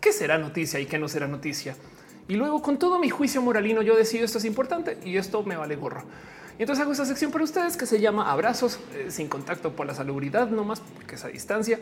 qué 0.00 0.14
será 0.14 0.38
noticia 0.38 0.80
y 0.80 0.86
qué 0.86 0.98
no 0.98 1.08
será 1.08 1.28
noticia. 1.28 1.76
Y 2.30 2.36
luego 2.36 2.62
con 2.62 2.78
todo 2.78 3.00
mi 3.00 3.10
juicio 3.10 3.42
moralino 3.42 3.82
yo 3.82 3.96
decido 3.96 4.24
esto 4.24 4.38
es 4.38 4.44
importante 4.44 4.96
y 5.04 5.16
esto 5.16 5.42
me 5.42 5.56
vale 5.56 5.74
gorro. 5.74 6.04
Y 6.60 6.62
entonces 6.62 6.80
hago 6.80 6.92
esta 6.92 7.04
sección 7.04 7.32
para 7.32 7.42
ustedes 7.42 7.76
que 7.76 7.86
se 7.86 7.98
llama 7.98 8.30
Abrazos 8.30 8.78
eh, 8.94 9.10
sin 9.10 9.26
contacto 9.26 9.72
por 9.74 9.84
la 9.84 9.96
salubridad, 9.96 10.48
no 10.48 10.62
más 10.62 10.78
porque 10.78 11.16
es 11.16 11.24
a 11.24 11.28
distancia, 11.28 11.80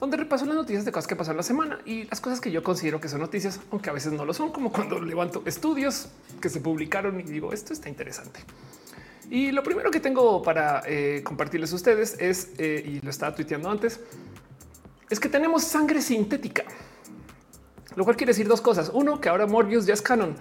donde 0.00 0.16
repaso 0.16 0.46
las 0.46 0.56
noticias 0.56 0.86
de 0.86 0.92
cosas 0.92 1.06
que 1.06 1.14
pasaron 1.14 1.36
la 1.36 1.42
semana 1.42 1.78
y 1.84 2.04
las 2.04 2.22
cosas 2.22 2.40
que 2.40 2.50
yo 2.50 2.62
considero 2.62 3.02
que 3.02 3.08
son 3.10 3.20
noticias, 3.20 3.60
aunque 3.70 3.90
a 3.90 3.92
veces 3.92 4.14
no 4.14 4.24
lo 4.24 4.32
son, 4.32 4.50
como 4.50 4.72
cuando 4.72 4.98
levanto 4.98 5.42
estudios 5.44 6.08
que 6.40 6.48
se 6.48 6.62
publicaron 6.62 7.20
y 7.20 7.24
digo 7.24 7.52
esto 7.52 7.74
está 7.74 7.90
interesante. 7.90 8.40
Y 9.28 9.52
lo 9.52 9.62
primero 9.62 9.90
que 9.90 10.00
tengo 10.00 10.42
para 10.42 10.84
eh, 10.86 11.20
compartirles 11.22 11.70
a 11.70 11.76
ustedes 11.76 12.16
es, 12.18 12.52
eh, 12.56 12.82
y 12.86 13.04
lo 13.04 13.10
estaba 13.10 13.34
tuiteando 13.34 13.70
antes, 13.70 14.00
es 15.10 15.20
que 15.20 15.28
tenemos 15.28 15.64
sangre 15.64 16.00
sintética 16.00 16.64
lo 17.96 18.04
cual 18.04 18.16
quiere 18.16 18.30
decir 18.30 18.48
dos 18.48 18.60
cosas. 18.60 18.90
Uno, 18.92 19.20
que 19.20 19.28
ahora 19.28 19.46
Morbius 19.46 19.86
ya 19.86 19.94
es 19.94 20.02
canon 20.02 20.36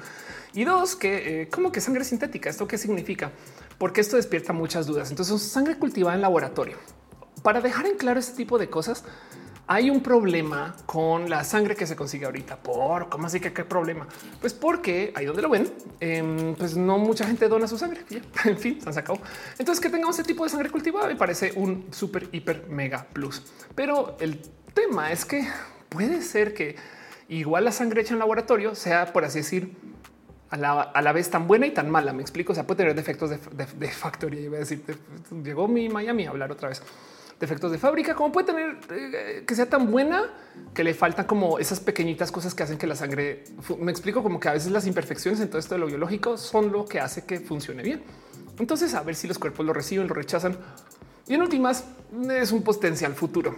Y 0.54 0.64
dos, 0.64 0.96
que 0.96 1.42
eh, 1.42 1.50
como 1.50 1.72
que 1.72 1.82
sangre 1.82 2.04
sintética. 2.04 2.50
¿Esto 2.50 2.68
qué 2.68 2.78
significa? 2.78 3.32
Porque 3.78 4.02
esto 4.02 4.16
despierta 4.18 4.54
muchas 4.54 4.86
dudas. 4.86 5.10
Entonces, 5.10 5.42
sangre 5.42 5.78
cultivada 5.78 6.16
en 6.16 6.22
laboratorio. 6.22 6.78
Para 7.44 7.62
dejar 7.62 7.86
en 7.88 7.98
claro 7.98 8.20
este 8.20 8.38
tipo 8.38 8.58
de 8.58 8.70
cosas, 8.70 9.04
hay 9.74 9.90
un 9.90 10.02
problema 10.02 10.76
con 10.86 11.30
la 11.30 11.46
sangre 11.46 11.78
que 11.78 11.88
se 11.88 11.96
consigue 11.96 12.26
ahorita. 12.26 12.58
¿Por 12.58 13.08
cómo 13.08 13.28
así 13.28 13.40
que 13.40 13.54
qué 13.54 13.64
problema? 13.64 14.06
Pues 14.42 14.54
porque 14.54 15.14
ahí 15.16 15.26
donde 15.26 15.42
lo 15.42 15.50
ven, 15.50 15.72
em, 16.02 16.56
pues 16.56 16.76
no 16.76 16.98
mucha 16.98 17.26
gente 17.26 17.48
dona 17.48 17.70
su 17.70 17.78
sangre. 17.78 18.02
En 18.44 18.58
fin, 18.58 18.82
se 18.82 18.92
sacado. 18.92 19.20
Entonces 19.58 19.82
que 19.82 19.90
tengamos 19.90 20.20
este 20.20 20.34
tipo 20.34 20.44
de 20.44 20.50
sangre 20.50 20.70
cultivada 20.70 21.08
me 21.08 21.16
parece 21.16 21.54
un 21.56 21.86
súper, 21.92 22.28
hiper, 22.34 22.68
mega 22.68 23.08
plus. 23.14 23.44
Pero 23.74 24.18
el 24.20 24.42
tema 24.74 25.10
es 25.14 25.24
que 25.24 25.48
puede 25.88 26.22
ser 26.22 26.54
que 26.54 26.76
igual 27.38 27.66
la 27.66 27.72
sangre 27.72 28.02
hecha 28.02 28.14
en 28.14 28.20
laboratorio 28.20 28.76
sea, 28.76 29.12
por 29.14 29.26
así 29.26 29.40
decir, 29.40 29.76
a 30.50 30.58
la, 30.58 31.12
vez 31.14 31.30
tan 31.30 31.48
buena 31.48 31.66
y 31.66 31.72
tan 31.72 31.90
mala. 31.90 32.14
Me 32.14 32.22
explico. 32.22 32.52
O 32.52 32.56
sea, 32.56 32.68
puede 32.68 32.80
tener 32.80 32.96
defectos 32.96 33.30
de, 33.30 33.40
de, 33.78 33.88
factoría. 33.90 34.42
Y 34.42 34.48
voy 34.48 34.58
a 34.58 34.60
decir, 34.60 34.84
llegó 35.44 35.68
mi 35.68 35.88
Miami 35.88 36.26
a 36.26 36.32
hablar 36.32 36.52
otra 36.52 36.70
vez 36.70 36.82
defectos 37.42 37.72
de 37.72 37.80
fábrica, 37.80 38.14
como 38.14 38.32
puede 38.32 38.46
tener 38.46 38.78
eh, 38.92 39.44
que 39.48 39.56
sea 39.56 39.66
tan 39.68 39.90
buena 39.90 40.30
que 40.76 40.84
le 40.84 40.94
faltan 40.94 41.26
como 41.26 41.58
esas 41.58 41.80
pequeñitas 41.80 42.32
cosas 42.32 42.54
que 42.54 42.62
hacen 42.62 42.78
que 42.78 42.86
la 42.86 42.96
sangre 42.96 43.46
me 43.80 43.92
explico 43.92 44.22
como 44.22 44.40
que 44.40 44.48
a 44.48 44.54
veces 44.54 44.72
las 44.72 44.86
imperfecciones 44.86 45.40
en 45.40 45.50
todo 45.50 45.58
esto 45.58 45.74
de 45.74 45.80
lo 45.80 45.88
biológico 45.88 46.38
son 46.38 46.72
lo 46.72 46.86
que 46.86 47.00
hace 47.00 47.26
que 47.26 47.40
funcione 47.40 47.82
bien. 47.82 48.04
Entonces, 48.60 48.94
a 48.94 49.02
ver 49.02 49.16
si 49.16 49.28
los 49.28 49.40
cuerpos 49.40 49.66
lo 49.66 49.74
reciben, 49.74 50.08
lo 50.08 50.14
rechazan. 50.14 50.56
Y 51.28 51.34
en 51.34 51.42
últimas, 51.42 51.86
es 52.30 52.52
un 52.52 52.62
potencial 52.62 53.16
futuro. 53.16 53.56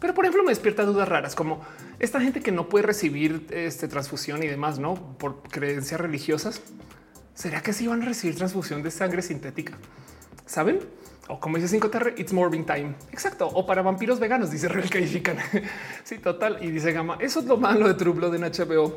Pero 0.00 0.14
por 0.14 0.24
ejemplo, 0.24 0.42
me 0.42 0.50
despierta 0.50 0.84
dudas 0.84 1.08
raras 1.08 1.34
como 1.34 1.60
esta 1.98 2.20
gente 2.20 2.40
que 2.40 2.52
no 2.52 2.68
puede 2.68 2.86
recibir 2.86 3.46
este, 3.50 3.88
transfusión 3.88 4.42
y 4.42 4.46
demás, 4.46 4.78
no 4.78 4.94
por 5.18 5.42
creencias 5.42 6.00
religiosas. 6.00 6.60
¿Será 7.34 7.62
que 7.62 7.72
sí 7.72 7.86
van 7.86 8.02
a 8.02 8.06
recibir 8.06 8.36
transfusión 8.36 8.82
de 8.82 8.90
sangre 8.90 9.22
sintética? 9.22 9.76
¿Saben? 10.46 10.80
O 11.28 11.40
como 11.40 11.58
dice 11.58 11.78
5TR, 11.78 12.14
it's 12.18 12.32
morbing 12.32 12.64
time. 12.64 12.94
Exacto. 13.10 13.48
O 13.48 13.66
para 13.66 13.82
vampiros 13.82 14.20
veganos, 14.20 14.50
dice 14.50 14.68
Real 14.68 14.88
sí, 16.04 16.18
total. 16.18 16.58
Y 16.62 16.70
dice 16.70 16.92
Gama, 16.92 17.18
eso 17.20 17.40
es 17.40 17.46
lo 17.46 17.56
malo 17.56 17.88
de 17.88 17.94
True 17.94 18.36
en 18.36 18.42
HBO. 18.42 18.96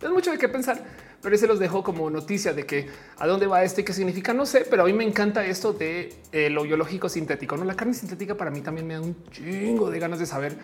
Es 0.00 0.10
mucho 0.10 0.30
de 0.30 0.38
qué 0.38 0.48
pensar, 0.48 0.82
pero 1.20 1.34
ese 1.34 1.46
los 1.46 1.58
dejo 1.58 1.82
como 1.82 2.10
noticia 2.10 2.52
de 2.52 2.64
que 2.64 2.88
a 3.18 3.26
dónde 3.26 3.46
va 3.46 3.64
esto 3.64 3.80
y 3.80 3.84
qué 3.84 3.92
significa, 3.92 4.32
no 4.32 4.46
sé, 4.46 4.66
pero 4.68 4.82
a 4.82 4.86
mí 4.86 4.92
me 4.92 5.04
encanta 5.04 5.44
esto 5.44 5.72
de 5.72 6.14
eh, 6.30 6.48
lo 6.48 6.62
biológico 6.62 7.08
sintético. 7.08 7.56
No, 7.56 7.64
la 7.64 7.74
carne 7.74 7.94
sintética 7.94 8.36
para 8.36 8.50
mí 8.50 8.60
también 8.60 8.86
me 8.86 8.94
da 8.94 9.00
un 9.00 9.16
chingo 9.30 9.90
de 9.90 9.98
ganas 9.98 10.20
de 10.20 10.26
saber. 10.26 10.56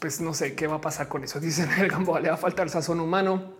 Pues 0.00 0.20
no 0.20 0.34
sé 0.34 0.54
qué 0.54 0.68
va 0.68 0.76
a 0.76 0.80
pasar 0.80 1.08
con 1.08 1.24
eso. 1.24 1.40
Dicen 1.40 1.68
el 1.78 1.88
Gamboa, 1.88 2.20
le 2.20 2.28
va 2.28 2.34
a 2.34 2.38
faltar 2.38 2.70
sazón 2.70 3.00
humano. 3.00 3.56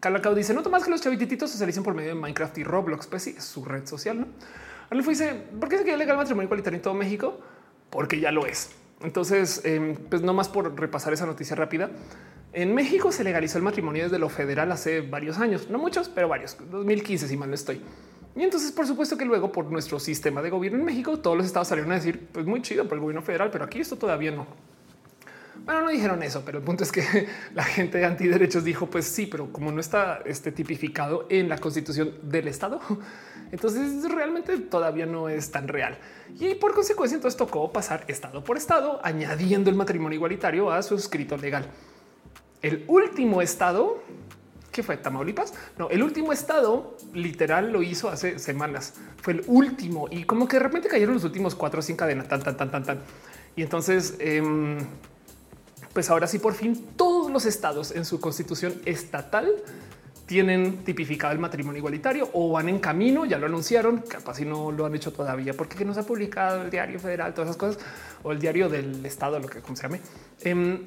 Calacao 0.00 0.34
dice 0.34 0.54
no 0.54 0.62
tomas 0.62 0.82
que 0.82 0.90
los 0.90 1.02
chavititos 1.02 1.50
socialicen 1.50 1.82
por 1.82 1.94
medio 1.94 2.10
de 2.10 2.14
Minecraft 2.14 2.58
y 2.58 2.64
Roblox. 2.64 3.06
Pues 3.06 3.22
sí, 3.22 3.36
su 3.38 3.64
red 3.64 3.86
social, 3.86 4.20
no? 4.20 4.26
Arnulfo 4.90 5.10
dice, 5.10 5.44
¿por 5.58 5.68
qué 5.68 5.78
se 5.78 5.84
quiere 5.84 5.98
legal 5.98 6.16
matrimonio 6.16 6.46
igualitario 6.46 6.76
en 6.76 6.82
todo 6.82 6.94
México? 6.94 7.38
Porque 7.90 8.18
ya 8.18 8.32
lo 8.32 8.44
es. 8.44 8.70
Entonces, 9.02 9.62
em, 9.64 9.94
pues 9.94 10.22
no 10.22 10.34
más 10.34 10.48
por 10.48 10.78
repasar 10.78 11.12
esa 11.12 11.26
noticia 11.26 11.54
rápida. 11.54 11.90
En 12.52 12.74
México 12.74 13.12
se 13.12 13.22
legalizó 13.22 13.58
el 13.58 13.64
matrimonio 13.64 14.04
desde 14.04 14.18
lo 14.18 14.28
federal 14.28 14.72
hace 14.72 15.02
varios 15.02 15.38
años, 15.38 15.70
no 15.70 15.78
muchos, 15.78 16.08
pero 16.08 16.28
varios, 16.28 16.56
2015 16.70 17.28
si 17.28 17.36
mal 17.36 17.48
no 17.48 17.54
estoy. 17.54 17.80
Y 18.34 18.42
entonces, 18.42 18.72
por 18.72 18.86
supuesto 18.86 19.16
que 19.16 19.24
luego 19.24 19.52
por 19.52 19.70
nuestro 19.70 20.00
sistema 20.00 20.42
de 20.42 20.50
gobierno 20.50 20.78
en 20.78 20.84
México, 20.84 21.18
todos 21.18 21.36
los 21.36 21.46
estados 21.46 21.68
salieron 21.68 21.92
a 21.92 21.96
decir, 21.96 22.28
pues 22.32 22.46
muy 22.46 22.60
chido 22.62 22.84
por 22.88 22.94
el 22.94 23.00
gobierno 23.00 23.22
federal, 23.22 23.50
pero 23.52 23.64
aquí 23.64 23.80
esto 23.80 23.96
todavía 23.96 24.32
no. 24.32 24.46
Bueno, 25.64 25.82
no 25.82 25.90
dijeron 25.90 26.22
eso, 26.22 26.42
pero 26.44 26.58
el 26.58 26.64
punto 26.64 26.82
es 26.82 26.90
que 26.90 27.28
la 27.54 27.62
gente 27.62 27.98
de 27.98 28.06
antiderechos 28.06 28.64
dijo, 28.64 28.86
pues 28.86 29.06
sí, 29.06 29.26
pero 29.26 29.52
como 29.52 29.70
no 29.70 29.80
está 29.80 30.20
este, 30.24 30.50
tipificado 30.50 31.26
en 31.28 31.48
la 31.48 31.58
constitución 31.58 32.14
del 32.22 32.48
estado, 32.48 32.80
entonces 33.52 34.10
realmente 34.10 34.58
todavía 34.58 35.06
no 35.06 35.28
es 35.28 35.52
tan 35.52 35.68
real. 35.68 35.98
Y 36.38 36.54
por 36.56 36.74
consecuencia, 36.74 37.14
entonces 37.14 37.36
tocó 37.36 37.72
pasar 37.72 38.04
estado 38.08 38.42
por 38.42 38.56
estado, 38.56 39.00
añadiendo 39.04 39.70
el 39.70 39.76
matrimonio 39.76 40.16
igualitario 40.16 40.72
a 40.72 40.82
su 40.82 40.96
escrito 40.96 41.36
legal. 41.36 41.66
El 42.62 42.84
último 42.88 43.42
estado 43.42 44.02
que 44.70 44.82
fue 44.82 44.96
Tamaulipas. 44.96 45.52
No, 45.78 45.90
el 45.90 46.02
último 46.02 46.32
estado 46.32 46.96
literal 47.12 47.72
lo 47.72 47.82
hizo 47.82 48.08
hace 48.08 48.38
semanas. 48.38 48.94
Fue 49.20 49.34
el 49.34 49.44
último 49.46 50.08
y 50.10 50.24
como 50.24 50.48
que 50.48 50.56
de 50.56 50.62
repente 50.62 50.88
cayeron 50.88 51.14
los 51.14 51.24
últimos 51.24 51.54
cuatro 51.54 51.80
o 51.80 51.82
cinco 51.82 51.98
cadenas, 51.98 52.28
tan, 52.28 52.42
tan, 52.42 52.56
tan, 52.56 52.70
tan, 52.70 52.84
tan. 52.84 53.00
Y 53.56 53.62
entonces, 53.62 54.14
em, 54.18 54.78
pues 55.92 56.08
ahora 56.10 56.26
sí, 56.26 56.38
por 56.38 56.54
fin 56.54 56.88
todos 56.96 57.30
los 57.30 57.46
estados 57.46 57.90
en 57.90 58.04
su 58.04 58.20
constitución 58.20 58.74
estatal 58.84 59.52
tienen 60.26 60.84
tipificado 60.84 61.32
el 61.32 61.40
matrimonio 61.40 61.78
igualitario 61.78 62.30
o 62.32 62.52
van 62.52 62.68
en 62.68 62.78
camino, 62.78 63.24
ya 63.24 63.36
lo 63.36 63.46
anunciaron, 63.46 63.98
capaz 63.98 64.36
si 64.36 64.44
no 64.44 64.70
lo 64.70 64.86
han 64.86 64.94
hecho 64.94 65.12
todavía, 65.12 65.54
porque 65.54 65.84
no 65.84 65.92
se 65.92 66.00
ha 66.00 66.02
publicado 66.04 66.62
el 66.62 66.70
diario 66.70 67.00
federal, 67.00 67.34
todas 67.34 67.50
esas 67.50 67.56
cosas, 67.56 67.82
o 68.22 68.30
el 68.30 68.38
diario 68.38 68.68
del 68.68 69.04
estado, 69.04 69.40
lo 69.40 69.48
que 69.48 69.58
como 69.58 69.74
se 69.74 69.82
llame. 69.82 70.00
Em, 70.42 70.86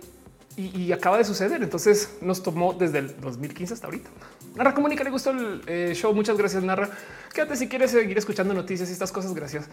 y, 0.56 0.92
acaba 0.92 1.18
de 1.18 1.24
suceder. 1.24 1.62
Entonces 1.64 2.18
nos 2.22 2.44
tomó 2.44 2.74
desde 2.74 3.00
el 3.00 3.20
2015 3.20 3.74
hasta 3.74 3.88
ahorita. 3.88 4.10
Narra 4.56 4.74
Comunica 4.74 5.04
le 5.04 5.10
gustó 5.10 5.32
el 5.32 5.62
eh, 5.68 5.94
show. 5.96 6.14
Muchas 6.14 6.38
gracias, 6.38 6.64
Narra. 6.64 6.90
Quédate 7.34 7.56
si 7.56 7.68
quieres 7.68 7.92
seguir 7.92 8.18
escuchando 8.18 8.54
noticias 8.54 8.90
y 8.90 8.94
estas 8.94 9.12
cosas. 9.12 9.34
Gracias 9.34 9.66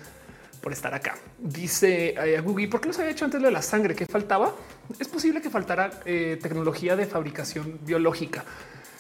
por 0.61 0.73
estar 0.73 0.95
acá. 0.95 1.17
Dice 1.39 2.15
a 2.19 2.27
eh, 2.27 2.41
Google, 2.41 2.69
¿por 2.69 2.81
qué 2.81 2.89
no 2.89 2.93
se 2.93 3.03
había 3.03 3.13
hecho 3.13 3.25
antes 3.25 3.43
de 3.43 3.51
la 3.51 3.63
sangre? 3.63 3.95
¿Qué 3.95 4.07
faltaba? 4.07 4.55
Es 4.99 5.09
posible 5.09 5.41
que 5.41 5.51
faltara 5.51 5.91
eh, 6.05 6.39
tecnología 6.41 6.97
de 6.97 7.07
fabricación 7.07 7.79
biológica. 7.85 8.45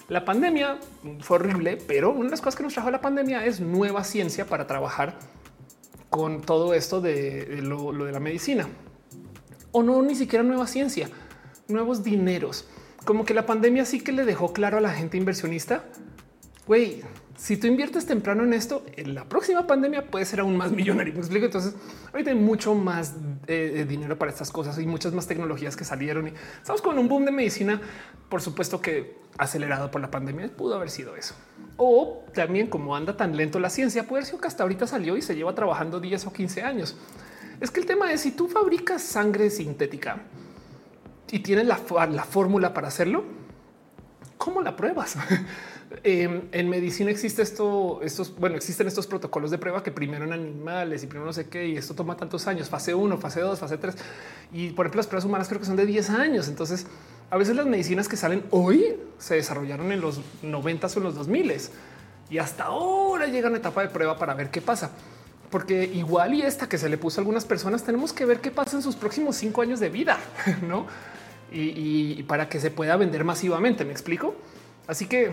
La 0.09 0.24
pandemia 0.24 0.78
fue 1.20 1.36
horrible, 1.36 1.78
pero 1.86 2.11
una 2.11 2.24
de 2.24 2.31
las 2.31 2.40
cosas 2.40 2.57
que 2.57 2.65
nos 2.65 2.74
trajo 2.74 2.90
la 2.90 3.01
pandemia 3.01 3.44
es 3.47 3.61
nueva 3.61 4.02
ciencia 4.02 4.44
para 4.44 4.66
trabajar 4.66 5.16
con 6.09 6.40
todo 6.40 6.74
esto 6.74 7.01
de, 7.01 7.61
lo, 7.62 7.93
lo 7.93 8.07
de 8.07 8.12
la 8.12 8.19
medicina. 8.19 8.69
O 9.70 9.85
no, 9.85 10.02
ni 10.02 10.16
siquiera 10.16 10.43
nueva 10.43 10.66
ciencia, 10.66 11.09
nuevos 11.70 12.02
dineros. 12.02 12.66
Como 13.05 13.24
que 13.24 13.34
la 13.34 13.47
pandemia 13.47 13.84
sí 13.84 14.01
que 14.01 14.12
le 14.12 14.24
dejó 14.24 14.52
claro 14.52 14.78
a 14.78 14.80
la 14.80 14.92
gente 14.92 15.16
inversionista, 15.16 15.84
güey, 16.66 17.02
si 17.40 17.56
tú 17.56 17.66
inviertes 17.66 18.05
temprano 18.05 18.44
en 18.44 18.52
esto, 18.52 18.84
en 18.97 19.14
la 19.14 19.24
próxima 19.24 19.66
pandemia 19.66 20.06
puede 20.10 20.26
ser 20.26 20.40
aún 20.40 20.59
más 20.59 20.72
millonario. 20.72 21.14
Me 21.14 21.20
explico. 21.20 21.47
Entonces, 21.47 21.74
ahorita 22.12 22.30
hay 22.30 22.36
mucho 22.36 22.74
más 22.74 23.14
eh, 23.47 23.86
dinero 23.88 24.18
para 24.18 24.30
estas 24.30 24.51
cosas 24.51 24.78
y 24.78 24.86
muchas 24.86 25.14
más 25.14 25.26
tecnologías 25.26 25.74
que 25.74 25.84
salieron. 25.84 26.28
Y 26.28 26.32
estamos 26.59 26.82
con 26.82 26.98
un 26.98 27.09
boom 27.09 27.24
de 27.24 27.30
medicina, 27.32 27.80
por 28.28 28.42
supuesto 28.42 28.82
que 28.82 29.16
acelerado 29.38 29.90
por 29.90 30.02
la 30.02 30.10
pandemia. 30.10 30.55
Pudo 30.55 30.74
haber 30.74 30.90
sido 30.90 31.16
eso. 31.16 31.34
O 31.78 32.26
también, 32.34 32.66
como 32.66 32.94
anda 32.94 33.16
tan 33.16 33.34
lento 33.34 33.59
la 33.59 33.70
ciencia, 33.70 34.06
puede 34.06 34.26
ser 34.26 34.38
que 34.38 34.47
hasta 34.47 34.62
ahorita 34.62 34.86
salió 34.86 35.16
y 35.16 35.22
se 35.22 35.34
lleva 35.34 35.55
trabajando 35.55 35.98
10 35.98 36.26
o 36.26 36.32
15 36.34 36.62
años. 36.62 36.98
Es 37.59 37.70
que 37.70 37.80
el 37.80 37.86
tema 37.86 38.12
es 38.12 38.20
si 38.20 38.32
tú 38.32 38.48
fabricas 38.48 39.01
sangre 39.02 39.48
sintética 39.48 40.20
y 41.31 41.40
tienes 41.40 41.66
la, 41.66 41.81
la 42.11 42.24
fórmula 42.24 42.74
para 42.74 42.89
hacerlo, 42.89 43.24
¿cómo 44.39 44.62
la 44.62 44.77
pruebas? 44.77 45.16
Em, 46.05 46.43
en 46.52 46.69
medicina 46.69 47.11
existe 47.11 47.43
esto, 47.43 48.01
estos, 48.05 48.36
bueno, 48.36 48.55
existen 48.55 48.86
estos 48.86 49.09
protocolos 49.09 49.51
de 49.51 49.59
prueba 49.59 49.82
que 49.82 49.90
primero 49.90 50.24
en 50.24 50.32
animales 50.32 51.02
y 51.02 51.09
primero 51.09 51.27
no 51.27 51.32
sé 51.32 51.48
qué, 51.48 51.66
y 51.66 51.77
esto 51.77 51.94
toma 51.94 52.16
tantos 52.16 52.47
años, 52.47 52.69
fase 52.69 52.94
1, 52.94 53.19
fase 53.19 53.40
2, 53.40 53.59
fase 53.59 53.77
3. 53.77 53.97
Y 54.52 54.69
por 54.70 54.86
ejemplo, 54.86 55.01
las 55.01 55.09
pruebas 55.09 55.24
humanas 55.24 55.48
creo 55.48 55.59
que 55.59 55.66
son 55.66 55.74
de 55.74 55.86
10 55.86 56.11
años. 56.11 56.47
Entonces, 56.47 56.86
a 57.28 57.36
veces 57.36 57.57
las 57.57 57.66
medicinas 57.66 58.09
que 58.09 58.16
salen 58.16 58.44
hoy 58.51 58.97
se 59.19 59.35
desarrollaron 59.35 59.90
en 59.90 60.01
los 60.01 60.20
90 60.43 60.86
o 60.86 60.90
en 60.97 61.02
los 61.02 61.15
2000 61.16 61.55
y 62.31 62.39
hasta 62.39 62.65
ahora 62.65 63.27
llegan 63.27 63.55
a 63.55 63.57
etapa 63.59 63.82
de 63.82 63.89
prueba 63.89 64.16
para 64.16 64.35
ver 64.35 64.51
qué 64.51 64.61
pasa. 64.61 64.90
Porque 65.51 65.85
igual 65.85 66.35
y 66.35 66.43
esta 66.43 66.69
que 66.69 66.78
se 66.78 66.89
le 66.89 66.97
puso 66.97 67.20
a 67.20 67.23
algunas 67.23 67.44
personas, 67.44 67.82
tenemos 67.82 68.12
que 68.12 68.24
ver 68.24 68.40
qué 68.40 68.52
pasa 68.52 68.77
en 68.77 68.82
sus 68.82 68.94
próximos 68.94 69.35
cinco 69.36 69.62
años 69.62 69.81
de 69.81 69.89
vida, 69.89 70.19
no? 70.62 70.86
Y, 71.52 72.22
para 72.24 72.48
que 72.48 72.60
se 72.60 72.70
pueda 72.70 72.97
vender 72.97 73.24
masivamente. 73.24 73.85
Me 73.85 73.93
explico. 73.93 74.35
Así 74.86 75.06
que 75.06 75.32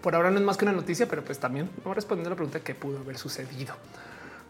por 0.00 0.14
ahora 0.14 0.30
no 0.30 0.38
es 0.38 0.44
más 0.44 0.56
que 0.56 0.64
una 0.64 0.72
noticia, 0.72 1.06
pero 1.08 1.24
pues 1.24 1.38
también 1.38 1.70
a 1.84 1.94
respondiendo 1.94 2.28
a 2.28 2.30
la 2.30 2.36
pregunta 2.36 2.60
que 2.60 2.74
pudo 2.74 2.98
haber 2.98 3.18
sucedido. 3.18 3.74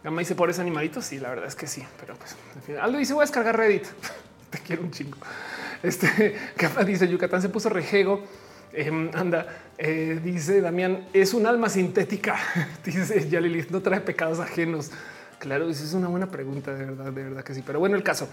Gama 0.02 0.20
dice 0.20 0.34
por 0.34 0.50
ese 0.50 0.60
animalito. 0.60 1.02
Sí, 1.02 1.18
la 1.18 1.30
verdad 1.30 1.46
es 1.46 1.54
que 1.54 1.66
sí, 1.66 1.84
pero 2.00 2.14
pues 2.14 2.36
al 2.54 2.62
final 2.62 2.82
Aldo 2.82 2.98
dice 2.98 3.12
voy 3.12 3.22
a 3.22 3.24
descargar 3.24 3.56
Reddit. 3.56 3.84
Te 4.50 4.58
quiero 4.58 4.82
un 4.82 4.90
chingo. 4.90 5.18
Este 5.82 6.36
Gama 6.58 6.84
dice 6.84 7.08
Yucatán 7.08 7.42
se 7.42 7.48
puso 7.48 7.68
rejego. 7.68 8.24
Em, 8.72 9.10
anda, 9.14 9.46
eh, 9.78 10.20
dice 10.22 10.60
Damián, 10.60 11.08
es 11.12 11.32
un 11.34 11.46
alma 11.46 11.68
sintética. 11.68 12.36
dice 12.84 13.28
ya 13.28 13.40
Lilith, 13.40 13.70
no 13.70 13.80
trae 13.80 14.00
pecados 14.00 14.38
ajenos. 14.38 14.90
Claro, 15.38 15.68
esa 15.68 15.84
es 15.84 15.92
una 15.92 16.08
buena 16.08 16.30
pregunta, 16.30 16.74
de 16.74 16.84
verdad, 16.84 17.12
de 17.12 17.22
verdad 17.22 17.44
que 17.44 17.54
sí. 17.54 17.62
Pero 17.64 17.78
bueno, 17.78 17.96
el 17.96 18.02
caso. 18.02 18.28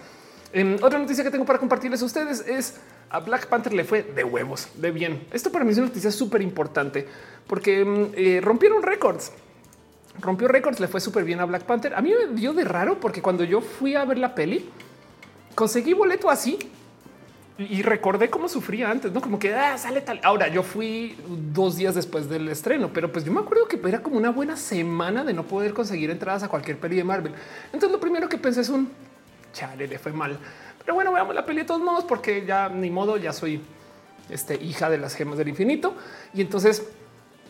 Em, 0.53 0.77
otra 0.83 0.99
noticia 0.99 1.23
que 1.23 1.31
tengo 1.31 1.45
para 1.45 1.57
compartirles 1.57 2.01
a 2.03 2.05
ustedes 2.05 2.47
es 2.47 2.75
a 3.09 3.19
Black 3.19 3.47
Panther 3.47 3.73
le 3.73 3.83
fue 3.83 4.03
de 4.03 4.23
huevos, 4.23 4.67
de 4.75 4.91
bien. 4.91 5.25
Esto 5.31 5.51
para 5.51 5.65
mí 5.65 5.71
es 5.71 5.77
una 5.79 5.87
noticia 5.87 6.11
súper 6.11 6.43
importante 6.43 7.07
porque 7.47 7.81
em, 7.81 8.11
eh, 8.15 8.39
rompieron 8.41 8.83
récords. 8.83 9.31
Rompió 10.21 10.47
récords, 10.47 10.79
le 10.79 10.87
fue 10.87 11.01
súper 11.01 11.23
bien 11.23 11.39
a 11.39 11.45
Black 11.45 11.63
Panther. 11.63 11.95
A 11.95 12.01
mí 12.01 12.11
me 12.11 12.35
dio 12.39 12.53
de 12.53 12.63
raro 12.63 12.99
porque 12.99 13.19
cuando 13.19 13.43
yo 13.43 13.61
fui 13.61 13.95
a 13.95 14.05
ver 14.05 14.19
la 14.19 14.35
peli, 14.35 14.69
conseguí 15.55 15.93
boleto 15.93 16.29
así 16.29 16.59
y 17.57 17.81
recordé 17.81 18.29
cómo 18.29 18.47
sufría 18.47 18.89
antes, 18.89 19.11
no 19.11 19.21
como 19.21 19.39
que 19.39 19.55
ah, 19.55 19.75
sale 19.79 20.01
tal. 20.01 20.19
Ahora 20.23 20.49
yo 20.49 20.61
fui 20.61 21.15
dos 21.51 21.77
días 21.77 21.95
después 21.95 22.29
del 22.29 22.47
estreno, 22.49 22.91
pero 22.93 23.11
pues 23.11 23.25
yo 23.25 23.31
me 23.31 23.41
acuerdo 23.41 23.67
que 23.67 23.79
era 23.87 24.03
como 24.03 24.17
una 24.17 24.29
buena 24.29 24.55
semana 24.55 25.23
de 25.23 25.33
no 25.33 25.43
poder 25.43 25.73
conseguir 25.73 26.11
entradas 26.11 26.43
a 26.43 26.47
cualquier 26.47 26.77
peli 26.77 26.95
de 26.97 27.03
Marvel. 27.03 27.33
Entonces 27.65 27.91
lo 27.91 27.99
primero 27.99 28.29
que 28.29 28.37
pensé 28.37 28.61
es 28.61 28.69
un 28.69 28.89
chale, 29.53 29.87
le 29.87 29.97
fue 29.97 30.11
mal. 30.11 30.37
Pero 30.79 30.95
bueno, 30.95 31.13
veamos 31.13 31.33
la 31.33 31.45
peli 31.45 31.59
de 31.59 31.65
todos 31.65 31.81
modos, 31.81 32.03
porque 32.03 32.45
ya 32.45 32.67
ni 32.67 32.89
modo, 32.89 33.15
ya 33.17 33.31
soy 33.31 33.61
este, 34.29 34.55
hija 34.55 34.89
de 34.89 34.97
las 34.97 35.15
gemas 35.15 35.37
del 35.37 35.47
infinito. 35.47 35.95
Y 36.33 36.41
entonces 36.41 36.83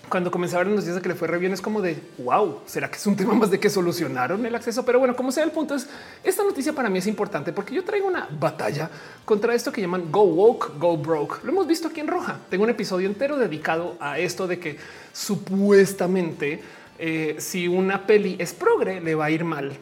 cuando 0.10 0.30
comencé 0.30 0.56
a 0.56 0.64
ver 0.64 0.70
días 0.70 0.96
de 0.96 1.02
que 1.02 1.10
le 1.10 1.16
fue 1.16 1.28
re 1.28 1.38
bien, 1.38 1.54
es 1.54 1.62
como 1.62 1.82
de 1.82 1.98
wow, 2.20 2.60
será 2.66 2.90
que 2.90 2.98
es 2.98 3.08
un 3.08 3.16
tema 3.18 3.34
más 3.34 3.50
de 3.50 3.60
que 3.60 3.70
solucionaron 3.70 4.46
el 4.46 4.54
acceso. 4.54 4.86
Pero 4.86 5.00
bueno, 5.00 5.16
como 5.16 5.32
sea, 5.32 5.44
el 5.44 5.52
punto 5.52 5.76
es 5.76 5.88
esta 6.24 6.44
noticia 6.44 6.74
para 6.74 6.90
mí 6.90 7.00
es 7.00 7.08
importante 7.08 7.52
porque 7.52 7.74
yo 7.74 7.84
traigo 7.84 8.08
una 8.08 8.28
batalla 8.40 8.90
contra 9.26 9.56
esto 9.56 9.72
que 9.72 9.82
llaman 9.82 10.12
Go 10.12 10.24
Woke, 10.24 10.78
Go 10.78 10.98
Broke. 10.98 11.44
Lo 11.44 11.52
hemos 11.52 11.68
visto 11.68 11.88
aquí 11.88 12.00
en 12.00 12.08
Roja. 12.08 12.38
Tengo 12.50 12.64
un 12.64 12.70
episodio 12.70 13.08
entero 13.08 13.38
dedicado 13.38 13.96
a 14.00 14.20
esto 14.20 14.46
de 14.46 14.60
que 14.60 14.78
supuestamente 15.14 16.62
eh, 17.00 17.38
si 17.40 17.68
una 17.68 18.06
peli 18.06 18.36
es 18.40 18.54
progre, 18.54 19.02
le 19.02 19.16
va 19.16 19.26
a 19.26 19.32
ir 19.32 19.44
mal. 19.44 19.78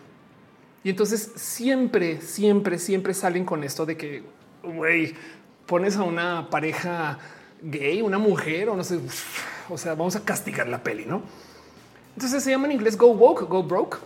Y 0.83 0.89
entonces 0.89 1.31
siempre, 1.35 2.21
siempre, 2.21 2.79
siempre 2.79 3.13
salen 3.13 3.45
con 3.45 3.63
esto 3.63 3.85
de 3.85 3.97
que 3.97 4.23
güey, 4.63 5.13
pones 5.65 5.95
a 5.97 6.03
una 6.03 6.49
pareja 6.49 7.19
gay, 7.61 8.01
una 8.01 8.17
mujer 8.17 8.69
o 8.69 8.75
no 8.75 8.83
sé 8.83 8.99
o 9.69 9.77
sea, 9.77 9.95
vamos 9.95 10.15
a 10.15 10.23
castigar 10.25 10.67
la 10.67 10.83
peli, 10.83 11.05
¿no? 11.05 11.21
Entonces 12.15 12.43
se 12.43 12.51
llama 12.51 12.65
en 12.65 12.73
inglés 12.73 12.97
Go 12.97 13.07
Woke, 13.13 13.47
Go 13.47 13.63
Broke, 13.63 13.99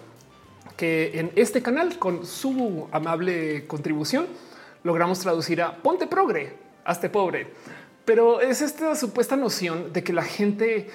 que 0.77 1.19
en 1.19 1.31
este 1.35 1.61
canal, 1.61 1.97
con 1.97 2.25
su 2.25 2.87
amable 2.91 3.65
contribución, 3.65 4.27
logramos 4.83 5.19
traducir 5.19 5.61
a 5.61 5.77
ponte 5.77 6.05
progre, 6.05 6.53
hazte 6.83 7.09
pobre. 7.09 7.47
Pero 8.03 8.41
es 8.41 8.61
esta 8.61 8.95
supuesta 8.95 9.35
noción 9.35 9.91
de 9.91 10.03
que 10.03 10.13
la 10.13 10.23
gente 10.23 10.91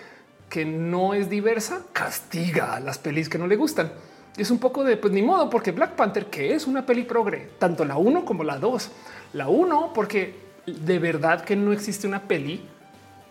que 0.49 0.65
no 0.65 1.15
es 1.15 1.29
diversa 1.29 1.83
castiga 1.93 2.77
a 2.77 2.81
las 2.81 2.99
pelis 2.99 3.29
que 3.29 3.39
no 3.39 3.49
le 3.49 3.57
gustan. 3.57 3.93
Es 4.41 4.51
un 4.51 4.59
poco 4.59 4.85
de 4.85 4.97
pues 4.97 5.13
ni 5.13 5.21
modo, 5.21 5.51
porque 5.51 5.71
Black 5.71 5.97
Panther, 5.97 6.25
que 6.31 6.55
es 6.55 6.67
una 6.67 6.87
peli 6.87 7.03
progre, 7.03 7.51
tanto 7.59 7.85
la 7.85 7.99
uno 7.99 8.25
como 8.25 8.43
la 8.43 8.59
dos. 8.59 8.89
La 9.35 9.49
uno, 9.49 9.93
porque 9.93 10.35
de 10.65 10.99
verdad 10.99 11.45
que 11.45 11.55
no 11.57 11.75
existe 11.75 12.07
una 12.07 12.23
peli 12.23 12.63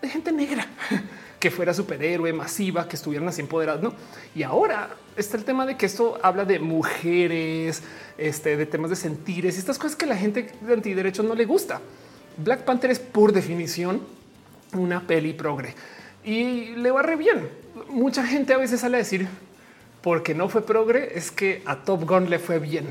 de 0.04 0.08
gente 0.08 0.32
negra 0.32 0.68
que 1.40 1.50
fuera 1.50 1.74
superhéroe 1.74 2.32
masiva, 2.32 2.88
que 2.88 2.96
estuvieran 2.96 3.28
así 3.28 3.42
empoderados. 3.42 3.82
No, 3.82 3.96
y 4.36 4.44
ahora 4.44 4.92
está 5.16 5.36
el 5.36 5.46
tema 5.46 5.66
de 5.66 5.78
que 5.78 5.88
esto 5.88 6.20
habla 6.22 6.46
de 6.46 6.60
mujeres, 6.60 7.82
este, 8.16 8.56
de 8.56 8.68
temas 8.68 8.92
de 8.92 8.96
sentires 8.96 9.56
y 9.56 9.58
estas 9.58 9.80
cosas 9.80 9.96
que 9.96 10.06
la 10.06 10.16
gente 10.16 10.52
de 10.62 10.74
antiderechos 10.76 11.26
no 11.26 11.34
le 11.34 11.46
gusta. 11.46 11.82
Black 12.38 12.66
Panther 12.66 12.92
es 12.92 13.00
por 13.00 13.34
definición 13.34 14.02
una 14.74 15.08
peli 15.08 15.34
progre 15.34 15.74
y 16.24 16.76
le 16.76 16.92
va 16.92 17.02
re 17.02 17.16
bien. 17.16 17.50
Mucha 17.90 18.24
gente 18.28 18.54
a 18.54 18.60
veces 18.60 18.82
sale 18.82 18.98
a 18.98 19.00
decir 19.00 19.28
porque 20.02 20.34
no 20.34 20.50
fue 20.50 20.66
progre, 20.66 21.18
es 21.18 21.32
que 21.32 21.62
a 21.66 21.84
Top 21.84 22.08
Gun 22.08 22.30
le 22.30 22.40
fue 22.40 22.60
bien. 22.60 22.88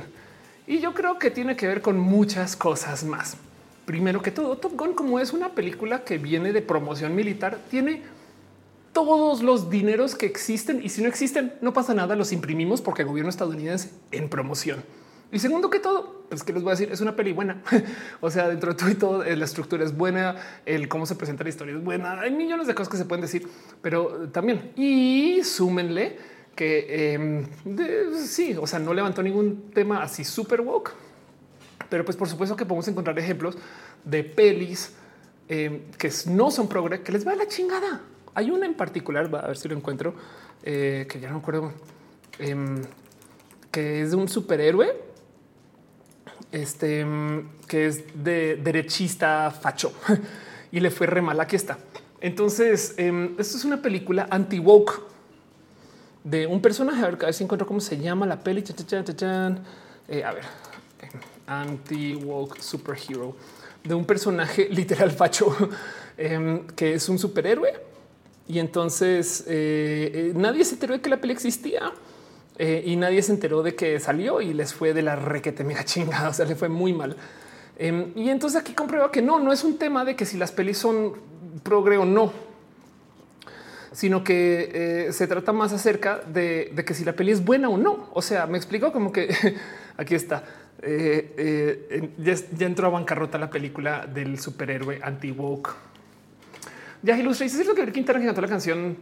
Y 0.67 0.81
yo 0.81 0.93
creo 0.93 1.19
que 1.19 1.31
tiene 1.31 1.57
que 1.57 1.67
ver 1.67 1.81
con 1.81 1.99
muchas 1.99 2.57
cosas 2.57 3.05
más. 3.05 3.37
Primero 3.87 4.21
que 4.21 4.31
todo, 4.31 4.57
Top 4.59 4.77
Gun, 4.77 4.93
como 4.93 5.19
es 5.19 5.33
una 5.33 5.51
película 5.51 6.05
que 6.05 6.19
viene 6.19 6.53
de 6.53 6.61
promoción 6.61 7.15
militar, 7.15 7.59
tiene 7.71 8.03
todos 8.93 9.43
los 9.43 9.71
dineros 9.71 10.15
que 10.15 10.27
existen 10.27 10.81
y 10.83 10.89
si 10.89 11.03
no 11.03 11.09
existen, 11.09 11.55
no 11.61 11.73
pasa 11.73 11.95
nada, 11.95 12.17
los 12.17 12.33
imprimimos 12.33 12.83
porque 12.83 13.03
el 13.03 13.09
gobierno 13.09 13.31
estadounidense 13.31 13.91
en 14.11 14.29
promoción. 14.29 14.83
Y 15.31 15.39
segundo 15.39 15.69
que 15.69 15.79
todo, 15.79 16.25
pues 16.29 16.43
que 16.43 16.53
les 16.53 16.63
voy 16.63 16.71
a 16.71 16.75
decir, 16.75 16.91
es 16.91 17.01
una 17.01 17.15
peli 17.15 17.33
buena. 17.33 17.63
o 18.21 18.31
sea, 18.31 18.49
dentro 18.49 18.73
de 18.73 18.79
todo 18.79 18.95
todo, 18.97 19.25
eh, 19.25 19.37
la 19.37 19.45
estructura 19.45 19.85
es 19.85 19.97
buena, 19.97 20.37
el 20.65 20.89
cómo 20.89 21.07
se 21.07 21.15
presenta 21.15 21.45
la 21.45 21.51
historia 21.51 21.75
es 21.75 21.85
buena. 21.85 22.21
Hay 22.21 22.31
millones 22.31 22.67
de 22.67 22.75
cosas 22.75 22.91
que 22.91 22.97
se 22.97 23.05
pueden 23.05 23.23
decir, 23.23 23.47
pero 23.83 24.29
también 24.31 24.73
y 24.75 25.43
súmenle 25.45 26.19
que 26.59 27.13
em, 27.15 27.47
sí, 28.27 28.57
o 28.61 28.67
sea, 28.67 28.81
no 28.81 28.93
levantó 28.93 29.23
ningún 29.23 29.71
tema 29.71 30.03
así 30.03 30.25
súper 30.25 30.61
woke, 30.61 30.91
pero 31.89 32.05
pues 32.05 32.17
por 32.17 32.29
supuesto 32.29 32.57
que 32.57 32.67
podemos 32.67 32.89
encontrar 32.89 33.17
ejemplos 33.17 33.57
de 34.03 34.25
pelis 34.25 34.93
em, 35.49 35.83
que 35.97 36.11
no 36.27 36.51
son 36.51 36.69
progre, 36.69 37.01
que 37.03 37.13
les 37.13 37.25
va 37.25 37.31
a 37.31 37.37
la 37.37 37.47
chingada. 37.47 38.01
Hay 38.35 38.51
una 38.51 38.67
en 38.67 38.75
particular, 38.75 39.33
a 39.37 39.47
ver 39.47 39.57
si 39.57 39.69
lo 39.69 39.77
encuentro, 39.77 40.17
eh, 40.65 41.07
que 41.09 41.21
ya 41.21 41.29
no 41.29 41.35
me 41.35 41.41
acuerdo, 41.43 41.73
em, 42.41 42.83
que 43.71 44.03
es 44.03 44.11
de 44.11 44.17
un 44.17 44.27
superhéroe, 44.29 45.01
este, 46.51 47.07
que 47.69 47.87
es 47.87 48.03
de 48.25 48.57
derechista 48.57 49.53
facho 49.53 49.93
y 50.73 50.81
le 50.81 50.91
fue 50.91 51.07
re 51.07 51.23
mal. 51.23 51.39
Aquí 51.39 51.55
está. 51.55 51.79
Entonces, 52.21 52.97
esto 52.99 53.57
es 53.57 53.65
una 53.65 53.81
película 53.81 54.27
anti 54.29 54.59
woke 54.59 55.18
de 56.29 56.47
un 56.47 56.61
personaje. 56.61 57.03
A 57.05 57.11
ver, 57.11 57.35
si 57.35 57.45
encuentro 57.45 57.67
cómo 57.67 57.81
se 57.81 57.99
llama 57.99 58.27
la 58.27 58.41
peli. 58.41 58.65
Eh, 60.09 60.25
a 60.25 60.33
ver, 60.33 60.45
anti 61.47 62.15
woke 62.15 62.61
superhero 62.63 63.37
de 63.85 63.95
un 63.95 64.05
personaje 64.05 64.69
literal 64.71 65.11
facho 65.11 65.55
em, 66.17 66.67
que 66.69 66.95
es 66.95 67.09
un 67.09 67.19
superhéroe 67.19 67.73
y 68.47 68.59
entonces 68.59 69.45
eh, 69.47 70.11
eh, 70.15 70.33
nadie 70.35 70.65
se 70.65 70.75
enteró 70.75 70.95
de 70.95 71.01
que 71.01 71.11
la 71.11 71.21
peli 71.21 71.33
existía 71.33 71.93
y 72.61 72.97
nadie 72.97 73.23
se 73.23 73.31
enteró 73.31 73.63
de 73.63 73.77
que 73.77 74.01
salió 74.01 74.41
y 74.41 74.53
les 74.53 74.75
fue 74.75 74.93
de 74.93 75.03
la 75.03 75.15
requete 75.15 75.63
mega 75.63 75.85
chingada. 75.85 76.31
O 76.31 76.33
sea, 76.33 76.45
le 76.45 76.57
fue 76.57 76.69
muy 76.69 76.93
mal. 76.93 77.17
Em, 77.79 78.11
y 78.17 78.31
entonces 78.31 78.61
aquí 78.61 78.73
comprueba 78.73 79.13
que 79.13 79.23
no, 79.23 79.39
no 79.39 79.53
es 79.53 79.63
un 79.63 79.79
tema 79.79 80.05
de 80.05 80.17
que 80.17 80.27
si 80.27 80.37
las 80.37 80.51
pelis 80.51 80.79
son 80.79 81.15
progre 81.63 81.99
o 81.99 82.05
no, 82.05 82.33
sino 83.93 84.25
que 84.25 85.09
se 85.13 85.27
trata 85.27 85.53
más 85.53 85.73
acerca 85.73 86.21
de, 86.27 86.73
que 86.87 86.95
si 86.95 87.05
la 87.05 87.13
peli 87.15 87.33
es 87.33 87.45
buena 87.45 87.69
o 87.69 87.77
no. 87.77 88.09
O 88.13 88.23
sea, 88.23 88.47
me 88.47 88.59
explico 88.59 88.93
como 88.93 89.13
que 89.13 89.35
aquí 89.97 90.15
está. 90.15 90.45
ya, 90.83 92.35
ya, 92.57 92.67
entró 92.67 92.87
a 92.87 92.91
bancarrota 92.91 93.39
la 93.39 93.51
película 93.51 94.07
del 94.07 94.39
superhéroe 94.39 95.01
anti-woke 95.03 95.89
ya 97.03 97.17
ilustra 97.17 97.47
es 97.47 97.67
lo 97.67 97.75
que 97.75 97.91
Quintana 97.93 98.25
cantó 98.25 98.41
la 98.41 98.49
canción 98.49 98.97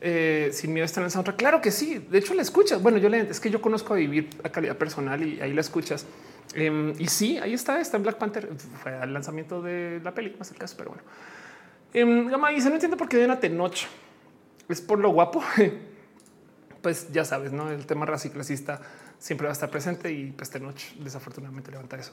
eh, 0.00 0.50
sin 0.52 0.72
miedo 0.72 0.84
está 0.84 1.00
en 1.00 1.06
el 1.06 1.10
soundtrack. 1.10 1.36
Claro 1.36 1.60
que 1.62 1.70
sí. 1.70 2.06
De 2.10 2.18
hecho, 2.18 2.34
la 2.34 2.42
escuchas. 2.42 2.82
Bueno, 2.82 2.98
yo 2.98 3.08
le 3.08 3.20
es 3.20 3.40
que 3.40 3.50
yo 3.50 3.62
conozco 3.62 3.94
a 3.94 3.96
vivir 3.96 4.28
a 4.42 4.50
calidad 4.50 4.76
personal 4.76 5.22
y 5.26 5.40
ahí 5.40 5.54
la 5.54 5.62
escuchas. 5.62 6.06
Em, 6.54 6.92
y 6.98 7.06
sí, 7.08 7.38
ahí 7.38 7.54
está. 7.54 7.80
Está 7.80 7.96
en 7.96 8.02
Black 8.02 8.18
Panther. 8.18 8.50
Fue 8.82 8.92
al 8.92 9.14
lanzamiento 9.14 9.62
de 9.62 10.00
la 10.04 10.12
peli, 10.12 10.34
más 10.38 10.50
el 10.50 10.58
caso, 10.58 10.74
pero 10.76 10.90
bueno. 10.90 11.02
Eh, 11.94 12.28
Gama 12.30 12.50
dice: 12.50 12.68
No 12.68 12.74
entiendo 12.74 12.98
por 12.98 13.08
qué 13.08 13.16
ven 13.16 13.30
a 13.30 13.40
Tenoch. 13.40 13.86
Es 14.68 14.80
por 14.80 14.98
lo 14.98 15.10
guapo. 15.10 15.42
pues 16.82 17.10
ya 17.12 17.24
sabes, 17.24 17.52
no? 17.52 17.70
El 17.70 17.86
tema 17.86 18.04
racista 18.04 18.80
siempre 19.18 19.46
va 19.46 19.52
a 19.52 19.54
estar 19.54 19.70
presente 19.70 20.12
y 20.12 20.32
pues 20.32 20.50
Tenoch 20.50 20.78
desafortunadamente 20.98 21.70
levanta 21.70 21.96
eso. 21.96 22.12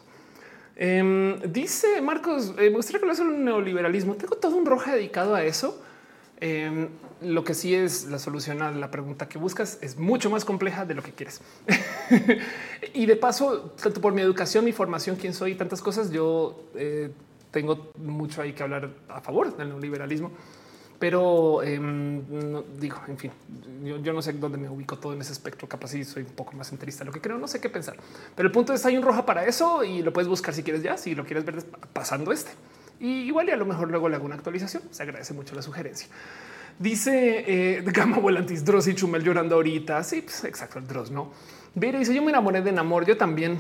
Em, 0.78 1.42
dice 1.52 2.02
Marcos, 2.02 2.54
eh, 2.58 2.70
me 2.70 2.78
gustaría 2.78 3.14
sobre 3.14 3.36
un 3.36 3.44
neoliberalismo. 3.44 4.16
Tengo 4.16 4.38
todo 4.38 4.56
un 4.56 4.66
roja 4.66 4.96
dedicado 4.96 5.36
a 5.36 5.44
eso. 5.44 5.84
Em, 6.40 6.88
lo 7.22 7.44
que 7.44 7.54
sí 7.54 7.76
es 7.76 8.06
la 8.06 8.18
solución 8.18 8.62
a 8.62 8.72
la 8.72 8.90
pregunta 8.90 9.28
que 9.28 9.38
buscas 9.38 9.78
es 9.82 9.98
mucho 9.98 10.30
más 10.30 10.46
compleja 10.46 10.86
de 10.86 10.96
lo 10.96 11.04
que 11.04 11.12
quieres. 11.12 11.42
y 12.94 13.06
de 13.06 13.16
paso, 13.18 13.74
tanto 13.82 14.00
por 14.00 14.14
mi 14.14 14.22
educación, 14.22 14.64
mi 14.64 14.72
formación, 14.72 15.18
quién 15.18 15.34
soy 15.34 15.52
y 15.52 15.56
tantas 15.56 15.82
cosas, 15.82 16.12
yo 16.12 16.64
eh, 16.76 17.12
tengo 17.52 17.92
mucho 17.98 18.42
ahí 18.42 18.54
que 18.54 18.64
hablar 18.64 18.90
a 19.10 19.20
favor 19.20 19.56
del 19.58 19.68
neoliberalismo 19.68 20.32
pero 21.02 21.64
em, 21.64 22.22
digo, 22.80 22.98
en 23.08 23.18
fin, 23.18 23.32
yo, 23.84 24.14
no 24.14 24.22
sé 24.22 24.34
dónde 24.34 24.60
me 24.60 24.70
ubico 24.70 25.00
todo 25.00 25.14
en 25.14 25.22
ese 25.22 25.34
espectro. 25.34 25.68
Capaz 25.68 25.88
si 25.88 26.04
soy 26.04 26.22
un 26.22 26.34
poco 26.34 26.54
más 26.54 26.70
centrista, 26.70 27.04
lo 27.04 27.12
que 27.12 27.20
creo, 27.20 27.40
no 27.40 27.48
sé 27.48 27.60
qué 27.60 27.70
pensar. 27.70 27.98
Pero 28.36 28.46
el 28.46 28.52
punto 28.52 28.72
es 28.72 28.86
hay 28.86 28.98
un 28.98 29.04
roja 29.04 29.26
para 29.26 29.44
eso 29.48 29.84
y 29.84 30.04
lo 30.04 30.14
puedes 30.14 30.28
buscar 30.28 30.54
si 30.54 30.62
quieres 30.62 30.84
ya, 30.84 30.98
si 30.98 31.16
lo 31.16 31.26
quieres 31.26 31.44
ver 31.44 31.66
pasando 31.92 32.32
este. 32.32 32.52
Y 33.00 33.22
igual 33.22 33.48
y 33.48 33.52
a 33.52 33.56
lo 33.56 33.66
mejor 33.66 33.90
luego 33.90 34.10
le 34.10 34.18
hago 34.18 34.26
una 34.26 34.36
actualización. 34.36 34.84
Se 34.92 35.02
agradece 35.02 35.34
mucho 35.34 35.56
la 35.56 35.64
sugerencia. 35.64 36.08
Dice 36.78 37.46
eh, 37.48 37.82
Gama 37.86 38.20
Volantis, 38.20 38.64
Dross 38.64 38.86
y 38.86 38.94
Chumel 38.94 39.24
llorando 39.24 39.56
ahorita. 39.56 40.04
Sí, 40.04 40.22
pues, 40.22 40.44
exacto, 40.44 40.78
el 40.78 40.86
Dross, 40.86 41.10
¿no? 41.10 41.32
Vire 41.74 41.98
dice, 41.98 42.14
yo 42.14 42.22
me 42.22 42.30
enamoré 42.30 42.62
de 42.62 42.70
enamor. 42.70 43.08
Yo 43.08 43.18
también. 43.18 43.58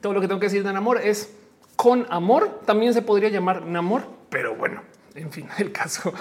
Todo 0.00 0.14
lo 0.14 0.20
que 0.20 0.26
tengo 0.26 0.40
que 0.40 0.46
decir 0.46 0.64
de 0.64 0.70
enamor 0.70 1.00
es 1.00 1.32
con 1.76 2.08
amor. 2.10 2.62
También 2.66 2.92
se 2.92 3.02
podría 3.02 3.28
llamar 3.28 3.62
enamor, 3.64 4.02
pero 4.30 4.56
bueno, 4.56 4.82
en 5.14 5.30
fin, 5.30 5.48
el 5.58 5.70
caso. 5.70 6.12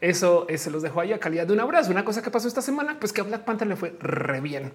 Eso, 0.00 0.46
se 0.56 0.70
los 0.70 0.82
dejo 0.82 1.00
ahí 1.00 1.12
a 1.12 1.20
calidad 1.20 1.46
de 1.46 1.52
un 1.52 1.60
abrazo. 1.60 1.90
Una 1.90 2.04
cosa 2.04 2.22
que 2.22 2.30
pasó 2.30 2.48
esta 2.48 2.62
semana, 2.62 2.98
pues 2.98 3.12
que 3.12 3.20
a 3.20 3.24
Black 3.24 3.44
Panther 3.44 3.68
le 3.68 3.76
fue 3.76 3.96
re 4.00 4.40
bien. 4.40 4.72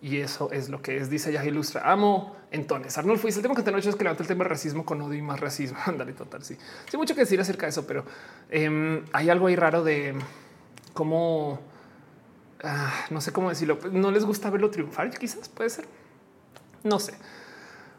Y 0.00 0.18
eso 0.20 0.50
es 0.52 0.68
lo 0.68 0.82
que 0.82 0.98
es, 0.98 1.08
dice 1.08 1.32
ya 1.32 1.44
Ilustra. 1.44 1.90
Amo 1.90 2.36
entonces. 2.50 2.96
Arnold 2.98 3.18
fuiste 3.18 3.40
el 3.40 3.42
tema 3.42 3.54
que 3.54 3.62
te 3.62 3.70
es 3.76 3.96
que 3.96 4.04
levanta 4.04 4.22
el 4.22 4.28
tema 4.28 4.44
de 4.44 4.50
racismo 4.50 4.84
con 4.84 5.00
odio 5.00 5.18
y 5.18 5.22
más 5.22 5.40
racismo. 5.40 5.78
Ándale, 5.86 6.12
total. 6.12 6.44
Sí, 6.44 6.56
sí, 6.90 6.96
mucho 6.96 7.14
que 7.14 7.22
decir 7.22 7.40
acerca 7.40 7.66
de 7.66 7.70
eso, 7.70 7.86
pero 7.86 8.04
em, 8.50 9.04
hay 9.12 9.30
algo 9.30 9.46
ahí 9.46 9.56
raro 9.56 9.82
de 9.82 10.14
cómo 10.92 11.58
ah, 12.62 13.06
no 13.10 13.20
sé 13.20 13.32
cómo 13.32 13.48
decirlo. 13.48 13.78
No 13.92 14.10
les 14.10 14.24
gusta 14.24 14.50
verlo 14.50 14.70
triunfar. 14.70 15.10
Quizás 15.10 15.48
puede 15.48 15.70
ser. 15.70 15.86
No 16.82 16.98
sé. 16.98 17.14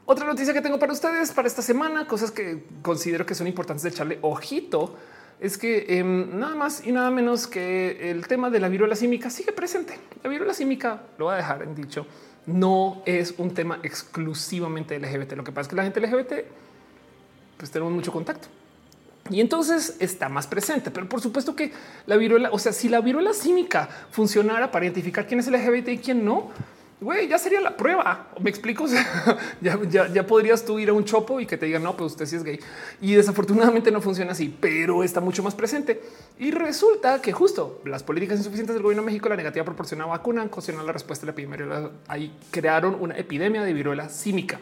Otra 0.06 0.28
noticia 0.28 0.54
que 0.54 0.62
tengo 0.62 0.78
para 0.78 0.94
ustedes 0.94 1.32
para 1.32 1.48
esta 1.48 1.64
semana, 1.64 2.08
cosas 2.08 2.30
que 2.30 2.66
considero 2.84 3.26
que 3.26 3.34
son 3.34 3.48
importantes 3.48 3.82
de 3.82 3.90
echarle 3.90 4.20
ojito, 4.22 4.96
es 5.40 5.58
que 5.58 6.00
em, 6.00 6.38
nada 6.40 6.56
más 6.56 6.86
y 6.86 6.92
nada 6.92 7.12
menos 7.12 7.48
que 7.48 8.12
el 8.12 8.28
tema 8.28 8.50
de 8.50 8.60
la 8.60 8.70
viruela 8.70 8.96
símica 8.96 9.30
sigue 9.30 9.52
presente. 9.52 10.00
La 10.24 10.30
viruela 10.30 10.54
símica, 10.54 11.04
lo 11.18 11.26
voy 11.26 11.34
a 11.34 11.38
dejar 11.38 11.64
en 11.64 11.76
dicho, 11.76 12.06
no 12.46 13.02
es 13.06 13.34
un 13.38 13.54
tema 13.54 13.80
exclusivamente 13.84 14.98
LGBT. 15.00 15.34
Lo 15.34 15.44
que 15.44 15.52
pasa 15.52 15.62
es 15.62 15.68
que 15.70 15.76
la 15.76 15.84
gente 15.84 16.00
LGBT, 16.00 16.34
pues 17.58 17.72
tenemos 17.72 17.94
mucho 17.94 18.12
contacto. 18.12 18.48
Y 19.30 19.42
entonces 19.42 19.98
está 20.00 20.30
más 20.30 20.46
presente, 20.46 20.92
pero 20.92 21.10
por 21.10 21.20
supuesto 21.20 21.56
que 21.56 21.72
la 22.06 22.16
viruela, 22.16 22.50
o 22.52 22.60
sea, 22.60 22.72
si 22.72 22.90
la 22.90 23.02
viruela 23.02 23.34
símica 23.34 23.90
funcionara 24.12 24.72
para 24.72 24.86
identificar 24.86 25.26
quién 25.26 25.40
es 25.40 25.48
LGBT 25.48 25.90
y 25.90 25.98
quién 25.98 26.24
no, 26.24 26.52
güey, 27.02 27.28
ya 27.28 27.38
sería 27.38 27.62
la 27.62 27.76
prueba. 27.76 28.30
Me 28.40 28.50
explico. 28.50 28.86
ya, 29.62 30.28
podrías 30.28 30.64
tú 30.66 30.80
ir 30.80 30.90
a 30.90 30.94
un 30.94 31.06
chopo 31.06 31.40
y 31.40 31.46
que 31.46 31.58
te 31.58 31.66
digan, 31.66 31.84
no, 31.84 31.96
pues 31.96 32.14
usted 32.14 32.26
sí 32.26 32.36
es 32.36 32.44
gay. 32.44 32.60
Y 33.02 33.14
desafortunadamente 33.14 33.92
no 33.92 34.02
funciona 34.02 34.32
así, 34.32 34.56
pero 34.60 35.04
está 35.04 35.22
mucho 35.22 35.44
más 35.44 35.56
presente. 35.56 36.02
Y 36.40 36.52
resulta 36.52 37.22
que 37.22 37.32
justo 37.32 37.82
las 37.86 38.04
políticas 38.04 38.38
insuficientes 38.38 38.74
del 38.74 38.84
gobierno 38.84 39.04
de 39.04 39.08
México, 39.08 39.30
la 39.30 39.36
negativa 39.36 39.66
proporcionada 39.66 40.10
vacuna, 40.10 40.48
cuestionar 40.48 40.84
la 40.86 40.92
respuesta 40.92 41.26
de 41.26 41.32
la 41.32 41.32
epidemia, 41.32 41.92
ahí 42.08 42.36
crearon 42.52 42.98
una 43.00 43.18
epidemia 43.18 43.64
de 43.64 43.74
viruela 43.74 44.10
símica. 44.10 44.60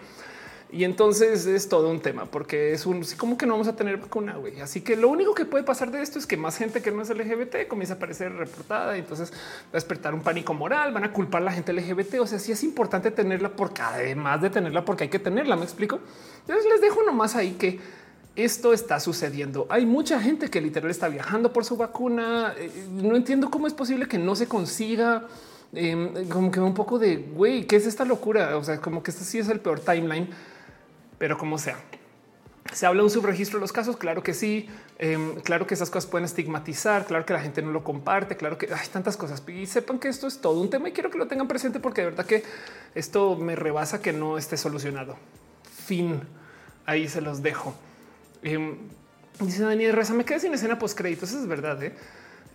Y 0.74 0.86
entonces 0.86 1.46
es 1.46 1.70
todo 1.70 1.92
un 1.92 2.00
tema 2.00 2.26
porque 2.26 2.74
es 2.74 2.88
un 2.88 3.06
como 3.16 3.38
que 3.38 3.46
no 3.46 3.54
vamos 3.54 3.68
a 3.68 3.76
tener 3.76 3.98
vacuna. 3.98 4.38
güey. 4.38 4.60
Así 4.60 4.82
que 4.82 4.96
lo 4.96 5.08
único 5.08 5.36
que 5.36 5.46
puede 5.46 5.64
pasar 5.64 5.92
de 5.92 6.02
esto 6.02 6.18
es 6.18 6.26
que 6.26 6.36
más 6.36 6.58
gente 6.58 6.82
que 6.82 6.92
no 6.92 7.04
es 7.04 7.10
LGBT 7.12 7.68
comienza 7.68 7.94
a 7.94 7.98
aparecer 7.98 8.34
reportada 8.34 8.98
y 8.98 9.02
entonces 9.02 9.32
va 9.32 9.74
a 9.74 9.74
despertar 9.74 10.16
un 10.16 10.22
pánico 10.22 10.56
moral. 10.56 10.92
Van 10.92 11.04
a 11.04 11.14
culpar 11.14 11.44
a 11.44 11.46
la 11.46 11.52
gente 11.52 11.74
LGBT. 11.74 12.16
O 12.22 12.26
sea, 12.26 12.40
sí 12.40 12.52
es 12.52 12.64
importante 12.64 13.12
tenerla 13.12 13.50
porque 13.50 13.84
además 13.84 14.42
de 14.42 14.50
tenerla, 14.50 14.84
porque 14.84 15.04
hay 15.04 15.10
que 15.12 15.20
tenerla. 15.20 15.56
Me 15.56 15.64
explico. 15.64 16.00
Entonces 16.40 16.66
les 16.68 16.82
dejo 16.82 17.04
nomás 17.04 17.36
ahí 17.36 17.52
que 17.52 17.80
esto 18.36 18.74
está 18.74 19.00
sucediendo. 19.00 19.68
Hay 19.70 19.86
mucha 19.86 20.20
gente 20.20 20.50
que 20.50 20.60
literal 20.60 20.90
está 20.90 21.08
viajando 21.08 21.54
por 21.54 21.66
su 21.66 21.78
vacuna. 21.78 22.56
Eh, 22.58 22.72
no 22.90 23.16
entiendo 23.16 23.52
cómo 23.52 23.68
es 23.68 23.76
posible 23.76 24.08
que 24.08 24.18
no 24.18 24.36
se 24.36 24.48
consiga. 24.48 25.28
Em, 25.72 26.28
como 26.30 26.50
que 26.50 26.60
un 26.60 26.74
poco 26.74 26.98
de 26.98 27.18
güey, 27.18 27.68
¿qué 27.68 27.76
es 27.76 27.86
esta 27.86 28.06
locura? 28.06 28.58
O 28.58 28.64
sea, 28.64 28.82
como 28.82 29.04
que 29.04 29.12
este 29.12 29.24
sí 29.24 29.38
es 29.38 29.50
el 29.50 29.60
peor 29.60 29.80
timeline 29.80 30.30
pero 31.24 31.38
como 31.38 31.58
sea. 31.58 31.78
Se 32.74 32.86
habla 32.86 33.00
de 33.00 33.06
un 33.06 33.10
subregistro 33.10 33.58
de 33.58 33.62
los 33.62 33.72
casos, 33.72 33.96
claro 33.96 34.22
que 34.22 34.34
sí, 34.34 34.68
em, 35.00 35.36
claro 35.36 35.66
que 35.66 35.74
esas 35.74 35.90
cosas 35.90 36.10
pueden 36.10 36.26
estigmatizar, 36.26 37.06
claro 37.06 37.26
que 37.26 37.32
la 37.32 37.40
gente 37.40 37.62
no 37.62 37.72
lo 37.72 37.82
comparte, 37.82 38.36
claro 38.36 38.58
que 38.58 38.66
hay 38.74 38.88
tantas 38.92 39.16
cosas 39.16 39.42
y 39.48 39.66
sepan 39.66 40.00
que 40.00 40.10
esto 40.10 40.28
es 40.28 40.42
todo 40.42 40.60
un 40.60 40.70
tema 40.70 40.90
y 40.90 40.92
quiero 40.92 41.10
que 41.10 41.18
lo 41.18 41.30
tengan 41.30 41.48
presente 41.48 41.80
porque 41.80 42.02
de 42.02 42.10
verdad 42.10 42.26
que 42.26 42.44
esto 42.94 43.38
me 43.38 43.56
rebasa 43.56 44.02
que 44.02 44.12
no 44.12 44.38
esté 44.38 44.58
solucionado. 44.58 45.16
Fin, 45.86 46.20
ahí 46.86 47.08
se 47.08 47.22
los 47.22 47.42
dejo. 47.42 47.74
Em, 48.42 48.76
dice 49.40 49.64
Daniel 49.64 49.94
Reza, 49.94 50.14
me 50.14 50.26
quedé 50.26 50.42
sin 50.42 50.54
escena 50.54 50.78
post 50.78 50.98
créditos, 50.98 51.32
es 51.32 51.48
verdad. 51.48 51.82
¿eh? 51.82 51.96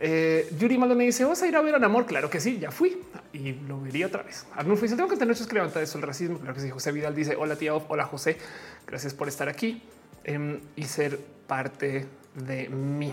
Eh, 0.01 0.49
Yuri 0.59 0.79
dice: 0.99 1.25
Vas 1.25 1.43
a 1.43 1.49
ir 1.49 1.57
a 1.57 1.61
ver 1.61 1.75
a 1.75 1.85
Amor. 1.85 2.07
Claro 2.07 2.31
que 2.31 2.41
sí, 2.41 2.59
ya 2.59 2.71
fui 2.71 3.03
y 3.33 3.53
lo 3.53 3.81
vería 3.81 4.07
otra 4.07 4.23
vez. 4.23 4.47
Arnulfo 4.55 4.83
dice: 4.83 4.97
Tengo 4.97 5.09
que 5.09 5.17
tener 5.17 5.37
que 5.37 5.55
levantar 5.55 5.83
eso 5.83 5.99
el 5.99 6.05
racismo. 6.05 6.39
Claro 6.39 6.55
que 6.55 6.61
sí. 6.61 6.71
José 6.71 6.93
Vidal 6.93 7.15
dice: 7.15 7.35
Hola, 7.37 7.57
tía. 7.57 7.75
Hola, 7.75 8.05
José. 8.05 8.39
Gracias 8.87 9.13
por 9.13 9.29
estar 9.29 9.49
aquí 9.49 9.83
em, 10.25 10.61
y 10.77 10.85
ser 10.85 11.19
parte 11.47 12.07
de 12.35 12.69
mí. 12.69 13.13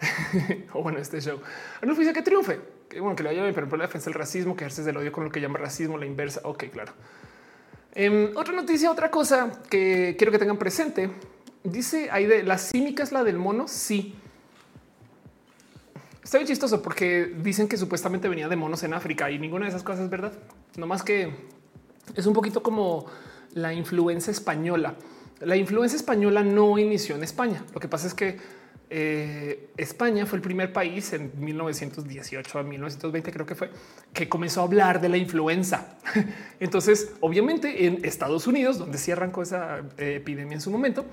o 0.72 0.82
bueno, 0.82 0.98
este 0.98 1.20
show. 1.20 1.40
Arnulfo 1.80 2.00
dice 2.00 2.14
que 2.14 2.22
triunfe. 2.22 2.60
Que 2.88 3.00
bueno, 3.00 3.14
que 3.14 3.22
le 3.22 3.30
vaya 3.30 3.42
bien, 3.42 3.54
pero 3.54 3.68
por 3.68 3.78
la 3.78 3.86
defensa 3.86 4.06
del 4.06 4.14
racismo, 4.14 4.56
que 4.56 4.64
ejerces 4.64 4.84
del 4.84 4.96
odio 4.96 5.12
con 5.12 5.24
lo 5.24 5.30
que 5.30 5.40
llama 5.40 5.58
racismo, 5.58 5.98
la 5.98 6.06
inversa. 6.06 6.40
Ok, 6.44 6.64
claro. 6.72 6.92
Em, 7.94 8.34
otra 8.36 8.54
noticia, 8.54 8.90
otra 8.90 9.10
cosa 9.10 9.52
que 9.68 10.14
quiero 10.16 10.32
que 10.32 10.38
tengan 10.38 10.56
presente. 10.56 11.10
Dice 11.62 12.08
ahí 12.10 12.26
de 12.26 12.42
la 12.42 12.56
cínica 12.56 13.02
es 13.02 13.12
la 13.12 13.22
del 13.22 13.38
mono. 13.38 13.68
Sí, 13.68 14.14
Está 16.22 16.38
bien 16.38 16.46
chistoso 16.46 16.82
porque 16.82 17.32
dicen 17.42 17.66
que 17.66 17.76
supuestamente 17.76 18.28
venía 18.28 18.48
de 18.48 18.54
monos 18.54 18.82
en 18.84 18.94
África 18.94 19.30
y 19.30 19.38
ninguna 19.38 19.64
de 19.64 19.70
esas 19.70 19.82
cosas 19.82 20.04
es 20.04 20.10
verdad. 20.10 20.32
No 20.76 20.86
más 20.86 21.02
que 21.02 21.34
es 22.14 22.26
un 22.26 22.32
poquito 22.32 22.62
como 22.62 23.06
la 23.54 23.74
influencia 23.74 24.30
española. 24.30 24.94
La 25.40 25.56
influencia 25.56 25.96
española 25.96 26.44
no 26.44 26.78
inició 26.78 27.16
en 27.16 27.24
España. 27.24 27.64
Lo 27.74 27.80
que 27.80 27.88
pasa 27.88 28.06
es 28.06 28.14
que 28.14 28.38
eh, 28.88 29.70
España 29.76 30.24
fue 30.26 30.36
el 30.36 30.42
primer 30.42 30.72
país 30.72 31.12
en 31.12 31.32
1918 31.38 32.58
a 32.58 32.62
1920, 32.62 33.32
creo 33.32 33.46
que 33.46 33.54
fue, 33.54 33.70
que 34.12 34.28
comenzó 34.28 34.60
a 34.60 34.64
hablar 34.64 35.00
de 35.00 35.08
la 35.08 35.16
influenza. 35.16 35.96
Entonces, 36.60 37.14
obviamente 37.20 37.86
en 37.86 38.04
Estados 38.04 38.46
Unidos, 38.46 38.78
donde 38.78 38.98
sí 38.98 39.10
arrancó 39.10 39.42
esa 39.42 39.78
eh, 39.96 40.16
epidemia 40.16 40.54
en 40.54 40.60
su 40.60 40.70
momento, 40.70 41.06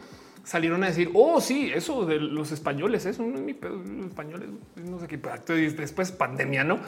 salieron 0.50 0.84
a 0.84 0.88
decir, 0.88 1.12
oh, 1.14 1.40
sí, 1.40 1.72
eso 1.72 2.08
de 2.08 2.20
los 2.20 2.52
españoles, 2.52 3.06
eso 3.06 3.22
no 3.22 3.36
es 3.36 3.42
mi 3.44 3.54
pedo, 3.54 3.84
los 3.86 4.08
españoles, 4.08 4.50
no 4.84 5.00
sé 5.00 5.08
qué, 5.08 5.18
después 5.78 6.12
pandemia, 6.12 6.64
no? 6.64 6.80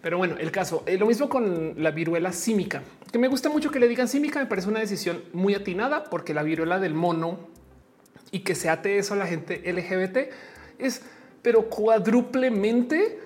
Pero 0.00 0.18
bueno, 0.18 0.36
el 0.38 0.52
caso, 0.52 0.84
eh, 0.86 0.96
lo 0.96 1.06
mismo 1.06 1.28
con 1.28 1.74
la 1.82 1.90
viruela 1.90 2.30
símica, 2.30 2.84
que 3.10 3.18
me 3.18 3.26
gusta 3.26 3.48
mucho 3.48 3.72
que 3.72 3.80
le 3.80 3.88
digan 3.88 4.06
símica, 4.06 4.38
me 4.38 4.46
parece 4.46 4.68
una 4.68 4.78
decisión 4.78 5.20
muy 5.32 5.56
atinada 5.56 6.04
porque 6.04 6.32
la 6.32 6.44
viruela 6.44 6.78
del 6.78 6.94
mono 6.94 7.40
y 8.30 8.40
que 8.40 8.54
se 8.54 8.68
ate 8.68 8.98
eso 8.98 9.14
a 9.14 9.16
la 9.16 9.26
gente 9.26 9.64
LGBT 9.66 10.32
es, 10.78 11.02
pero 11.42 11.68
cuádruplemente 11.68 13.18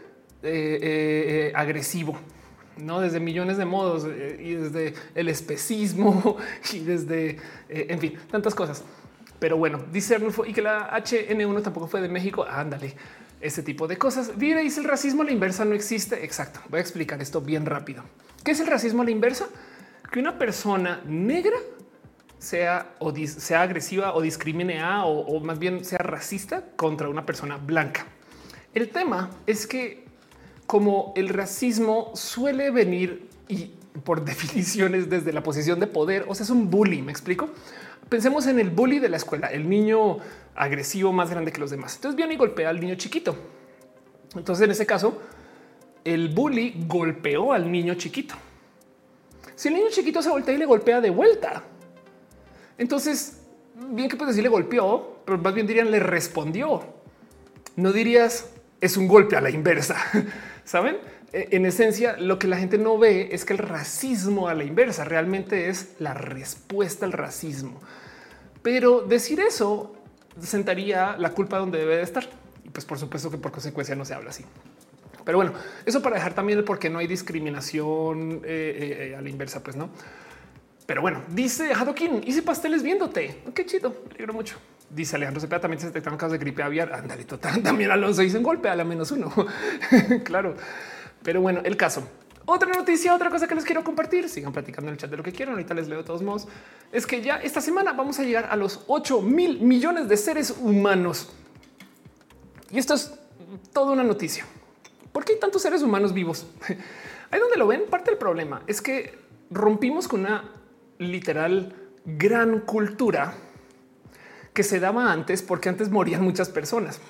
eh, 0.42 0.78
eh, 1.52 1.52
agresivo 1.54 2.18
no 2.78 3.00
desde 3.00 3.20
millones 3.20 3.58
de 3.58 3.66
modos 3.66 4.06
y 4.06 4.54
desde 4.54 4.94
el 5.14 5.28
especismo 5.28 6.38
y 6.72 6.78
desde, 6.78 7.36
en 7.68 7.98
fin, 7.98 8.14
tantas 8.30 8.54
cosas. 8.54 8.82
Pero 9.42 9.56
bueno, 9.56 9.84
dice 9.90 10.16
y 10.46 10.52
que 10.52 10.62
la 10.62 10.88
HN1 11.02 11.62
tampoco 11.64 11.88
fue 11.88 12.00
de 12.00 12.08
México. 12.08 12.46
Ándale, 12.48 12.94
ese 13.40 13.64
tipo 13.64 13.88
de 13.88 13.98
cosas. 13.98 14.38
Dice 14.38 14.78
el 14.78 14.84
racismo 14.84 15.22
a 15.22 15.24
la 15.24 15.32
inversa 15.32 15.64
no 15.64 15.74
existe. 15.74 16.24
Exacto. 16.24 16.60
Voy 16.68 16.78
a 16.78 16.80
explicar 16.80 17.20
esto 17.20 17.40
bien 17.40 17.66
rápido. 17.66 18.04
¿Qué 18.44 18.52
es 18.52 18.60
el 18.60 18.68
racismo 18.68 19.02
a 19.02 19.04
la 19.04 19.10
inversa? 19.10 19.48
Que 20.12 20.20
una 20.20 20.38
persona 20.38 21.00
negra 21.08 21.56
sea 22.38 22.94
o 23.00 23.12
sea 23.26 23.62
agresiva 23.62 24.14
o 24.14 24.20
discrimine 24.20 24.80
a 24.80 25.06
o, 25.06 25.18
o 25.18 25.40
más 25.40 25.58
bien 25.58 25.84
sea 25.84 25.98
racista 25.98 26.62
contra 26.76 27.08
una 27.08 27.26
persona 27.26 27.56
blanca. 27.56 28.06
El 28.74 28.90
tema 28.90 29.28
es 29.48 29.66
que 29.66 30.04
como 30.68 31.12
el 31.16 31.30
racismo 31.30 32.12
suele 32.14 32.70
venir 32.70 33.28
y 33.48 33.72
por 34.04 34.24
definiciones 34.24 35.10
desde 35.10 35.32
la 35.32 35.42
posición 35.42 35.80
de 35.80 35.88
poder, 35.88 36.26
o 36.28 36.34
sea, 36.36 36.44
es 36.44 36.50
un 36.50 36.70
bullying. 36.70 37.02
Me 37.02 37.10
explico 37.10 37.50
pensemos 38.12 38.46
en 38.46 38.60
el 38.60 38.68
bully 38.68 38.98
de 38.98 39.08
la 39.08 39.16
escuela, 39.16 39.46
el 39.46 39.70
niño 39.70 40.18
agresivo 40.54 41.14
más 41.14 41.30
grande 41.30 41.50
que 41.50 41.58
los 41.58 41.70
demás. 41.70 41.94
Entonces 41.94 42.14
viene 42.14 42.34
y 42.34 42.36
golpea 42.36 42.68
al 42.68 42.78
niño 42.78 42.94
chiquito. 42.94 43.34
Entonces 44.36 44.66
en 44.66 44.70
ese 44.70 44.84
caso, 44.84 45.22
el 46.04 46.28
bully 46.28 46.84
golpeó 46.86 47.54
al 47.54 47.72
niño 47.72 47.94
chiquito. 47.94 48.34
Si 49.54 49.68
el 49.68 49.74
niño 49.76 49.86
chiquito 49.88 50.20
se 50.20 50.28
voltea 50.28 50.54
y 50.54 50.58
le 50.58 50.66
golpea 50.66 51.00
de 51.00 51.08
vuelta, 51.08 51.64
entonces 52.76 53.44
bien 53.88 54.10
que 54.10 54.16
puedes 54.16 54.34
decir 54.34 54.42
le 54.42 54.50
golpeó, 54.50 55.22
pero 55.24 55.38
más 55.38 55.54
bien 55.54 55.66
dirían 55.66 55.90
le 55.90 55.98
respondió. 55.98 56.82
No 57.76 57.92
dirías 57.94 58.50
es 58.82 58.98
un 58.98 59.08
golpe 59.08 59.36
a 59.38 59.40
la 59.40 59.48
inversa, 59.48 59.96
saben? 60.66 60.98
E, 61.32 61.48
en 61.52 61.64
esencia, 61.64 62.18
lo 62.18 62.38
que 62.38 62.46
la 62.46 62.58
gente 62.58 62.76
no 62.76 62.98
ve 62.98 63.30
es 63.32 63.46
que 63.46 63.54
el 63.54 63.58
racismo 63.58 64.48
a 64.48 64.54
la 64.54 64.64
inversa 64.64 65.04
realmente 65.04 65.70
es 65.70 65.94
la 65.98 66.12
respuesta 66.12 67.06
al 67.06 67.12
racismo. 67.12 67.80
Pero 68.62 69.02
decir 69.02 69.40
eso 69.40 69.94
sentaría 70.40 71.16
la 71.18 71.30
culpa 71.30 71.58
donde 71.58 71.78
debe 71.78 71.96
de 71.96 72.02
estar. 72.02 72.28
Y 72.64 72.70
pues 72.70 72.84
por 72.84 72.98
supuesto 72.98 73.30
que 73.30 73.38
por 73.38 73.52
consecuencia 73.52 73.94
no 73.94 74.04
se 74.04 74.14
habla 74.14 74.30
así. 74.30 74.44
Pero 75.24 75.38
bueno, 75.38 75.52
eso 75.86 76.02
para 76.02 76.16
dejar 76.16 76.34
también 76.34 76.58
el 76.58 76.64
por 76.64 76.78
qué 76.78 76.90
no 76.90 76.98
hay 76.98 77.06
discriminación 77.06 78.42
eh, 78.44 78.44
eh, 78.44 79.08
eh, 79.10 79.16
a 79.16 79.20
la 79.20 79.28
inversa, 79.28 79.62
pues 79.62 79.76
no. 79.76 79.90
Pero 80.86 81.00
bueno, 81.00 81.22
dice 81.28 81.72
Hadokin, 81.72 82.22
hice 82.26 82.42
pasteles 82.42 82.82
viéndote. 82.82 83.42
Qué 83.54 83.64
chido, 83.64 83.90
me 84.08 84.14
alegro 84.14 84.34
mucho. 84.34 84.56
Dice 84.90 85.16
Alejandro 85.16 85.40
Cepeda, 85.40 85.60
también 85.60 85.80
se 85.80 85.86
detectaron 85.86 86.18
casos 86.18 86.32
de 86.32 86.38
gripe 86.38 86.62
aviar. 86.62 86.92
Ándale, 86.92 87.24
total. 87.24 87.62
También 87.62 87.90
Alonso 87.90 88.20
dice 88.20 88.36
un 88.36 88.42
golpe 88.42 88.68
a 88.68 88.76
la 88.76 88.84
menos 88.84 89.10
uno. 89.10 89.32
claro. 90.24 90.54
Pero 91.22 91.40
bueno, 91.40 91.60
el 91.64 91.76
caso. 91.76 92.06
Otra 92.44 92.72
noticia, 92.72 93.14
otra 93.14 93.30
cosa 93.30 93.46
que 93.46 93.54
les 93.54 93.64
quiero 93.64 93.84
compartir, 93.84 94.28
sigan 94.28 94.52
platicando 94.52 94.88
en 94.88 94.94
el 94.94 94.98
chat 94.98 95.10
de 95.10 95.16
lo 95.16 95.22
que 95.22 95.32
quieran, 95.32 95.54
ahorita 95.54 95.74
les 95.74 95.88
leo 95.88 95.98
de 95.98 96.04
todos 96.04 96.22
modos, 96.22 96.48
es 96.90 97.06
que 97.06 97.22
ya 97.22 97.36
esta 97.36 97.60
semana 97.60 97.92
vamos 97.92 98.18
a 98.18 98.24
llegar 98.24 98.46
a 98.50 98.56
los 98.56 98.80
8 98.88 99.22
mil 99.22 99.60
millones 99.60 100.08
de 100.08 100.16
seres 100.16 100.56
humanos. 100.60 101.30
Y 102.70 102.78
esto 102.78 102.94
es 102.94 103.12
toda 103.72 103.92
una 103.92 104.02
noticia. 104.02 104.44
¿Por 105.12 105.24
qué 105.24 105.34
hay 105.34 105.38
tantos 105.38 105.62
seres 105.62 105.82
humanos 105.82 106.12
vivos? 106.12 106.46
Ahí 107.30 107.38
donde 107.38 107.56
lo 107.56 107.66
ven, 107.66 107.84
parte 107.88 108.10
del 108.10 108.18
problema 108.18 108.62
es 108.66 108.82
que 108.82 109.18
rompimos 109.50 110.08
con 110.08 110.20
una 110.20 110.50
literal 110.98 111.74
gran 112.04 112.60
cultura 112.60 113.34
que 114.52 114.62
se 114.62 114.80
daba 114.80 115.12
antes 115.12 115.42
porque 115.42 115.68
antes 115.68 115.90
morían 115.90 116.22
muchas 116.22 116.48
personas. 116.48 117.00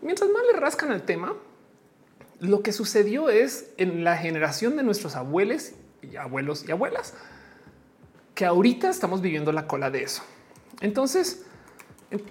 Mientras 0.00 0.30
más 0.30 0.42
le 0.52 0.58
rascan 0.58 0.90
al 0.90 1.02
tema, 1.02 1.34
lo 2.42 2.60
que 2.62 2.72
sucedió 2.72 3.30
es 3.30 3.66
en 3.76 4.02
la 4.02 4.16
generación 4.16 4.76
de 4.76 4.82
nuestros 4.82 5.14
abuelos 5.14 5.70
y 6.02 6.16
abuelos 6.16 6.64
y 6.66 6.72
abuelas 6.72 7.14
que 8.34 8.44
ahorita 8.44 8.90
estamos 8.90 9.20
viviendo 9.20 9.52
la 9.52 9.68
cola 9.68 9.90
de 9.92 10.02
eso. 10.02 10.24
Entonces, 10.80 11.44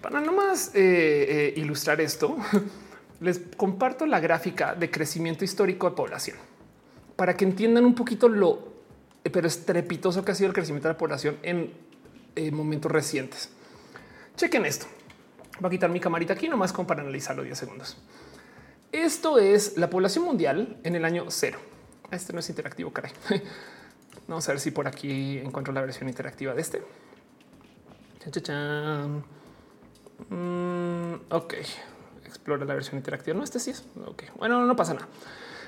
para 0.01 0.19
no 0.19 0.33
más 0.33 0.71
eh, 0.73 1.53
ilustrar 1.55 2.01
esto, 2.01 2.35
les 3.21 3.39
comparto 3.55 4.05
la 4.05 4.19
gráfica 4.19 4.75
de 4.75 4.91
crecimiento 4.91 5.45
histórico 5.45 5.89
de 5.89 5.95
población 5.95 6.37
para 7.15 7.37
que 7.37 7.45
entiendan 7.45 7.85
un 7.85 7.95
poquito 7.95 8.27
lo 8.27 8.69
pero 9.31 9.47
estrepitoso 9.47 10.25
que 10.25 10.31
ha 10.33 10.35
sido 10.35 10.47
el 10.47 10.53
crecimiento 10.53 10.89
de 10.89 10.95
la 10.95 10.97
población 10.97 11.37
en 11.43 11.71
momentos 12.51 12.91
recientes. 12.91 13.49
Chequen 14.35 14.65
esto. 14.65 14.87
Voy 15.59 15.67
a 15.67 15.71
quitar 15.71 15.89
mi 15.89 16.01
camarita 16.01 16.33
aquí 16.33 16.49
nomás 16.49 16.73
como 16.73 16.87
para 16.87 17.01
analizarlo 17.01 17.43
10 17.43 17.57
segundos. 17.57 17.97
Esto 18.91 19.37
es 19.37 19.77
la 19.77 19.89
población 19.89 20.25
mundial 20.25 20.77
en 20.83 20.95
el 20.95 21.05
año 21.05 21.25
cero. 21.29 21.59
Este 22.11 22.33
no 22.33 22.39
es 22.39 22.49
interactivo, 22.49 22.91
caray. 22.91 23.11
Vamos 24.27 24.47
a 24.49 24.51
ver 24.51 24.59
si 24.59 24.71
por 24.71 24.87
aquí 24.87 25.37
encuentro 25.37 25.73
la 25.73 25.81
versión 25.81 26.09
interactiva 26.09 26.53
de 26.53 26.61
este. 26.61 26.83
Mm, 30.29 31.13
ok, 31.29 31.53
explora 32.25 32.65
la 32.65 32.73
versión 32.73 32.97
interactiva. 32.97 33.35
No, 33.35 33.43
este 33.43 33.59
sí 33.59 33.71
es. 33.71 33.85
Ok, 34.05 34.23
bueno, 34.37 34.65
no 34.65 34.75
pasa 34.75 34.93
nada. 34.93 35.07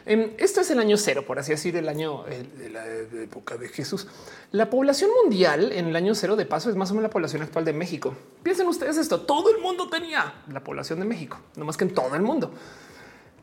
Esto 0.06 0.60
es 0.60 0.70
el 0.70 0.80
año 0.80 0.98
cero, 0.98 1.24
por 1.26 1.40
así 1.40 1.54
decir, 1.54 1.78
el 1.78 1.88
año 1.88 2.26
de 2.26 2.70
la 2.70 2.86
época 2.86 3.56
de 3.56 3.70
Jesús. 3.70 4.08
La 4.52 4.70
población 4.70 5.10
mundial 5.22 5.72
en 5.72 5.88
el 5.88 5.96
año 5.96 6.14
cero 6.14 6.36
de 6.36 6.46
paso 6.46 6.70
es 6.70 6.76
más 6.76 6.92
o 6.92 6.94
menos 6.94 7.04
la 7.04 7.10
población 7.10 7.42
actual 7.42 7.64
de 7.64 7.72
México. 7.72 8.14
Piensen 8.44 8.68
ustedes 8.68 8.98
esto, 8.98 9.22
todo 9.22 9.56
el 9.56 9.62
mundo 9.62 9.90
tenía 9.90 10.42
la 10.52 10.62
población 10.62 11.00
de 11.00 11.06
México, 11.06 11.40
no 11.56 11.64
más 11.64 11.78
que 11.78 11.86
en 11.86 11.94
todo 11.94 12.14
el 12.16 12.22
mundo. 12.22 12.52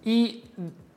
Y 0.04 0.44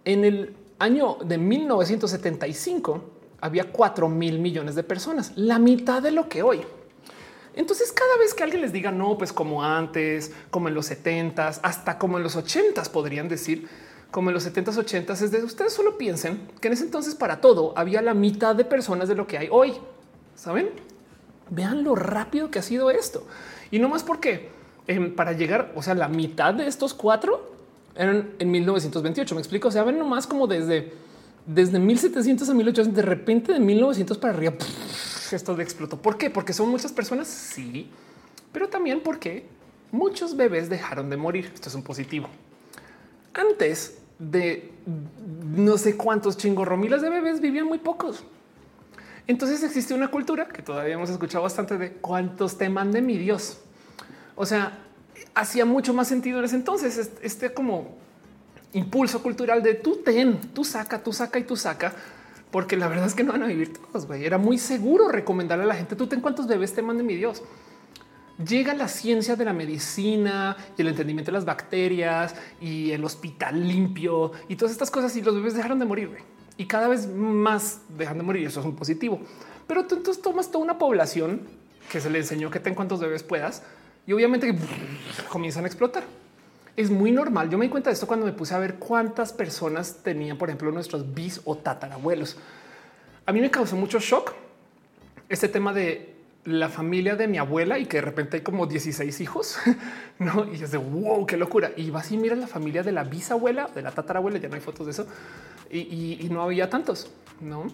en 0.06 0.24
el 0.26 0.56
año 0.80 1.18
de 1.24 1.38
1975 1.38 3.04
había 3.42 3.72
4 3.72 4.08
mil 4.08 4.40
millones 4.40 4.76
de 4.76 4.84
personas, 4.84 5.34
la 5.36 5.60
mitad 5.60 6.02
de 6.02 6.12
lo 6.12 6.30
que 6.30 6.44
hoy. 6.44 6.62
Entonces, 7.56 7.92
cada 7.92 8.18
vez 8.18 8.34
que 8.34 8.44
alguien 8.44 8.62
les 8.62 8.74
diga 8.74 8.92
no, 8.92 9.18
pues 9.18 9.32
como 9.32 9.64
antes, 9.64 10.32
como 10.50 10.70
en 10.70 10.74
los 10.74 10.90
70s, 10.90 11.60
hasta 11.62 11.98
como 11.98 12.18
en 12.18 12.24
los 12.24 12.36
80s 12.36 12.90
podrían 12.90 13.28
decir, 13.28 13.68
como 14.12 14.30
en 14.30 14.36
los 14.36 14.46
70s, 14.48 14.76
80s, 14.76 15.22
es 15.22 15.32
de 15.32 15.44
ustedes 15.44 15.74
solo 15.74 15.98
piensen 15.98 16.48
que 16.62 16.68
en 16.68 16.74
ese 16.74 16.84
entonces 16.84 17.16
para 17.16 17.42
todo 17.42 17.74
había 17.76 18.02
la 18.02 18.14
mitad 18.14 18.56
de 18.56 18.66
personas 18.66 19.08
de 19.08 19.16
lo 19.16 19.28
que 19.28 19.38
hay 19.38 19.48
hoy. 19.52 19.74
Saben? 20.36 20.70
Vean 21.50 21.84
lo 21.84 21.96
rápido 21.96 22.50
que 22.50 22.60
ha 22.60 22.64
sido 22.64 22.90
esto. 22.90 23.26
Y 23.72 23.80
no 23.80 23.90
más 23.90 24.04
porque 24.04 24.50
em, 24.88 25.16
para 25.16 25.34
llegar, 25.34 25.72
o 25.76 25.84
sea, 25.84 25.94
la 25.94 26.08
mitad 26.08 26.54
de 26.54 26.68
estos 26.68 26.94
cuatro 26.94 27.53
eran 27.96 28.32
en 28.40 28.52
1928. 28.52 29.36
Me 29.36 29.42
explico. 29.42 29.68
O 29.68 29.72
sea, 29.72 29.84
ven 29.84 29.98
nomás 29.98 30.28
como 30.28 30.48
desde, 30.48 30.94
desde 31.46 31.80
1700 31.80 32.50
a 32.50 32.54
1800, 32.54 32.96
de 32.96 33.02
repente 33.02 33.54
de 33.54 33.60
1900 33.60 34.18
para 34.18 34.34
arriba, 34.34 34.54
esto 35.32 35.60
explotó. 35.60 36.02
¿Por 36.02 36.18
qué? 36.18 36.30
Porque 36.30 36.54
son 36.54 36.70
muchas 36.70 36.92
personas. 36.92 37.28
Sí, 37.28 37.90
pero 38.52 38.70
también 38.70 39.02
porque 39.02 39.46
muchos 39.92 40.36
bebés 40.36 40.70
dejaron 40.70 41.10
de 41.10 41.18
morir. 41.18 41.52
Esto 41.54 41.70
es 41.70 41.76
un 41.76 41.84
positivo. 41.84 42.30
Antes 43.34 43.98
de 44.20 44.72
no 45.56 45.78
sé 45.78 45.98
cuántos 45.98 46.38
chingorromilas 46.38 47.02
de 47.02 47.10
bebés 47.10 47.42
vivían 47.42 47.66
muy 47.66 47.80
pocos. 47.80 48.24
Entonces 49.26 49.64
existe 49.64 49.94
una 49.94 50.10
cultura 50.10 50.48
que 50.50 50.62
todavía 50.62 50.96
hemos 50.96 51.10
escuchado 51.10 51.44
bastante 51.44 51.78
de 51.78 51.94
cuántos 51.94 52.58
te 52.58 52.70
mande 52.70 53.02
mi 53.02 53.18
Dios. 53.18 53.60
O 54.36 54.46
sea, 54.46 54.80
hacía 55.34 55.66
mucho 55.66 55.94
más 55.94 56.08
sentido 56.08 56.40
en 56.40 56.46
ese 56.46 56.56
entonces 56.56 57.12
este 57.22 57.54
como 57.54 57.98
impulso 58.74 59.22
cultural 59.22 59.62
de 59.62 59.76
tú 59.76 59.98
ten, 60.04 60.40
tú 60.54 60.64
saca, 60.64 61.04
tú 61.04 61.14
saca 61.14 61.40
y 61.40 61.44
tú 61.44 61.56
saca, 61.56 61.94
porque 62.52 62.76
la 62.76 62.88
verdad 62.88 63.06
es 63.06 63.14
que 63.14 63.24
no 63.24 63.32
van 63.32 63.44
a 63.44 63.48
vivir 63.48 63.74
todos. 63.74 64.08
Era 64.12 64.38
muy 64.38 64.58
seguro 64.58 65.10
recomendarle 65.10 65.64
a 65.64 65.68
la 65.68 65.76
gente 65.76 65.96
tú 65.96 66.08
ten 66.08 66.22
cuántos 66.22 66.48
bebés 66.48 66.74
te 66.74 66.82
mande 66.82 67.04
mi 67.04 67.16
Dios 67.16 67.44
llega 68.38 68.74
la 68.74 68.88
ciencia 68.88 69.36
de 69.36 69.46
la 69.46 69.54
medicina 69.54 70.58
y 70.78 70.82
el 70.82 70.88
entendimiento 70.90 71.32
de 71.32 71.38
las 71.38 71.46
bacterias 71.46 72.36
y 72.60 72.92
el 72.92 73.04
hospital 73.04 73.68
limpio 73.68 74.32
y 74.48 74.56
todas 74.56 74.72
estas 74.72 74.90
cosas 74.90 75.16
y 75.16 75.22
los 75.22 75.36
bebés 75.36 75.54
dejaron 75.54 75.80
de 75.80 75.86
morir 75.86 76.10
y 76.58 76.66
cada 76.66 76.88
vez 76.88 77.08
más 77.08 77.82
dejan 77.98 78.18
de 78.18 78.24
morir. 78.24 78.48
Eso 78.48 78.60
es 78.60 78.66
un 78.66 78.76
positivo. 78.76 79.20
Pero 79.68 79.86
tú 79.86 79.96
entonces 79.96 80.22
tomas 80.22 80.52
toda 80.52 80.64
una 80.64 80.78
población 80.78 81.42
que 81.92 82.00
se 82.02 82.10
le 82.10 82.20
enseñó 82.20 82.50
que 82.50 82.60
ten 82.60 82.76
cuantos 82.76 83.00
bebés 83.00 83.24
puedas 83.24 83.64
y 84.06 84.14
obviamente 84.14 84.56
comienzan 85.30 85.64
a 85.66 85.68
explotar. 85.68 86.04
Es 86.76 86.90
muy 86.90 87.12
normal. 87.12 87.50
Yo 87.50 87.58
me 87.58 87.66
di 87.66 87.70
cuenta 87.72 87.90
de 87.90 87.94
esto 87.94 88.08
cuando 88.08 88.26
me 88.26 88.34
puse 88.34 88.56
a 88.56 88.60
ver 88.60 88.76
cuántas 88.76 89.32
personas 89.32 89.98
tenían, 90.04 90.38
por 90.38 90.50
ejemplo, 90.50 90.72
nuestros 90.72 91.14
bis 91.14 91.42
o 91.46 91.56
tatarabuelos. 91.56 92.38
A 93.26 93.32
mí 93.32 93.42
me 93.42 93.52
causó 93.52 93.76
mucho 93.76 94.00
shock 94.00 94.34
este 95.30 95.48
tema 95.48 95.72
de 95.72 96.14
la 96.46 96.68
familia 96.68 97.16
de 97.16 97.28
mi 97.28 97.38
abuela 97.38 97.80
y 97.80 97.86
que 97.86 97.98
de 97.98 98.02
repente 98.02 98.38
hay 98.38 98.44
como 98.44 98.66
16 98.66 99.22
hijos, 99.22 99.58
no? 100.20 100.46
Y 100.52 100.62
es 100.62 100.72
de 100.72 100.78
wow, 100.78 101.26
qué 101.26 101.38
locura. 101.38 101.72
Y 101.78 101.92
vas 101.92 102.12
y 102.12 102.18
miras 102.18 102.38
la 102.38 102.48
familia 102.48 102.84
de 102.84 102.92
la 102.92 103.04
bisabuela, 103.04 103.70
de 103.74 103.82
la 103.82 103.92
tatarabuela, 103.92 104.40
ya 104.40 104.50
no 104.50 104.56
hay 104.56 104.62
fotos 104.62 104.88
de 104.88 104.92
eso 104.92 105.08
y, 105.74 106.28
no 106.30 106.42
había 106.42 106.70
tantos, 106.70 107.12
no? 107.42 107.68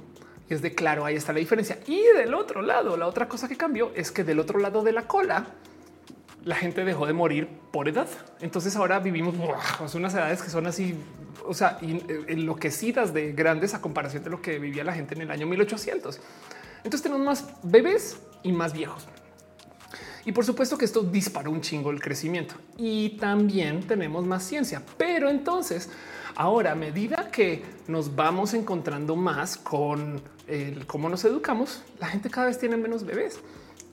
Y 0.50 0.54
es 0.54 0.62
de 0.62 0.74
claro, 0.74 1.06
ahí 1.06 1.16
está 1.16 1.34
la 1.34 1.40
diferencia. 1.40 1.80
Y 1.88 2.02
del 2.16 2.34
otro 2.34 2.62
lado, 2.62 2.98
la 2.98 3.08
otra 3.08 3.28
cosa 3.28 3.48
que 3.48 3.58
cambió 3.58 3.92
es 3.96 4.12
que 4.12 4.24
del 4.24 4.40
otro 4.40 4.60
lado 4.60 4.84
de 4.84 4.92
la 4.92 5.08
cola, 5.08 5.48
la 6.50 6.56
gente 6.56 6.84
dejó 6.84 7.06
de 7.06 7.14
morir 7.14 7.48
por 7.70 7.88
edad. 7.88 8.08
Entonces 8.42 8.76
ahora 8.76 8.98
vivimos 8.98 9.36
unas 9.94 10.14
edades 10.16 10.42
que 10.42 10.50
son 10.50 10.66
así, 10.66 10.96
o 11.46 11.54
sea, 11.54 11.78
eh, 11.80 12.26
enloquecidas 12.28 13.14
de 13.14 13.34
grandes 13.34 13.76
a 13.76 13.82
comparación 13.82 14.24
de 14.24 14.32
lo 14.32 14.42
que 14.42 14.58
vivía 14.58 14.84
la 14.84 14.94
gente 14.94 15.14
en 15.14 15.22
el 15.22 15.30
año 15.30 15.46
1800. 15.46 16.20
Entonces 16.78 17.04
tenemos 17.04 17.24
más 17.24 17.46
bebés 17.62 18.18
y 18.42 18.52
más 18.52 18.74
viejos. 18.74 19.06
Y 20.26 20.32
por 20.32 20.44
supuesto 20.44 20.76
que 20.76 20.86
esto 20.86 21.04
disparó 21.04 21.52
un 21.52 21.62
chingo 21.62 21.92
el 21.92 22.02
crecimiento 22.02 22.56
y 22.78 23.10
también 23.18 23.82
tenemos 23.82 24.26
más 24.26 24.44
ciencia. 24.44 24.82
Pero 24.98 25.30
entonces, 25.30 25.88
ahora 26.36 26.72
a 26.72 26.76
medida 26.76 27.30
que 27.30 27.64
nos 27.88 28.16
vamos 28.16 28.56
encontrando 28.56 29.16
más 29.16 29.56
con 29.56 30.20
el 30.48 30.88
cómo 30.88 31.10
nos 31.10 31.24
educamos, 31.26 31.84
la 32.00 32.08
gente 32.08 32.32
cada 32.32 32.48
vez 32.48 32.58
tiene 32.58 32.76
menos 32.76 33.06
bebés. 33.06 33.40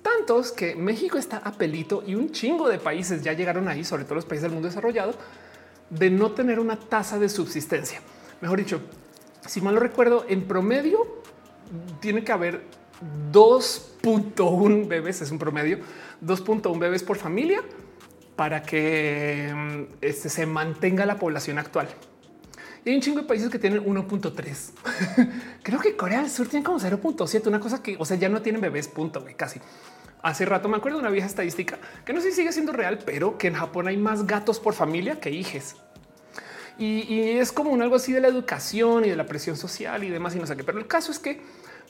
Tantos 0.06 0.52
que 0.52 0.76
México 0.76 1.18
está 1.18 1.38
a 1.38 1.50
pelito 1.50 2.04
y 2.06 2.14
un 2.14 2.30
chingo 2.30 2.68
de 2.68 2.78
países 2.78 3.22
ya 3.22 3.32
llegaron 3.32 3.66
ahí, 3.66 3.82
sobre 3.82 4.04
todo 4.04 4.14
los 4.14 4.24
países 4.24 4.44
del 4.44 4.52
mundo 4.52 4.68
desarrollado, 4.68 5.14
de 5.90 6.10
no 6.10 6.30
tener 6.30 6.60
una 6.60 6.78
tasa 6.78 7.18
de 7.18 7.28
subsistencia. 7.28 8.00
Mejor 8.40 8.60
dicho, 8.60 8.80
si 9.44 9.60
mal 9.60 9.74
lo 9.74 9.80
recuerdo, 9.80 10.24
en 10.28 10.46
promedio 10.46 11.22
tiene 11.98 12.22
que 12.22 12.30
haber 12.30 12.62
2.1 13.32 14.86
bebés, 14.86 15.22
es 15.22 15.32
un 15.32 15.40
promedio, 15.40 15.78
2.1 16.24 16.78
bebés 16.78 17.02
por 17.02 17.16
familia 17.16 17.64
para 18.36 18.62
que 18.62 19.52
mm, 19.52 19.94
este, 20.02 20.28
se 20.28 20.46
mantenga 20.46 21.04
la 21.04 21.18
población 21.18 21.58
actual. 21.58 21.88
Y 22.84 22.90
hay 22.90 22.94
un 22.94 23.02
chingo 23.02 23.22
de 23.22 23.26
países 23.26 23.50
que 23.50 23.58
tienen 23.58 23.84
1.3. 23.84 25.30
Creo 25.64 25.80
que 25.80 25.96
Corea 25.96 26.20
del 26.20 26.30
Sur 26.30 26.46
tiene 26.46 26.64
como 26.64 26.78
0.7, 26.78 27.48
una 27.48 27.58
cosa 27.58 27.82
que, 27.82 27.96
o 27.98 28.04
sea, 28.04 28.16
ya 28.16 28.28
no 28.28 28.40
tienen 28.40 28.60
bebés, 28.60 28.86
punto, 28.86 29.24
casi. 29.36 29.60
Hace 30.26 30.44
rato 30.44 30.68
me 30.68 30.76
acuerdo 30.76 30.98
de 30.98 31.02
una 31.02 31.12
vieja 31.12 31.28
estadística 31.28 31.78
que 32.04 32.12
no 32.12 32.20
sé 32.20 32.30
si 32.30 32.38
sigue 32.38 32.50
siendo 32.50 32.72
real, 32.72 32.98
pero 33.06 33.38
que 33.38 33.46
en 33.46 33.54
Japón 33.54 33.86
hay 33.86 33.96
más 33.96 34.26
gatos 34.26 34.58
por 34.58 34.74
familia 34.74 35.20
que 35.20 35.30
hijes. 35.30 35.76
Y, 36.80 37.38
es 37.38 37.52
como 37.52 37.70
un 37.70 37.80
algo 37.80 37.94
así 37.94 38.12
de 38.12 38.20
la 38.20 38.26
educación 38.26 39.04
y 39.04 39.08
de 39.10 39.14
la 39.14 39.24
presión 39.24 39.56
social 39.56 40.02
y 40.02 40.10
demás 40.10 40.34
y 40.34 40.40
no 40.40 40.46
sé 40.48 40.56
qué. 40.56 40.64
Pero 40.64 40.78
el 40.78 40.88
caso 40.88 41.12
es 41.12 41.20
que 41.20 41.40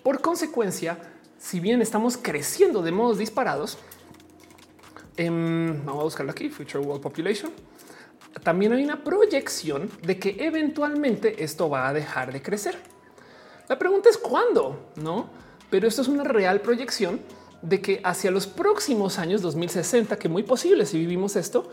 por 0.02 0.20
consecuencia, 0.20 0.98
si 1.38 1.60
bien 1.60 1.80
estamos 1.80 2.18
creciendo 2.18 2.82
de 2.82 2.92
modos 2.92 3.16
disparados, 3.16 3.78
em, 5.16 5.82
vamos 5.86 6.02
a 6.02 6.04
buscarlo 6.04 6.32
aquí, 6.32 6.50
Future 6.50 6.84
World 6.84 7.02
Population, 7.02 7.50
también 8.42 8.70
hay 8.74 8.84
una 8.84 9.02
proyección 9.02 9.90
de 10.02 10.18
que 10.18 10.36
eventualmente 10.40 11.42
esto 11.42 11.70
va 11.70 11.88
a 11.88 11.94
dejar 11.94 12.34
de 12.34 12.42
crecer. 12.42 12.76
La 13.66 13.78
pregunta 13.78 14.10
es 14.10 14.18
cuándo, 14.18 14.90
¿no? 14.96 15.30
Pero 15.70 15.88
esto 15.88 16.02
es 16.02 16.08
una 16.08 16.22
real 16.22 16.60
proyección 16.60 17.18
de 17.66 17.80
que 17.80 18.00
hacia 18.04 18.30
los 18.30 18.46
próximos 18.46 19.18
años 19.18 19.42
2060, 19.42 20.18
que 20.18 20.28
muy 20.28 20.44
posible 20.44 20.86
si 20.86 20.98
vivimos 20.98 21.34
esto, 21.34 21.68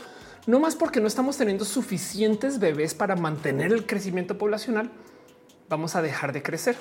no 0.47 0.59
más 0.59 0.75
porque 0.75 0.99
no 0.99 1.07
estamos 1.07 1.37
teniendo 1.37 1.65
suficientes 1.65 2.59
bebés 2.59 2.95
para 2.95 3.15
mantener 3.15 3.71
el 3.71 3.85
crecimiento 3.85 4.37
poblacional, 4.37 4.89
vamos 5.69 5.95
a 5.95 6.01
dejar 6.01 6.33
de 6.33 6.41
crecer. 6.41 6.75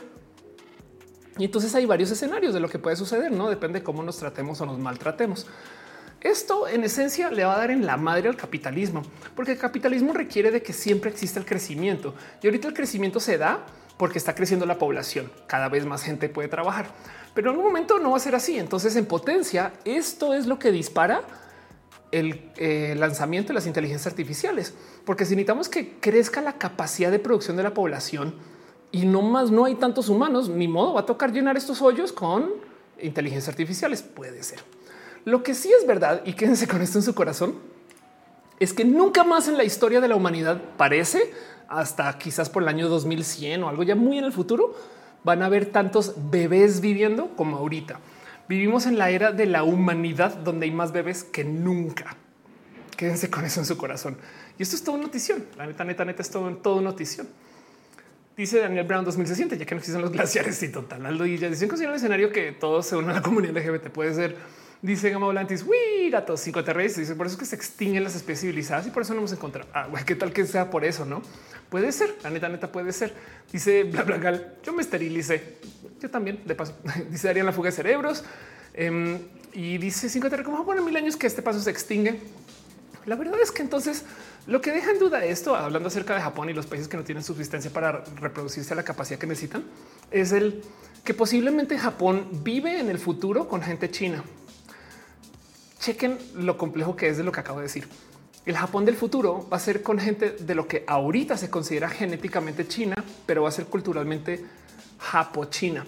Y 1.38 1.44
entonces 1.44 1.74
hay 1.74 1.86
varios 1.86 2.10
escenarios 2.10 2.54
de 2.54 2.60
lo 2.60 2.68
que 2.68 2.78
puede 2.78 2.96
suceder, 2.96 3.30
no 3.30 3.50
depende 3.50 3.80
de 3.80 3.84
cómo 3.84 4.02
nos 4.02 4.16
tratemos 4.16 4.60
o 4.60 4.66
nos 4.66 4.78
maltratemos. 4.78 5.46
Esto 6.22 6.68
en 6.68 6.84
esencia 6.84 7.30
le 7.30 7.44
va 7.44 7.54
a 7.54 7.58
dar 7.58 7.70
en 7.70 7.84
la 7.84 7.96
madre 7.96 8.28
al 8.28 8.36
capitalismo, 8.36 9.02
porque 9.36 9.52
el 9.52 9.58
capitalismo 9.58 10.12
requiere 10.12 10.50
de 10.50 10.62
que 10.62 10.72
siempre 10.72 11.10
exista 11.10 11.38
el 11.38 11.44
crecimiento 11.44 12.14
y 12.42 12.46
ahorita 12.46 12.68
el 12.68 12.74
crecimiento 12.74 13.20
se 13.20 13.38
da 13.38 13.66
porque 13.98 14.18
está 14.18 14.34
creciendo 14.34 14.64
la 14.64 14.78
población. 14.78 15.30
Cada 15.46 15.68
vez 15.68 15.84
más 15.84 16.02
gente 16.02 16.28
puede 16.28 16.48
trabajar, 16.48 16.86
pero 17.34 17.50
en 17.50 17.56
algún 17.56 17.66
momento 17.66 17.98
no 17.98 18.10
va 18.10 18.16
a 18.16 18.20
ser 18.20 18.34
así. 18.34 18.58
Entonces, 18.58 18.96
en 18.96 19.06
potencia, 19.06 19.72
esto 19.84 20.34
es 20.34 20.46
lo 20.46 20.58
que 20.58 20.70
dispara 20.70 21.22
el 22.10 22.50
eh, 22.56 22.94
lanzamiento 22.96 23.48
de 23.48 23.54
las 23.54 23.66
inteligencias 23.66 24.06
artificiales, 24.06 24.74
porque 25.04 25.24
si 25.24 25.34
necesitamos 25.34 25.68
que 25.68 25.98
crezca 25.98 26.42
la 26.42 26.58
capacidad 26.58 27.10
de 27.10 27.18
producción 27.18 27.56
de 27.56 27.62
la 27.62 27.72
población, 27.72 28.34
y 28.92 29.06
no 29.06 29.22
más 29.22 29.50
no 29.50 29.64
hay 29.64 29.74
tantos 29.76 30.10
humanos, 30.10 30.50
ni 30.50 30.68
modo, 30.68 30.92
va 30.92 31.00
a 31.00 31.06
tocar 31.06 31.32
llenar 31.32 31.56
estos 31.56 31.80
hoyos 31.80 32.12
con 32.12 32.50
inteligencias 33.00 33.48
artificiales. 33.48 34.02
Puede 34.02 34.42
ser. 34.42 34.60
Lo 35.24 35.42
que 35.42 35.54
sí 35.54 35.72
es 35.72 35.86
verdad, 35.86 36.22
y 36.26 36.34
quédense 36.34 36.68
con 36.68 36.82
esto 36.82 36.98
en 36.98 37.04
su 37.04 37.14
corazón, 37.14 37.54
es 38.60 38.74
que 38.74 38.84
nunca 38.84 39.24
más 39.24 39.48
en 39.48 39.56
la 39.56 39.64
historia 39.64 40.00
de 40.00 40.08
la 40.08 40.14
humanidad 40.14 40.60
parece, 40.76 41.32
hasta 41.68 42.18
quizás 42.18 42.50
por 42.50 42.62
el 42.62 42.68
año 42.68 42.88
2100 42.88 43.64
o 43.64 43.68
algo 43.68 43.82
ya 43.82 43.94
muy 43.94 44.18
en 44.18 44.24
el 44.24 44.32
futuro, 44.32 44.74
van 45.24 45.42
a 45.42 45.46
haber 45.46 45.66
tantos 45.66 46.14
bebés 46.30 46.80
viviendo 46.80 47.34
como 47.36 47.56
ahorita. 47.56 48.00
Vivimos 48.48 48.86
en 48.86 48.98
la 48.98 49.10
era 49.10 49.32
de 49.32 49.46
la 49.46 49.62
humanidad 49.62 50.34
donde 50.34 50.66
hay 50.66 50.72
más 50.72 50.92
bebés 50.92 51.24
que 51.24 51.44
nunca. 51.44 52.16
Quédense 52.96 53.30
con 53.30 53.44
eso 53.44 53.60
en 53.60 53.66
su 53.66 53.76
corazón. 53.76 54.16
Y 54.58 54.62
esto 54.62 54.76
es 54.76 54.84
todo 54.84 54.96
notición. 54.98 55.44
La 55.56 55.66
neta, 55.66 55.84
neta, 55.84 56.04
neta 56.04 56.22
es 56.22 56.30
todo, 56.30 56.54
todo 56.56 56.80
notición. 56.80 57.28
Dice 58.36 58.60
Daniel 58.60 58.86
Brown 58.86 59.04
2060, 59.04 59.56
ya 59.56 59.66
que 59.66 59.74
no 59.74 59.78
existen 59.78 60.00
los 60.00 60.10
glaciares 60.10 60.62
y 60.62 60.68
total. 60.70 61.04
Aldo 61.04 61.26
y 61.26 61.36
ya 61.38 61.48
dicen 61.48 61.68
que 61.68 61.74
un 61.86 61.94
escenario 61.94 62.32
que 62.32 62.52
todos 62.52 62.86
se 62.86 62.96
unen 62.96 63.10
a 63.10 63.14
la 63.14 63.22
comunidad 63.22 63.56
LGBT. 63.56 63.88
Puede 63.88 64.14
ser, 64.14 64.36
dice 64.82 65.10
Gama 65.10 65.26
Volantis, 65.26 65.62
uy, 65.62 66.10
gatos, 66.10 66.40
cinco 66.40 66.62
terrestres. 66.62 67.08
Dice 67.08 67.16
por 67.16 67.26
eso 67.26 67.34
es 67.34 67.40
que 67.40 67.46
se 67.46 67.56
extinguen 67.56 68.04
las 68.04 68.14
especies 68.14 68.40
civilizadas 68.40 68.86
y 68.86 68.90
por 68.90 69.02
eso 69.02 69.14
no 69.14 69.20
hemos 69.20 69.32
encontrado. 69.32 69.68
Ah, 69.72 69.88
qué 70.04 70.16
tal 70.16 70.32
que 70.32 70.44
sea 70.44 70.68
por 70.68 70.84
eso, 70.84 71.06
no 71.06 71.22
puede 71.72 71.90
ser. 71.90 72.14
La 72.22 72.28
neta, 72.28 72.50
neta 72.50 72.70
puede 72.70 72.92
ser. 72.92 73.14
Dice 73.50 73.84
bla 73.84 74.02
bla 74.02 74.18
gal. 74.18 74.56
Yo 74.62 74.74
me 74.74 74.82
esterilicé. 74.82 75.56
Yo 76.00 76.10
también, 76.10 76.42
de 76.44 76.54
paso. 76.54 76.76
dice 77.10 77.28
Darían 77.28 77.46
la 77.46 77.52
fuga 77.52 77.70
de 77.70 77.76
cerebros 77.76 78.24
em, 78.74 79.18
y 79.54 79.78
dice 79.78 80.10
cinco 80.10 80.28
terrestres. 80.28 80.52
Como 80.52 80.64
bueno, 80.64 80.84
mil 80.84 80.94
años 80.96 81.16
que 81.16 81.26
este 81.26 81.40
paso 81.40 81.60
se 81.60 81.70
extingue. 81.70 82.20
La 83.06 83.16
verdad 83.16 83.40
es 83.42 83.50
que 83.50 83.62
entonces 83.62 84.04
lo 84.46 84.60
que 84.60 84.70
deja 84.70 84.90
en 84.90 84.98
duda 84.98 85.24
esto, 85.24 85.56
hablando 85.56 85.88
acerca 85.88 86.14
de 86.14 86.20
Japón 86.20 86.50
y 86.50 86.52
los 86.52 86.66
países 86.66 86.88
que 86.88 86.96
no 86.96 87.04
tienen 87.04 87.24
subsistencia 87.24 87.72
para 87.72 88.04
reproducirse 88.20 88.74
a 88.74 88.76
la 88.76 88.84
capacidad 88.84 89.18
que 89.18 89.26
necesitan, 89.26 89.64
es 90.10 90.32
el 90.32 90.62
que 91.04 91.14
posiblemente 91.14 91.78
Japón 91.78 92.28
vive 92.44 92.80
en 92.80 92.90
el 92.90 92.98
futuro 92.98 93.48
con 93.48 93.62
gente 93.62 93.90
china. 93.90 94.22
Chequen 95.82 96.16
lo 96.36 96.56
complejo 96.56 96.94
que 96.94 97.08
es 97.08 97.16
de 97.16 97.24
lo 97.24 97.32
que 97.32 97.40
acabo 97.40 97.58
de 97.58 97.64
decir. 97.64 97.88
El 98.46 98.56
Japón 98.56 98.84
del 98.84 98.94
futuro 98.94 99.48
va 99.52 99.56
a 99.56 99.60
ser 99.60 99.82
con 99.82 99.98
gente 99.98 100.30
de 100.30 100.54
lo 100.54 100.68
que 100.68 100.84
ahorita 100.86 101.36
se 101.36 101.50
considera 101.50 101.88
genéticamente 101.88 102.68
china, 102.68 102.94
pero 103.26 103.42
va 103.42 103.48
a 103.48 103.52
ser 103.52 103.66
culturalmente 103.66 104.44
japo-china. 104.98 105.84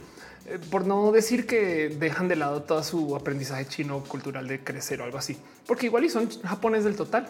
Eh, 0.47 0.59
por 0.69 0.85
no 0.85 1.13
decir 1.13 1.47
que 1.47 1.91
dejan 1.91 2.27
de 2.27 2.35
lado 2.35 2.63
todo 2.63 2.83
su 2.83 3.15
aprendizaje 3.15 3.69
chino 3.69 4.03
cultural 4.03 4.49
de 4.49 4.65
crecer 4.65 5.01
o 5.01 5.05
algo 5.05 5.19
así, 5.19 5.37
porque 5.65 5.87
igual 5.87 6.03
y 6.03 6.11
son 6.11 6.29
japoneses 6.43 6.87
del 6.87 6.97
total. 6.97 7.29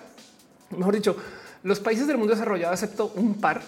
Mejor 0.70 0.94
dicho, 0.94 1.18
los 1.64 1.80
países 1.80 2.06
del 2.06 2.16
mundo 2.16 2.32
desarrollado, 2.32 2.72
excepto 2.72 3.12
un 3.14 3.34
par, 3.42 3.60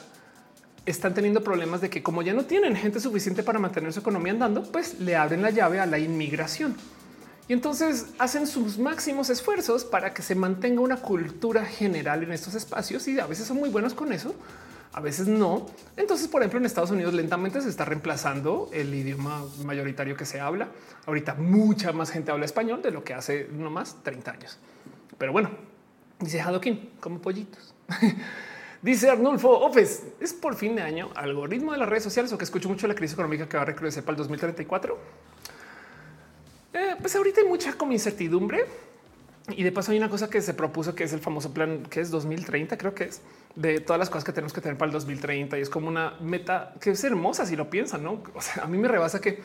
están 0.87 1.13
teniendo 1.13 1.45
problemas 1.45 1.83
de 1.83 1.91
que 1.91 2.03
como 2.03 2.23
ya 2.23 2.33
no 2.33 2.47
tienen 2.47 2.75
gente 2.75 2.99
suficiente 2.99 3.43
para 3.43 3.59
mantener 3.59 3.93
su 3.93 4.01
economía 4.01 4.33
andando, 4.33 4.63
pues 4.63 5.01
le 5.01 5.17
abren 5.17 5.43
la 5.43 5.51
llave 5.51 5.81
a 5.81 5.85
la 5.85 5.99
inmigración. 5.99 6.77
Y 7.49 7.53
entonces 7.53 8.07
hacen 8.19 8.47
sus 8.47 8.79
máximos 8.79 9.31
esfuerzos 9.31 9.85
para 9.85 10.13
que 10.13 10.23
se 10.23 10.35
mantenga 10.35 10.81
una 10.81 10.97
cultura 10.97 11.65
general 11.65 12.25
en 12.25 12.33
estos 12.33 12.55
espacios 12.55 13.07
y 13.07 13.21
a 13.21 13.27
veces 13.27 13.47
son 13.47 13.59
muy 13.59 13.69
buenos 13.69 13.95
con 13.95 14.13
eso, 14.13 14.35
a 14.93 15.01
veces 15.01 15.29
no. 15.29 15.67
Entonces, 15.97 16.27
por 16.27 16.43
ejemplo, 16.43 16.59
en 16.59 16.67
Estados 16.67 16.91
Unidos 16.91 17.15
lentamente 17.15 17.61
se 17.61 17.69
está 17.69 17.85
reemplazando 17.85 18.69
el 18.73 18.93
idioma 18.93 19.45
mayoritario 19.65 20.17
que 20.17 20.25
se 20.25 20.41
habla. 20.41 20.69
Ahorita 21.07 21.35
mucha 21.35 21.93
más 21.93 22.11
gente 22.11 22.33
habla 22.33 22.47
español 22.47 22.83
de 22.83 22.91
lo 22.91 23.05
que 23.05 23.15
hace 23.15 23.49
no 23.53 23.71
más 23.71 24.03
30 24.03 24.31
años. 24.33 24.59
Pero 25.17 25.33
bueno, 25.33 25.51
dice 26.19 26.41
Hadokin, 26.41 26.91
como 26.99 27.21
pollitos. 27.21 27.75
Dice 28.83 29.09
Arnulfo 29.09 29.51
Opes, 29.51 30.05
es 30.21 30.35
por 30.35 30.55
fin 30.55 30.77
de 30.77 30.83
año 30.83 31.11
algoritmo 31.15 31.73
de 31.73 31.79
las 31.79 31.89
redes 31.89 32.05
sociales 32.05 32.33
o 32.33 32.39
que 32.39 32.45
escucho 32.45 32.69
mucho 32.69 32.87
la 32.87 32.95
crisis 32.95 33.15
económica 33.15 33.49
que 33.49 33.57
va 33.57 33.63
a 33.63 33.67
recrudecer 33.67 34.05
para 34.05 34.13
el 34.13 34.19
2034. 34.19 34.99
Eh, 36.77 36.95
pues 37.01 37.17
ahorita 37.17 37.41
hay 37.41 37.47
mucha 37.47 37.75
incertidumbre 37.91 38.67
y 39.49 39.63
de 39.63 39.73
paso 39.73 39.93
hay 39.93 39.99
una 39.99 40.11
cosa 40.11 40.29
que 40.29 40.43
se 40.43 40.53
propuso 40.53 40.95
que 40.95 41.05
es 41.05 41.13
el 41.15 41.21
famoso 41.21 41.55
plan 41.55 41.85
que 41.89 42.01
es 42.03 42.11
2030, 42.11 42.77
creo 42.77 42.95
que 42.95 43.05
es 43.05 43.23
de 43.55 43.81
todas 43.81 43.99
las 43.99 44.11
cosas 44.11 44.25
que 44.25 44.33
tenemos 44.33 44.53
que 44.53 44.61
tener 44.61 44.77
para 44.77 44.89
el 44.89 44.93
2030 44.93 45.59
y 45.59 45.63
es 45.63 45.71
como 45.71 45.89
una 45.89 46.19
meta 46.21 46.75
que 46.79 46.91
es 46.91 47.03
hermosa 47.03 47.47
si 47.47 47.57
lo 47.57 47.71
piensan, 47.71 48.03
no? 48.03 48.23
A 48.63 48.67
mí 48.67 48.77
me 48.77 48.89
rebasa 48.89 49.23
que 49.23 49.41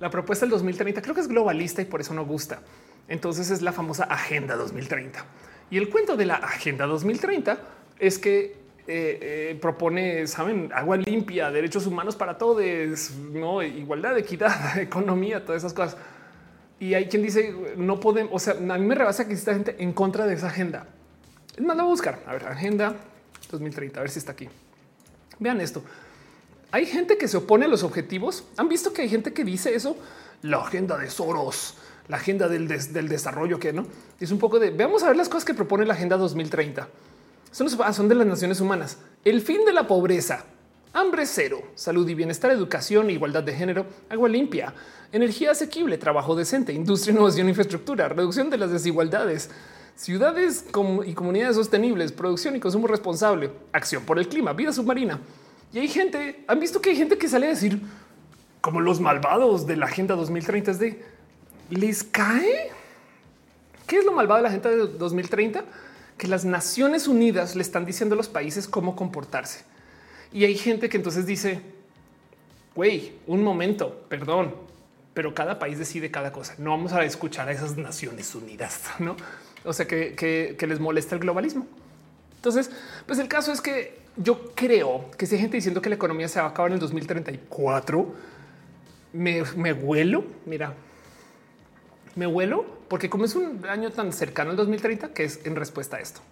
la 0.00 0.10
propuesta 0.10 0.44
del 0.44 0.50
2030 0.50 1.00
creo 1.00 1.14
que 1.14 1.22
es 1.22 1.28
globalista 1.28 1.80
y 1.80 1.86
por 1.86 2.02
eso 2.02 2.12
no 2.12 2.26
gusta. 2.26 2.60
Entonces 3.08 3.50
es 3.50 3.62
la 3.62 3.72
famosa 3.72 4.04
agenda 4.04 4.54
2030 4.54 5.24
y 5.70 5.78
el 5.78 5.88
cuento 5.88 6.14
de 6.14 6.26
la 6.26 6.34
agenda 6.34 6.84
2030 6.84 7.58
es 7.98 8.18
que 8.18 8.60
eh, 8.86 9.18
eh, 9.22 9.58
propone, 9.62 10.26
saben, 10.26 10.70
agua 10.74 10.98
limpia, 10.98 11.50
derechos 11.50 11.86
humanos 11.86 12.16
para 12.16 12.36
todos, 12.36 13.12
no 13.32 13.62
igualdad, 13.62 14.18
equidad, 14.18 14.78
economía, 14.78 15.42
todas 15.42 15.62
esas 15.62 15.72
cosas. 15.72 15.96
Y 16.80 16.94
hay 16.94 17.06
quien 17.08 17.22
dice 17.22 17.54
no 17.76 18.00
podemos, 18.00 18.32
o 18.34 18.38
sea, 18.38 18.54
a 18.54 18.78
mí 18.78 18.86
me 18.86 18.94
rebasa 18.94 19.26
que 19.26 19.32
exista 19.32 19.54
gente 19.54 19.76
en 19.78 19.92
contra 19.92 20.26
de 20.26 20.34
esa 20.34 20.48
agenda. 20.48 20.86
Es 21.56 21.62
más, 21.62 21.76
la 21.76 21.82
voy 21.82 21.90
a 21.90 21.92
buscar. 21.92 22.22
A 22.26 22.32
ver, 22.32 22.46
agenda 22.46 22.96
2030, 23.50 24.00
a 24.00 24.02
ver 24.02 24.10
si 24.10 24.18
está 24.18 24.32
aquí. 24.32 24.48
Vean 25.38 25.60
esto. 25.60 25.84
Hay 26.72 26.86
gente 26.86 27.18
que 27.18 27.28
se 27.28 27.36
opone 27.36 27.66
a 27.66 27.68
los 27.68 27.82
objetivos. 27.82 28.44
Han 28.56 28.68
visto 28.68 28.92
que 28.92 29.02
hay 29.02 29.08
gente 29.08 29.32
que 29.32 29.44
dice 29.44 29.74
eso. 29.74 29.96
La 30.42 30.58
agenda 30.58 30.96
de 30.96 31.10
Soros, 31.10 31.76
la 32.08 32.16
agenda 32.16 32.48
del, 32.48 32.66
del 32.66 33.08
desarrollo, 33.08 33.58
que 33.58 33.72
no 33.72 33.86
es 34.20 34.30
un 34.30 34.38
poco 34.38 34.58
de 34.58 34.70
veamos 34.70 35.02
a 35.02 35.08
ver 35.08 35.16
las 35.16 35.28
cosas 35.28 35.44
que 35.44 35.54
propone 35.54 35.86
la 35.86 35.94
agenda 35.94 36.16
2030. 36.16 36.88
Son, 37.50 37.68
son 37.68 38.08
de 38.08 38.14
las 38.14 38.26
naciones 38.26 38.60
humanas. 38.60 38.98
El 39.24 39.40
fin 39.40 39.64
de 39.64 39.72
la 39.72 39.86
pobreza, 39.86 40.44
hambre 40.92 41.26
cero, 41.26 41.62
salud 41.74 42.08
y 42.08 42.14
bienestar, 42.14 42.50
educación, 42.50 43.10
igualdad 43.10 43.42
de 43.42 43.54
género, 43.54 43.86
agua 44.08 44.28
limpia, 44.28 44.74
energía 45.12 45.50
asequible, 45.50 45.98
trabajo 45.98 46.34
decente, 46.34 46.72
industria, 46.72 47.12
innovación, 47.14 47.48
infraestructura, 47.48 48.08
reducción 48.08 48.50
de 48.50 48.58
las 48.58 48.70
desigualdades, 48.70 49.50
ciudades 49.96 50.64
y 51.06 51.14
comunidades 51.14 51.56
sostenibles, 51.56 52.12
producción 52.12 52.56
y 52.56 52.60
consumo 52.60 52.86
responsable, 52.86 53.50
acción 53.72 54.04
por 54.04 54.18
el 54.18 54.28
clima, 54.28 54.52
vida 54.52 54.72
submarina. 54.72 55.20
Y 55.72 55.78
hay 55.78 55.88
gente, 55.88 56.44
han 56.46 56.58
visto 56.58 56.80
que 56.80 56.90
hay 56.90 56.96
gente 56.96 57.18
que 57.18 57.28
sale 57.28 57.46
a 57.46 57.50
decir 57.50 57.80
como 58.60 58.80
los 58.80 59.00
malvados 59.00 59.66
de 59.66 59.76
la 59.76 59.86
Agenda 59.86 60.14
2030 60.16 60.70
es 60.70 60.78
de 60.78 61.04
les 61.70 62.02
cae. 62.02 62.70
¿Qué 63.86 63.98
es 63.98 64.04
lo 64.04 64.12
malvado 64.12 64.38
de 64.38 64.42
la 64.42 64.48
Agenda 64.48 64.70
de 64.70 64.76
2030? 64.98 65.64
Que 66.18 66.28
las 66.28 66.44
Naciones 66.44 67.08
Unidas 67.08 67.56
le 67.56 67.62
están 67.62 67.84
diciendo 67.84 68.14
a 68.14 68.16
los 68.16 68.28
países 68.28 68.68
cómo 68.68 68.96
comportarse. 68.96 69.64
Y 70.32 70.44
hay 70.44 70.56
gente 70.56 70.88
que 70.88 70.96
entonces 70.96 71.26
dice, 71.26 71.60
güey, 72.74 73.14
un 73.26 73.42
momento, 73.42 74.04
perdón, 74.08 74.54
pero 75.20 75.34
cada 75.34 75.58
país 75.58 75.78
decide 75.78 76.10
cada 76.10 76.32
cosa. 76.32 76.54
No 76.56 76.70
vamos 76.70 76.94
a 76.94 77.04
escuchar 77.04 77.46
a 77.46 77.52
esas 77.52 77.76
Naciones 77.76 78.34
Unidas, 78.34 78.84
no? 79.00 79.18
O 79.66 79.74
sea, 79.74 79.86
que, 79.86 80.56
les 80.58 80.80
molesta 80.80 81.14
el 81.14 81.20
globalismo. 81.20 81.66
Entonces, 82.36 82.70
pues 83.04 83.18
el 83.18 83.28
caso 83.28 83.52
es 83.52 83.60
que 83.60 83.98
yo 84.16 84.54
creo 84.54 85.10
que 85.18 85.26
si 85.26 85.34
hay 85.34 85.42
gente 85.42 85.58
diciendo 85.58 85.82
que 85.82 85.90
la 85.90 85.96
economía 85.96 86.26
se 86.26 86.40
va 86.40 86.46
a 86.46 86.48
acabar 86.48 86.70
en 86.70 86.76
el 86.76 86.80
2034, 86.80 88.14
me, 89.12 89.42
me 89.56 89.74
huelo, 89.74 90.24
mira, 90.46 90.72
me 92.16 92.26
huelo 92.26 92.64
porque 92.88 93.10
como 93.10 93.26
es 93.26 93.34
un 93.34 93.62
año 93.68 93.90
tan 93.90 94.14
cercano 94.14 94.52
al 94.52 94.56
2030 94.56 95.12
que 95.12 95.24
es 95.24 95.44
en 95.44 95.54
respuesta 95.54 95.98
a 95.98 96.00
esto. 96.00 96.22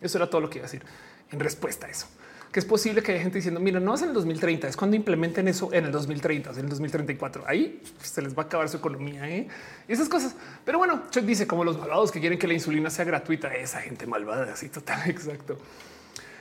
Eso 0.00 0.16
era 0.16 0.30
todo 0.30 0.40
lo 0.40 0.48
que 0.48 0.56
iba 0.56 0.66
a 0.66 0.70
decir 0.70 0.82
en 1.30 1.38
respuesta 1.38 1.86
a 1.86 1.90
eso 1.90 2.06
que 2.52 2.60
es 2.60 2.64
posible 2.64 3.02
que 3.02 3.12
haya 3.12 3.20
gente 3.20 3.38
diciendo, 3.38 3.60
mira, 3.60 3.78
no 3.78 3.94
es 3.94 4.02
en 4.02 4.08
el 4.08 4.14
2030, 4.14 4.68
es 4.68 4.76
cuando 4.76 4.96
implementen 4.96 5.48
eso 5.48 5.72
en 5.72 5.84
el 5.84 5.92
2030, 5.92 6.50
en 6.50 6.58
el 6.60 6.68
2034. 6.68 7.44
Ahí 7.46 7.82
se 8.02 8.22
les 8.22 8.36
va 8.36 8.44
a 8.44 8.46
acabar 8.46 8.68
su 8.68 8.78
economía 8.78 9.28
¿eh? 9.28 9.48
y 9.86 9.92
esas 9.92 10.08
cosas. 10.08 10.34
Pero 10.64 10.78
bueno, 10.78 11.02
Chuck 11.10 11.24
dice 11.24 11.46
como 11.46 11.64
los 11.64 11.78
malvados 11.78 12.10
que 12.10 12.20
quieren 12.20 12.38
que 12.38 12.46
la 12.46 12.54
insulina 12.54 12.88
sea 12.88 13.04
gratuita. 13.04 13.54
Esa 13.54 13.80
gente 13.80 14.06
malvada, 14.06 14.52
así 14.52 14.68
total, 14.70 15.02
exacto. 15.10 15.58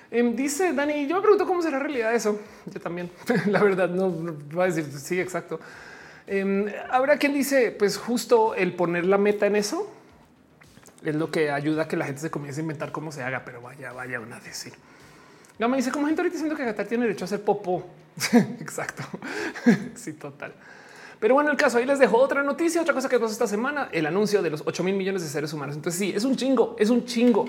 Em, 0.09 0.33
dice 0.33 0.71
Dani, 0.71 1.07
yo 1.07 1.17
me 1.17 1.21
pregunto 1.21 1.45
cómo 1.45 1.61
será 1.61 1.79
realidad 1.79 2.15
eso. 2.15 2.39
Yo 2.65 2.79
también, 2.79 3.11
la 3.47 3.61
verdad, 3.61 3.89
no, 3.89 4.35
va 4.57 4.63
a 4.63 4.67
decir 4.67 4.85
sí, 4.97 5.19
exacto. 5.19 5.59
Em, 6.25 6.67
habrá 6.89 7.17
quien 7.17 7.33
dice, 7.33 7.71
pues 7.71 7.97
justo 7.97 8.55
el 8.55 8.73
poner 8.73 9.05
la 9.05 9.17
meta 9.17 9.45
en 9.45 9.57
eso 9.57 9.91
es 11.03 11.15
lo 11.15 11.31
que 11.31 11.51
ayuda 11.51 11.83
a 11.83 11.87
que 11.87 11.97
la 11.97 12.05
gente 12.05 12.21
se 12.21 12.31
comience 12.31 12.59
a 12.59 12.63
inventar 12.63 12.91
cómo 12.91 13.11
se 13.11 13.23
haga, 13.23 13.43
pero 13.45 13.61
vaya, 13.61 13.91
vaya 13.91 14.19
a 14.19 14.39
decir. 14.39 14.73
No 15.59 15.67
me 15.67 15.77
dice 15.77 15.91
como 15.91 16.05
gente 16.07 16.21
ahorita 16.21 16.33
diciendo 16.33 16.55
que 16.55 16.63
Qatar 16.63 16.85
tiene 16.85 17.05
derecho 17.05 17.25
a 17.25 17.27
hacer 17.27 17.41
popó. 17.41 17.85
Exacto. 18.59 19.03
sí, 19.95 20.13
total. 20.13 20.53
Pero 21.19 21.33
bueno, 21.33 21.49
el 21.49 21.57
caso 21.57 21.79
ahí 21.79 21.85
les 21.85 21.97
dejo 21.97 22.17
otra 22.17 22.43
noticia, 22.43 22.81
otra 22.81 22.93
cosa 22.93 23.09
que 23.09 23.19
pasó 23.19 23.31
esta 23.31 23.47
semana, 23.47 23.89
el 23.91 24.05
anuncio 24.05 24.43
de 24.43 24.51
los 24.51 24.63
8 24.65 24.83
mil 24.83 24.95
millones 24.95 25.23
de 25.23 25.29
seres 25.29 25.51
humanos. 25.51 25.75
Entonces 25.75 25.99
sí, 25.99 26.13
es 26.15 26.23
un 26.23 26.35
chingo, 26.35 26.75
es 26.77 26.89
un 26.89 27.05
chingo. 27.05 27.45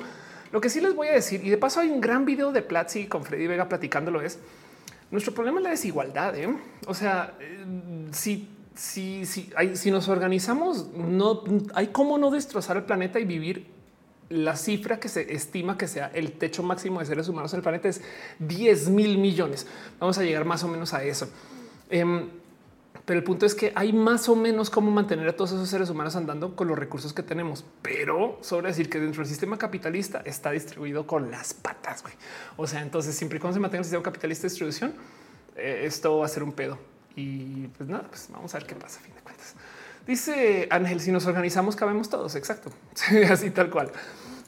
Lo 0.52 0.60
que 0.60 0.70
sí 0.70 0.80
les 0.80 0.94
voy 0.94 1.08
a 1.08 1.12
decir, 1.12 1.44
y 1.44 1.50
de 1.50 1.58
paso 1.58 1.80
hay 1.80 1.90
un 1.90 2.00
gran 2.00 2.24
video 2.24 2.50
de 2.50 2.62
Platzi 2.62 3.06
con 3.06 3.24
Freddy 3.24 3.46
Vega 3.46 3.68
platicándolo 3.68 4.22
es, 4.22 4.38
nuestro 5.10 5.34
problema 5.34 5.58
es 5.58 5.64
la 5.64 5.70
desigualdad. 5.70 6.34
¿eh? 6.36 6.48
O 6.86 6.94
sea, 6.94 7.34
eh, 7.40 7.64
si, 8.12 8.48
si, 8.74 9.26
si, 9.26 9.50
si 9.74 9.90
nos 9.90 10.08
organizamos, 10.08 10.88
no 10.94 11.44
hay 11.74 11.88
cómo 11.88 12.16
no 12.16 12.30
destrozar 12.30 12.78
el 12.78 12.84
planeta 12.84 13.20
y 13.20 13.26
vivir 13.26 13.77
la 14.31 14.57
cifra 14.57 15.00
que 15.00 15.08
se 15.08 15.32
estima 15.32 15.78
que 15.78 15.89
sea 15.89 16.10
el 16.15 16.32
techo 16.32 16.62
máximo 16.62 17.00
de 17.00 17.07
seres 17.07 17.28
humanos 17.28 17.52
en 17.52 17.58
el 17.58 17.62
planeta 17.62 17.89
es 17.89 18.02
10 18.40 18.90
mil 18.90 19.18
millones. 19.18 19.66
Vamos 19.98 20.18
a 20.18 20.23
llegar 20.23 20.44
más 20.44 20.62
o 20.65 20.68
menos 20.68 20.92
a 20.94 21.02
eso. 21.05 21.28
Em, 21.90 22.28
Pero 23.05 23.20
el 23.20 23.24
punto 23.24 23.47
es 23.47 23.55
que 23.55 23.73
hay 23.74 23.94
más 23.94 24.28
o 24.28 24.36
menos 24.36 24.68
cómo 24.68 24.90
mantener 24.90 25.26
a 25.28 25.32
todos 25.34 25.52
esos 25.52 25.70
seres 25.70 25.89
humanos 25.89 26.15
andando 26.15 26.55
con 26.55 26.68
los 26.68 26.78
recursos 26.78 27.15
que 27.15 27.23
tenemos. 27.23 27.65
Pero 27.81 28.39
sobre 28.42 28.68
decir 28.68 28.90
que 28.90 29.00
dentro 29.00 29.23
del 29.23 29.28
sistema 29.28 29.57
capitalista 29.57 30.20
está 30.26 30.50
distribuido 30.50 31.07
con 31.07 31.31
las 31.31 31.55
patas. 31.55 32.05
O 32.58 32.66
sea, 32.66 32.82
entonces 32.82 33.15
siempre 33.15 33.39
y 33.39 33.40
cuando 33.40 33.55
se 33.55 33.60
mantenga 33.60 33.78
el 33.78 33.84
sistema 33.84 34.02
capitalista 34.02 34.42
de 34.42 34.48
distribución, 34.50 34.92
eh, 35.57 35.84
esto 35.84 36.18
va 36.18 36.26
a 36.26 36.28
ser 36.28 36.42
un 36.42 36.52
pedo. 36.52 36.78
Y 37.16 37.68
pues 37.68 37.89
nada, 37.89 38.07
pues 38.08 38.28
vamos 38.31 38.55
a 38.55 38.58
ver 38.58 38.66
qué 38.66 38.74
pasa 38.74 39.00
a 39.00 39.02
fin 39.02 39.15
de 39.15 39.23
cuentas. 39.23 39.38
Dice 40.08 40.66
Ángel, 40.70 41.00
si 41.00 41.12
nos 41.12 41.26
organizamos, 41.26 41.76
cabemos 41.76 42.08
todos. 42.08 42.34
Exacto. 42.34 42.70
Así 43.30 43.50
tal 43.50 43.68
cual. 43.68 43.92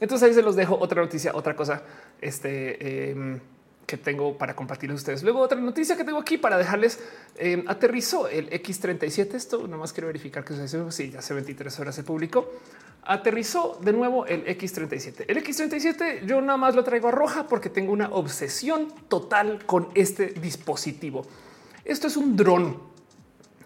Entonces 0.00 0.26
ahí 0.26 0.34
se 0.34 0.40
los 0.40 0.56
dejo 0.56 0.78
otra 0.80 1.02
noticia, 1.02 1.32
otra 1.34 1.55
cosa. 1.55 1.82
Este 2.18 3.10
em, 3.10 3.39
que 3.84 3.98
tengo 3.98 4.39
para 4.39 4.56
compartir 4.56 4.90
ustedes. 4.90 5.22
Luego 5.22 5.40
otra 5.40 5.60
noticia 5.60 5.98
que 5.98 6.05
tengo 6.05 6.18
aquí 6.18 6.39
para 6.39 6.56
dejarles 6.56 6.98
eh, 7.36 7.62
aterrizó 7.66 8.26
el 8.26 8.48
X37. 8.48 9.34
Esto 9.34 9.68
nomás 9.68 9.92
quiero 9.92 10.06
verificar 10.06 10.44
que 10.44 10.55
se 10.55 10.92
sí, 10.92 11.10
ya 11.10 11.18
hace 11.18 11.34
23 11.34 11.78
horas 11.78 11.94
se 11.94 12.05
publicó. 12.05 12.50
Aterrizó 13.02 13.78
de 13.82 13.92
nuevo 13.92 14.24
el 14.24 14.47
X37. 14.47 15.26
El 15.28 15.44
X37 15.44 16.24
yo 16.24 16.40
nada 16.40 16.56
más 16.56 16.74
lo 16.74 16.84
traigo 16.84 17.08
a 17.08 17.10
roja 17.10 17.47
porque 17.47 17.68
tengo 17.68 17.92
una 17.92 18.08
obsesión 18.08 18.89
total 19.08 19.66
con 19.66 19.89
este 19.94 20.28
dispositivo. 20.28 21.26
Esto 21.84 22.06
es 22.06 22.16
un 22.16 22.34
dron. 22.34 22.90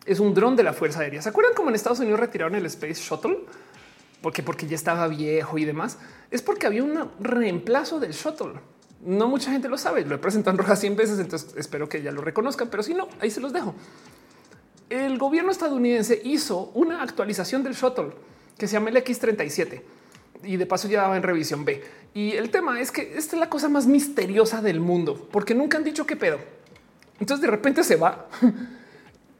Es 0.07 0.21
un 0.21 0.35
dron 0.35 0.57
de 0.57 0.63
la 0.63 0.73
Fuerza 0.73 1.01
Aérea. 1.01 1.23
¿Se 1.23 1.29
acuerdan 1.29 1.55
cómo 1.55 1.71
en 1.71 1.75
Estados 1.75 2.01
Unidos 2.01 2.21
retiraron 2.21 2.55
el 2.55 2.67
Space 2.67 2.95
Shuttle? 2.95 3.39
Porque 4.23 4.43
porque 4.43 4.67
ya 4.67 4.77
estaba 4.77 5.09
viejo 5.09 5.59
y 5.59 5.65
demás. 5.65 5.99
Es 6.31 6.43
porque 6.43 6.67
había 6.67 6.83
un 6.83 7.11
reemplazo 7.21 8.01
del 8.01 8.13
shuttle 8.13 8.55
no 9.05 9.29
mucha 9.29 9.53
gente 9.53 9.69
lo 9.69 9.79
sabe. 9.79 10.05
Lo 10.05 10.15
he 10.15 10.19
presentado 10.19 10.53
en 10.53 10.59
roja 10.59 10.77
100 10.77 10.97
veces, 10.97 11.19
entonces 11.19 11.55
espero 11.57 11.89
que 11.89 12.03
ya 12.03 12.11
lo 12.11 12.23
reconozcan, 12.23 12.69
pero 12.69 12.83
si 12.83 12.95
no, 12.95 13.09
ahí 13.21 13.31
se 13.31 13.41
los 13.41 13.53
dejo. 13.53 13.75
El 14.91 15.19
gobierno 15.19 15.51
estadounidense 15.51 16.21
hizo 16.25 16.71
una 16.75 17.03
actualización 17.03 17.63
del 17.63 17.75
shuttle 17.75 18.13
que 18.59 18.67
se 18.67 18.75
llama 18.75 18.91
el 18.91 18.97
X37 18.97 19.83
y 20.45 20.57
de 20.57 20.67
paso 20.67 20.89
ya 20.89 21.09
va 21.09 21.17
en 21.17 21.23
revisión 21.23 21.65
B. 21.65 21.83
Y 22.15 22.33
el 22.33 22.51
tema 22.51 22.81
es 22.81 22.91
que 22.91 23.17
esta 23.17 23.37
es 23.37 23.41
la 23.41 23.49
cosa 23.49 23.69
más 23.69 23.87
misteriosa 23.87 24.61
del 24.63 24.81
mundo 24.81 25.29
porque 25.31 25.55
nunca 25.55 25.79
han 25.79 25.85
dicho 25.85 26.07
qué 26.07 26.17
pedo. 26.17 26.39
Entonces 27.19 27.43
de 27.43 27.51
repente 27.51 27.85
se 27.85 27.97
va 27.97 28.29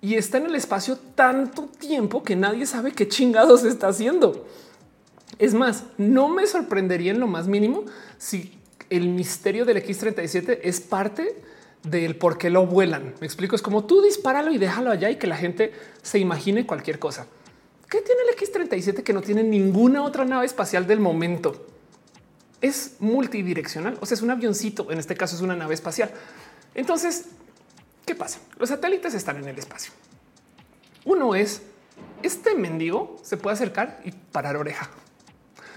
y 0.05 0.17
está 0.17 0.37
en 0.37 0.45
el 0.45 0.55
espacio 0.55 0.99
tanto 1.15 1.63
tiempo 1.63 2.23
que 2.23 2.37
nadie 2.37 2.67
sabe 2.67 2.93
qué 2.93 3.09
chingados 3.09 3.65
está 3.65 3.89
haciendo. 3.89 4.47
Es 5.39 5.55
más, 5.55 5.85
no 5.97 6.29
me 6.29 6.47
sorprendería 6.47 7.13
en 7.13 7.21
lo 7.21 7.27
más 7.27 7.49
mínimo 7.49 7.85
si 8.19 8.53
el 8.91 9.09
misterio 9.09 9.65
del 9.65 9.83
X37 9.83 10.59
es 10.63 10.83
parte 10.83 11.43
del 11.85 12.17
por 12.17 12.37
qué 12.37 12.51
lo 12.51 12.67
vuelan. 12.67 13.15
Me 13.19 13.27
explico, 13.27 13.57
es 13.57 13.63
como 13.63 13.87
tú 13.87 14.03
dispáralo 14.03 14.53
y 14.53 14.59
déjalo 14.59 14.91
allá 14.91 15.09
y 15.09 15.17
que 15.17 15.27
la 15.27 15.39
gente 15.39 15.73
se 16.03 16.19
imagine 16.19 16.67
cualquier 16.67 16.99
cosa. 16.99 17.27
¿Qué 17.89 18.03
tiene 18.03 18.21
el 18.29 18.37
X37 18.37 19.03
que 19.03 19.15
no 19.15 19.23
tiene 19.23 19.43
ninguna 19.43 20.03
otra 20.03 20.27
nave 20.27 20.45
espacial 20.45 20.87
del 20.87 21.01
momento? 21.01 21.65
Es 22.61 22.97
multidireccional, 22.99 23.97
o 24.03 24.05
sea, 24.05 24.17
es 24.17 24.23
un 24.23 24.31
avioncito, 24.31 24.93
en 24.93 24.99
este 24.99 25.17
caso 25.17 25.35
es 25.35 25.41
una 25.41 25.57
nave 25.57 25.73
espacial. 25.73 26.11
Entonces, 26.75 27.25
¿qué 28.05 28.15
pasa? 28.15 28.41
Los 28.59 28.69
satélites 28.69 29.15
están 29.15 29.37
en 29.39 29.49
el 29.49 29.59
espacio. 29.59 29.93
Uno 31.05 31.35
es, 31.35 31.63
este 32.23 32.55
mendigo 32.55 33.19
se 33.23 33.37
puede 33.37 33.55
acercar 33.55 34.01
y 34.05 34.13
parar 34.13 34.57
oreja. 34.57 34.91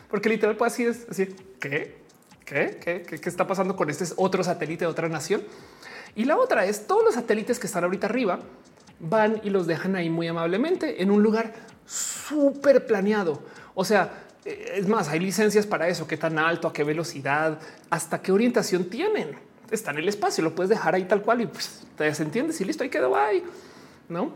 Porque 0.10 0.30
literal 0.30 0.56
puede 0.56 0.72
así 0.72 0.86
decir, 0.86 1.36
¿qué? 1.60 1.98
¿Qué? 2.46 2.78
¿Qué, 2.80 3.30
está 3.30 3.46
pasando 3.46 3.76
con 3.76 3.90
este 3.90 4.06
otro 4.16 4.44
satélite 4.44 4.86
de 4.86 4.92
otra 4.92 5.10
nación? 5.10 5.44
Y 6.16 6.24
la 6.24 6.38
otra 6.38 6.66
es 6.66 6.88
todos 6.88 7.04
los 7.04 7.16
satélites 7.16 7.60
que 7.60 7.68
están 7.68 7.84
ahorita 7.84 8.08
arriba 8.08 8.40
van 9.00 9.42
y 9.44 9.50
los 9.50 9.68
dejan 9.68 9.96
ahí 9.96 10.10
muy 10.10 10.28
amablemente 10.28 11.04
en 11.04 11.12
un 11.12 11.22
lugar 11.22 11.54
súper 11.86 12.86
planeado. 12.88 13.44
O 13.76 13.84
sea, 13.84 14.24
eh, 14.46 14.76
es 14.76 14.88
más, 14.88 15.10
hay 15.10 15.20
licencias 15.20 15.68
para 15.68 15.90
eso, 15.90 16.08
qué 16.08 16.16
tan 16.16 16.40
alto, 16.40 16.70
a 16.70 16.74
qué 16.74 16.86
velocidad, 16.86 17.60
hasta 17.90 18.22
qué 18.22 18.32
orientación 18.32 18.86
tienen. 18.86 19.38
Está 19.72 19.92
en 19.92 19.98
el 19.98 20.08
espacio, 20.08 20.44
lo 20.44 20.56
puedes 20.56 20.70
dejar 20.70 20.96
ahí 20.96 21.06
tal 21.06 21.22
cual 21.22 21.42
y 21.42 21.48
pues, 21.48 21.86
te 21.98 22.14
se 22.14 22.24
entiende 22.24 22.54
si 22.54 22.64
listo, 22.64 22.84
ahí 22.84 22.90
quedó 22.90 23.16
ahí. 23.16 23.44
No? 24.10 24.32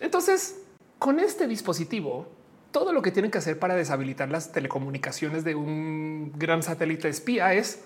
Entonces, 0.00 0.56
con 0.98 1.20
este 1.20 1.46
dispositivo 1.46 2.26
todo 2.72 2.92
lo 2.92 3.02
que 3.02 3.10
tienen 3.10 3.30
que 3.30 3.38
hacer 3.38 3.58
para 3.58 3.74
deshabilitar 3.74 4.30
las 4.30 4.52
telecomunicaciones 4.52 5.42
de 5.42 5.56
un 5.56 6.32
gran 6.36 6.62
satélite 6.62 7.08
espía 7.08 7.52
es 7.52 7.80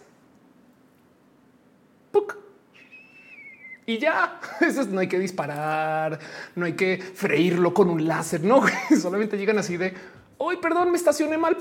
y 3.86 3.98
ya 3.98 4.40
eso 4.60 4.84
no 4.86 5.00
hay 5.00 5.08
que 5.08 5.18
disparar, 5.18 6.18
no 6.55 6.66
hay 6.66 6.74
que 6.74 6.98
freírlo 6.98 7.74
con 7.74 7.90
un 7.90 8.06
láser, 8.06 8.42
no 8.42 8.62
solamente 9.00 9.36
llegan 9.36 9.58
así 9.58 9.76
de 9.76 9.94
hoy, 10.39 10.56
perdón, 10.56 10.90
me 10.90 10.97
estacioné 10.97 11.39
mal. 11.39 11.56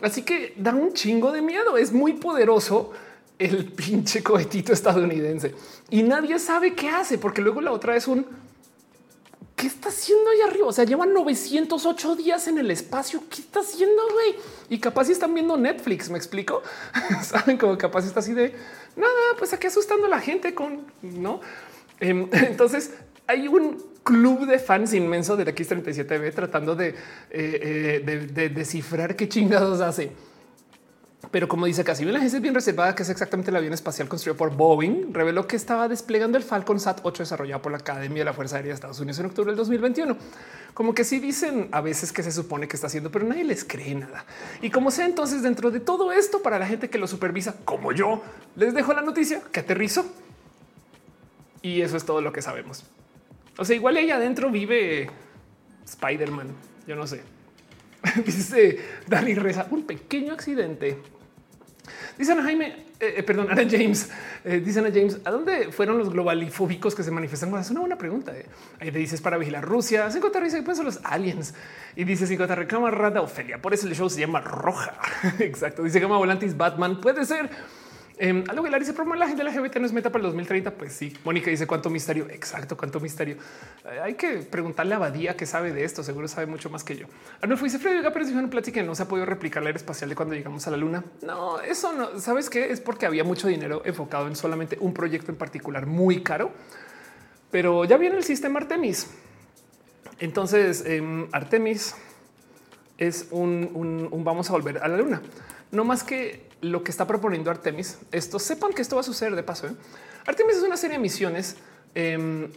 Así 0.00 0.22
que 0.22 0.54
da 0.56 0.72
un 0.72 0.92
chingo 0.92 1.32
de 1.32 1.42
miedo. 1.42 1.76
Es 1.76 1.92
muy 1.92 2.12
poderoso 2.14 2.92
el 3.38 3.66
pinche 3.66 4.22
cohetito 4.22 4.72
estadounidense 4.72 5.54
y 5.90 6.02
nadie 6.02 6.38
sabe 6.38 6.74
qué 6.74 6.88
hace, 6.88 7.18
porque 7.18 7.40
luego 7.40 7.60
la 7.60 7.72
otra 7.72 7.96
es 7.96 8.08
un 8.08 8.26
¿qué 9.58 9.66
está 9.66 9.88
haciendo 9.88 10.30
ahí 10.30 10.40
arriba? 10.48 10.68
O 10.68 10.72
sea, 10.72 10.84
llevan 10.84 11.12
908 11.12 12.14
días 12.14 12.46
en 12.46 12.58
el 12.58 12.70
espacio. 12.70 13.24
¿Qué 13.28 13.42
está 13.42 13.60
haciendo, 13.60 14.02
güey? 14.12 14.36
Y 14.70 14.78
capaz 14.78 15.06
si 15.06 15.12
están 15.12 15.34
viendo 15.34 15.56
Netflix, 15.56 16.08
me 16.10 16.16
explico. 16.16 16.62
Saben 17.22 17.58
como 17.58 17.76
capaz 17.76 18.06
está 18.06 18.20
así 18.20 18.34
de 18.34 18.54
nada, 18.96 19.36
pues 19.36 19.52
aquí 19.52 19.66
asustando 19.66 20.06
a 20.06 20.08
la 20.08 20.20
gente 20.20 20.54
con 20.54 20.86
no. 21.02 21.40
Em, 21.98 22.28
entonces 22.32 22.92
hay 23.26 23.48
un 23.48 23.82
club 24.04 24.46
de 24.46 24.60
fans 24.60 24.94
inmenso 24.94 25.36
del 25.36 25.48
X37B 25.48 26.32
tratando 26.32 26.76
de, 26.76 26.90
eh, 26.90 26.94
eh, 27.30 28.28
de 28.32 28.48
descifrar 28.48 29.16
qué 29.16 29.28
chingados 29.28 29.80
hace. 29.80 30.12
Pero 31.30 31.46
como 31.46 31.66
dice 31.66 31.84
casi 31.84 32.04
bien 32.04 32.14
la 32.14 32.20
agencia 32.20 32.38
es 32.38 32.42
bien 32.42 32.54
reservada, 32.54 32.94
que 32.94 33.02
es 33.02 33.10
exactamente 33.10 33.50
el 33.50 33.56
avión 33.56 33.74
espacial 33.74 34.08
construido 34.08 34.36
por 34.36 34.56
Boeing, 34.56 35.12
reveló 35.12 35.46
que 35.46 35.56
estaba 35.56 35.86
desplegando 35.86 36.38
el 36.38 36.44
Falcon 36.44 36.80
Sat 36.80 37.00
8 37.02 37.22
desarrollado 37.22 37.60
por 37.60 37.70
la 37.72 37.78
Academia 37.78 38.20
de 38.20 38.24
la 38.24 38.32
Fuerza 38.32 38.56
Aérea 38.56 38.70
de 38.70 38.74
Estados 38.74 38.98
Unidos 39.00 39.18
en 39.18 39.26
octubre 39.26 39.50
del 39.50 39.56
2021. 39.56 40.16
Como 40.72 40.94
que 40.94 41.04
sí 41.04 41.18
dicen 41.18 41.68
a 41.70 41.82
veces 41.82 42.12
que 42.12 42.22
se 42.22 42.32
supone 42.32 42.66
que 42.66 42.76
está 42.76 42.86
haciendo, 42.86 43.10
pero 43.10 43.26
nadie 43.26 43.44
les 43.44 43.62
cree 43.64 43.94
nada. 43.94 44.24
Y 44.62 44.70
como 44.70 44.90
sea, 44.90 45.04
entonces 45.04 45.42
dentro 45.42 45.70
de 45.70 45.80
todo 45.80 46.12
esto, 46.12 46.40
para 46.40 46.58
la 46.58 46.66
gente 46.66 46.88
que 46.88 46.96
lo 46.96 47.06
supervisa, 47.06 47.56
como 47.64 47.92
yo, 47.92 48.22
les 48.56 48.72
dejo 48.72 48.94
la 48.94 49.02
noticia 49.02 49.42
que 49.52 49.60
aterrizó. 49.60 50.06
Y 51.60 51.82
eso 51.82 51.96
es 51.98 52.06
todo 52.06 52.22
lo 52.22 52.32
que 52.32 52.40
sabemos. 52.40 52.84
O 53.58 53.64
sea, 53.66 53.76
igual 53.76 53.96
ahí 53.96 54.10
adentro 54.10 54.50
vive 54.50 55.10
Spider-Man. 55.84 56.48
Yo 56.86 56.96
no 56.96 57.06
sé. 57.06 57.20
Dice 58.24 58.78
Dani 59.06 59.34
Reza, 59.34 59.66
un 59.70 59.82
pequeño 59.82 60.32
accidente 60.32 60.96
Dicen 62.18 62.38
a 62.38 62.42
Jaime, 62.42 62.74
eh, 62.98 63.14
eh, 63.18 63.22
perdón, 63.22 63.46
Ana 63.50 63.62
James, 63.70 64.10
eh, 64.44 64.60
dicen 64.60 64.84
a 64.84 64.90
James, 64.90 65.18
¿a 65.24 65.30
dónde 65.30 65.70
fueron 65.70 65.98
los 65.98 66.10
globalifóbicos 66.10 66.94
que 66.94 67.04
se 67.04 67.10
manifestan? 67.12 67.54
es 67.54 67.70
una 67.70 67.80
buena 67.80 67.96
pregunta. 67.96 68.32
Ahí 68.80 68.90
te 68.90 68.98
dices 68.98 69.20
para 69.20 69.38
vigilar 69.38 69.64
Rusia. 69.64 70.08
Encuentra 70.14 70.42
dice, 70.42 70.62
pues 70.62 70.76
son 70.76 70.86
los 70.86 70.98
aliens. 71.04 71.54
Y 71.94 72.04
dice, 72.04 72.26
si 72.26 72.36
reclama 72.36 72.90
Rada 72.90 73.20
Ofelia. 73.22 73.62
Por 73.62 73.72
eso 73.72 73.86
el 73.86 73.94
show 73.94 74.10
se 74.10 74.20
llama 74.20 74.40
Roja. 74.40 74.94
Exacto. 75.38 75.82
Dice 75.84 76.00
Gama 76.00 76.16
Volantis 76.18 76.56
Batman. 76.56 77.00
Puede 77.00 77.24
ser. 77.24 77.50
Eh, 78.20 78.44
algo 78.48 78.64
que 78.64 78.78
dice, 78.80 78.92
pero 78.92 79.14
la 79.14 79.28
gente 79.28 79.44
la 79.44 79.52
LGBT 79.52 79.76
no 79.76 79.86
es 79.86 79.92
meta 79.92 80.10
para 80.10 80.22
el 80.22 80.30
2030. 80.30 80.72
Pues 80.72 80.92
sí. 80.92 81.16
Mónica 81.24 81.50
dice 81.50 81.66
cuánto 81.66 81.88
misterio. 81.88 82.28
Exacto, 82.28 82.76
cuánto 82.76 82.98
misterio. 82.98 83.36
Eh, 83.84 84.00
hay 84.02 84.14
que 84.14 84.38
preguntarle 84.38 84.94
a 84.94 84.98
Badía 84.98 85.36
que 85.36 85.46
sabe 85.46 85.72
de 85.72 85.84
esto. 85.84 86.02
Seguro 86.02 86.26
sabe 86.26 86.46
mucho 86.46 86.68
más 86.68 86.82
que 86.82 86.96
yo. 86.96 87.06
Arnulfo 87.40 87.64
dice 87.64 87.78
Freddy 87.78 88.02
pero 88.12 88.26
dijo 88.26 88.38
una 88.38 88.50
plática 88.50 88.80
que 88.80 88.86
no 88.86 88.94
se 88.94 89.04
ha 89.04 89.08
podido 89.08 89.26
replicar 89.26 89.62
la 89.62 89.70
era 89.70 89.76
espacial 89.76 90.10
de 90.10 90.16
cuando 90.16 90.34
llegamos 90.34 90.66
a 90.66 90.70
la 90.70 90.76
luna. 90.76 91.04
No, 91.22 91.60
eso 91.60 91.92
no. 91.92 92.18
Sabes 92.18 92.50
qué 92.50 92.72
es 92.72 92.80
porque 92.80 93.06
había 93.06 93.22
mucho 93.22 93.46
dinero 93.46 93.82
enfocado 93.84 94.26
en 94.26 94.34
solamente 94.34 94.76
un 94.80 94.92
proyecto 94.92 95.30
en 95.30 95.38
particular 95.38 95.86
muy 95.86 96.22
caro, 96.22 96.50
pero 97.50 97.84
ya 97.84 97.96
viene 97.98 98.16
el 98.16 98.24
sistema 98.24 98.58
Artemis. 98.58 99.10
Entonces, 100.18 100.84
em, 100.84 101.28
Artemis 101.30 101.94
es 102.96 103.28
un 103.30 104.08
vamos 104.24 104.50
a 104.50 104.52
volver 104.52 104.78
a 104.78 104.88
la 104.88 104.96
luna. 104.96 105.22
No 105.70 105.84
más 105.84 106.02
que 106.02 106.47
lo 106.60 106.82
que 106.82 106.90
está 106.90 107.06
proponiendo 107.06 107.50
Artemis. 107.50 107.98
Esto 108.12 108.38
sepan 108.38 108.72
que 108.72 108.82
esto 108.82 108.96
va 108.96 109.00
a 109.00 109.04
suceder 109.04 109.34
de 109.36 109.42
paso. 109.42 109.66
¿eh? 109.66 109.72
Artemis 110.26 110.56
es 110.56 110.62
una 110.62 110.76
serie 110.76 110.96
de 110.96 111.02
misiones 111.02 111.56
em, 111.94 112.50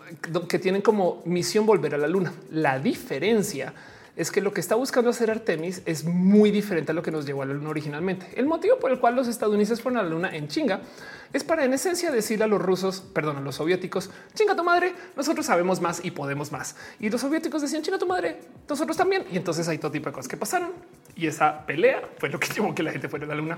que 0.47 0.59
tienen 0.59 0.81
como 0.81 1.21
misión 1.25 1.65
volver 1.65 1.95
a 1.95 1.97
la 1.97 2.07
luna. 2.07 2.33
La 2.49 2.79
diferencia 2.79 3.73
es 4.15 4.31
que 4.31 4.41
lo 4.41 4.53
que 4.53 4.59
está 4.59 4.75
buscando 4.75 5.09
hacer 5.09 5.31
Artemis 5.31 5.81
es 5.85 6.03
muy 6.03 6.51
diferente 6.51 6.91
a 6.91 6.95
lo 6.95 7.01
que 7.01 7.11
nos 7.11 7.25
llevó 7.25 7.43
a 7.43 7.45
la 7.45 7.53
luna 7.53 7.69
originalmente. 7.69 8.27
El 8.35 8.45
motivo 8.45 8.77
por 8.77 8.91
el 8.91 8.99
cual 8.99 9.15
los 9.15 9.27
estadounidenses 9.27 9.81
fueron 9.81 9.99
a 9.99 10.03
la 10.03 10.09
luna 10.09 10.35
en 10.35 10.47
chinga 10.47 10.81
es 11.33 11.43
para 11.43 11.63
en 11.63 11.73
esencia 11.73 12.11
decirle 12.11 12.43
a 12.43 12.47
los 12.47 12.61
rusos, 12.61 13.01
perdón, 13.13 13.37
a 13.37 13.41
los 13.41 13.55
soviéticos, 13.55 14.09
chinga 14.33 14.55
tu 14.55 14.63
madre, 14.63 14.93
nosotros 15.15 15.45
sabemos 15.45 15.79
más 15.79 16.03
y 16.03 16.11
podemos 16.11 16.51
más. 16.51 16.75
Y 16.99 17.09
los 17.09 17.21
soviéticos 17.21 17.61
decían 17.61 17.83
chinga 17.83 17.97
tu 17.97 18.07
madre, 18.07 18.37
nosotros 18.67 18.97
también. 18.97 19.25
Y 19.31 19.37
entonces 19.37 19.67
hay 19.67 19.77
todo 19.77 19.91
tipo 19.91 20.09
de 20.09 20.13
cosas 20.13 20.27
que 20.27 20.37
pasaron 20.37 20.71
y 21.21 21.27
esa 21.27 21.67
pelea 21.67 22.01
fue 22.17 22.29
lo 22.29 22.39
que 22.39 22.47
llevó 22.53 22.73
que 22.73 22.81
la 22.81 22.91
gente 22.91 23.07
fuera 23.07 23.25
a 23.25 23.29
la 23.29 23.35
luna 23.35 23.57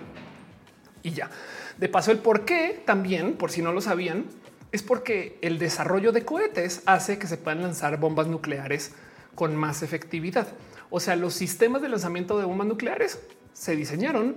y 1.01 1.11
ya. 1.11 1.29
De 1.77 1.89
paso, 1.89 2.11
el 2.11 2.19
por 2.19 2.45
qué 2.45 2.81
también, 2.85 3.33
por 3.33 3.51
si 3.51 3.61
no 3.61 3.71
lo 3.71 3.81
sabían, 3.81 4.25
es 4.71 4.83
porque 4.83 5.37
el 5.41 5.59
desarrollo 5.59 6.11
de 6.11 6.25
cohetes 6.25 6.81
hace 6.85 7.17
que 7.17 7.27
se 7.27 7.37
puedan 7.37 7.61
lanzar 7.61 7.99
bombas 7.99 8.27
nucleares 8.27 8.93
con 9.35 9.55
más 9.55 9.81
efectividad. 9.81 10.47
O 10.89 10.99
sea, 10.99 11.15
los 11.15 11.33
sistemas 11.33 11.81
de 11.81 11.89
lanzamiento 11.89 12.37
de 12.37 12.45
bombas 12.45 12.67
nucleares 12.67 13.19
se 13.53 13.75
diseñaron 13.75 14.35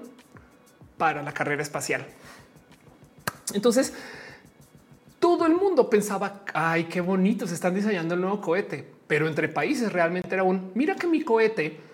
para 0.97 1.23
la 1.23 1.33
carrera 1.33 1.63
espacial. 1.63 2.07
Entonces, 3.55 3.93
todo 5.19 5.47
el 5.47 5.55
mundo 5.55 5.91
pensaba, 5.91 6.43
ay, 6.55 6.85
qué 6.85 7.01
bonito, 7.01 7.47
se 7.47 7.55
están 7.55 7.75
diseñando 7.75 8.15
el 8.15 8.21
nuevo 8.21 8.41
cohete, 8.41 8.89
pero 9.07 9.29
entre 9.29 9.49
países 9.49 9.93
realmente 9.93 10.33
era 10.33 10.43
un, 10.43 10.73
mira 10.75 10.95
que 10.95 11.07
mi 11.07 11.23
cohete 11.23 11.86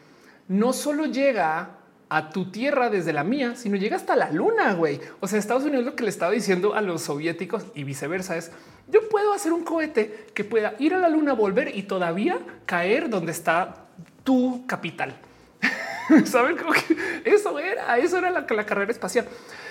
no 0.48 0.72
solo 0.72 1.06
llega 1.06 1.78
a 2.08 2.28
tu 2.28 2.50
tierra 2.50 2.90
desde 2.90 3.14
la 3.14 3.24
mía, 3.24 3.56
sino 3.56 3.76
llega 3.76 3.96
hasta 3.96 4.14
la 4.14 4.30
luna, 4.30 4.74
güey. 4.74 5.00
O 5.20 5.26
sea, 5.26 5.38
Estados 5.38 5.64
Unidos 5.64 5.84
lo 5.86 5.96
que 5.96 6.04
le 6.04 6.10
estaba 6.10 6.30
diciendo 6.30 6.74
a 6.74 6.82
los 6.82 7.02
soviéticos 7.02 7.64
y 7.74 7.84
viceversa 7.84 8.36
es, 8.36 8.50
yo 8.88 9.08
puedo 9.08 9.32
hacer 9.32 9.52
un 9.52 9.64
cohete 9.64 10.26
que 10.34 10.44
pueda 10.44 10.74
ir 10.78 10.92
a 10.92 10.98
la 10.98 11.08
luna, 11.08 11.32
volver 11.32 11.74
y 11.74 11.84
todavía 11.84 12.38
caer 12.66 13.08
donde 13.08 13.32
está 13.32 13.86
tu 14.24 14.66
capital. 14.66 15.16
Saben 16.26 16.58
cómo 16.58 16.72
que 16.72 16.96
eso 17.24 17.58
era, 17.58 17.96
eso 17.96 18.18
era 18.18 18.30
la, 18.30 18.46
la 18.46 18.66
carrera 18.66 18.92
espacial. 18.92 19.26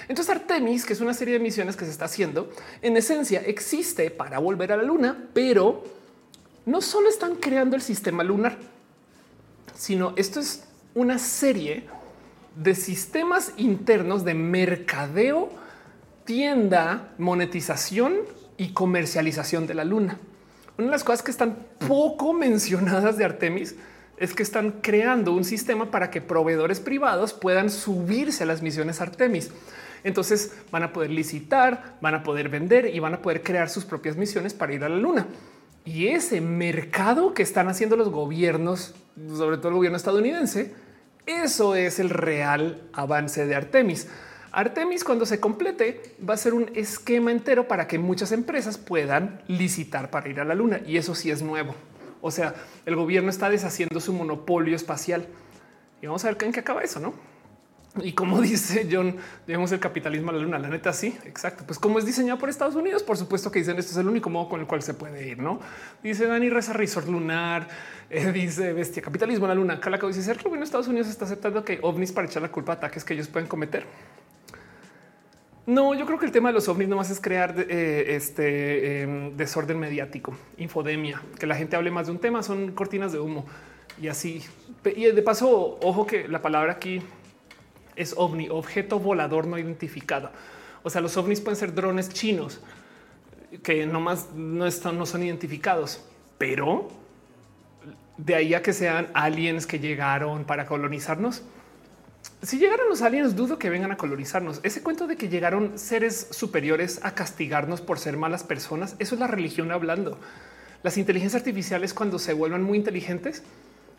Entonces 0.08 0.35
Artemis, 0.35 0.83
que 0.83 0.93
es 0.93 1.01
una 1.01 1.14
serie 1.14 1.35
de 1.35 1.40
misiones 1.40 1.75
que 1.75 1.85
se 1.85 1.91
está 1.91 2.06
haciendo, 2.06 2.50
en 2.82 2.98
esencia 2.98 3.41
existe 3.45 4.09
para 4.09 4.40
volver 4.40 4.72
a 4.72 4.77
la 4.77 4.83
luna, 4.83 5.30
pero 5.33 5.83
no 6.66 6.82
solo 6.82 7.08
están 7.08 7.35
creando 7.35 7.75
el 7.75 7.83
sistema 7.83 8.24
lunar, 8.24 8.58
sino 9.82 10.14
esto 10.16 10.40
es 10.40 10.64
una 10.93 11.18
serie 11.18 11.85
de 12.56 12.76
sistemas 12.76 13.51
internos 13.58 14.24
de 14.24 14.35
mercadeo, 14.35 15.50
tienda, 16.24 17.16
monetización 17.18 18.18
y 18.58 18.74
comercialización 18.74 19.66
de 19.66 19.74
la 19.74 19.84
luna. 19.84 20.19
Una 20.77 20.85
de 20.85 20.92
las 20.92 21.03
cosas 21.03 21.24
que 21.24 21.32
están 21.32 21.58
poco 21.88 22.32
mencionadas 22.32 23.18
de 23.18 23.26
Artemis 23.26 23.74
es 24.18 24.35
que 24.35 24.43
están 24.43 24.82
creando 24.84 25.34
un 25.34 25.43
sistema 25.43 25.90
para 25.90 26.11
que 26.11 26.22
proveedores 26.22 26.80
privados 26.80 27.34
puedan 27.34 27.72
subirse 27.72 28.43
a 28.43 28.45
las 28.45 28.61
misiones 28.61 29.01
Artemis. 29.01 29.50
Entonces 30.03 30.53
van 30.69 30.84
a 30.84 30.93
poder 30.93 31.10
licitar, 31.10 31.95
van 32.01 32.14
a 32.14 32.22
poder 32.22 32.50
vender 32.50 32.85
y 32.93 33.00
van 33.00 33.16
a 33.16 33.22
poder 33.24 33.42
crear 33.42 33.68
sus 33.68 33.85
propias 33.85 34.16
misiones 34.16 34.53
para 34.53 34.76
ir 34.76 34.84
a 34.84 34.90
la 34.90 34.98
luna. 34.98 35.26
Y 35.85 36.08
ese 36.08 36.42
mercado 36.42 37.34
que 37.34 37.43
están 37.43 37.68
haciendo 37.68 37.95
los 37.95 38.10
gobiernos, 38.10 38.93
sobre 39.35 39.58
todo 39.58 39.69
el 39.69 39.76
gobierno 39.76 39.98
estadounidense, 39.98 40.74
eso 41.26 41.76
es 41.76 42.00
el 42.00 42.10
real 42.10 42.82
avance 42.93 43.45
de 43.45 43.56
Artemis. 43.56 44.08
Artemis 44.51 45.03
cuando 45.03 45.26
se 45.26 45.40
complete 45.40 46.16
va 46.27 46.34
a 46.34 46.38
ser 46.38 46.53
un 46.53 46.69
esquema 46.76 47.32
entero 47.32 47.68
para 47.68 47.88
que 47.88 47.98
muchas 47.98 48.32
empresas 48.32 48.77
puedan 48.77 49.42
licitar 49.48 50.10
para 50.11 50.30
ir 50.30 50.40
a 50.40 50.45
la 50.45 50.56
luna. 50.56 50.82
Y 50.85 50.98
eso 50.98 51.16
sí 51.16 51.32
es 51.32 51.42
nuevo. 51.42 51.74
O 52.22 52.32
sea, 52.32 52.53
el 52.85 52.95
gobierno 52.95 53.30
está 53.30 53.50
deshaciendo 53.50 54.00
su 54.00 54.14
monopolio 54.14 54.76
espacial. 54.76 55.26
Y 56.01 56.08
vamos 56.08 56.24
a 56.26 56.32
ver 56.32 56.43
en 56.43 56.51
qué 56.51 56.60
acaba 56.60 56.84
eso, 56.84 57.00
¿no? 57.00 57.14
Y 58.03 58.14
como 58.14 58.42
dice 58.42 58.88
John, 58.90 59.16
digamos 59.45 59.72
el 59.72 59.80
capitalismo 59.80 60.32
a 60.32 60.34
la 60.34 60.40
luna, 60.40 60.60
la 60.60 60.70
neta 60.70 60.94
sí, 60.94 61.18
exacto. 61.26 61.64
Pues 61.66 61.80
como 61.80 62.00
es 62.00 62.06
diseñado 62.06 62.40
por 62.40 62.50
Estados 62.50 62.76
Unidos, 62.76 63.03
por 63.03 63.18
supuesto 63.18 63.52
que 63.52 63.60
dicen 63.60 63.78
esto 63.78 63.92
es 63.92 63.98
el 63.98 64.08
único 64.08 64.30
modo 64.30 64.50
con 64.50 64.60
el 64.60 64.68
cual 64.68 64.82
se 64.82 64.94
puede 64.94 65.28
ir, 65.28 65.40
¿no? 65.40 65.60
Dice 66.02 66.26
Dani 66.26 66.50
Reza 66.50 66.74
Resort 66.74 67.08
Lunar, 67.08 67.68
eh, 68.10 68.32
dice 68.32 68.74
Bestia, 68.74 69.02
capitalismo 69.02 69.45
a 69.45 69.50
la 69.50 69.56
luna. 69.56 69.80
Calaco 69.80 70.08
dice, 70.08 70.22
ser 70.22 70.38
que 70.38 70.61
Estados 70.61 70.88
Unidos 70.88 71.08
está 71.08 71.26
aceptando 71.26 71.66
que 71.66 71.80
ovnis 71.82 72.11
para 72.11 72.28
echar 72.28 72.42
la 72.42 72.52
culpa 72.52 72.74
a 72.74 72.76
ataques 72.76 73.03
que 73.03 73.14
ellos 73.14 73.28
pueden 73.28 73.48
cometer. 73.48 73.86
No, 75.66 75.94
yo 75.94 76.06
creo 76.06 76.18
que 76.18 76.26
el 76.26 76.32
tema 76.32 76.50
de 76.50 76.53
los 76.53 76.68
ovnis 76.68 76.88
no 76.88 76.95
más 76.95 77.11
es 77.11 77.22
crear 77.22 77.56
eh, 77.58 78.16
este 78.16 79.03
em, 79.03 79.38
desorden 79.38 79.80
mediático, 79.80 80.36
infodemia, 80.58 81.22
que 81.40 81.45
la 81.45 81.56
gente 81.56 81.76
hable 81.76 81.92
más 81.92 82.08
de 82.08 82.14
un 82.14 82.20
tema, 82.20 82.42
son 82.42 82.72
cortinas 82.72 83.11
de 83.11 83.20
humo 83.20 83.45
y 84.02 84.08
así. 84.08 84.44
Y 84.95 85.06
de 85.06 85.22
paso, 85.22 85.78
ojo 85.82 86.08
que 86.08 86.28
la 86.28 86.42
palabra 86.42 86.74
aquí 86.74 87.02
es 87.95 88.14
ovni, 88.18 88.50
objeto 88.50 89.00
volador 89.00 89.48
no 89.48 89.58
identificado. 89.58 90.32
O 90.84 90.90
sea, 90.90 91.02
los 91.02 91.16
ovnis 91.18 91.42
pueden 91.42 91.58
ser 91.58 91.74
drones 91.74 92.10
chinos 92.10 92.61
que 93.64 93.86
nomás 93.86 94.30
no 94.34 94.66
están, 94.66 94.98
no 94.98 95.06
son 95.06 95.24
identificados, 95.24 96.03
pero 96.38 96.90
de 98.18 98.36
ahí 98.36 98.53
a 98.53 98.61
que 98.61 98.74
sean 98.74 99.08
aliens 99.14 99.66
que 99.68 99.80
llegaron 99.80 100.45
para 100.45 100.66
colonizarnos. 100.66 101.44
Si 102.44 102.60
llegaron 102.60 102.88
los 102.90 103.02
aliens, 103.02 103.36
dudo 103.36 103.58
que 103.58 103.70
vengan 103.70 103.92
a 103.92 103.98
colonizarnos. 103.98 104.60
Ese 104.64 104.82
cuento 104.82 105.08
de 105.08 105.18
que 105.18 105.28
llegaron 105.28 105.78
seres 105.78 106.28
superiores 106.32 107.00
a 107.03 107.14
castigarnos 107.14 107.82
por 107.82 108.00
ser 108.00 108.18
malas 108.18 108.44
personas, 108.44 108.95
eso 109.00 109.16
es 109.16 109.20
la 109.20 109.28
religión 109.28 109.72
hablando. 109.72 110.18
Las 110.84 110.98
inteligencias 110.98 111.42
artificiales 111.42 111.94
cuando 111.94 112.20
se 112.20 112.34
vuelvan 112.34 112.64
muy 112.64 112.78
inteligentes, 112.78 113.44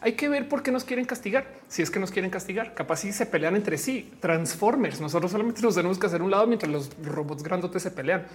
hay 0.02 0.14
que 0.14 0.28
ver 0.28 0.48
por 0.48 0.62
qué 0.64 0.72
nos 0.72 0.82
quieren 0.82 1.04
castigar. 1.04 1.46
Si 1.68 1.80
es 1.80 1.90
que 1.90 2.00
nos 2.00 2.10
quieren 2.10 2.30
castigar, 2.30 2.74
capaz 2.74 2.96
si 2.96 3.12
se 3.12 3.24
pelean 3.24 3.54
entre 3.54 3.78
sí. 3.78 4.12
Transformers. 4.20 5.00
Nosotros 5.00 5.30
solamente 5.30 5.62
nos 5.62 5.76
tenemos 5.76 5.98
que 5.98 6.06
hacer 6.06 6.22
un 6.22 6.30
lado 6.30 6.46
mientras 6.48 6.70
los 6.70 6.90
robots 7.04 7.44
grandotes 7.44 7.82
se 7.82 7.92
pelean. 7.92 8.26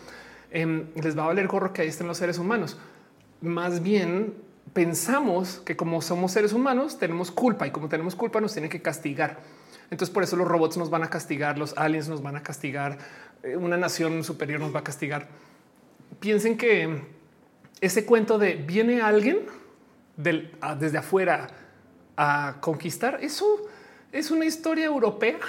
Em, 0.49 0.85
les 0.95 1.17
va 1.17 1.25
a 1.25 1.27
valer 1.27 1.45
gorro 1.47 1.73
que 1.73 1.81
ahí 1.81 1.89
estén 1.89 2.07
los 2.07 2.17
seres 2.17 2.37
humanos. 2.37 2.77
Más 3.41 3.83
bien 3.83 4.33
pensamos 4.73 5.61
que 5.65 5.75
como 5.75 6.01
somos 6.01 6.31
seres 6.31 6.53
humanos 6.53 6.99
tenemos 6.99 7.31
culpa 7.31 7.67
y 7.67 7.71
como 7.71 7.89
tenemos 7.89 8.15
culpa 8.15 8.39
nos 8.39 8.53
tienen 8.53 8.69
que 8.69 8.81
castigar. 8.81 9.39
Entonces 9.91 10.13
por 10.13 10.23
eso 10.23 10.37
los 10.37 10.47
robots 10.47 10.77
nos 10.77 10.89
van 10.89 11.03
a 11.03 11.09
castigar, 11.09 11.57
los 11.57 11.77
aliens 11.77 12.07
nos 12.07 12.21
van 12.21 12.37
a 12.37 12.43
castigar, 12.43 12.97
eh, 13.43 13.57
una 13.57 13.75
nación 13.75 14.23
superior 14.23 14.61
nos 14.61 14.73
va 14.73 14.79
a 14.79 14.83
castigar. 14.83 15.27
Piensen 16.21 16.57
que 16.57 17.01
ese 17.81 18.05
cuento 18.05 18.37
de 18.37 18.55
viene 18.55 19.01
alguien 19.01 19.39
desde 20.17 20.97
afuera 20.97 21.47
a 22.17 22.57
conquistar. 22.59 23.19
Eso 23.21 23.45
es 24.11 24.31
una 24.31 24.45
historia 24.45 24.85
europea 24.85 25.39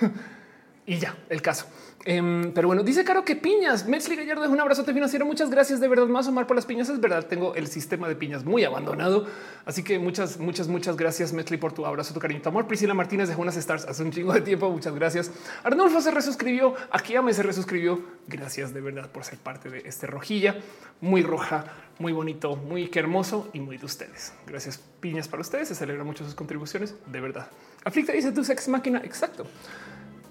y 0.86 0.98
ya 0.98 1.16
el 1.28 1.42
caso. 1.42 1.66
Em, 2.06 2.52
pero 2.54 2.66
bueno, 2.68 2.82
dice 2.82 3.04
Caro 3.04 3.24
que 3.24 3.36
piñas. 3.36 3.86
Metzli 3.86 4.16
Gallardo 4.16 4.44
es 4.44 4.50
un 4.50 4.60
abrazote 4.60 4.94
financiero. 4.94 5.26
Muchas 5.26 5.50
gracias 5.50 5.80
de 5.80 5.88
verdad. 5.88 6.06
Más 6.06 6.26
Omar 6.28 6.46
por 6.46 6.56
las 6.56 6.64
piñas. 6.64 6.88
Es 6.88 6.98
verdad, 6.98 7.26
tengo 7.26 7.54
el 7.54 7.66
sistema 7.66 8.08
de 8.08 8.16
piñas 8.16 8.44
muy 8.44 8.64
abandonado. 8.64 9.26
Así 9.66 9.82
que 9.82 9.98
muchas, 9.98 10.38
muchas, 10.38 10.68
muchas 10.68 10.96
gracias, 10.96 11.34
Metzli, 11.34 11.58
por 11.58 11.72
tu 11.72 11.84
abrazo, 11.84 12.14
tu 12.14 12.20
cariño, 12.20 12.40
tu 12.40 12.48
amor. 12.48 12.66
Priscila 12.66 12.94
Martínez 12.94 13.28
de 13.28 13.36
unas 13.36 13.56
stars 13.56 13.84
hace 13.84 14.02
un 14.02 14.12
chingo 14.12 14.32
de 14.32 14.40
tiempo. 14.40 14.70
Muchas 14.70 14.94
gracias. 14.94 15.30
Arnulfo 15.62 16.00
se 16.00 16.10
resuscribió. 16.10 16.74
Aquí 16.90 17.18
me 17.18 17.34
se 17.34 17.42
resuscribió. 17.42 18.00
Gracias 18.28 18.72
de 18.72 18.80
verdad 18.80 19.10
por 19.10 19.24
ser 19.24 19.38
parte 19.38 19.68
de 19.68 19.80
este 19.80 20.06
rojilla 20.06 20.56
muy 21.02 21.22
roja, 21.22 21.64
muy 22.00 22.12
bonito, 22.12 22.56
muy 22.56 22.90
hermoso 22.94 23.50
y 23.52 23.60
muy 23.60 23.76
de 23.76 23.84
ustedes. 23.84 24.32
Gracias, 24.46 24.80
piñas 25.00 25.28
para 25.28 25.42
ustedes. 25.42 25.68
Se 25.68 25.74
celebra 25.74 26.02
mucho 26.02 26.24
sus 26.24 26.34
contribuciones 26.34 26.94
de 27.06 27.20
verdad. 27.20 27.48
Aflicta 27.84 28.12
dice 28.12 28.32
tu 28.32 28.42
sex 28.42 28.68
máquina. 28.68 29.02
Exacto. 29.04 29.44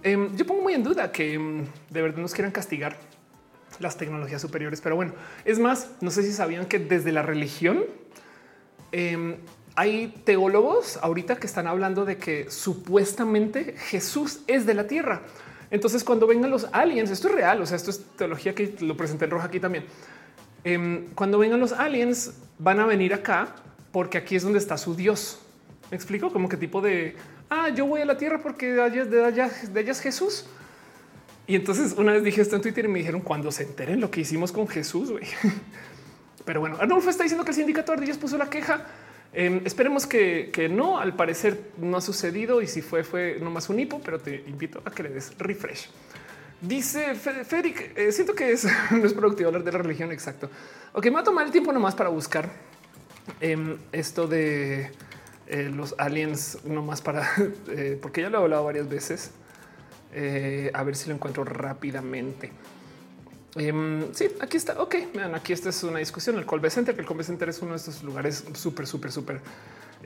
Em, 0.02 0.36
yo 0.36 0.48
pongo 0.48 0.64
muy 0.64 0.74
en 0.74 0.84
duda 0.84 1.12
que 1.12 1.36
em, 1.36 1.66
de 1.92 2.02
verdad 2.02 2.18
nos 2.18 2.34
quieran 2.34 2.52
castigar 2.52 2.98
las 3.80 3.98
tecnologías 3.98 4.42
superiores, 4.42 4.82
pero 4.82 4.96
bueno, 4.96 5.14
es 5.46 5.60
más, 5.60 5.92
no 6.02 6.10
sé 6.10 6.24
si 6.24 6.34
sabían 6.34 6.66
que 6.66 6.80
desde 6.80 7.12
la 7.12 7.22
religión 7.22 7.86
em, 8.92 9.36
hay 9.76 10.08
teólogos 10.26 10.98
ahorita 10.98 11.36
que 11.36 11.46
están 11.46 11.68
hablando 11.68 12.04
de 12.04 12.18
que 12.18 12.50
supuestamente 12.50 13.76
Jesús 13.78 14.40
es 14.48 14.66
de 14.66 14.74
la 14.74 14.88
tierra. 14.88 15.22
Entonces, 15.70 16.04
cuando 16.04 16.26
vengan 16.26 16.50
los 16.50 16.68
aliens, 16.72 17.12
esto 17.12 17.28
es 17.28 17.36
real, 17.36 17.62
o 17.62 17.66
sea, 17.68 17.78
esto 17.78 17.92
es 17.92 18.04
teología 18.18 18.56
que 18.56 18.76
lo 18.80 18.98
presenté 18.98 19.26
en 19.26 19.32
roja 19.32 19.46
aquí 19.46 19.60
también. 19.60 19.86
Cuando 21.16 21.40
vengan 21.40 21.60
los 21.60 21.72
aliens, 21.72 22.34
van 22.58 22.80
a 22.80 22.86
venir 22.86 23.14
acá 23.14 23.56
porque 23.92 24.18
aquí 24.18 24.36
es 24.36 24.44
donde 24.44 24.60
está 24.60 24.78
su 24.78 24.96
Dios. 24.96 25.40
Me 25.90 25.96
explico 25.98 26.32
como 26.32 26.50
qué 26.50 26.58
tipo 26.58 26.82
de 26.82 27.16
ah, 27.50 27.70
yo 27.70 27.86
voy 27.86 28.02
a 28.02 28.06
la 28.06 28.18
tierra 28.18 28.40
porque 28.42 28.68
de 28.68 28.82
allá, 28.82 29.06
de 29.06 29.26
allá, 29.26 29.92
es 29.92 30.00
Jesús. 30.00 30.46
Y 31.48 31.56
entonces 31.56 31.96
una 31.98 32.14
vez 32.14 32.24
dije 32.24 32.42
esto 32.42 32.56
en 32.56 32.62
Twitter 32.62 32.86
y 32.86 32.88
me 32.88 33.00
dijeron 33.00 33.22
cuando 33.22 33.52
se 33.52 33.64
enteren 33.64 34.00
lo 34.00 34.12
que 34.12 34.22
hicimos 34.22 34.52
con 34.52 34.68
Jesús. 34.68 35.12
güey. 35.12 35.26
Pero 36.46 36.60
bueno, 36.60 36.78
Arnulfo 36.80 37.10
está 37.10 37.24
diciendo 37.24 37.44
que 37.44 37.52
el 37.52 37.56
sindicato 37.56 37.96
de 37.96 38.14
puso 38.16 38.38
la 38.38 38.50
queja. 38.50 38.86
Em, 39.34 39.62
esperemos 39.66 40.08
que, 40.08 40.70
no. 40.72 41.00
Al 41.00 41.16
parecer 41.16 41.72
no 41.78 41.98
ha 41.98 42.02
sucedido 42.02 42.62
y 42.62 42.68
si 42.68 42.82
fue, 42.82 43.04
fue 43.04 43.38
nomás 43.40 43.70
un 43.70 43.80
hipo, 43.80 44.02
pero 44.04 44.20
te 44.20 44.44
invito 44.48 44.82
a 44.84 44.90
que 44.90 45.04
le 45.04 45.10
des 45.10 45.38
refresh. 45.38 45.90
Dice 46.62 47.16
Federic, 47.16 47.98
eh, 47.98 48.12
siento 48.12 48.36
que 48.36 48.52
es, 48.52 48.68
no 48.92 49.06
es 49.06 49.14
productivo 49.14 49.48
hablar 49.48 49.64
de 49.64 49.72
la 49.72 49.78
religión. 49.78 50.12
Exacto. 50.12 50.50
Ok, 50.94 51.06
me 51.06 51.12
va 51.12 51.20
a 51.22 51.24
tomar 51.24 51.46
el 51.46 51.52
tiempo 51.52 51.72
nomás 51.72 51.96
para 51.96 52.10
buscar 52.10 52.50
em, 53.40 53.78
esto 53.92 54.28
de 54.28 54.92
eh, 55.48 55.72
los 55.74 55.96
aliens 55.98 56.60
nomás 56.66 57.02
para, 57.02 57.30
eh, 57.70 57.98
porque 58.02 58.22
ya 58.22 58.30
lo 58.30 58.40
he 58.40 58.42
hablado 58.44 58.66
varias 58.66 58.90
veces. 58.90 59.32
A 60.74 60.84
ver 60.84 60.96
si 60.96 61.08
lo 61.08 61.16
encuentro 61.16 61.44
rápidamente. 61.44 62.52
Em, 63.56 64.14
sí, 64.14 64.28
aquí 64.42 64.58
está. 64.58 64.82
Ok, 64.82 64.96
aquí 65.34 65.54
esta 65.54 65.70
es 65.70 65.84
una 65.84 66.00
discusión. 66.00 66.38
El 66.38 66.46
Colbe 66.46 66.70
Center, 66.70 66.96
que 66.96 67.02
el 67.02 67.08
Colbe 67.08 67.24
Center 67.24 67.48
es 67.48 67.62
uno 67.62 67.72
de 67.72 67.78
estos 67.78 68.04
lugares 68.04 68.44
súper, 68.54 68.88
súper, 68.88 69.12
súper 69.12 69.40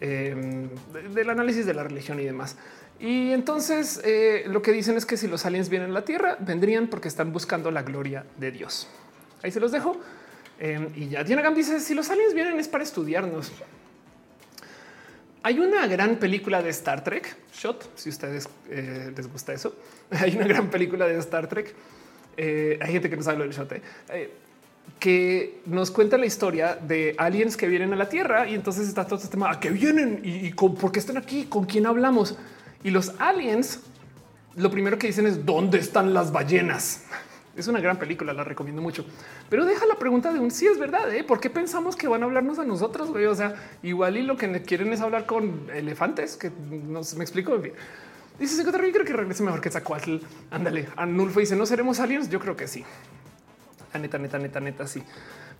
em, 0.02 0.70
del 1.14 1.30
análisis 1.30 1.66
de 1.66 1.74
la 1.74 1.84
religión 1.84 2.20
y 2.20 2.26
demás. 2.26 2.58
Y 3.00 3.32
entonces 3.32 4.02
lo 4.48 4.62
que 4.62 4.72
dicen 4.72 4.96
es 4.96 5.06
que 5.06 5.18
si 5.18 5.28
los 5.28 5.46
aliens 5.46 5.70
vienen 5.70 5.92
a 5.92 5.94
la 5.94 6.06
Tierra, 6.06 6.38
vendrían 6.40 6.88
porque 6.88 7.08
están 7.08 7.34
buscando 7.34 7.70
la 7.72 7.84
gloria 7.84 8.26
de 8.38 8.52
Dios. 8.52 8.88
ahí 9.42 9.52
se 9.52 9.60
los 9.60 9.72
dejo. 9.72 10.00
Em, 10.60 10.90
y 10.96 11.10
ya 11.10 11.24
Diana 11.24 11.42
Gam 11.42 11.56
dice 11.56 11.80
si 11.80 11.94
los 11.94 12.10
aliens 12.10 12.34
vienen 12.34 12.60
es 12.60 12.68
para 12.68 12.84
estudiarnos. 12.84 13.52
Hay 15.46 15.60
una 15.60 15.86
gran 15.88 16.16
película 16.16 16.62
de 16.62 16.70
Star 16.70 17.04
Trek, 17.04 17.36
Shot, 17.54 17.98
si 17.98 18.10
ustedes 18.10 18.48
eh, 18.70 19.12
les 19.16 19.28
gusta 19.30 19.52
eso. 19.52 19.76
Hay 20.12 20.38
una 20.38 20.48
gran 20.48 20.70
película 20.70 21.06
de 21.06 21.18
Star 21.20 21.50
Trek. 21.50 21.76
Eh, 22.38 22.80
hay 22.82 22.94
gente 22.94 23.10
que 23.10 23.18
no 23.18 23.22
sabe 23.22 23.44
del 23.44 23.52
Shot, 23.52 23.74
eh, 23.74 24.32
que 25.00 25.60
nos 25.66 25.92
cuenta 25.92 26.18
la 26.18 26.26
historia 26.26 26.76
de 26.76 27.14
aliens 27.18 27.58
que 27.58 27.68
vienen 27.68 27.94
a 27.94 27.96
la 27.96 28.10
Tierra 28.10 28.48
y 28.48 28.56
entonces 28.56 28.88
está 28.88 29.06
todo 29.06 29.18
este 29.18 29.28
tema, 29.28 29.52
¿a 29.52 29.60
qué 29.60 29.70
vienen? 29.70 30.22
¿Y, 30.24 30.48
y 30.48 30.54
por 30.54 30.92
qué 30.92 31.00
están 31.00 31.18
aquí? 31.18 31.46
¿Con 31.46 31.66
quién 31.66 31.86
hablamos? 31.86 32.36
Y 32.84 32.92
los 32.92 33.14
aliens, 33.20 33.80
lo 34.56 34.70
primero 34.70 34.98
que 34.98 35.08
dicen 35.08 35.26
es, 35.26 35.46
¿dónde 35.46 35.80
están 35.80 36.14
las 36.14 36.32
ballenas? 36.32 37.04
Es 37.56 37.68
una 37.68 37.80
gran 37.80 37.98
película, 37.98 38.34
la 38.34 38.44
recomiendo 38.44 38.82
mucho. 38.82 39.06
Pero 39.50 39.66
deja 39.66 39.86
la 39.86 39.96
pregunta 39.96 40.34
de 40.34 40.40
un 40.40 40.50
sí 40.50 40.66
es 40.66 40.80
verdad. 40.80 41.14
¿eh? 41.14 41.24
¿Por 41.24 41.40
qué 41.40 41.52
pensamos 41.52 41.96
que 41.96 42.08
van 42.08 42.24
a 42.24 42.26
hablarnos 42.26 42.58
a 42.58 42.66
nosotros? 42.66 43.12
Güey? 43.12 43.26
O 43.26 43.36
sea, 43.36 43.54
igual 43.84 44.18
y 44.18 44.24
lo 44.24 44.38
que 44.38 44.64
quieren 44.64 44.92
es 44.92 45.02
hablar 45.02 45.28
con 45.28 45.70
elefantes, 45.72 46.36
que 46.36 46.52
no 46.70 47.04
se 47.04 47.16
me 47.16 47.24
explico. 47.24 47.62
Dice 48.40 48.64
yo 48.64 48.72
creo 48.72 49.06
que 49.06 49.14
regrese 49.14 49.44
mejor 49.44 49.62
que 49.62 49.70
Zacuatl. 49.70 50.18
Ándale, 50.50 50.88
Anulfo 50.96 51.40
dice 51.40 51.56
no 51.56 51.68
seremos 51.68 52.00
aliens. 52.00 52.28
Yo 52.30 52.40
creo 52.40 52.56
que 52.56 52.68
sí. 52.68 52.84
La 53.94 54.00
neta, 54.00 54.18
neta, 54.18 54.40
neta, 54.40 54.60
neta, 54.60 54.88
sí. 54.88 55.04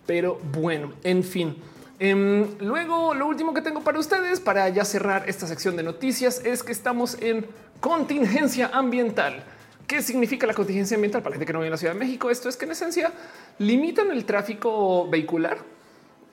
Pero 0.04 0.40
bueno, 0.52 0.92
en 1.04 1.22
fin. 1.22 1.56
Em, 1.98 2.58
luego, 2.58 3.14
lo 3.14 3.26
último 3.26 3.54
que 3.54 3.62
tengo 3.62 3.82
para 3.82 3.98
ustedes 3.98 4.40
para 4.40 4.68
ya 4.68 4.84
cerrar 4.84 5.28
esta 5.28 5.46
sección 5.46 5.76
de 5.76 5.82
noticias 5.82 6.42
es 6.44 6.62
que 6.62 6.72
estamos 6.72 7.16
en 7.20 7.46
contingencia 7.80 8.70
ambiental. 8.72 9.44
¿Qué 9.86 10.02
significa 10.02 10.46
la 10.46 10.54
contingencia 10.54 10.96
ambiental 10.96 11.22
para 11.22 11.32
la 11.32 11.34
gente 11.36 11.46
que 11.46 11.52
no 11.52 11.58
vive 11.60 11.68
en 11.68 11.72
la 11.72 11.76
Ciudad 11.76 11.94
de 11.94 12.00
México? 12.00 12.30
Esto 12.30 12.48
es 12.48 12.56
que 12.56 12.64
en 12.64 12.72
esencia 12.72 13.12
limitan 13.58 14.10
el 14.10 14.24
tráfico 14.24 15.08
vehicular 15.08 15.58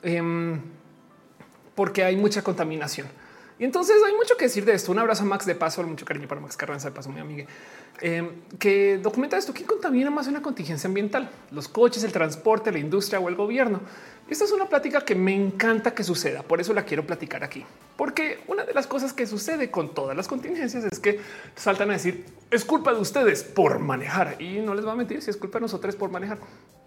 em, 0.01 0.59
porque 1.75 2.03
hay 2.03 2.15
mucha 2.15 2.41
contaminación. 2.41 3.07
Y 3.61 3.64
entonces 3.64 3.95
hay 4.03 4.15
mucho 4.15 4.35
que 4.38 4.45
decir 4.45 4.65
de 4.65 4.73
esto. 4.73 4.91
Un 4.91 4.98
abrazo 4.98 5.22
a 5.22 5.27
Max 5.27 5.45
de 5.45 5.53
paso, 5.53 5.83
mucho 5.83 6.03
cariño 6.03 6.27
para 6.27 6.41
Max 6.41 6.57
Carranza 6.57 6.90
de 6.90 6.95
paso, 6.95 7.11
mi 7.11 7.19
amiga, 7.19 7.45
em, 8.01 8.27
que 8.57 8.98
documenta 8.98 9.38
esto. 9.38 9.53
¿Quién 9.53 9.67
contamina 9.67 10.09
más 10.09 10.25
una 10.25 10.41
contingencia 10.41 10.88
ambiental? 10.88 11.30
Los 11.51 11.67
coches, 11.67 12.03
el 12.03 12.11
transporte, 12.11 12.72
la 12.72 12.80
industria 12.80 13.19
o 13.19 13.30
el 13.30 13.35
gobierno. 13.35 13.81
Esta 14.27 14.45
es 14.45 14.51
una 14.51 14.67
plática 14.67 15.06
que 15.06 15.14
me 15.14 15.35
encanta 15.35 15.93
que 15.93 16.03
suceda. 16.03 16.41
Por 16.41 16.59
eso 16.59 16.73
la 16.73 16.85
quiero 16.85 17.06
platicar 17.06 17.43
aquí, 17.43 17.64
porque 17.98 18.40
una 18.48 18.64
de 18.64 18.73
las 18.73 18.88
cosas 18.88 19.14
que 19.14 19.27
sucede 19.27 19.69
con 19.69 19.93
todas 19.93 20.17
las 20.17 20.27
contingencias 20.27 20.83
es 20.83 20.99
que 20.99 21.19
saltan 21.56 21.91
a 21.91 21.93
decir 21.93 22.25
es 22.49 22.65
culpa 22.65 22.95
de 22.95 22.99
ustedes 22.99 23.43
por 23.43 23.77
manejar 23.77 24.41
y 24.41 24.57
no 24.57 24.73
les 24.73 24.88
va 24.88 24.93
a 24.93 24.95
mentir 24.95 25.22
si 25.22 25.30
es 25.30 25.38
culpa 25.38 25.59
de 25.59 25.61
nosotros 25.61 25.95
por 25.95 26.09
manejar. 26.09 26.40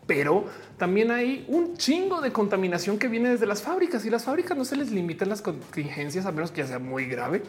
Pero 0.06 0.44
también 0.76 1.10
hay 1.10 1.44
un 1.48 1.76
chingo 1.76 2.20
de 2.20 2.32
contaminación 2.32 2.98
que 2.98 3.08
viene 3.08 3.30
desde 3.30 3.46
las 3.46 3.62
fábricas 3.62 4.04
y 4.04 4.10
las 4.10 4.24
fábricas 4.24 4.56
no 4.56 4.64
se 4.64 4.76
les 4.76 4.90
limitan 4.90 5.28
las 5.28 5.40
contingencias 5.40 6.26
a 6.26 6.32
menos 6.32 6.50
que 6.50 6.62
ya 6.62 6.66
sea 6.66 6.78
muy 6.78 7.06
grave. 7.06 7.42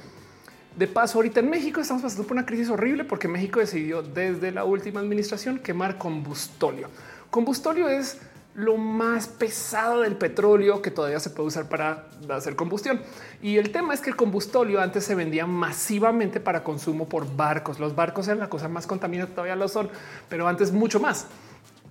De 0.75 0.87
paso, 0.87 1.17
ahorita 1.17 1.39
en 1.39 1.49
México 1.49 1.79
estamos 1.79 2.03
pasando 2.03 2.27
por 2.27 2.35
una 2.35 2.45
crisis 2.45 2.69
horrible 2.69 3.05
porque 3.05 3.27
México 3.27 3.59
decidió 3.59 4.01
desde 4.01 4.51
la 4.51 4.65
última 4.65 4.99
administración 4.99 5.59
quemar 5.59 5.97
combustóleo. 5.97 6.89
Combustóleo 7.29 7.87
es 7.89 8.19
lo 8.55 8.77
más 8.77 9.27
pesado 9.27 10.01
del 10.01 10.15
petróleo 10.15 10.81
que 10.81 10.89
todavía 10.89 11.19
se 11.19 11.29
puede 11.29 11.47
usar 11.47 11.67
para 11.67 12.07
hacer 12.29 12.55
combustión. 12.55 13.01
Y 13.41 13.57
el 13.57 13.71
tema 13.71 13.93
es 13.93 13.99
que 13.99 14.09
el 14.09 14.15
combustóleo 14.15 14.79
antes 14.79 15.03
se 15.03 15.13
vendía 15.13 15.45
masivamente 15.45 16.39
para 16.39 16.63
consumo 16.63 17.07
por 17.07 17.35
barcos. 17.35 17.79
Los 17.79 17.95
barcos 17.95 18.27
eran 18.27 18.39
la 18.39 18.49
cosa 18.49 18.69
más 18.69 18.87
contaminante, 18.87 19.33
todavía 19.33 19.57
lo 19.57 19.67
son, 19.67 19.89
pero 20.29 20.47
antes 20.47 20.71
mucho 20.71 21.01
más. 21.01 21.27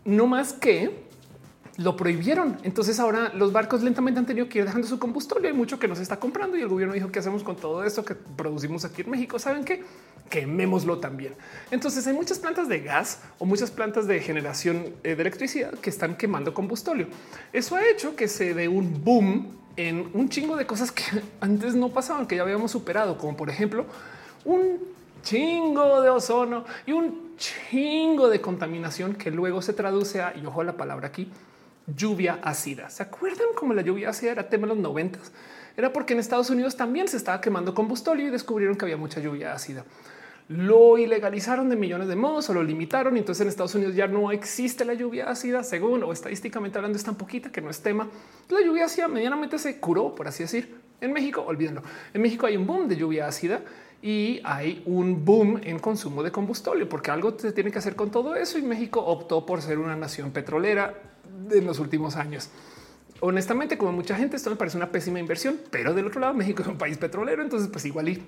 No 0.05 0.26
más 0.26 0.52
que 0.52 1.05
lo 1.76 1.97
prohibieron. 1.97 2.58
Entonces 2.62 3.00
ahora 3.00 3.33
los 3.34 3.52
barcos 3.52 3.83
lentamente 3.83 4.20
han 4.20 4.26
tenido 4.26 4.49
que 4.49 4.58
ir 4.58 4.65
dejando 4.65 4.86
su 4.86 4.99
combustóleo. 4.99 5.50
Hay 5.50 5.57
mucho 5.57 5.78
que 5.78 5.89
nos 5.89 5.99
está 5.99 6.20
comprando 6.20 6.57
y 6.57 6.62
el 6.62 6.68
gobierno 6.68 6.94
dijo 6.94 7.10
qué 7.10 7.18
hacemos 7.18 7.42
con 7.42 7.57
todo 7.57 7.84
esto 7.84 8.05
que 8.05 8.15
producimos 8.15 8.84
aquí 8.84 9.02
en 9.02 9.10
México. 9.10 9.39
Saben 9.39 9.65
qué? 9.65 9.83
quemémoslo 10.28 10.99
también. 10.99 11.34
Entonces 11.70 12.07
hay 12.07 12.15
muchas 12.15 12.39
plantas 12.39 12.68
de 12.68 12.81
gas 12.81 13.20
o 13.39 13.44
muchas 13.44 13.70
plantas 13.70 14.07
de 14.07 14.20
generación 14.20 14.94
eh, 15.02 15.15
de 15.15 15.23
electricidad 15.23 15.74
que 15.74 15.91
están 15.91 16.16
quemando 16.16 16.55
combustóleo. 16.55 17.08
Eso 17.52 17.76
ha 17.76 17.89
hecho 17.89 18.16
que 18.16 18.28
se 18.28 18.55
dé 18.55 18.68
un 18.68 19.05
boom 19.05 19.57
en 19.76 20.10
un 20.15 20.28
chingo 20.28 20.57
de 20.57 20.66
cosas 20.66 20.92
que 20.92 21.05
antes 21.41 21.74
no 21.74 21.91
pasaban, 21.91 22.26
que 22.26 22.36
ya 22.36 22.42
habíamos 22.42 22.70
superado, 22.70 23.18
como 23.18 23.36
por 23.36 23.50
ejemplo 23.50 23.86
un 24.44 24.78
chingo 25.25 26.01
de 26.03 26.11
ozono 26.11 26.65
y 26.86 26.93
un 26.93 27.36
chingo 27.36 28.28
de 28.28 28.41
contaminación 28.41 29.15
que 29.15 29.31
luego 29.31 29.62
se 29.62 29.73
traduce 29.73 30.20
a, 30.20 30.35
y 30.36 30.47
ojo 30.47 30.62
la 30.62 30.77
palabra 30.77 31.09
aquí, 31.09 31.28
lluvia 31.86 32.39
ácida. 32.43 32.91
¿Se 32.91 33.03
acuerdan 33.03 33.49
cómo 33.57 33.75
la 33.75 33.83
lluvia 33.83 34.11
ácida 34.11 34.33
era 34.33 34.49
tema 34.49 34.69
de 34.69 34.75
los 34.75 34.78
noventas? 34.78 35.33
Era 35.77 35.93
porque 35.93 36.12
en 36.12 36.20
Estados 36.20 36.51
Unidos 36.51 36.77
también 36.77 37.09
se 37.09 37.17
estaba 37.17 37.41
quemando 37.41 37.75
combustóleo 37.75 38.28
y 38.28 38.31
descubrieron 38.31 38.77
que 38.77 38.85
había 38.85 38.97
mucha 38.97 39.20
lluvia 39.20 39.53
ácida. 39.53 39.85
Lo 40.47 40.99
ilegalizaron 40.99 41.70
de 41.70 41.77
millones 41.77 42.07
de 42.07 42.17
modos 42.17 42.51
o 42.51 42.55
lo 42.55 42.62
limitaron. 42.62 43.17
Y 43.17 43.20
entonces 43.20 43.41
en 43.43 43.49
Estados 43.49 43.75
Unidos 43.75 43.97
ya 43.97 44.07
no 44.07 44.31
existe 44.31 44.85
la 44.85 44.94
lluvia 44.94 45.31
ácida, 45.31 45.65
según 45.65 46.05
o 46.05 46.12
estadísticamente 46.12 46.78
hablando, 46.78 46.99
es 46.99 47.05
tan 47.05 47.17
poquita 47.17 47.51
que 47.51 47.62
no 47.62 47.70
es 47.70 47.81
tema. 47.81 48.09
La 48.51 48.61
lluvia 48.61 48.85
ácida 48.85 49.09
medianamente 49.09 49.59
se 49.59 49.81
curó, 49.81 50.15
por 50.15 50.28
así 50.28 50.43
decir. 50.44 50.77
En 51.01 51.12
México, 51.12 51.43
olvídenlo. 51.47 51.83
En 52.12 52.23
México 52.23 52.47
hay 52.47 52.57
un 52.57 52.67
boom 52.67 52.89
de 52.89 52.97
lluvia 52.97 53.27
ácida 53.27 53.62
y 54.05 54.42
hay 54.44 54.83
un 54.84 55.24
boom 55.24 55.62
en 55.65 55.78
consumo 55.78 56.23
de 56.23 56.31
combustible, 56.31 56.84
porque 56.84 57.10
algo 57.10 57.39
se 57.39 57.52
tiene 57.52 57.73
que 57.73 57.78
hacer 57.78 57.97
con 57.97 58.10
todo 58.10 58.34
eso. 58.34 58.58
Y 58.58 58.62
México 58.62 59.02
optó 59.02 59.47
por 59.47 59.62
ser 59.62 59.78
una 59.78 59.97
nación 59.97 60.31
petrolera 60.31 60.92
en 61.50 61.65
los 61.65 61.78
últimos 61.78 62.15
años. 62.16 62.50
Honestamente, 63.20 63.78
como 63.78 63.92
mucha 63.92 64.15
gente, 64.15 64.36
esto 64.36 64.50
me 64.50 64.57
parece 64.57 64.76
una 64.76 64.92
pésima 64.92 65.20
inversión, 65.20 65.58
pero 65.70 65.94
del 65.94 66.07
otro 66.07 66.20
lado, 66.20 66.34
México 66.44 66.60
es 66.60 66.68
un 66.68 66.76
país 66.76 66.99
petrolero, 66.99 67.42
entonces 67.42 67.70
pues 67.73 67.86
igual 67.86 68.10
y 68.10 68.23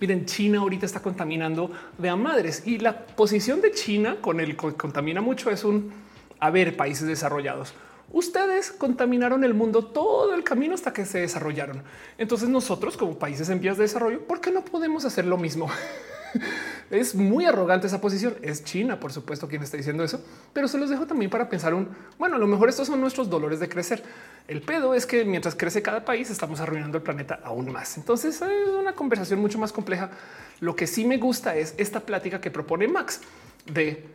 Miren, 0.00 0.26
China 0.26 0.58
ahorita 0.58 0.86
está 0.86 1.00
contaminando 1.00 1.70
de 1.96 2.08
a 2.08 2.16
madres 2.16 2.66
y 2.66 2.78
la 2.78 3.06
posición 3.06 3.60
de 3.60 3.70
China 3.70 4.16
con 4.20 4.40
el 4.40 4.56
que 4.56 4.74
contamina 4.74 5.20
mucho 5.20 5.52
es 5.52 5.62
un 5.62 5.92
a 6.40 6.50
ver 6.50 6.76
países 6.76 7.06
desarrollados. 7.06 7.74
Ustedes 8.12 8.70
contaminaron 8.70 9.44
el 9.44 9.54
mundo 9.54 9.84
todo 9.84 10.34
el 10.34 10.44
camino 10.44 10.74
hasta 10.74 10.92
que 10.92 11.04
se 11.04 11.20
desarrollaron. 11.20 11.82
Entonces 12.18 12.48
nosotros 12.48 12.96
como 12.96 13.18
países 13.18 13.48
en 13.48 13.60
vías 13.60 13.76
de 13.76 13.84
desarrollo, 13.84 14.26
¿por 14.26 14.40
qué 14.40 14.50
no 14.50 14.64
podemos 14.64 15.04
hacer 15.04 15.24
lo 15.24 15.36
mismo? 15.36 15.68
es 16.90 17.14
muy 17.14 17.44
arrogante 17.44 17.86
esa 17.86 18.00
posición. 18.00 18.36
Es 18.42 18.64
China, 18.64 19.00
por 19.00 19.12
supuesto, 19.12 19.48
quien 19.48 19.62
está 19.62 19.76
diciendo 19.76 20.04
eso, 20.04 20.20
pero 20.52 20.68
se 20.68 20.78
los 20.78 20.90
dejo 20.90 21.06
también 21.06 21.30
para 21.30 21.48
pensar 21.48 21.74
un 21.74 21.88
bueno, 22.18 22.36
a 22.36 22.38
lo 22.38 22.46
mejor 22.46 22.68
estos 22.68 22.86
son 22.86 23.00
nuestros 23.00 23.30
dolores 23.30 23.60
de 23.60 23.68
crecer. 23.68 24.02
El 24.46 24.60
pedo 24.60 24.94
es 24.94 25.06
que 25.06 25.24
mientras 25.24 25.54
crece 25.54 25.82
cada 25.82 26.04
país, 26.04 26.30
estamos 26.30 26.60
arruinando 26.60 26.98
el 26.98 27.02
planeta 27.02 27.40
aún 27.42 27.72
más. 27.72 27.96
Entonces 27.96 28.40
es 28.42 28.68
una 28.68 28.94
conversación 28.94 29.40
mucho 29.40 29.58
más 29.58 29.72
compleja. 29.72 30.10
Lo 30.60 30.76
que 30.76 30.86
sí 30.86 31.04
me 31.04 31.16
gusta 31.16 31.56
es 31.56 31.74
esta 31.78 32.00
plática 32.00 32.40
que 32.40 32.50
propone 32.50 32.86
Max 32.88 33.20
de 33.66 34.06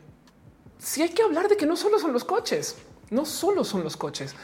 si 0.77 1.01
hay 1.01 1.09
que 1.09 1.23
hablar 1.23 1.49
de 1.49 1.57
que 1.57 1.65
no 1.65 1.75
solo 1.75 1.99
son 1.99 2.13
los 2.13 2.23
coches, 2.23 2.77
no 3.11 3.25
solo 3.25 3.63
son 3.63 3.83
los 3.83 3.97
coches. 3.97 4.35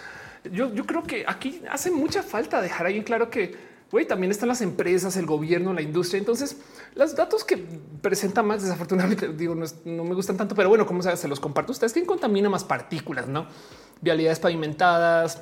Yo, 0.52 0.72
creo 0.85 1.03
que 1.03 1.26
aquí 1.27 1.61
hace 1.72 1.90
mucha 1.90 2.22
falta 2.22 2.61
dejar 2.61 2.88
ahí 2.88 2.98
en 2.98 3.03
claro 3.03 3.30
que 3.30 3.76
Güey, 3.92 4.08
también 4.08 4.32
están 4.32 4.50
las 4.50 4.61
empresas, 4.61 5.16
el 5.16 5.27
gobierno, 5.27 5.72
la 5.72 5.82
industria. 5.82 6.18
Entonces, 6.18 6.58
los 6.95 7.16
datos 7.16 7.45
que 7.45 7.56
presenta 8.02 8.42
Max, 8.42 8.64
desafortunadamente, 8.64 9.30
digo, 9.30 9.56
no, 9.56 10.03
me 10.03 10.16
gustan 10.16 10.35
tanto, 10.35 10.56
pero 10.56 10.68
bueno, 10.68 10.88
como 10.88 11.03
se, 11.03 11.16
se 11.16 11.27
los 11.27 11.40
comparto 11.40 11.72
ustedes, 11.72 11.94
¿quién 11.94 12.06
contamina 12.06 12.50
más 12.50 12.64
partículas? 12.64 13.27
No 13.27 13.48
vialidades 14.02 14.40
pavimentadas 14.40 15.42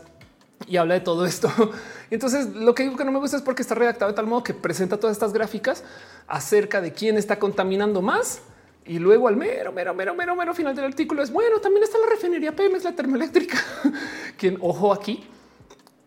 y 0.68 0.78
habla 0.78 0.96
de 0.96 1.02
todo 1.02 1.26
esto. 1.26 1.52
Entonces, 2.10 2.56
lo 2.56 2.74
que 2.74 2.84
digo 2.84 2.96
que 2.96 3.06
no 3.06 3.12
me 3.12 3.20
gusta 3.20 3.38
es 3.38 3.44
porque 3.44 3.62
está 3.62 3.76
redactado 3.76 4.12
de 4.12 4.16
tal 4.16 4.28
modo 4.28 4.44
que 4.44 4.54
presenta 4.54 5.00
todas 5.00 5.16
estas 5.16 5.34
gráficas 5.34 5.84
acerca 6.28 6.82
de 6.82 6.94
quién 6.94 7.18
está 7.18 7.40
contaminando 7.40 8.02
más. 8.02 8.42
Y 8.86 9.00
luego 9.00 9.28
al 9.28 9.38
mero, 9.38 9.72
mero, 9.72 9.94
mero, 9.94 10.14
mero, 10.14 10.36
mero 10.36 10.54
final 10.54 10.76
del 10.76 10.86
artículo 10.86 11.24
es 11.24 11.32
bueno. 11.32 11.60
También 11.60 11.84
está 11.84 11.98
la 12.00 12.08
refinería 12.08 12.56
Pemex, 12.56 12.84
la 12.84 12.94
termoeléctrica, 12.94 13.58
quien 14.38 14.58
ojo 14.60 14.94
aquí 14.94 15.28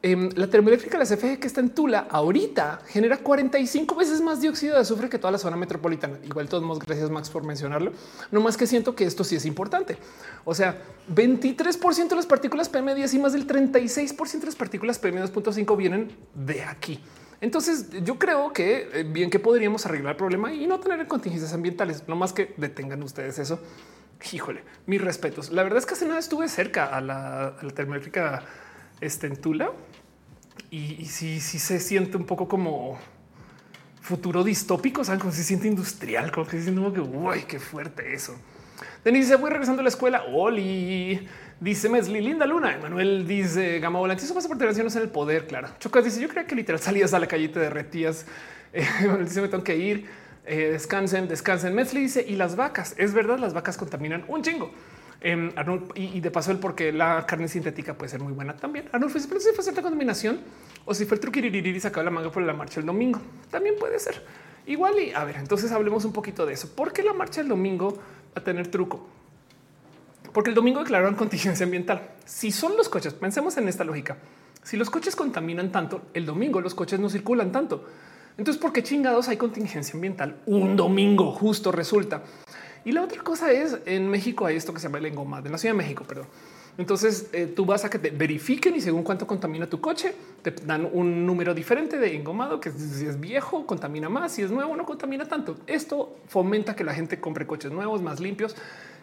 Em, 0.09 0.29
la 0.37 0.47
termoeléctrica, 0.47 0.99
la 0.99 1.05
CFE 1.05 1.41
que 1.41 1.49
está 1.49 1.61
en 1.61 1.71
Tula 1.71 2.07
ahorita 2.09 2.81
genera 2.87 3.17
45 3.17 3.97
veces 3.97 4.21
más 4.21 4.41
dióxido 4.41 4.77
de 4.77 4.83
azufre 4.83 5.09
que 5.09 5.19
toda 5.19 5.33
la 5.33 5.39
zona 5.39 5.57
metropolitana. 5.57 6.19
Igual 6.23 6.49
todos 6.49 6.79
gracias 6.79 7.11
Max 7.11 7.29
por 7.29 7.45
mencionarlo. 7.45 7.91
No 8.31 8.41
más 8.41 8.57
que 8.57 8.69
siento 8.69 8.95
que 8.95 9.05
esto 9.05 9.25
sí 9.25 9.35
es 9.35 9.45
importante. 9.47 9.99
O 10.45 10.55
sea, 10.55 10.81
23% 11.13 12.09
de 12.09 12.15
las 12.15 12.27
partículas 12.27 12.71
PM10 12.71 13.15
y 13.15 13.19
más 13.19 13.33
del 13.33 13.49
36% 13.49 14.39
de 14.39 14.47
las 14.47 14.55
partículas 14.55 15.03
PM2.5 15.03 15.77
vienen 15.77 16.13
de 16.35 16.63
aquí. 16.63 17.01
Entonces 17.41 17.91
yo 18.03 18.19
creo 18.19 18.53
que 18.53 18.89
eh, 18.93 19.05
bien 19.05 19.31
que 19.31 19.39
podríamos 19.39 19.85
arreglar 19.87 20.13
el 20.13 20.17
problema 20.17 20.53
y 20.53 20.67
no 20.67 20.81
tener 20.81 21.07
contingencias 21.07 21.53
ambientales, 21.53 22.05
no 22.09 22.17
más 22.17 22.33
que 22.33 22.55
detengan 22.57 23.03
ustedes 23.03 23.39
eso. 23.39 23.61
Híjole, 24.33 24.63
mis 24.87 25.01
respetos. 25.01 25.51
La 25.51 25.63
verdad 25.63 25.79
es 25.79 25.87
que 25.87 25.95
hace 25.95 26.07
nada 26.07 26.19
estuve 26.19 26.49
cerca 26.49 26.87
a 26.87 27.01
la, 27.01 27.49
a 27.49 27.63
la 27.63 28.43
este, 29.01 29.31
Tula 29.31 29.73
y, 30.71 31.05
si 31.05 31.41
sí, 31.41 31.59
se 31.59 31.79
siente 31.81 32.17
un 32.17 32.25
poco 32.25 32.49
como 32.49 32.99
futuro 34.01 34.43
distópico, 34.43 35.05
saben 35.05 35.21
cómo 35.21 35.33
se 35.33 35.45
siente 35.45 35.69
industrial, 35.69 36.31
como 36.31 36.47
que 36.47 36.59
se 36.59 36.65
siente 36.65 36.81
como 36.81 36.93
que 36.93 37.01
uy, 37.01 37.43
qué 37.43 37.59
fuerte 37.59 38.15
eso. 38.15 38.37
Denise 39.05 39.37
voy 39.37 39.51
regresando 39.51 39.81
a 39.81 39.83
la 39.83 39.89
escuela. 39.89 40.25
Oli 40.33 41.29
Dice 41.59 41.89
Mesli, 41.89 42.21
linda 42.21 42.47
luna. 42.47 42.79
Manuel 42.83 43.27
dice 43.27 43.81
Gama 43.81 43.99
Volante. 43.99 44.25
Eso 44.25 44.35
pasa 44.35 44.47
por 44.47 44.59
tener 44.59 44.79
en 44.79 44.99
el 44.99 45.09
poder. 45.09 45.47
Claro. 45.47 45.69
Chocas 45.79 46.05
dice: 46.05 46.21
Yo 46.21 46.29
creo 46.29 46.47
que 46.47 46.55
literal 46.55 46.79
salías 46.81 47.15
a 47.15 47.19
la 47.19 47.27
calle 47.27 47.45
y 47.45 47.49
te 47.49 47.61
derretías. 47.61 48.27
Eh, 48.75 48.87
dice: 49.21 49.41
Me 49.41 49.49
tengo 49.49 49.65
que 49.65 49.75
ir. 49.75 50.07
Eh, 50.45 50.69
descansen, 50.73 51.29
descansen. 51.29 51.75
Mesli 51.75 52.03
dice: 52.03 52.25
Y 52.29 52.37
las 52.37 52.57
vacas. 52.57 52.95
Es 52.99 53.15
verdad, 53.15 53.39
las 53.39 53.55
vacas 53.55 53.79
contaminan 53.79 54.25
un 54.29 54.43
chingo. 54.43 54.71
Em, 55.23 55.51
y, 55.95 56.21
de 56.21 56.31
paso, 56.31 56.51
el 56.51 56.59
porque 56.59 56.93
la 56.93 57.25
carne 57.27 57.49
sintética 57.49 57.95
puede 57.95 58.11
ser 58.11 58.21
muy 58.21 58.35
buena 58.35 58.55
también. 58.55 58.91
Dice: 58.93 59.27
Pero 59.27 59.41
si 59.41 59.53
fue 59.55 59.65
cierta 59.65 59.81
contaminación 59.81 60.41
o 60.85 60.93
si 60.93 61.07
fue 61.07 61.15
el 61.15 61.21
truquiririr 61.21 61.67
y 61.67 61.81
sacaba 61.81 62.05
la 62.05 62.11
manga 62.11 62.31
por 62.31 62.43
la 62.43 62.53
marcha 62.53 62.81
el 62.81 62.87
domingo, 62.87 63.19
también 63.51 63.77
puede 63.81 63.99
ser 63.99 64.23
igual. 64.67 64.99
Y 65.01 65.13
a 65.13 65.25
ver, 65.25 65.37
entonces 65.37 65.73
hablemos 65.73 66.05
un 66.05 66.13
poquito 66.13 66.45
de 66.45 66.53
eso. 66.53 66.69
¿Por 66.77 66.93
qué 66.93 67.03
la 67.03 67.15
marcha 67.15 67.41
el 67.41 67.49
domingo 67.49 67.99
a 68.35 68.41
tener 68.41 68.69
truco? 68.69 69.09
Porque 70.37 70.51
el 70.51 70.55
domingo 70.55 70.81
declararon 70.81 71.15
contingencia 71.15 71.65
ambiental. 71.65 72.11
Si 72.27 72.53
son 72.53 72.77
los 72.77 72.91
coches, 72.91 73.15
pensemos 73.15 73.57
en 73.57 73.69
esta 73.69 73.85
lógica. 73.85 74.19
Si 74.63 74.77
los 74.77 74.91
coches 74.91 75.17
contaminan 75.17 75.73
tanto, 75.73 76.03
el 76.13 76.27
domingo 76.27 76.61
los 76.61 76.75
coches 76.75 77.01
no 77.01 77.09
circulan 77.09 77.53
tanto. 77.53 77.87
Entonces, 78.37 78.61
¿por 78.61 78.71
qué 78.71 78.83
chingados 78.83 79.29
hay 79.29 79.39
contingencia 79.39 79.95
ambiental 79.95 80.37
un 80.45 80.77
domingo? 80.77 81.33
Justo 81.33 81.73
resulta. 81.73 82.23
Y 82.85 82.93
la 82.93 83.03
otra 83.03 83.23
cosa 83.23 83.51
es, 83.51 83.79
en 83.87 84.11
México 84.11 84.45
hay 84.45 84.57
esto 84.57 84.75
que 84.75 84.79
se 84.79 84.89
llama 84.89 84.99
el 84.99 85.07
engomado, 85.07 85.47
en 85.47 85.53
la 85.53 85.57
Ciudad 85.57 85.75
de 85.75 85.79
México, 85.79 86.05
perdón. 86.07 86.27
Entonces 86.77 87.31
eh, 87.33 87.47
tú 87.47 87.65
vas 87.65 87.87
a 87.87 87.89
que 87.89 87.99
te 87.99 88.11
verifiquen 88.11 88.77
y 88.77 88.83
según 88.83 89.05
cuánto 89.05 89.27
contamina 89.27 89.67
tu 89.67 89.81
coche, 89.81 90.15
te 90.43 90.51
dan 90.51 90.87
un 90.93 91.25
número 91.25 91.55
diferente 91.55 91.97
de 91.97 92.15
engomado, 92.15 92.61
que 92.61 92.71
si 92.73 93.07
es 93.07 93.19
viejo, 93.19 93.65
contamina 93.65 94.11
más, 94.11 94.33
si 94.33 94.43
es 94.43 94.51
nuevo, 94.51 94.77
no 94.77 94.85
contamina 94.85 95.25
tanto. 95.25 95.57
Esto 95.67 96.19
fomenta 96.29 96.77
que 96.77 96.85
la 96.85 96.93
gente 96.93 97.19
compre 97.21 97.47
coches 97.47 97.73
nuevos, 97.73 98.03
más 98.03 98.21
limpios 98.21 98.55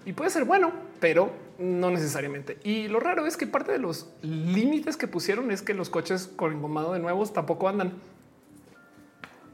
y 0.06 0.14
puede 0.14 0.30
ser 0.30 0.45
bueno, 0.45 0.72
pero 0.99 1.32
no 1.57 1.91
necesariamente. 1.91 2.57
Y 2.64 2.88
lo 2.88 2.99
raro 2.99 3.25
es 3.25 3.38
que 3.38 3.48
parte 3.48 3.72
de 3.72 3.77
los 3.77 4.09
límites 4.22 4.98
que 4.98 5.07
pusieron 5.07 5.51
es 5.51 5.61
que 5.61 5.73
los 5.73 5.90
coches 5.90 6.27
con 6.27 6.51
engomado 6.51 6.93
de 6.93 6.99
nuevos 6.99 7.33
tampoco 7.33 7.69
andan, 7.69 7.93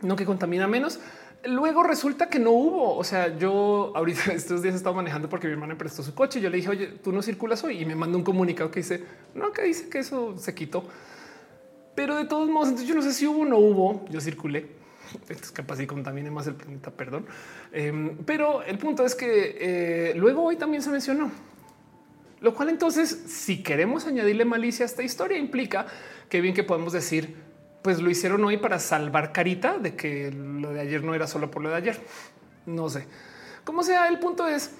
no 0.01 0.15
que 0.15 0.25
contamina 0.25 0.67
menos. 0.67 0.99
Luego 1.45 1.83
resulta 1.83 2.29
que 2.29 2.39
no 2.39 2.51
hubo. 2.51 2.95
O 2.97 3.03
sea, 3.03 3.37
yo 3.37 3.93
ahorita 3.95 4.31
estos 4.33 4.61
días 4.61 4.73
he 4.73 4.77
estado 4.77 4.95
manejando 4.95 5.29
porque 5.29 5.47
mi 5.47 5.53
hermana 5.53 5.77
prestó 5.77 6.03
su 6.03 6.15
coche. 6.15 6.41
Yo 6.41 6.49
le 6.49 6.57
dije, 6.57 6.69
oye, 6.69 6.87
tú 6.87 7.11
no 7.11 7.21
circulas 7.21 7.63
hoy 7.63 7.81
y 7.81 7.85
me 7.85 7.95
mandó 7.95 8.17
un 8.17 8.23
comunicado 8.23 8.71
que 8.71 8.79
dice, 8.79 9.03
no, 9.35 9.51
que 9.51 9.63
dice 9.63 9.89
que 9.89 9.99
eso 9.99 10.37
se 10.37 10.53
quitó. 10.55 10.83
Pero 11.95 12.15
de 12.15 12.25
todos 12.25 12.49
modos, 12.49 12.69
entonces 12.69 12.87
yo 12.87 12.95
no 12.95 13.01
sé 13.01 13.13
si 13.13 13.27
hubo 13.27 13.41
o 13.41 13.45
no 13.45 13.57
hubo. 13.57 14.05
Yo 14.09 14.19
circulé 14.21 14.78
es 15.29 15.51
capaz 15.51 15.79
y 15.79 15.87
contamine 15.87 16.31
más 16.31 16.47
el 16.47 16.55
planeta, 16.55 16.91
perdón. 16.91 17.25
Em, 17.71 18.17
pero 18.25 18.63
el 18.63 18.77
punto 18.77 19.05
es 19.05 19.15
que 19.15 19.57
eh, 19.59 20.13
luego 20.15 20.43
hoy 20.43 20.55
también 20.55 20.81
se 20.81 20.89
mencionó, 20.89 21.31
lo 22.41 22.53
cual 22.53 22.69
entonces, 22.69 23.09
si 23.09 23.63
queremos 23.63 24.05
añadirle 24.07 24.45
malicia 24.45 24.85
a 24.85 24.87
esta 24.87 25.03
historia, 25.03 25.37
implica 25.37 25.85
que 26.29 26.41
bien 26.41 26.53
que 26.53 26.63
podemos 26.63 26.93
decir, 26.93 27.35
pues 27.81 28.01
lo 28.01 28.09
hicieron 28.09 28.43
hoy 28.43 28.57
para 28.57 28.79
salvar 28.79 29.31
carita 29.31 29.77
de 29.77 29.95
que 29.95 30.31
lo 30.31 30.73
de 30.73 30.81
ayer 30.81 31.03
no 31.03 31.13
era 31.15 31.27
solo 31.27 31.49
por 31.49 31.61
lo 31.61 31.69
de 31.69 31.75
ayer. 31.75 31.99
No 32.65 32.89
sé. 32.89 33.05
Como 33.63 33.83
sea, 33.83 34.07
el 34.07 34.19
punto 34.19 34.47
es, 34.47 34.71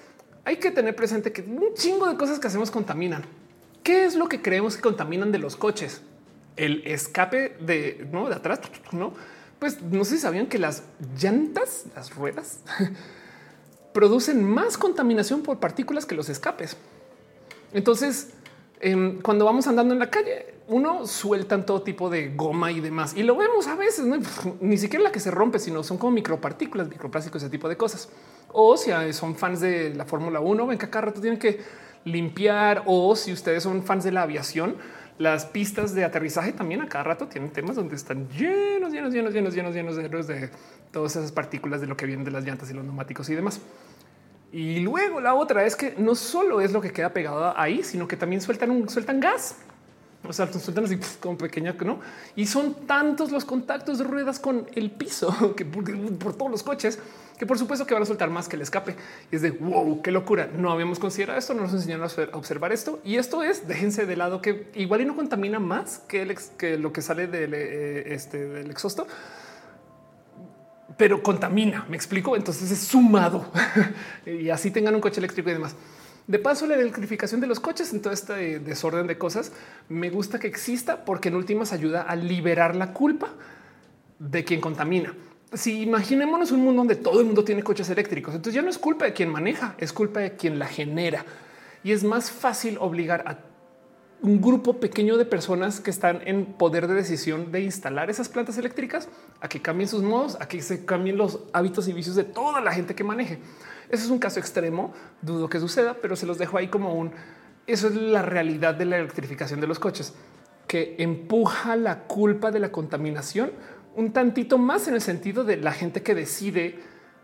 hay 0.44 0.56
que 0.56 0.70
tener 0.70 0.94
presente 0.94 1.32
que 1.32 1.42
un 1.42 1.74
chingo 1.74 2.08
de 2.08 2.16
cosas 2.16 2.38
que 2.38 2.46
hacemos 2.46 2.70
contaminan. 2.70 3.24
¿Qué 3.82 4.04
es 4.04 4.14
lo 4.14 4.28
que 4.28 4.42
creemos 4.42 4.76
que 4.76 4.82
contaminan 4.82 5.32
de 5.32 5.38
los 5.38 5.56
coches? 5.56 6.02
El 6.56 6.86
escape 6.86 7.56
de, 7.60 8.06
¿no? 8.12 8.28
de 8.28 8.34
atrás, 8.34 8.60
no? 8.92 9.14
Pues 9.60 9.82
no 9.82 10.04
sé 10.04 10.16
si 10.16 10.22
sabían 10.22 10.46
que 10.46 10.58
las 10.58 10.82
llantas, 11.20 11.84
las 11.94 12.14
ruedas, 12.14 12.60
producen 13.92 14.42
más 14.42 14.78
contaminación 14.78 15.42
por 15.42 15.60
partículas 15.60 16.06
que 16.06 16.14
los 16.14 16.28
escapes. 16.28 16.76
Entonces, 17.72 18.30
em, 18.80 19.20
cuando 19.20 19.44
vamos 19.44 19.66
andando 19.66 19.92
en 19.92 20.00
la 20.00 20.10
calle, 20.10 20.54
uno 20.66 21.06
suelta 21.06 21.64
todo 21.66 21.82
tipo 21.82 22.08
de 22.08 22.34
goma 22.34 22.72
y 22.72 22.80
demás. 22.80 23.14
Y 23.14 23.22
lo 23.22 23.36
vemos 23.36 23.66
a 23.66 23.76
veces, 23.76 24.06
ni 24.60 24.78
siquiera 24.78 25.04
la 25.04 25.12
que 25.12 25.20
se 25.20 25.30
rompe, 25.30 25.58
sino 25.58 25.82
son 25.82 25.98
como 25.98 26.12
micropartículas, 26.12 26.88
microplásticos, 26.88 27.42
ese 27.42 27.50
tipo 27.50 27.68
de 27.68 27.76
cosas. 27.76 28.08
O 28.52 28.76
si 28.76 28.90
son 29.12 29.36
fans 29.36 29.60
de 29.60 29.94
la 29.94 30.06
Fórmula 30.06 30.40
1, 30.40 30.66
ven 30.66 30.78
que 30.78 30.88
cada 30.88 31.06
rato 31.06 31.20
tienen 31.20 31.38
que 31.38 31.60
limpiar. 32.04 32.84
O 32.86 33.14
si 33.14 33.32
ustedes 33.32 33.62
son 33.62 33.82
fans 33.82 34.04
de 34.04 34.12
la 34.12 34.22
aviación, 34.22 34.76
las 35.20 35.44
pistas 35.44 35.94
de 35.94 36.02
aterrizaje 36.02 36.54
también 36.54 36.80
a 36.80 36.88
cada 36.88 37.04
rato 37.04 37.26
tienen 37.28 37.50
temas 37.50 37.76
donde 37.76 37.94
están 37.94 38.26
llenos, 38.30 38.90
llenos, 38.90 39.12
llenos, 39.12 39.34
llenos, 39.34 39.54
llenos, 39.54 39.74
llenos, 39.74 40.26
de 40.26 40.48
todas 40.90 41.14
esas 41.14 41.30
partículas 41.30 41.82
de 41.82 41.86
lo 41.86 41.94
que 41.94 42.06
vienen 42.06 42.24
de 42.24 42.30
las 42.30 42.42
llantas 42.42 42.70
y 42.70 42.72
los 42.72 42.82
neumáticos 42.82 43.28
y 43.28 43.34
demás. 43.34 43.60
Y 44.50 44.80
luego 44.80 45.20
la 45.20 45.34
otra 45.34 45.66
es 45.66 45.76
que 45.76 45.94
no 45.98 46.14
solo 46.14 46.62
es 46.62 46.72
lo 46.72 46.80
que 46.80 46.90
queda 46.90 47.12
pegado 47.12 47.52
ahí, 47.58 47.82
sino 47.82 48.08
que 48.08 48.16
también 48.16 48.40
sueltan 48.40 48.70
un, 48.70 48.88
sueltan 48.88 49.20
gas. 49.20 49.56
O 50.26 50.32
sea, 50.32 50.52
sueltan 50.52 50.84
así 50.84 50.98
como 51.18 51.38
pequeña, 51.38 51.74
¿no? 51.84 52.00
Y 52.36 52.46
son 52.46 52.86
tantos 52.86 53.32
los 53.32 53.44
contactos 53.44 53.98
de 53.98 54.04
ruedas 54.04 54.38
con 54.38 54.66
el 54.74 54.90
piso 54.90 55.54
que 55.56 55.64
por 55.64 56.34
todos 56.34 56.50
los 56.50 56.62
coches 56.62 56.98
que 57.40 57.46
por 57.46 57.56
supuesto 57.56 57.86
que 57.86 57.94
van 57.94 58.02
a 58.02 58.06
soltar 58.06 58.28
más 58.28 58.48
que 58.48 58.56
el 58.56 58.60
escape. 58.60 58.94
Y 59.32 59.36
es 59.36 59.40
de 59.40 59.50
wow, 59.50 60.02
qué 60.02 60.12
locura. 60.12 60.50
No 60.54 60.70
habíamos 60.70 60.98
considerado 60.98 61.38
esto, 61.38 61.54
no 61.54 61.62
nos 61.62 61.72
enseñaron 61.72 62.06
a 62.06 62.36
observar 62.36 62.70
esto. 62.70 63.00
Y 63.02 63.16
esto 63.16 63.42
es, 63.42 63.66
déjense 63.66 64.04
de 64.04 64.14
lado 64.14 64.42
que 64.42 64.70
igual 64.74 65.00
y 65.00 65.06
no 65.06 65.16
contamina 65.16 65.58
más 65.58 66.02
que, 66.06 66.26
lo 66.76 66.92
que 66.92 67.00
sale 67.00 67.28
del, 67.28 67.54
eh, 67.54 68.12
este, 68.12 68.46
del 68.46 68.70
exhausto, 68.70 69.06
pero 70.98 71.22
contamina. 71.22 71.86
Me 71.88 71.96
explico. 71.96 72.36
Entonces 72.36 72.70
es 72.70 72.80
sumado 72.80 73.50
y 74.26 74.50
así 74.50 74.70
tengan 74.70 74.94
un 74.94 75.00
coche 75.00 75.20
eléctrico 75.20 75.48
y 75.48 75.54
demás. 75.54 75.74
De 76.26 76.38
paso, 76.38 76.66
la 76.66 76.74
electrificación 76.74 77.40
de 77.40 77.46
los 77.46 77.60
coches 77.60 77.92
en 77.92 78.02
todo 78.02 78.12
este 78.12 78.60
desorden 78.60 79.06
de 79.06 79.18
cosas 79.18 79.52
me 79.88 80.10
gusta 80.10 80.38
que 80.38 80.46
exista 80.46 81.04
porque 81.04 81.28
en 81.28 81.34
últimas 81.34 81.72
ayuda 81.72 82.02
a 82.02 82.16
liberar 82.16 82.76
la 82.76 82.92
culpa 82.92 83.30
de 84.18 84.44
quien 84.44 84.60
contamina 84.60 85.14
si 85.52 85.82
imaginémonos 85.82 86.52
un 86.52 86.60
mundo 86.60 86.80
donde 86.80 86.96
todo 86.96 87.20
el 87.20 87.26
mundo 87.26 87.44
tiene 87.44 87.62
coches 87.62 87.88
eléctricos, 87.90 88.34
entonces 88.34 88.54
ya 88.54 88.62
no 88.62 88.70
es 88.70 88.78
culpa 88.78 89.04
de 89.04 89.12
quien 89.12 89.30
maneja, 89.30 89.74
es 89.78 89.92
culpa 89.92 90.20
de 90.20 90.36
quien 90.36 90.58
la 90.58 90.66
genera. 90.66 91.24
Y 91.82 91.92
es 91.92 92.04
más 92.04 92.30
fácil 92.30 92.76
obligar 92.78 93.24
a 93.26 93.38
un 94.22 94.40
grupo 94.40 94.78
pequeño 94.78 95.16
de 95.16 95.24
personas 95.24 95.80
que 95.80 95.90
están 95.90 96.20
en 96.26 96.44
poder 96.44 96.86
de 96.86 96.94
decisión 96.94 97.50
de 97.50 97.62
instalar 97.62 98.10
esas 98.10 98.28
plantas 98.28 98.58
eléctricas 98.58 99.08
a 99.40 99.48
que 99.48 99.62
cambien 99.62 99.88
sus 99.88 100.02
modos, 100.02 100.36
a 100.40 100.46
que 100.46 100.60
se 100.60 100.84
cambien 100.84 101.16
los 101.16 101.40
hábitos 101.52 101.88
y 101.88 101.94
vicios 101.94 102.16
de 102.16 102.24
toda 102.24 102.60
la 102.60 102.72
gente 102.72 102.94
que 102.94 103.02
maneje. 103.02 103.38
Eso 103.90 104.04
es 104.04 104.10
un 104.10 104.18
caso 104.18 104.38
extremo, 104.38 104.92
dudo 105.20 105.48
que 105.48 105.58
suceda, 105.60 105.96
pero 106.00 106.16
se 106.16 106.26
los 106.26 106.38
dejo 106.38 106.56
ahí 106.58 106.68
como 106.68 106.94
un... 106.94 107.12
Eso 107.66 107.88
es 107.88 107.94
la 107.94 108.22
realidad 108.22 108.74
de 108.74 108.84
la 108.84 108.98
electrificación 108.98 109.60
de 109.60 109.66
los 109.66 109.78
coches, 109.78 110.14
que 110.66 110.96
empuja 110.98 111.76
la 111.76 112.04
culpa 112.04 112.50
de 112.50 112.60
la 112.60 112.72
contaminación 112.72 113.52
un 113.94 114.12
tantito 114.12 114.58
más 114.58 114.88
en 114.88 114.94
el 114.94 115.00
sentido 115.00 115.44
de 115.44 115.56
la 115.56 115.72
gente 115.72 116.02
que 116.02 116.14
decide 116.14 116.78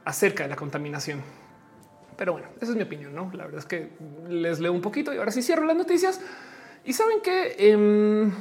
acerca 0.04 0.44
de 0.44 0.50
la 0.50 0.56
contaminación. 0.56 1.22
Pero 2.16 2.32
bueno, 2.32 2.48
esa 2.60 2.72
es 2.72 2.76
mi 2.76 2.82
opinión. 2.82 3.14
No, 3.14 3.30
la 3.34 3.44
verdad 3.44 3.60
es 3.60 3.66
que 3.66 3.90
les 4.28 4.58
leo 4.58 4.72
un 4.72 4.80
poquito 4.80 5.12
y 5.12 5.18
ahora 5.18 5.30
sí 5.30 5.42
cierro 5.42 5.64
las 5.64 5.76
noticias. 5.76 6.20
Y 6.84 6.92
saben 6.92 7.20
que 7.20 7.56
em, 7.58 8.32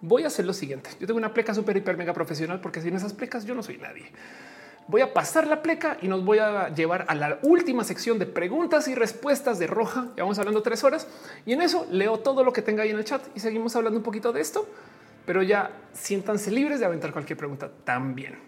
voy 0.00 0.24
a 0.24 0.28
hacer 0.28 0.46
lo 0.46 0.52
siguiente. 0.52 0.90
Yo 1.00 1.06
tengo 1.06 1.18
una 1.18 1.34
pleca 1.34 1.54
súper, 1.54 1.76
hiper, 1.76 1.96
mega 1.96 2.12
profesional 2.12 2.60
porque 2.60 2.80
sin 2.80 2.94
esas 2.94 3.12
plecas 3.12 3.44
yo 3.44 3.54
no 3.54 3.62
soy 3.62 3.78
nadie. 3.78 4.10
Voy 4.86 5.00
a 5.00 5.14
pasar 5.14 5.46
la 5.46 5.62
pleca 5.62 5.96
y 6.02 6.08
nos 6.08 6.24
voy 6.24 6.38
a 6.38 6.68
llevar 6.68 7.06
a 7.08 7.14
la 7.14 7.38
última 7.42 7.84
sección 7.84 8.18
de 8.18 8.26
preguntas 8.26 8.86
y 8.88 8.94
respuestas 8.94 9.58
de 9.58 9.66
Roja. 9.66 10.08
Ya 10.16 10.24
vamos 10.24 10.38
hablando 10.38 10.62
tres 10.62 10.84
horas 10.84 11.06
y 11.46 11.52
en 11.52 11.62
eso 11.62 11.86
leo 11.90 12.18
todo 12.18 12.44
lo 12.44 12.52
que 12.52 12.62
tenga 12.62 12.82
ahí 12.82 12.90
en 12.90 12.98
el 12.98 13.04
chat 13.04 13.22
y 13.34 13.40
seguimos 13.40 13.74
hablando 13.76 13.98
un 13.98 14.04
poquito 14.04 14.32
de 14.32 14.40
esto 14.40 14.68
pero 15.26 15.42
ya 15.42 15.70
siéntanse 15.92 16.50
libres 16.50 16.80
de 16.80 16.86
aventar 16.86 17.12
cualquier 17.12 17.38
pregunta 17.38 17.70
también. 17.84 18.38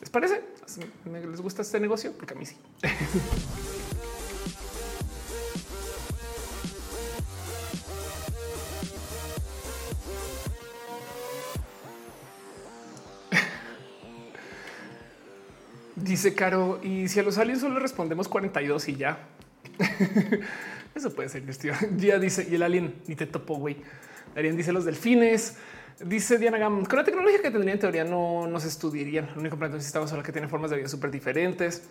¿Les 0.00 0.10
parece? 0.10 0.42
¿Les 1.04 1.40
gusta 1.40 1.62
este 1.62 1.80
negocio? 1.80 2.12
Porque 2.12 2.34
a 2.34 2.36
mí 2.36 2.44
sí. 2.44 2.56
Dice 15.96 16.34
Caro, 16.34 16.78
y 16.82 17.08
si 17.08 17.20
a 17.20 17.22
los 17.22 17.38
aliens 17.38 17.60
solo 17.60 17.80
respondemos 17.80 18.28
42 18.28 18.88
y 18.88 18.96
ya. 18.96 19.18
Eso 20.94 21.14
puede 21.14 21.30
ser, 21.30 21.42
tío. 21.56 21.72
Ya 21.96 22.18
dice, 22.18 22.46
y 22.50 22.54
el 22.54 22.62
alien 22.62 22.94
ni 23.06 23.16
te 23.16 23.26
topo, 23.26 23.56
güey. 23.56 23.78
Darían 24.34 24.56
dice 24.56 24.72
los 24.72 24.84
delfines. 24.84 25.56
Dice 26.04 26.36
Diana 26.36 26.58
Gam, 26.58 26.84
con 26.84 26.98
la 26.98 27.04
tecnología 27.04 27.40
que 27.40 27.50
tendría 27.50 27.72
en 27.72 27.78
teoría 27.80 28.04
no 28.04 28.46
nos 28.46 28.66
estudiarían. 28.66 29.30
El 29.30 29.38
único 29.38 29.56
planeta 29.56 29.80
sistema 29.80 30.06
solar 30.06 30.22
que 30.22 30.32
tiene 30.32 30.48
formas 30.48 30.70
de 30.70 30.76
vida 30.76 30.88
súper 30.88 31.10
diferentes. 31.10 31.82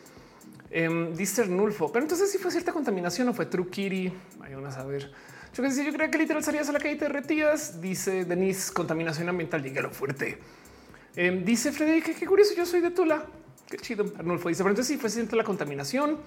Eh, 0.69 1.11
dice 1.15 1.47
Nulfo, 1.47 1.91
pero 1.91 2.03
entonces 2.03 2.31
si 2.31 2.37
fue 2.37 2.51
cierta 2.51 2.71
contaminación 2.71 3.27
o 3.29 3.33
fue 3.33 3.47
True 3.47 3.67
Kitty. 3.67 4.13
Vayan 4.37 4.63
a 4.67 4.71
saber. 4.71 5.11
Yo, 5.55 5.63
que 5.63 5.69
yo 5.69 5.91
creo 5.91 6.11
que 6.11 6.17
literal 6.19 6.43
salías 6.43 6.69
a 6.69 6.71
la 6.71 6.79
calle 6.79 6.95
te 6.95 7.05
derretías. 7.05 7.81
Dice 7.81 8.25
Denise, 8.25 8.71
contaminación 8.71 9.27
ambiental 9.29 9.63
llega 9.63 9.81
lo 9.81 9.89
fuerte. 9.89 10.37
Eh, 11.15 11.41
dice 11.43 11.71
Frederick, 11.71 12.19
qué 12.19 12.27
curioso, 12.27 12.53
yo 12.55 12.67
soy 12.67 12.81
de 12.81 12.91
Tula. 12.91 13.25
Qué 13.69 13.77
chido. 13.77 14.05
Arnulfo 14.17 14.49
dice, 14.49 14.63
pero 14.63 14.71
entonces 14.71 14.95
si 14.95 14.99
fue 14.99 15.09
cierta 15.09 15.35
la 15.35 15.43
contaminación. 15.43 16.19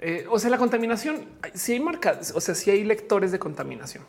Eh, 0.00 0.26
o 0.28 0.38
sea, 0.38 0.50
la 0.50 0.58
contaminación, 0.58 1.24
si 1.54 1.72
hay 1.72 1.80
marcas, 1.80 2.32
o 2.34 2.40
sea, 2.40 2.54
si 2.54 2.70
hay 2.70 2.84
lectores 2.84 3.32
de 3.32 3.38
contaminación, 3.38 4.04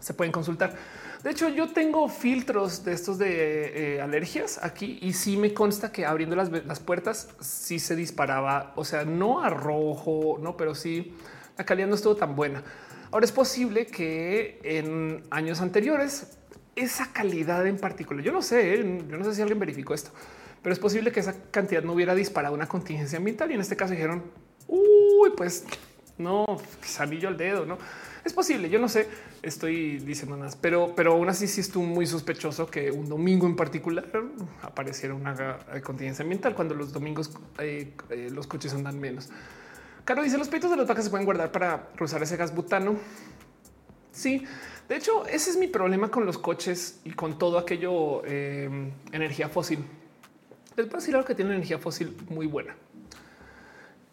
se 0.00 0.14
pueden 0.14 0.32
consultar. 0.32 0.74
De 1.22 1.30
hecho, 1.30 1.48
yo 1.48 1.72
tengo 1.72 2.08
filtros 2.08 2.84
de 2.84 2.92
estos 2.92 3.18
de 3.18 3.96
eh, 3.96 4.00
alergias 4.00 4.58
aquí 4.62 4.98
y 5.02 5.12
sí 5.12 5.36
me 5.36 5.52
consta 5.52 5.92
que 5.92 6.06
abriendo 6.06 6.36
las, 6.36 6.50
las, 6.50 6.80
puertas 6.80 7.28
sí 7.40 7.78
se 7.78 7.96
disparaba, 7.96 8.72
o 8.76 8.84
sea, 8.84 9.04
no 9.04 9.42
a 9.42 9.50
rojo, 9.50 10.38
no, 10.40 10.56
pero 10.56 10.74
sí 10.74 11.14
la 11.58 11.64
calidad 11.66 11.88
no 11.88 11.96
estuvo 11.96 12.16
tan 12.16 12.34
buena. 12.34 12.62
Ahora 13.10 13.26
es 13.26 13.32
posible 13.32 13.86
que 13.86 14.60
en 14.62 15.24
años 15.30 15.60
anteriores 15.60 16.38
esa 16.76 17.12
calidad 17.12 17.66
en 17.66 17.76
particular, 17.76 18.24
yo 18.24 18.32
no 18.32 18.40
sé, 18.40 18.74
¿eh? 18.74 19.02
yo 19.08 19.18
no 19.18 19.24
sé 19.24 19.34
si 19.34 19.42
alguien 19.42 19.58
verificó 19.58 19.92
esto, 19.92 20.12
pero 20.62 20.72
es 20.72 20.78
posible 20.78 21.12
que 21.12 21.20
esa 21.20 21.34
cantidad 21.50 21.82
no 21.82 21.92
hubiera 21.92 22.14
disparado 22.14 22.54
una 22.54 22.66
contingencia 22.66 23.18
ambiental 23.18 23.50
y 23.50 23.54
en 23.54 23.60
este 23.60 23.76
caso 23.76 23.92
dijeron, 23.92 24.24
uy, 24.68 25.30
pues 25.36 25.64
no, 26.18 26.44
anillo 26.98 27.28
al 27.28 27.36
dedo, 27.36 27.66
no 27.66 27.78
es 28.24 28.32
posible. 28.32 28.68
Yo 28.68 28.78
no 28.78 28.88
sé, 28.88 29.08
estoy 29.42 29.98
diciendo 29.98 30.36
nada, 30.36 30.50
pero, 30.60 30.94
pero 30.94 31.12
aún 31.12 31.28
así 31.28 31.46
sí 31.46 31.60
estuvo 31.60 31.84
muy 31.84 32.06
sospechoso 32.06 32.66
que 32.66 32.90
un 32.90 33.08
domingo 33.08 33.46
en 33.46 33.56
particular 33.56 34.06
apareciera 34.62 35.14
una 35.14 35.58
contingencia 35.82 36.22
ambiental 36.22 36.54
cuando 36.54 36.74
los 36.74 36.92
domingos 36.92 37.32
eh, 37.58 37.92
eh, 38.10 38.28
los 38.30 38.46
coches 38.46 38.74
andan 38.74 38.98
menos. 38.98 39.28
Caro 40.04 40.22
dice 40.22 40.38
los 40.38 40.48
peitos 40.48 40.70
de 40.70 40.76
los 40.76 40.86
vacas 40.86 41.04
se 41.04 41.10
pueden 41.10 41.24
guardar 41.24 41.52
para 41.52 41.90
usar 42.00 42.22
ese 42.22 42.36
gas 42.36 42.54
butano. 42.54 42.96
Sí, 44.12 44.44
de 44.88 44.96
hecho, 44.96 45.26
ese 45.26 45.50
es 45.50 45.56
mi 45.56 45.68
problema 45.68 46.10
con 46.10 46.26
los 46.26 46.36
coches 46.36 47.00
y 47.04 47.10
con 47.12 47.38
todo 47.38 47.58
aquello 47.58 48.22
eh, 48.24 48.92
energía 49.12 49.48
fósil. 49.48 49.84
Decir 50.88 51.14
algo 51.14 51.26
que 51.26 51.34
tiene 51.34 51.54
energía 51.54 51.78
fósil 51.78 52.16
muy 52.28 52.46
buena. 52.46 52.76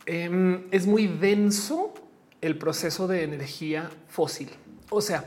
Em, 0.05 0.67
es 0.71 0.87
muy 0.87 1.07
denso 1.07 1.93
el 2.41 2.57
proceso 2.57 3.07
de 3.07 3.23
energía 3.23 3.89
fósil. 4.07 4.49
O 4.89 5.01
sea, 5.01 5.25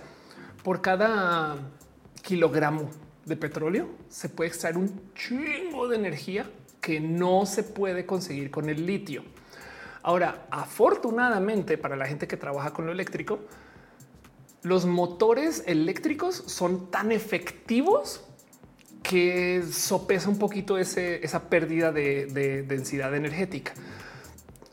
por 0.62 0.80
cada 0.80 1.56
kilogramo 2.22 2.90
de 3.26 3.36
petróleo 3.36 3.88
se 4.08 4.28
puede 4.28 4.48
extraer 4.48 4.78
un 4.78 5.12
chingo 5.14 5.88
de 5.88 5.96
energía 5.96 6.50
que 6.80 7.00
no 7.00 7.46
se 7.46 7.62
puede 7.62 8.06
conseguir 8.06 8.50
con 8.50 8.68
el 8.70 8.86
litio. 8.86 9.22
Ahora, 10.02 10.46
afortunadamente 10.50 11.76
para 11.76 11.96
la 11.96 12.06
gente 12.06 12.26
que 12.26 12.36
trabaja 12.36 12.72
con 12.72 12.86
lo 12.86 12.92
eléctrico, 12.92 13.40
los 14.62 14.86
motores 14.86 15.62
eléctricos 15.66 16.36
son 16.46 16.90
tan 16.90 17.12
efectivos 17.12 18.24
que 19.02 19.62
sopesa 19.70 20.28
un 20.28 20.38
poquito 20.38 20.78
esa 20.78 21.48
pérdida 21.48 21.92
de 21.92 22.64
densidad 22.66 23.14
energética. 23.14 23.72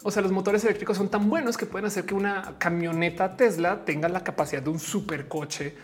O 0.03 0.11
sea, 0.11 0.21
los 0.21 0.31
motores 0.31 0.63
eléctricos 0.63 0.95
son 0.95 1.09
tan 1.09 1.29
buenos 1.29 1.57
que 1.57 1.65
pueden 1.65 1.85
hacer 1.85 2.05
que 2.05 2.13
una 2.13 2.55
camioneta 2.59 3.35
Tesla 3.35 3.83
tenga 3.83 4.07
la 4.07 4.23
capacidad 4.23 4.61
de 4.61 4.69
un 4.69 4.79
supercoche 4.79 5.75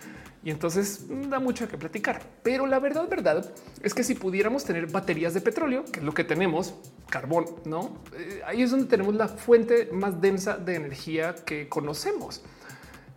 y 0.45 0.51
entonces 0.51 1.05
da 1.29 1.39
mucho 1.39 1.67
que 1.67 1.77
platicar. 1.77 2.21
Pero 2.41 2.67
la 2.67 2.79
verdad, 2.79 3.07
verdad 3.09 3.51
es 3.81 3.93
que 3.93 4.03
si 4.03 4.15
pudiéramos 4.15 4.65
tener 4.65 4.87
baterías 4.87 5.33
de 5.33 5.41
petróleo, 5.41 5.83
que 5.85 5.99
es 5.99 6.05
lo 6.05 6.13
que 6.13 6.23
tenemos, 6.23 6.75
carbón, 7.09 7.45
no? 7.65 7.97
Eh, 8.15 8.41
ahí 8.45 8.61
es 8.61 8.71
donde 8.71 8.85
tenemos 8.85 9.15
la 9.15 9.27
fuente 9.27 9.89
más 9.91 10.21
densa 10.21 10.57
de 10.57 10.75
energía 10.75 11.35
que 11.45 11.67
conocemos. 11.67 12.43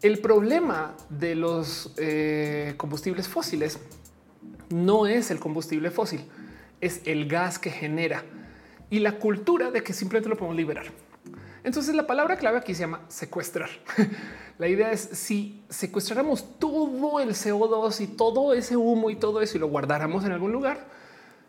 El 0.03 0.19
problema 0.19 0.97
de 1.09 1.35
los 1.35 1.95
eh, 1.99 2.75
combustibles 2.77 3.29
fósiles 3.29 3.79
no 4.71 5.07
es 5.07 5.31
el 5.31 5.39
combustible 5.39 5.91
fósil, 5.91 6.25
es 6.81 7.01
el 7.05 7.29
gas 7.29 7.59
que 7.59 7.71
genera 7.71 8.25
y 8.91 9.01
la 9.01 9.19
cultura 9.19 9.71
de 9.71 9.83
que 9.83 9.93
simplemente 9.93 10.29
lo 10.29 10.37
podemos 10.37 10.57
liberar. 10.57 10.87
Entonces 11.65 11.97
la 11.97 12.07
palabra 12.07 12.37
clave 12.37 12.59
aquí 12.59 12.75
se 12.75 12.83
llama 12.83 13.01
secuestrar. 13.09 13.69
la 14.59 14.69
idea 14.69 14.93
es 14.93 15.01
si 15.01 15.65
secuestráramos 15.69 16.59
todo 16.61 17.19
el 17.19 17.31
CO2 17.31 18.01
y 18.03 18.07
todo 18.07 18.55
ese 18.55 18.77
humo 18.77 19.11
y 19.11 19.17
todo 19.17 19.43
eso 19.43 19.57
y 19.57 19.61
lo 19.61 19.69
guardáramos 19.69 20.25
en 20.25 20.31
algún 20.31 20.53
lugar, 20.53 20.87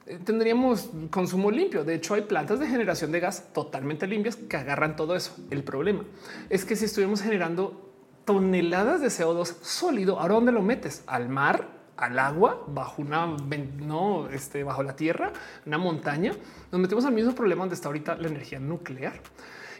eh, 0.07 0.17
tendríamos 0.23 0.89
consumo 1.11 1.51
limpio. 1.51 1.83
De 1.83 1.93
hecho, 1.93 2.15
hay 2.15 2.21
plantas 2.21 2.59
de 2.59 2.65
generación 2.65 3.11
de 3.11 3.19
gas 3.19 3.53
totalmente 3.53 4.07
limpias 4.07 4.35
que 4.35 4.57
agarran 4.57 4.95
todo 4.95 5.15
eso. 5.15 5.35
El 5.51 5.63
problema 5.63 6.03
es 6.49 6.65
que 6.65 6.75
si 6.75 6.85
estuviéramos 6.85 7.21
generando 7.21 7.91
toneladas 8.25 9.01
de 9.01 9.09
CO2 9.09 9.61
sólido, 9.61 10.19
¿ahora 10.19 10.33
dónde 10.33 10.51
lo 10.51 10.63
metes? 10.63 11.03
¿Al 11.05 11.29
mar? 11.29 11.76
Al 11.97 12.19
agua, 12.19 12.63
bajo 12.67 13.01
una, 13.01 13.25
no, 13.25 14.29
este, 14.29 14.63
bajo 14.63 14.83
la 14.83 14.95
tierra, 14.95 15.33
una 15.65 15.77
montaña, 15.77 16.33
nos 16.71 16.79
metemos 16.79 17.05
al 17.05 17.13
mismo 17.13 17.33
problema 17.33 17.61
donde 17.61 17.75
está 17.75 17.89
ahorita 17.89 18.15
la 18.15 18.27
energía 18.27 18.59
nuclear. 18.59 19.13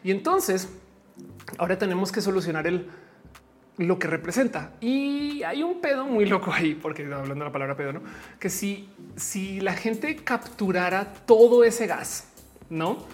Y 0.04 0.12
entonces 0.12 0.70
ahora 1.58 1.78
tenemos 1.78 2.12
que 2.12 2.22
solucionar 2.22 2.68
el 2.68 2.90
lo 3.78 4.00
que 4.00 4.08
representa. 4.08 4.74
Y 4.82 5.44
hay 5.44 5.64
un 5.64 5.82
pedo 5.82 6.06
muy 6.06 6.26
loco 6.26 6.52
ahí, 6.52 6.74
porque 6.74 7.04
hablando 7.04 7.36
de 7.36 7.46
la 7.46 7.52
palabra 7.52 7.78
pedo, 7.78 7.94
¿no? 7.94 8.02
Que 8.40 8.50
si, 8.50 8.90
si 9.16 9.60
la 9.60 9.74
gente 9.74 10.16
capturara 10.16 11.14
todo 11.26 11.64
ese 11.64 11.88
gas, 11.88 12.28
¿no? 12.70 13.06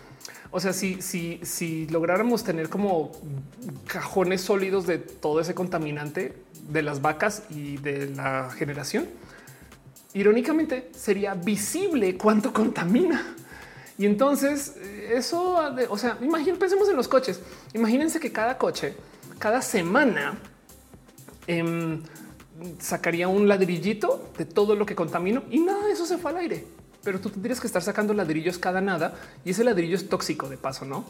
O 0.52 0.60
sea, 0.60 0.72
si, 0.72 1.02
si, 1.02 1.40
si 1.44 1.88
lográramos 1.88 2.44
tener 2.44 2.70
como 2.70 3.12
cajones 3.88 4.42
sólidos 4.42 4.88
de 4.88 5.00
todo 5.00 5.42
ese 5.42 5.54
contaminante, 5.54 6.34
de 6.70 6.82
las 6.82 7.02
vacas 7.02 7.44
y 7.50 7.78
de 7.78 8.10
la 8.10 8.50
generación, 8.52 9.08
irónicamente 10.14 10.90
sería 10.96 11.34
visible 11.34 12.18
cuánto 12.18 12.54
contamina. 12.54 13.36
Y 13.98 14.06
entonces 14.06 14.76
eso, 15.12 15.60
o 15.90 15.98
sea, 15.98 16.18
imaginen, 16.22 16.58
pensemos 16.58 16.90
en 16.90 16.96
los 16.96 17.08
coches. 17.08 17.42
Imagínense 17.74 18.20
que 18.20 18.32
cada 18.32 18.58
coche, 18.58 18.96
cada 19.40 19.62
semana, 19.62 20.38
em, 21.48 22.02
sacaría 22.80 23.28
un 23.28 23.48
ladrillito 23.48 24.32
de 24.38 24.46
todo 24.46 24.76
lo 24.76 24.86
que 24.86 24.96
contamino 24.96 25.44
y 25.50 25.60
nada 25.60 25.86
de 25.86 25.92
eso 25.94 26.06
se 26.06 26.18
fue 26.18 26.32
al 26.32 26.38
aire. 26.38 26.66
Pero 27.04 27.20
tú 27.20 27.30
tendrías 27.30 27.60
que 27.60 27.68
estar 27.68 27.82
sacando 27.82 28.14
ladrillos 28.14 28.58
cada 28.58 28.82
nada 28.82 29.16
y 29.44 29.52
ese 29.52 29.64
ladrillo 29.64 29.96
es 29.96 30.08
tóxico 30.08 30.48
de 30.48 30.58
paso, 30.58 30.86
no? 30.86 31.06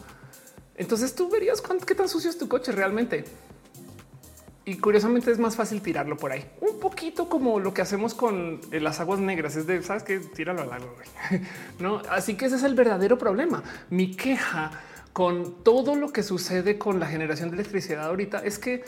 Entonces 0.76 1.14
tú 1.14 1.30
verías 1.30 1.62
cuánto, 1.62 1.86
qué 1.86 1.94
tan 1.94 2.08
sucio 2.08 2.28
es 2.28 2.36
tu 2.36 2.48
coche 2.48 2.72
realmente 2.72 3.24
y 4.64 4.76
curiosamente 4.76 5.30
es 5.30 5.38
más 5.38 5.56
fácil 5.56 5.82
tirarlo 5.82 6.16
por 6.16 6.32
ahí. 6.32 6.44
Un 6.60 6.80
poquito 6.80 7.28
como 7.28 7.60
lo 7.60 7.74
que 7.74 7.82
hacemos 7.82 8.14
con 8.14 8.60
eh, 8.72 8.80
las 8.80 9.00
aguas 9.00 9.20
negras, 9.20 9.56
es 9.56 9.66
de, 9.66 9.82
¿sabes 9.82 10.02
que 10.02 10.18
Tíralo 10.20 10.62
al 10.62 10.72
agua, 10.72 10.90
¿no? 11.78 12.00
Así 12.08 12.34
que 12.34 12.46
ese 12.46 12.56
es 12.56 12.62
el 12.62 12.74
verdadero 12.74 13.18
problema. 13.18 13.62
Mi 13.90 14.14
queja 14.14 14.70
con 15.12 15.62
todo 15.62 15.94
lo 15.96 16.12
que 16.12 16.22
sucede 16.22 16.78
con 16.78 16.98
la 16.98 17.06
generación 17.06 17.50
de 17.50 17.56
electricidad 17.56 18.06
ahorita 18.06 18.38
es 18.38 18.58
que 18.58 18.84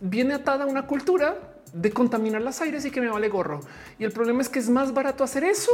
viene 0.00 0.34
atada 0.34 0.66
una 0.66 0.86
cultura 0.86 1.54
de 1.72 1.90
contaminar 1.90 2.42
las 2.42 2.60
aires 2.60 2.84
y 2.84 2.90
que 2.90 3.00
me 3.00 3.08
vale 3.08 3.28
gorro. 3.28 3.60
Y 3.98 4.04
el 4.04 4.12
problema 4.12 4.42
es 4.42 4.48
que 4.48 4.58
es 4.58 4.68
más 4.68 4.92
barato 4.92 5.24
hacer 5.24 5.44
eso 5.44 5.72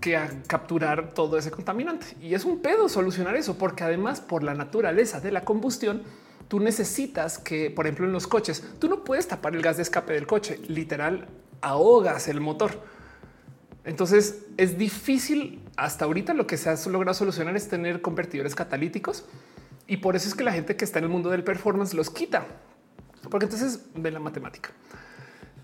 que 0.00 0.18
capturar 0.46 1.12
todo 1.12 1.36
ese 1.36 1.50
contaminante. 1.50 2.06
Y 2.22 2.34
es 2.34 2.44
un 2.44 2.60
pedo 2.60 2.88
solucionar 2.88 3.36
eso, 3.36 3.58
porque 3.58 3.84
además 3.84 4.20
por 4.20 4.42
la 4.42 4.54
naturaleza 4.54 5.20
de 5.20 5.32
la 5.32 5.44
combustión, 5.44 6.02
tú 6.48 6.60
necesitas 6.60 7.38
que, 7.38 7.70
por 7.70 7.86
ejemplo, 7.86 8.06
en 8.06 8.12
los 8.12 8.26
coches, 8.26 8.64
tú 8.78 8.88
no 8.88 9.04
puedes 9.04 9.28
tapar 9.28 9.54
el 9.54 9.62
gas 9.62 9.76
de 9.76 9.82
escape 9.82 10.14
del 10.14 10.26
coche, 10.26 10.58
literal, 10.66 11.28
ahogas 11.60 12.28
el 12.28 12.40
motor. 12.40 12.72
Entonces 13.84 14.46
es 14.56 14.76
difícil 14.76 15.62
hasta 15.76 16.04
ahorita 16.04 16.34
lo 16.34 16.46
que 16.46 16.56
se 16.56 16.68
ha 16.68 16.76
logrado 16.90 17.14
solucionar 17.14 17.56
es 17.56 17.68
tener 17.68 18.02
convertidores 18.02 18.54
catalíticos 18.54 19.24
y 19.86 19.98
por 19.98 20.16
eso 20.16 20.28
es 20.28 20.34
que 20.34 20.44
la 20.44 20.52
gente 20.52 20.76
que 20.76 20.84
está 20.84 20.98
en 20.98 21.06
el 21.06 21.10
mundo 21.10 21.30
del 21.30 21.44
performance 21.44 21.94
los 21.94 22.10
quita, 22.10 22.46
porque 23.30 23.46
entonces 23.46 23.80
ve 23.94 24.10
la 24.10 24.20
matemática. 24.20 24.70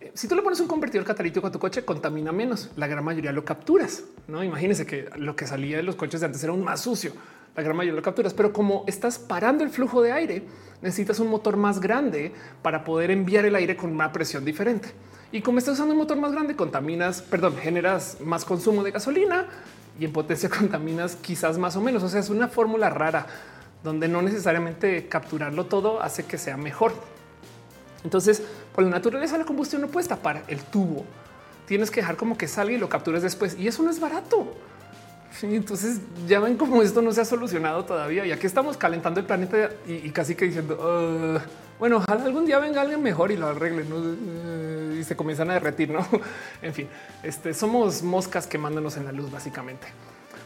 Eh, 0.00 0.12
si 0.14 0.26
tú 0.26 0.34
le 0.34 0.42
pones 0.42 0.60
un 0.60 0.68
convertidor 0.68 1.06
catalítico 1.06 1.46
a 1.46 1.50
tu 1.50 1.58
coche, 1.58 1.84
contamina 1.84 2.32
menos. 2.32 2.70
La 2.76 2.86
gran 2.86 3.04
mayoría 3.04 3.32
lo 3.32 3.44
capturas. 3.44 4.04
No 4.26 4.42
imagínense 4.42 4.86
que 4.86 5.10
lo 5.16 5.36
que 5.36 5.46
salía 5.46 5.76
de 5.76 5.82
los 5.82 5.96
coches 5.96 6.20
de 6.20 6.26
antes 6.26 6.42
era 6.42 6.52
un 6.52 6.64
más 6.64 6.80
sucio 6.80 7.12
la 7.56 7.62
gran 7.62 7.76
mayoría 7.76 7.96
lo 7.96 8.02
capturas, 8.02 8.34
pero 8.34 8.52
como 8.52 8.84
estás 8.86 9.18
parando 9.18 9.62
el 9.62 9.70
flujo 9.70 10.02
de 10.02 10.12
aire, 10.12 10.42
necesitas 10.82 11.20
un 11.20 11.28
motor 11.28 11.56
más 11.56 11.80
grande 11.80 12.32
para 12.62 12.84
poder 12.84 13.10
enviar 13.10 13.44
el 13.44 13.54
aire 13.54 13.76
con 13.76 13.92
una 13.92 14.12
presión 14.12 14.44
diferente. 14.44 14.90
Y 15.30 15.40
como 15.40 15.58
estás 15.58 15.74
usando 15.74 15.94
un 15.94 15.98
motor 15.98 16.16
más 16.16 16.32
grande, 16.32 16.56
contaminas, 16.56 17.22
perdón, 17.22 17.56
generas 17.56 18.18
más 18.20 18.44
consumo 18.44 18.82
de 18.82 18.90
gasolina 18.90 19.46
y 19.98 20.04
en 20.04 20.12
potencia 20.12 20.48
contaminas 20.58 21.16
quizás 21.16 21.58
más 21.58 21.76
o 21.76 21.80
menos. 21.80 22.02
O 22.02 22.08
sea, 22.08 22.20
es 22.20 22.30
una 22.30 22.48
fórmula 22.48 22.90
rara 22.90 23.26
donde 23.82 24.08
no 24.08 24.22
necesariamente 24.22 25.08
capturarlo 25.08 25.66
todo 25.66 26.02
hace 26.02 26.24
que 26.24 26.38
sea 26.38 26.56
mejor. 26.56 26.92
Entonces, 28.02 28.42
por 28.74 28.84
la 28.84 28.90
naturaleza 28.90 29.38
la 29.38 29.44
combustión 29.44 29.80
no 29.80 29.88
puedes 29.88 30.08
tapar 30.08 30.42
el 30.48 30.60
tubo. 30.60 31.04
Tienes 31.66 31.90
que 31.90 32.00
dejar 32.00 32.16
como 32.16 32.36
que 32.36 32.48
salga 32.48 32.74
y 32.74 32.78
lo 32.78 32.88
captures 32.88 33.22
después. 33.22 33.56
Y 33.58 33.68
eso 33.68 33.82
no 33.82 33.90
es 33.90 34.00
barato 34.00 34.54
entonces 35.42 36.00
ya 36.26 36.40
ven 36.40 36.56
cómo 36.56 36.82
esto 36.82 37.02
no 37.02 37.12
se 37.12 37.20
ha 37.20 37.24
solucionado 37.24 37.84
todavía. 37.84 38.24
Y 38.24 38.32
aquí 38.32 38.46
estamos 38.46 38.76
calentando 38.76 39.20
el 39.20 39.26
planeta 39.26 39.70
y, 39.86 40.10
casi 40.10 40.34
que 40.34 40.46
diciendo, 40.46 41.40
bueno, 41.78 41.96
ojalá 41.96 42.24
algún 42.24 42.46
día 42.46 42.58
venga 42.58 42.80
alguien 42.80 43.02
mejor 43.02 43.32
y 43.32 43.36
lo 43.36 43.48
arregle 43.48 43.84
y 44.98 45.04
se 45.04 45.16
comienzan 45.16 45.50
a 45.50 45.54
derretir. 45.54 45.90
No, 45.90 46.06
en 46.62 46.72
fin, 46.72 46.88
este 47.22 47.52
somos 47.52 48.02
moscas 48.02 48.46
quemándonos 48.46 48.96
en 48.96 49.04
la 49.04 49.12
luz, 49.12 49.30
básicamente. 49.30 49.86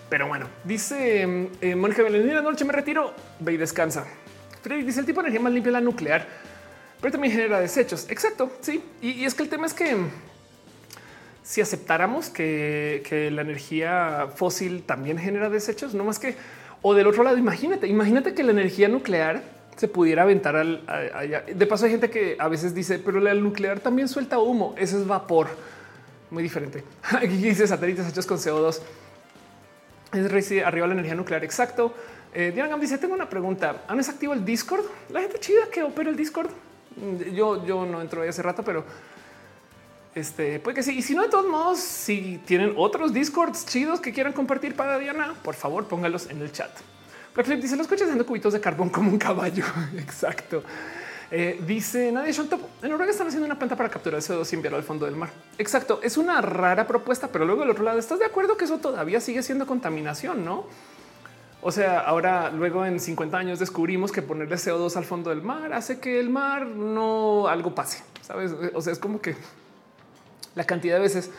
Pero 0.08 0.26
bueno, 0.26 0.46
dice 0.64 1.50
eh, 1.60 1.74
Mónica 1.74 2.02
Belén, 2.02 2.42
noche 2.42 2.64
me 2.64 2.72
retiro, 2.72 3.12
ve 3.40 3.52
y 3.52 3.56
descansa. 3.58 4.06
Freddy 4.62 4.82
dice 4.82 5.00
el 5.00 5.06
tipo 5.06 5.20
de 5.20 5.28
energía 5.28 5.42
más 5.42 5.52
limpia 5.52 5.72
la 5.72 5.80
nuclear, 5.80 6.26
pero 7.00 7.12
también 7.12 7.32
genera 7.32 7.60
desechos. 7.60 8.06
Exacto, 8.08 8.50
sí. 8.60 8.82
Y, 9.00 9.24
es 9.24 9.34
que 9.34 9.42
el 9.42 9.48
tema 9.48 9.66
es 9.66 9.74
que 9.74 9.96
si 11.48 11.62
aceptáramos 11.62 12.28
que, 12.28 13.30
la 13.32 13.40
energía 13.40 14.28
fósil 14.34 14.82
también 14.82 15.16
genera 15.16 15.48
desechos, 15.48 15.94
no 15.94 16.04
más 16.04 16.18
que 16.18 16.36
o 16.82 16.92
del 16.92 17.06
otro 17.06 17.22
lado, 17.22 17.38
imagínate, 17.38 17.86
imagínate 17.86 18.34
que 18.34 18.42
la 18.42 18.52
energía 18.52 18.86
nuclear 18.86 19.42
se 19.74 19.88
pudiera 19.88 20.24
aventar 20.24 20.56
al 20.56 20.84
allá. 20.86 21.44
De 21.50 21.66
paso, 21.66 21.86
hay 21.86 21.92
gente 21.92 22.10
que 22.10 22.36
a 22.38 22.48
veces 22.48 22.74
dice, 22.74 22.98
pero 22.98 23.18
la 23.18 23.32
nuclear 23.32 23.80
también 23.80 24.08
suelta 24.08 24.38
humo. 24.38 24.74
Eso 24.76 24.98
es 24.98 25.06
vapor 25.06 25.48
muy 26.30 26.42
diferente. 26.42 26.84
Aquí 27.02 27.38
dice 27.38 27.66
satélites 27.66 28.06
hechos 28.06 28.26
con 28.26 28.36
CO2. 28.36 28.80
Es 30.12 30.62
arriba 30.62 30.86
la 30.86 30.92
energía 30.92 31.14
nuclear. 31.14 31.42
Exacto. 31.44 31.94
Eh, 32.34 32.52
Diana 32.54 32.68
Gam 32.68 32.80
dice: 32.80 32.98
Tengo 32.98 33.14
una 33.14 33.28
pregunta. 33.28 33.84
¿Han 33.88 33.96
desactivado 33.96 34.38
el 34.38 34.44
Discord? 34.44 34.84
La 35.08 35.22
gente 35.22 35.38
chida 35.40 35.70
que 35.72 35.82
opera 35.82 36.10
el 36.10 36.16
Discord. 36.16 36.50
Mm, 36.96 37.34
yo, 37.34 37.64
yo 37.64 37.86
no 37.86 38.02
entro 38.02 38.20
ahí 38.20 38.28
hace 38.28 38.42
rato, 38.42 38.62
pero 38.62 38.84
este 40.18 40.60
puede 40.60 40.74
que 40.74 40.82
sí. 40.82 40.98
Y 40.98 41.02
si 41.02 41.14
no, 41.14 41.22
de 41.22 41.28
todos 41.28 41.46
modos, 41.46 41.78
si 41.78 42.40
tienen 42.44 42.74
otros 42.76 43.12
Discords 43.12 43.64
chidos 43.66 44.00
que 44.00 44.12
quieran 44.12 44.32
compartir 44.32 44.74
para 44.76 44.98
Diana, 44.98 45.34
por 45.42 45.54
favor, 45.54 45.86
póngalos 45.86 46.28
en 46.28 46.42
el 46.42 46.52
chat. 46.52 46.70
Blackflip 47.34 47.60
dice: 47.60 47.76
Los 47.76 47.86
coches 47.86 48.02
haciendo 48.02 48.26
cubitos 48.26 48.52
de 48.52 48.60
carbón 48.60 48.90
como 48.90 49.10
un 49.10 49.18
caballo. 49.18 49.64
Exacto. 49.96 50.62
Eh, 51.30 51.60
dice 51.66 52.10
Nadie 52.10 52.32
Top. 52.32 52.60
En 52.82 52.90
Noruega 52.90 53.12
están 53.12 53.26
haciendo 53.26 53.46
una 53.46 53.58
planta 53.58 53.76
para 53.76 53.88
capturar 53.90 54.20
CO2 54.20 54.50
y 54.52 54.56
enviarlo 54.56 54.78
al 54.78 54.84
fondo 54.84 55.04
del 55.06 55.14
mar. 55.14 55.30
Exacto. 55.58 56.00
Es 56.02 56.16
una 56.16 56.40
rara 56.40 56.86
propuesta, 56.86 57.28
pero 57.28 57.44
luego 57.44 57.60
del 57.62 57.70
otro 57.70 57.84
lado, 57.84 57.98
¿estás 57.98 58.18
de 58.18 58.24
acuerdo 58.24 58.56
que 58.56 58.64
eso 58.64 58.78
todavía 58.78 59.20
sigue 59.20 59.42
siendo 59.42 59.66
contaminación? 59.66 60.44
No? 60.44 60.66
O 61.60 61.72
sea, 61.72 62.00
ahora 62.00 62.50
luego 62.50 62.86
en 62.86 63.00
50 63.00 63.36
años 63.36 63.58
descubrimos 63.58 64.12
que 64.12 64.22
ponerle 64.22 64.56
CO2 64.56 64.96
al 64.96 65.04
fondo 65.04 65.30
del 65.30 65.42
mar 65.42 65.72
hace 65.72 65.98
que 65.98 66.20
el 66.20 66.30
mar 66.30 66.66
no 66.66 67.48
algo 67.48 67.74
pase. 67.74 68.02
Sabes? 68.22 68.54
O 68.74 68.80
sea, 68.80 68.92
es 68.92 68.98
como 68.98 69.20
que 69.20 69.36
la 70.58 70.64
cantidad 70.64 70.96
de 70.96 71.00
veces 71.00 71.30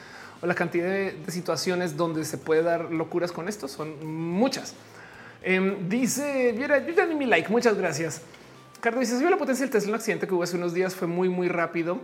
o 0.42 0.48
la 0.48 0.56
cantidad 0.56 0.88
de, 0.88 1.16
situaciones 1.28 1.98
donde 1.98 2.24
se 2.24 2.38
puede 2.38 2.64
dar 2.64 2.92
locuras 2.92 3.32
con 3.32 3.48
esto 3.48 3.68
son 3.68 4.06
muchas. 4.06 4.74
Em, 5.44 5.88
dice, 5.88 6.54
mira, 6.58 6.80
yo 6.86 6.94
ya 6.94 7.06
di 7.06 7.16
mi 7.16 7.26
like. 7.26 7.50
Muchas 7.50 7.78
gracias. 7.78 8.22
Carlos 8.80 9.02
dice: 9.02 9.20
vio 9.20 9.30
la 9.30 9.38
potencia 9.38 9.66
del 9.66 9.72
Tesla. 9.72 9.90
Un 9.90 9.96
accidente 9.96 10.28
que 10.28 10.34
hubo 10.34 10.44
hace 10.44 10.56
unos 10.56 10.74
días 10.74 10.96
fue 10.96 11.08
muy, 11.08 11.30
muy 11.30 11.50
rápido. 11.50 12.00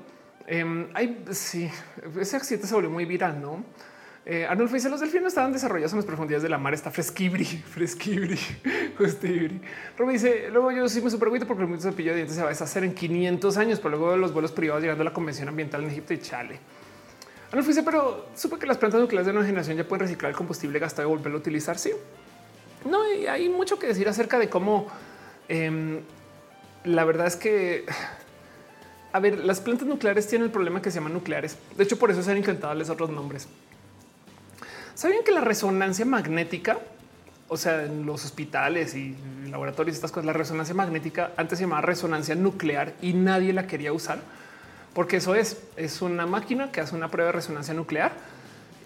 Eh, 0.48 1.24
sí, 1.32 1.69
ese 2.19 2.35
accidente 2.35 2.68
se 2.68 2.76
volvió 2.76 2.90
muy 2.90 3.06
viral, 3.06 3.42
no? 3.42 3.64
Eh, 4.26 4.45
Arnulfo 4.45 4.76
dice: 4.76 4.90
Los 4.90 5.00
delfines 5.00 5.27
estaban 5.27 5.53
desarrollados 5.53 5.94
en 5.94 6.00
las 6.00 6.06
profundidades 6.06 6.44
de 6.44 6.50
la 6.50 6.58
mar. 6.58 6.74
Está 6.74 6.92
fresquibri, 6.92 7.45
fresquibri, 7.74 8.38
fresquibri. 8.98 9.61
Dice: 10.11 10.50
Luego 10.52 10.72
yo 10.72 10.90
sí 10.90 11.02
me 11.02 11.10
super 11.10 11.30
porque 11.48 11.64
el 11.64 11.82
cepillo 11.82 12.11
de 12.11 12.18
dientes 12.18 12.35
se 12.35 12.42
va 12.42 12.48
a 12.48 12.52
deshacer 12.52 12.84
en 12.84 12.94
500 12.94 13.58
años, 13.58 13.80
pero 13.80 13.98
luego 13.98 14.18
los 14.18 14.34
vuelos 14.34 14.52
privados 14.52 14.82
llegando 14.82 15.02
a 15.02 15.06
la 15.06 15.14
convención 15.14 15.48
ambiental 15.48 15.84
en 15.84 15.90
Egipto 15.90 16.14
y 16.14 16.19
chale. 16.19 16.60
Arnulfo 17.48 17.69
dice: 17.69 17.83
Pero 17.83 18.27
supe 18.35 18.57
que 18.57 18.65
las 18.65 18.77
plantas 18.77 18.99
nucleares 19.01 19.27
de 19.27 19.33
nueva 19.33 19.45
generación 19.45 19.77
ya 19.77 19.88
pueden 19.88 20.01
reciclar 20.01 20.32
el 20.32 20.38
combustible 20.38 20.80
gastado 20.80 21.07
y 21.07 21.11
volverlo 21.11 21.38
a 21.38 21.41
utilizar. 21.41 21.77
Sí, 21.77 21.91
no 22.90 23.01
hay 23.01 23.49
mucho 23.49 23.80
que 23.80 23.88
decir 23.88 24.07
acerca 24.07 24.40
de 24.40 24.49
cómo. 24.49 24.88
Eh, 25.48 26.01
la 26.85 27.03
verdad 27.03 27.25
es 27.27 27.35
que, 27.35 27.85
a 29.11 29.19
ver, 29.19 29.43
las 29.43 29.59
plantas 29.59 29.88
nucleares 29.88 30.27
tienen 30.27 30.45
el 30.45 30.51
problema 30.51 30.82
que 30.82 30.91
se 30.91 30.95
llaman 30.95 31.14
nucleares. 31.14 31.57
De 31.75 31.83
hecho, 31.83 31.98
por 31.98 32.11
eso 32.11 32.22
se 32.22 32.32
han 32.32 32.38
intentado 32.38 32.67
darles 32.67 32.90
otros 32.90 33.09
nombres. 33.09 33.48
¿Sabían 34.93 35.24
que 35.24 35.32
la 35.32 35.41
resonancia 35.41 36.06
magnética, 36.06 36.77
o 37.48 37.57
sea, 37.57 37.83
en 37.83 38.06
los 38.06 38.24
hospitales 38.24 38.95
y 38.95 39.15
laboratorios, 39.49 39.95
estas 39.95 40.11
cosas, 40.11 40.25
la 40.25 40.33
resonancia 40.33 40.75
magnética 40.75 41.32
antes 41.38 41.57
se 41.57 41.64
llamaba 41.65 41.82
resonancia 41.82 42.35
nuclear 42.35 42.93
y 43.01 43.14
nadie 43.14 43.51
la 43.51 43.67
quería 43.67 43.91
usar? 43.91 44.19
Porque 44.95 45.17
eso 45.17 45.35
es, 45.35 45.61
es 45.75 46.01
una 46.01 46.25
máquina 46.25 46.72
que 46.72 46.80
hace 46.80 46.95
una 46.95 47.11
prueba 47.11 47.27
de 47.27 47.33
resonancia 47.33 47.74
nuclear 47.74 48.14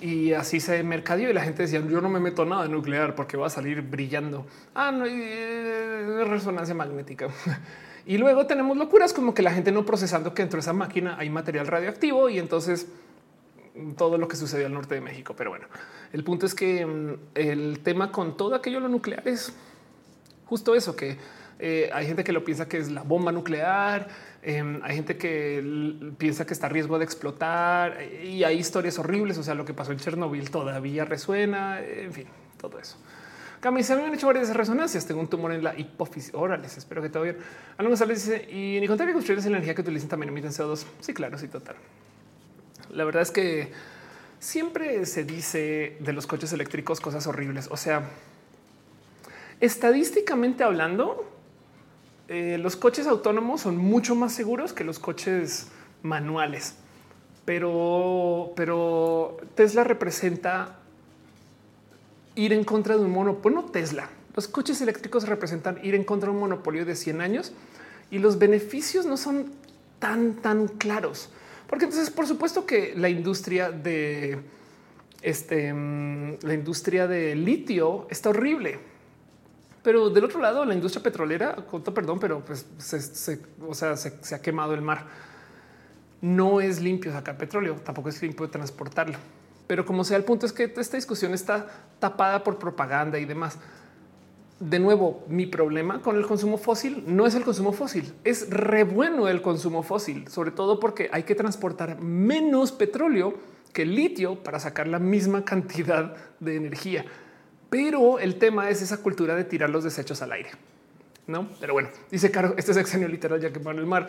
y 0.02 0.34
así 0.34 0.60
se 0.60 0.82
mercadeó 0.82 1.30
y 1.30 1.34
la 1.34 1.42
gente 1.42 1.62
decía 1.62 1.82
yo 1.88 2.02
no 2.02 2.10
me 2.10 2.20
meto 2.20 2.46
nada 2.46 2.64
de 2.64 2.70
nuclear 2.70 3.14
porque 3.14 3.38
va 3.38 3.46
a 3.46 3.52
salir 3.52 3.84
brillando. 3.84 4.48
Ah, 4.74 4.92
no, 4.92 5.06
hay 5.06 6.24
resonancia 6.26 6.76
magnética. 6.76 7.30
Y 8.06 8.18
luego 8.18 8.48
tenemos 8.48 8.76
locuras 8.76 9.14
como 9.14 9.36
que 9.36 9.44
la 9.44 9.52
gente 9.52 9.72
no 9.72 9.86
procesando 9.86 10.34
que 10.34 10.42
dentro 10.42 10.58
de 10.58 10.62
esa 10.62 10.74
máquina 10.74 11.16
hay 11.20 11.30
material 11.30 11.68
radioactivo 11.68 12.28
y 12.28 12.40
entonces 12.40 12.88
todo 13.98 14.18
lo 14.18 14.28
que 14.28 14.36
sucedió 14.36 14.66
al 14.66 14.74
norte 14.74 14.96
de 14.96 15.02
México. 15.02 15.36
Pero 15.38 15.52
bueno, 15.52 15.68
el 16.12 16.24
punto 16.24 16.48
es 16.48 16.56
que 16.56 16.84
mm, 16.84 17.14
el 17.36 17.82
tema 17.82 18.12
con 18.12 18.36
todo 18.36 18.56
aquello 18.56 18.80
lo 18.80 18.90
nuclear 18.90 19.28
es 19.28 19.54
justo 20.46 20.74
eso, 20.74 20.96
que 20.96 21.18
eh, 21.60 21.92
hay 21.94 22.08
gente 22.08 22.24
que 22.24 22.32
lo 22.32 22.44
piensa 22.44 22.68
que 22.68 22.78
es 22.78 22.90
la 22.90 23.04
bomba 23.04 23.32
nuclear, 23.32 24.08
em, 24.42 24.80
hay 24.84 24.96
gente 24.96 25.18
que 25.18 26.14
piensa 26.18 26.46
que 26.46 26.54
está 26.54 26.68
a 26.68 26.70
riesgo 26.70 26.98
de 26.98 27.06
explotar 27.06 27.98
y 28.24 28.44
hay 28.44 28.58
historias 28.58 29.00
horribles. 29.00 29.38
O 29.38 29.44
sea, 29.44 29.56
lo 29.56 29.66
que 29.66 29.74
pasó 29.74 29.92
en 29.92 30.00
Chernobyl 30.00 30.50
todavía 30.50 31.06
resuena, 31.06 31.82
en 31.82 32.14
fin, 32.14 32.28
todo 32.58 32.80
eso. 32.80 32.98
Cami, 33.60 33.84
se 33.84 33.92
habían 33.92 34.14
hecho 34.14 34.28
varias 34.28 34.54
resonancias. 34.56 35.06
Tengo 35.06 35.20
un 35.20 35.28
tumor 35.28 35.52
en 35.52 35.64
la 35.64 35.78
hipófisis. 35.78 36.34
Órales, 36.34 36.78
espero 36.78 37.02
que 37.02 37.10
todo 37.10 37.24
bien. 37.24 37.38
Algo 37.78 37.90
González 37.90 38.26
dice, 38.26 38.50
y 38.50 38.80
ni 38.80 38.88
contar 38.88 39.08
que 39.08 39.14
construir 39.14 39.40
esa 39.40 39.50
energía 39.50 39.76
que 39.76 39.82
utilizan 39.82 40.08
también 40.08 40.30
emiten 40.30 40.52
CO2. 40.52 40.86
Sí, 41.02 41.14
claro, 41.14 41.38
sí, 41.38 41.50
total. 41.50 41.76
La 42.92 43.04
verdad 43.04 43.22
es 43.22 43.32
que 43.32 43.72
siempre 44.40 45.06
se 45.06 45.26
dice 45.26 45.98
de 46.00 46.14
los 46.14 46.26
coches 46.26 46.54
eléctricos 46.54 47.02
cosas 47.02 47.28
horribles. 47.28 47.68
O 47.70 47.76
sea, 47.76 48.10
estadísticamente 49.60 50.64
hablando, 50.64 51.30
eh, 52.30 52.60
los 52.60 52.76
coches 52.76 53.08
autónomos 53.08 53.62
son 53.62 53.76
mucho 53.78 54.14
más 54.14 54.34
seguros 54.34 54.72
que 54.72 54.84
los 54.84 55.00
coches 55.00 55.68
manuales. 56.04 56.76
Pero, 57.44 58.54
Tesla 59.56 59.84
representa 59.84 60.78
ir 62.36 62.54
en 62.54 62.64
contra 62.64 62.96
de 62.96 63.04
un 63.04 63.12
monopolio, 63.12 63.62
no 63.62 63.66
Tesla. 63.66 64.08
Los 64.36 64.48
coches 64.48 64.80
eléctricos 64.82 65.28
representan 65.28 65.80
ir 65.84 65.96
en 65.96 66.04
contra 66.04 66.30
de 66.30 66.36
un 66.36 66.42
monopolio 66.42 66.86
de 66.86 66.96
100 66.96 67.22
años 67.22 67.52
y 68.12 68.20
los 68.20 68.38
beneficios 68.38 69.08
no 69.08 69.18
son 69.18 69.52
tan, 69.98 70.36
tan 70.36 70.68
claros. 70.68 71.30
Porque 71.68 71.86
entonces, 71.86 72.12
por 72.12 72.28
supuesto 72.28 72.68
que 72.68 72.94
la 72.96 73.10
industria 73.10 73.72
de 73.72 74.38
este, 75.24 75.74
mm, 75.74 76.38
la 76.44 76.54
industria 76.54 77.08
de 77.08 77.36
litio 77.36 78.06
está 78.12 78.30
horrible. 78.30 78.89
Pero 79.84 80.10
del 80.10 80.26
otro 80.26 80.42
lado, 80.42 80.66
la 80.66 80.74
industria 80.74 81.02
petrolera, 81.02 81.56
perdón, 81.94 82.20
pero 82.20 82.44
pues 82.44 82.66
se, 82.78 83.40
o 83.66 83.74
sea, 83.74 83.96
se, 83.96 84.36
ha 84.36 84.42
quemado 84.42 84.74
el 84.74 84.82
mar. 84.82 85.06
No 86.22 86.60
es 86.60 86.82
limpio 86.82 87.12
sacar 87.14 87.38
petróleo, 87.38 87.76
tampoco 87.76 88.10
es 88.10 88.22
limpio 88.22 88.50
transportarlo. 88.50 89.18
Pero 89.68 89.86
como 89.86 90.04
sea, 90.04 90.18
el 90.18 90.24
punto 90.24 90.46
es 90.46 90.52
que 90.52 90.74
esta 90.76 90.98
discusión 90.98 91.34
está 91.34 91.68
tapada 92.00 92.44
por 92.44 92.58
propaganda 92.58 93.20
y 93.20 93.26
demás. 93.26 93.58
De 94.60 94.80
nuevo, 94.80 95.24
mi 95.30 95.46
problema 95.46 96.02
con 96.02 96.18
el 96.18 96.26
consumo 96.26 96.58
fósil 96.58 97.04
no 97.08 97.26
es 97.26 97.36
el 97.36 97.46
consumo 97.46 97.72
fósil, 97.72 98.14
es 98.26 98.50
re 98.50 98.84
bueno 98.84 99.30
el 99.30 99.42
consumo 99.42 99.84
fósil, 99.84 100.28
sobre 100.28 100.52
todo 100.52 100.82
porque 100.82 101.10
hay 101.14 101.24
que 101.24 101.34
transportar 101.34 102.02
menos 102.02 102.74
petróleo 102.74 103.36
que 103.72 103.86
litio 103.86 104.44
para 104.44 104.60
sacar 104.60 104.88
la 104.88 105.00
misma 105.00 105.46
cantidad 105.46 106.14
de 106.42 106.58
energía. 106.58 107.06
Pero 107.70 108.20
el 108.20 108.36
tema 108.36 108.70
es 108.70 108.82
esa 108.82 108.98
cultura 108.98 109.36
de 109.36 109.44
tirar 109.44 109.70
los 109.70 109.84
desechos 109.84 110.22
al 110.22 110.32
aire. 110.32 110.52
No, 111.28 111.48
pero 111.60 111.74
bueno, 111.74 111.90
dice 112.10 112.32
Caro, 112.32 112.56
este 112.58 112.72
es 112.72 112.78
exenio 112.78 113.08
literal 113.08 113.40
ya 113.40 113.52
que 113.52 113.60
van 113.60 113.78
el 113.78 113.86
mar. 113.86 114.08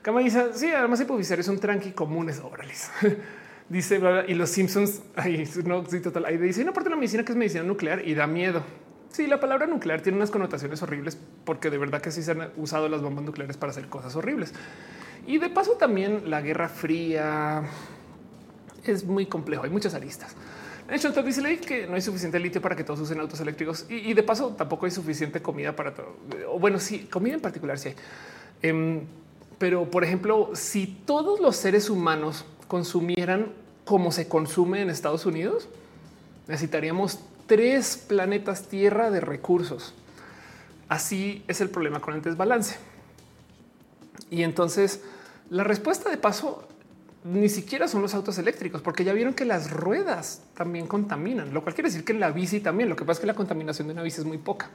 Cama 0.00 0.20
dice, 0.20 0.50
sí, 0.54 0.68
además 0.68 1.00
es 1.00 1.48
un 1.48 1.58
tranqui 1.58 1.92
comunes, 1.92 2.40
órales. 2.40 2.90
dice 3.68 4.00
y 4.28 4.34
los 4.34 4.50
Simpsons 4.50 5.02
ahí 5.16 5.48
no 5.64 5.84
sí, 5.86 6.00
total 6.00 6.24
ahí 6.24 6.36
dice 6.36 6.62
una 6.62 6.72
parte 6.72 6.88
de 6.88 6.94
la 6.94 6.96
medicina 6.96 7.24
que 7.24 7.32
es 7.32 7.36
medicina 7.36 7.64
nuclear 7.64 8.06
y 8.06 8.14
da 8.14 8.26
miedo. 8.26 8.62
Sí, 9.10 9.26
la 9.26 9.40
palabra 9.40 9.66
nuclear 9.66 10.00
tiene 10.02 10.16
unas 10.18 10.30
connotaciones 10.30 10.82
horribles 10.82 11.18
porque 11.44 11.70
de 11.70 11.78
verdad 11.78 12.00
que 12.00 12.10
sí 12.10 12.22
se 12.22 12.32
han 12.32 12.50
usado 12.56 12.88
las 12.88 13.02
bombas 13.02 13.24
nucleares 13.24 13.56
para 13.56 13.70
hacer 13.70 13.88
cosas 13.88 14.14
horribles. 14.14 14.52
Y 15.26 15.38
de 15.38 15.48
paso 15.48 15.72
también 15.72 16.30
la 16.30 16.40
Guerra 16.40 16.68
Fría 16.68 17.64
es 18.84 19.04
muy 19.04 19.26
complejo, 19.26 19.64
hay 19.64 19.70
muchas 19.70 19.94
aristas. 19.94 20.36
Entonces 20.90 21.24
dice 21.24 21.58
que 21.60 21.86
no 21.86 21.94
hay 21.94 22.02
suficiente 22.02 22.38
litio 22.38 22.60
para 22.60 22.76
que 22.76 22.84
todos 22.84 23.00
usen 23.00 23.18
autos 23.20 23.40
eléctricos 23.40 23.86
y, 23.88 24.14
de 24.14 24.22
paso 24.22 24.54
tampoco 24.56 24.86
hay 24.86 24.92
suficiente 24.92 25.42
comida 25.42 25.74
para 25.74 25.94
todo. 25.94 26.16
Bueno, 26.58 26.78
sí, 26.78 27.08
comida 27.10 27.34
en 27.34 27.40
particular 27.40 27.78
sí 27.78 27.90
hay. 27.90 27.94
Em, 28.62 29.00
pero, 29.58 29.90
por 29.90 30.04
ejemplo, 30.04 30.50
si 30.54 30.86
todos 30.86 31.40
los 31.40 31.56
seres 31.56 31.90
humanos 31.90 32.44
consumieran 32.68 33.52
como 33.84 34.12
se 34.12 34.28
consume 34.28 34.82
en 34.82 34.90
Estados 34.90 35.26
Unidos, 35.26 35.68
necesitaríamos 36.46 37.20
tres 37.46 37.96
planetas 37.96 38.68
Tierra 38.68 39.10
de 39.10 39.20
recursos. 39.20 39.94
Así 40.88 41.44
es 41.48 41.60
el 41.60 41.70
problema 41.70 42.00
con 42.00 42.14
el 42.14 42.22
desbalance. 42.22 42.76
Y 44.30 44.42
entonces 44.42 45.02
la 45.50 45.64
respuesta 45.64 46.10
de 46.10 46.16
paso 46.16 46.66
ni 47.24 47.48
siquiera 47.48 47.88
son 47.88 48.02
los 48.02 48.14
autos 48.14 48.38
eléctricos, 48.38 48.82
porque 48.82 49.04
ya 49.04 49.12
vieron 49.12 49.34
que 49.34 49.44
las 49.44 49.70
ruedas 49.70 50.42
también 50.54 50.86
contaminan, 50.86 51.52
lo 51.52 51.62
cual 51.62 51.74
quiere 51.74 51.88
decir 51.88 52.04
que 52.04 52.14
la 52.14 52.30
bici 52.30 52.60
también. 52.60 52.88
Lo 52.88 52.96
que 52.96 53.04
pasa 53.04 53.18
es 53.18 53.20
que 53.20 53.26
la 53.26 53.34
contaminación 53.34 53.88
de 53.88 53.94
una 53.94 54.02
bici 54.02 54.20
es 54.20 54.26
muy 54.26 54.38
poca. 54.38 54.70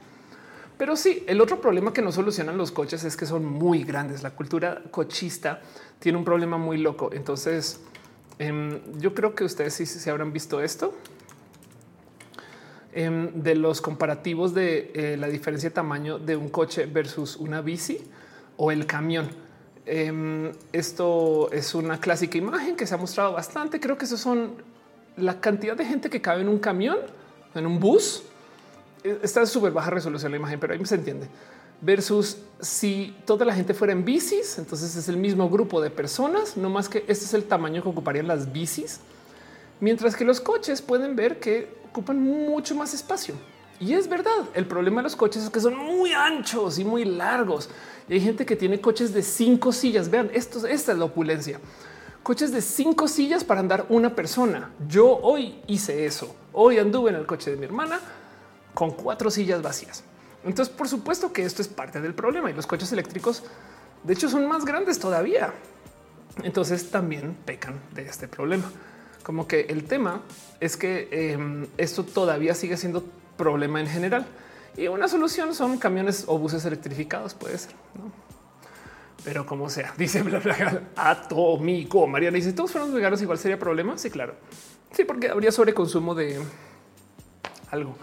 Pero 0.82 0.96
sí, 0.96 1.24
el 1.26 1.40
otro 1.40 1.60
problema 1.60 1.92
que 1.92 2.02
no 2.02 2.12
solucionan 2.12 2.58
los 2.58 2.72
coches 2.72 3.04
es 3.04 3.16
que 3.16 3.24
son 3.24 3.44
muy 3.44 3.84
grandes. 3.84 4.22
La 4.22 4.30
cultura 4.30 4.82
cochista 4.90 5.60
tiene 5.98 6.18
un 6.18 6.24
problema 6.24 6.58
muy 6.58 6.78
loco. 6.78 7.10
Entonces, 7.12 7.80
em, 8.38 8.80
yo 8.98 9.14
creo 9.14 9.34
que 9.34 9.44
ustedes 9.44 9.74
sí 9.74 9.86
se 9.86 10.10
habrán 10.10 10.32
visto 10.32 10.60
esto 10.60 10.94
em, 12.92 13.30
de 13.42 13.54
los 13.54 13.80
comparativos 13.80 14.54
de 14.54 14.90
eh, 14.94 15.16
la 15.16 15.28
diferencia 15.28 15.70
de 15.70 15.74
tamaño 15.74 16.18
de 16.18 16.36
un 16.36 16.48
coche 16.48 16.86
versus 16.86 17.36
una 17.36 17.60
bici 17.60 17.98
o 18.56 18.72
el 18.72 18.84
camión. 18.84 19.30
Em, 19.84 20.52
esto 20.72 21.50
es 21.52 21.74
una 21.74 21.98
clásica 22.00 22.38
imagen 22.38 22.76
que 22.76 22.86
se 22.86 22.94
ha 22.94 22.98
mostrado 22.98 23.32
bastante. 23.32 23.80
Creo 23.80 23.98
que 23.98 24.04
esos 24.04 24.20
son 24.20 24.54
la 25.16 25.40
cantidad 25.40 25.76
de 25.76 25.84
gente 25.84 26.08
que 26.08 26.20
cabe 26.20 26.42
en 26.42 26.48
un 26.48 26.58
camión, 26.58 26.98
en 27.54 27.66
un 27.66 27.80
bus 27.80 28.24
está 29.04 29.44
súper 29.46 29.72
baja 29.72 29.90
resolución 29.90 30.32
la 30.32 30.38
imagen, 30.38 30.60
pero 30.60 30.74
ahí 30.74 30.84
se 30.84 30.94
entiende. 30.94 31.28
Versus 31.80 32.38
si 32.60 33.16
toda 33.24 33.44
la 33.44 33.54
gente 33.54 33.74
fuera 33.74 33.92
en 33.92 34.04
bicis, 34.04 34.58
entonces 34.58 34.94
es 34.94 35.08
el 35.08 35.16
mismo 35.16 35.50
grupo 35.50 35.80
de 35.80 35.90
personas, 35.90 36.56
no 36.56 36.70
más 36.70 36.88
que 36.88 36.98
este 37.08 37.24
es 37.24 37.34
el 37.34 37.44
tamaño 37.44 37.82
que 37.82 37.88
ocuparían 37.88 38.28
las 38.28 38.52
bicis, 38.52 39.00
mientras 39.80 40.14
que 40.14 40.24
los 40.24 40.40
coches 40.40 40.80
pueden 40.80 41.16
ver 41.16 41.40
que 41.40 41.74
ocupan 41.90 42.20
mucho 42.22 42.76
más 42.76 42.94
espacio. 42.94 43.34
Y 43.80 43.94
es 43.94 44.08
verdad, 44.08 44.48
el 44.54 44.66
problema 44.66 45.00
de 45.00 45.04
los 45.04 45.16
coches 45.16 45.44
es 45.44 45.50
que 45.50 45.60
son 45.60 45.76
muy 45.76 46.12
anchos 46.12 46.78
y 46.78 46.84
muy 46.84 47.04
largos. 47.04 47.68
Y 48.08 48.14
hay 48.14 48.20
gente 48.20 48.46
que 48.46 48.56
tiene 48.56 48.80
coches 48.80 49.12
de 49.12 49.22
cinco 49.22 49.72
sillas. 49.72 50.08
Vean, 50.10 50.30
esto, 50.32 50.66
esta 50.66 50.92
es 50.92 50.98
la 50.98 51.04
opulencia. 51.04 51.60
Coches 52.22 52.52
de 52.52 52.62
cinco 52.62 53.08
sillas 53.08 53.42
para 53.42 53.60
andar 53.60 53.86
una 53.88 54.14
persona. 54.14 54.70
Yo 54.88 55.18
hoy 55.22 55.60
hice 55.66 56.06
eso. 56.06 56.36
Hoy 56.52 56.78
anduve 56.78 57.10
en 57.10 57.16
el 57.16 57.26
coche 57.26 57.50
de 57.50 57.56
mi 57.56 57.64
hermana 57.64 57.98
con 58.74 58.92
cuatro 58.92 59.30
sillas 59.30 59.60
vacías. 59.62 60.04
Entonces, 60.44 60.74
por 60.74 60.88
supuesto 60.88 61.32
que 61.32 61.44
esto 61.44 61.62
es 61.62 61.68
parte 61.68 62.00
del 62.00 62.14
problema 62.14 62.50
y 62.50 62.54
los 62.54 62.66
coches 62.66 62.92
eléctricos, 62.92 63.42
de 64.04 64.14
hecho, 64.14 64.28
son 64.28 64.46
más 64.46 64.64
grandes 64.64 64.98
todavía. 64.98 65.52
Entonces 66.42 66.90
también 66.90 67.36
pecan 67.44 67.80
de 67.94 68.02
este 68.02 68.26
problema. 68.26 68.70
Como 69.22 69.46
que 69.46 69.62
el 69.62 69.84
tema 69.84 70.22
es 70.60 70.76
que 70.76 71.08
em, 71.12 71.66
esto 71.76 72.04
todavía 72.04 72.54
sigue 72.54 72.76
siendo 72.76 73.04
problema 73.36 73.80
en 73.80 73.86
general 73.86 74.26
y 74.76 74.88
una 74.88 75.06
solución 75.08 75.54
son 75.54 75.78
camiones 75.78 76.24
o 76.26 76.38
buses 76.38 76.64
electrificados, 76.64 77.34
puede 77.34 77.58
ser. 77.58 77.72
Pero 79.24 79.44
como 79.46 79.68
sea, 79.68 79.92
dice 79.98 80.22
bla, 80.22 80.38
bla, 80.38 80.82
atómico. 80.96 82.06
Mariana 82.06 82.36
dice 82.36 82.52
todos 82.52 82.72
fueran 82.72 82.92
veganos, 82.92 83.20
igual 83.22 83.38
sería 83.38 83.58
problema. 83.58 83.98
Sí, 83.98 84.10
claro. 84.10 84.34
Sí, 84.92 85.04
porque 85.04 85.28
habría 85.28 85.52
sobreconsumo 85.52 86.14
de 86.14 86.40
algo. 87.70 87.96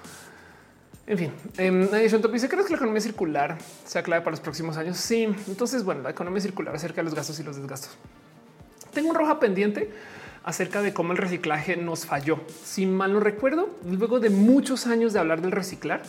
En 1.07 1.17
fin, 1.17 1.33
eh, 1.57 1.71
dice, 2.31 2.47
¿crees 2.47 2.65
que 2.67 2.71
la 2.71 2.77
economía 2.77 3.01
circular 3.01 3.57
sea 3.83 4.03
clave 4.03 4.21
para 4.21 4.31
los 4.31 4.39
próximos 4.39 4.77
años? 4.77 4.95
Sí, 4.97 5.27
entonces, 5.47 5.83
bueno, 5.83 6.03
la 6.03 6.11
economía 6.11 6.39
circular 6.39 6.75
acerca 6.75 6.97
de 6.97 7.05
los 7.05 7.15
gastos 7.15 7.39
y 7.39 7.43
los 7.43 7.55
desgastos. 7.55 7.97
Tengo 8.93 9.09
un 9.09 9.15
roja 9.15 9.39
pendiente 9.39 9.91
acerca 10.43 10.81
de 10.81 10.93
cómo 10.93 11.11
el 11.11 11.17
reciclaje 11.17 11.77
nos 11.77 12.05
falló. 12.05 12.39
Si 12.63 12.85
mal 12.85 13.13
no 13.13 13.19
recuerdo, 13.19 13.69
luego 13.85 14.19
de 14.19 14.29
muchos 14.29 14.87
años 14.87 15.13
de 15.13 15.19
hablar 15.19 15.41
del 15.41 15.51
reciclar, 15.51 16.01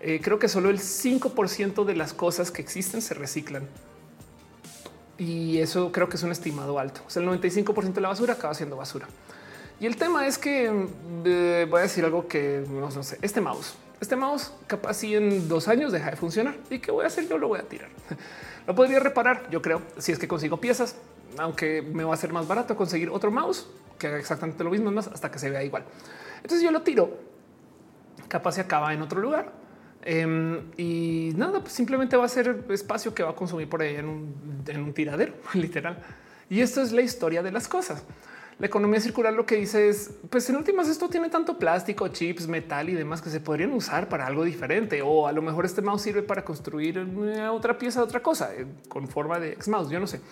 eh, 0.00 0.20
creo 0.22 0.38
que 0.38 0.48
solo 0.48 0.70
el 0.70 0.78
5% 0.78 1.84
de 1.84 1.96
las 1.96 2.12
cosas 2.12 2.50
que 2.50 2.62
existen 2.62 3.02
se 3.02 3.14
reciclan. 3.14 3.66
Y 5.18 5.58
eso 5.58 5.92
creo 5.92 6.08
que 6.08 6.16
es 6.16 6.22
un 6.22 6.32
estimado 6.32 6.78
alto. 6.78 7.00
O 7.06 7.10
sea, 7.10 7.22
el 7.22 7.28
95% 7.28 7.92
de 7.92 8.00
la 8.00 8.08
basura 8.08 8.34
acaba 8.34 8.54
siendo 8.54 8.76
basura. 8.76 9.06
Y 9.80 9.86
el 9.86 9.96
tema 9.96 10.26
es 10.26 10.38
que 10.38 10.70
eh, 11.24 11.66
voy 11.68 11.78
a 11.78 11.82
decir 11.82 12.04
algo 12.04 12.28
que 12.28 12.64
no 12.68 12.90
sé, 13.02 13.18
este 13.22 13.40
mouse 13.40 13.74
este 14.00 14.16
mouse 14.16 14.52
capaz 14.66 14.94
si 14.94 15.14
en 15.14 15.48
dos 15.48 15.68
años 15.68 15.92
deja 15.92 16.10
de 16.10 16.16
funcionar 16.16 16.56
y 16.70 16.78
qué 16.78 16.90
voy 16.90 17.04
a 17.04 17.06
hacer 17.06 17.28
yo 17.28 17.38
lo 17.38 17.48
voy 17.48 17.60
a 17.60 17.62
tirar. 17.62 17.88
Lo 18.66 18.74
podría 18.74 18.98
reparar, 18.98 19.48
yo 19.48 19.62
creo, 19.62 19.80
si 19.96 20.10
es 20.10 20.18
que 20.18 20.26
consigo 20.26 20.56
piezas, 20.56 20.96
aunque 21.38 21.82
me 21.82 22.04
va 22.04 22.14
a 22.14 22.16
ser 22.16 22.32
más 22.32 22.46
barato 22.46 22.76
conseguir 22.76 23.10
otro 23.10 23.30
mouse 23.30 23.68
que 23.98 24.08
haga 24.08 24.18
exactamente 24.18 24.62
lo 24.62 24.70
mismo 24.70 24.90
más 24.90 25.08
hasta 25.08 25.30
que 25.30 25.38
se 25.38 25.50
vea 25.50 25.62
igual. 25.64 25.84
Entonces 26.36 26.62
yo 26.62 26.70
lo 26.70 26.82
tiro, 26.82 27.18
capaz 28.28 28.52
se 28.52 28.60
acaba 28.60 28.92
en 28.92 29.02
otro 29.02 29.20
lugar. 29.20 29.52
Em, 30.02 30.70
y 30.76 31.32
nada, 31.34 31.60
pues 31.60 31.72
simplemente 31.72 32.16
va 32.16 32.24
a 32.24 32.28
ser 32.28 32.64
espacio 32.70 33.12
que 33.12 33.22
va 33.22 33.30
a 33.30 33.34
consumir 33.34 33.68
por 33.68 33.82
ahí 33.82 33.96
en 33.96 34.08
un, 34.08 34.62
en 34.68 34.82
un 34.82 34.92
tiradero, 34.92 35.34
literal. 35.54 35.98
Y 36.48 36.60
esto 36.60 36.80
es 36.80 36.92
la 36.92 37.02
historia 37.02 37.42
de 37.42 37.50
las 37.50 37.66
cosas. 37.66 38.04
La 38.58 38.68
economía 38.68 38.98
circular 39.00 39.34
lo 39.34 39.44
que 39.44 39.56
dice 39.56 39.90
es, 39.90 40.12
pues 40.30 40.48
en 40.48 40.56
últimas 40.56 40.88
esto 40.88 41.10
tiene 41.10 41.28
tanto 41.28 41.58
plástico, 41.58 42.08
chips, 42.08 42.48
metal 42.48 42.88
y 42.88 42.94
demás 42.94 43.20
que 43.20 43.28
se 43.28 43.38
podrían 43.38 43.70
usar 43.74 44.08
para 44.08 44.26
algo 44.26 44.44
diferente. 44.44 45.02
O 45.02 45.26
a 45.26 45.32
lo 45.32 45.42
mejor 45.42 45.66
este 45.66 45.82
mouse 45.82 46.00
sirve 46.00 46.22
para 46.22 46.42
construir 46.42 46.98
otra 47.50 47.76
pieza 47.76 48.02
otra 48.02 48.20
cosa 48.20 48.54
eh, 48.54 48.66
con 48.88 49.08
forma 49.08 49.38
de 49.38 49.52
X 49.52 49.68
mouse. 49.68 49.90
Yo 49.90 50.00
no 50.00 50.06
sé. 50.06 50.22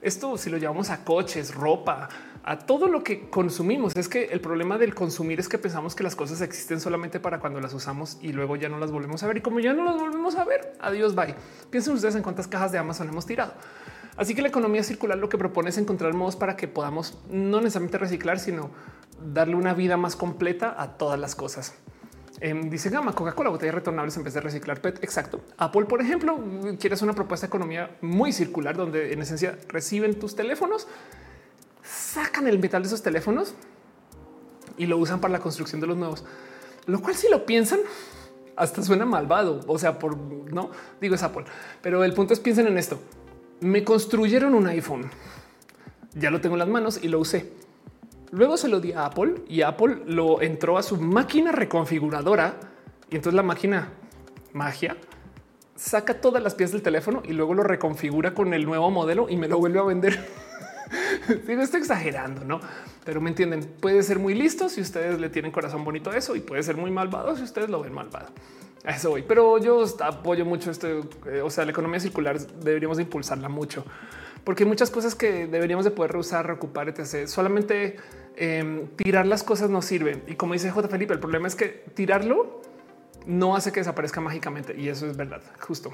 Esto 0.00 0.38
si 0.38 0.48
lo 0.48 0.58
llevamos 0.58 0.90
a 0.90 1.04
coches, 1.04 1.52
ropa, 1.56 2.08
a 2.44 2.56
todo 2.56 2.86
lo 2.86 3.02
que 3.02 3.28
consumimos. 3.28 3.96
Es 3.96 4.08
que 4.08 4.26
el 4.26 4.40
problema 4.40 4.78
del 4.78 4.94
consumir 4.94 5.40
es 5.40 5.48
que 5.48 5.58
pensamos 5.58 5.96
que 5.96 6.04
las 6.04 6.14
cosas 6.14 6.40
existen 6.40 6.80
solamente 6.80 7.18
para 7.18 7.40
cuando 7.40 7.60
las 7.60 7.74
usamos 7.74 8.16
y 8.20 8.32
luego 8.32 8.54
ya 8.54 8.68
no 8.68 8.78
las 8.78 8.92
volvemos 8.92 9.24
a 9.24 9.26
ver. 9.26 9.38
Y 9.38 9.40
como 9.40 9.58
ya 9.58 9.72
no 9.72 9.84
las 9.84 9.96
volvemos 9.96 10.36
a 10.36 10.44
ver, 10.44 10.74
adiós, 10.78 11.16
bye. 11.16 11.34
Piensen 11.70 11.94
ustedes 11.94 12.14
en 12.14 12.22
cuántas 12.22 12.46
cajas 12.46 12.70
de 12.70 12.78
Amazon 12.78 13.08
hemos 13.08 13.26
tirado. 13.26 13.54
Así 14.16 14.34
que 14.34 14.42
la 14.42 14.48
economía 14.48 14.82
circular 14.82 15.18
lo 15.18 15.28
que 15.28 15.38
propone 15.38 15.70
es 15.70 15.78
encontrar 15.78 16.12
modos 16.12 16.36
para 16.36 16.56
que 16.56 16.68
podamos 16.68 17.18
no 17.30 17.60
necesariamente 17.60 17.98
reciclar, 17.98 18.38
sino 18.38 18.70
darle 19.32 19.54
una 19.54 19.74
vida 19.74 19.96
más 19.96 20.16
completa 20.16 20.74
a 20.76 20.98
todas 20.98 21.18
las 21.18 21.34
cosas. 21.34 21.74
Em, 22.40 22.68
dice 22.68 22.90
Gama, 22.90 23.14
Coca-Cola, 23.14 23.50
botellas 23.50 23.74
retornables 23.74 24.16
en 24.16 24.24
vez 24.24 24.34
de 24.34 24.40
reciclar 24.40 24.80
PET. 24.80 25.02
Exacto. 25.02 25.40
Apple, 25.56 25.84
por 25.86 26.00
ejemplo, 26.00 26.38
quieres 26.78 27.00
una 27.00 27.14
propuesta 27.14 27.46
de 27.46 27.48
economía 27.48 27.96
muy 28.00 28.32
circular, 28.32 28.76
donde 28.76 29.12
en 29.12 29.22
esencia 29.22 29.58
reciben 29.68 30.18
tus 30.18 30.34
teléfonos, 30.34 30.88
sacan 31.82 32.48
el 32.48 32.58
metal 32.58 32.82
de 32.82 32.88
esos 32.88 33.02
teléfonos 33.02 33.54
y 34.76 34.86
lo 34.86 34.98
usan 34.98 35.20
para 35.20 35.32
la 35.32 35.38
construcción 35.38 35.80
de 35.80 35.86
los 35.86 35.96
nuevos. 35.96 36.24
Lo 36.86 37.00
cual, 37.00 37.14
si 37.14 37.30
lo 37.30 37.46
piensan, 37.46 37.78
hasta 38.56 38.82
suena 38.82 39.06
malvado. 39.06 39.60
O 39.68 39.78
sea, 39.78 39.98
por 39.98 40.16
no 40.16 40.70
digo 41.00 41.14
es 41.14 41.22
Apple, 41.22 41.44
pero 41.80 42.02
el 42.04 42.12
punto 42.12 42.34
es 42.34 42.40
piensen 42.40 42.66
en 42.66 42.76
esto 42.76 43.00
me 43.62 43.84
construyeron 43.84 44.54
un 44.54 44.66
iPhone. 44.66 45.08
Ya 46.14 46.30
lo 46.30 46.40
tengo 46.40 46.56
en 46.56 46.60
las 46.60 46.68
manos 46.68 46.98
y 47.02 47.08
lo 47.08 47.20
usé. 47.20 47.52
Luego 48.30 48.56
se 48.56 48.68
lo 48.68 48.80
di 48.80 48.92
a 48.92 49.06
Apple 49.06 49.42
y 49.48 49.62
Apple 49.62 50.02
lo 50.06 50.42
entró 50.42 50.78
a 50.78 50.82
su 50.82 50.96
máquina 50.96 51.52
reconfiguradora 51.52 52.56
y 53.10 53.16
entonces 53.16 53.34
la 53.34 53.42
máquina 53.42 53.92
magia 54.52 54.96
saca 55.76 56.20
todas 56.20 56.42
las 56.42 56.54
piezas 56.54 56.72
del 56.72 56.82
teléfono 56.82 57.22
y 57.24 57.32
luego 57.32 57.54
lo 57.54 57.62
reconfigura 57.62 58.34
con 58.34 58.52
el 58.54 58.64
nuevo 58.64 58.90
modelo 58.90 59.28
y 59.28 59.36
me 59.36 59.48
lo 59.48 59.58
vuelve 59.58 59.78
a 59.78 59.82
vender. 59.82 60.26
Digo, 61.46 61.62
estoy 61.62 61.80
exagerando, 61.80 62.44
no? 62.44 62.60
Pero 63.04 63.20
me 63.20 63.30
entienden. 63.30 63.62
Puede 63.80 64.02
ser 64.02 64.18
muy 64.18 64.34
listo 64.34 64.68
si 64.68 64.80
ustedes 64.80 65.20
le 65.20 65.28
tienen 65.28 65.52
corazón 65.52 65.84
bonito 65.84 66.10
a 66.10 66.16
eso 66.16 66.36
y 66.36 66.40
puede 66.40 66.62
ser 66.62 66.76
muy 66.76 66.90
malvado 66.90 67.36
si 67.36 67.42
ustedes 67.42 67.70
lo 67.70 67.82
ven 67.82 67.92
malvado. 67.92 68.28
A 68.84 68.90
eso 68.90 69.10
voy, 69.10 69.22
pero 69.22 69.58
yo 69.58 69.84
apoyo 70.00 70.44
mucho 70.44 70.70
esto. 70.70 70.88
Eh, 71.26 71.40
o 71.42 71.50
sea, 71.50 71.64
la 71.64 71.70
economía 71.70 72.00
circular 72.00 72.38
deberíamos 72.38 72.98
impulsarla 72.98 73.48
mucho 73.48 73.84
porque 74.44 74.64
hay 74.64 74.68
muchas 74.68 74.90
cosas 74.90 75.14
que 75.14 75.46
deberíamos 75.46 75.84
de 75.84 75.92
poder 75.92 76.12
reusar, 76.12 76.46
reocupar, 76.46 76.88
etc. 76.88 77.28
Solamente 77.28 77.96
em, 78.36 78.88
tirar 78.96 79.26
las 79.26 79.44
cosas 79.44 79.70
no 79.70 79.82
sirve. 79.82 80.22
Y 80.26 80.34
como 80.34 80.54
dice 80.54 80.70
J. 80.70 80.88
Felipe, 80.88 81.14
el 81.14 81.20
problema 81.20 81.46
es 81.46 81.54
que 81.54 81.84
tirarlo 81.94 82.60
no 83.24 83.54
hace 83.54 83.70
que 83.70 83.80
desaparezca 83.80 84.20
mágicamente. 84.20 84.74
Y 84.76 84.88
eso 84.88 85.06
es 85.06 85.16
verdad. 85.16 85.42
Justo 85.60 85.92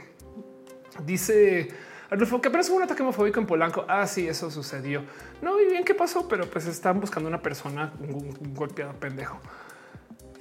dice 1.04 1.68
Arnulfo 2.10 2.40
que 2.40 2.48
apenas 2.48 2.68
hubo 2.70 2.76
un 2.78 2.82
ataque 2.82 3.02
homofóbico 3.02 3.40
en 3.40 3.46
Polanco. 3.46 3.84
Ah, 3.88 4.06
sí, 4.06 4.26
eso 4.26 4.50
sucedió. 4.50 5.02
No 5.42 5.56
vi 5.56 5.66
bien 5.66 5.84
qué 5.84 5.94
pasó, 5.94 6.26
pero 6.28 6.48
pues 6.48 6.66
están 6.66 7.00
buscando 7.00 7.28
una 7.28 7.42
persona, 7.42 7.92
un 8.00 8.54
golpeado 8.54 8.94
pendejo. 8.94 9.38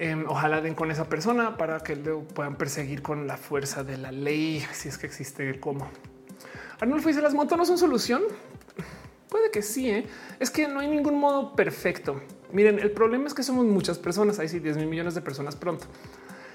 Em, 0.00 0.24
ojalá 0.28 0.60
den 0.60 0.74
con 0.74 0.90
esa 0.90 1.08
persona 1.08 1.56
para 1.56 1.80
que 1.80 1.96
lo 1.96 2.22
puedan 2.22 2.56
perseguir 2.56 3.02
con 3.02 3.26
la 3.26 3.36
fuerza 3.36 3.82
de 3.82 3.98
la 3.98 4.12
ley, 4.12 4.64
si 4.72 4.88
es 4.88 4.96
que 4.96 5.06
existe 5.06 5.58
cómo. 5.58 5.88
Arnulfo 6.80 7.08
dice 7.08 7.20
las 7.20 7.34
motos 7.34 7.58
no 7.58 7.64
son 7.64 7.78
solución. 7.78 8.22
Puede 9.28 9.50
que 9.50 9.60
sí, 9.60 9.90
¿eh? 9.90 10.06
es 10.38 10.50
que 10.50 10.68
no 10.68 10.80
hay 10.80 10.88
ningún 10.88 11.18
modo 11.18 11.54
perfecto. 11.54 12.22
Miren, 12.52 12.78
el 12.78 12.92
problema 12.92 13.26
es 13.26 13.34
que 13.34 13.42
somos 13.42 13.66
muchas 13.66 13.98
personas, 13.98 14.38
hay 14.38 14.48
sí 14.48 14.60
10 14.60 14.76
mil 14.76 14.86
millones 14.86 15.14
de 15.14 15.20
personas 15.20 15.56
pronto. 15.56 15.86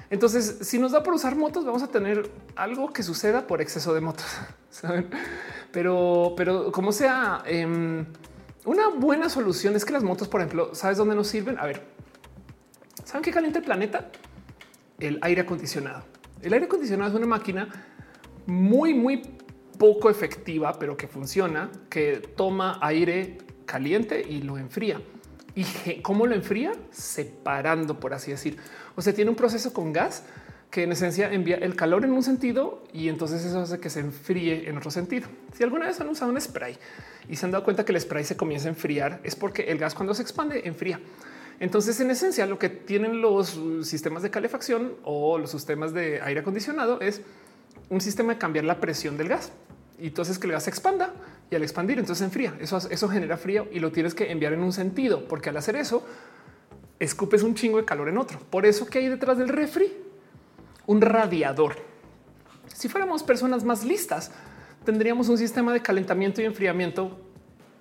Entonces, 0.09 0.59
si 0.61 0.79
nos 0.79 0.91
da 0.91 1.03
por 1.03 1.13
usar 1.13 1.35
motos, 1.35 1.65
vamos 1.65 1.83
a 1.83 1.87
tener 1.87 2.31
algo 2.55 2.93
que 2.93 3.03
suceda 3.03 3.45
por 3.45 3.61
exceso 3.61 3.93
de 3.93 4.01
motos. 4.01 4.25
¿saben? 4.69 5.09
Pero, 5.71 6.33
pero 6.37 6.71
como 6.71 6.91
sea, 6.91 7.43
em, 7.45 8.05
una 8.65 8.87
buena 8.87 9.29
solución 9.29 9.75
es 9.75 9.85
que 9.85 9.93
las 9.93 10.03
motos, 10.03 10.27
por 10.27 10.41
ejemplo, 10.41 10.73
¿sabes 10.73 10.97
dónde 10.97 11.15
nos 11.15 11.27
sirven? 11.27 11.59
A 11.59 11.65
ver, 11.65 11.92
¿Saben 13.05 13.23
qué 13.23 13.31
calienta 13.31 13.59
el 13.59 13.65
planeta? 13.65 14.09
El 14.99 15.19
aire 15.21 15.41
acondicionado. 15.41 16.03
El 16.41 16.53
aire 16.53 16.65
acondicionado 16.65 17.09
es 17.09 17.15
una 17.15 17.27
máquina 17.27 17.69
muy, 18.45 18.93
muy 18.93 19.21
poco 19.77 20.09
efectiva, 20.09 20.77
pero 20.79 20.95
que 20.95 21.07
funciona, 21.07 21.69
que 21.89 22.17
toma 22.35 22.79
aire 22.81 23.37
caliente 23.65 24.25
y 24.27 24.41
lo 24.41 24.57
enfría. 24.57 25.01
¿Y 25.55 25.65
cómo 26.01 26.25
lo 26.25 26.33
enfría? 26.33 26.71
Separando, 26.91 27.99
por 27.99 28.13
así 28.13 28.31
decir. 28.31 28.57
O 28.95 29.01
sea, 29.01 29.13
tiene 29.13 29.29
un 29.29 29.35
proceso 29.35 29.73
con 29.73 29.93
gas 29.93 30.23
que 30.71 30.83
en 30.83 30.91
esencia 30.91 31.31
envía 31.31 31.57
el 31.57 31.75
calor 31.75 32.03
en 32.03 32.11
un 32.11 32.23
sentido 32.23 32.83
y 32.91 33.07
entonces 33.07 33.45
eso 33.45 33.59
hace 33.59 33.79
que 33.79 33.91
se 33.91 33.99
enfríe 33.99 34.67
en 34.67 34.77
otro 34.77 34.89
sentido. 34.89 35.27
Si 35.55 35.61
alguna 35.63 35.85
vez 35.85 36.01
han 36.01 36.09
usado 36.09 36.31
un 36.31 36.41
spray 36.41 36.77
y 37.29 37.35
se 37.35 37.45
han 37.45 37.51
dado 37.51 37.63
cuenta 37.63 37.85
que 37.85 37.91
el 37.91 38.01
spray 38.01 38.23
se 38.23 38.35
comienza 38.35 38.67
a 38.67 38.69
enfriar, 38.69 39.19
es 39.23 39.35
porque 39.35 39.63
el 39.63 39.77
gas 39.77 39.93
cuando 39.93 40.15
se 40.15 40.23
expande 40.23 40.63
enfría. 40.65 40.99
Entonces, 41.63 41.97
en 42.01 42.11
esencia, 42.11 42.45
lo 42.45 42.59
que 42.59 42.67
tienen 42.67 43.21
los 43.21 43.57
sistemas 43.83 44.21
de 44.21 44.29
calefacción 44.29 44.95
o 45.05 45.37
los 45.37 45.49
sistemas 45.49 45.93
de 45.93 46.19
aire 46.21 46.41
acondicionado 46.41 46.99
es 46.99 47.21
un 47.89 48.01
sistema 48.01 48.33
de 48.33 48.37
cambiar 48.37 48.65
la 48.65 48.81
presión 48.81 49.15
del 49.15 49.29
gas. 49.29 49.53
Y 49.97 50.07
entonces 50.07 50.37
que 50.37 50.47
el 50.47 50.51
gas 50.51 50.63
se 50.63 50.69
expanda 50.69 51.13
y 51.49 51.55
al 51.55 51.63
expandir, 51.63 51.99
entonces 51.99 52.21
enfría. 52.21 52.53
Eso, 52.59 52.79
eso 52.89 53.07
genera 53.07 53.37
frío 53.37 53.69
y 53.71 53.79
lo 53.79 53.93
tienes 53.93 54.13
que 54.13 54.29
enviar 54.29 54.51
en 54.51 54.61
un 54.61 54.73
sentido, 54.73 55.25
porque 55.25 55.51
al 55.51 55.55
hacer 55.55 55.77
eso, 55.77 56.05
escupes 56.99 57.43
un 57.43 57.55
chingo 57.55 57.77
de 57.77 57.85
calor 57.85 58.09
en 58.09 58.17
otro. 58.17 58.39
Por 58.49 58.65
eso 58.65 58.85
que 58.85 58.99
hay 58.99 59.07
detrás 59.07 59.37
del 59.37 59.47
refri 59.47 59.89
un 60.85 60.99
radiador. 60.99 61.77
Si 62.73 62.89
fuéramos 62.89 63.23
personas 63.23 63.63
más 63.63 63.85
listas, 63.85 64.31
tendríamos 64.83 65.29
un 65.29 65.37
sistema 65.37 65.71
de 65.71 65.81
calentamiento 65.81 66.41
y 66.41 66.43
enfriamiento 66.43 67.21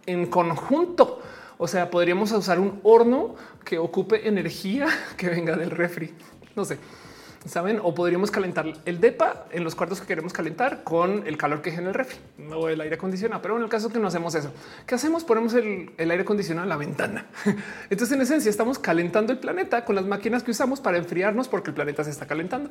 en 0.07 0.27
conjunto. 0.27 1.21
O 1.63 1.69
sea, 1.69 1.91
podríamos 1.91 2.33
usar 2.33 2.59
un 2.59 2.81
horno 2.83 3.37
que 3.65 3.79
ocupe 3.79 4.27
energía 4.27 4.89
que 5.17 5.29
venga 5.29 5.55
del 5.55 5.71
refri. 5.71 6.13
No 6.57 6.65
sé, 6.65 6.77
saben, 7.47 7.79
o 7.81 7.95
podríamos 7.95 8.33
calentar 8.33 8.67
el 8.85 9.01
depa 9.01 9.47
en 9.53 9.63
los 9.63 9.77
cuartos 9.77 10.01
que 10.01 10.09
queremos 10.09 10.33
calentar 10.33 10.83
con 10.83 11.25
el 11.25 11.37
calor 11.37 11.63
que 11.63 11.71
genera 11.71 11.91
el 11.91 11.95
refri 11.95 12.19
o 12.53 12.69
el 12.69 12.81
aire 12.81 12.97
acondicionado. 12.97 13.41
Pero 13.43 13.57
en 13.59 13.63
el 13.63 13.69
caso 13.69 13.91
que 13.91 14.01
no 14.01 14.09
hacemos 14.09 14.35
eso, 14.35 14.53
¿qué 14.89 14.97
hacemos? 14.97 15.23
Ponemos 15.23 15.55
el, 15.55 15.93
el 15.99 16.11
aire 16.11 16.25
acondicionado 16.25 16.65
en 16.65 16.69
la 16.69 16.77
ventana. 16.77 17.27
Entonces, 17.91 18.17
en 18.17 18.23
esencia, 18.23 18.51
estamos 18.51 18.81
calentando 18.81 19.33
el 19.33 19.39
planeta 19.39 19.85
con 19.85 19.95
las 19.95 20.05
máquinas 20.05 20.43
que 20.43 20.51
usamos 20.51 20.81
para 20.81 20.99
enfriarnos 20.99 21.47
porque 21.47 21.71
el 21.71 21.75
planeta 21.75 22.03
se 22.03 22.11
está 22.11 22.27
calentando. 22.27 22.71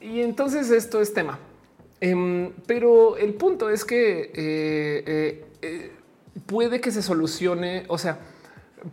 Y 0.00 0.20
entonces 0.22 0.68
esto 0.72 1.00
es 1.00 1.14
tema. 1.14 1.38
Em, 2.00 2.50
pero 2.66 3.16
el 3.16 3.34
punto 3.34 3.70
es 3.70 3.84
que 3.84 4.22
eh, 4.22 4.32
eh, 4.34 5.44
eh, 5.62 5.92
puede 6.46 6.80
que 6.80 6.90
se 6.90 7.02
solucione, 7.02 7.84
o 7.88 7.98
sea, 7.98 8.18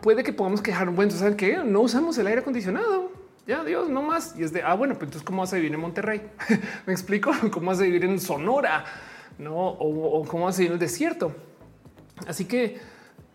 puede 0.02 0.24
que 0.24 0.34
podamos 0.34 0.62
quejar, 0.62 0.90
bueno, 0.90 1.12
¿saben 1.12 1.36
qué? 1.36 1.58
No 1.58 1.82
usamos 1.82 2.18
el 2.18 2.28
aire 2.28 2.42
acondicionado. 2.42 3.12
Ya, 3.48 3.64
Dios, 3.64 3.90
no 3.90 4.04
más. 4.04 4.36
Y 4.38 4.44
es 4.44 4.54
de, 4.54 4.62
ah, 4.62 4.76
bueno, 4.76 4.94
pues 4.94 5.08
entonces, 5.08 5.26
¿cómo 5.26 5.42
vas 5.42 5.52
a 5.54 5.56
vivir 5.56 5.74
en 5.74 5.80
Monterrey? 5.80 6.22
Me 6.86 6.94
explico, 6.94 7.32
¿cómo 7.52 7.68
vas 7.68 7.80
a 7.80 7.84
vivir 7.84 8.06
en 8.06 8.20
Sonora? 8.20 8.86
No, 9.40 9.56
o, 9.56 10.24
cómo 10.26 10.46
vas 10.46 10.56
a 10.56 10.58
vivir 10.60 10.72
en 10.72 10.74
el 10.74 10.80
desierto. 10.80 11.34
Así 12.28 12.46
que 12.46 12.78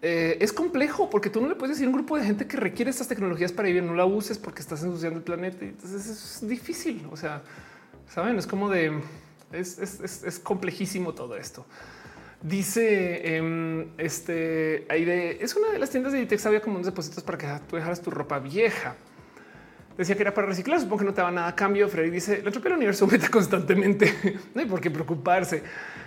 eh, 0.03 0.37
es 0.41 0.53
complejo 0.53 1.09
porque 1.09 1.31
tú 1.31 1.41
no 1.41 1.49
le 1.49 1.57
puedes 1.57 1.77
decir 1.77 1.87
a 1.87 1.89
un 1.89 1.97
grupo 1.97 2.17
de 2.17 2.25
gente 2.25 2.47
que 2.47 2.59
requiere 2.59 2.91
estas 2.91 3.09
tecnologías 3.09 3.51
para 3.51 3.67
vivir, 3.67 3.83
no 3.83 3.95
la 3.95 4.05
uses 4.05 4.39
porque 4.39 4.61
estás 4.61 4.83
ensuciando 4.85 5.19
el 5.19 5.25
planeta. 5.25 5.65
Entonces 5.65 6.07
es 6.07 6.49
difícil. 6.49 7.09
O 7.11 7.17
sea, 7.17 7.43
saben, 8.09 8.39
es 8.39 8.47
como 8.47 8.69
de, 8.69 9.01
es, 9.51 9.79
es 9.79 10.39
complejísimo 10.39 11.15
todo 11.15 11.37
esto. 11.37 11.67
Dice 12.45 13.37
em, 13.37 13.87
este 13.97 14.85
de 14.91 15.39
es 15.41 15.57
una 15.57 15.71
de 15.71 15.79
las 15.79 15.89
tiendas 15.89 16.13
de 16.13 16.19
Ditex 16.19 16.45
había 16.45 16.61
como 16.61 16.75
unos 16.75 16.85
depósitos 16.85 17.25
para 17.25 17.39
que 17.39 17.47
tú 17.67 17.77
dejaras 17.77 18.03
tu 18.03 18.11
ropa 18.11 18.39
vieja. 18.39 18.97
Decía 19.97 20.15
que 20.15 20.21
era 20.21 20.35
para 20.35 20.49
reciclar. 20.49 20.79
Supongo 20.79 20.99
que 20.99 21.05
no 21.07 21.15
te 21.15 21.23
va 21.23 21.31
nada 21.31 21.49
a 21.49 21.57
cambio. 21.57 21.89
Freddy 21.89 22.11
dice 22.11 22.43
la 22.43 22.49
entropía 22.49 22.69
del 22.69 22.77
universo 22.77 23.05
aumenta 23.07 23.31
constantemente. 23.31 24.13
no 24.55 24.61
hay 24.61 24.67
por 24.67 24.83
qué 24.83 24.91
preocuparse. 24.91 25.63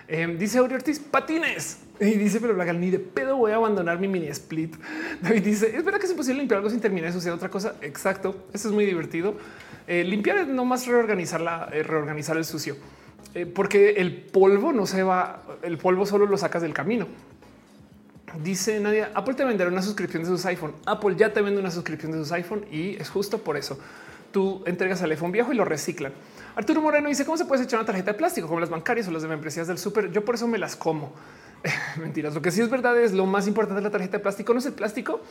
Em, 0.07 0.38
dice 0.38 0.59
Auri 0.59 0.75
Ortiz 0.75 0.99
patines 0.99 1.80
y 1.99 2.11
dice, 2.11 2.40
pero 2.40 2.53
la 2.53 2.72
ni 2.72 2.91
de 2.91 2.99
pedo 2.99 3.35
voy 3.38 3.51
a 3.51 3.56
abandonar 3.56 3.99
mi 3.99 4.07
mini 4.07 4.27
split. 4.27 4.75
David 5.24 5.43
dice 5.43 5.75
es 5.75 5.83
verdad 5.83 5.99
que 5.99 6.06
es 6.06 6.11
imposible 6.11 6.38
limpiar 6.38 6.59
algo 6.59 6.69
sin 6.69 6.80
terminar 6.80 7.11
sea 7.19 7.33
otra 7.33 7.49
cosa. 7.49 7.74
Exacto. 7.82 8.45
Eso 8.53 8.67
es 8.67 8.75
muy 8.75 8.85
divertido. 8.85 9.35
Eh, 9.88 10.03
limpiar 10.03 10.38
es 10.38 10.48
no 10.48 10.66
más 10.66 10.85
reorganizar 10.85 11.41
eh, 11.74 11.82
reorganizar 11.82 12.38
el 12.38 12.45
sucio. 12.45 12.75
Eh, 13.38 13.45
porque 13.45 13.91
el 13.91 14.16
polvo 14.16 14.74
no 14.74 14.88
se 14.88 15.03
va, 15.03 15.43
el 15.61 15.77
polvo 15.77 16.07
solo 16.07 16.25
lo 16.25 16.38
sacas 16.38 16.64
del 16.64 16.74
camino. 16.74 17.06
Dice 18.41 18.80
Nadia, 18.80 19.11
Apple 19.14 19.35
te 19.35 19.45
venderá 19.45 19.69
una 19.69 19.83
suscripción 19.83 20.24
de 20.24 20.30
sus 20.30 20.43
iPhone. 20.48 20.74
Apple 20.88 21.16
ya 21.16 21.32
te 21.32 21.41
vende 21.43 21.59
una 21.59 21.69
suscripción 21.69 22.11
de 22.11 22.17
sus 22.17 22.32
iPhone 22.32 22.66
y 22.72 22.95
es 22.95 23.11
justo 23.11 23.38
por 23.38 23.56
eso. 23.56 23.77
Tú 24.32 24.64
entregas 24.66 25.03
el 25.03 25.11
iPhone 25.11 25.32
viejo 25.32 25.53
y 25.53 25.56
lo 25.56 25.66
reciclan. 25.66 26.14
Arturo 26.56 26.82
Moreno 26.82 27.09
dice, 27.09 27.25
¿cómo 27.25 27.38
se 27.38 27.45
puede 27.45 27.64
echar 27.64 27.80
una 27.80 27.85
tarjeta 27.85 28.14
de 28.14 28.17
plástico 28.17 28.48
como 28.48 28.59
las 28.59 28.72
bancarias 28.72 29.07
o 29.07 29.11
las 29.11 29.22
de 29.22 29.27
membresías 29.27 29.67
del 29.67 29.77
súper? 29.77 30.11
Yo 30.11 30.25
por 30.25 30.33
eso 30.33 30.48
me 30.48 30.57
las 30.57 30.75
como. 30.75 31.14
Mentiras. 32.01 32.33
Lo 32.33 32.41
que 32.41 32.49
sí 32.49 32.61
es 32.61 32.72
verdad 32.72 32.99
es 32.99 33.14
lo 33.14 33.27
más 33.27 33.48
importante 33.48 33.82
de 33.82 33.88
la 33.88 33.91
tarjeta 33.91 34.17
de 34.17 34.24
plástico 34.24 34.51
no 34.51 34.59
es 34.59 34.66
el 34.66 34.74
plástico, 34.74 35.22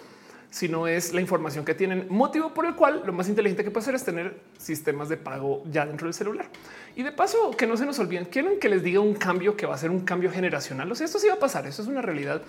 sino 0.57 0.87
es 0.87 1.13
la 1.13 1.21
información 1.21 1.67
que 1.67 1.75
tienen, 1.75 2.07
motivo 2.09 2.55
por 2.55 2.65
el 2.65 2.75
cual 2.75 3.03
lo 3.05 3.13
más 3.13 3.29
inteligente 3.29 3.63
que 3.63 3.71
puede 3.71 3.83
hacer 3.83 3.95
es 3.95 4.05
tener 4.07 4.41
sistemas 4.57 5.11
de 5.11 5.19
pago 5.19 5.63
ya 5.71 5.85
dentro 5.85 6.07
del 6.07 6.15
celular. 6.15 6.47
Y 6.95 7.03
de 7.03 7.13
paso, 7.13 7.51
que 7.51 7.67
no 7.67 7.77
se 7.77 7.85
nos 7.85 7.99
olviden, 7.99 8.25
quieren 8.25 8.59
que 8.59 8.71
les 8.71 8.83
diga 8.83 9.01
un 9.01 9.13
cambio 9.13 9.55
que 9.55 9.67
va 9.67 9.75
a 9.75 9.79
ser 9.79 9.91
un 9.91 10.01
cambio 10.01 10.31
generacional. 10.31 10.91
O 10.91 10.95
sea, 10.95 11.05
esto 11.05 11.19
sí 11.19 11.29
va 11.29 11.35
a 11.35 11.39
pasar, 11.39 11.67
eso 11.67 11.83
es 11.83 11.89
una 11.89 12.01
realidad. 12.01 12.41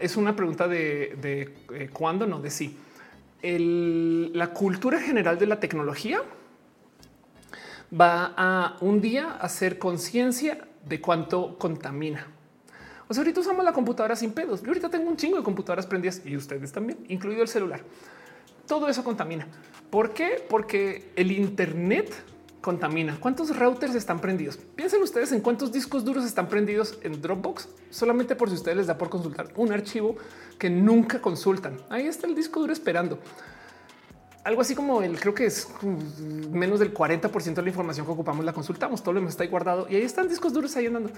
Es 0.00 0.16
una 0.16 0.34
pregunta 0.34 0.66
de, 0.66 1.54
eh, 1.72 1.88
cuándo, 1.92 2.26
no 2.26 2.40
de 2.40 2.50
sí. 2.50 2.76
la 3.42 4.48
cultura 4.48 5.00
general 5.00 5.38
de 5.38 5.46
la 5.46 5.60
tecnología 5.60 6.22
va 7.92 8.34
a 8.36 8.76
un 8.80 9.00
día 9.00 9.36
hacer 9.40 9.78
conciencia 9.78 10.66
de 10.84 11.00
cuánto 11.00 11.56
contamina. 11.58 12.26
O 13.08 13.14
sea, 13.14 13.22
ahorita 13.22 13.40
usamos 13.40 13.64
la 13.64 13.72
computadora 13.72 14.16
sin 14.16 14.32
pedos. 14.32 14.62
Yo 14.62 14.68
ahorita 14.68 14.88
tengo 14.88 15.08
un 15.08 15.16
chingo 15.16 15.36
de 15.36 15.42
computadoras 15.42 15.86
prendidas 15.86 16.22
y 16.24 16.36
ustedes 16.36 16.72
también, 16.72 16.98
incluido 17.08 17.42
el 17.42 17.48
celular. 17.48 17.80
Todo 18.66 18.88
eso 18.88 19.04
contamina. 19.04 19.46
¿Por 19.90 20.12
qué? 20.12 20.44
Porque 20.48 21.12
el 21.14 21.30
Internet 21.30 22.12
contamina. 22.60 23.16
¿Cuántos 23.20 23.56
routers 23.56 23.94
están 23.94 24.18
prendidos? 24.18 24.56
Piensen 24.56 25.00
ustedes 25.00 25.30
en 25.30 25.40
cuántos 25.40 25.70
discos 25.70 26.04
duros 26.04 26.24
están 26.24 26.48
prendidos 26.48 26.98
en 27.02 27.22
Dropbox, 27.22 27.68
solamente 27.90 28.34
por 28.34 28.48
si 28.48 28.56
ustedes 28.56 28.76
les 28.76 28.86
da 28.88 28.98
por 28.98 29.08
consultar 29.08 29.52
un 29.54 29.72
archivo 29.72 30.16
que 30.58 30.68
nunca 30.68 31.22
consultan. 31.22 31.76
Ahí 31.88 32.08
está 32.08 32.26
el 32.26 32.34
disco 32.34 32.58
duro 32.58 32.72
esperando. 32.72 33.20
Algo 34.42 34.60
así 34.60 34.74
como 34.74 35.00
el 35.02 35.18
creo 35.20 35.32
que 35.32 35.46
es 35.46 35.68
menos 36.50 36.80
del 36.80 36.92
40% 36.92 37.54
de 37.54 37.62
la 37.62 37.68
información 37.68 38.04
que 38.04 38.12
ocupamos 38.12 38.44
la 38.44 38.52
consultamos. 38.52 39.00
Todo 39.00 39.14
lo 39.14 39.20
demás 39.20 39.34
está 39.34 39.44
ahí 39.44 39.48
guardado 39.48 39.86
y 39.88 39.94
ahí 39.94 40.02
están 40.02 40.28
discos 40.28 40.52
duros 40.52 40.74
ahí 40.76 40.86
andando. 40.86 41.10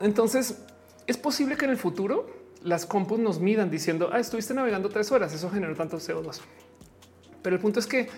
Entonces, 0.00 0.58
es 1.08 1.16
posible 1.16 1.56
que 1.56 1.64
en 1.64 1.72
el 1.72 1.78
futuro 1.78 2.26
las 2.62 2.84
compus 2.86 3.18
nos 3.18 3.40
midan 3.40 3.70
diciendo 3.70 4.10
ah, 4.12 4.20
estuviste 4.20 4.54
navegando 4.54 4.90
tres 4.90 5.10
horas. 5.10 5.32
Eso 5.32 5.50
generó 5.50 5.74
tanto 5.74 5.96
CO2. 5.96 6.40
Pero 7.42 7.56
el 7.56 7.62
punto 7.62 7.80
es 7.80 7.86
que 7.86 8.08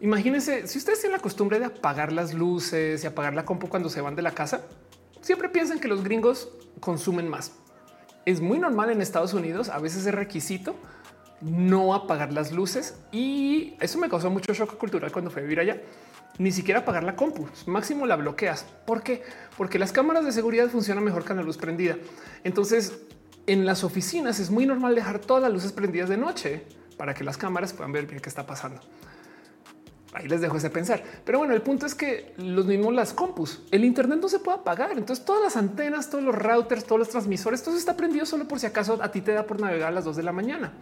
imagínense 0.00 0.68
si 0.68 0.78
ustedes 0.78 1.00
tienen 1.00 1.18
la 1.18 1.22
costumbre 1.22 1.58
de 1.58 1.66
apagar 1.66 2.12
las 2.12 2.32
luces 2.32 3.02
y 3.02 3.06
apagar 3.06 3.34
la 3.34 3.44
compu 3.44 3.68
cuando 3.68 3.90
se 3.90 4.00
van 4.00 4.14
de 4.14 4.22
la 4.22 4.30
casa, 4.30 4.62
siempre 5.20 5.48
piensan 5.48 5.80
que 5.80 5.88
los 5.88 6.04
gringos 6.04 6.48
consumen 6.80 7.28
más. 7.28 7.52
Es 8.24 8.40
muy 8.40 8.60
normal 8.60 8.90
en 8.90 9.02
Estados 9.02 9.34
Unidos. 9.34 9.68
A 9.68 9.80
veces 9.80 10.06
es 10.06 10.14
requisito 10.14 10.76
no 11.42 11.94
apagar 11.94 12.32
las 12.32 12.52
luces 12.52 12.96
y 13.10 13.74
eso 13.80 13.98
me 13.98 14.08
causó 14.08 14.30
mucho 14.30 14.54
shock 14.54 14.76
cultural 14.76 15.12
cuando 15.12 15.30
fui 15.30 15.40
a 15.40 15.42
vivir 15.42 15.60
allá 15.60 15.80
ni 16.38 16.50
siquiera 16.50 16.80
apagar 16.80 17.04
la 17.04 17.16
compu, 17.16 17.46
máximo 17.66 18.06
la 18.06 18.16
bloqueas. 18.16 18.64
¿Por 18.86 19.02
qué? 19.02 19.22
Porque 19.56 19.78
las 19.78 19.92
cámaras 19.92 20.24
de 20.24 20.32
seguridad 20.32 20.68
funcionan 20.68 21.04
mejor 21.04 21.24
con 21.24 21.36
la 21.36 21.42
luz 21.42 21.58
prendida. 21.58 21.96
Entonces, 22.44 23.00
en 23.46 23.66
las 23.66 23.84
oficinas 23.84 24.38
es 24.40 24.50
muy 24.50 24.66
normal 24.66 24.94
dejar 24.94 25.18
todas 25.18 25.42
las 25.42 25.52
luces 25.52 25.72
prendidas 25.72 26.08
de 26.08 26.16
noche 26.16 26.64
para 26.96 27.14
que 27.14 27.24
las 27.24 27.36
cámaras 27.36 27.72
puedan 27.72 27.92
ver 27.92 28.06
bien 28.06 28.20
qué 28.20 28.28
está 28.28 28.46
pasando. 28.46 28.80
Ahí 30.14 30.28
les 30.28 30.42
dejo 30.42 30.58
ese 30.58 30.68
pensar. 30.68 31.02
Pero 31.24 31.38
bueno, 31.38 31.54
el 31.54 31.62
punto 31.62 31.86
es 31.86 31.94
que 31.94 32.34
los 32.36 32.66
mismos 32.66 32.92
las 32.92 33.14
compus, 33.14 33.62
el 33.70 33.84
Internet 33.84 34.18
no 34.20 34.28
se 34.28 34.38
puede 34.38 34.58
apagar. 34.58 34.92
Entonces 34.98 35.24
todas 35.24 35.42
las 35.42 35.56
antenas, 35.56 36.10
todos 36.10 36.22
los 36.22 36.34
routers, 36.34 36.84
todos 36.84 36.98
los 36.98 37.08
transmisores, 37.08 37.62
todo 37.62 37.76
está 37.76 37.96
prendido 37.96 38.26
solo 38.26 38.46
por 38.46 38.60
si 38.60 38.66
acaso 38.66 38.98
a 39.02 39.10
ti 39.10 39.22
te 39.22 39.32
da 39.32 39.46
por 39.46 39.60
navegar 39.60 39.88
a 39.88 39.92
las 39.92 40.04
dos 40.04 40.16
de 40.16 40.22
la 40.22 40.32
mañana. 40.32 40.72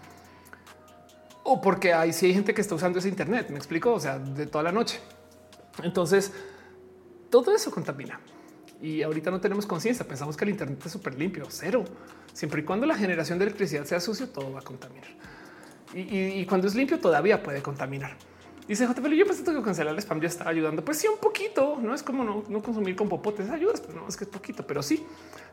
O 1.42 1.60
porque 1.60 1.92
hay 1.92 2.12
si 2.12 2.26
hay 2.26 2.34
gente 2.34 2.54
que 2.54 2.60
está 2.60 2.74
usando 2.74 2.98
ese 2.98 3.08
Internet. 3.08 3.48
Me 3.50 3.56
explico, 3.56 3.92
o 3.92 4.00
sea, 4.00 4.18
de 4.18 4.46
toda 4.46 4.64
la 4.64 4.72
noche. 4.72 5.00
Entonces, 5.82 6.32
todo 7.30 7.54
eso 7.54 7.70
contamina. 7.70 8.20
Y 8.82 9.02
ahorita 9.02 9.30
no 9.30 9.40
tenemos 9.40 9.66
conciencia, 9.66 10.06
pensamos 10.06 10.36
que 10.36 10.44
el 10.44 10.50
Internet 10.50 10.80
es 10.84 10.92
súper 10.92 11.18
limpio, 11.18 11.46
cero. 11.48 11.84
Siempre 12.32 12.62
y 12.62 12.64
cuando 12.64 12.86
la 12.86 12.94
generación 12.94 13.38
de 13.38 13.46
electricidad 13.46 13.84
sea 13.84 14.00
sucio, 14.00 14.28
todo 14.28 14.52
va 14.52 14.60
a 14.60 14.62
contaminar. 14.62 15.08
Y, 15.92 16.44
cuando 16.46 16.68
es 16.68 16.74
limpio, 16.76 17.00
todavía 17.00 17.42
puede 17.42 17.62
contaminar. 17.62 18.16
Dice 18.68 18.86
JP, 18.86 19.04
yo 19.08 19.26
pensé 19.26 19.42
que 19.42 19.62
cancelar 19.62 19.92
el 19.92 19.98
spam 19.98 20.20
ya 20.20 20.28
está 20.28 20.48
ayudando. 20.48 20.84
Pues 20.84 20.98
sí, 20.98 21.08
un 21.08 21.18
poquito. 21.18 21.78
No 21.82 21.92
es 21.92 22.04
como 22.04 22.22
no, 22.22 22.62
consumir 22.62 22.94
con 22.94 23.08
popotes 23.08 23.50
ayudas, 23.50 23.80
pero 23.80 24.00
no 24.00 24.08
es 24.08 24.16
que 24.16 24.22
es 24.22 24.30
poquito, 24.30 24.64
pero 24.64 24.82
sí. 24.84 25.04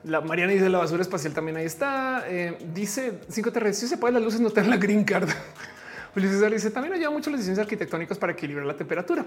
La 0.03 0.22
Mariana 0.22 0.53
dice 0.53 0.69
la 0.69 0.77
basura 0.77 1.01
espacial 1.01 1.33
también 1.33 1.57
ahí 1.57 1.66
está. 1.66 2.25
Eh, 2.27 2.56
dice 2.72 3.22
5 3.27 3.51
TR, 3.51 3.74
si 3.74 3.88
se 3.88 3.98
puede 3.98 4.14
las 4.14 4.22
luces 4.22 4.40
no 4.40 4.51
tener 4.51 4.69
la 4.69 4.77
green 4.77 5.03
card. 5.03 5.30
Julio 6.18 6.32
César 6.32 6.52
dice 6.52 6.72
también 6.72 6.96
ayuda 6.96 7.12
mucho 7.12 7.30
los 7.30 7.42
diseños 7.42 7.60
arquitectónicos 7.60 8.18
para 8.18 8.34
equilibrar 8.34 8.66
la 8.66 8.76
temperatura. 8.76 9.24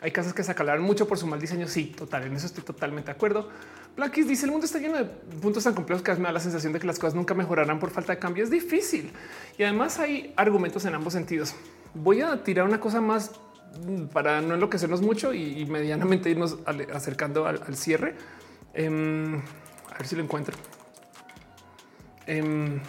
Hay 0.00 0.10
casas 0.10 0.34
que 0.34 0.42
se 0.42 0.50
acalaran 0.50 0.82
mucho 0.82 1.06
por 1.06 1.16
su 1.16 1.24
mal 1.24 1.38
diseño. 1.38 1.68
Sí, 1.68 1.94
total. 1.96 2.24
En 2.24 2.34
eso 2.34 2.46
estoy 2.46 2.64
totalmente 2.64 3.12
de 3.12 3.12
acuerdo. 3.12 3.48
Blackis 3.94 4.26
dice 4.26 4.46
el 4.46 4.50
mundo 4.50 4.66
está 4.66 4.80
lleno 4.80 4.96
de 4.96 5.04
puntos 5.04 5.62
tan 5.62 5.72
complejos 5.72 6.02
que 6.02 6.12
me 6.16 6.24
da 6.24 6.32
la 6.32 6.40
sensación 6.40 6.72
de 6.72 6.80
que 6.80 6.86
las 6.88 6.98
cosas 6.98 7.14
nunca 7.14 7.32
mejorarán 7.34 7.78
por 7.78 7.90
falta 7.90 8.14
de 8.14 8.18
cambio. 8.18 8.42
Es 8.42 8.50
difícil 8.50 9.12
y 9.56 9.62
además 9.62 10.00
hay 10.00 10.34
argumentos 10.34 10.84
en 10.84 10.96
ambos 10.96 11.12
sentidos. 11.12 11.54
Voy 11.94 12.22
a 12.22 12.42
tirar 12.42 12.66
una 12.66 12.80
cosa 12.80 13.00
más 13.00 13.30
para 14.12 14.40
no 14.40 14.54
enloquecernos 14.54 15.00
mucho 15.00 15.32
y, 15.32 15.64
medianamente 15.66 16.28
irnos 16.28 16.58
acercando 16.92 17.46
al, 17.46 17.76
cierre. 17.76 18.16
Em, 18.74 19.36
a 19.94 19.96
ver 19.96 20.06
si 20.08 20.16
lo 20.16 20.24
encuentro. 20.24 20.56
Em, 22.26 22.80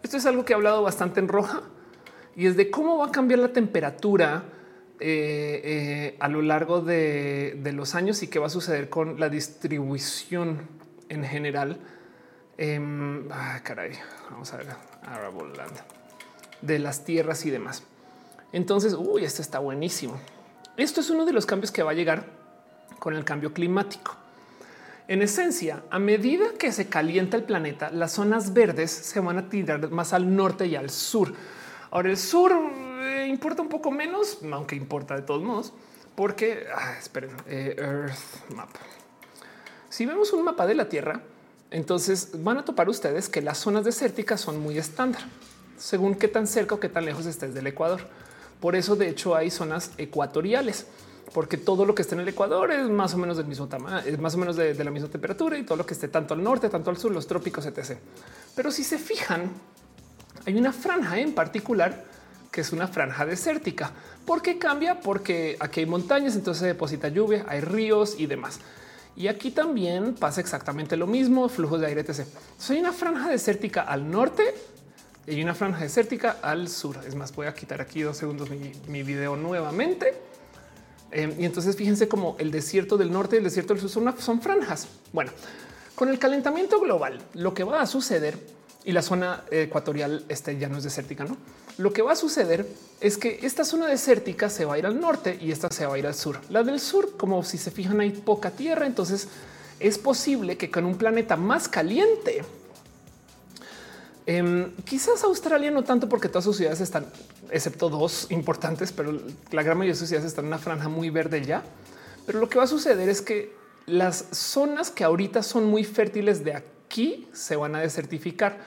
esto 0.00 0.16
es 0.16 0.26
algo 0.26 0.44
que 0.44 0.52
he 0.52 0.54
hablado 0.54 0.80
bastante 0.80 1.18
en 1.18 1.26
roja 1.26 1.64
y 2.36 2.46
es 2.46 2.56
de 2.56 2.70
cómo 2.70 2.98
va 2.98 3.06
a 3.06 3.12
cambiar 3.12 3.40
la 3.40 3.52
temperatura 3.52 4.44
eh, 5.00 5.60
eh, 5.64 6.16
a 6.20 6.28
lo 6.28 6.42
largo 6.42 6.80
de, 6.80 7.58
los 7.74 7.94
años 7.94 8.22
y 8.22 8.28
qué 8.28 8.38
va 8.38 8.46
a 8.46 8.50
suceder 8.50 8.88
con 8.88 9.18
la 9.18 9.28
distribución 9.28 10.68
en 11.08 11.24
general. 11.24 11.78
Em, 12.56 13.28
ah, 13.32 13.60
caray, 13.62 13.92
vamos 14.30 14.52
a 14.52 14.58
ver 14.58 14.66
volando 15.32 15.80
de 16.62 16.78
las 16.78 17.04
tierras 17.04 17.44
y 17.44 17.50
demás. 17.50 17.82
Entonces, 18.52 18.94
uy, 18.94 19.24
esto 19.24 19.42
está 19.42 19.58
buenísimo. 19.58 20.18
Esto 20.76 21.00
es 21.00 21.10
uno 21.10 21.24
de 21.24 21.32
los 21.32 21.46
cambios 21.46 21.70
que 21.70 21.82
va 21.82 21.90
a 21.90 21.94
llegar 21.94 22.24
con 22.98 23.14
el 23.14 23.24
cambio 23.24 23.52
climático. 23.52 24.16
En 25.06 25.20
esencia, 25.20 25.82
a 25.90 25.98
medida 25.98 26.46
que 26.58 26.72
se 26.72 26.88
calienta 26.88 27.36
el 27.36 27.42
planeta, 27.42 27.90
las 27.90 28.12
zonas 28.12 28.54
verdes 28.54 28.90
se 28.90 29.20
van 29.20 29.36
a 29.36 29.48
tirar 29.50 29.90
más 29.90 30.14
al 30.14 30.34
norte 30.34 30.66
y 30.66 30.76
al 30.76 30.88
sur. 30.88 31.34
Ahora 31.94 32.10
el 32.10 32.16
sur 32.16 32.50
eh, 33.02 33.28
importa 33.28 33.62
un 33.62 33.68
poco 33.68 33.92
menos, 33.92 34.38
aunque 34.50 34.74
importa 34.74 35.14
de 35.14 35.22
todos 35.22 35.44
modos, 35.44 35.72
porque 36.16 36.66
ah, 36.74 36.96
esperen, 36.98 37.30
eh, 37.46 37.76
Earth 37.78 38.50
Map. 38.52 38.68
Si 39.90 40.04
vemos 40.04 40.32
un 40.32 40.42
mapa 40.42 40.66
de 40.66 40.74
la 40.74 40.88
Tierra, 40.88 41.20
entonces 41.70 42.30
van 42.42 42.58
a 42.58 42.64
topar 42.64 42.88
ustedes 42.88 43.28
que 43.28 43.40
las 43.40 43.58
zonas 43.58 43.84
desérticas 43.84 44.40
son 44.40 44.58
muy 44.58 44.76
estándar, 44.76 45.22
según 45.78 46.16
qué 46.16 46.26
tan 46.26 46.48
cerca 46.48 46.74
o 46.74 46.80
qué 46.80 46.88
tan 46.88 47.04
lejos 47.04 47.26
estés 47.26 47.54
del 47.54 47.68
Ecuador. 47.68 48.00
Por 48.58 48.74
eso, 48.74 48.96
de 48.96 49.08
hecho, 49.08 49.36
hay 49.36 49.52
zonas 49.52 49.92
ecuatoriales 49.96 50.88
porque 51.32 51.58
todo 51.58 51.86
lo 51.86 51.94
que 51.94 52.02
esté 52.02 52.16
en 52.16 52.22
el 52.22 52.28
Ecuador 52.28 52.72
es 52.72 52.88
más 52.88 53.14
o 53.14 53.18
menos 53.18 53.36
del 53.36 53.46
mismo 53.46 53.68
tamaño, 53.68 53.98
es 53.98 54.18
más 54.18 54.34
o 54.34 54.38
menos 54.38 54.56
de, 54.56 54.74
la 54.82 54.90
misma 54.90 55.08
temperatura 55.08 55.56
y 55.56 55.62
todo 55.62 55.76
lo 55.76 55.86
que 55.86 55.94
esté 55.94 56.08
tanto 56.08 56.34
al 56.34 56.42
norte, 56.42 56.68
tanto 56.68 56.90
al 56.90 56.96
sur, 56.96 57.12
los 57.12 57.28
trópicos, 57.28 57.64
etc. 57.66 57.98
Pero 58.56 58.72
si 58.72 58.82
se 58.82 58.98
fijan, 58.98 59.52
hay 60.46 60.56
una 60.56 60.72
franja 60.72 61.18
en 61.18 61.34
particular 61.34 62.04
que 62.50 62.60
es 62.60 62.72
una 62.72 62.86
franja 62.86 63.26
desértica. 63.26 63.90
¿Por 64.24 64.40
qué 64.40 64.58
cambia? 64.58 65.00
Porque 65.00 65.56
aquí 65.58 65.80
hay 65.80 65.86
montañas, 65.86 66.36
entonces 66.36 66.60
se 66.60 66.66
deposita 66.66 67.08
lluvia, 67.08 67.44
hay 67.48 67.60
ríos 67.60 68.14
y 68.18 68.26
demás. 68.26 68.60
Y 69.16 69.28
aquí 69.28 69.50
también 69.50 70.14
pasa 70.14 70.40
exactamente 70.40 70.96
lo 70.96 71.06
mismo, 71.06 71.48
flujos 71.48 71.80
de 71.80 71.88
aire, 71.88 72.00
etc. 72.02 72.26
Soy 72.58 72.78
una 72.78 72.92
franja 72.92 73.28
desértica 73.28 73.82
al 73.82 74.10
norte 74.10 74.54
y 75.26 75.32
hay 75.32 75.42
una 75.42 75.54
franja 75.54 75.82
desértica 75.82 76.38
al 76.42 76.68
sur. 76.68 76.96
Es 77.06 77.14
más, 77.14 77.34
voy 77.34 77.46
a 77.46 77.54
quitar 77.54 77.80
aquí 77.80 78.02
dos 78.02 78.16
segundos 78.16 78.50
mi, 78.50 78.72
mi 78.86 79.02
video 79.02 79.36
nuevamente 79.36 80.14
Em, 81.14 81.32
y 81.38 81.44
entonces 81.44 81.76
fíjense 81.76 82.08
como 82.08 82.34
el 82.40 82.50
desierto 82.50 82.96
del 82.96 83.12
norte 83.12 83.36
y 83.36 83.38
el 83.38 83.44
desierto 83.44 83.72
del 83.72 83.80
sur 83.80 83.88
son, 83.88 84.20
son 84.20 84.42
franjas. 84.42 84.88
Bueno, 85.12 85.30
con 85.94 86.08
el 86.08 86.18
calentamiento 86.18 86.80
global, 86.80 87.20
lo 87.34 87.54
que 87.54 87.62
va 87.62 87.80
a 87.80 87.86
suceder 87.86 88.36
y 88.84 88.92
la 88.92 89.02
zona 89.02 89.44
ecuatorial 89.50 90.24
este 90.28 90.58
ya 90.58 90.68
no 90.68 90.78
es 90.78 90.84
desértica, 90.84 91.24
no? 91.24 91.36
Lo 91.78 91.92
que 91.92 92.02
va 92.02 92.12
a 92.12 92.16
suceder 92.16 92.68
es 93.00 93.18
que 93.18 93.40
esta 93.42 93.64
zona 93.64 93.86
desértica 93.86 94.48
se 94.50 94.64
va 94.64 94.74
a 94.74 94.78
ir 94.78 94.86
al 94.86 95.00
norte 95.00 95.38
y 95.40 95.50
esta 95.50 95.70
se 95.70 95.86
va 95.86 95.94
a 95.94 95.98
ir 95.98 96.06
al 96.06 96.14
sur. 96.14 96.40
La 96.50 96.62
del 96.62 96.78
sur, 96.78 97.16
como 97.16 97.42
si 97.42 97.58
se 97.58 97.70
fijan, 97.70 98.00
hay 98.00 98.10
poca 98.10 98.50
tierra, 98.50 98.86
entonces 98.86 99.28
es 99.80 99.98
posible 99.98 100.56
que 100.56 100.70
con 100.70 100.84
un 100.84 100.96
planeta 100.96 101.36
más 101.36 101.68
caliente 101.68 102.42
Em, 104.26 104.72
quizás 104.84 105.22
Australia 105.24 105.70
no 105.70 105.84
tanto 105.84 106.08
porque 106.08 106.28
todas 106.28 106.44
sus 106.44 106.56
ciudades 106.56 106.80
están, 106.80 107.06
excepto 107.50 107.90
dos 107.90 108.26
importantes, 108.30 108.90
pero 108.90 109.12
la 109.50 109.62
gran 109.62 109.76
mayoría 109.76 109.92
de 109.92 109.98
sus 109.98 110.08
ciudades 110.08 110.28
están 110.28 110.46
en 110.46 110.48
una 110.48 110.58
franja 110.58 110.88
muy 110.88 111.10
verde 111.10 111.44
ya. 111.44 111.62
Pero 112.24 112.40
lo 112.40 112.48
que 112.48 112.56
va 112.56 112.64
a 112.64 112.68
suceder 112.68 113.08
es 113.08 113.20
que 113.20 113.52
las 113.86 114.24
zonas 114.32 114.90
que 114.90 115.04
ahorita 115.04 115.42
son 115.42 115.66
muy 115.66 115.84
fértiles 115.84 116.42
de 116.42 116.54
aquí 116.54 117.28
se 117.34 117.56
van 117.56 117.74
a 117.74 117.80
desertificar 117.80 118.58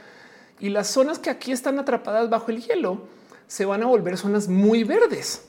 y 0.59 0.69
las 0.69 0.87
zonas 0.87 1.19
que 1.19 1.29
aquí 1.29 1.51
están 1.51 1.79
atrapadas 1.79 2.29
bajo 2.29 2.51
el 2.51 2.63
hielo 2.63 3.01
se 3.47 3.65
van 3.65 3.83
a 3.83 3.85
volver 3.85 4.17
zonas 4.17 4.47
muy 4.47 4.83
verdes. 4.83 5.43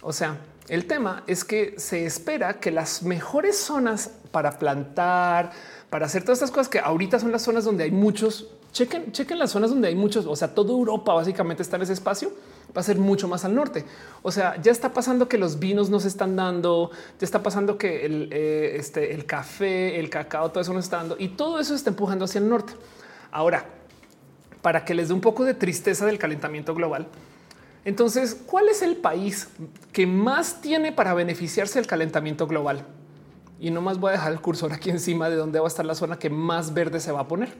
O 0.00 0.12
sea, 0.12 0.38
el 0.68 0.86
tema 0.86 1.24
es 1.26 1.44
que 1.44 1.74
se 1.78 2.06
espera 2.06 2.60
que 2.60 2.70
las 2.70 3.02
mejores 3.02 3.58
zonas 3.58 4.10
para 4.30 4.58
plantar, 4.58 5.52
para 5.90 6.06
hacer 6.06 6.22
todas 6.22 6.38
estas 6.38 6.50
cosas 6.50 6.68
que 6.68 6.78
ahorita 6.78 7.18
son 7.18 7.32
las 7.32 7.42
zonas 7.42 7.64
donde 7.64 7.84
hay 7.84 7.90
muchos 7.90 8.48
Chequen, 8.72 9.12
chequen 9.12 9.38
las 9.38 9.50
zonas 9.50 9.68
donde 9.68 9.88
hay 9.88 9.94
muchos, 9.94 10.24
o 10.24 10.34
sea, 10.34 10.54
toda 10.54 10.70
Europa 10.70 11.12
básicamente 11.12 11.62
está 11.62 11.76
en 11.76 11.82
ese 11.82 11.92
espacio, 11.92 12.32
va 12.74 12.80
a 12.80 12.82
ser 12.82 12.96
mucho 12.96 13.28
más 13.28 13.44
al 13.44 13.54
norte. 13.54 13.84
O 14.22 14.32
sea, 14.32 14.58
ya 14.62 14.72
está 14.72 14.94
pasando 14.94 15.28
que 15.28 15.36
los 15.36 15.58
vinos 15.58 15.90
nos 15.90 16.06
están 16.06 16.36
dando, 16.36 16.90
ya 17.20 17.24
está 17.26 17.42
pasando 17.42 17.76
que 17.76 18.06
el, 18.06 18.30
eh, 18.32 18.76
este, 18.76 19.12
el 19.12 19.26
café, 19.26 20.00
el 20.00 20.08
cacao, 20.08 20.50
todo 20.50 20.62
eso 20.62 20.72
nos 20.72 20.84
está 20.84 20.96
dando 20.96 21.16
y 21.18 21.28
todo 21.28 21.60
eso 21.60 21.74
está 21.74 21.90
empujando 21.90 22.24
hacia 22.24 22.38
el 22.38 22.48
norte. 22.48 22.72
Ahora, 23.30 23.66
para 24.62 24.84
que 24.84 24.94
les 24.94 25.08
dé 25.08 25.14
un 25.14 25.20
poco 25.20 25.44
de 25.44 25.54
tristeza 25.54 26.06
del 26.06 26.18
calentamiento 26.18 26.74
global, 26.74 27.08
entonces, 27.84 28.40
¿cuál 28.46 28.68
es 28.68 28.80
el 28.82 28.96
país 28.96 29.48
que 29.92 30.06
más 30.06 30.60
tiene 30.60 30.92
para 30.92 31.14
beneficiarse 31.14 31.80
del 31.80 31.88
calentamiento 31.88 32.46
global? 32.46 32.86
Y 33.58 33.70
no 33.70 33.80
más 33.80 33.98
voy 33.98 34.10
a 34.10 34.12
dejar 34.12 34.32
el 34.32 34.40
cursor 34.40 34.72
aquí 34.72 34.90
encima 34.90 35.28
de 35.28 35.36
donde 35.36 35.58
va 35.58 35.66
a 35.66 35.68
estar 35.68 35.84
la 35.84 35.94
zona 35.94 36.18
que 36.18 36.30
más 36.30 36.74
verde 36.74 37.00
se 37.00 37.10
va 37.10 37.20
a 37.20 37.28
poner. 37.28 37.52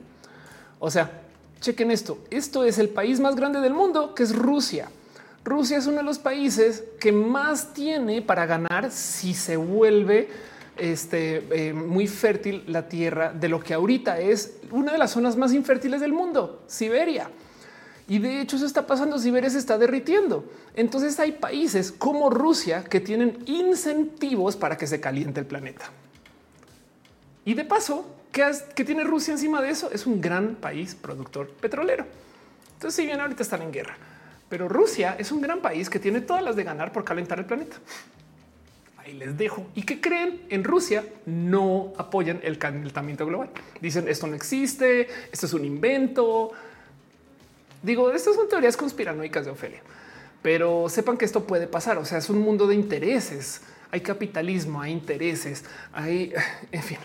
O 0.78 0.90
sea, 0.90 1.22
chequen 1.60 1.90
esto. 1.90 2.18
Esto 2.30 2.64
es 2.64 2.78
el 2.78 2.88
país 2.88 3.18
más 3.18 3.34
grande 3.34 3.60
del 3.60 3.74
mundo, 3.74 4.14
que 4.14 4.22
es 4.22 4.34
Rusia. 4.34 4.88
Rusia 5.44 5.78
es 5.78 5.86
uno 5.88 5.98
de 5.98 6.02
los 6.04 6.20
países 6.20 6.84
que 7.00 7.10
más 7.10 7.72
tiene 7.72 8.22
para 8.22 8.46
ganar 8.46 8.92
si 8.92 9.34
se 9.34 9.56
vuelve 9.56 10.28
este, 10.90 11.68
eh, 11.68 11.72
muy 11.72 12.06
fértil 12.06 12.64
la 12.66 12.88
tierra 12.88 13.32
de 13.32 13.48
lo 13.48 13.60
que 13.60 13.74
ahorita 13.74 14.18
es 14.18 14.58
una 14.70 14.92
de 14.92 14.98
las 14.98 15.12
zonas 15.12 15.36
más 15.36 15.52
infértiles 15.52 16.00
del 16.00 16.12
mundo, 16.12 16.62
Siberia. 16.66 17.30
Y 18.08 18.18
de 18.18 18.40
hecho 18.40 18.56
eso 18.56 18.66
está 18.66 18.86
pasando, 18.86 19.18
Siberia 19.18 19.48
se 19.48 19.58
está 19.58 19.78
derritiendo. 19.78 20.44
Entonces 20.74 21.18
hay 21.20 21.32
países 21.32 21.92
como 21.92 22.30
Rusia 22.30 22.84
que 22.84 23.00
tienen 23.00 23.38
incentivos 23.46 24.56
para 24.56 24.76
que 24.76 24.86
se 24.86 25.00
caliente 25.00 25.40
el 25.40 25.46
planeta. 25.46 25.84
Y 27.44 27.54
de 27.54 27.64
paso, 27.64 28.06
¿Qué, 28.32 28.84
tiene 28.84 29.04
Rusia 29.04 29.32
encima 29.32 29.60
de 29.60 29.68
eso? 29.68 29.90
Es 29.92 30.06
un 30.06 30.20
gran 30.20 30.54
país 30.54 30.94
productor 30.94 31.50
petrolero. 31.50 32.06
Entonces, 32.74 32.96
si 32.96 33.06
bien 33.06 33.20
ahorita 33.20 33.42
están 33.42 33.60
en 33.60 33.70
guerra, 33.70 33.94
pero 34.48 34.68
Rusia 34.68 35.16
es 35.18 35.30
un 35.32 35.42
gran 35.42 35.60
país 35.60 35.90
que 35.90 35.98
tiene 35.98 36.22
todas 36.22 36.42
las 36.42 36.56
de 36.56 36.64
ganar 36.64 36.92
por 36.92 37.04
calentar 37.04 37.38
el 37.38 37.44
planeta. 37.44 37.76
Ahí 39.04 39.14
les 39.14 39.36
dejo. 39.36 39.66
¿Y 39.74 39.82
qué 39.82 40.00
creen? 40.00 40.42
En 40.48 40.64
Rusia 40.64 41.04
no 41.26 41.92
apoyan 41.96 42.40
el 42.42 42.58
calentamiento 42.58 43.26
global. 43.26 43.50
Dicen 43.80 44.08
esto 44.08 44.26
no 44.26 44.34
existe, 44.34 45.08
esto 45.32 45.46
es 45.46 45.52
un 45.54 45.64
invento. 45.64 46.52
Digo, 47.82 48.12
estas 48.12 48.36
son 48.36 48.48
teorías 48.48 48.76
conspiranoicas 48.76 49.44
de 49.44 49.50
Ofelia, 49.50 49.80
pero 50.40 50.88
sepan 50.88 51.16
que 51.16 51.24
esto 51.24 51.44
puede 51.44 51.66
pasar. 51.66 51.98
O 51.98 52.04
sea, 52.04 52.18
es 52.18 52.30
un 52.30 52.38
mundo 52.38 52.66
de 52.66 52.76
intereses. 52.76 53.62
Hay 53.90 54.00
capitalismo, 54.00 54.80
hay 54.80 54.92
intereses, 54.92 55.64
hay, 55.92 56.32
en 56.72 56.82
fin 56.82 56.98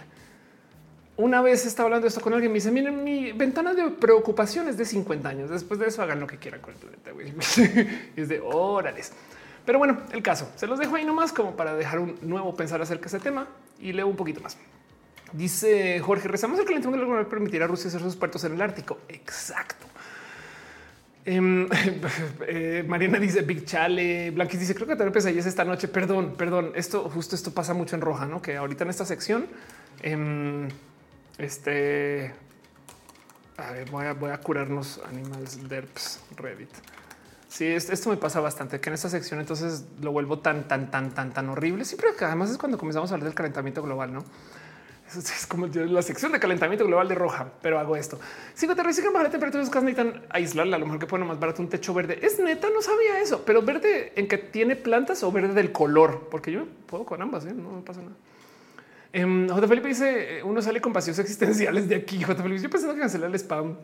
una 1.18 1.42
vez 1.42 1.66
estaba 1.66 1.88
hablando 1.88 2.08
esto 2.08 2.22
con 2.22 2.34
alguien, 2.34 2.52
me 2.52 2.58
dice, 2.58 2.72
miren, 2.72 3.04
mi 3.04 3.32
ventana 3.32 3.74
de 3.74 3.90
preocupación 3.90 4.68
es 4.68 4.78
de 4.78 4.86
50 4.86 5.28
años. 5.28 5.50
Después 5.50 5.80
de 5.80 5.88
eso 5.88 6.04
hagan 6.04 6.20
lo 6.20 6.28
que 6.28 6.38
quieran 6.38 6.62
con 6.62 6.76
el 6.76 6.80
planeta. 6.80 7.12
es 8.16 8.30
de 8.30 8.40
órales. 8.40 9.12
Pero 9.68 9.80
bueno, 9.80 9.98
el 10.14 10.24
caso 10.24 10.50
se 10.56 10.66
los 10.66 10.80
dejo 10.80 10.96
ahí 10.96 11.04
nomás 11.04 11.34
como 11.34 11.58
para 11.58 11.76
dejar 11.76 12.00
un 12.00 12.18
nuevo 12.22 12.56
pensar 12.56 12.82
acerca 12.82 13.10
de 13.10 13.18
ese 13.18 13.20
tema 13.20 13.50
y 13.82 13.92
leo 13.92 14.08
un 14.08 14.16
poquito 14.16 14.40
más. 14.40 14.58
Dice 15.34 16.00
Jorge, 16.00 16.30
rezamos 16.30 16.58
el 16.58 16.66
calentamiento 16.66 17.06
global 17.06 17.28
permitirá 17.28 17.66
a 17.66 17.68
Rusia 17.68 17.90
hacer 17.90 18.00
sus 18.00 18.16
puertos 18.16 18.46
en 18.46 18.54
el 18.54 18.62
Ártico. 18.62 19.00
Exacto. 19.10 19.86
Em, 21.26 21.68
eh, 22.48 22.86
Mariana 22.88 23.20
dice 23.20 23.42
Big 23.42 23.66
Chale, 23.66 24.32
Blanquis 24.32 24.62
dice 24.62 24.74
creo 24.74 24.88
que 24.88 24.96
tener 24.96 25.12
pesadillas 25.12 25.46
esta 25.46 25.66
noche. 25.66 25.90
Perdón, 25.90 26.36
perdón. 26.38 26.72
Esto 26.74 27.10
justo 27.10 27.36
esto 27.36 27.54
pasa 27.54 27.74
mucho 27.74 27.98
en 27.98 28.02
roja, 28.02 28.26
no? 28.26 28.42
Que 28.42 28.56
ahorita 28.56 28.86
en 28.86 28.90
esta 28.90 29.06
sección 29.06 29.48
em, 30.02 30.70
este 31.38 32.34
voy 33.92 34.30
a, 34.32 34.38
curarnos 34.38 35.02
animals 35.10 35.68
derps 35.68 36.22
Reddit. 36.38 36.70
Sí, 37.58 37.66
esto 37.66 38.12
me 38.12 38.18
pasa 38.18 38.40
bastante 38.40 38.80
que 38.80 38.92
en 38.92 38.94
esta 38.94 39.10
sección 39.10 39.40
entonces 39.40 39.84
lo 40.00 40.12
vuelvo 40.12 40.38
tan, 40.38 40.68
tan, 40.68 40.92
tan, 40.92 41.10
tan, 41.10 41.34
tan 41.34 41.50
horrible. 41.50 41.86
Siempre 41.86 42.10
que 42.16 42.24
además 42.24 42.52
es 42.52 42.58
cuando 42.60 42.78
comenzamos 42.78 43.10
a 43.10 43.16
hablar 43.16 43.26
del 43.26 43.34
calentamiento 43.34 43.82
global, 43.82 44.14
no? 44.14 44.24
Es 45.08 45.48
como 45.48 45.66
la 45.66 46.04
sección 46.04 46.32
de 46.34 46.40
calentamiento 46.40 46.86
global 46.86 47.08
de 47.08 47.16
roja, 47.16 47.48
pero 47.64 47.80
hago 47.80 47.96
esto. 47.96 48.20
Si 48.54 48.68
te 48.68 48.84
reciben 48.84 49.12
bajar 49.12 49.26
la 49.26 49.32
temperatura, 49.32 49.64
los 49.64 49.74
necesitan 49.74 50.22
aislarla. 50.30 50.76
A 50.76 50.80
lo 50.80 50.86
mejor 50.86 51.00
que 51.00 51.08
pone 51.08 51.26
más 51.26 51.40
barato 51.40 51.64
un 51.64 51.68
techo 51.68 51.96
verde. 51.96 52.20
Es 52.22 52.38
neta, 52.38 52.68
no 52.70 52.84
sabía 52.84 53.20
eso, 53.22 53.44
pero 53.44 53.64
verde 53.64 54.14
en 54.16 54.28
que 54.28 54.38
tiene 54.38 54.76
plantas 54.76 55.24
o 55.24 55.32
verde 55.32 55.56
del 55.56 55.72
color, 55.72 56.28
porque 56.30 56.52
yo 56.52 56.68
puedo 56.86 57.06
con 57.06 57.24
ambas, 57.24 57.48
¿eh? 57.48 57.54
no 57.56 57.72
me 57.72 57.82
pasa 57.82 58.04
nada. 58.04 59.26
Um, 59.26 59.50
J. 59.50 59.68
Felipe 59.68 59.88
dice 59.88 60.44
uno 60.44 60.62
sale 60.62 60.80
con 60.80 60.94
vacíos 60.94 61.18
existenciales 61.18 61.90
de 61.90 61.96
aquí. 61.96 62.22
J. 62.22 62.36
Felipe, 62.36 62.62
yo 62.62 62.70
pensando 62.70 62.94
que 62.94 63.00
cancelar 63.00 63.32
el 63.32 63.36
spam. 63.40 63.78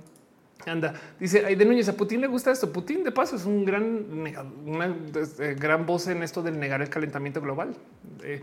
Anda, 0.66 0.94
dice 1.20 1.42
de 1.42 1.66
Núñez 1.66 1.90
a 1.90 1.94
Putin 1.94 2.22
le 2.22 2.28
gusta 2.28 2.52
esto. 2.52 2.72
Putin 2.72 3.04
de 3.04 3.12
paso 3.12 3.36
es 3.36 3.46
un 3.46 3.66
gran, 3.66 4.06
una 4.66 4.96
este, 5.22 5.56
gran 5.56 5.86
voz 5.86 6.08
en 6.08 6.24
esto 6.24 6.42
del 6.42 6.60
negar 6.60 6.82
el 6.82 6.90
calentamiento 6.90 7.42
global. 7.42 7.76
Eh, 8.24 8.42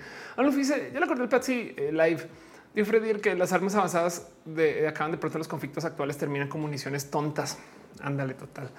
dice 0.54 0.90
ya 0.92 0.98
le 0.98 1.04
acordé 1.04 1.22
el 1.22 1.28
Patsy 1.28 1.74
eh, 1.76 1.90
live. 1.92 2.26
Dijo 2.74 2.86
Freddy 2.86 3.20
que 3.20 3.34
las 3.34 3.52
armas 3.52 3.74
avanzadas 3.74 4.28
de, 4.44 4.86
acaban 4.86 5.10
de 5.10 5.18
pronto 5.18 5.38
los 5.38 5.48
conflictos 5.48 5.84
actuales 5.84 6.16
terminan 6.16 6.48
con 6.48 6.60
municiones 6.60 7.10
tontas. 7.10 7.58
Ándale, 8.00 8.34
total. 8.34 8.70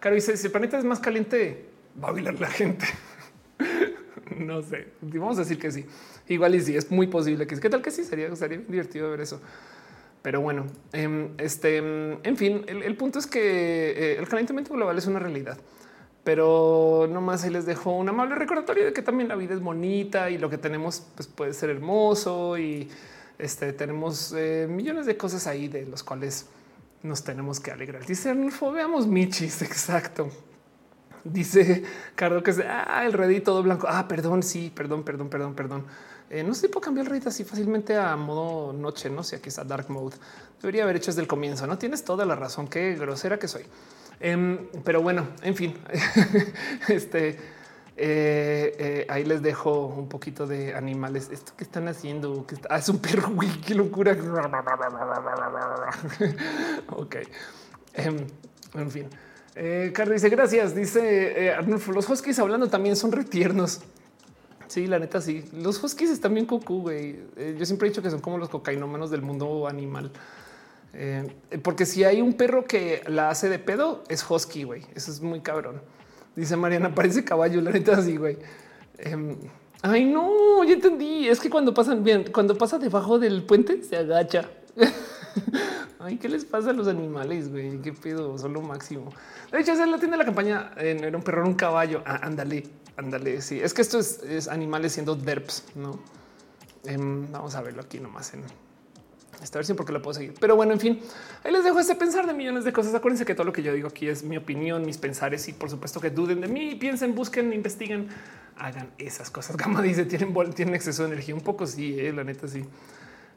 Caro 0.00 0.14
dice 0.14 0.36
si 0.36 0.46
el 0.46 0.52
planeta 0.52 0.78
es 0.78 0.84
más 0.84 1.00
caliente, 1.00 1.66
va 2.02 2.08
a 2.08 2.12
bailar 2.12 2.40
la 2.40 2.48
gente. 2.48 2.86
no 4.38 4.62
sé, 4.62 4.88
vamos 5.02 5.36
a 5.36 5.40
decir 5.40 5.58
que 5.58 5.70
sí. 5.70 5.84
Igual 6.28 6.54
y 6.54 6.60
sí, 6.60 6.76
es 6.76 6.90
muy 6.90 7.06
posible 7.06 7.46
que 7.46 7.60
¿Qué 7.60 7.68
tal 7.68 7.82
que 7.82 7.90
sí? 7.90 8.04
Sería, 8.04 8.34
sería 8.34 8.58
divertido 8.58 9.10
ver 9.10 9.20
eso. 9.20 9.40
Pero 10.24 10.40
bueno, 10.40 10.64
em, 10.94 11.34
este, 11.36 11.76
em, 11.76 12.16
en 12.22 12.36
fin, 12.38 12.64
el, 12.66 12.96
punto 12.96 13.18
es 13.18 13.26
que 13.26 13.90
eh, 13.90 14.16
el 14.18 14.26
calentamiento 14.26 14.72
global 14.72 14.96
es 14.96 15.06
una 15.06 15.18
realidad. 15.18 15.58
Pero 16.24 17.06
no 17.10 17.20
más 17.20 17.44
ahí 17.44 17.50
les 17.50 17.66
dejo 17.66 17.90
un 17.92 18.08
amable 18.08 18.34
recordatorio 18.34 18.86
de 18.86 18.94
que 18.94 19.02
también 19.02 19.28
la 19.28 19.36
vida 19.36 19.52
es 19.52 19.60
bonita 19.60 20.30
y 20.30 20.38
lo 20.38 20.48
que 20.48 20.56
tenemos 20.56 21.06
pues, 21.14 21.28
puede 21.28 21.52
ser 21.52 21.68
hermoso 21.68 22.56
y 22.56 22.88
este, 23.38 23.74
tenemos 23.74 24.32
eh, 24.34 24.66
millones 24.66 25.04
de 25.04 25.18
cosas 25.18 25.46
ahí 25.46 25.68
de 25.68 25.84
los 25.84 26.02
cuales 26.02 26.46
nos 27.02 27.22
tenemos 27.22 27.60
que 27.60 27.70
alegrar. 27.70 28.06
Dice 28.06 28.30
Arnulfo, 28.30 28.72
veamos 28.72 29.06
Michis, 29.06 29.60
exacto. 29.60 30.30
Dice 31.22 31.84
Cardo 32.14 32.42
que 32.42 32.52
es 32.52 32.60
ah, 32.66 33.04
el 33.04 33.12
Reddit 33.12 33.44
todo 33.44 33.62
blanco. 33.62 33.88
Ah, 33.90 34.08
perdón, 34.08 34.42
sí, 34.42 34.72
perdón, 34.74 35.02
perdón, 35.02 35.28
perdón, 35.28 35.54
perdón. 35.54 35.84
Eh, 36.30 36.42
no 36.42 36.54
sé 36.54 36.68
puedo 36.68 36.80
cambiar 36.80 37.06
el 37.06 37.10
Reddit 37.10 37.28
así 37.28 37.44
fácilmente 37.44 37.96
a 37.96 38.16
modo 38.16 38.72
noche, 38.72 39.10
no 39.10 39.22
sé, 39.22 39.36
aquí 39.36 39.48
está 39.48 39.64
dark 39.64 39.90
mode. 39.90 40.16
Debería 40.60 40.84
haber 40.84 40.96
hecho 40.96 41.10
desde 41.10 41.20
el 41.20 41.28
comienzo. 41.28 41.66
No 41.66 41.78
tienes 41.78 42.04
toda 42.04 42.24
la 42.24 42.34
razón. 42.34 42.68
Qué 42.68 42.94
grosera 42.94 43.38
que 43.38 43.48
soy. 43.48 43.64
Em, 44.20 44.68
pero 44.84 45.02
bueno, 45.02 45.28
en 45.42 45.54
fin, 45.54 45.78
este 46.88 47.38
eh, 47.96 48.74
eh, 48.78 49.06
ahí 49.08 49.24
les 49.24 49.40
dejo 49.40 49.86
un 49.86 50.08
poquito 50.08 50.46
de 50.46 50.74
animales. 50.74 51.28
Esto 51.30 51.52
que 51.56 51.64
están 51.64 51.86
haciendo, 51.88 52.46
que 52.46 52.56
ah, 52.68 52.78
es 52.78 52.88
un 52.88 52.98
perro, 52.98 53.30
güey, 53.30 53.48
qué 53.60 53.74
locura. 53.74 54.12
ok, 56.90 57.16
em, 57.94 58.26
en 58.74 58.90
fin. 58.90 59.08
Eh, 59.54 59.92
Carlos 59.94 60.14
dice 60.14 60.28
gracias. 60.28 60.74
Dice 60.74 61.52
Arnulfo, 61.52 61.92
los 61.92 62.08
huskies 62.08 62.38
hablando 62.40 62.68
también 62.68 62.96
son 62.96 63.12
retiernos. 63.12 63.80
Sí, 64.74 64.88
la 64.88 64.98
neta, 64.98 65.20
sí. 65.20 65.44
Los 65.52 65.80
huskies 65.84 66.10
están 66.10 66.34
bien 66.34 66.46
cucú, 66.46 66.80
güey. 66.80 67.20
Eh, 67.36 67.54
yo 67.56 67.64
siempre 67.64 67.86
he 67.86 67.90
dicho 67.92 68.02
que 68.02 68.10
son 68.10 68.18
como 68.18 68.38
los 68.38 68.48
cocainómanos 68.48 69.08
del 69.08 69.22
mundo 69.22 69.68
animal. 69.68 70.10
Eh, 70.92 71.32
porque 71.62 71.86
si 71.86 72.02
hay 72.02 72.20
un 72.20 72.32
perro 72.32 72.64
que 72.64 73.04
la 73.06 73.30
hace 73.30 73.48
de 73.48 73.60
pedo, 73.60 74.02
es 74.08 74.28
husky, 74.28 74.64
güey. 74.64 74.82
Eso 74.96 75.12
es 75.12 75.20
muy 75.20 75.42
cabrón. 75.42 75.80
Dice 76.34 76.56
Mariana, 76.56 76.92
parece 76.92 77.22
caballo, 77.22 77.60
la 77.60 77.70
neta, 77.70 78.02
sí, 78.02 78.16
güey. 78.16 78.36
Em, 78.98 79.36
ay, 79.82 80.06
no, 80.06 80.64
ya 80.64 80.72
entendí. 80.72 81.28
Es 81.28 81.38
que 81.38 81.50
cuando 81.50 81.72
pasan 81.72 82.02
bien, 82.02 82.24
cuando 82.32 82.58
pasa 82.58 82.76
debajo 82.80 83.20
del 83.20 83.44
puente, 83.44 83.80
se 83.84 83.96
agacha. 83.96 84.50
Ay, 86.00 86.16
¿qué 86.16 86.28
les 86.28 86.44
pasa 86.44 86.70
a 86.70 86.72
los 86.72 86.88
animales, 86.88 87.48
güey? 87.48 87.80
¿Qué 87.80 87.92
pedo? 87.92 88.36
Son 88.38 88.52
lo 88.52 88.60
máximo. 88.60 89.12
De 89.52 89.60
hecho, 89.60 89.76
se 89.76 89.86
la 89.86 89.98
tiene 89.98 90.16
la 90.16 90.24
campaña. 90.24 90.72
era 90.76 91.16
un 91.16 91.22
perro, 91.22 91.46
un 91.46 91.54
caballo. 91.54 92.02
Ah, 92.04 92.18
ándale. 92.22 92.64
Ándale, 92.96 93.40
sí. 93.40 93.60
Es 93.60 93.74
que 93.74 93.82
esto 93.82 93.98
es, 93.98 94.48
animales 94.48 94.92
siendo 94.92 95.14
derps, 95.16 95.64
¿no? 95.74 95.98
Em, 96.84 97.30
vamos 97.32 97.54
a 97.54 97.62
verlo 97.62 97.82
aquí 97.82 97.98
nomás 97.98 98.34
en 98.34 98.42
esta 99.42 99.58
versión 99.58 99.76
porque 99.76 99.92
lo 99.92 100.00
puedo 100.00 100.14
seguir. 100.14 100.34
Pero 100.38 100.56
bueno, 100.56 100.72
en 100.72 100.80
fin, 100.80 101.00
ahí 101.42 101.52
les 101.52 101.64
dejo 101.64 101.80
este 101.80 101.94
pensar 101.94 102.26
de 102.26 102.34
millones 102.34 102.64
de 102.64 102.72
cosas. 102.72 102.94
Acuérdense 102.94 103.24
que 103.24 103.34
todo 103.34 103.44
lo 103.44 103.52
que 103.52 103.62
yo 103.62 103.72
digo 103.72 103.88
aquí 103.88 104.08
es 104.08 104.22
mi 104.22 104.36
opinión, 104.36 104.84
mis 104.84 104.98
pensares 104.98 105.48
y 105.48 105.52
por 105.52 105.70
supuesto 105.70 106.00
que 106.00 106.10
duden 106.10 106.40
de 106.40 106.48
mí, 106.48 106.74
piensen, 106.76 107.14
busquen, 107.14 107.52
investiguen, 107.52 108.08
hagan 108.56 108.90
esas 108.98 109.30
cosas. 109.30 109.56
Gama 109.58 109.82
dice, 109.82 110.04
tienen, 110.04 110.34
tienen 110.54 110.74
exceso 110.74 111.02
de 111.02 111.08
energía. 111.08 111.34
Un 111.34 111.42
poco 111.42 111.66
sí, 111.66 111.98
eh, 111.98 112.12
la 112.12 112.24
neta 112.24 112.46
sí. 112.46 112.64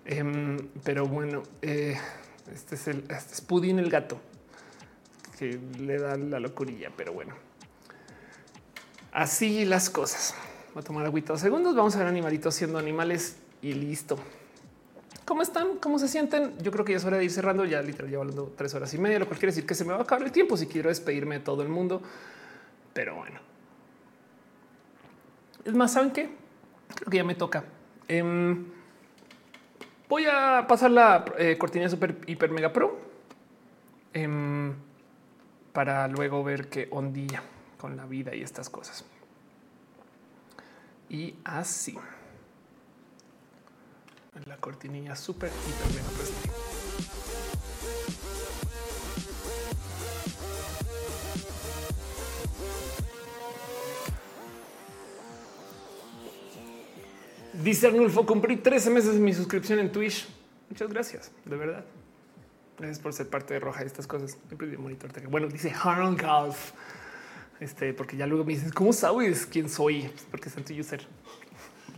Em, 0.06 0.58
pero 0.84 1.06
bueno, 1.08 1.44
eh, 1.62 1.98
este 2.54 2.76
es 2.76 2.88
el 2.88 3.00
este 3.10 3.34
es 3.34 3.42
Pudín 3.42 3.80
el 3.80 3.90
gato 3.90 4.20
que 5.38 5.60
le 5.80 6.00
da 6.00 6.16
la 6.18 6.40
locurilla, 6.40 6.92
pero 6.96 7.14
bueno. 7.14 7.47
Así 9.18 9.66
las 9.66 9.90
cosas. 9.90 10.36
Voy 10.76 10.82
a 10.82 10.86
tomar 10.86 11.04
agüita 11.04 11.34
dos 11.34 11.42
segundos. 11.42 11.76
Vamos 11.76 11.96
a 11.96 11.98
ver 11.98 12.08
animalitos 12.08 12.54
siendo 12.54 12.78
animales 12.78 13.36
y 13.64 13.74
listo. 13.74 14.20
¿Cómo 15.26 15.42
están? 15.42 15.78
¿Cómo 15.78 15.98
se 15.98 16.08
sienten? 16.08 16.56
Yo 16.60 16.72
creo 16.72 16.86
que 16.86 16.92
ya 16.92 17.00
es 17.00 17.06
hora 17.06 17.18
de 17.18 17.24
ir 17.24 17.32
cerrando. 17.32 17.66
Ya 17.66 17.82
literal 17.82 18.12
llevo 18.12 18.22
hablando 18.22 18.54
tres 18.56 18.76
horas 18.76 18.94
y 18.94 19.00
media, 19.00 19.18
lo 19.18 19.26
cual 19.26 19.40
quiere 19.40 19.54
decir 19.54 19.66
que 19.66 19.74
se 19.74 19.86
me 19.86 19.94
va 19.94 19.98
a 19.98 20.02
acabar 20.04 20.24
el 20.24 20.32
tiempo 20.32 20.56
si 20.56 20.68
quiero 20.68 20.90
despedirme 20.90 21.40
de 21.40 21.44
todo 21.44 21.64
el 21.64 21.68
mundo. 21.68 22.00
Pero 22.94 23.16
bueno. 23.16 23.40
Es 25.66 25.74
más, 25.74 25.94
¿saben 25.94 26.12
qué? 26.12 26.30
Creo 26.94 27.10
que 27.10 27.18
ya 27.18 27.24
me 27.24 27.34
toca. 27.34 27.64
Em, 28.08 28.68
voy 30.08 30.26
a 30.32 30.64
pasar 30.68 30.92
la 30.92 31.26
eh, 31.40 31.58
cortina 31.58 31.90
super 31.90 32.20
hiper 32.28 32.52
mega 32.52 32.72
pro 32.72 33.00
em, 34.14 34.76
para 35.74 36.08
luego 36.08 36.44
ver 36.44 36.70
qué 36.70 36.88
ondilla 36.92 37.42
con 37.78 37.96
la 37.96 38.06
vida 38.06 38.36
y 38.36 38.42
estas 38.42 38.70
cosas. 38.70 39.06
Y 41.10 41.36
así. 41.44 41.98
La 44.46 44.58
cortinilla 44.58 45.16
súper 45.16 45.50
hiper 45.50 45.92
bien 45.92 46.06
Dice 57.64 57.88
Arnulfo, 57.88 58.26
cumplí 58.26 58.58
13 58.58 58.92
meses 58.92 59.14
de 59.16 59.20
mi 59.20 59.34
suscripción 59.34 59.80
en 59.80 59.92
Twitch. 59.92 60.28
Muchas 60.70 60.90
gracias, 60.90 61.32
de 61.44 61.56
verdad. 61.56 61.86
Gracias 62.78 63.00
por 63.00 63.14
ser 63.14 63.30
parte 63.30 63.56
de 63.56 63.60
Roja 63.60 63.84
y 63.84 63.88
estas 63.88 64.06
cosas. 64.06 64.38
Siempre 64.48 64.78
monitor. 64.78 65.10
Bueno, 65.30 65.48
dice 65.48 65.74
Harold 65.84 66.22
Golf. 66.22 66.74
Este, 67.60 67.94
porque 67.94 68.18
ya 68.18 68.28
luego 68.28 68.44
me 68.46 68.54
dices, 68.54 68.72
¿cómo 68.72 68.94
sabes 68.94 69.46
quién 69.46 69.70
soy? 69.70 70.10
Porque 70.30 70.50
es 70.50 70.56
tu 70.56 70.74
user. 70.74 71.06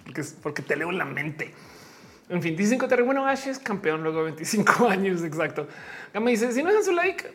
Porque 0.06 0.22
es 0.22 0.36
porque 0.42 0.62
te 0.62 0.76
leo 0.76 0.90
en 0.90 0.98
la 0.98 1.06
mente. 1.06 1.54
En 2.30 2.42
fin, 2.42 2.56
dicen 2.56 2.80
que 2.80 3.02
bueno, 3.02 3.26
Ash 3.26 3.48
es 3.48 3.60
campeón 3.60 4.04
luego 4.04 4.20
de 4.20 4.26
25 4.26 4.88
años. 4.90 5.24
Exacto. 5.24 5.68
Me 6.14 6.32
dice, 6.32 6.52
si 6.52 6.64
no 6.64 6.70
dejan 6.70 6.86
su 6.86 6.92
like, 6.92 7.26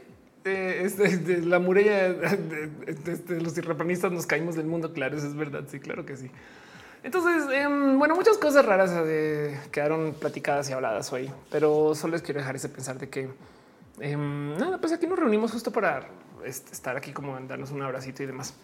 eh, 0.45 0.91
de, 1.25 1.43
la 1.43 1.59
muralla 1.59 2.13
de, 2.13 3.41
los 3.41 3.57
irrepanistas 3.57 4.13
nos 4.13 4.27
caímos 4.27 4.57
del 4.57 4.67
mundo. 4.67 4.93
Claro, 4.93 5.17
eso 5.17 5.27
es 5.27 5.35
verdad. 5.35 5.65
Sí, 5.69 5.81
claro 5.81 6.07
que 6.07 6.17
sí. 6.17 6.31
Entonces, 7.03 7.45
em, 7.53 7.99
bueno, 7.99 8.15
muchas 8.15 8.39
cosas 8.39 8.65
raras 8.65 8.91
eh, 8.95 9.61
quedaron 9.71 10.15
platicadas 10.15 10.71
y 10.71 10.73
habladas 10.73 11.13
hoy, 11.13 11.31
pero 11.51 11.95
solo 11.95 12.13
les 12.13 12.23
quiero 12.23 12.41
dejar 12.41 12.57
ese 12.57 12.71
pensar 12.71 12.99
de 12.99 13.11
que 13.11 13.29
em, 14.01 14.57
nada, 14.57 14.79
pues 14.79 14.93
aquí 14.93 15.07
nos 15.07 15.19
reunimos 15.19 15.53
justo 15.53 15.71
para 15.71 16.09
estar 16.45 16.97
aquí 16.97 17.13
como 17.13 17.39
darnos 17.41 17.71
un 17.71 17.83
abracito 17.83 18.23
y 18.23 18.27
demás. 18.27 18.55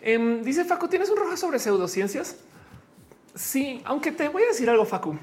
Em, 0.00 0.42
dice 0.42 0.64
Facu, 0.64 0.88
¿tienes 0.88 1.10
un 1.10 1.16
roja 1.16 1.36
sobre 1.36 1.58
pseudociencias? 1.58 2.36
Sí, 3.34 3.82
aunque 3.84 4.12
te 4.12 4.28
voy 4.28 4.42
a 4.42 4.48
decir 4.48 4.70
algo, 4.70 4.84
Facu. 4.84 5.18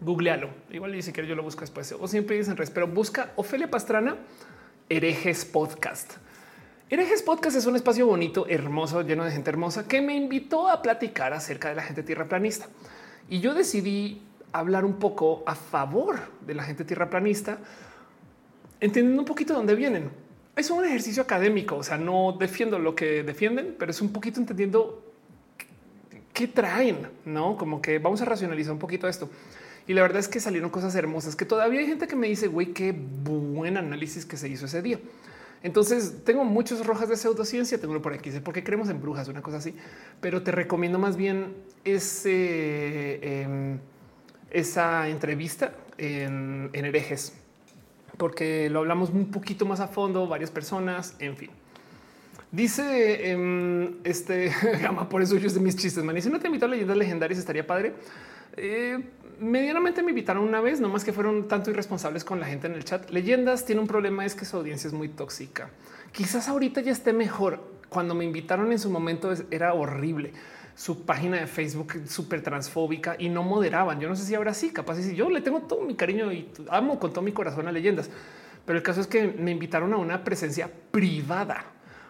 Googlealo. 0.00 0.48
Igual 0.70 0.92
ni 0.92 1.02
siquiera 1.02 1.28
yo 1.28 1.34
lo 1.34 1.42
busco 1.42 1.60
después 1.60 1.92
o 1.92 2.08
siempre 2.08 2.36
dicen 2.36 2.56
res, 2.56 2.70
pero 2.70 2.86
busca 2.86 3.32
Ofelia 3.36 3.70
Pastrana, 3.70 4.16
herejes 4.88 5.44
podcast. 5.44 6.14
Herejes 6.88 7.22
Podcast 7.22 7.56
es 7.56 7.66
un 7.66 7.76
espacio 7.76 8.04
bonito, 8.04 8.46
hermoso, 8.48 9.02
lleno 9.02 9.24
de 9.24 9.30
gente 9.30 9.48
hermosa 9.48 9.86
que 9.86 10.00
me 10.00 10.16
invitó 10.16 10.68
a 10.68 10.82
platicar 10.82 11.32
acerca 11.32 11.68
de 11.68 11.76
la 11.76 11.82
gente 11.82 12.02
tierra 12.02 12.26
planista. 12.26 12.66
Y 13.28 13.38
yo 13.38 13.54
decidí 13.54 14.22
hablar 14.50 14.84
un 14.84 14.94
poco 14.94 15.44
a 15.46 15.54
favor 15.54 16.18
de 16.40 16.54
la 16.54 16.64
gente 16.64 16.84
tierra 16.84 17.08
planista, 17.08 17.58
entendiendo 18.80 19.22
un 19.22 19.26
poquito 19.26 19.54
dónde 19.54 19.76
vienen 19.76 20.10
es 20.56 20.70
un 20.70 20.84
ejercicio 20.84 21.22
académico. 21.22 21.76
O 21.76 21.82
sea, 21.82 21.98
no 21.98 22.36
defiendo 22.38 22.78
lo 22.78 22.94
que 22.94 23.22
defienden, 23.22 23.76
pero 23.78 23.90
es 23.90 24.00
un 24.00 24.12
poquito 24.12 24.40
entendiendo 24.40 25.04
qué 26.32 26.46
traen, 26.48 27.08
no 27.24 27.56
como 27.56 27.82
que 27.82 27.98
vamos 27.98 28.22
a 28.22 28.24
racionalizar 28.24 28.72
un 28.72 28.78
poquito 28.78 29.08
esto. 29.08 29.28
Y 29.86 29.94
la 29.94 30.02
verdad 30.02 30.20
es 30.20 30.28
que 30.28 30.40
salieron 30.40 30.70
cosas 30.70 30.94
hermosas 30.94 31.34
que 31.34 31.44
todavía 31.44 31.80
hay 31.80 31.86
gente 31.86 32.06
que 32.06 32.16
me 32.16 32.28
dice, 32.28 32.46
güey, 32.46 32.72
qué 32.72 32.92
buen 32.92 33.76
análisis 33.76 34.24
que 34.24 34.36
se 34.36 34.48
hizo 34.48 34.66
ese 34.66 34.82
día. 34.82 35.00
Entonces 35.62 36.24
tengo 36.24 36.44
muchos 36.44 36.86
rojas 36.86 37.08
de 37.08 37.16
pseudociencia. 37.16 37.78
Tengo 37.78 37.92
uno 37.92 38.02
por 38.02 38.12
aquí, 38.12 38.30
sé 38.30 38.40
por 38.40 38.54
qué 38.54 38.62
creemos 38.62 38.88
en 38.88 39.00
brujas, 39.00 39.28
una 39.28 39.42
cosa 39.42 39.58
así, 39.58 39.74
pero 40.20 40.42
te 40.42 40.52
recomiendo 40.52 40.98
más 40.98 41.16
bien 41.16 41.54
ese. 41.84 43.42
Em, 43.42 43.78
esa 44.50 45.08
entrevista 45.08 45.72
en, 45.98 46.70
herejes, 46.72 47.34
porque 48.20 48.68
lo 48.68 48.80
hablamos 48.80 49.08
un 49.08 49.30
poquito 49.30 49.64
más 49.64 49.80
a 49.80 49.88
fondo, 49.88 50.28
varias 50.28 50.50
personas, 50.50 51.16
en 51.20 51.38
fin. 51.38 51.48
Dice 52.52 53.30
em, 53.30 53.94
este 54.04 54.52
gama, 54.82 55.08
por 55.08 55.22
eso 55.22 55.38
yo 55.38 55.46
es 55.46 55.54
de 55.54 55.60
mis 55.60 55.74
chistes. 55.74 56.04
Man, 56.04 56.20
si 56.20 56.28
no 56.28 56.38
te 56.38 56.48
invito 56.48 56.66
a 56.66 56.68
leyendas 56.68 56.98
legendarias, 56.98 57.38
estaría 57.38 57.66
padre. 57.66 57.94
Eh, 58.58 59.02
medianamente 59.38 60.02
me 60.02 60.10
invitaron 60.10 60.44
una 60.46 60.60
vez, 60.60 60.82
no 60.82 60.90
más 60.90 61.02
que 61.02 61.14
fueron 61.14 61.48
tanto 61.48 61.70
irresponsables 61.70 62.22
con 62.22 62.40
la 62.40 62.46
gente 62.46 62.66
en 62.66 62.74
el 62.74 62.84
chat. 62.84 63.08
Leyendas 63.08 63.64
tiene 63.64 63.80
un 63.80 63.86
problema, 63.86 64.26
es 64.26 64.34
que 64.34 64.44
su 64.44 64.58
audiencia 64.58 64.88
es 64.88 64.92
muy 64.92 65.08
tóxica. 65.08 65.70
Quizás 66.12 66.46
ahorita 66.50 66.82
ya 66.82 66.92
esté 66.92 67.14
mejor. 67.14 67.64
Cuando 67.88 68.14
me 68.14 68.26
invitaron 68.26 68.70
en 68.70 68.78
su 68.78 68.90
momento 68.90 69.32
era 69.50 69.72
horrible 69.72 70.34
su 70.74 71.04
página 71.04 71.38
de 71.38 71.46
Facebook 71.46 72.02
súper 72.06 72.42
transfóbica 72.42 73.16
y 73.18 73.28
no 73.28 73.42
moderaban. 73.42 74.00
Yo 74.00 74.08
no 74.08 74.16
sé 74.16 74.24
si 74.24 74.34
ahora 74.34 74.54
sí, 74.54 74.70
capaz 74.70 74.96
si 74.96 75.14
yo 75.14 75.30
le 75.30 75.40
tengo 75.40 75.60
todo 75.62 75.82
mi 75.82 75.94
cariño 75.94 76.32
y 76.32 76.48
amo 76.68 76.98
con 76.98 77.12
todo 77.12 77.22
mi 77.22 77.32
corazón 77.32 77.68
a 77.68 77.72
leyendas. 77.72 78.10
Pero 78.64 78.78
el 78.78 78.82
caso 78.82 79.00
es 79.00 79.06
que 79.06 79.26
me 79.26 79.50
invitaron 79.50 79.92
a 79.92 79.96
una 79.96 80.24
presencia 80.24 80.70
privada. 80.90 81.64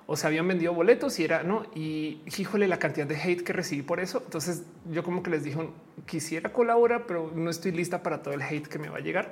O 0.07 0.17
sea, 0.17 0.29
habían 0.29 0.49
vendido 0.49 0.75
boletos 0.75 1.19
y 1.21 1.25
era 1.25 1.43
no. 1.43 1.65
Y 1.75 2.21
híjole, 2.37 2.67
la 2.69 2.79
cantidad 2.79 3.07
de 3.07 3.17
hate 3.17 3.43
que 3.43 3.53
recibí 3.53 3.83
por 3.83 4.01
eso. 4.01 4.23
Entonces 4.25 4.65
yo 4.91 5.03
como 5.03 5.23
que 5.23 5.31
les 5.31 5.45
dije, 5.45 5.69
quisiera 6.07 6.53
colaborar, 6.53 7.05
pero 7.07 7.31
no 7.35 7.51
estoy 7.51 7.73
lista 7.73 8.03
para 8.03 8.23
todo 8.23 8.35
el 8.35 8.43
hate 8.43 8.67
que 8.67 8.79
me 8.79 8.89
va 8.89 8.99
a 8.99 9.01
llegar. 9.01 9.31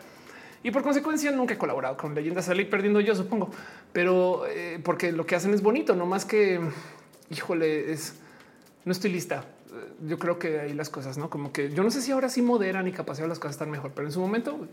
Y 0.62 0.70
por 0.70 0.82
consecuencia 0.82 1.30
nunca 1.30 1.54
he 1.54 1.58
colaborado 1.58 1.96
con 1.96 2.14
leyendas. 2.14 2.46
Salí 2.46 2.64
perdiendo 2.64 3.00
yo, 3.00 3.14
supongo, 3.14 3.50
pero 3.92 4.46
eh, 4.46 4.80
porque 4.82 5.12
lo 5.12 5.26
que 5.26 5.36
hacen 5.36 5.54
es 5.54 5.62
bonito, 5.62 5.94
no 5.94 6.06
más 6.06 6.24
que 6.24 6.60
híjole, 7.30 7.92
es 7.92 8.14
no 8.88 8.92
estoy 8.92 9.12
lista. 9.12 9.44
Yo 10.06 10.18
creo 10.18 10.38
que 10.38 10.60
hay 10.60 10.72
las 10.72 10.88
cosas, 10.88 11.18
no 11.18 11.28
como 11.28 11.52
que 11.52 11.70
yo 11.70 11.82
no 11.82 11.90
sé 11.90 12.00
si 12.00 12.10
ahora 12.10 12.30
sí 12.30 12.40
moderan 12.40 12.88
y 12.88 12.92
capaz 12.92 13.20
las 13.20 13.38
cosas 13.38 13.56
están 13.56 13.70
mejor, 13.70 13.92
pero 13.94 14.08
en 14.08 14.12
su 14.12 14.20
momento 14.20 14.66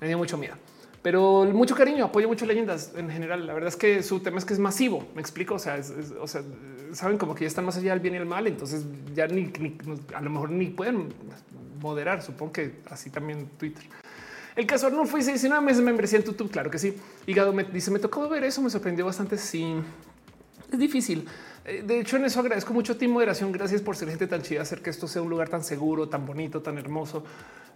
me 0.00 0.08
dio 0.08 0.16
mucho 0.16 0.38
miedo. 0.38 0.54
Pero 1.02 1.44
mucho 1.44 1.76
cariño, 1.76 2.06
apoyo 2.06 2.26
mucho 2.26 2.46
leyendas 2.46 2.92
en 2.96 3.08
general. 3.10 3.46
La 3.46 3.52
verdad 3.52 3.68
es 3.68 3.76
que 3.76 4.02
su 4.02 4.20
tema 4.20 4.38
es 4.38 4.44
que 4.44 4.54
es 4.54 4.58
masivo. 4.58 5.06
Me 5.14 5.20
explico. 5.20 5.54
O 5.54 5.58
sea, 5.58 5.80
o 6.20 6.26
sea, 6.26 6.42
saben 6.92 7.18
como 7.18 7.34
que 7.34 7.44
ya 7.44 7.48
están 7.48 7.64
más 7.64 7.76
allá 7.76 7.92
del 7.92 8.00
bien 8.00 8.14
y 8.14 8.16
el 8.16 8.26
mal. 8.26 8.46
Entonces 8.46 8.84
ya 9.14 9.28
ni, 9.28 9.52
a 10.14 10.20
lo 10.20 10.30
mejor 10.30 10.50
ni 10.50 10.66
pueden 10.66 11.08
moderar. 11.80 12.22
Supongo 12.22 12.52
que 12.52 12.80
así 12.90 13.10
también 13.10 13.48
Twitter. 13.58 13.84
El 14.56 14.66
caso 14.66 14.90
no 14.90 15.04
fue 15.04 15.22
19 15.22 15.64
meses 15.64 15.78
me 15.78 15.86
membresía 15.92 16.18
en 16.18 16.24
YouTube. 16.24 16.50
Claro 16.50 16.68
que 16.68 16.78
sí. 16.78 16.96
Hígado 17.26 17.52
me 17.52 17.62
dice: 17.62 17.92
Me 17.92 18.00
tocó 18.00 18.28
ver 18.28 18.42
eso. 18.42 18.60
Me 18.60 18.70
sorprendió 18.70 19.06
bastante. 19.06 19.38
Sí, 19.38 19.76
es 20.72 20.78
difícil. 20.78 21.28
Eh, 21.68 21.82
de 21.84 22.00
hecho, 22.00 22.16
en 22.16 22.24
eso 22.24 22.40
agradezco 22.40 22.72
mucho 22.72 22.94
a 22.94 22.98
ti, 22.98 23.06
moderación. 23.06 23.52
Gracias 23.52 23.82
por 23.82 23.94
ser 23.94 24.08
gente 24.08 24.26
tan 24.26 24.42
chida, 24.42 24.62
hacer 24.62 24.80
que 24.80 24.88
esto 24.88 25.06
sea 25.06 25.20
un 25.20 25.28
lugar 25.28 25.50
tan 25.50 25.62
seguro, 25.62 26.08
tan 26.08 26.24
bonito, 26.24 26.62
tan 26.62 26.78
hermoso. 26.78 27.22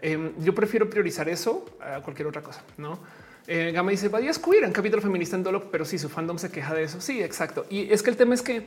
Em, 0.00 0.32
yo 0.42 0.54
prefiero 0.54 0.88
priorizar 0.88 1.28
eso 1.28 1.66
a 1.80 2.00
cualquier 2.00 2.26
otra 2.26 2.42
cosa, 2.42 2.62
no? 2.78 2.98
Eh, 3.46 3.70
Gama 3.72 3.90
dice 3.90 4.08
Badías 4.08 4.38
queer 4.38 4.64
en 4.64 4.72
capítulo 4.72 5.02
feminista 5.02 5.36
en 5.36 5.42
Dolo, 5.42 5.70
pero 5.70 5.84
si 5.84 5.98
su 5.98 6.08
fandom 6.08 6.38
se 6.38 6.50
queja 6.50 6.74
de 6.74 6.84
eso. 6.84 7.00
Sí, 7.00 7.22
exacto. 7.22 7.66
Y 7.68 7.92
es 7.92 8.02
que 8.02 8.10
el 8.10 8.16
tema 8.16 8.34
es 8.34 8.40
que 8.40 8.66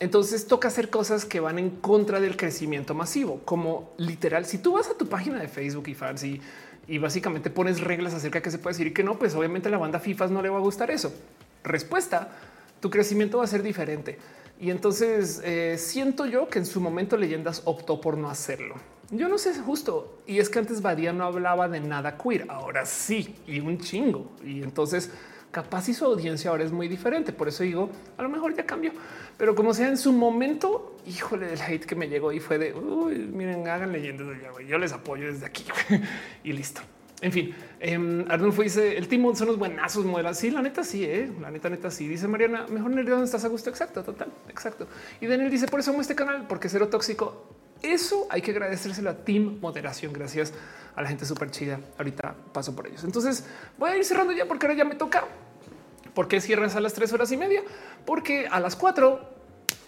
entonces 0.00 0.46
toca 0.46 0.68
hacer 0.68 0.90
cosas 0.90 1.24
que 1.24 1.38
van 1.38 1.58
en 1.58 1.70
contra 1.70 2.18
del 2.18 2.36
crecimiento 2.36 2.94
masivo, 2.94 3.40
como 3.44 3.92
literal. 3.98 4.46
Si 4.46 4.58
tú 4.58 4.72
vas 4.72 4.88
a 4.88 4.94
tu 4.94 5.06
página 5.06 5.38
de 5.38 5.46
Facebook 5.46 5.86
y 5.86 5.94
fans 5.94 6.24
y, 6.24 6.40
y 6.88 6.98
básicamente 6.98 7.50
pones 7.50 7.80
reglas 7.80 8.14
acerca 8.14 8.40
de 8.40 8.42
qué 8.42 8.50
se 8.50 8.58
puede 8.58 8.74
decir 8.74 8.88
y 8.88 8.92
que 8.92 9.04
no, 9.04 9.16
pues 9.16 9.34
obviamente 9.36 9.70
la 9.70 9.78
banda 9.78 10.00
FIFA 10.00 10.26
no 10.28 10.42
le 10.42 10.48
va 10.48 10.56
a 10.56 10.62
gustar 10.62 10.90
eso. 10.90 11.14
Respuesta 11.62 12.30
tu 12.80 12.90
crecimiento 12.90 13.38
va 13.38 13.44
a 13.44 13.48
ser 13.48 13.62
diferente. 13.62 14.18
Y 14.60 14.70
entonces 14.70 15.40
eh, 15.44 15.76
siento 15.78 16.26
yo 16.26 16.48
que 16.48 16.58
en 16.58 16.66
su 16.66 16.80
momento 16.80 17.16
Leyendas 17.16 17.62
optó 17.64 18.00
por 18.00 18.16
no 18.16 18.30
hacerlo. 18.30 18.76
Yo 19.10 19.28
no 19.28 19.38
sé 19.38 19.54
justo. 19.58 20.22
Y 20.26 20.38
es 20.38 20.48
que 20.48 20.58
antes 20.58 20.80
Badía 20.80 21.12
no 21.12 21.24
hablaba 21.24 21.68
de 21.68 21.80
nada 21.80 22.16
queer. 22.16 22.46
Ahora 22.48 22.86
sí, 22.86 23.36
y 23.46 23.60
un 23.60 23.78
chingo. 23.78 24.32
Y 24.44 24.62
entonces 24.62 25.10
capaz 25.50 25.88
y 25.88 25.94
su 25.94 26.04
audiencia 26.04 26.50
ahora 26.50 26.64
es 26.64 26.72
muy 26.72 26.88
diferente. 26.88 27.32
Por 27.32 27.48
eso 27.48 27.62
digo, 27.62 27.90
a 28.16 28.22
lo 28.22 28.28
mejor 28.28 28.54
ya 28.54 28.66
cambió. 28.66 28.92
Pero 29.36 29.54
como 29.54 29.72
sea 29.72 29.88
en 29.88 29.96
su 29.96 30.12
momento, 30.12 30.96
híjole, 31.06 31.52
el 31.52 31.60
hate 31.60 31.84
que 31.84 31.94
me 31.94 32.08
llegó 32.08 32.32
y 32.32 32.40
fue 32.40 32.58
de, 32.58 32.74
miren, 32.74 33.66
hagan 33.68 33.92
leyendas 33.92 34.26
de 34.28 34.66
Yo 34.66 34.78
les 34.78 34.92
apoyo 34.92 35.26
desde 35.26 35.46
aquí 35.46 35.64
y 36.44 36.52
listo. 36.52 36.80
En 37.24 37.32
fin, 37.32 37.54
eh, 37.80 38.26
Arnulfo 38.28 38.60
dice 38.60 38.98
el 38.98 39.08
Timón 39.08 39.34
son 39.34 39.46
los 39.46 39.58
buenazos 39.58 40.04
modelos. 40.04 40.36
Sí, 40.36 40.50
la 40.50 40.60
neta, 40.60 40.84
sí, 40.84 41.04
eh? 41.04 41.32
la 41.40 41.50
neta, 41.50 41.70
neta, 41.70 41.90
sí. 41.90 42.06
Dice 42.06 42.28
Mariana, 42.28 42.66
mejor 42.68 42.92
el 42.98 43.06
donde 43.06 43.24
estás 43.24 43.42
a 43.46 43.48
gusto. 43.48 43.70
Exacto, 43.70 44.02
total, 44.04 44.30
exacto. 44.50 44.86
Y 45.22 45.26
Daniel 45.26 45.50
dice 45.50 45.66
por 45.66 45.80
eso 45.80 45.90
amo 45.90 46.02
este 46.02 46.14
canal, 46.14 46.46
porque 46.46 46.68
cero 46.68 46.88
tóxico. 46.88 47.46
Eso 47.80 48.26
hay 48.28 48.42
que 48.42 48.50
agradecérselo 48.50 49.08
a 49.08 49.14
Team 49.14 49.58
Moderación. 49.62 50.12
Gracias 50.12 50.52
a 50.94 51.00
la 51.00 51.08
gente 51.08 51.24
súper 51.24 51.50
chida. 51.50 51.80
Ahorita 51.96 52.34
paso 52.52 52.76
por 52.76 52.86
ellos. 52.88 53.02
Entonces 53.04 53.46
voy 53.78 53.92
a 53.92 53.96
ir 53.96 54.04
cerrando 54.04 54.34
ya 54.34 54.44
porque 54.44 54.66
ahora 54.66 54.76
ya 54.76 54.84
me 54.84 54.94
toca. 54.94 55.24
¿Por 56.12 56.28
qué 56.28 56.42
cierras 56.42 56.76
a 56.76 56.80
las 56.80 56.92
tres 56.92 57.10
horas 57.14 57.32
y 57.32 57.38
media? 57.38 57.62
Porque 58.04 58.48
a 58.48 58.60
las 58.60 58.76
cuatro 58.76 59.30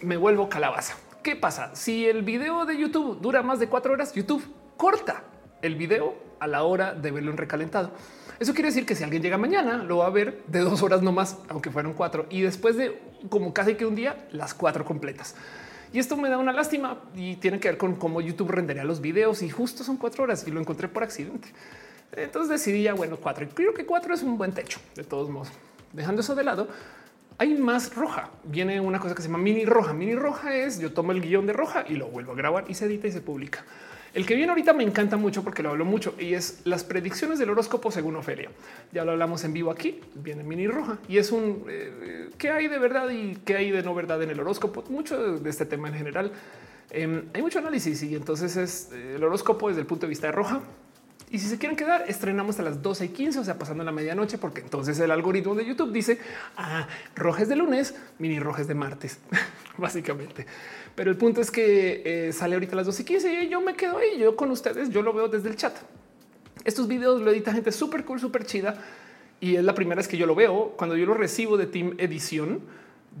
me 0.01 0.17
vuelvo 0.17 0.49
calabaza. 0.49 0.95
¿Qué 1.21 1.35
pasa? 1.35 1.75
Si 1.75 2.07
el 2.07 2.23
video 2.23 2.65
de 2.65 2.79
YouTube 2.79 3.21
dura 3.21 3.43
más 3.43 3.59
de 3.59 3.67
cuatro 3.67 3.93
horas, 3.93 4.11
YouTube 4.15 4.43
corta 4.75 5.21
el 5.61 5.75
video 5.75 6.26
a 6.39 6.47
la 6.47 6.63
hora 6.63 6.93
de 6.93 7.11
verlo 7.11 7.31
en 7.31 7.37
recalentado. 7.37 7.91
Eso 8.39 8.53
quiere 8.53 8.69
decir 8.69 8.85
que 8.85 8.95
si 8.95 9.03
alguien 9.03 9.23
llega 9.23 9.37
mañana, 9.37 9.77
lo 9.77 9.97
va 9.97 10.07
a 10.07 10.11
ver 10.11 10.43
de 10.47 10.59
dos 10.59 10.83
horas 10.83 11.01
no 11.01 11.11
más, 11.11 11.37
aunque 11.49 11.71
fueron 11.71 11.93
cuatro, 11.93 12.27
y 12.29 12.41
después 12.41 12.77
de 12.77 12.99
como 13.29 13.53
casi 13.53 13.75
que 13.75 13.85
un 13.85 13.95
día, 13.95 14.27
las 14.31 14.53
cuatro 14.53 14.85
completas. 14.85 15.35
Y 15.93 15.99
esto 15.99 16.17
me 16.17 16.29
da 16.29 16.37
una 16.37 16.51
lástima 16.53 17.01
y 17.15 17.37
tiene 17.37 17.59
que 17.59 17.69
ver 17.69 17.77
con 17.77 17.95
cómo 17.95 18.21
YouTube 18.21 18.51
rendería 18.51 18.83
los 18.83 19.01
videos 19.01 19.41
y 19.41 19.49
justo 19.49 19.83
son 19.83 19.97
cuatro 19.97 20.23
horas 20.23 20.45
y 20.45 20.51
lo 20.51 20.59
encontré 20.59 20.87
por 20.87 21.03
accidente. 21.03 21.47
Entonces 22.11 22.49
decidí 22.49 22.83
ya, 22.83 22.93
bueno, 22.93 23.17
cuatro. 23.17 23.45
Y 23.45 23.47
creo 23.47 23.73
que 23.73 23.85
cuatro 23.85 24.13
es 24.13 24.21
un 24.21 24.37
buen 24.37 24.51
techo, 24.51 24.79
de 24.95 25.03
todos 25.03 25.29
modos. 25.29 25.49
Dejando 25.93 26.21
eso 26.21 26.35
de 26.35 26.43
lado, 26.43 26.67
hay 27.37 27.55
más 27.55 27.95
roja. 27.95 28.29
Viene 28.43 28.79
una 28.81 28.99
cosa 28.99 29.15
que 29.15 29.21
se 29.21 29.29
llama 29.29 29.39
mini 29.39 29.65
roja. 29.65 29.93
Mini 29.93 30.15
roja 30.15 30.55
es 30.55 30.79
yo 30.79 30.91
tomo 30.91 31.13
el 31.13 31.21
guion 31.21 31.45
de 31.45 31.53
roja 31.53 31.85
y 31.87 31.95
lo 31.95 32.07
vuelvo 32.07 32.33
a 32.33 32.35
grabar 32.35 32.65
y 32.67 32.73
se 32.73 32.85
edita 32.85 33.07
y 33.07 33.11
se 33.11 33.21
publica. 33.21 33.63
El 34.17 34.25
que 34.25 34.33
viene 34.33 34.49
ahorita 34.49 34.73
me 34.73 34.83
encanta 34.83 35.15
mucho 35.15 35.43
porque 35.43 35.61
lo 35.61 35.69
hablo 35.69 35.85
mucho 35.85 36.15
y 36.17 36.33
es 36.33 36.61
las 36.63 36.83
predicciones 36.83 37.37
del 37.37 37.51
horóscopo 37.51 37.91
según 37.91 38.15
Ofelia. 38.15 38.49
Ya 38.91 39.05
lo 39.05 39.11
hablamos 39.11 39.43
en 39.43 39.53
vivo 39.53 39.69
aquí, 39.69 40.01
viene 40.15 40.41
mini 40.41 40.65
roja 40.65 40.97
y 41.07 41.19
es 41.19 41.31
un 41.31 41.65
eh, 41.69 42.31
qué 42.35 42.49
hay 42.49 42.67
de 42.67 42.79
verdad 42.79 43.11
y 43.11 43.35
qué 43.45 43.57
hay 43.57 43.69
de 43.69 43.83
no 43.83 43.93
verdad 43.93 44.23
en 44.23 44.31
el 44.31 44.39
horóscopo. 44.39 44.83
Mucho 44.89 45.37
de 45.37 45.47
este 45.47 45.67
tema 45.67 45.89
en 45.89 45.93
general. 45.93 46.31
Em, 46.89 47.25
hay 47.31 47.43
mucho 47.43 47.59
análisis 47.59 48.01
y 48.01 48.15
entonces 48.15 48.57
es 48.57 48.89
eh, 48.91 49.17
el 49.17 49.23
horóscopo 49.23 49.67
desde 49.67 49.81
el 49.81 49.85
punto 49.85 50.07
de 50.07 50.09
vista 50.09 50.25
de 50.25 50.31
roja. 50.31 50.61
Y 51.29 51.37
si 51.37 51.47
se 51.47 51.59
quieren 51.59 51.77
quedar, 51.77 52.05
estrenamos 52.07 52.57
a 52.59 52.63
las 52.63 52.81
12 52.81 53.05
y 53.05 53.09
15, 53.09 53.37
o 53.37 53.43
sea, 53.43 53.59
pasando 53.59 53.83
la 53.83 53.91
medianoche, 53.91 54.39
porque 54.39 54.61
entonces 54.61 54.97
el 54.99 55.11
algoritmo 55.11 55.53
de 55.53 55.63
YouTube 55.63 55.91
dice 55.91 56.19
ah, 56.55 56.87
rojes 57.15 57.49
de 57.49 57.55
lunes, 57.55 57.93
mini 58.17 58.39
rojes 58.39 58.67
de 58.67 58.73
martes, 58.73 59.19
básicamente. 59.77 60.47
Pero 60.97 61.11
el 61.11 61.17
punto 61.17 61.41
es 61.41 61.51
que 61.51 62.01
eh, 62.03 62.33
sale 62.33 62.55
ahorita 62.55 62.73
a 62.73 62.77
las 62.77 62.87
2 62.87 63.01
y 63.01 63.03
15 63.03 63.43
y 63.43 63.49
yo 63.49 63.61
me 63.61 63.75
quedo 63.75 63.99
ahí. 63.99 64.17
Yo 64.17 64.35
con 64.35 64.49
ustedes, 64.49 64.89
yo 64.89 65.03
lo 65.03 65.13
veo 65.13 65.27
desde 65.27 65.47
el 65.47 65.55
chat. 65.55 65.77
Estos 66.65 66.87
videos 66.87 67.21
lo 67.21 67.29
edita 67.29 67.53
gente 67.53 67.71
súper 67.71 68.03
cool, 68.03 68.19
súper 68.19 68.47
chida. 68.47 68.83
Y 69.39 69.57
es 69.57 69.63
la 69.63 69.75
primera 69.75 69.97
vez 69.99 70.07
que 70.07 70.17
yo 70.17 70.25
lo 70.25 70.33
veo. 70.33 70.73
Cuando 70.75 70.97
yo 70.97 71.05
lo 71.05 71.13
recibo 71.13 71.55
de 71.55 71.67
Team 71.67 71.93
Edición, 71.99 72.61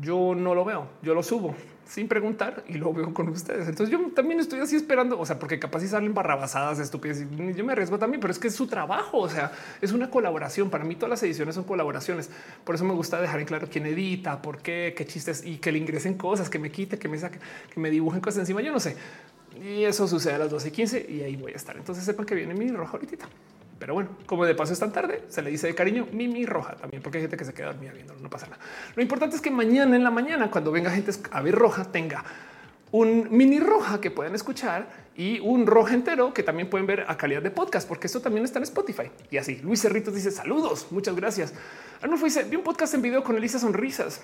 yo 0.01 0.33
no 0.35 0.55
lo 0.55 0.65
veo, 0.65 0.87
yo 1.03 1.13
lo 1.13 1.21
subo 1.21 1.55
sin 1.87 2.07
preguntar 2.07 2.63
y 2.67 2.73
lo 2.73 2.93
veo 2.93 3.13
con 3.13 3.29
ustedes. 3.29 3.67
Entonces 3.67 3.89
yo 3.89 4.11
también 4.11 4.39
estoy 4.39 4.59
así 4.59 4.75
esperando, 4.75 5.19
o 5.19 5.25
sea, 5.25 5.39
porque 5.39 5.57
capaz 5.57 5.79
si 5.81 5.87
salen 5.87 6.13
barrabasadas, 6.13 6.79
estúpidas, 6.79 7.21
y 7.21 7.53
yo 7.53 7.63
me 7.63 7.71
arriesgo 7.71 7.97
también, 7.97 8.19
pero 8.19 8.31
es 8.31 8.39
que 8.39 8.49
es 8.49 8.55
su 8.55 8.67
trabajo, 8.67 9.19
o 9.19 9.29
sea, 9.29 9.51
es 9.81 9.91
una 9.91 10.09
colaboración. 10.09 10.69
Para 10.69 10.83
mí 10.83 10.95
todas 10.95 11.09
las 11.09 11.23
ediciones 11.23 11.55
son 11.55 11.63
colaboraciones. 11.63 12.29
Por 12.63 12.75
eso 12.75 12.83
me 12.83 12.93
gusta 12.93 13.21
dejar 13.21 13.39
en 13.39 13.45
claro 13.45 13.67
quién 13.71 13.85
edita, 13.85 14.41
por 14.41 14.59
qué, 14.59 14.93
qué 14.97 15.05
chistes 15.05 15.45
y 15.45 15.57
que 15.57 15.71
le 15.71 15.79
ingresen 15.79 16.15
cosas, 16.15 16.49
que 16.49 16.59
me 16.59 16.71
quite, 16.71 16.99
que 16.99 17.07
me 17.07 17.17
saquen, 17.17 17.39
que 17.73 17.79
me 17.79 17.89
dibujen 17.89 18.21
cosas 18.21 18.39
encima. 18.39 18.61
Yo 18.61 18.73
no 18.73 18.79
sé. 18.79 18.95
Y 19.63 19.83
eso 19.85 20.07
sucede 20.07 20.33
a 20.33 20.39
las 20.39 20.51
12 20.51 20.67
y 20.67 20.71
15 20.71 21.05
y 21.09 21.21
ahí 21.21 21.35
voy 21.35 21.53
a 21.53 21.55
estar. 21.55 21.77
Entonces 21.77 22.03
sepan 22.03 22.25
que 22.25 22.35
viene 22.35 22.53
mi 22.53 22.69
rojo 22.69 22.97
ahorita. 22.97 23.27
Pero 23.79 23.93
bueno, 23.93 24.09
como 24.25 24.45
de 24.45 24.55
paso 24.55 24.73
es 24.73 24.79
tan 24.79 24.91
tarde, 24.91 25.23
se 25.29 25.41
le 25.41 25.51
dice 25.51 25.67
de 25.67 25.75
cariño 25.75 26.07
Mimi 26.11 26.45
Roja 26.45 26.75
también, 26.75 27.03
porque 27.03 27.19
hay 27.19 27.23
gente 27.23 27.37
que 27.37 27.45
se 27.45 27.53
queda 27.53 27.67
dormida 27.67 27.91
viendo, 27.93 28.15
no 28.15 28.29
pasa 28.29 28.47
nada. 28.47 28.61
Lo 28.95 29.01
importante 29.01 29.35
es 29.35 29.41
que 29.41 29.51
mañana 29.51 29.95
en 29.95 30.03
la 30.03 30.11
mañana, 30.11 30.49
cuando 30.49 30.71
venga 30.71 30.89
gente 30.89 31.11
a 31.31 31.41
ver 31.41 31.55
roja, 31.55 31.85
tenga 31.85 32.23
un 32.91 33.27
mini 33.31 33.59
roja 33.59 33.99
que 33.99 34.11
pueden 34.11 34.33
escuchar 34.33 34.87
y 35.15 35.39
un 35.39 35.67
roja 35.67 35.93
entero 35.93 36.33
que 36.33 36.43
también 36.43 36.69
pueden 36.69 36.87
ver 36.87 37.05
a 37.07 37.17
calidad 37.17 37.41
de 37.41 37.51
podcast, 37.51 37.87
porque 37.87 38.07
esto 38.07 38.21
también 38.21 38.45
está 38.45 38.59
en 38.59 38.63
Spotify. 38.63 39.11
Y 39.29 39.37
así, 39.37 39.57
Luis 39.57 39.81
Cerritos 39.81 40.13
dice 40.15 40.31
saludos, 40.31 40.87
muchas 40.91 41.15
gracias. 41.15 41.53
Arnulfo 42.01 42.25
dice, 42.25 42.43
vi 42.43 42.55
un 42.55 42.63
podcast 42.63 42.93
en 42.93 43.01
video 43.01 43.23
con 43.23 43.35
Elisa 43.35 43.59
Sonrisas 43.59 44.21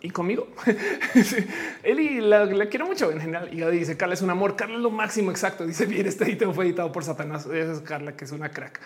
y 0.00 0.10
conmigo. 0.10 0.48
Eli 1.82 2.20
la, 2.20 2.48
quiero 2.68 2.86
mucho 2.86 3.10
en 3.10 3.20
general. 3.20 3.48
Y 3.52 3.64
dice 3.76 3.96
Carla 3.96 4.14
es 4.14 4.22
un 4.22 4.30
amor. 4.30 4.56
Carla 4.56 4.76
es 4.76 4.82
lo 4.82 4.90
máximo 4.90 5.30
exacto. 5.30 5.66
Dice 5.66 5.86
bien, 5.86 6.06
este 6.06 6.24
editado 6.24 6.52
fue 6.52 6.66
editado 6.66 6.92
por 6.92 7.04
Satanás. 7.04 7.46
Esa 7.46 7.72
es 7.72 7.80
Carla, 7.80 8.16
que 8.16 8.24
es 8.24 8.32
una 8.32 8.50
crack. 8.50 8.80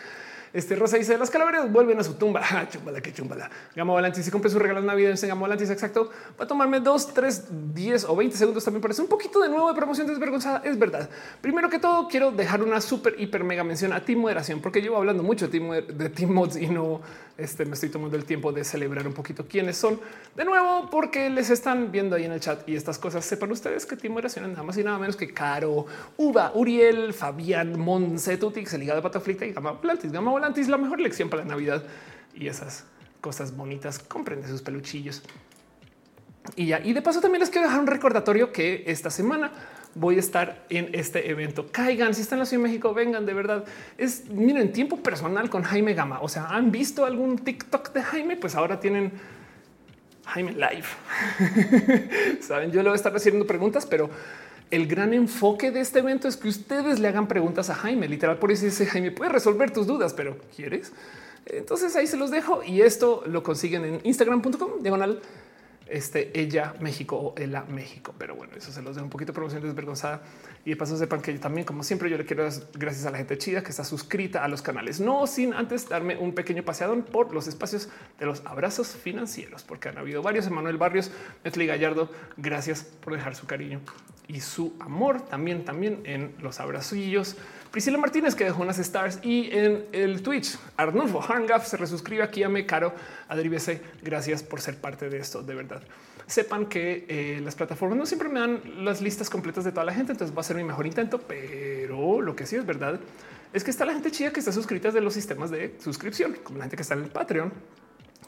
Este 0.55 0.76
Rosa 0.76 0.97
dice 0.97 1.18
las 1.18 1.31
calaveras 1.31 1.70
vuelven 1.70 1.98
a 1.98 2.05
su 2.05 2.14
tumba. 2.14 2.40
Ah, 2.55 2.68
chumbala, 2.70 3.00
que 3.00 3.12
chumbala. 3.12 3.50
Gama 3.74 3.92
Volantis, 3.92 4.24
si 4.24 4.31
compré 4.31 4.48
su 4.48 4.60
regalo 4.60 4.81
de 4.81 4.86
Navidad 4.86 5.18
en 5.20 5.28
Gama 5.28 5.40
Volantis, 5.40 5.68
exacto. 5.68 6.10
Va 6.39 6.44
a 6.44 6.47
tomarme 6.47 6.78
dos, 6.78 7.12
tres, 7.12 7.47
diez 7.74 8.05
o 8.05 8.14
veinte 8.14 8.36
segundos 8.36 8.62
también 8.64 8.81
parece 8.81 9.02
un 9.02 9.08
poquito 9.08 9.40
de 9.40 9.48
nuevo 9.48 9.68
de 9.68 9.74
promoción 9.74 10.06
desvergonzada. 10.06 10.62
Es 10.64 10.78
verdad. 10.78 11.10
Primero 11.40 11.68
que 11.68 11.81
todo, 11.81 12.06
quiero 12.06 12.31
dejar 12.31 12.62
una 12.62 12.81
súper, 12.81 13.16
hiper, 13.18 13.42
mega 13.42 13.64
mención 13.64 13.92
a 13.92 14.05
Team 14.05 14.20
Moderación, 14.20 14.60
porque 14.60 14.81
llevo 14.81 14.97
hablando 14.97 15.24
mucho 15.24 15.48
de 15.48 16.10
Team, 16.10 16.31
Mods 16.31 16.56
y 16.56 16.68
no 16.68 17.00
este, 17.37 17.65
me 17.65 17.75
estoy 17.75 17.89
tomando 17.89 18.17
el 18.17 18.25
tiempo 18.25 18.53
de 18.53 18.63
celebrar 18.63 19.07
un 19.07 19.13
poquito 19.13 19.47
quiénes 19.47 19.77
son. 19.77 20.01
De 20.37 20.45
nuevo, 20.45 20.89
porque 20.91 21.29
les 21.31 21.51
están 21.51 21.91
viendo 21.91 22.15
ahí 22.15 22.25
en 22.25 22.33
el 22.33 22.41
chat 22.41 22.69
y 22.69 22.77
estas 22.77 22.99
cosas. 22.99 23.25
Sepan 23.25 23.51
ustedes 23.51 23.87
que 23.87 23.97
Team 23.97 24.13
Moderación 24.13 24.45
es 24.45 24.53
nada 24.53 24.63
más 24.63 24.79
y 24.79 24.85
nada 24.85 24.99
menos 24.99 25.17
que 25.17 25.33
Caro, 25.33 25.87
Uva, 26.17 26.53
Uriel, 26.55 27.13
Fabián, 27.13 27.79
Monse, 27.79 28.37
Tutix, 28.37 28.73
el 28.75 28.85
hígado 28.85 29.01
de 29.01 29.03
Pataflita 29.03 29.45
y 29.47 29.53
Gama 29.53 29.73
Volantis. 29.73 30.13
Gama 30.13 30.31
Volantis, 30.31 30.69
la 30.69 30.79
mejor 30.79 31.01
lección 31.01 31.29
para 31.29 31.43
la 31.43 31.51
Navidad 31.51 31.85
y 32.35 32.47
esas 32.47 32.85
cosas 33.21 33.57
bonitas. 33.57 33.99
Comprende 33.99 34.47
sus 34.47 34.63
peluchillos. 34.63 35.23
Y 36.57 36.67
ya, 36.67 36.81
y 36.81 36.93
de 36.93 37.03
paso 37.03 37.21
también 37.21 37.41
les 37.41 37.51
quiero 37.51 37.67
dejar 37.67 37.81
un 37.81 37.87
recordatorio 37.87 38.53
que 38.53 38.85
esta 38.87 39.11
semana 39.11 39.51
voy 39.94 40.16
a 40.16 40.20
estar 40.20 40.64
en 40.68 40.90
este 40.92 41.31
evento. 41.31 41.66
Caigan, 41.70 42.14
si 42.14 42.23
están 42.23 42.36
en 42.36 42.40
la 42.40 42.47
Ciudad 42.47 42.62
de 42.62 42.68
México, 42.68 42.94
vengan 42.94 43.26
de 43.26 43.34
verdad. 43.34 43.64
Es 43.98 44.28
miren 44.28 44.73
tiempo 44.73 44.97
personal 44.98 45.50
con 45.50 45.62
Jaime 45.62 45.94
Gama. 45.94 46.20
O 46.20 46.28
sea, 46.28 46.47
han 46.47 46.70
visto 46.70 47.05
algún 47.05 47.39
TikTok 47.39 47.92
de 47.92 48.02
Jaime, 48.02 48.36
pues 48.36 48.55
ahora 48.55 48.81
tienen 48.81 49.12
Jaime 50.26 50.52
Live. 50.52 50.86
Saben, 52.40 52.70
yo 52.70 52.82
le 52.82 52.89
voy 52.89 52.94
a 52.94 52.97
estar 52.97 53.14
haciendo 53.14 53.47
preguntas, 53.47 53.86
pero 53.86 54.10
el 54.70 54.86
gran 54.86 55.14
enfoque 55.14 55.70
de 55.70 55.81
este 55.81 56.00
evento 56.00 56.26
es 56.28 56.36
que 56.36 56.48
ustedes 56.48 56.98
le 56.98 57.08
hagan 57.08 57.28
preguntas 57.28 57.70
a 57.70 57.74
Jaime. 57.74 58.08
Literal, 58.08 58.39
por 58.39 58.50
eso 58.50 58.64
dice 58.64 58.86
Jaime 58.86 59.10
puede 59.10 59.31
resolver 59.31 59.70
tus 59.70 59.86
dudas, 59.86 60.14
pero 60.14 60.36
quieres. 60.56 60.92
Entonces 61.47 61.94
ahí 61.97 62.06
se 62.06 62.16
los 62.16 62.31
dejo 62.31 62.62
y 62.62 62.81
esto 62.81 63.23
lo 63.26 63.42
consiguen 63.42 63.84
en 63.84 64.00
instagram.com 64.02 64.82
diagonal 64.82 65.20
este 65.87 66.39
ella 66.39 66.75
México 66.81 67.17
o 67.17 67.35
ella 67.37 67.65
México. 67.69 68.15
Pero 68.19 68.35
bueno, 68.35 68.55
eso 68.57 68.73
se 68.73 68.83
los 68.83 68.95
dejo 68.95 69.05
un 69.05 69.11
poquito 69.11 69.33
de 69.33 69.35
promoción 69.35 69.63
desvergonzada. 69.63 70.23
Y 70.65 70.71
de 70.71 70.77
paso 70.77 70.97
sepan 70.97 71.21
que 71.21 71.33
también, 71.35 71.67
como 71.67 71.83
siempre, 71.83 72.09
yo 72.09 72.17
le 72.17 72.25
quiero 72.25 72.45
dar 72.45 72.53
gracias 72.75 73.05
a 73.07 73.11
la 73.11 73.19
gente 73.19 73.37
chida 73.37 73.63
que 73.63 73.71
está 73.71 73.85
suscrita 73.85 74.45
a 74.45 74.49
los 74.49 74.63
canales, 74.63 74.99
no 74.99 75.27
sin 75.27 75.53
antes 75.53 75.89
darme 75.89 76.17
un 76.17 76.35
pequeño 76.35 76.63
paseadón 76.63 77.03
por 77.03 77.35
los 77.35 77.47
espacios 77.47 77.89
de 78.19 78.27
los 78.27 78.43
abrazos 78.47 78.89
financieros, 78.89 79.63
porque 79.63 79.89
han 79.89 79.99
habido 79.99 80.23
varios. 80.23 80.47
Emanuel 80.47 80.77
Barrios, 80.79 81.11
Netflix 81.45 81.69
Gallardo, 81.69 82.11
gracias 82.37 82.83
por 82.83 83.15
dejar 83.15 83.35
su 83.35 83.47
cariño 83.47 83.81
y 84.27 84.41
su 84.41 84.75
amor 84.81 85.21
también, 85.21 85.65
también 85.65 86.01
en 86.05 86.35
los 86.41 86.61
abrazillos. 86.61 87.37
Priscila 87.75 87.99
Martínez 87.99 88.36
que 88.36 88.44
dejó 88.44 88.62
unas 88.62 88.78
stars 88.78 89.19
y 89.25 89.51
en 89.51 89.86
el 89.91 90.23
Twitch 90.23 90.57
Arnulfo 90.77 91.20
Harngaf 91.20 91.67
se 91.67 91.77
resuscribe 91.77 92.23
aquí 92.23 92.44
a 92.44 92.49
me 92.49 92.67
caro 92.67 92.94
Adribese. 93.27 93.83
Gracias 94.01 94.44
por 94.44 94.61
ser 94.61 94.77
parte 94.77 95.11
de 95.11 95.19
esto. 95.19 95.43
De 95.43 95.57
verdad, 95.57 95.83
sepan 96.28 96.67
que 96.67 97.05
eh, 97.09 97.41
las 97.43 97.57
plataformas 97.57 97.99
no 97.99 98.07
siempre 98.07 98.28
me 98.28 98.39
dan 98.39 98.62
las 98.85 99.01
listas 99.01 99.28
completas 99.28 99.65
de 99.65 99.73
toda 99.73 99.85
la 99.85 99.93
gente, 99.93 100.12
entonces 100.12 100.36
va 100.36 100.43
a 100.43 100.44
ser 100.44 100.55
mi 100.55 100.62
mejor 100.62 100.86
intento, 100.86 101.19
pero 101.19 102.20
lo 102.20 102.36
que 102.36 102.47
sí 102.47 102.55
es 102.55 102.65
verdad 102.65 103.01
es 103.53 103.65
que 103.65 103.73
está 103.73 103.85
la 103.85 103.93
gente 103.93 104.12
chida 104.12 104.31
que 104.31 104.39
está 104.39 104.53
suscrita 104.53 104.93
de 104.93 105.01
los 105.01 105.12
sistemas 105.12 105.51
de 105.51 105.75
suscripción, 105.83 106.36
como 106.44 106.59
la 106.59 106.67
gente 106.67 106.77
que 106.77 106.83
está 106.83 106.94
en 106.94 107.03
el 107.03 107.11
Patreon 107.11 107.53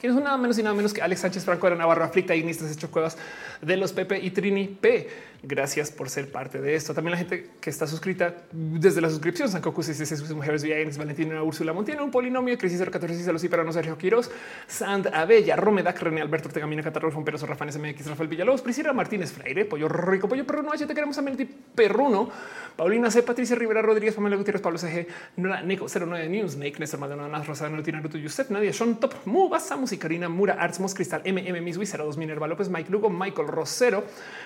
que 0.00 0.08
es 0.08 0.14
nada 0.14 0.36
menos 0.36 0.58
y 0.58 0.62
nada 0.62 0.74
menos 0.74 0.92
que 0.92 1.02
Alex 1.02 1.20
Sánchez 1.20 1.44
Franco 1.44 1.70
de 1.70 1.76
Navarro, 1.76 2.04
Aflicta, 2.04 2.34
Ignistas, 2.34 2.70
Hecho 2.70 2.90
Cuevas 2.90 3.16
de 3.62 3.76
los 3.76 3.92
Pepe 3.92 4.18
y 4.18 4.30
Trini 4.30 4.68
P. 4.68 5.08
Gracias 5.42 5.90
por 5.90 6.08
ser 6.08 6.30
parte 6.30 6.60
de 6.60 6.74
esto. 6.74 6.94
También 6.94 7.12
la 7.12 7.18
gente 7.18 7.50
que 7.60 7.70
está 7.70 7.86
suscrita 7.86 8.34
desde 8.52 9.00
la 9.00 9.10
suscripción, 9.10 9.48
San 9.48 9.62
Cocu, 9.62 9.82
sus 9.82 10.30
mujeres, 10.32 10.62
Vienes, 10.62 10.98
Valentina, 10.98 11.42
Úrsula 11.42 11.72
Montiel, 11.72 12.00
un 12.00 12.10
polinomio, 12.10 12.56
Crisis 12.56 12.80
014, 12.80 13.16
Cicelos 13.16 13.44
y 13.44 13.48
no 13.48 13.72
Sergio 13.72 13.98
Quiroz, 13.98 14.30
Sand 14.66 15.08
Abella, 15.12 15.56
Romedac, 15.56 16.00
René 16.00 16.22
Alberto 16.22 16.48
Tegamina, 16.48 16.82
Catarro, 16.82 17.24
Peroso, 17.24 17.46
Rafael 17.46 17.72
SMX, 17.72 18.06
Rafael 18.06 18.28
Villalobos, 18.28 18.62
Priscila 18.62 18.92
Martínez 18.92 19.32
Freire, 19.32 19.64
Pollo 19.64 19.88
Rico, 19.88 20.28
Pollo 20.28 20.46
Perruno, 20.46 20.72
H, 20.72 20.86
te 20.86 20.94
queremos 20.94 21.16
a 21.18 21.22
Melty 21.22 21.44
Perruno, 21.44 22.28
Paulina 22.76 23.10
C, 23.10 23.22
Patricia 23.22 23.56
Rivera 23.56 23.82
Rodríguez, 23.82 24.14
Pamela 24.14 24.36
Gutiérrez, 24.36 24.62
Pablo 24.62 24.78
CG, 24.78 25.06
Nora 25.36 25.62
Nico 25.62 25.86
09 25.88 26.28
News, 26.28 26.56
Nate, 26.56 26.78
Néstor 26.78 27.00
Maldonado, 27.00 27.44
Rosa, 27.44 27.68
Notina, 27.68 28.00
Ruto, 28.00 28.18
Yusef, 28.18 28.50
Nadia, 28.50 28.72
Sean 28.72 28.98
Top, 28.98 29.14
Mu, 29.26 29.48
Basamos 29.48 29.92
y 29.92 29.98
Karina 29.98 30.28
Mura, 30.28 30.54
Arts, 30.54 30.80
Mos 30.80 30.94
Cristal, 30.94 31.22
MM, 31.24 31.60
Miss 31.62 31.76
Wizard, 31.76 32.02
2 32.02 32.16
Minerva 32.16 32.46
López, 32.46 32.68
Mike 32.68 32.90
Lugo, 32.90 33.10
Michael 33.10 33.48
Rosero, 33.48 34.04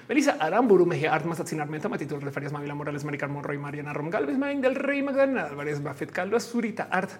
Melissa 0.08 0.36
Aramburu, 0.40 0.79
Mejía 0.86 1.14
Art, 1.14 1.24
Mazatzin 1.24 1.60
Armenta, 1.60 1.88
Matito 1.88 2.18
Refarias, 2.18 2.52
Mavila 2.52 2.74
Morales, 2.74 3.04
Maricar 3.04 3.28
Monroy, 3.28 3.58
Mariana 3.58 3.92
Rom 3.92 4.10
Galvez, 4.10 4.38
Main 4.38 4.60
del 4.60 4.74
Rey, 4.74 5.02
Magdalena 5.02 5.44
Álvarez, 5.44 5.82
Buffett, 5.82 6.10
Calvo, 6.10 6.38
Zurita 6.38 6.88
Art, 6.90 7.10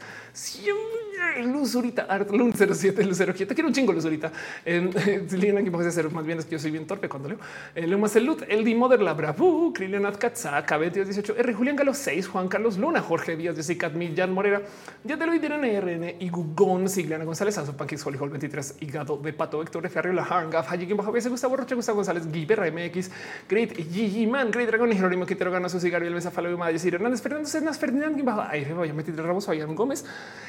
Luzurita 1.43 2.07
Art, 2.09 2.31
Lun 2.31 2.53
07, 2.53 3.05
Lucero, 3.05 3.35
te 3.35 3.47
quiero 3.47 3.69
un 3.69 3.75
chingo, 3.75 3.93
Luzurita. 3.93 4.33
Liliana, 4.65 5.63
que 5.63 5.71
puede 5.71 5.89
hacer 5.89 6.11
más 6.11 6.25
bien 6.25 6.39
es 6.39 6.45
que 6.45 6.53
yo 6.53 6.59
soy 6.59 6.71
bien 6.71 6.87
torpe 6.87 7.09
cuando 7.09 7.29
leo. 7.29 7.39
Luma 7.87 8.09
Celut, 8.09 8.43
El 8.49 8.65
Di 8.65 8.75
Mother, 8.75 9.01
La 9.01 9.15
Bravu, 9.15 9.73
Krilianat 9.73 10.17
Katza, 10.17 10.65
KB 10.65 10.91
18, 10.91 11.37
R. 11.37 11.55
Julián 11.55 11.77
Galo 11.77 11.95
6, 11.95 12.29
Juan 12.29 12.49
Carlos 12.49 12.79
Luna, 12.79 13.01
Jorge 13.01 13.37
Díaz, 13.37 13.57
Jessica 13.57 13.89
Millán 13.89 14.33
Morera, 14.33 14.63
Ya 15.05 15.17
de 15.17 15.27
Luis 15.27 15.41
RN 15.43 16.17
y 16.19 16.29
Gugón, 16.29 16.89
Sigliana 16.89 17.25
González, 17.25 17.59
Azo 17.59 17.77
Pankis, 17.77 18.05
Holy 18.07 18.19
Hall 18.19 18.31
23, 18.31 18.77
Hígado 18.81 19.17
de 19.17 19.33
Pato, 19.33 19.63
Héctor 19.63 19.89
Ferrio, 19.89 20.13
La 20.13 20.23
Harngaf, 20.23 20.71
Hayikin 20.71 20.97
Bajo 20.97 21.13
Gustavo 21.13 21.57
Roche, 21.57 21.75
Gustavo 21.75 21.97
González, 21.97 22.31
Guiberra 22.31 22.71
MX, 22.71 23.11
Great 23.51 23.75
Gigi 23.93 24.29
Man, 24.29 24.53
Great 24.53 24.69
Dragon, 24.69 24.89
Jerónimo 24.93 25.27
Quintero, 25.27 25.51
Gana 25.51 25.69
Susi, 25.69 25.91
Gabriel 25.91 26.15
Mesa, 26.15 26.31
Falo, 26.31 26.57
Madrid, 26.57 26.95
Hernández, 26.95 27.21
Fernando 27.21 27.49
Cenas, 27.49 27.81
Ferdinand, 27.81 28.23
Bajo 28.23 28.43
Aire, 28.43 28.73
voy 28.73 28.91
a 28.91 28.95
meter 28.95 29.17
Ramos, 29.17 29.45
Fabián 29.45 29.75
Gómez, 29.75 30.05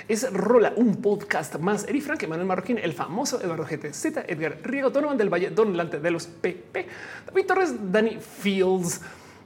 es 0.08 0.32
Rola, 0.32 0.72
un 0.76 1.02
podcast 1.02 1.58
más. 1.58 1.88
Eri 1.88 2.00
Frank, 2.00 2.22
Manuel 2.28 2.46
Marroquín, 2.46 2.78
el 2.78 2.94
famoso 2.94 3.42
Eduardo 3.42 3.66
GT, 3.66 3.92
Z, 3.92 4.24
Edgar 4.28 4.60
Riego, 4.62 4.92
Donovan 4.92 5.18
del 5.18 5.34
Valle, 5.34 5.50
Don 5.50 5.76
Lante 5.76 6.00
de 6.00 6.12
los 6.12 6.28
PP, 6.28 6.88
David 7.26 7.46
Torres, 7.48 7.74
Dani 7.92 8.20
Fields, 8.20 9.02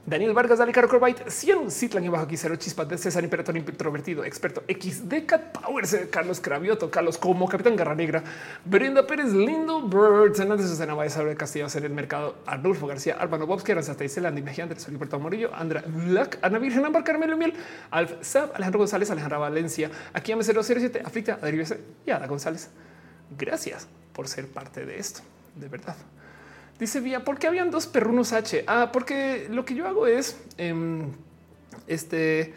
Daniel 0.06 0.34
Vargas, 0.34 0.60
Dali 0.60 0.70
Caro 0.70 0.88
Corbait, 0.88 1.28
100 1.28 1.68
Citlan 1.68 2.04
y 2.04 2.08
bajo 2.08 2.28
Quisero, 2.28 2.54
Chispas 2.54 2.88
de 2.88 2.96
César 2.96 3.24
Imperator 3.24 3.56
introvertido, 3.56 4.24
experto 4.24 4.62
X 4.68 5.08
de 5.08 5.26
Cat 5.26 5.58
Powers, 5.58 5.96
Carlos 6.12 6.40
Cravioto, 6.40 6.88
Carlos 6.92 7.18
como 7.18 7.48
Capitán 7.48 7.74
Garra 7.74 7.96
Negra, 7.96 8.22
Brenda 8.64 9.04
Pérez, 9.04 9.32
Lindo 9.32 9.82
Birds, 9.82 10.38
Hernández 10.38 10.68
Susana 10.68 10.94
Baez, 10.94 11.16
de 11.16 11.34
Castillo, 11.34 11.66
en 11.74 11.84
el 11.84 11.90
mercado, 11.90 12.36
Arnulfo 12.46 12.86
García, 12.86 13.16
Arbano 13.18 13.48
Bobski, 13.48 13.72
Aranzata 13.72 14.04
Isela, 14.04 14.28
Andy 14.28 14.42
Mejía, 14.42 14.62
Andrés 14.62 14.86
Puerto 14.96 15.18
Morillo, 15.18 15.52
Andra 15.52 15.82
Black, 15.84 16.38
Ana 16.40 16.60
Virgen, 16.60 16.84
Ambar, 16.84 17.02
Carmelo 17.02 17.36
Miel, 17.36 17.54
Alf 17.90 18.12
Sab, 18.20 18.52
Alejandro 18.54 18.78
González, 18.78 19.10
Alejandra 19.10 19.38
Valencia, 19.38 19.90
aquí 20.12 20.30
a 20.30 20.36
007, 20.40 21.02
Aflicta, 21.04 21.40
Adribese 21.42 21.80
y 22.06 22.12
Ada 22.12 22.28
González. 22.28 22.70
Gracias 23.36 23.88
por 24.12 24.28
ser 24.28 24.46
parte 24.46 24.86
de 24.86 25.00
esto, 25.00 25.22
de 25.56 25.68
verdad. 25.68 25.96
Dice 26.78 27.00
Vía, 27.00 27.24
¿por 27.24 27.38
qué 27.38 27.46
habían 27.46 27.70
dos 27.70 27.86
perrunos 27.86 28.32
H? 28.32 28.64
Ah, 28.66 28.90
porque 28.92 29.48
lo 29.50 29.64
que 29.64 29.74
yo 29.74 29.86
hago 29.86 30.06
es 30.06 30.38
em, 30.58 31.10
este 31.86 32.54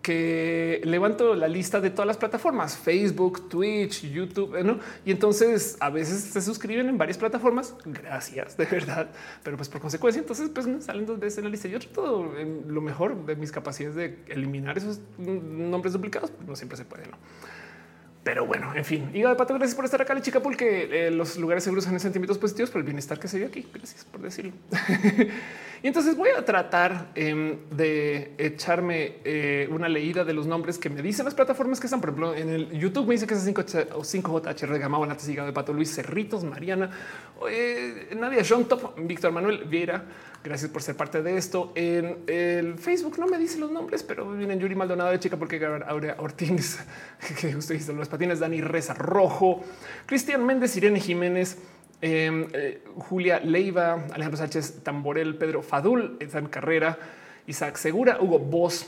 que 0.00 0.80
levanto 0.84 1.34
la 1.34 1.48
lista 1.48 1.80
de 1.80 1.90
todas 1.90 2.06
las 2.06 2.16
plataformas, 2.16 2.78
Facebook, 2.78 3.48
Twitch, 3.48 4.10
YouTube, 4.10 4.62
¿no? 4.64 4.78
Y 5.04 5.10
entonces 5.10 5.76
a 5.80 5.90
veces 5.90 6.20
se 6.22 6.40
suscriben 6.40 6.88
en 6.88 6.96
varias 6.96 7.18
plataformas, 7.18 7.74
gracias, 7.84 8.56
de 8.56 8.64
verdad, 8.64 9.10
pero 9.42 9.56
pues 9.56 9.68
por 9.68 9.82
consecuencia, 9.82 10.20
entonces 10.20 10.48
pues 10.48 10.66
salen 10.82 11.04
dos 11.04 11.18
veces 11.18 11.38
en 11.38 11.44
la 11.44 11.50
lista. 11.50 11.68
Yo 11.68 11.78
trato 11.78 12.32
lo 12.66 12.80
mejor 12.80 13.26
de 13.26 13.36
mis 13.36 13.52
capacidades 13.52 13.96
de 13.96 14.18
eliminar 14.28 14.78
esos 14.78 15.00
nombres 15.18 15.92
duplicados, 15.92 16.32
no 16.46 16.56
siempre 16.56 16.78
se 16.78 16.84
puede, 16.86 17.06
¿no? 17.06 17.18
Pero 18.28 18.44
bueno, 18.44 18.74
en 18.74 18.84
fin, 18.84 19.10
y 19.14 19.22
de 19.22 19.34
pato, 19.36 19.54
gracias 19.54 19.74
por 19.74 19.86
estar 19.86 20.02
acá, 20.02 20.12
la 20.12 20.20
chica, 20.20 20.40
porque 20.40 21.06
eh, 21.06 21.10
los 21.10 21.38
lugares 21.38 21.64
seguros 21.64 21.84
son 21.84 21.98
sentimientos 21.98 22.36
positivos 22.36 22.68
por 22.68 22.80
el 22.80 22.84
bienestar 22.84 23.18
que 23.18 23.26
se 23.26 23.38
dio 23.38 23.46
aquí. 23.46 23.66
Gracias 23.72 24.04
por 24.04 24.20
decirlo. 24.20 24.52
y 25.82 25.86
entonces 25.86 26.14
voy 26.14 26.28
a 26.36 26.44
tratar 26.44 27.10
em, 27.14 27.56
de 27.70 28.34
echarme 28.36 29.14
eh, 29.24 29.66
una 29.70 29.88
leída 29.88 30.26
de 30.26 30.34
los 30.34 30.46
nombres 30.46 30.76
que 30.76 30.90
me 30.90 31.00
dicen 31.00 31.24
las 31.24 31.34
plataformas 31.34 31.80
que 31.80 31.86
están. 31.86 32.02
Por 32.02 32.10
ejemplo, 32.10 32.34
en 32.34 32.50
el 32.50 32.78
YouTube 32.78 33.06
me 33.06 33.14
dice 33.14 33.26
que 33.26 33.32
es 33.32 33.40
5 33.40 33.62
o 33.94 34.00
5JH 34.02 34.66
Regama, 34.66 34.98
Bonata, 34.98 35.24
de 35.24 35.52
Pato, 35.54 35.72
Luis 35.72 35.94
Cerritos, 35.94 36.44
Mariana, 36.44 36.90
eh, 37.50 38.14
Nadia, 38.14 38.42
John 38.46 38.66
Top, 38.66 38.92
Víctor 38.98 39.32
Manuel 39.32 39.64
Vieira. 39.64 40.04
Gracias 40.44 40.70
por 40.70 40.82
ser 40.82 40.96
parte 40.96 41.22
de 41.22 41.36
esto. 41.36 41.72
En 41.74 42.18
el 42.28 42.78
Facebook 42.78 43.18
no 43.18 43.26
me 43.26 43.38
dice 43.38 43.58
los 43.58 43.70
nombres, 43.72 44.02
pero 44.02 44.30
vienen 44.32 44.60
Yuri 44.60 44.76
Maldonado 44.76 45.10
de 45.10 45.18
chica 45.18 45.36
porque 45.36 45.64
Aurea 45.64 46.16
Ortiz, 46.18 46.78
que 47.40 47.52
justo 47.52 47.74
hizo 47.74 47.92
los 47.92 48.08
patines, 48.08 48.38
Dani 48.38 48.60
Reza 48.60 48.94
Rojo, 48.94 49.64
Cristian 50.06 50.46
Méndez, 50.46 50.76
Irene 50.76 51.00
Jiménez, 51.00 51.58
em, 52.00 52.46
eh, 52.52 52.82
Julia 52.96 53.40
Leiva, 53.40 54.06
Alejandro 54.12 54.36
Sánchez 54.36 54.84
Tamborel, 54.84 55.36
Pedro 55.36 55.62
Fadul, 55.62 56.16
Edson 56.20 56.46
Carrera, 56.46 56.96
Isaac 57.46 57.76
Segura, 57.76 58.18
Hugo 58.20 58.38
Boss, 58.38 58.86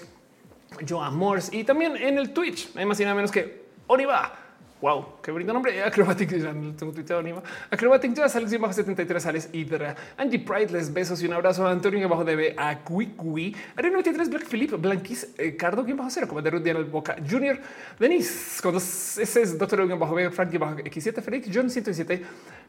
Joa 0.88 1.10
Morse 1.10 1.56
y 1.56 1.64
también 1.64 1.96
en 1.96 2.16
el 2.16 2.30
Twitch, 2.32 2.70
hay 2.76 2.86
más 2.86 3.00
y 3.00 3.02
nada 3.02 3.16
menos 3.16 3.32
que 3.32 3.64
Oliva 3.88 4.39
Wow, 4.80 5.20
qué 5.22 5.30
bonito 5.30 5.52
nombre. 5.52 5.82
Acrobatic, 5.84 6.38
ya 6.38 6.52
no 6.52 6.74
tengo 6.74 6.92
tuiteado 6.92 7.22
ni 7.22 7.34
Acrobatic, 7.70 8.14
ya 8.14 8.28
sales 8.30 8.58
bajo 8.58 8.72
73 8.72 9.22
sales 9.22 9.50
Hydra. 9.52 9.94
Angie 10.16 10.38
Pride, 10.38 10.72
les 10.72 10.90
besos 10.90 11.22
y 11.22 11.26
un 11.26 11.34
abrazo. 11.34 11.66
Antonio 11.66 12.08
bajo 12.08 12.24
DB, 12.24 12.54
a 12.56 12.78
Cui 12.78 13.54
Arena 13.76 13.96
93, 13.96 14.30
Black 14.30 14.46
Philip, 14.46 14.72
Blanquis, 14.80 15.28
eh, 15.36 15.54
Cardo, 15.54 15.84
quien 15.84 15.98
bajo 15.98 16.08
cero, 16.08 16.26
como 16.26 16.40
de 16.40 16.50
Diana 16.60 16.80
Boca 16.80 17.16
Junior, 17.28 17.58
Denis, 17.98 18.58
con 18.62 18.72
dos 18.72 19.18
S, 19.18 19.58
Doctor 19.58 19.86
bajo 19.98 20.14
B, 20.14 20.30
Frankie 20.30 20.56
bajo 20.56 20.76
X7, 20.76 21.20
Felix, 21.20 21.50
John 21.52 21.68
107, 21.68 22.22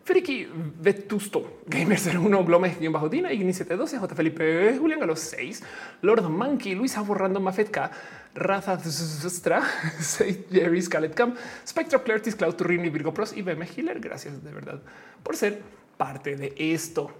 Friki 0.03 0.47
Vetusto, 0.79 1.61
Gamer 1.67 1.99
01, 1.99 2.43
Glome, 2.43 2.75
bajo 2.89 3.07
Dina, 3.07 3.31
Igni 3.31 3.53
712, 3.53 3.99
J. 3.99 4.15
Felipe, 4.15 4.77
Julián 4.79 4.99
Galo 4.99 5.15
6, 5.15 5.63
Lord 6.01 6.27
Monkey, 6.29 6.73
Luis 6.73 6.97
Aborrando, 6.97 7.39
Mafetka, 7.39 7.91
Raza 8.33 8.77
Zstra, 8.77 9.61
Jerry, 10.51 10.81
Scarlett 10.81 11.13
Cam, 11.13 11.35
Spectro 11.67 12.03
Clartis, 12.03 12.35
Cloud 12.35 12.55
Turini, 12.55 12.89
Virgo 12.89 13.13
Pros 13.13 13.35
y 13.35 13.43
BM 13.43 13.65
Healer. 13.65 13.99
Gracias 13.99 14.43
de 14.43 14.51
verdad 14.51 14.81
por 15.21 15.35
ser 15.35 15.61
parte 15.97 16.35
de 16.35 16.53
esto. 16.57 17.11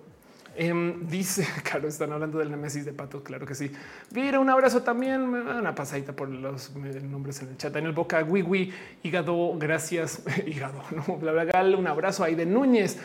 Um, 0.60 1.08
dice 1.08 1.48
Carlos, 1.64 1.94
están 1.94 2.12
hablando 2.12 2.40
del 2.40 2.52
Nemesis 2.52 2.86
de 2.86 2.94
Pato. 2.94 3.24
Claro 3.24 3.46
que 3.46 3.56
sí. 3.56 3.72
Mira, 4.14 4.40
un 4.40 4.50
abrazo 4.50 4.84
también. 4.84 5.22
Una 5.22 5.74
pasadita 5.74 6.14
por 6.14 6.30
los 6.30 6.76
nombres 6.76 7.42
en 7.42 7.50
el 7.50 7.58
chat. 7.58 7.76
En 7.76 7.86
el 7.86 7.94
boca, 7.94 8.24
Wiwi, 8.24 8.74
Hígado, 9.04 9.58
gracias. 9.58 10.24
Hígado, 10.46 10.84
no, 10.92 11.18
bla, 11.18 11.32
bla, 11.32 11.46
bla. 11.46 11.78
Un 11.78 11.88
abrazo 11.88 12.24
ahí 12.24 12.36
de 12.36 12.46
Núñez. 12.46 12.98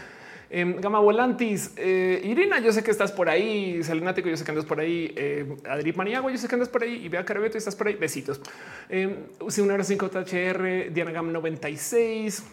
Eh, 0.49 0.77
Gama 0.79 1.01
Volantis, 1.01 1.73
eh, 1.77 2.21
Irina, 2.23 2.61
yo 2.61 2.73
sé 2.73 2.83
que 2.83 2.91
estás 2.91 3.11
por 3.11 3.29
ahí. 3.29 3.83
Selenático, 3.83 4.29
yo 4.29 4.37
sé 4.37 4.45
que 4.45 4.51
andas 4.51 4.65
por 4.65 4.81
ahí. 4.81 5.13
Eh, 5.17 5.57
Adri 5.69 5.93
Maniagua, 5.93 6.31
yo 6.31 6.39
sé 6.39 6.49
que 6.49 6.55
andas 6.55 6.69
por 6.69 6.83
ahí. 6.83 7.05
Y 7.05 7.09
vea 7.09 7.25
Carabeto, 7.25 7.59
estás 7.59 7.77
por 7.77 7.89
ahí. 7.89 7.95
Besitos. 7.95 8.41
Eh, 8.89 9.27
un 9.41 9.71
abrazo 9.71 9.89
5 9.89 10.11
THR, 10.11 10.93
Diana 10.93 11.13
Gam 11.13 11.33
96. 11.33 12.45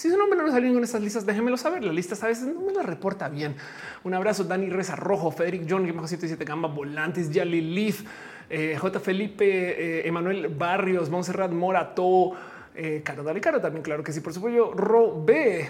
Si 0.00 0.08
su 0.08 0.16
nombre 0.16 0.38
no 0.38 0.50
salió 0.50 0.70
en 0.70 0.82
estas 0.82 1.02
listas, 1.02 1.26
déjenmelo 1.26 1.58
saber. 1.58 1.84
La 1.84 1.92
lista 1.92 2.16
a 2.24 2.28
veces 2.28 2.46
no 2.46 2.62
me 2.62 2.72
la 2.72 2.82
reporta 2.82 3.28
bien. 3.28 3.54
Un 4.02 4.14
abrazo, 4.14 4.44
Dani 4.44 4.70
Reza 4.70 4.96
Rojo, 4.96 5.30
Federic 5.30 5.66
John, 5.68 5.84
107 5.84 6.42
Gamba 6.42 6.68
Volantis, 6.68 7.30
Yali 7.30 7.60
Leaf, 7.60 8.02
eh, 8.48 8.78
J. 8.80 8.98
Felipe, 8.98 9.44
eh, 9.44 10.08
Emanuel 10.08 10.48
Barrios, 10.48 11.10
Montserrat 11.10 11.50
Morato, 11.52 12.32
eh, 12.74 13.02
Caro 13.04 13.22
Dale 13.22 13.42
Caro 13.42 13.60
también, 13.60 13.82
claro 13.82 14.02
que 14.02 14.14
sí, 14.14 14.22
por 14.22 14.32
supuesto. 14.32 14.72
Ro 14.72 15.22
eh, 15.28 15.68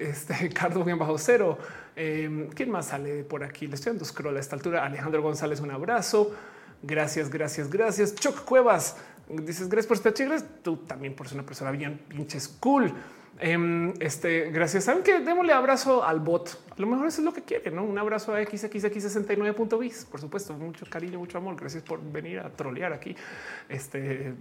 este 0.00 0.48
Cardo 0.52 0.84
bien 0.84 0.98
bajo 0.98 1.16
cero. 1.16 1.56
Eh, 1.96 2.50
¿Quién 2.54 2.68
más 2.70 2.88
sale 2.88 3.24
por 3.24 3.42
aquí? 3.42 3.68
Le 3.68 3.76
estoy 3.76 3.92
dando 3.92 4.04
scroll 4.04 4.36
a 4.36 4.40
esta 4.40 4.54
altura. 4.54 4.84
Alejandro 4.84 5.22
González, 5.22 5.60
un 5.60 5.70
abrazo. 5.70 6.30
Gracias, 6.82 7.30
gracias, 7.30 7.70
gracias. 7.70 8.14
Choc 8.16 8.44
Cuevas, 8.44 8.98
dices 9.30 9.70
gracias 9.70 9.98
por 9.98 10.12
chigres. 10.12 10.44
Tú 10.62 10.76
también 10.76 11.14
por 11.14 11.26
ser 11.26 11.38
una 11.38 11.46
persona 11.46 11.70
bien 11.70 12.02
pinches 12.06 12.48
cool. 12.60 12.92
Em, 13.40 13.92
este, 13.98 14.50
gracias. 14.50 14.84
Saben 14.84 15.02
que 15.02 15.20
démosle 15.20 15.52
abrazo 15.52 16.04
al 16.04 16.20
bot. 16.20 16.58
A 16.70 16.80
lo 16.80 16.86
mejor 16.86 17.06
eso 17.06 17.20
es 17.20 17.24
lo 17.24 17.32
que 17.32 17.42
quiere, 17.42 17.70
¿no? 17.70 17.82
Un 17.82 17.98
abrazo 17.98 18.34
a 18.34 18.40
XXX69.bis. 18.40 20.04
Por 20.04 20.20
supuesto, 20.20 20.54
mucho 20.54 20.86
cariño, 20.88 21.18
mucho 21.18 21.38
amor. 21.38 21.56
Gracias 21.56 21.82
por 21.82 22.00
venir 22.00 22.38
a 22.38 22.50
trolear 22.50 22.92
aquí. 22.92 23.16
Este, 23.68 24.32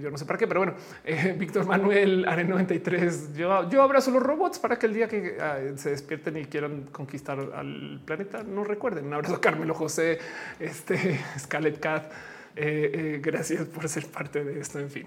yo 0.00 0.10
no 0.10 0.18
sé 0.18 0.24
para 0.24 0.38
qué, 0.38 0.46
pero 0.48 0.60
bueno, 0.60 0.74
eh, 1.04 1.34
Víctor 1.38 1.66
Manuel, 1.66 2.26
Are 2.26 2.44
93. 2.44 3.34
Yo, 3.34 3.68
yo 3.68 3.82
abrazo 3.82 4.10
los 4.10 4.22
robots 4.22 4.58
para 4.58 4.78
que 4.78 4.86
el 4.86 4.94
día 4.94 5.08
que 5.08 5.36
ah, 5.40 5.58
se 5.76 5.90
despierten 5.90 6.36
y 6.36 6.44
quieran 6.46 6.88
conquistar 6.90 7.38
al 7.38 8.00
planeta, 8.04 8.42
no 8.42 8.64
recuerden. 8.64 9.06
Un 9.06 9.14
abrazo 9.14 9.36
a 9.36 9.40
Carmelo 9.40 9.74
José, 9.74 10.18
este 10.58 11.20
Scarlett 11.38 11.78
Cat. 11.78 12.10
Eh, 12.56 12.90
eh, 12.92 13.20
gracias 13.22 13.64
por 13.66 13.88
ser 13.88 14.06
parte 14.06 14.44
de 14.44 14.60
esto. 14.60 14.78
En 14.80 14.90
fin. 14.90 15.06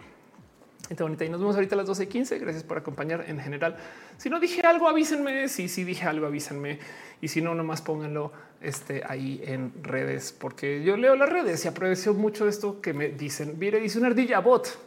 Está 0.89 1.05
bonita 1.05 1.23
y 1.23 1.29
nos 1.29 1.39
vemos 1.39 1.55
ahorita 1.55 1.75
a 1.75 1.77
las 1.77 1.87
12 1.87 2.03
y 2.03 2.07
15. 2.07 2.39
Gracias 2.39 2.63
por 2.63 2.77
acompañar 2.77 3.23
en 3.27 3.39
general. 3.39 3.77
Si 4.17 4.29
no 4.29 4.39
dije 4.39 4.61
algo, 4.61 4.89
avísenme. 4.89 5.47
Si 5.47 5.69
sí, 5.69 5.85
dije 5.85 6.05
algo, 6.05 6.25
avísenme. 6.25 6.79
Y 7.21 7.29
si 7.29 7.41
no, 7.41 7.55
nomás 7.55 7.81
pónganlo 7.81 8.33
este, 8.59 9.01
ahí 9.07 9.41
en 9.45 9.71
redes, 9.81 10.35
porque 10.37 10.83
yo 10.83 10.97
leo 10.97 11.15
las 11.15 11.29
redes 11.29 11.63
y 11.63 11.69
aprecio 11.69 12.13
mucho 12.13 12.49
esto 12.49 12.81
que 12.81 12.93
me 12.93 13.09
dicen. 13.09 13.57
Mire, 13.57 13.79
dice 13.79 13.97
una 13.97 14.07
ardilla 14.07 14.39
bot. 14.39 14.77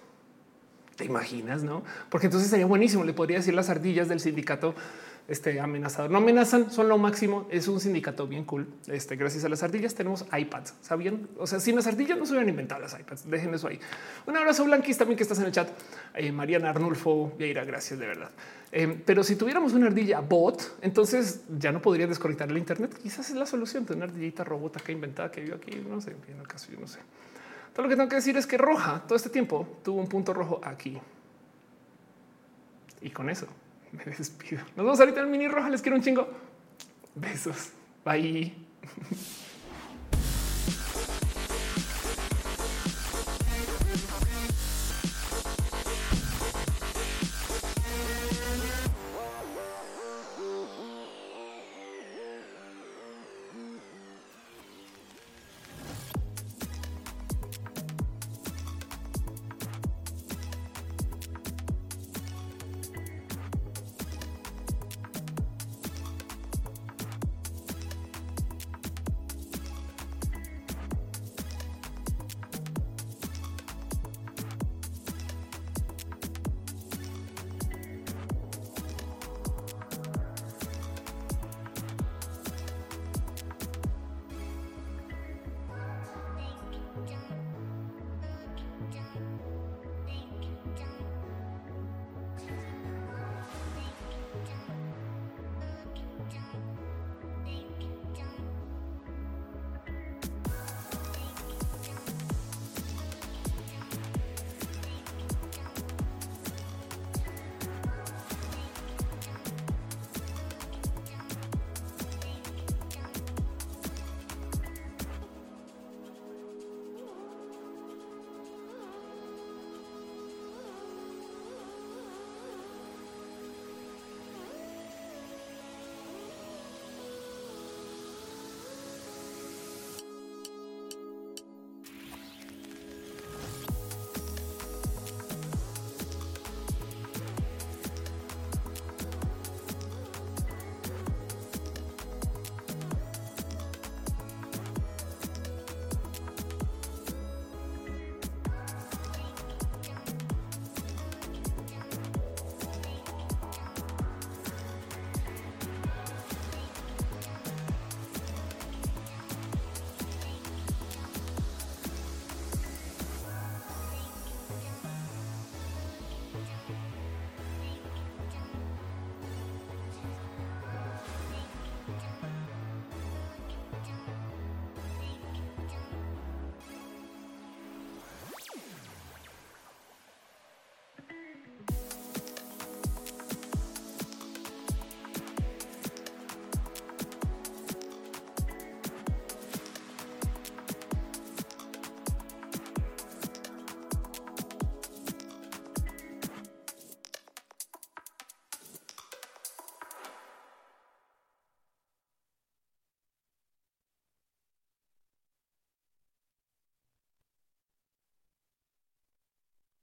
Te 0.96 1.04
imaginas, 1.04 1.62
no? 1.62 1.82
Porque 2.10 2.26
entonces 2.26 2.50
sería 2.50 2.66
buenísimo. 2.66 3.02
Le 3.02 3.14
podría 3.14 3.38
decir 3.38 3.54
las 3.54 3.70
ardillas 3.70 4.08
del 4.08 4.20
sindicato 4.20 4.74
este 5.28 5.60
amenazador. 5.60 6.10
No 6.10 6.18
amenazan, 6.18 6.70
son 6.70 6.88
lo 6.88 6.98
máximo. 6.98 7.46
Es 7.50 7.66
un 7.68 7.80
sindicato 7.80 8.26
bien 8.26 8.44
cool. 8.44 8.68
Este, 8.86 9.16
gracias 9.16 9.44
a 9.44 9.48
las 9.48 9.62
ardillas 9.62 9.94
tenemos 9.94 10.24
iPads. 10.32 10.74
¿Sabían? 10.82 11.28
O 11.38 11.46
sea, 11.46 11.58
sin 11.58 11.74
las 11.74 11.86
ardillas 11.86 12.16
no 12.16 12.26
se 12.26 12.32
hubieran 12.32 12.48
inventado 12.48 12.80
las 12.80 12.98
iPads. 12.98 13.28
Dejen 13.28 13.52
eso 13.54 13.68
ahí. 13.68 13.80
Un 14.26 14.36
abrazo, 14.36 14.64
Blanquis, 14.64 14.96
también 14.98 15.16
que 15.16 15.24
estás 15.24 15.38
en 15.40 15.46
el 15.46 15.52
chat. 15.52 15.68
Eh, 16.14 16.30
Mariana 16.30 16.70
Arnulfo, 16.70 17.32
Vieira, 17.36 17.64
gracias 17.64 17.98
de 17.98 18.06
verdad. 18.06 18.30
Eh, 18.70 19.02
pero 19.04 19.24
si 19.24 19.36
tuviéramos 19.36 19.72
una 19.72 19.86
ardilla 19.86 20.20
bot, 20.20 20.78
entonces 20.82 21.40
ya 21.58 21.72
no 21.72 21.82
podría 21.82 22.06
desconectar 22.06 22.48
el 22.48 22.58
Internet. 22.58 22.96
Quizás 23.02 23.30
es 23.30 23.36
la 23.36 23.46
solución 23.46 23.84
de 23.84 23.94
una 23.94 24.04
ardillita 24.04 24.44
robota 24.44 24.80
que 24.80 24.92
inventada 24.92 25.30
que 25.30 25.40
vive 25.40 25.56
aquí. 25.56 25.84
No 25.88 26.00
sé, 26.00 26.14
en 26.28 26.38
el 26.38 26.46
caso 26.46 26.70
yo 26.70 26.78
no 26.78 26.86
sé. 26.86 27.00
Todo 27.72 27.82
lo 27.82 27.88
que 27.88 27.96
tengo 27.96 28.08
que 28.08 28.16
decir 28.16 28.36
es 28.36 28.46
que 28.46 28.56
Roja 28.56 29.02
todo 29.06 29.16
este 29.16 29.28
tiempo 29.28 29.66
tuvo 29.82 30.00
un 30.00 30.08
punto 30.08 30.32
rojo 30.32 30.60
aquí. 30.62 30.98
Y 33.02 33.10
con 33.10 33.28
eso 33.28 33.46
me 33.92 34.04
despido. 34.04 34.62
Nos 34.76 34.84
vemos 34.84 35.00
ahorita 35.00 35.20
en 35.20 35.26
el 35.26 35.32
mini 35.32 35.48
roja. 35.48 35.70
Les 35.70 35.82
quiero 35.82 35.96
un 35.96 36.02
chingo. 36.02 36.28
Besos. 37.14 37.70
Bye. 38.04 38.54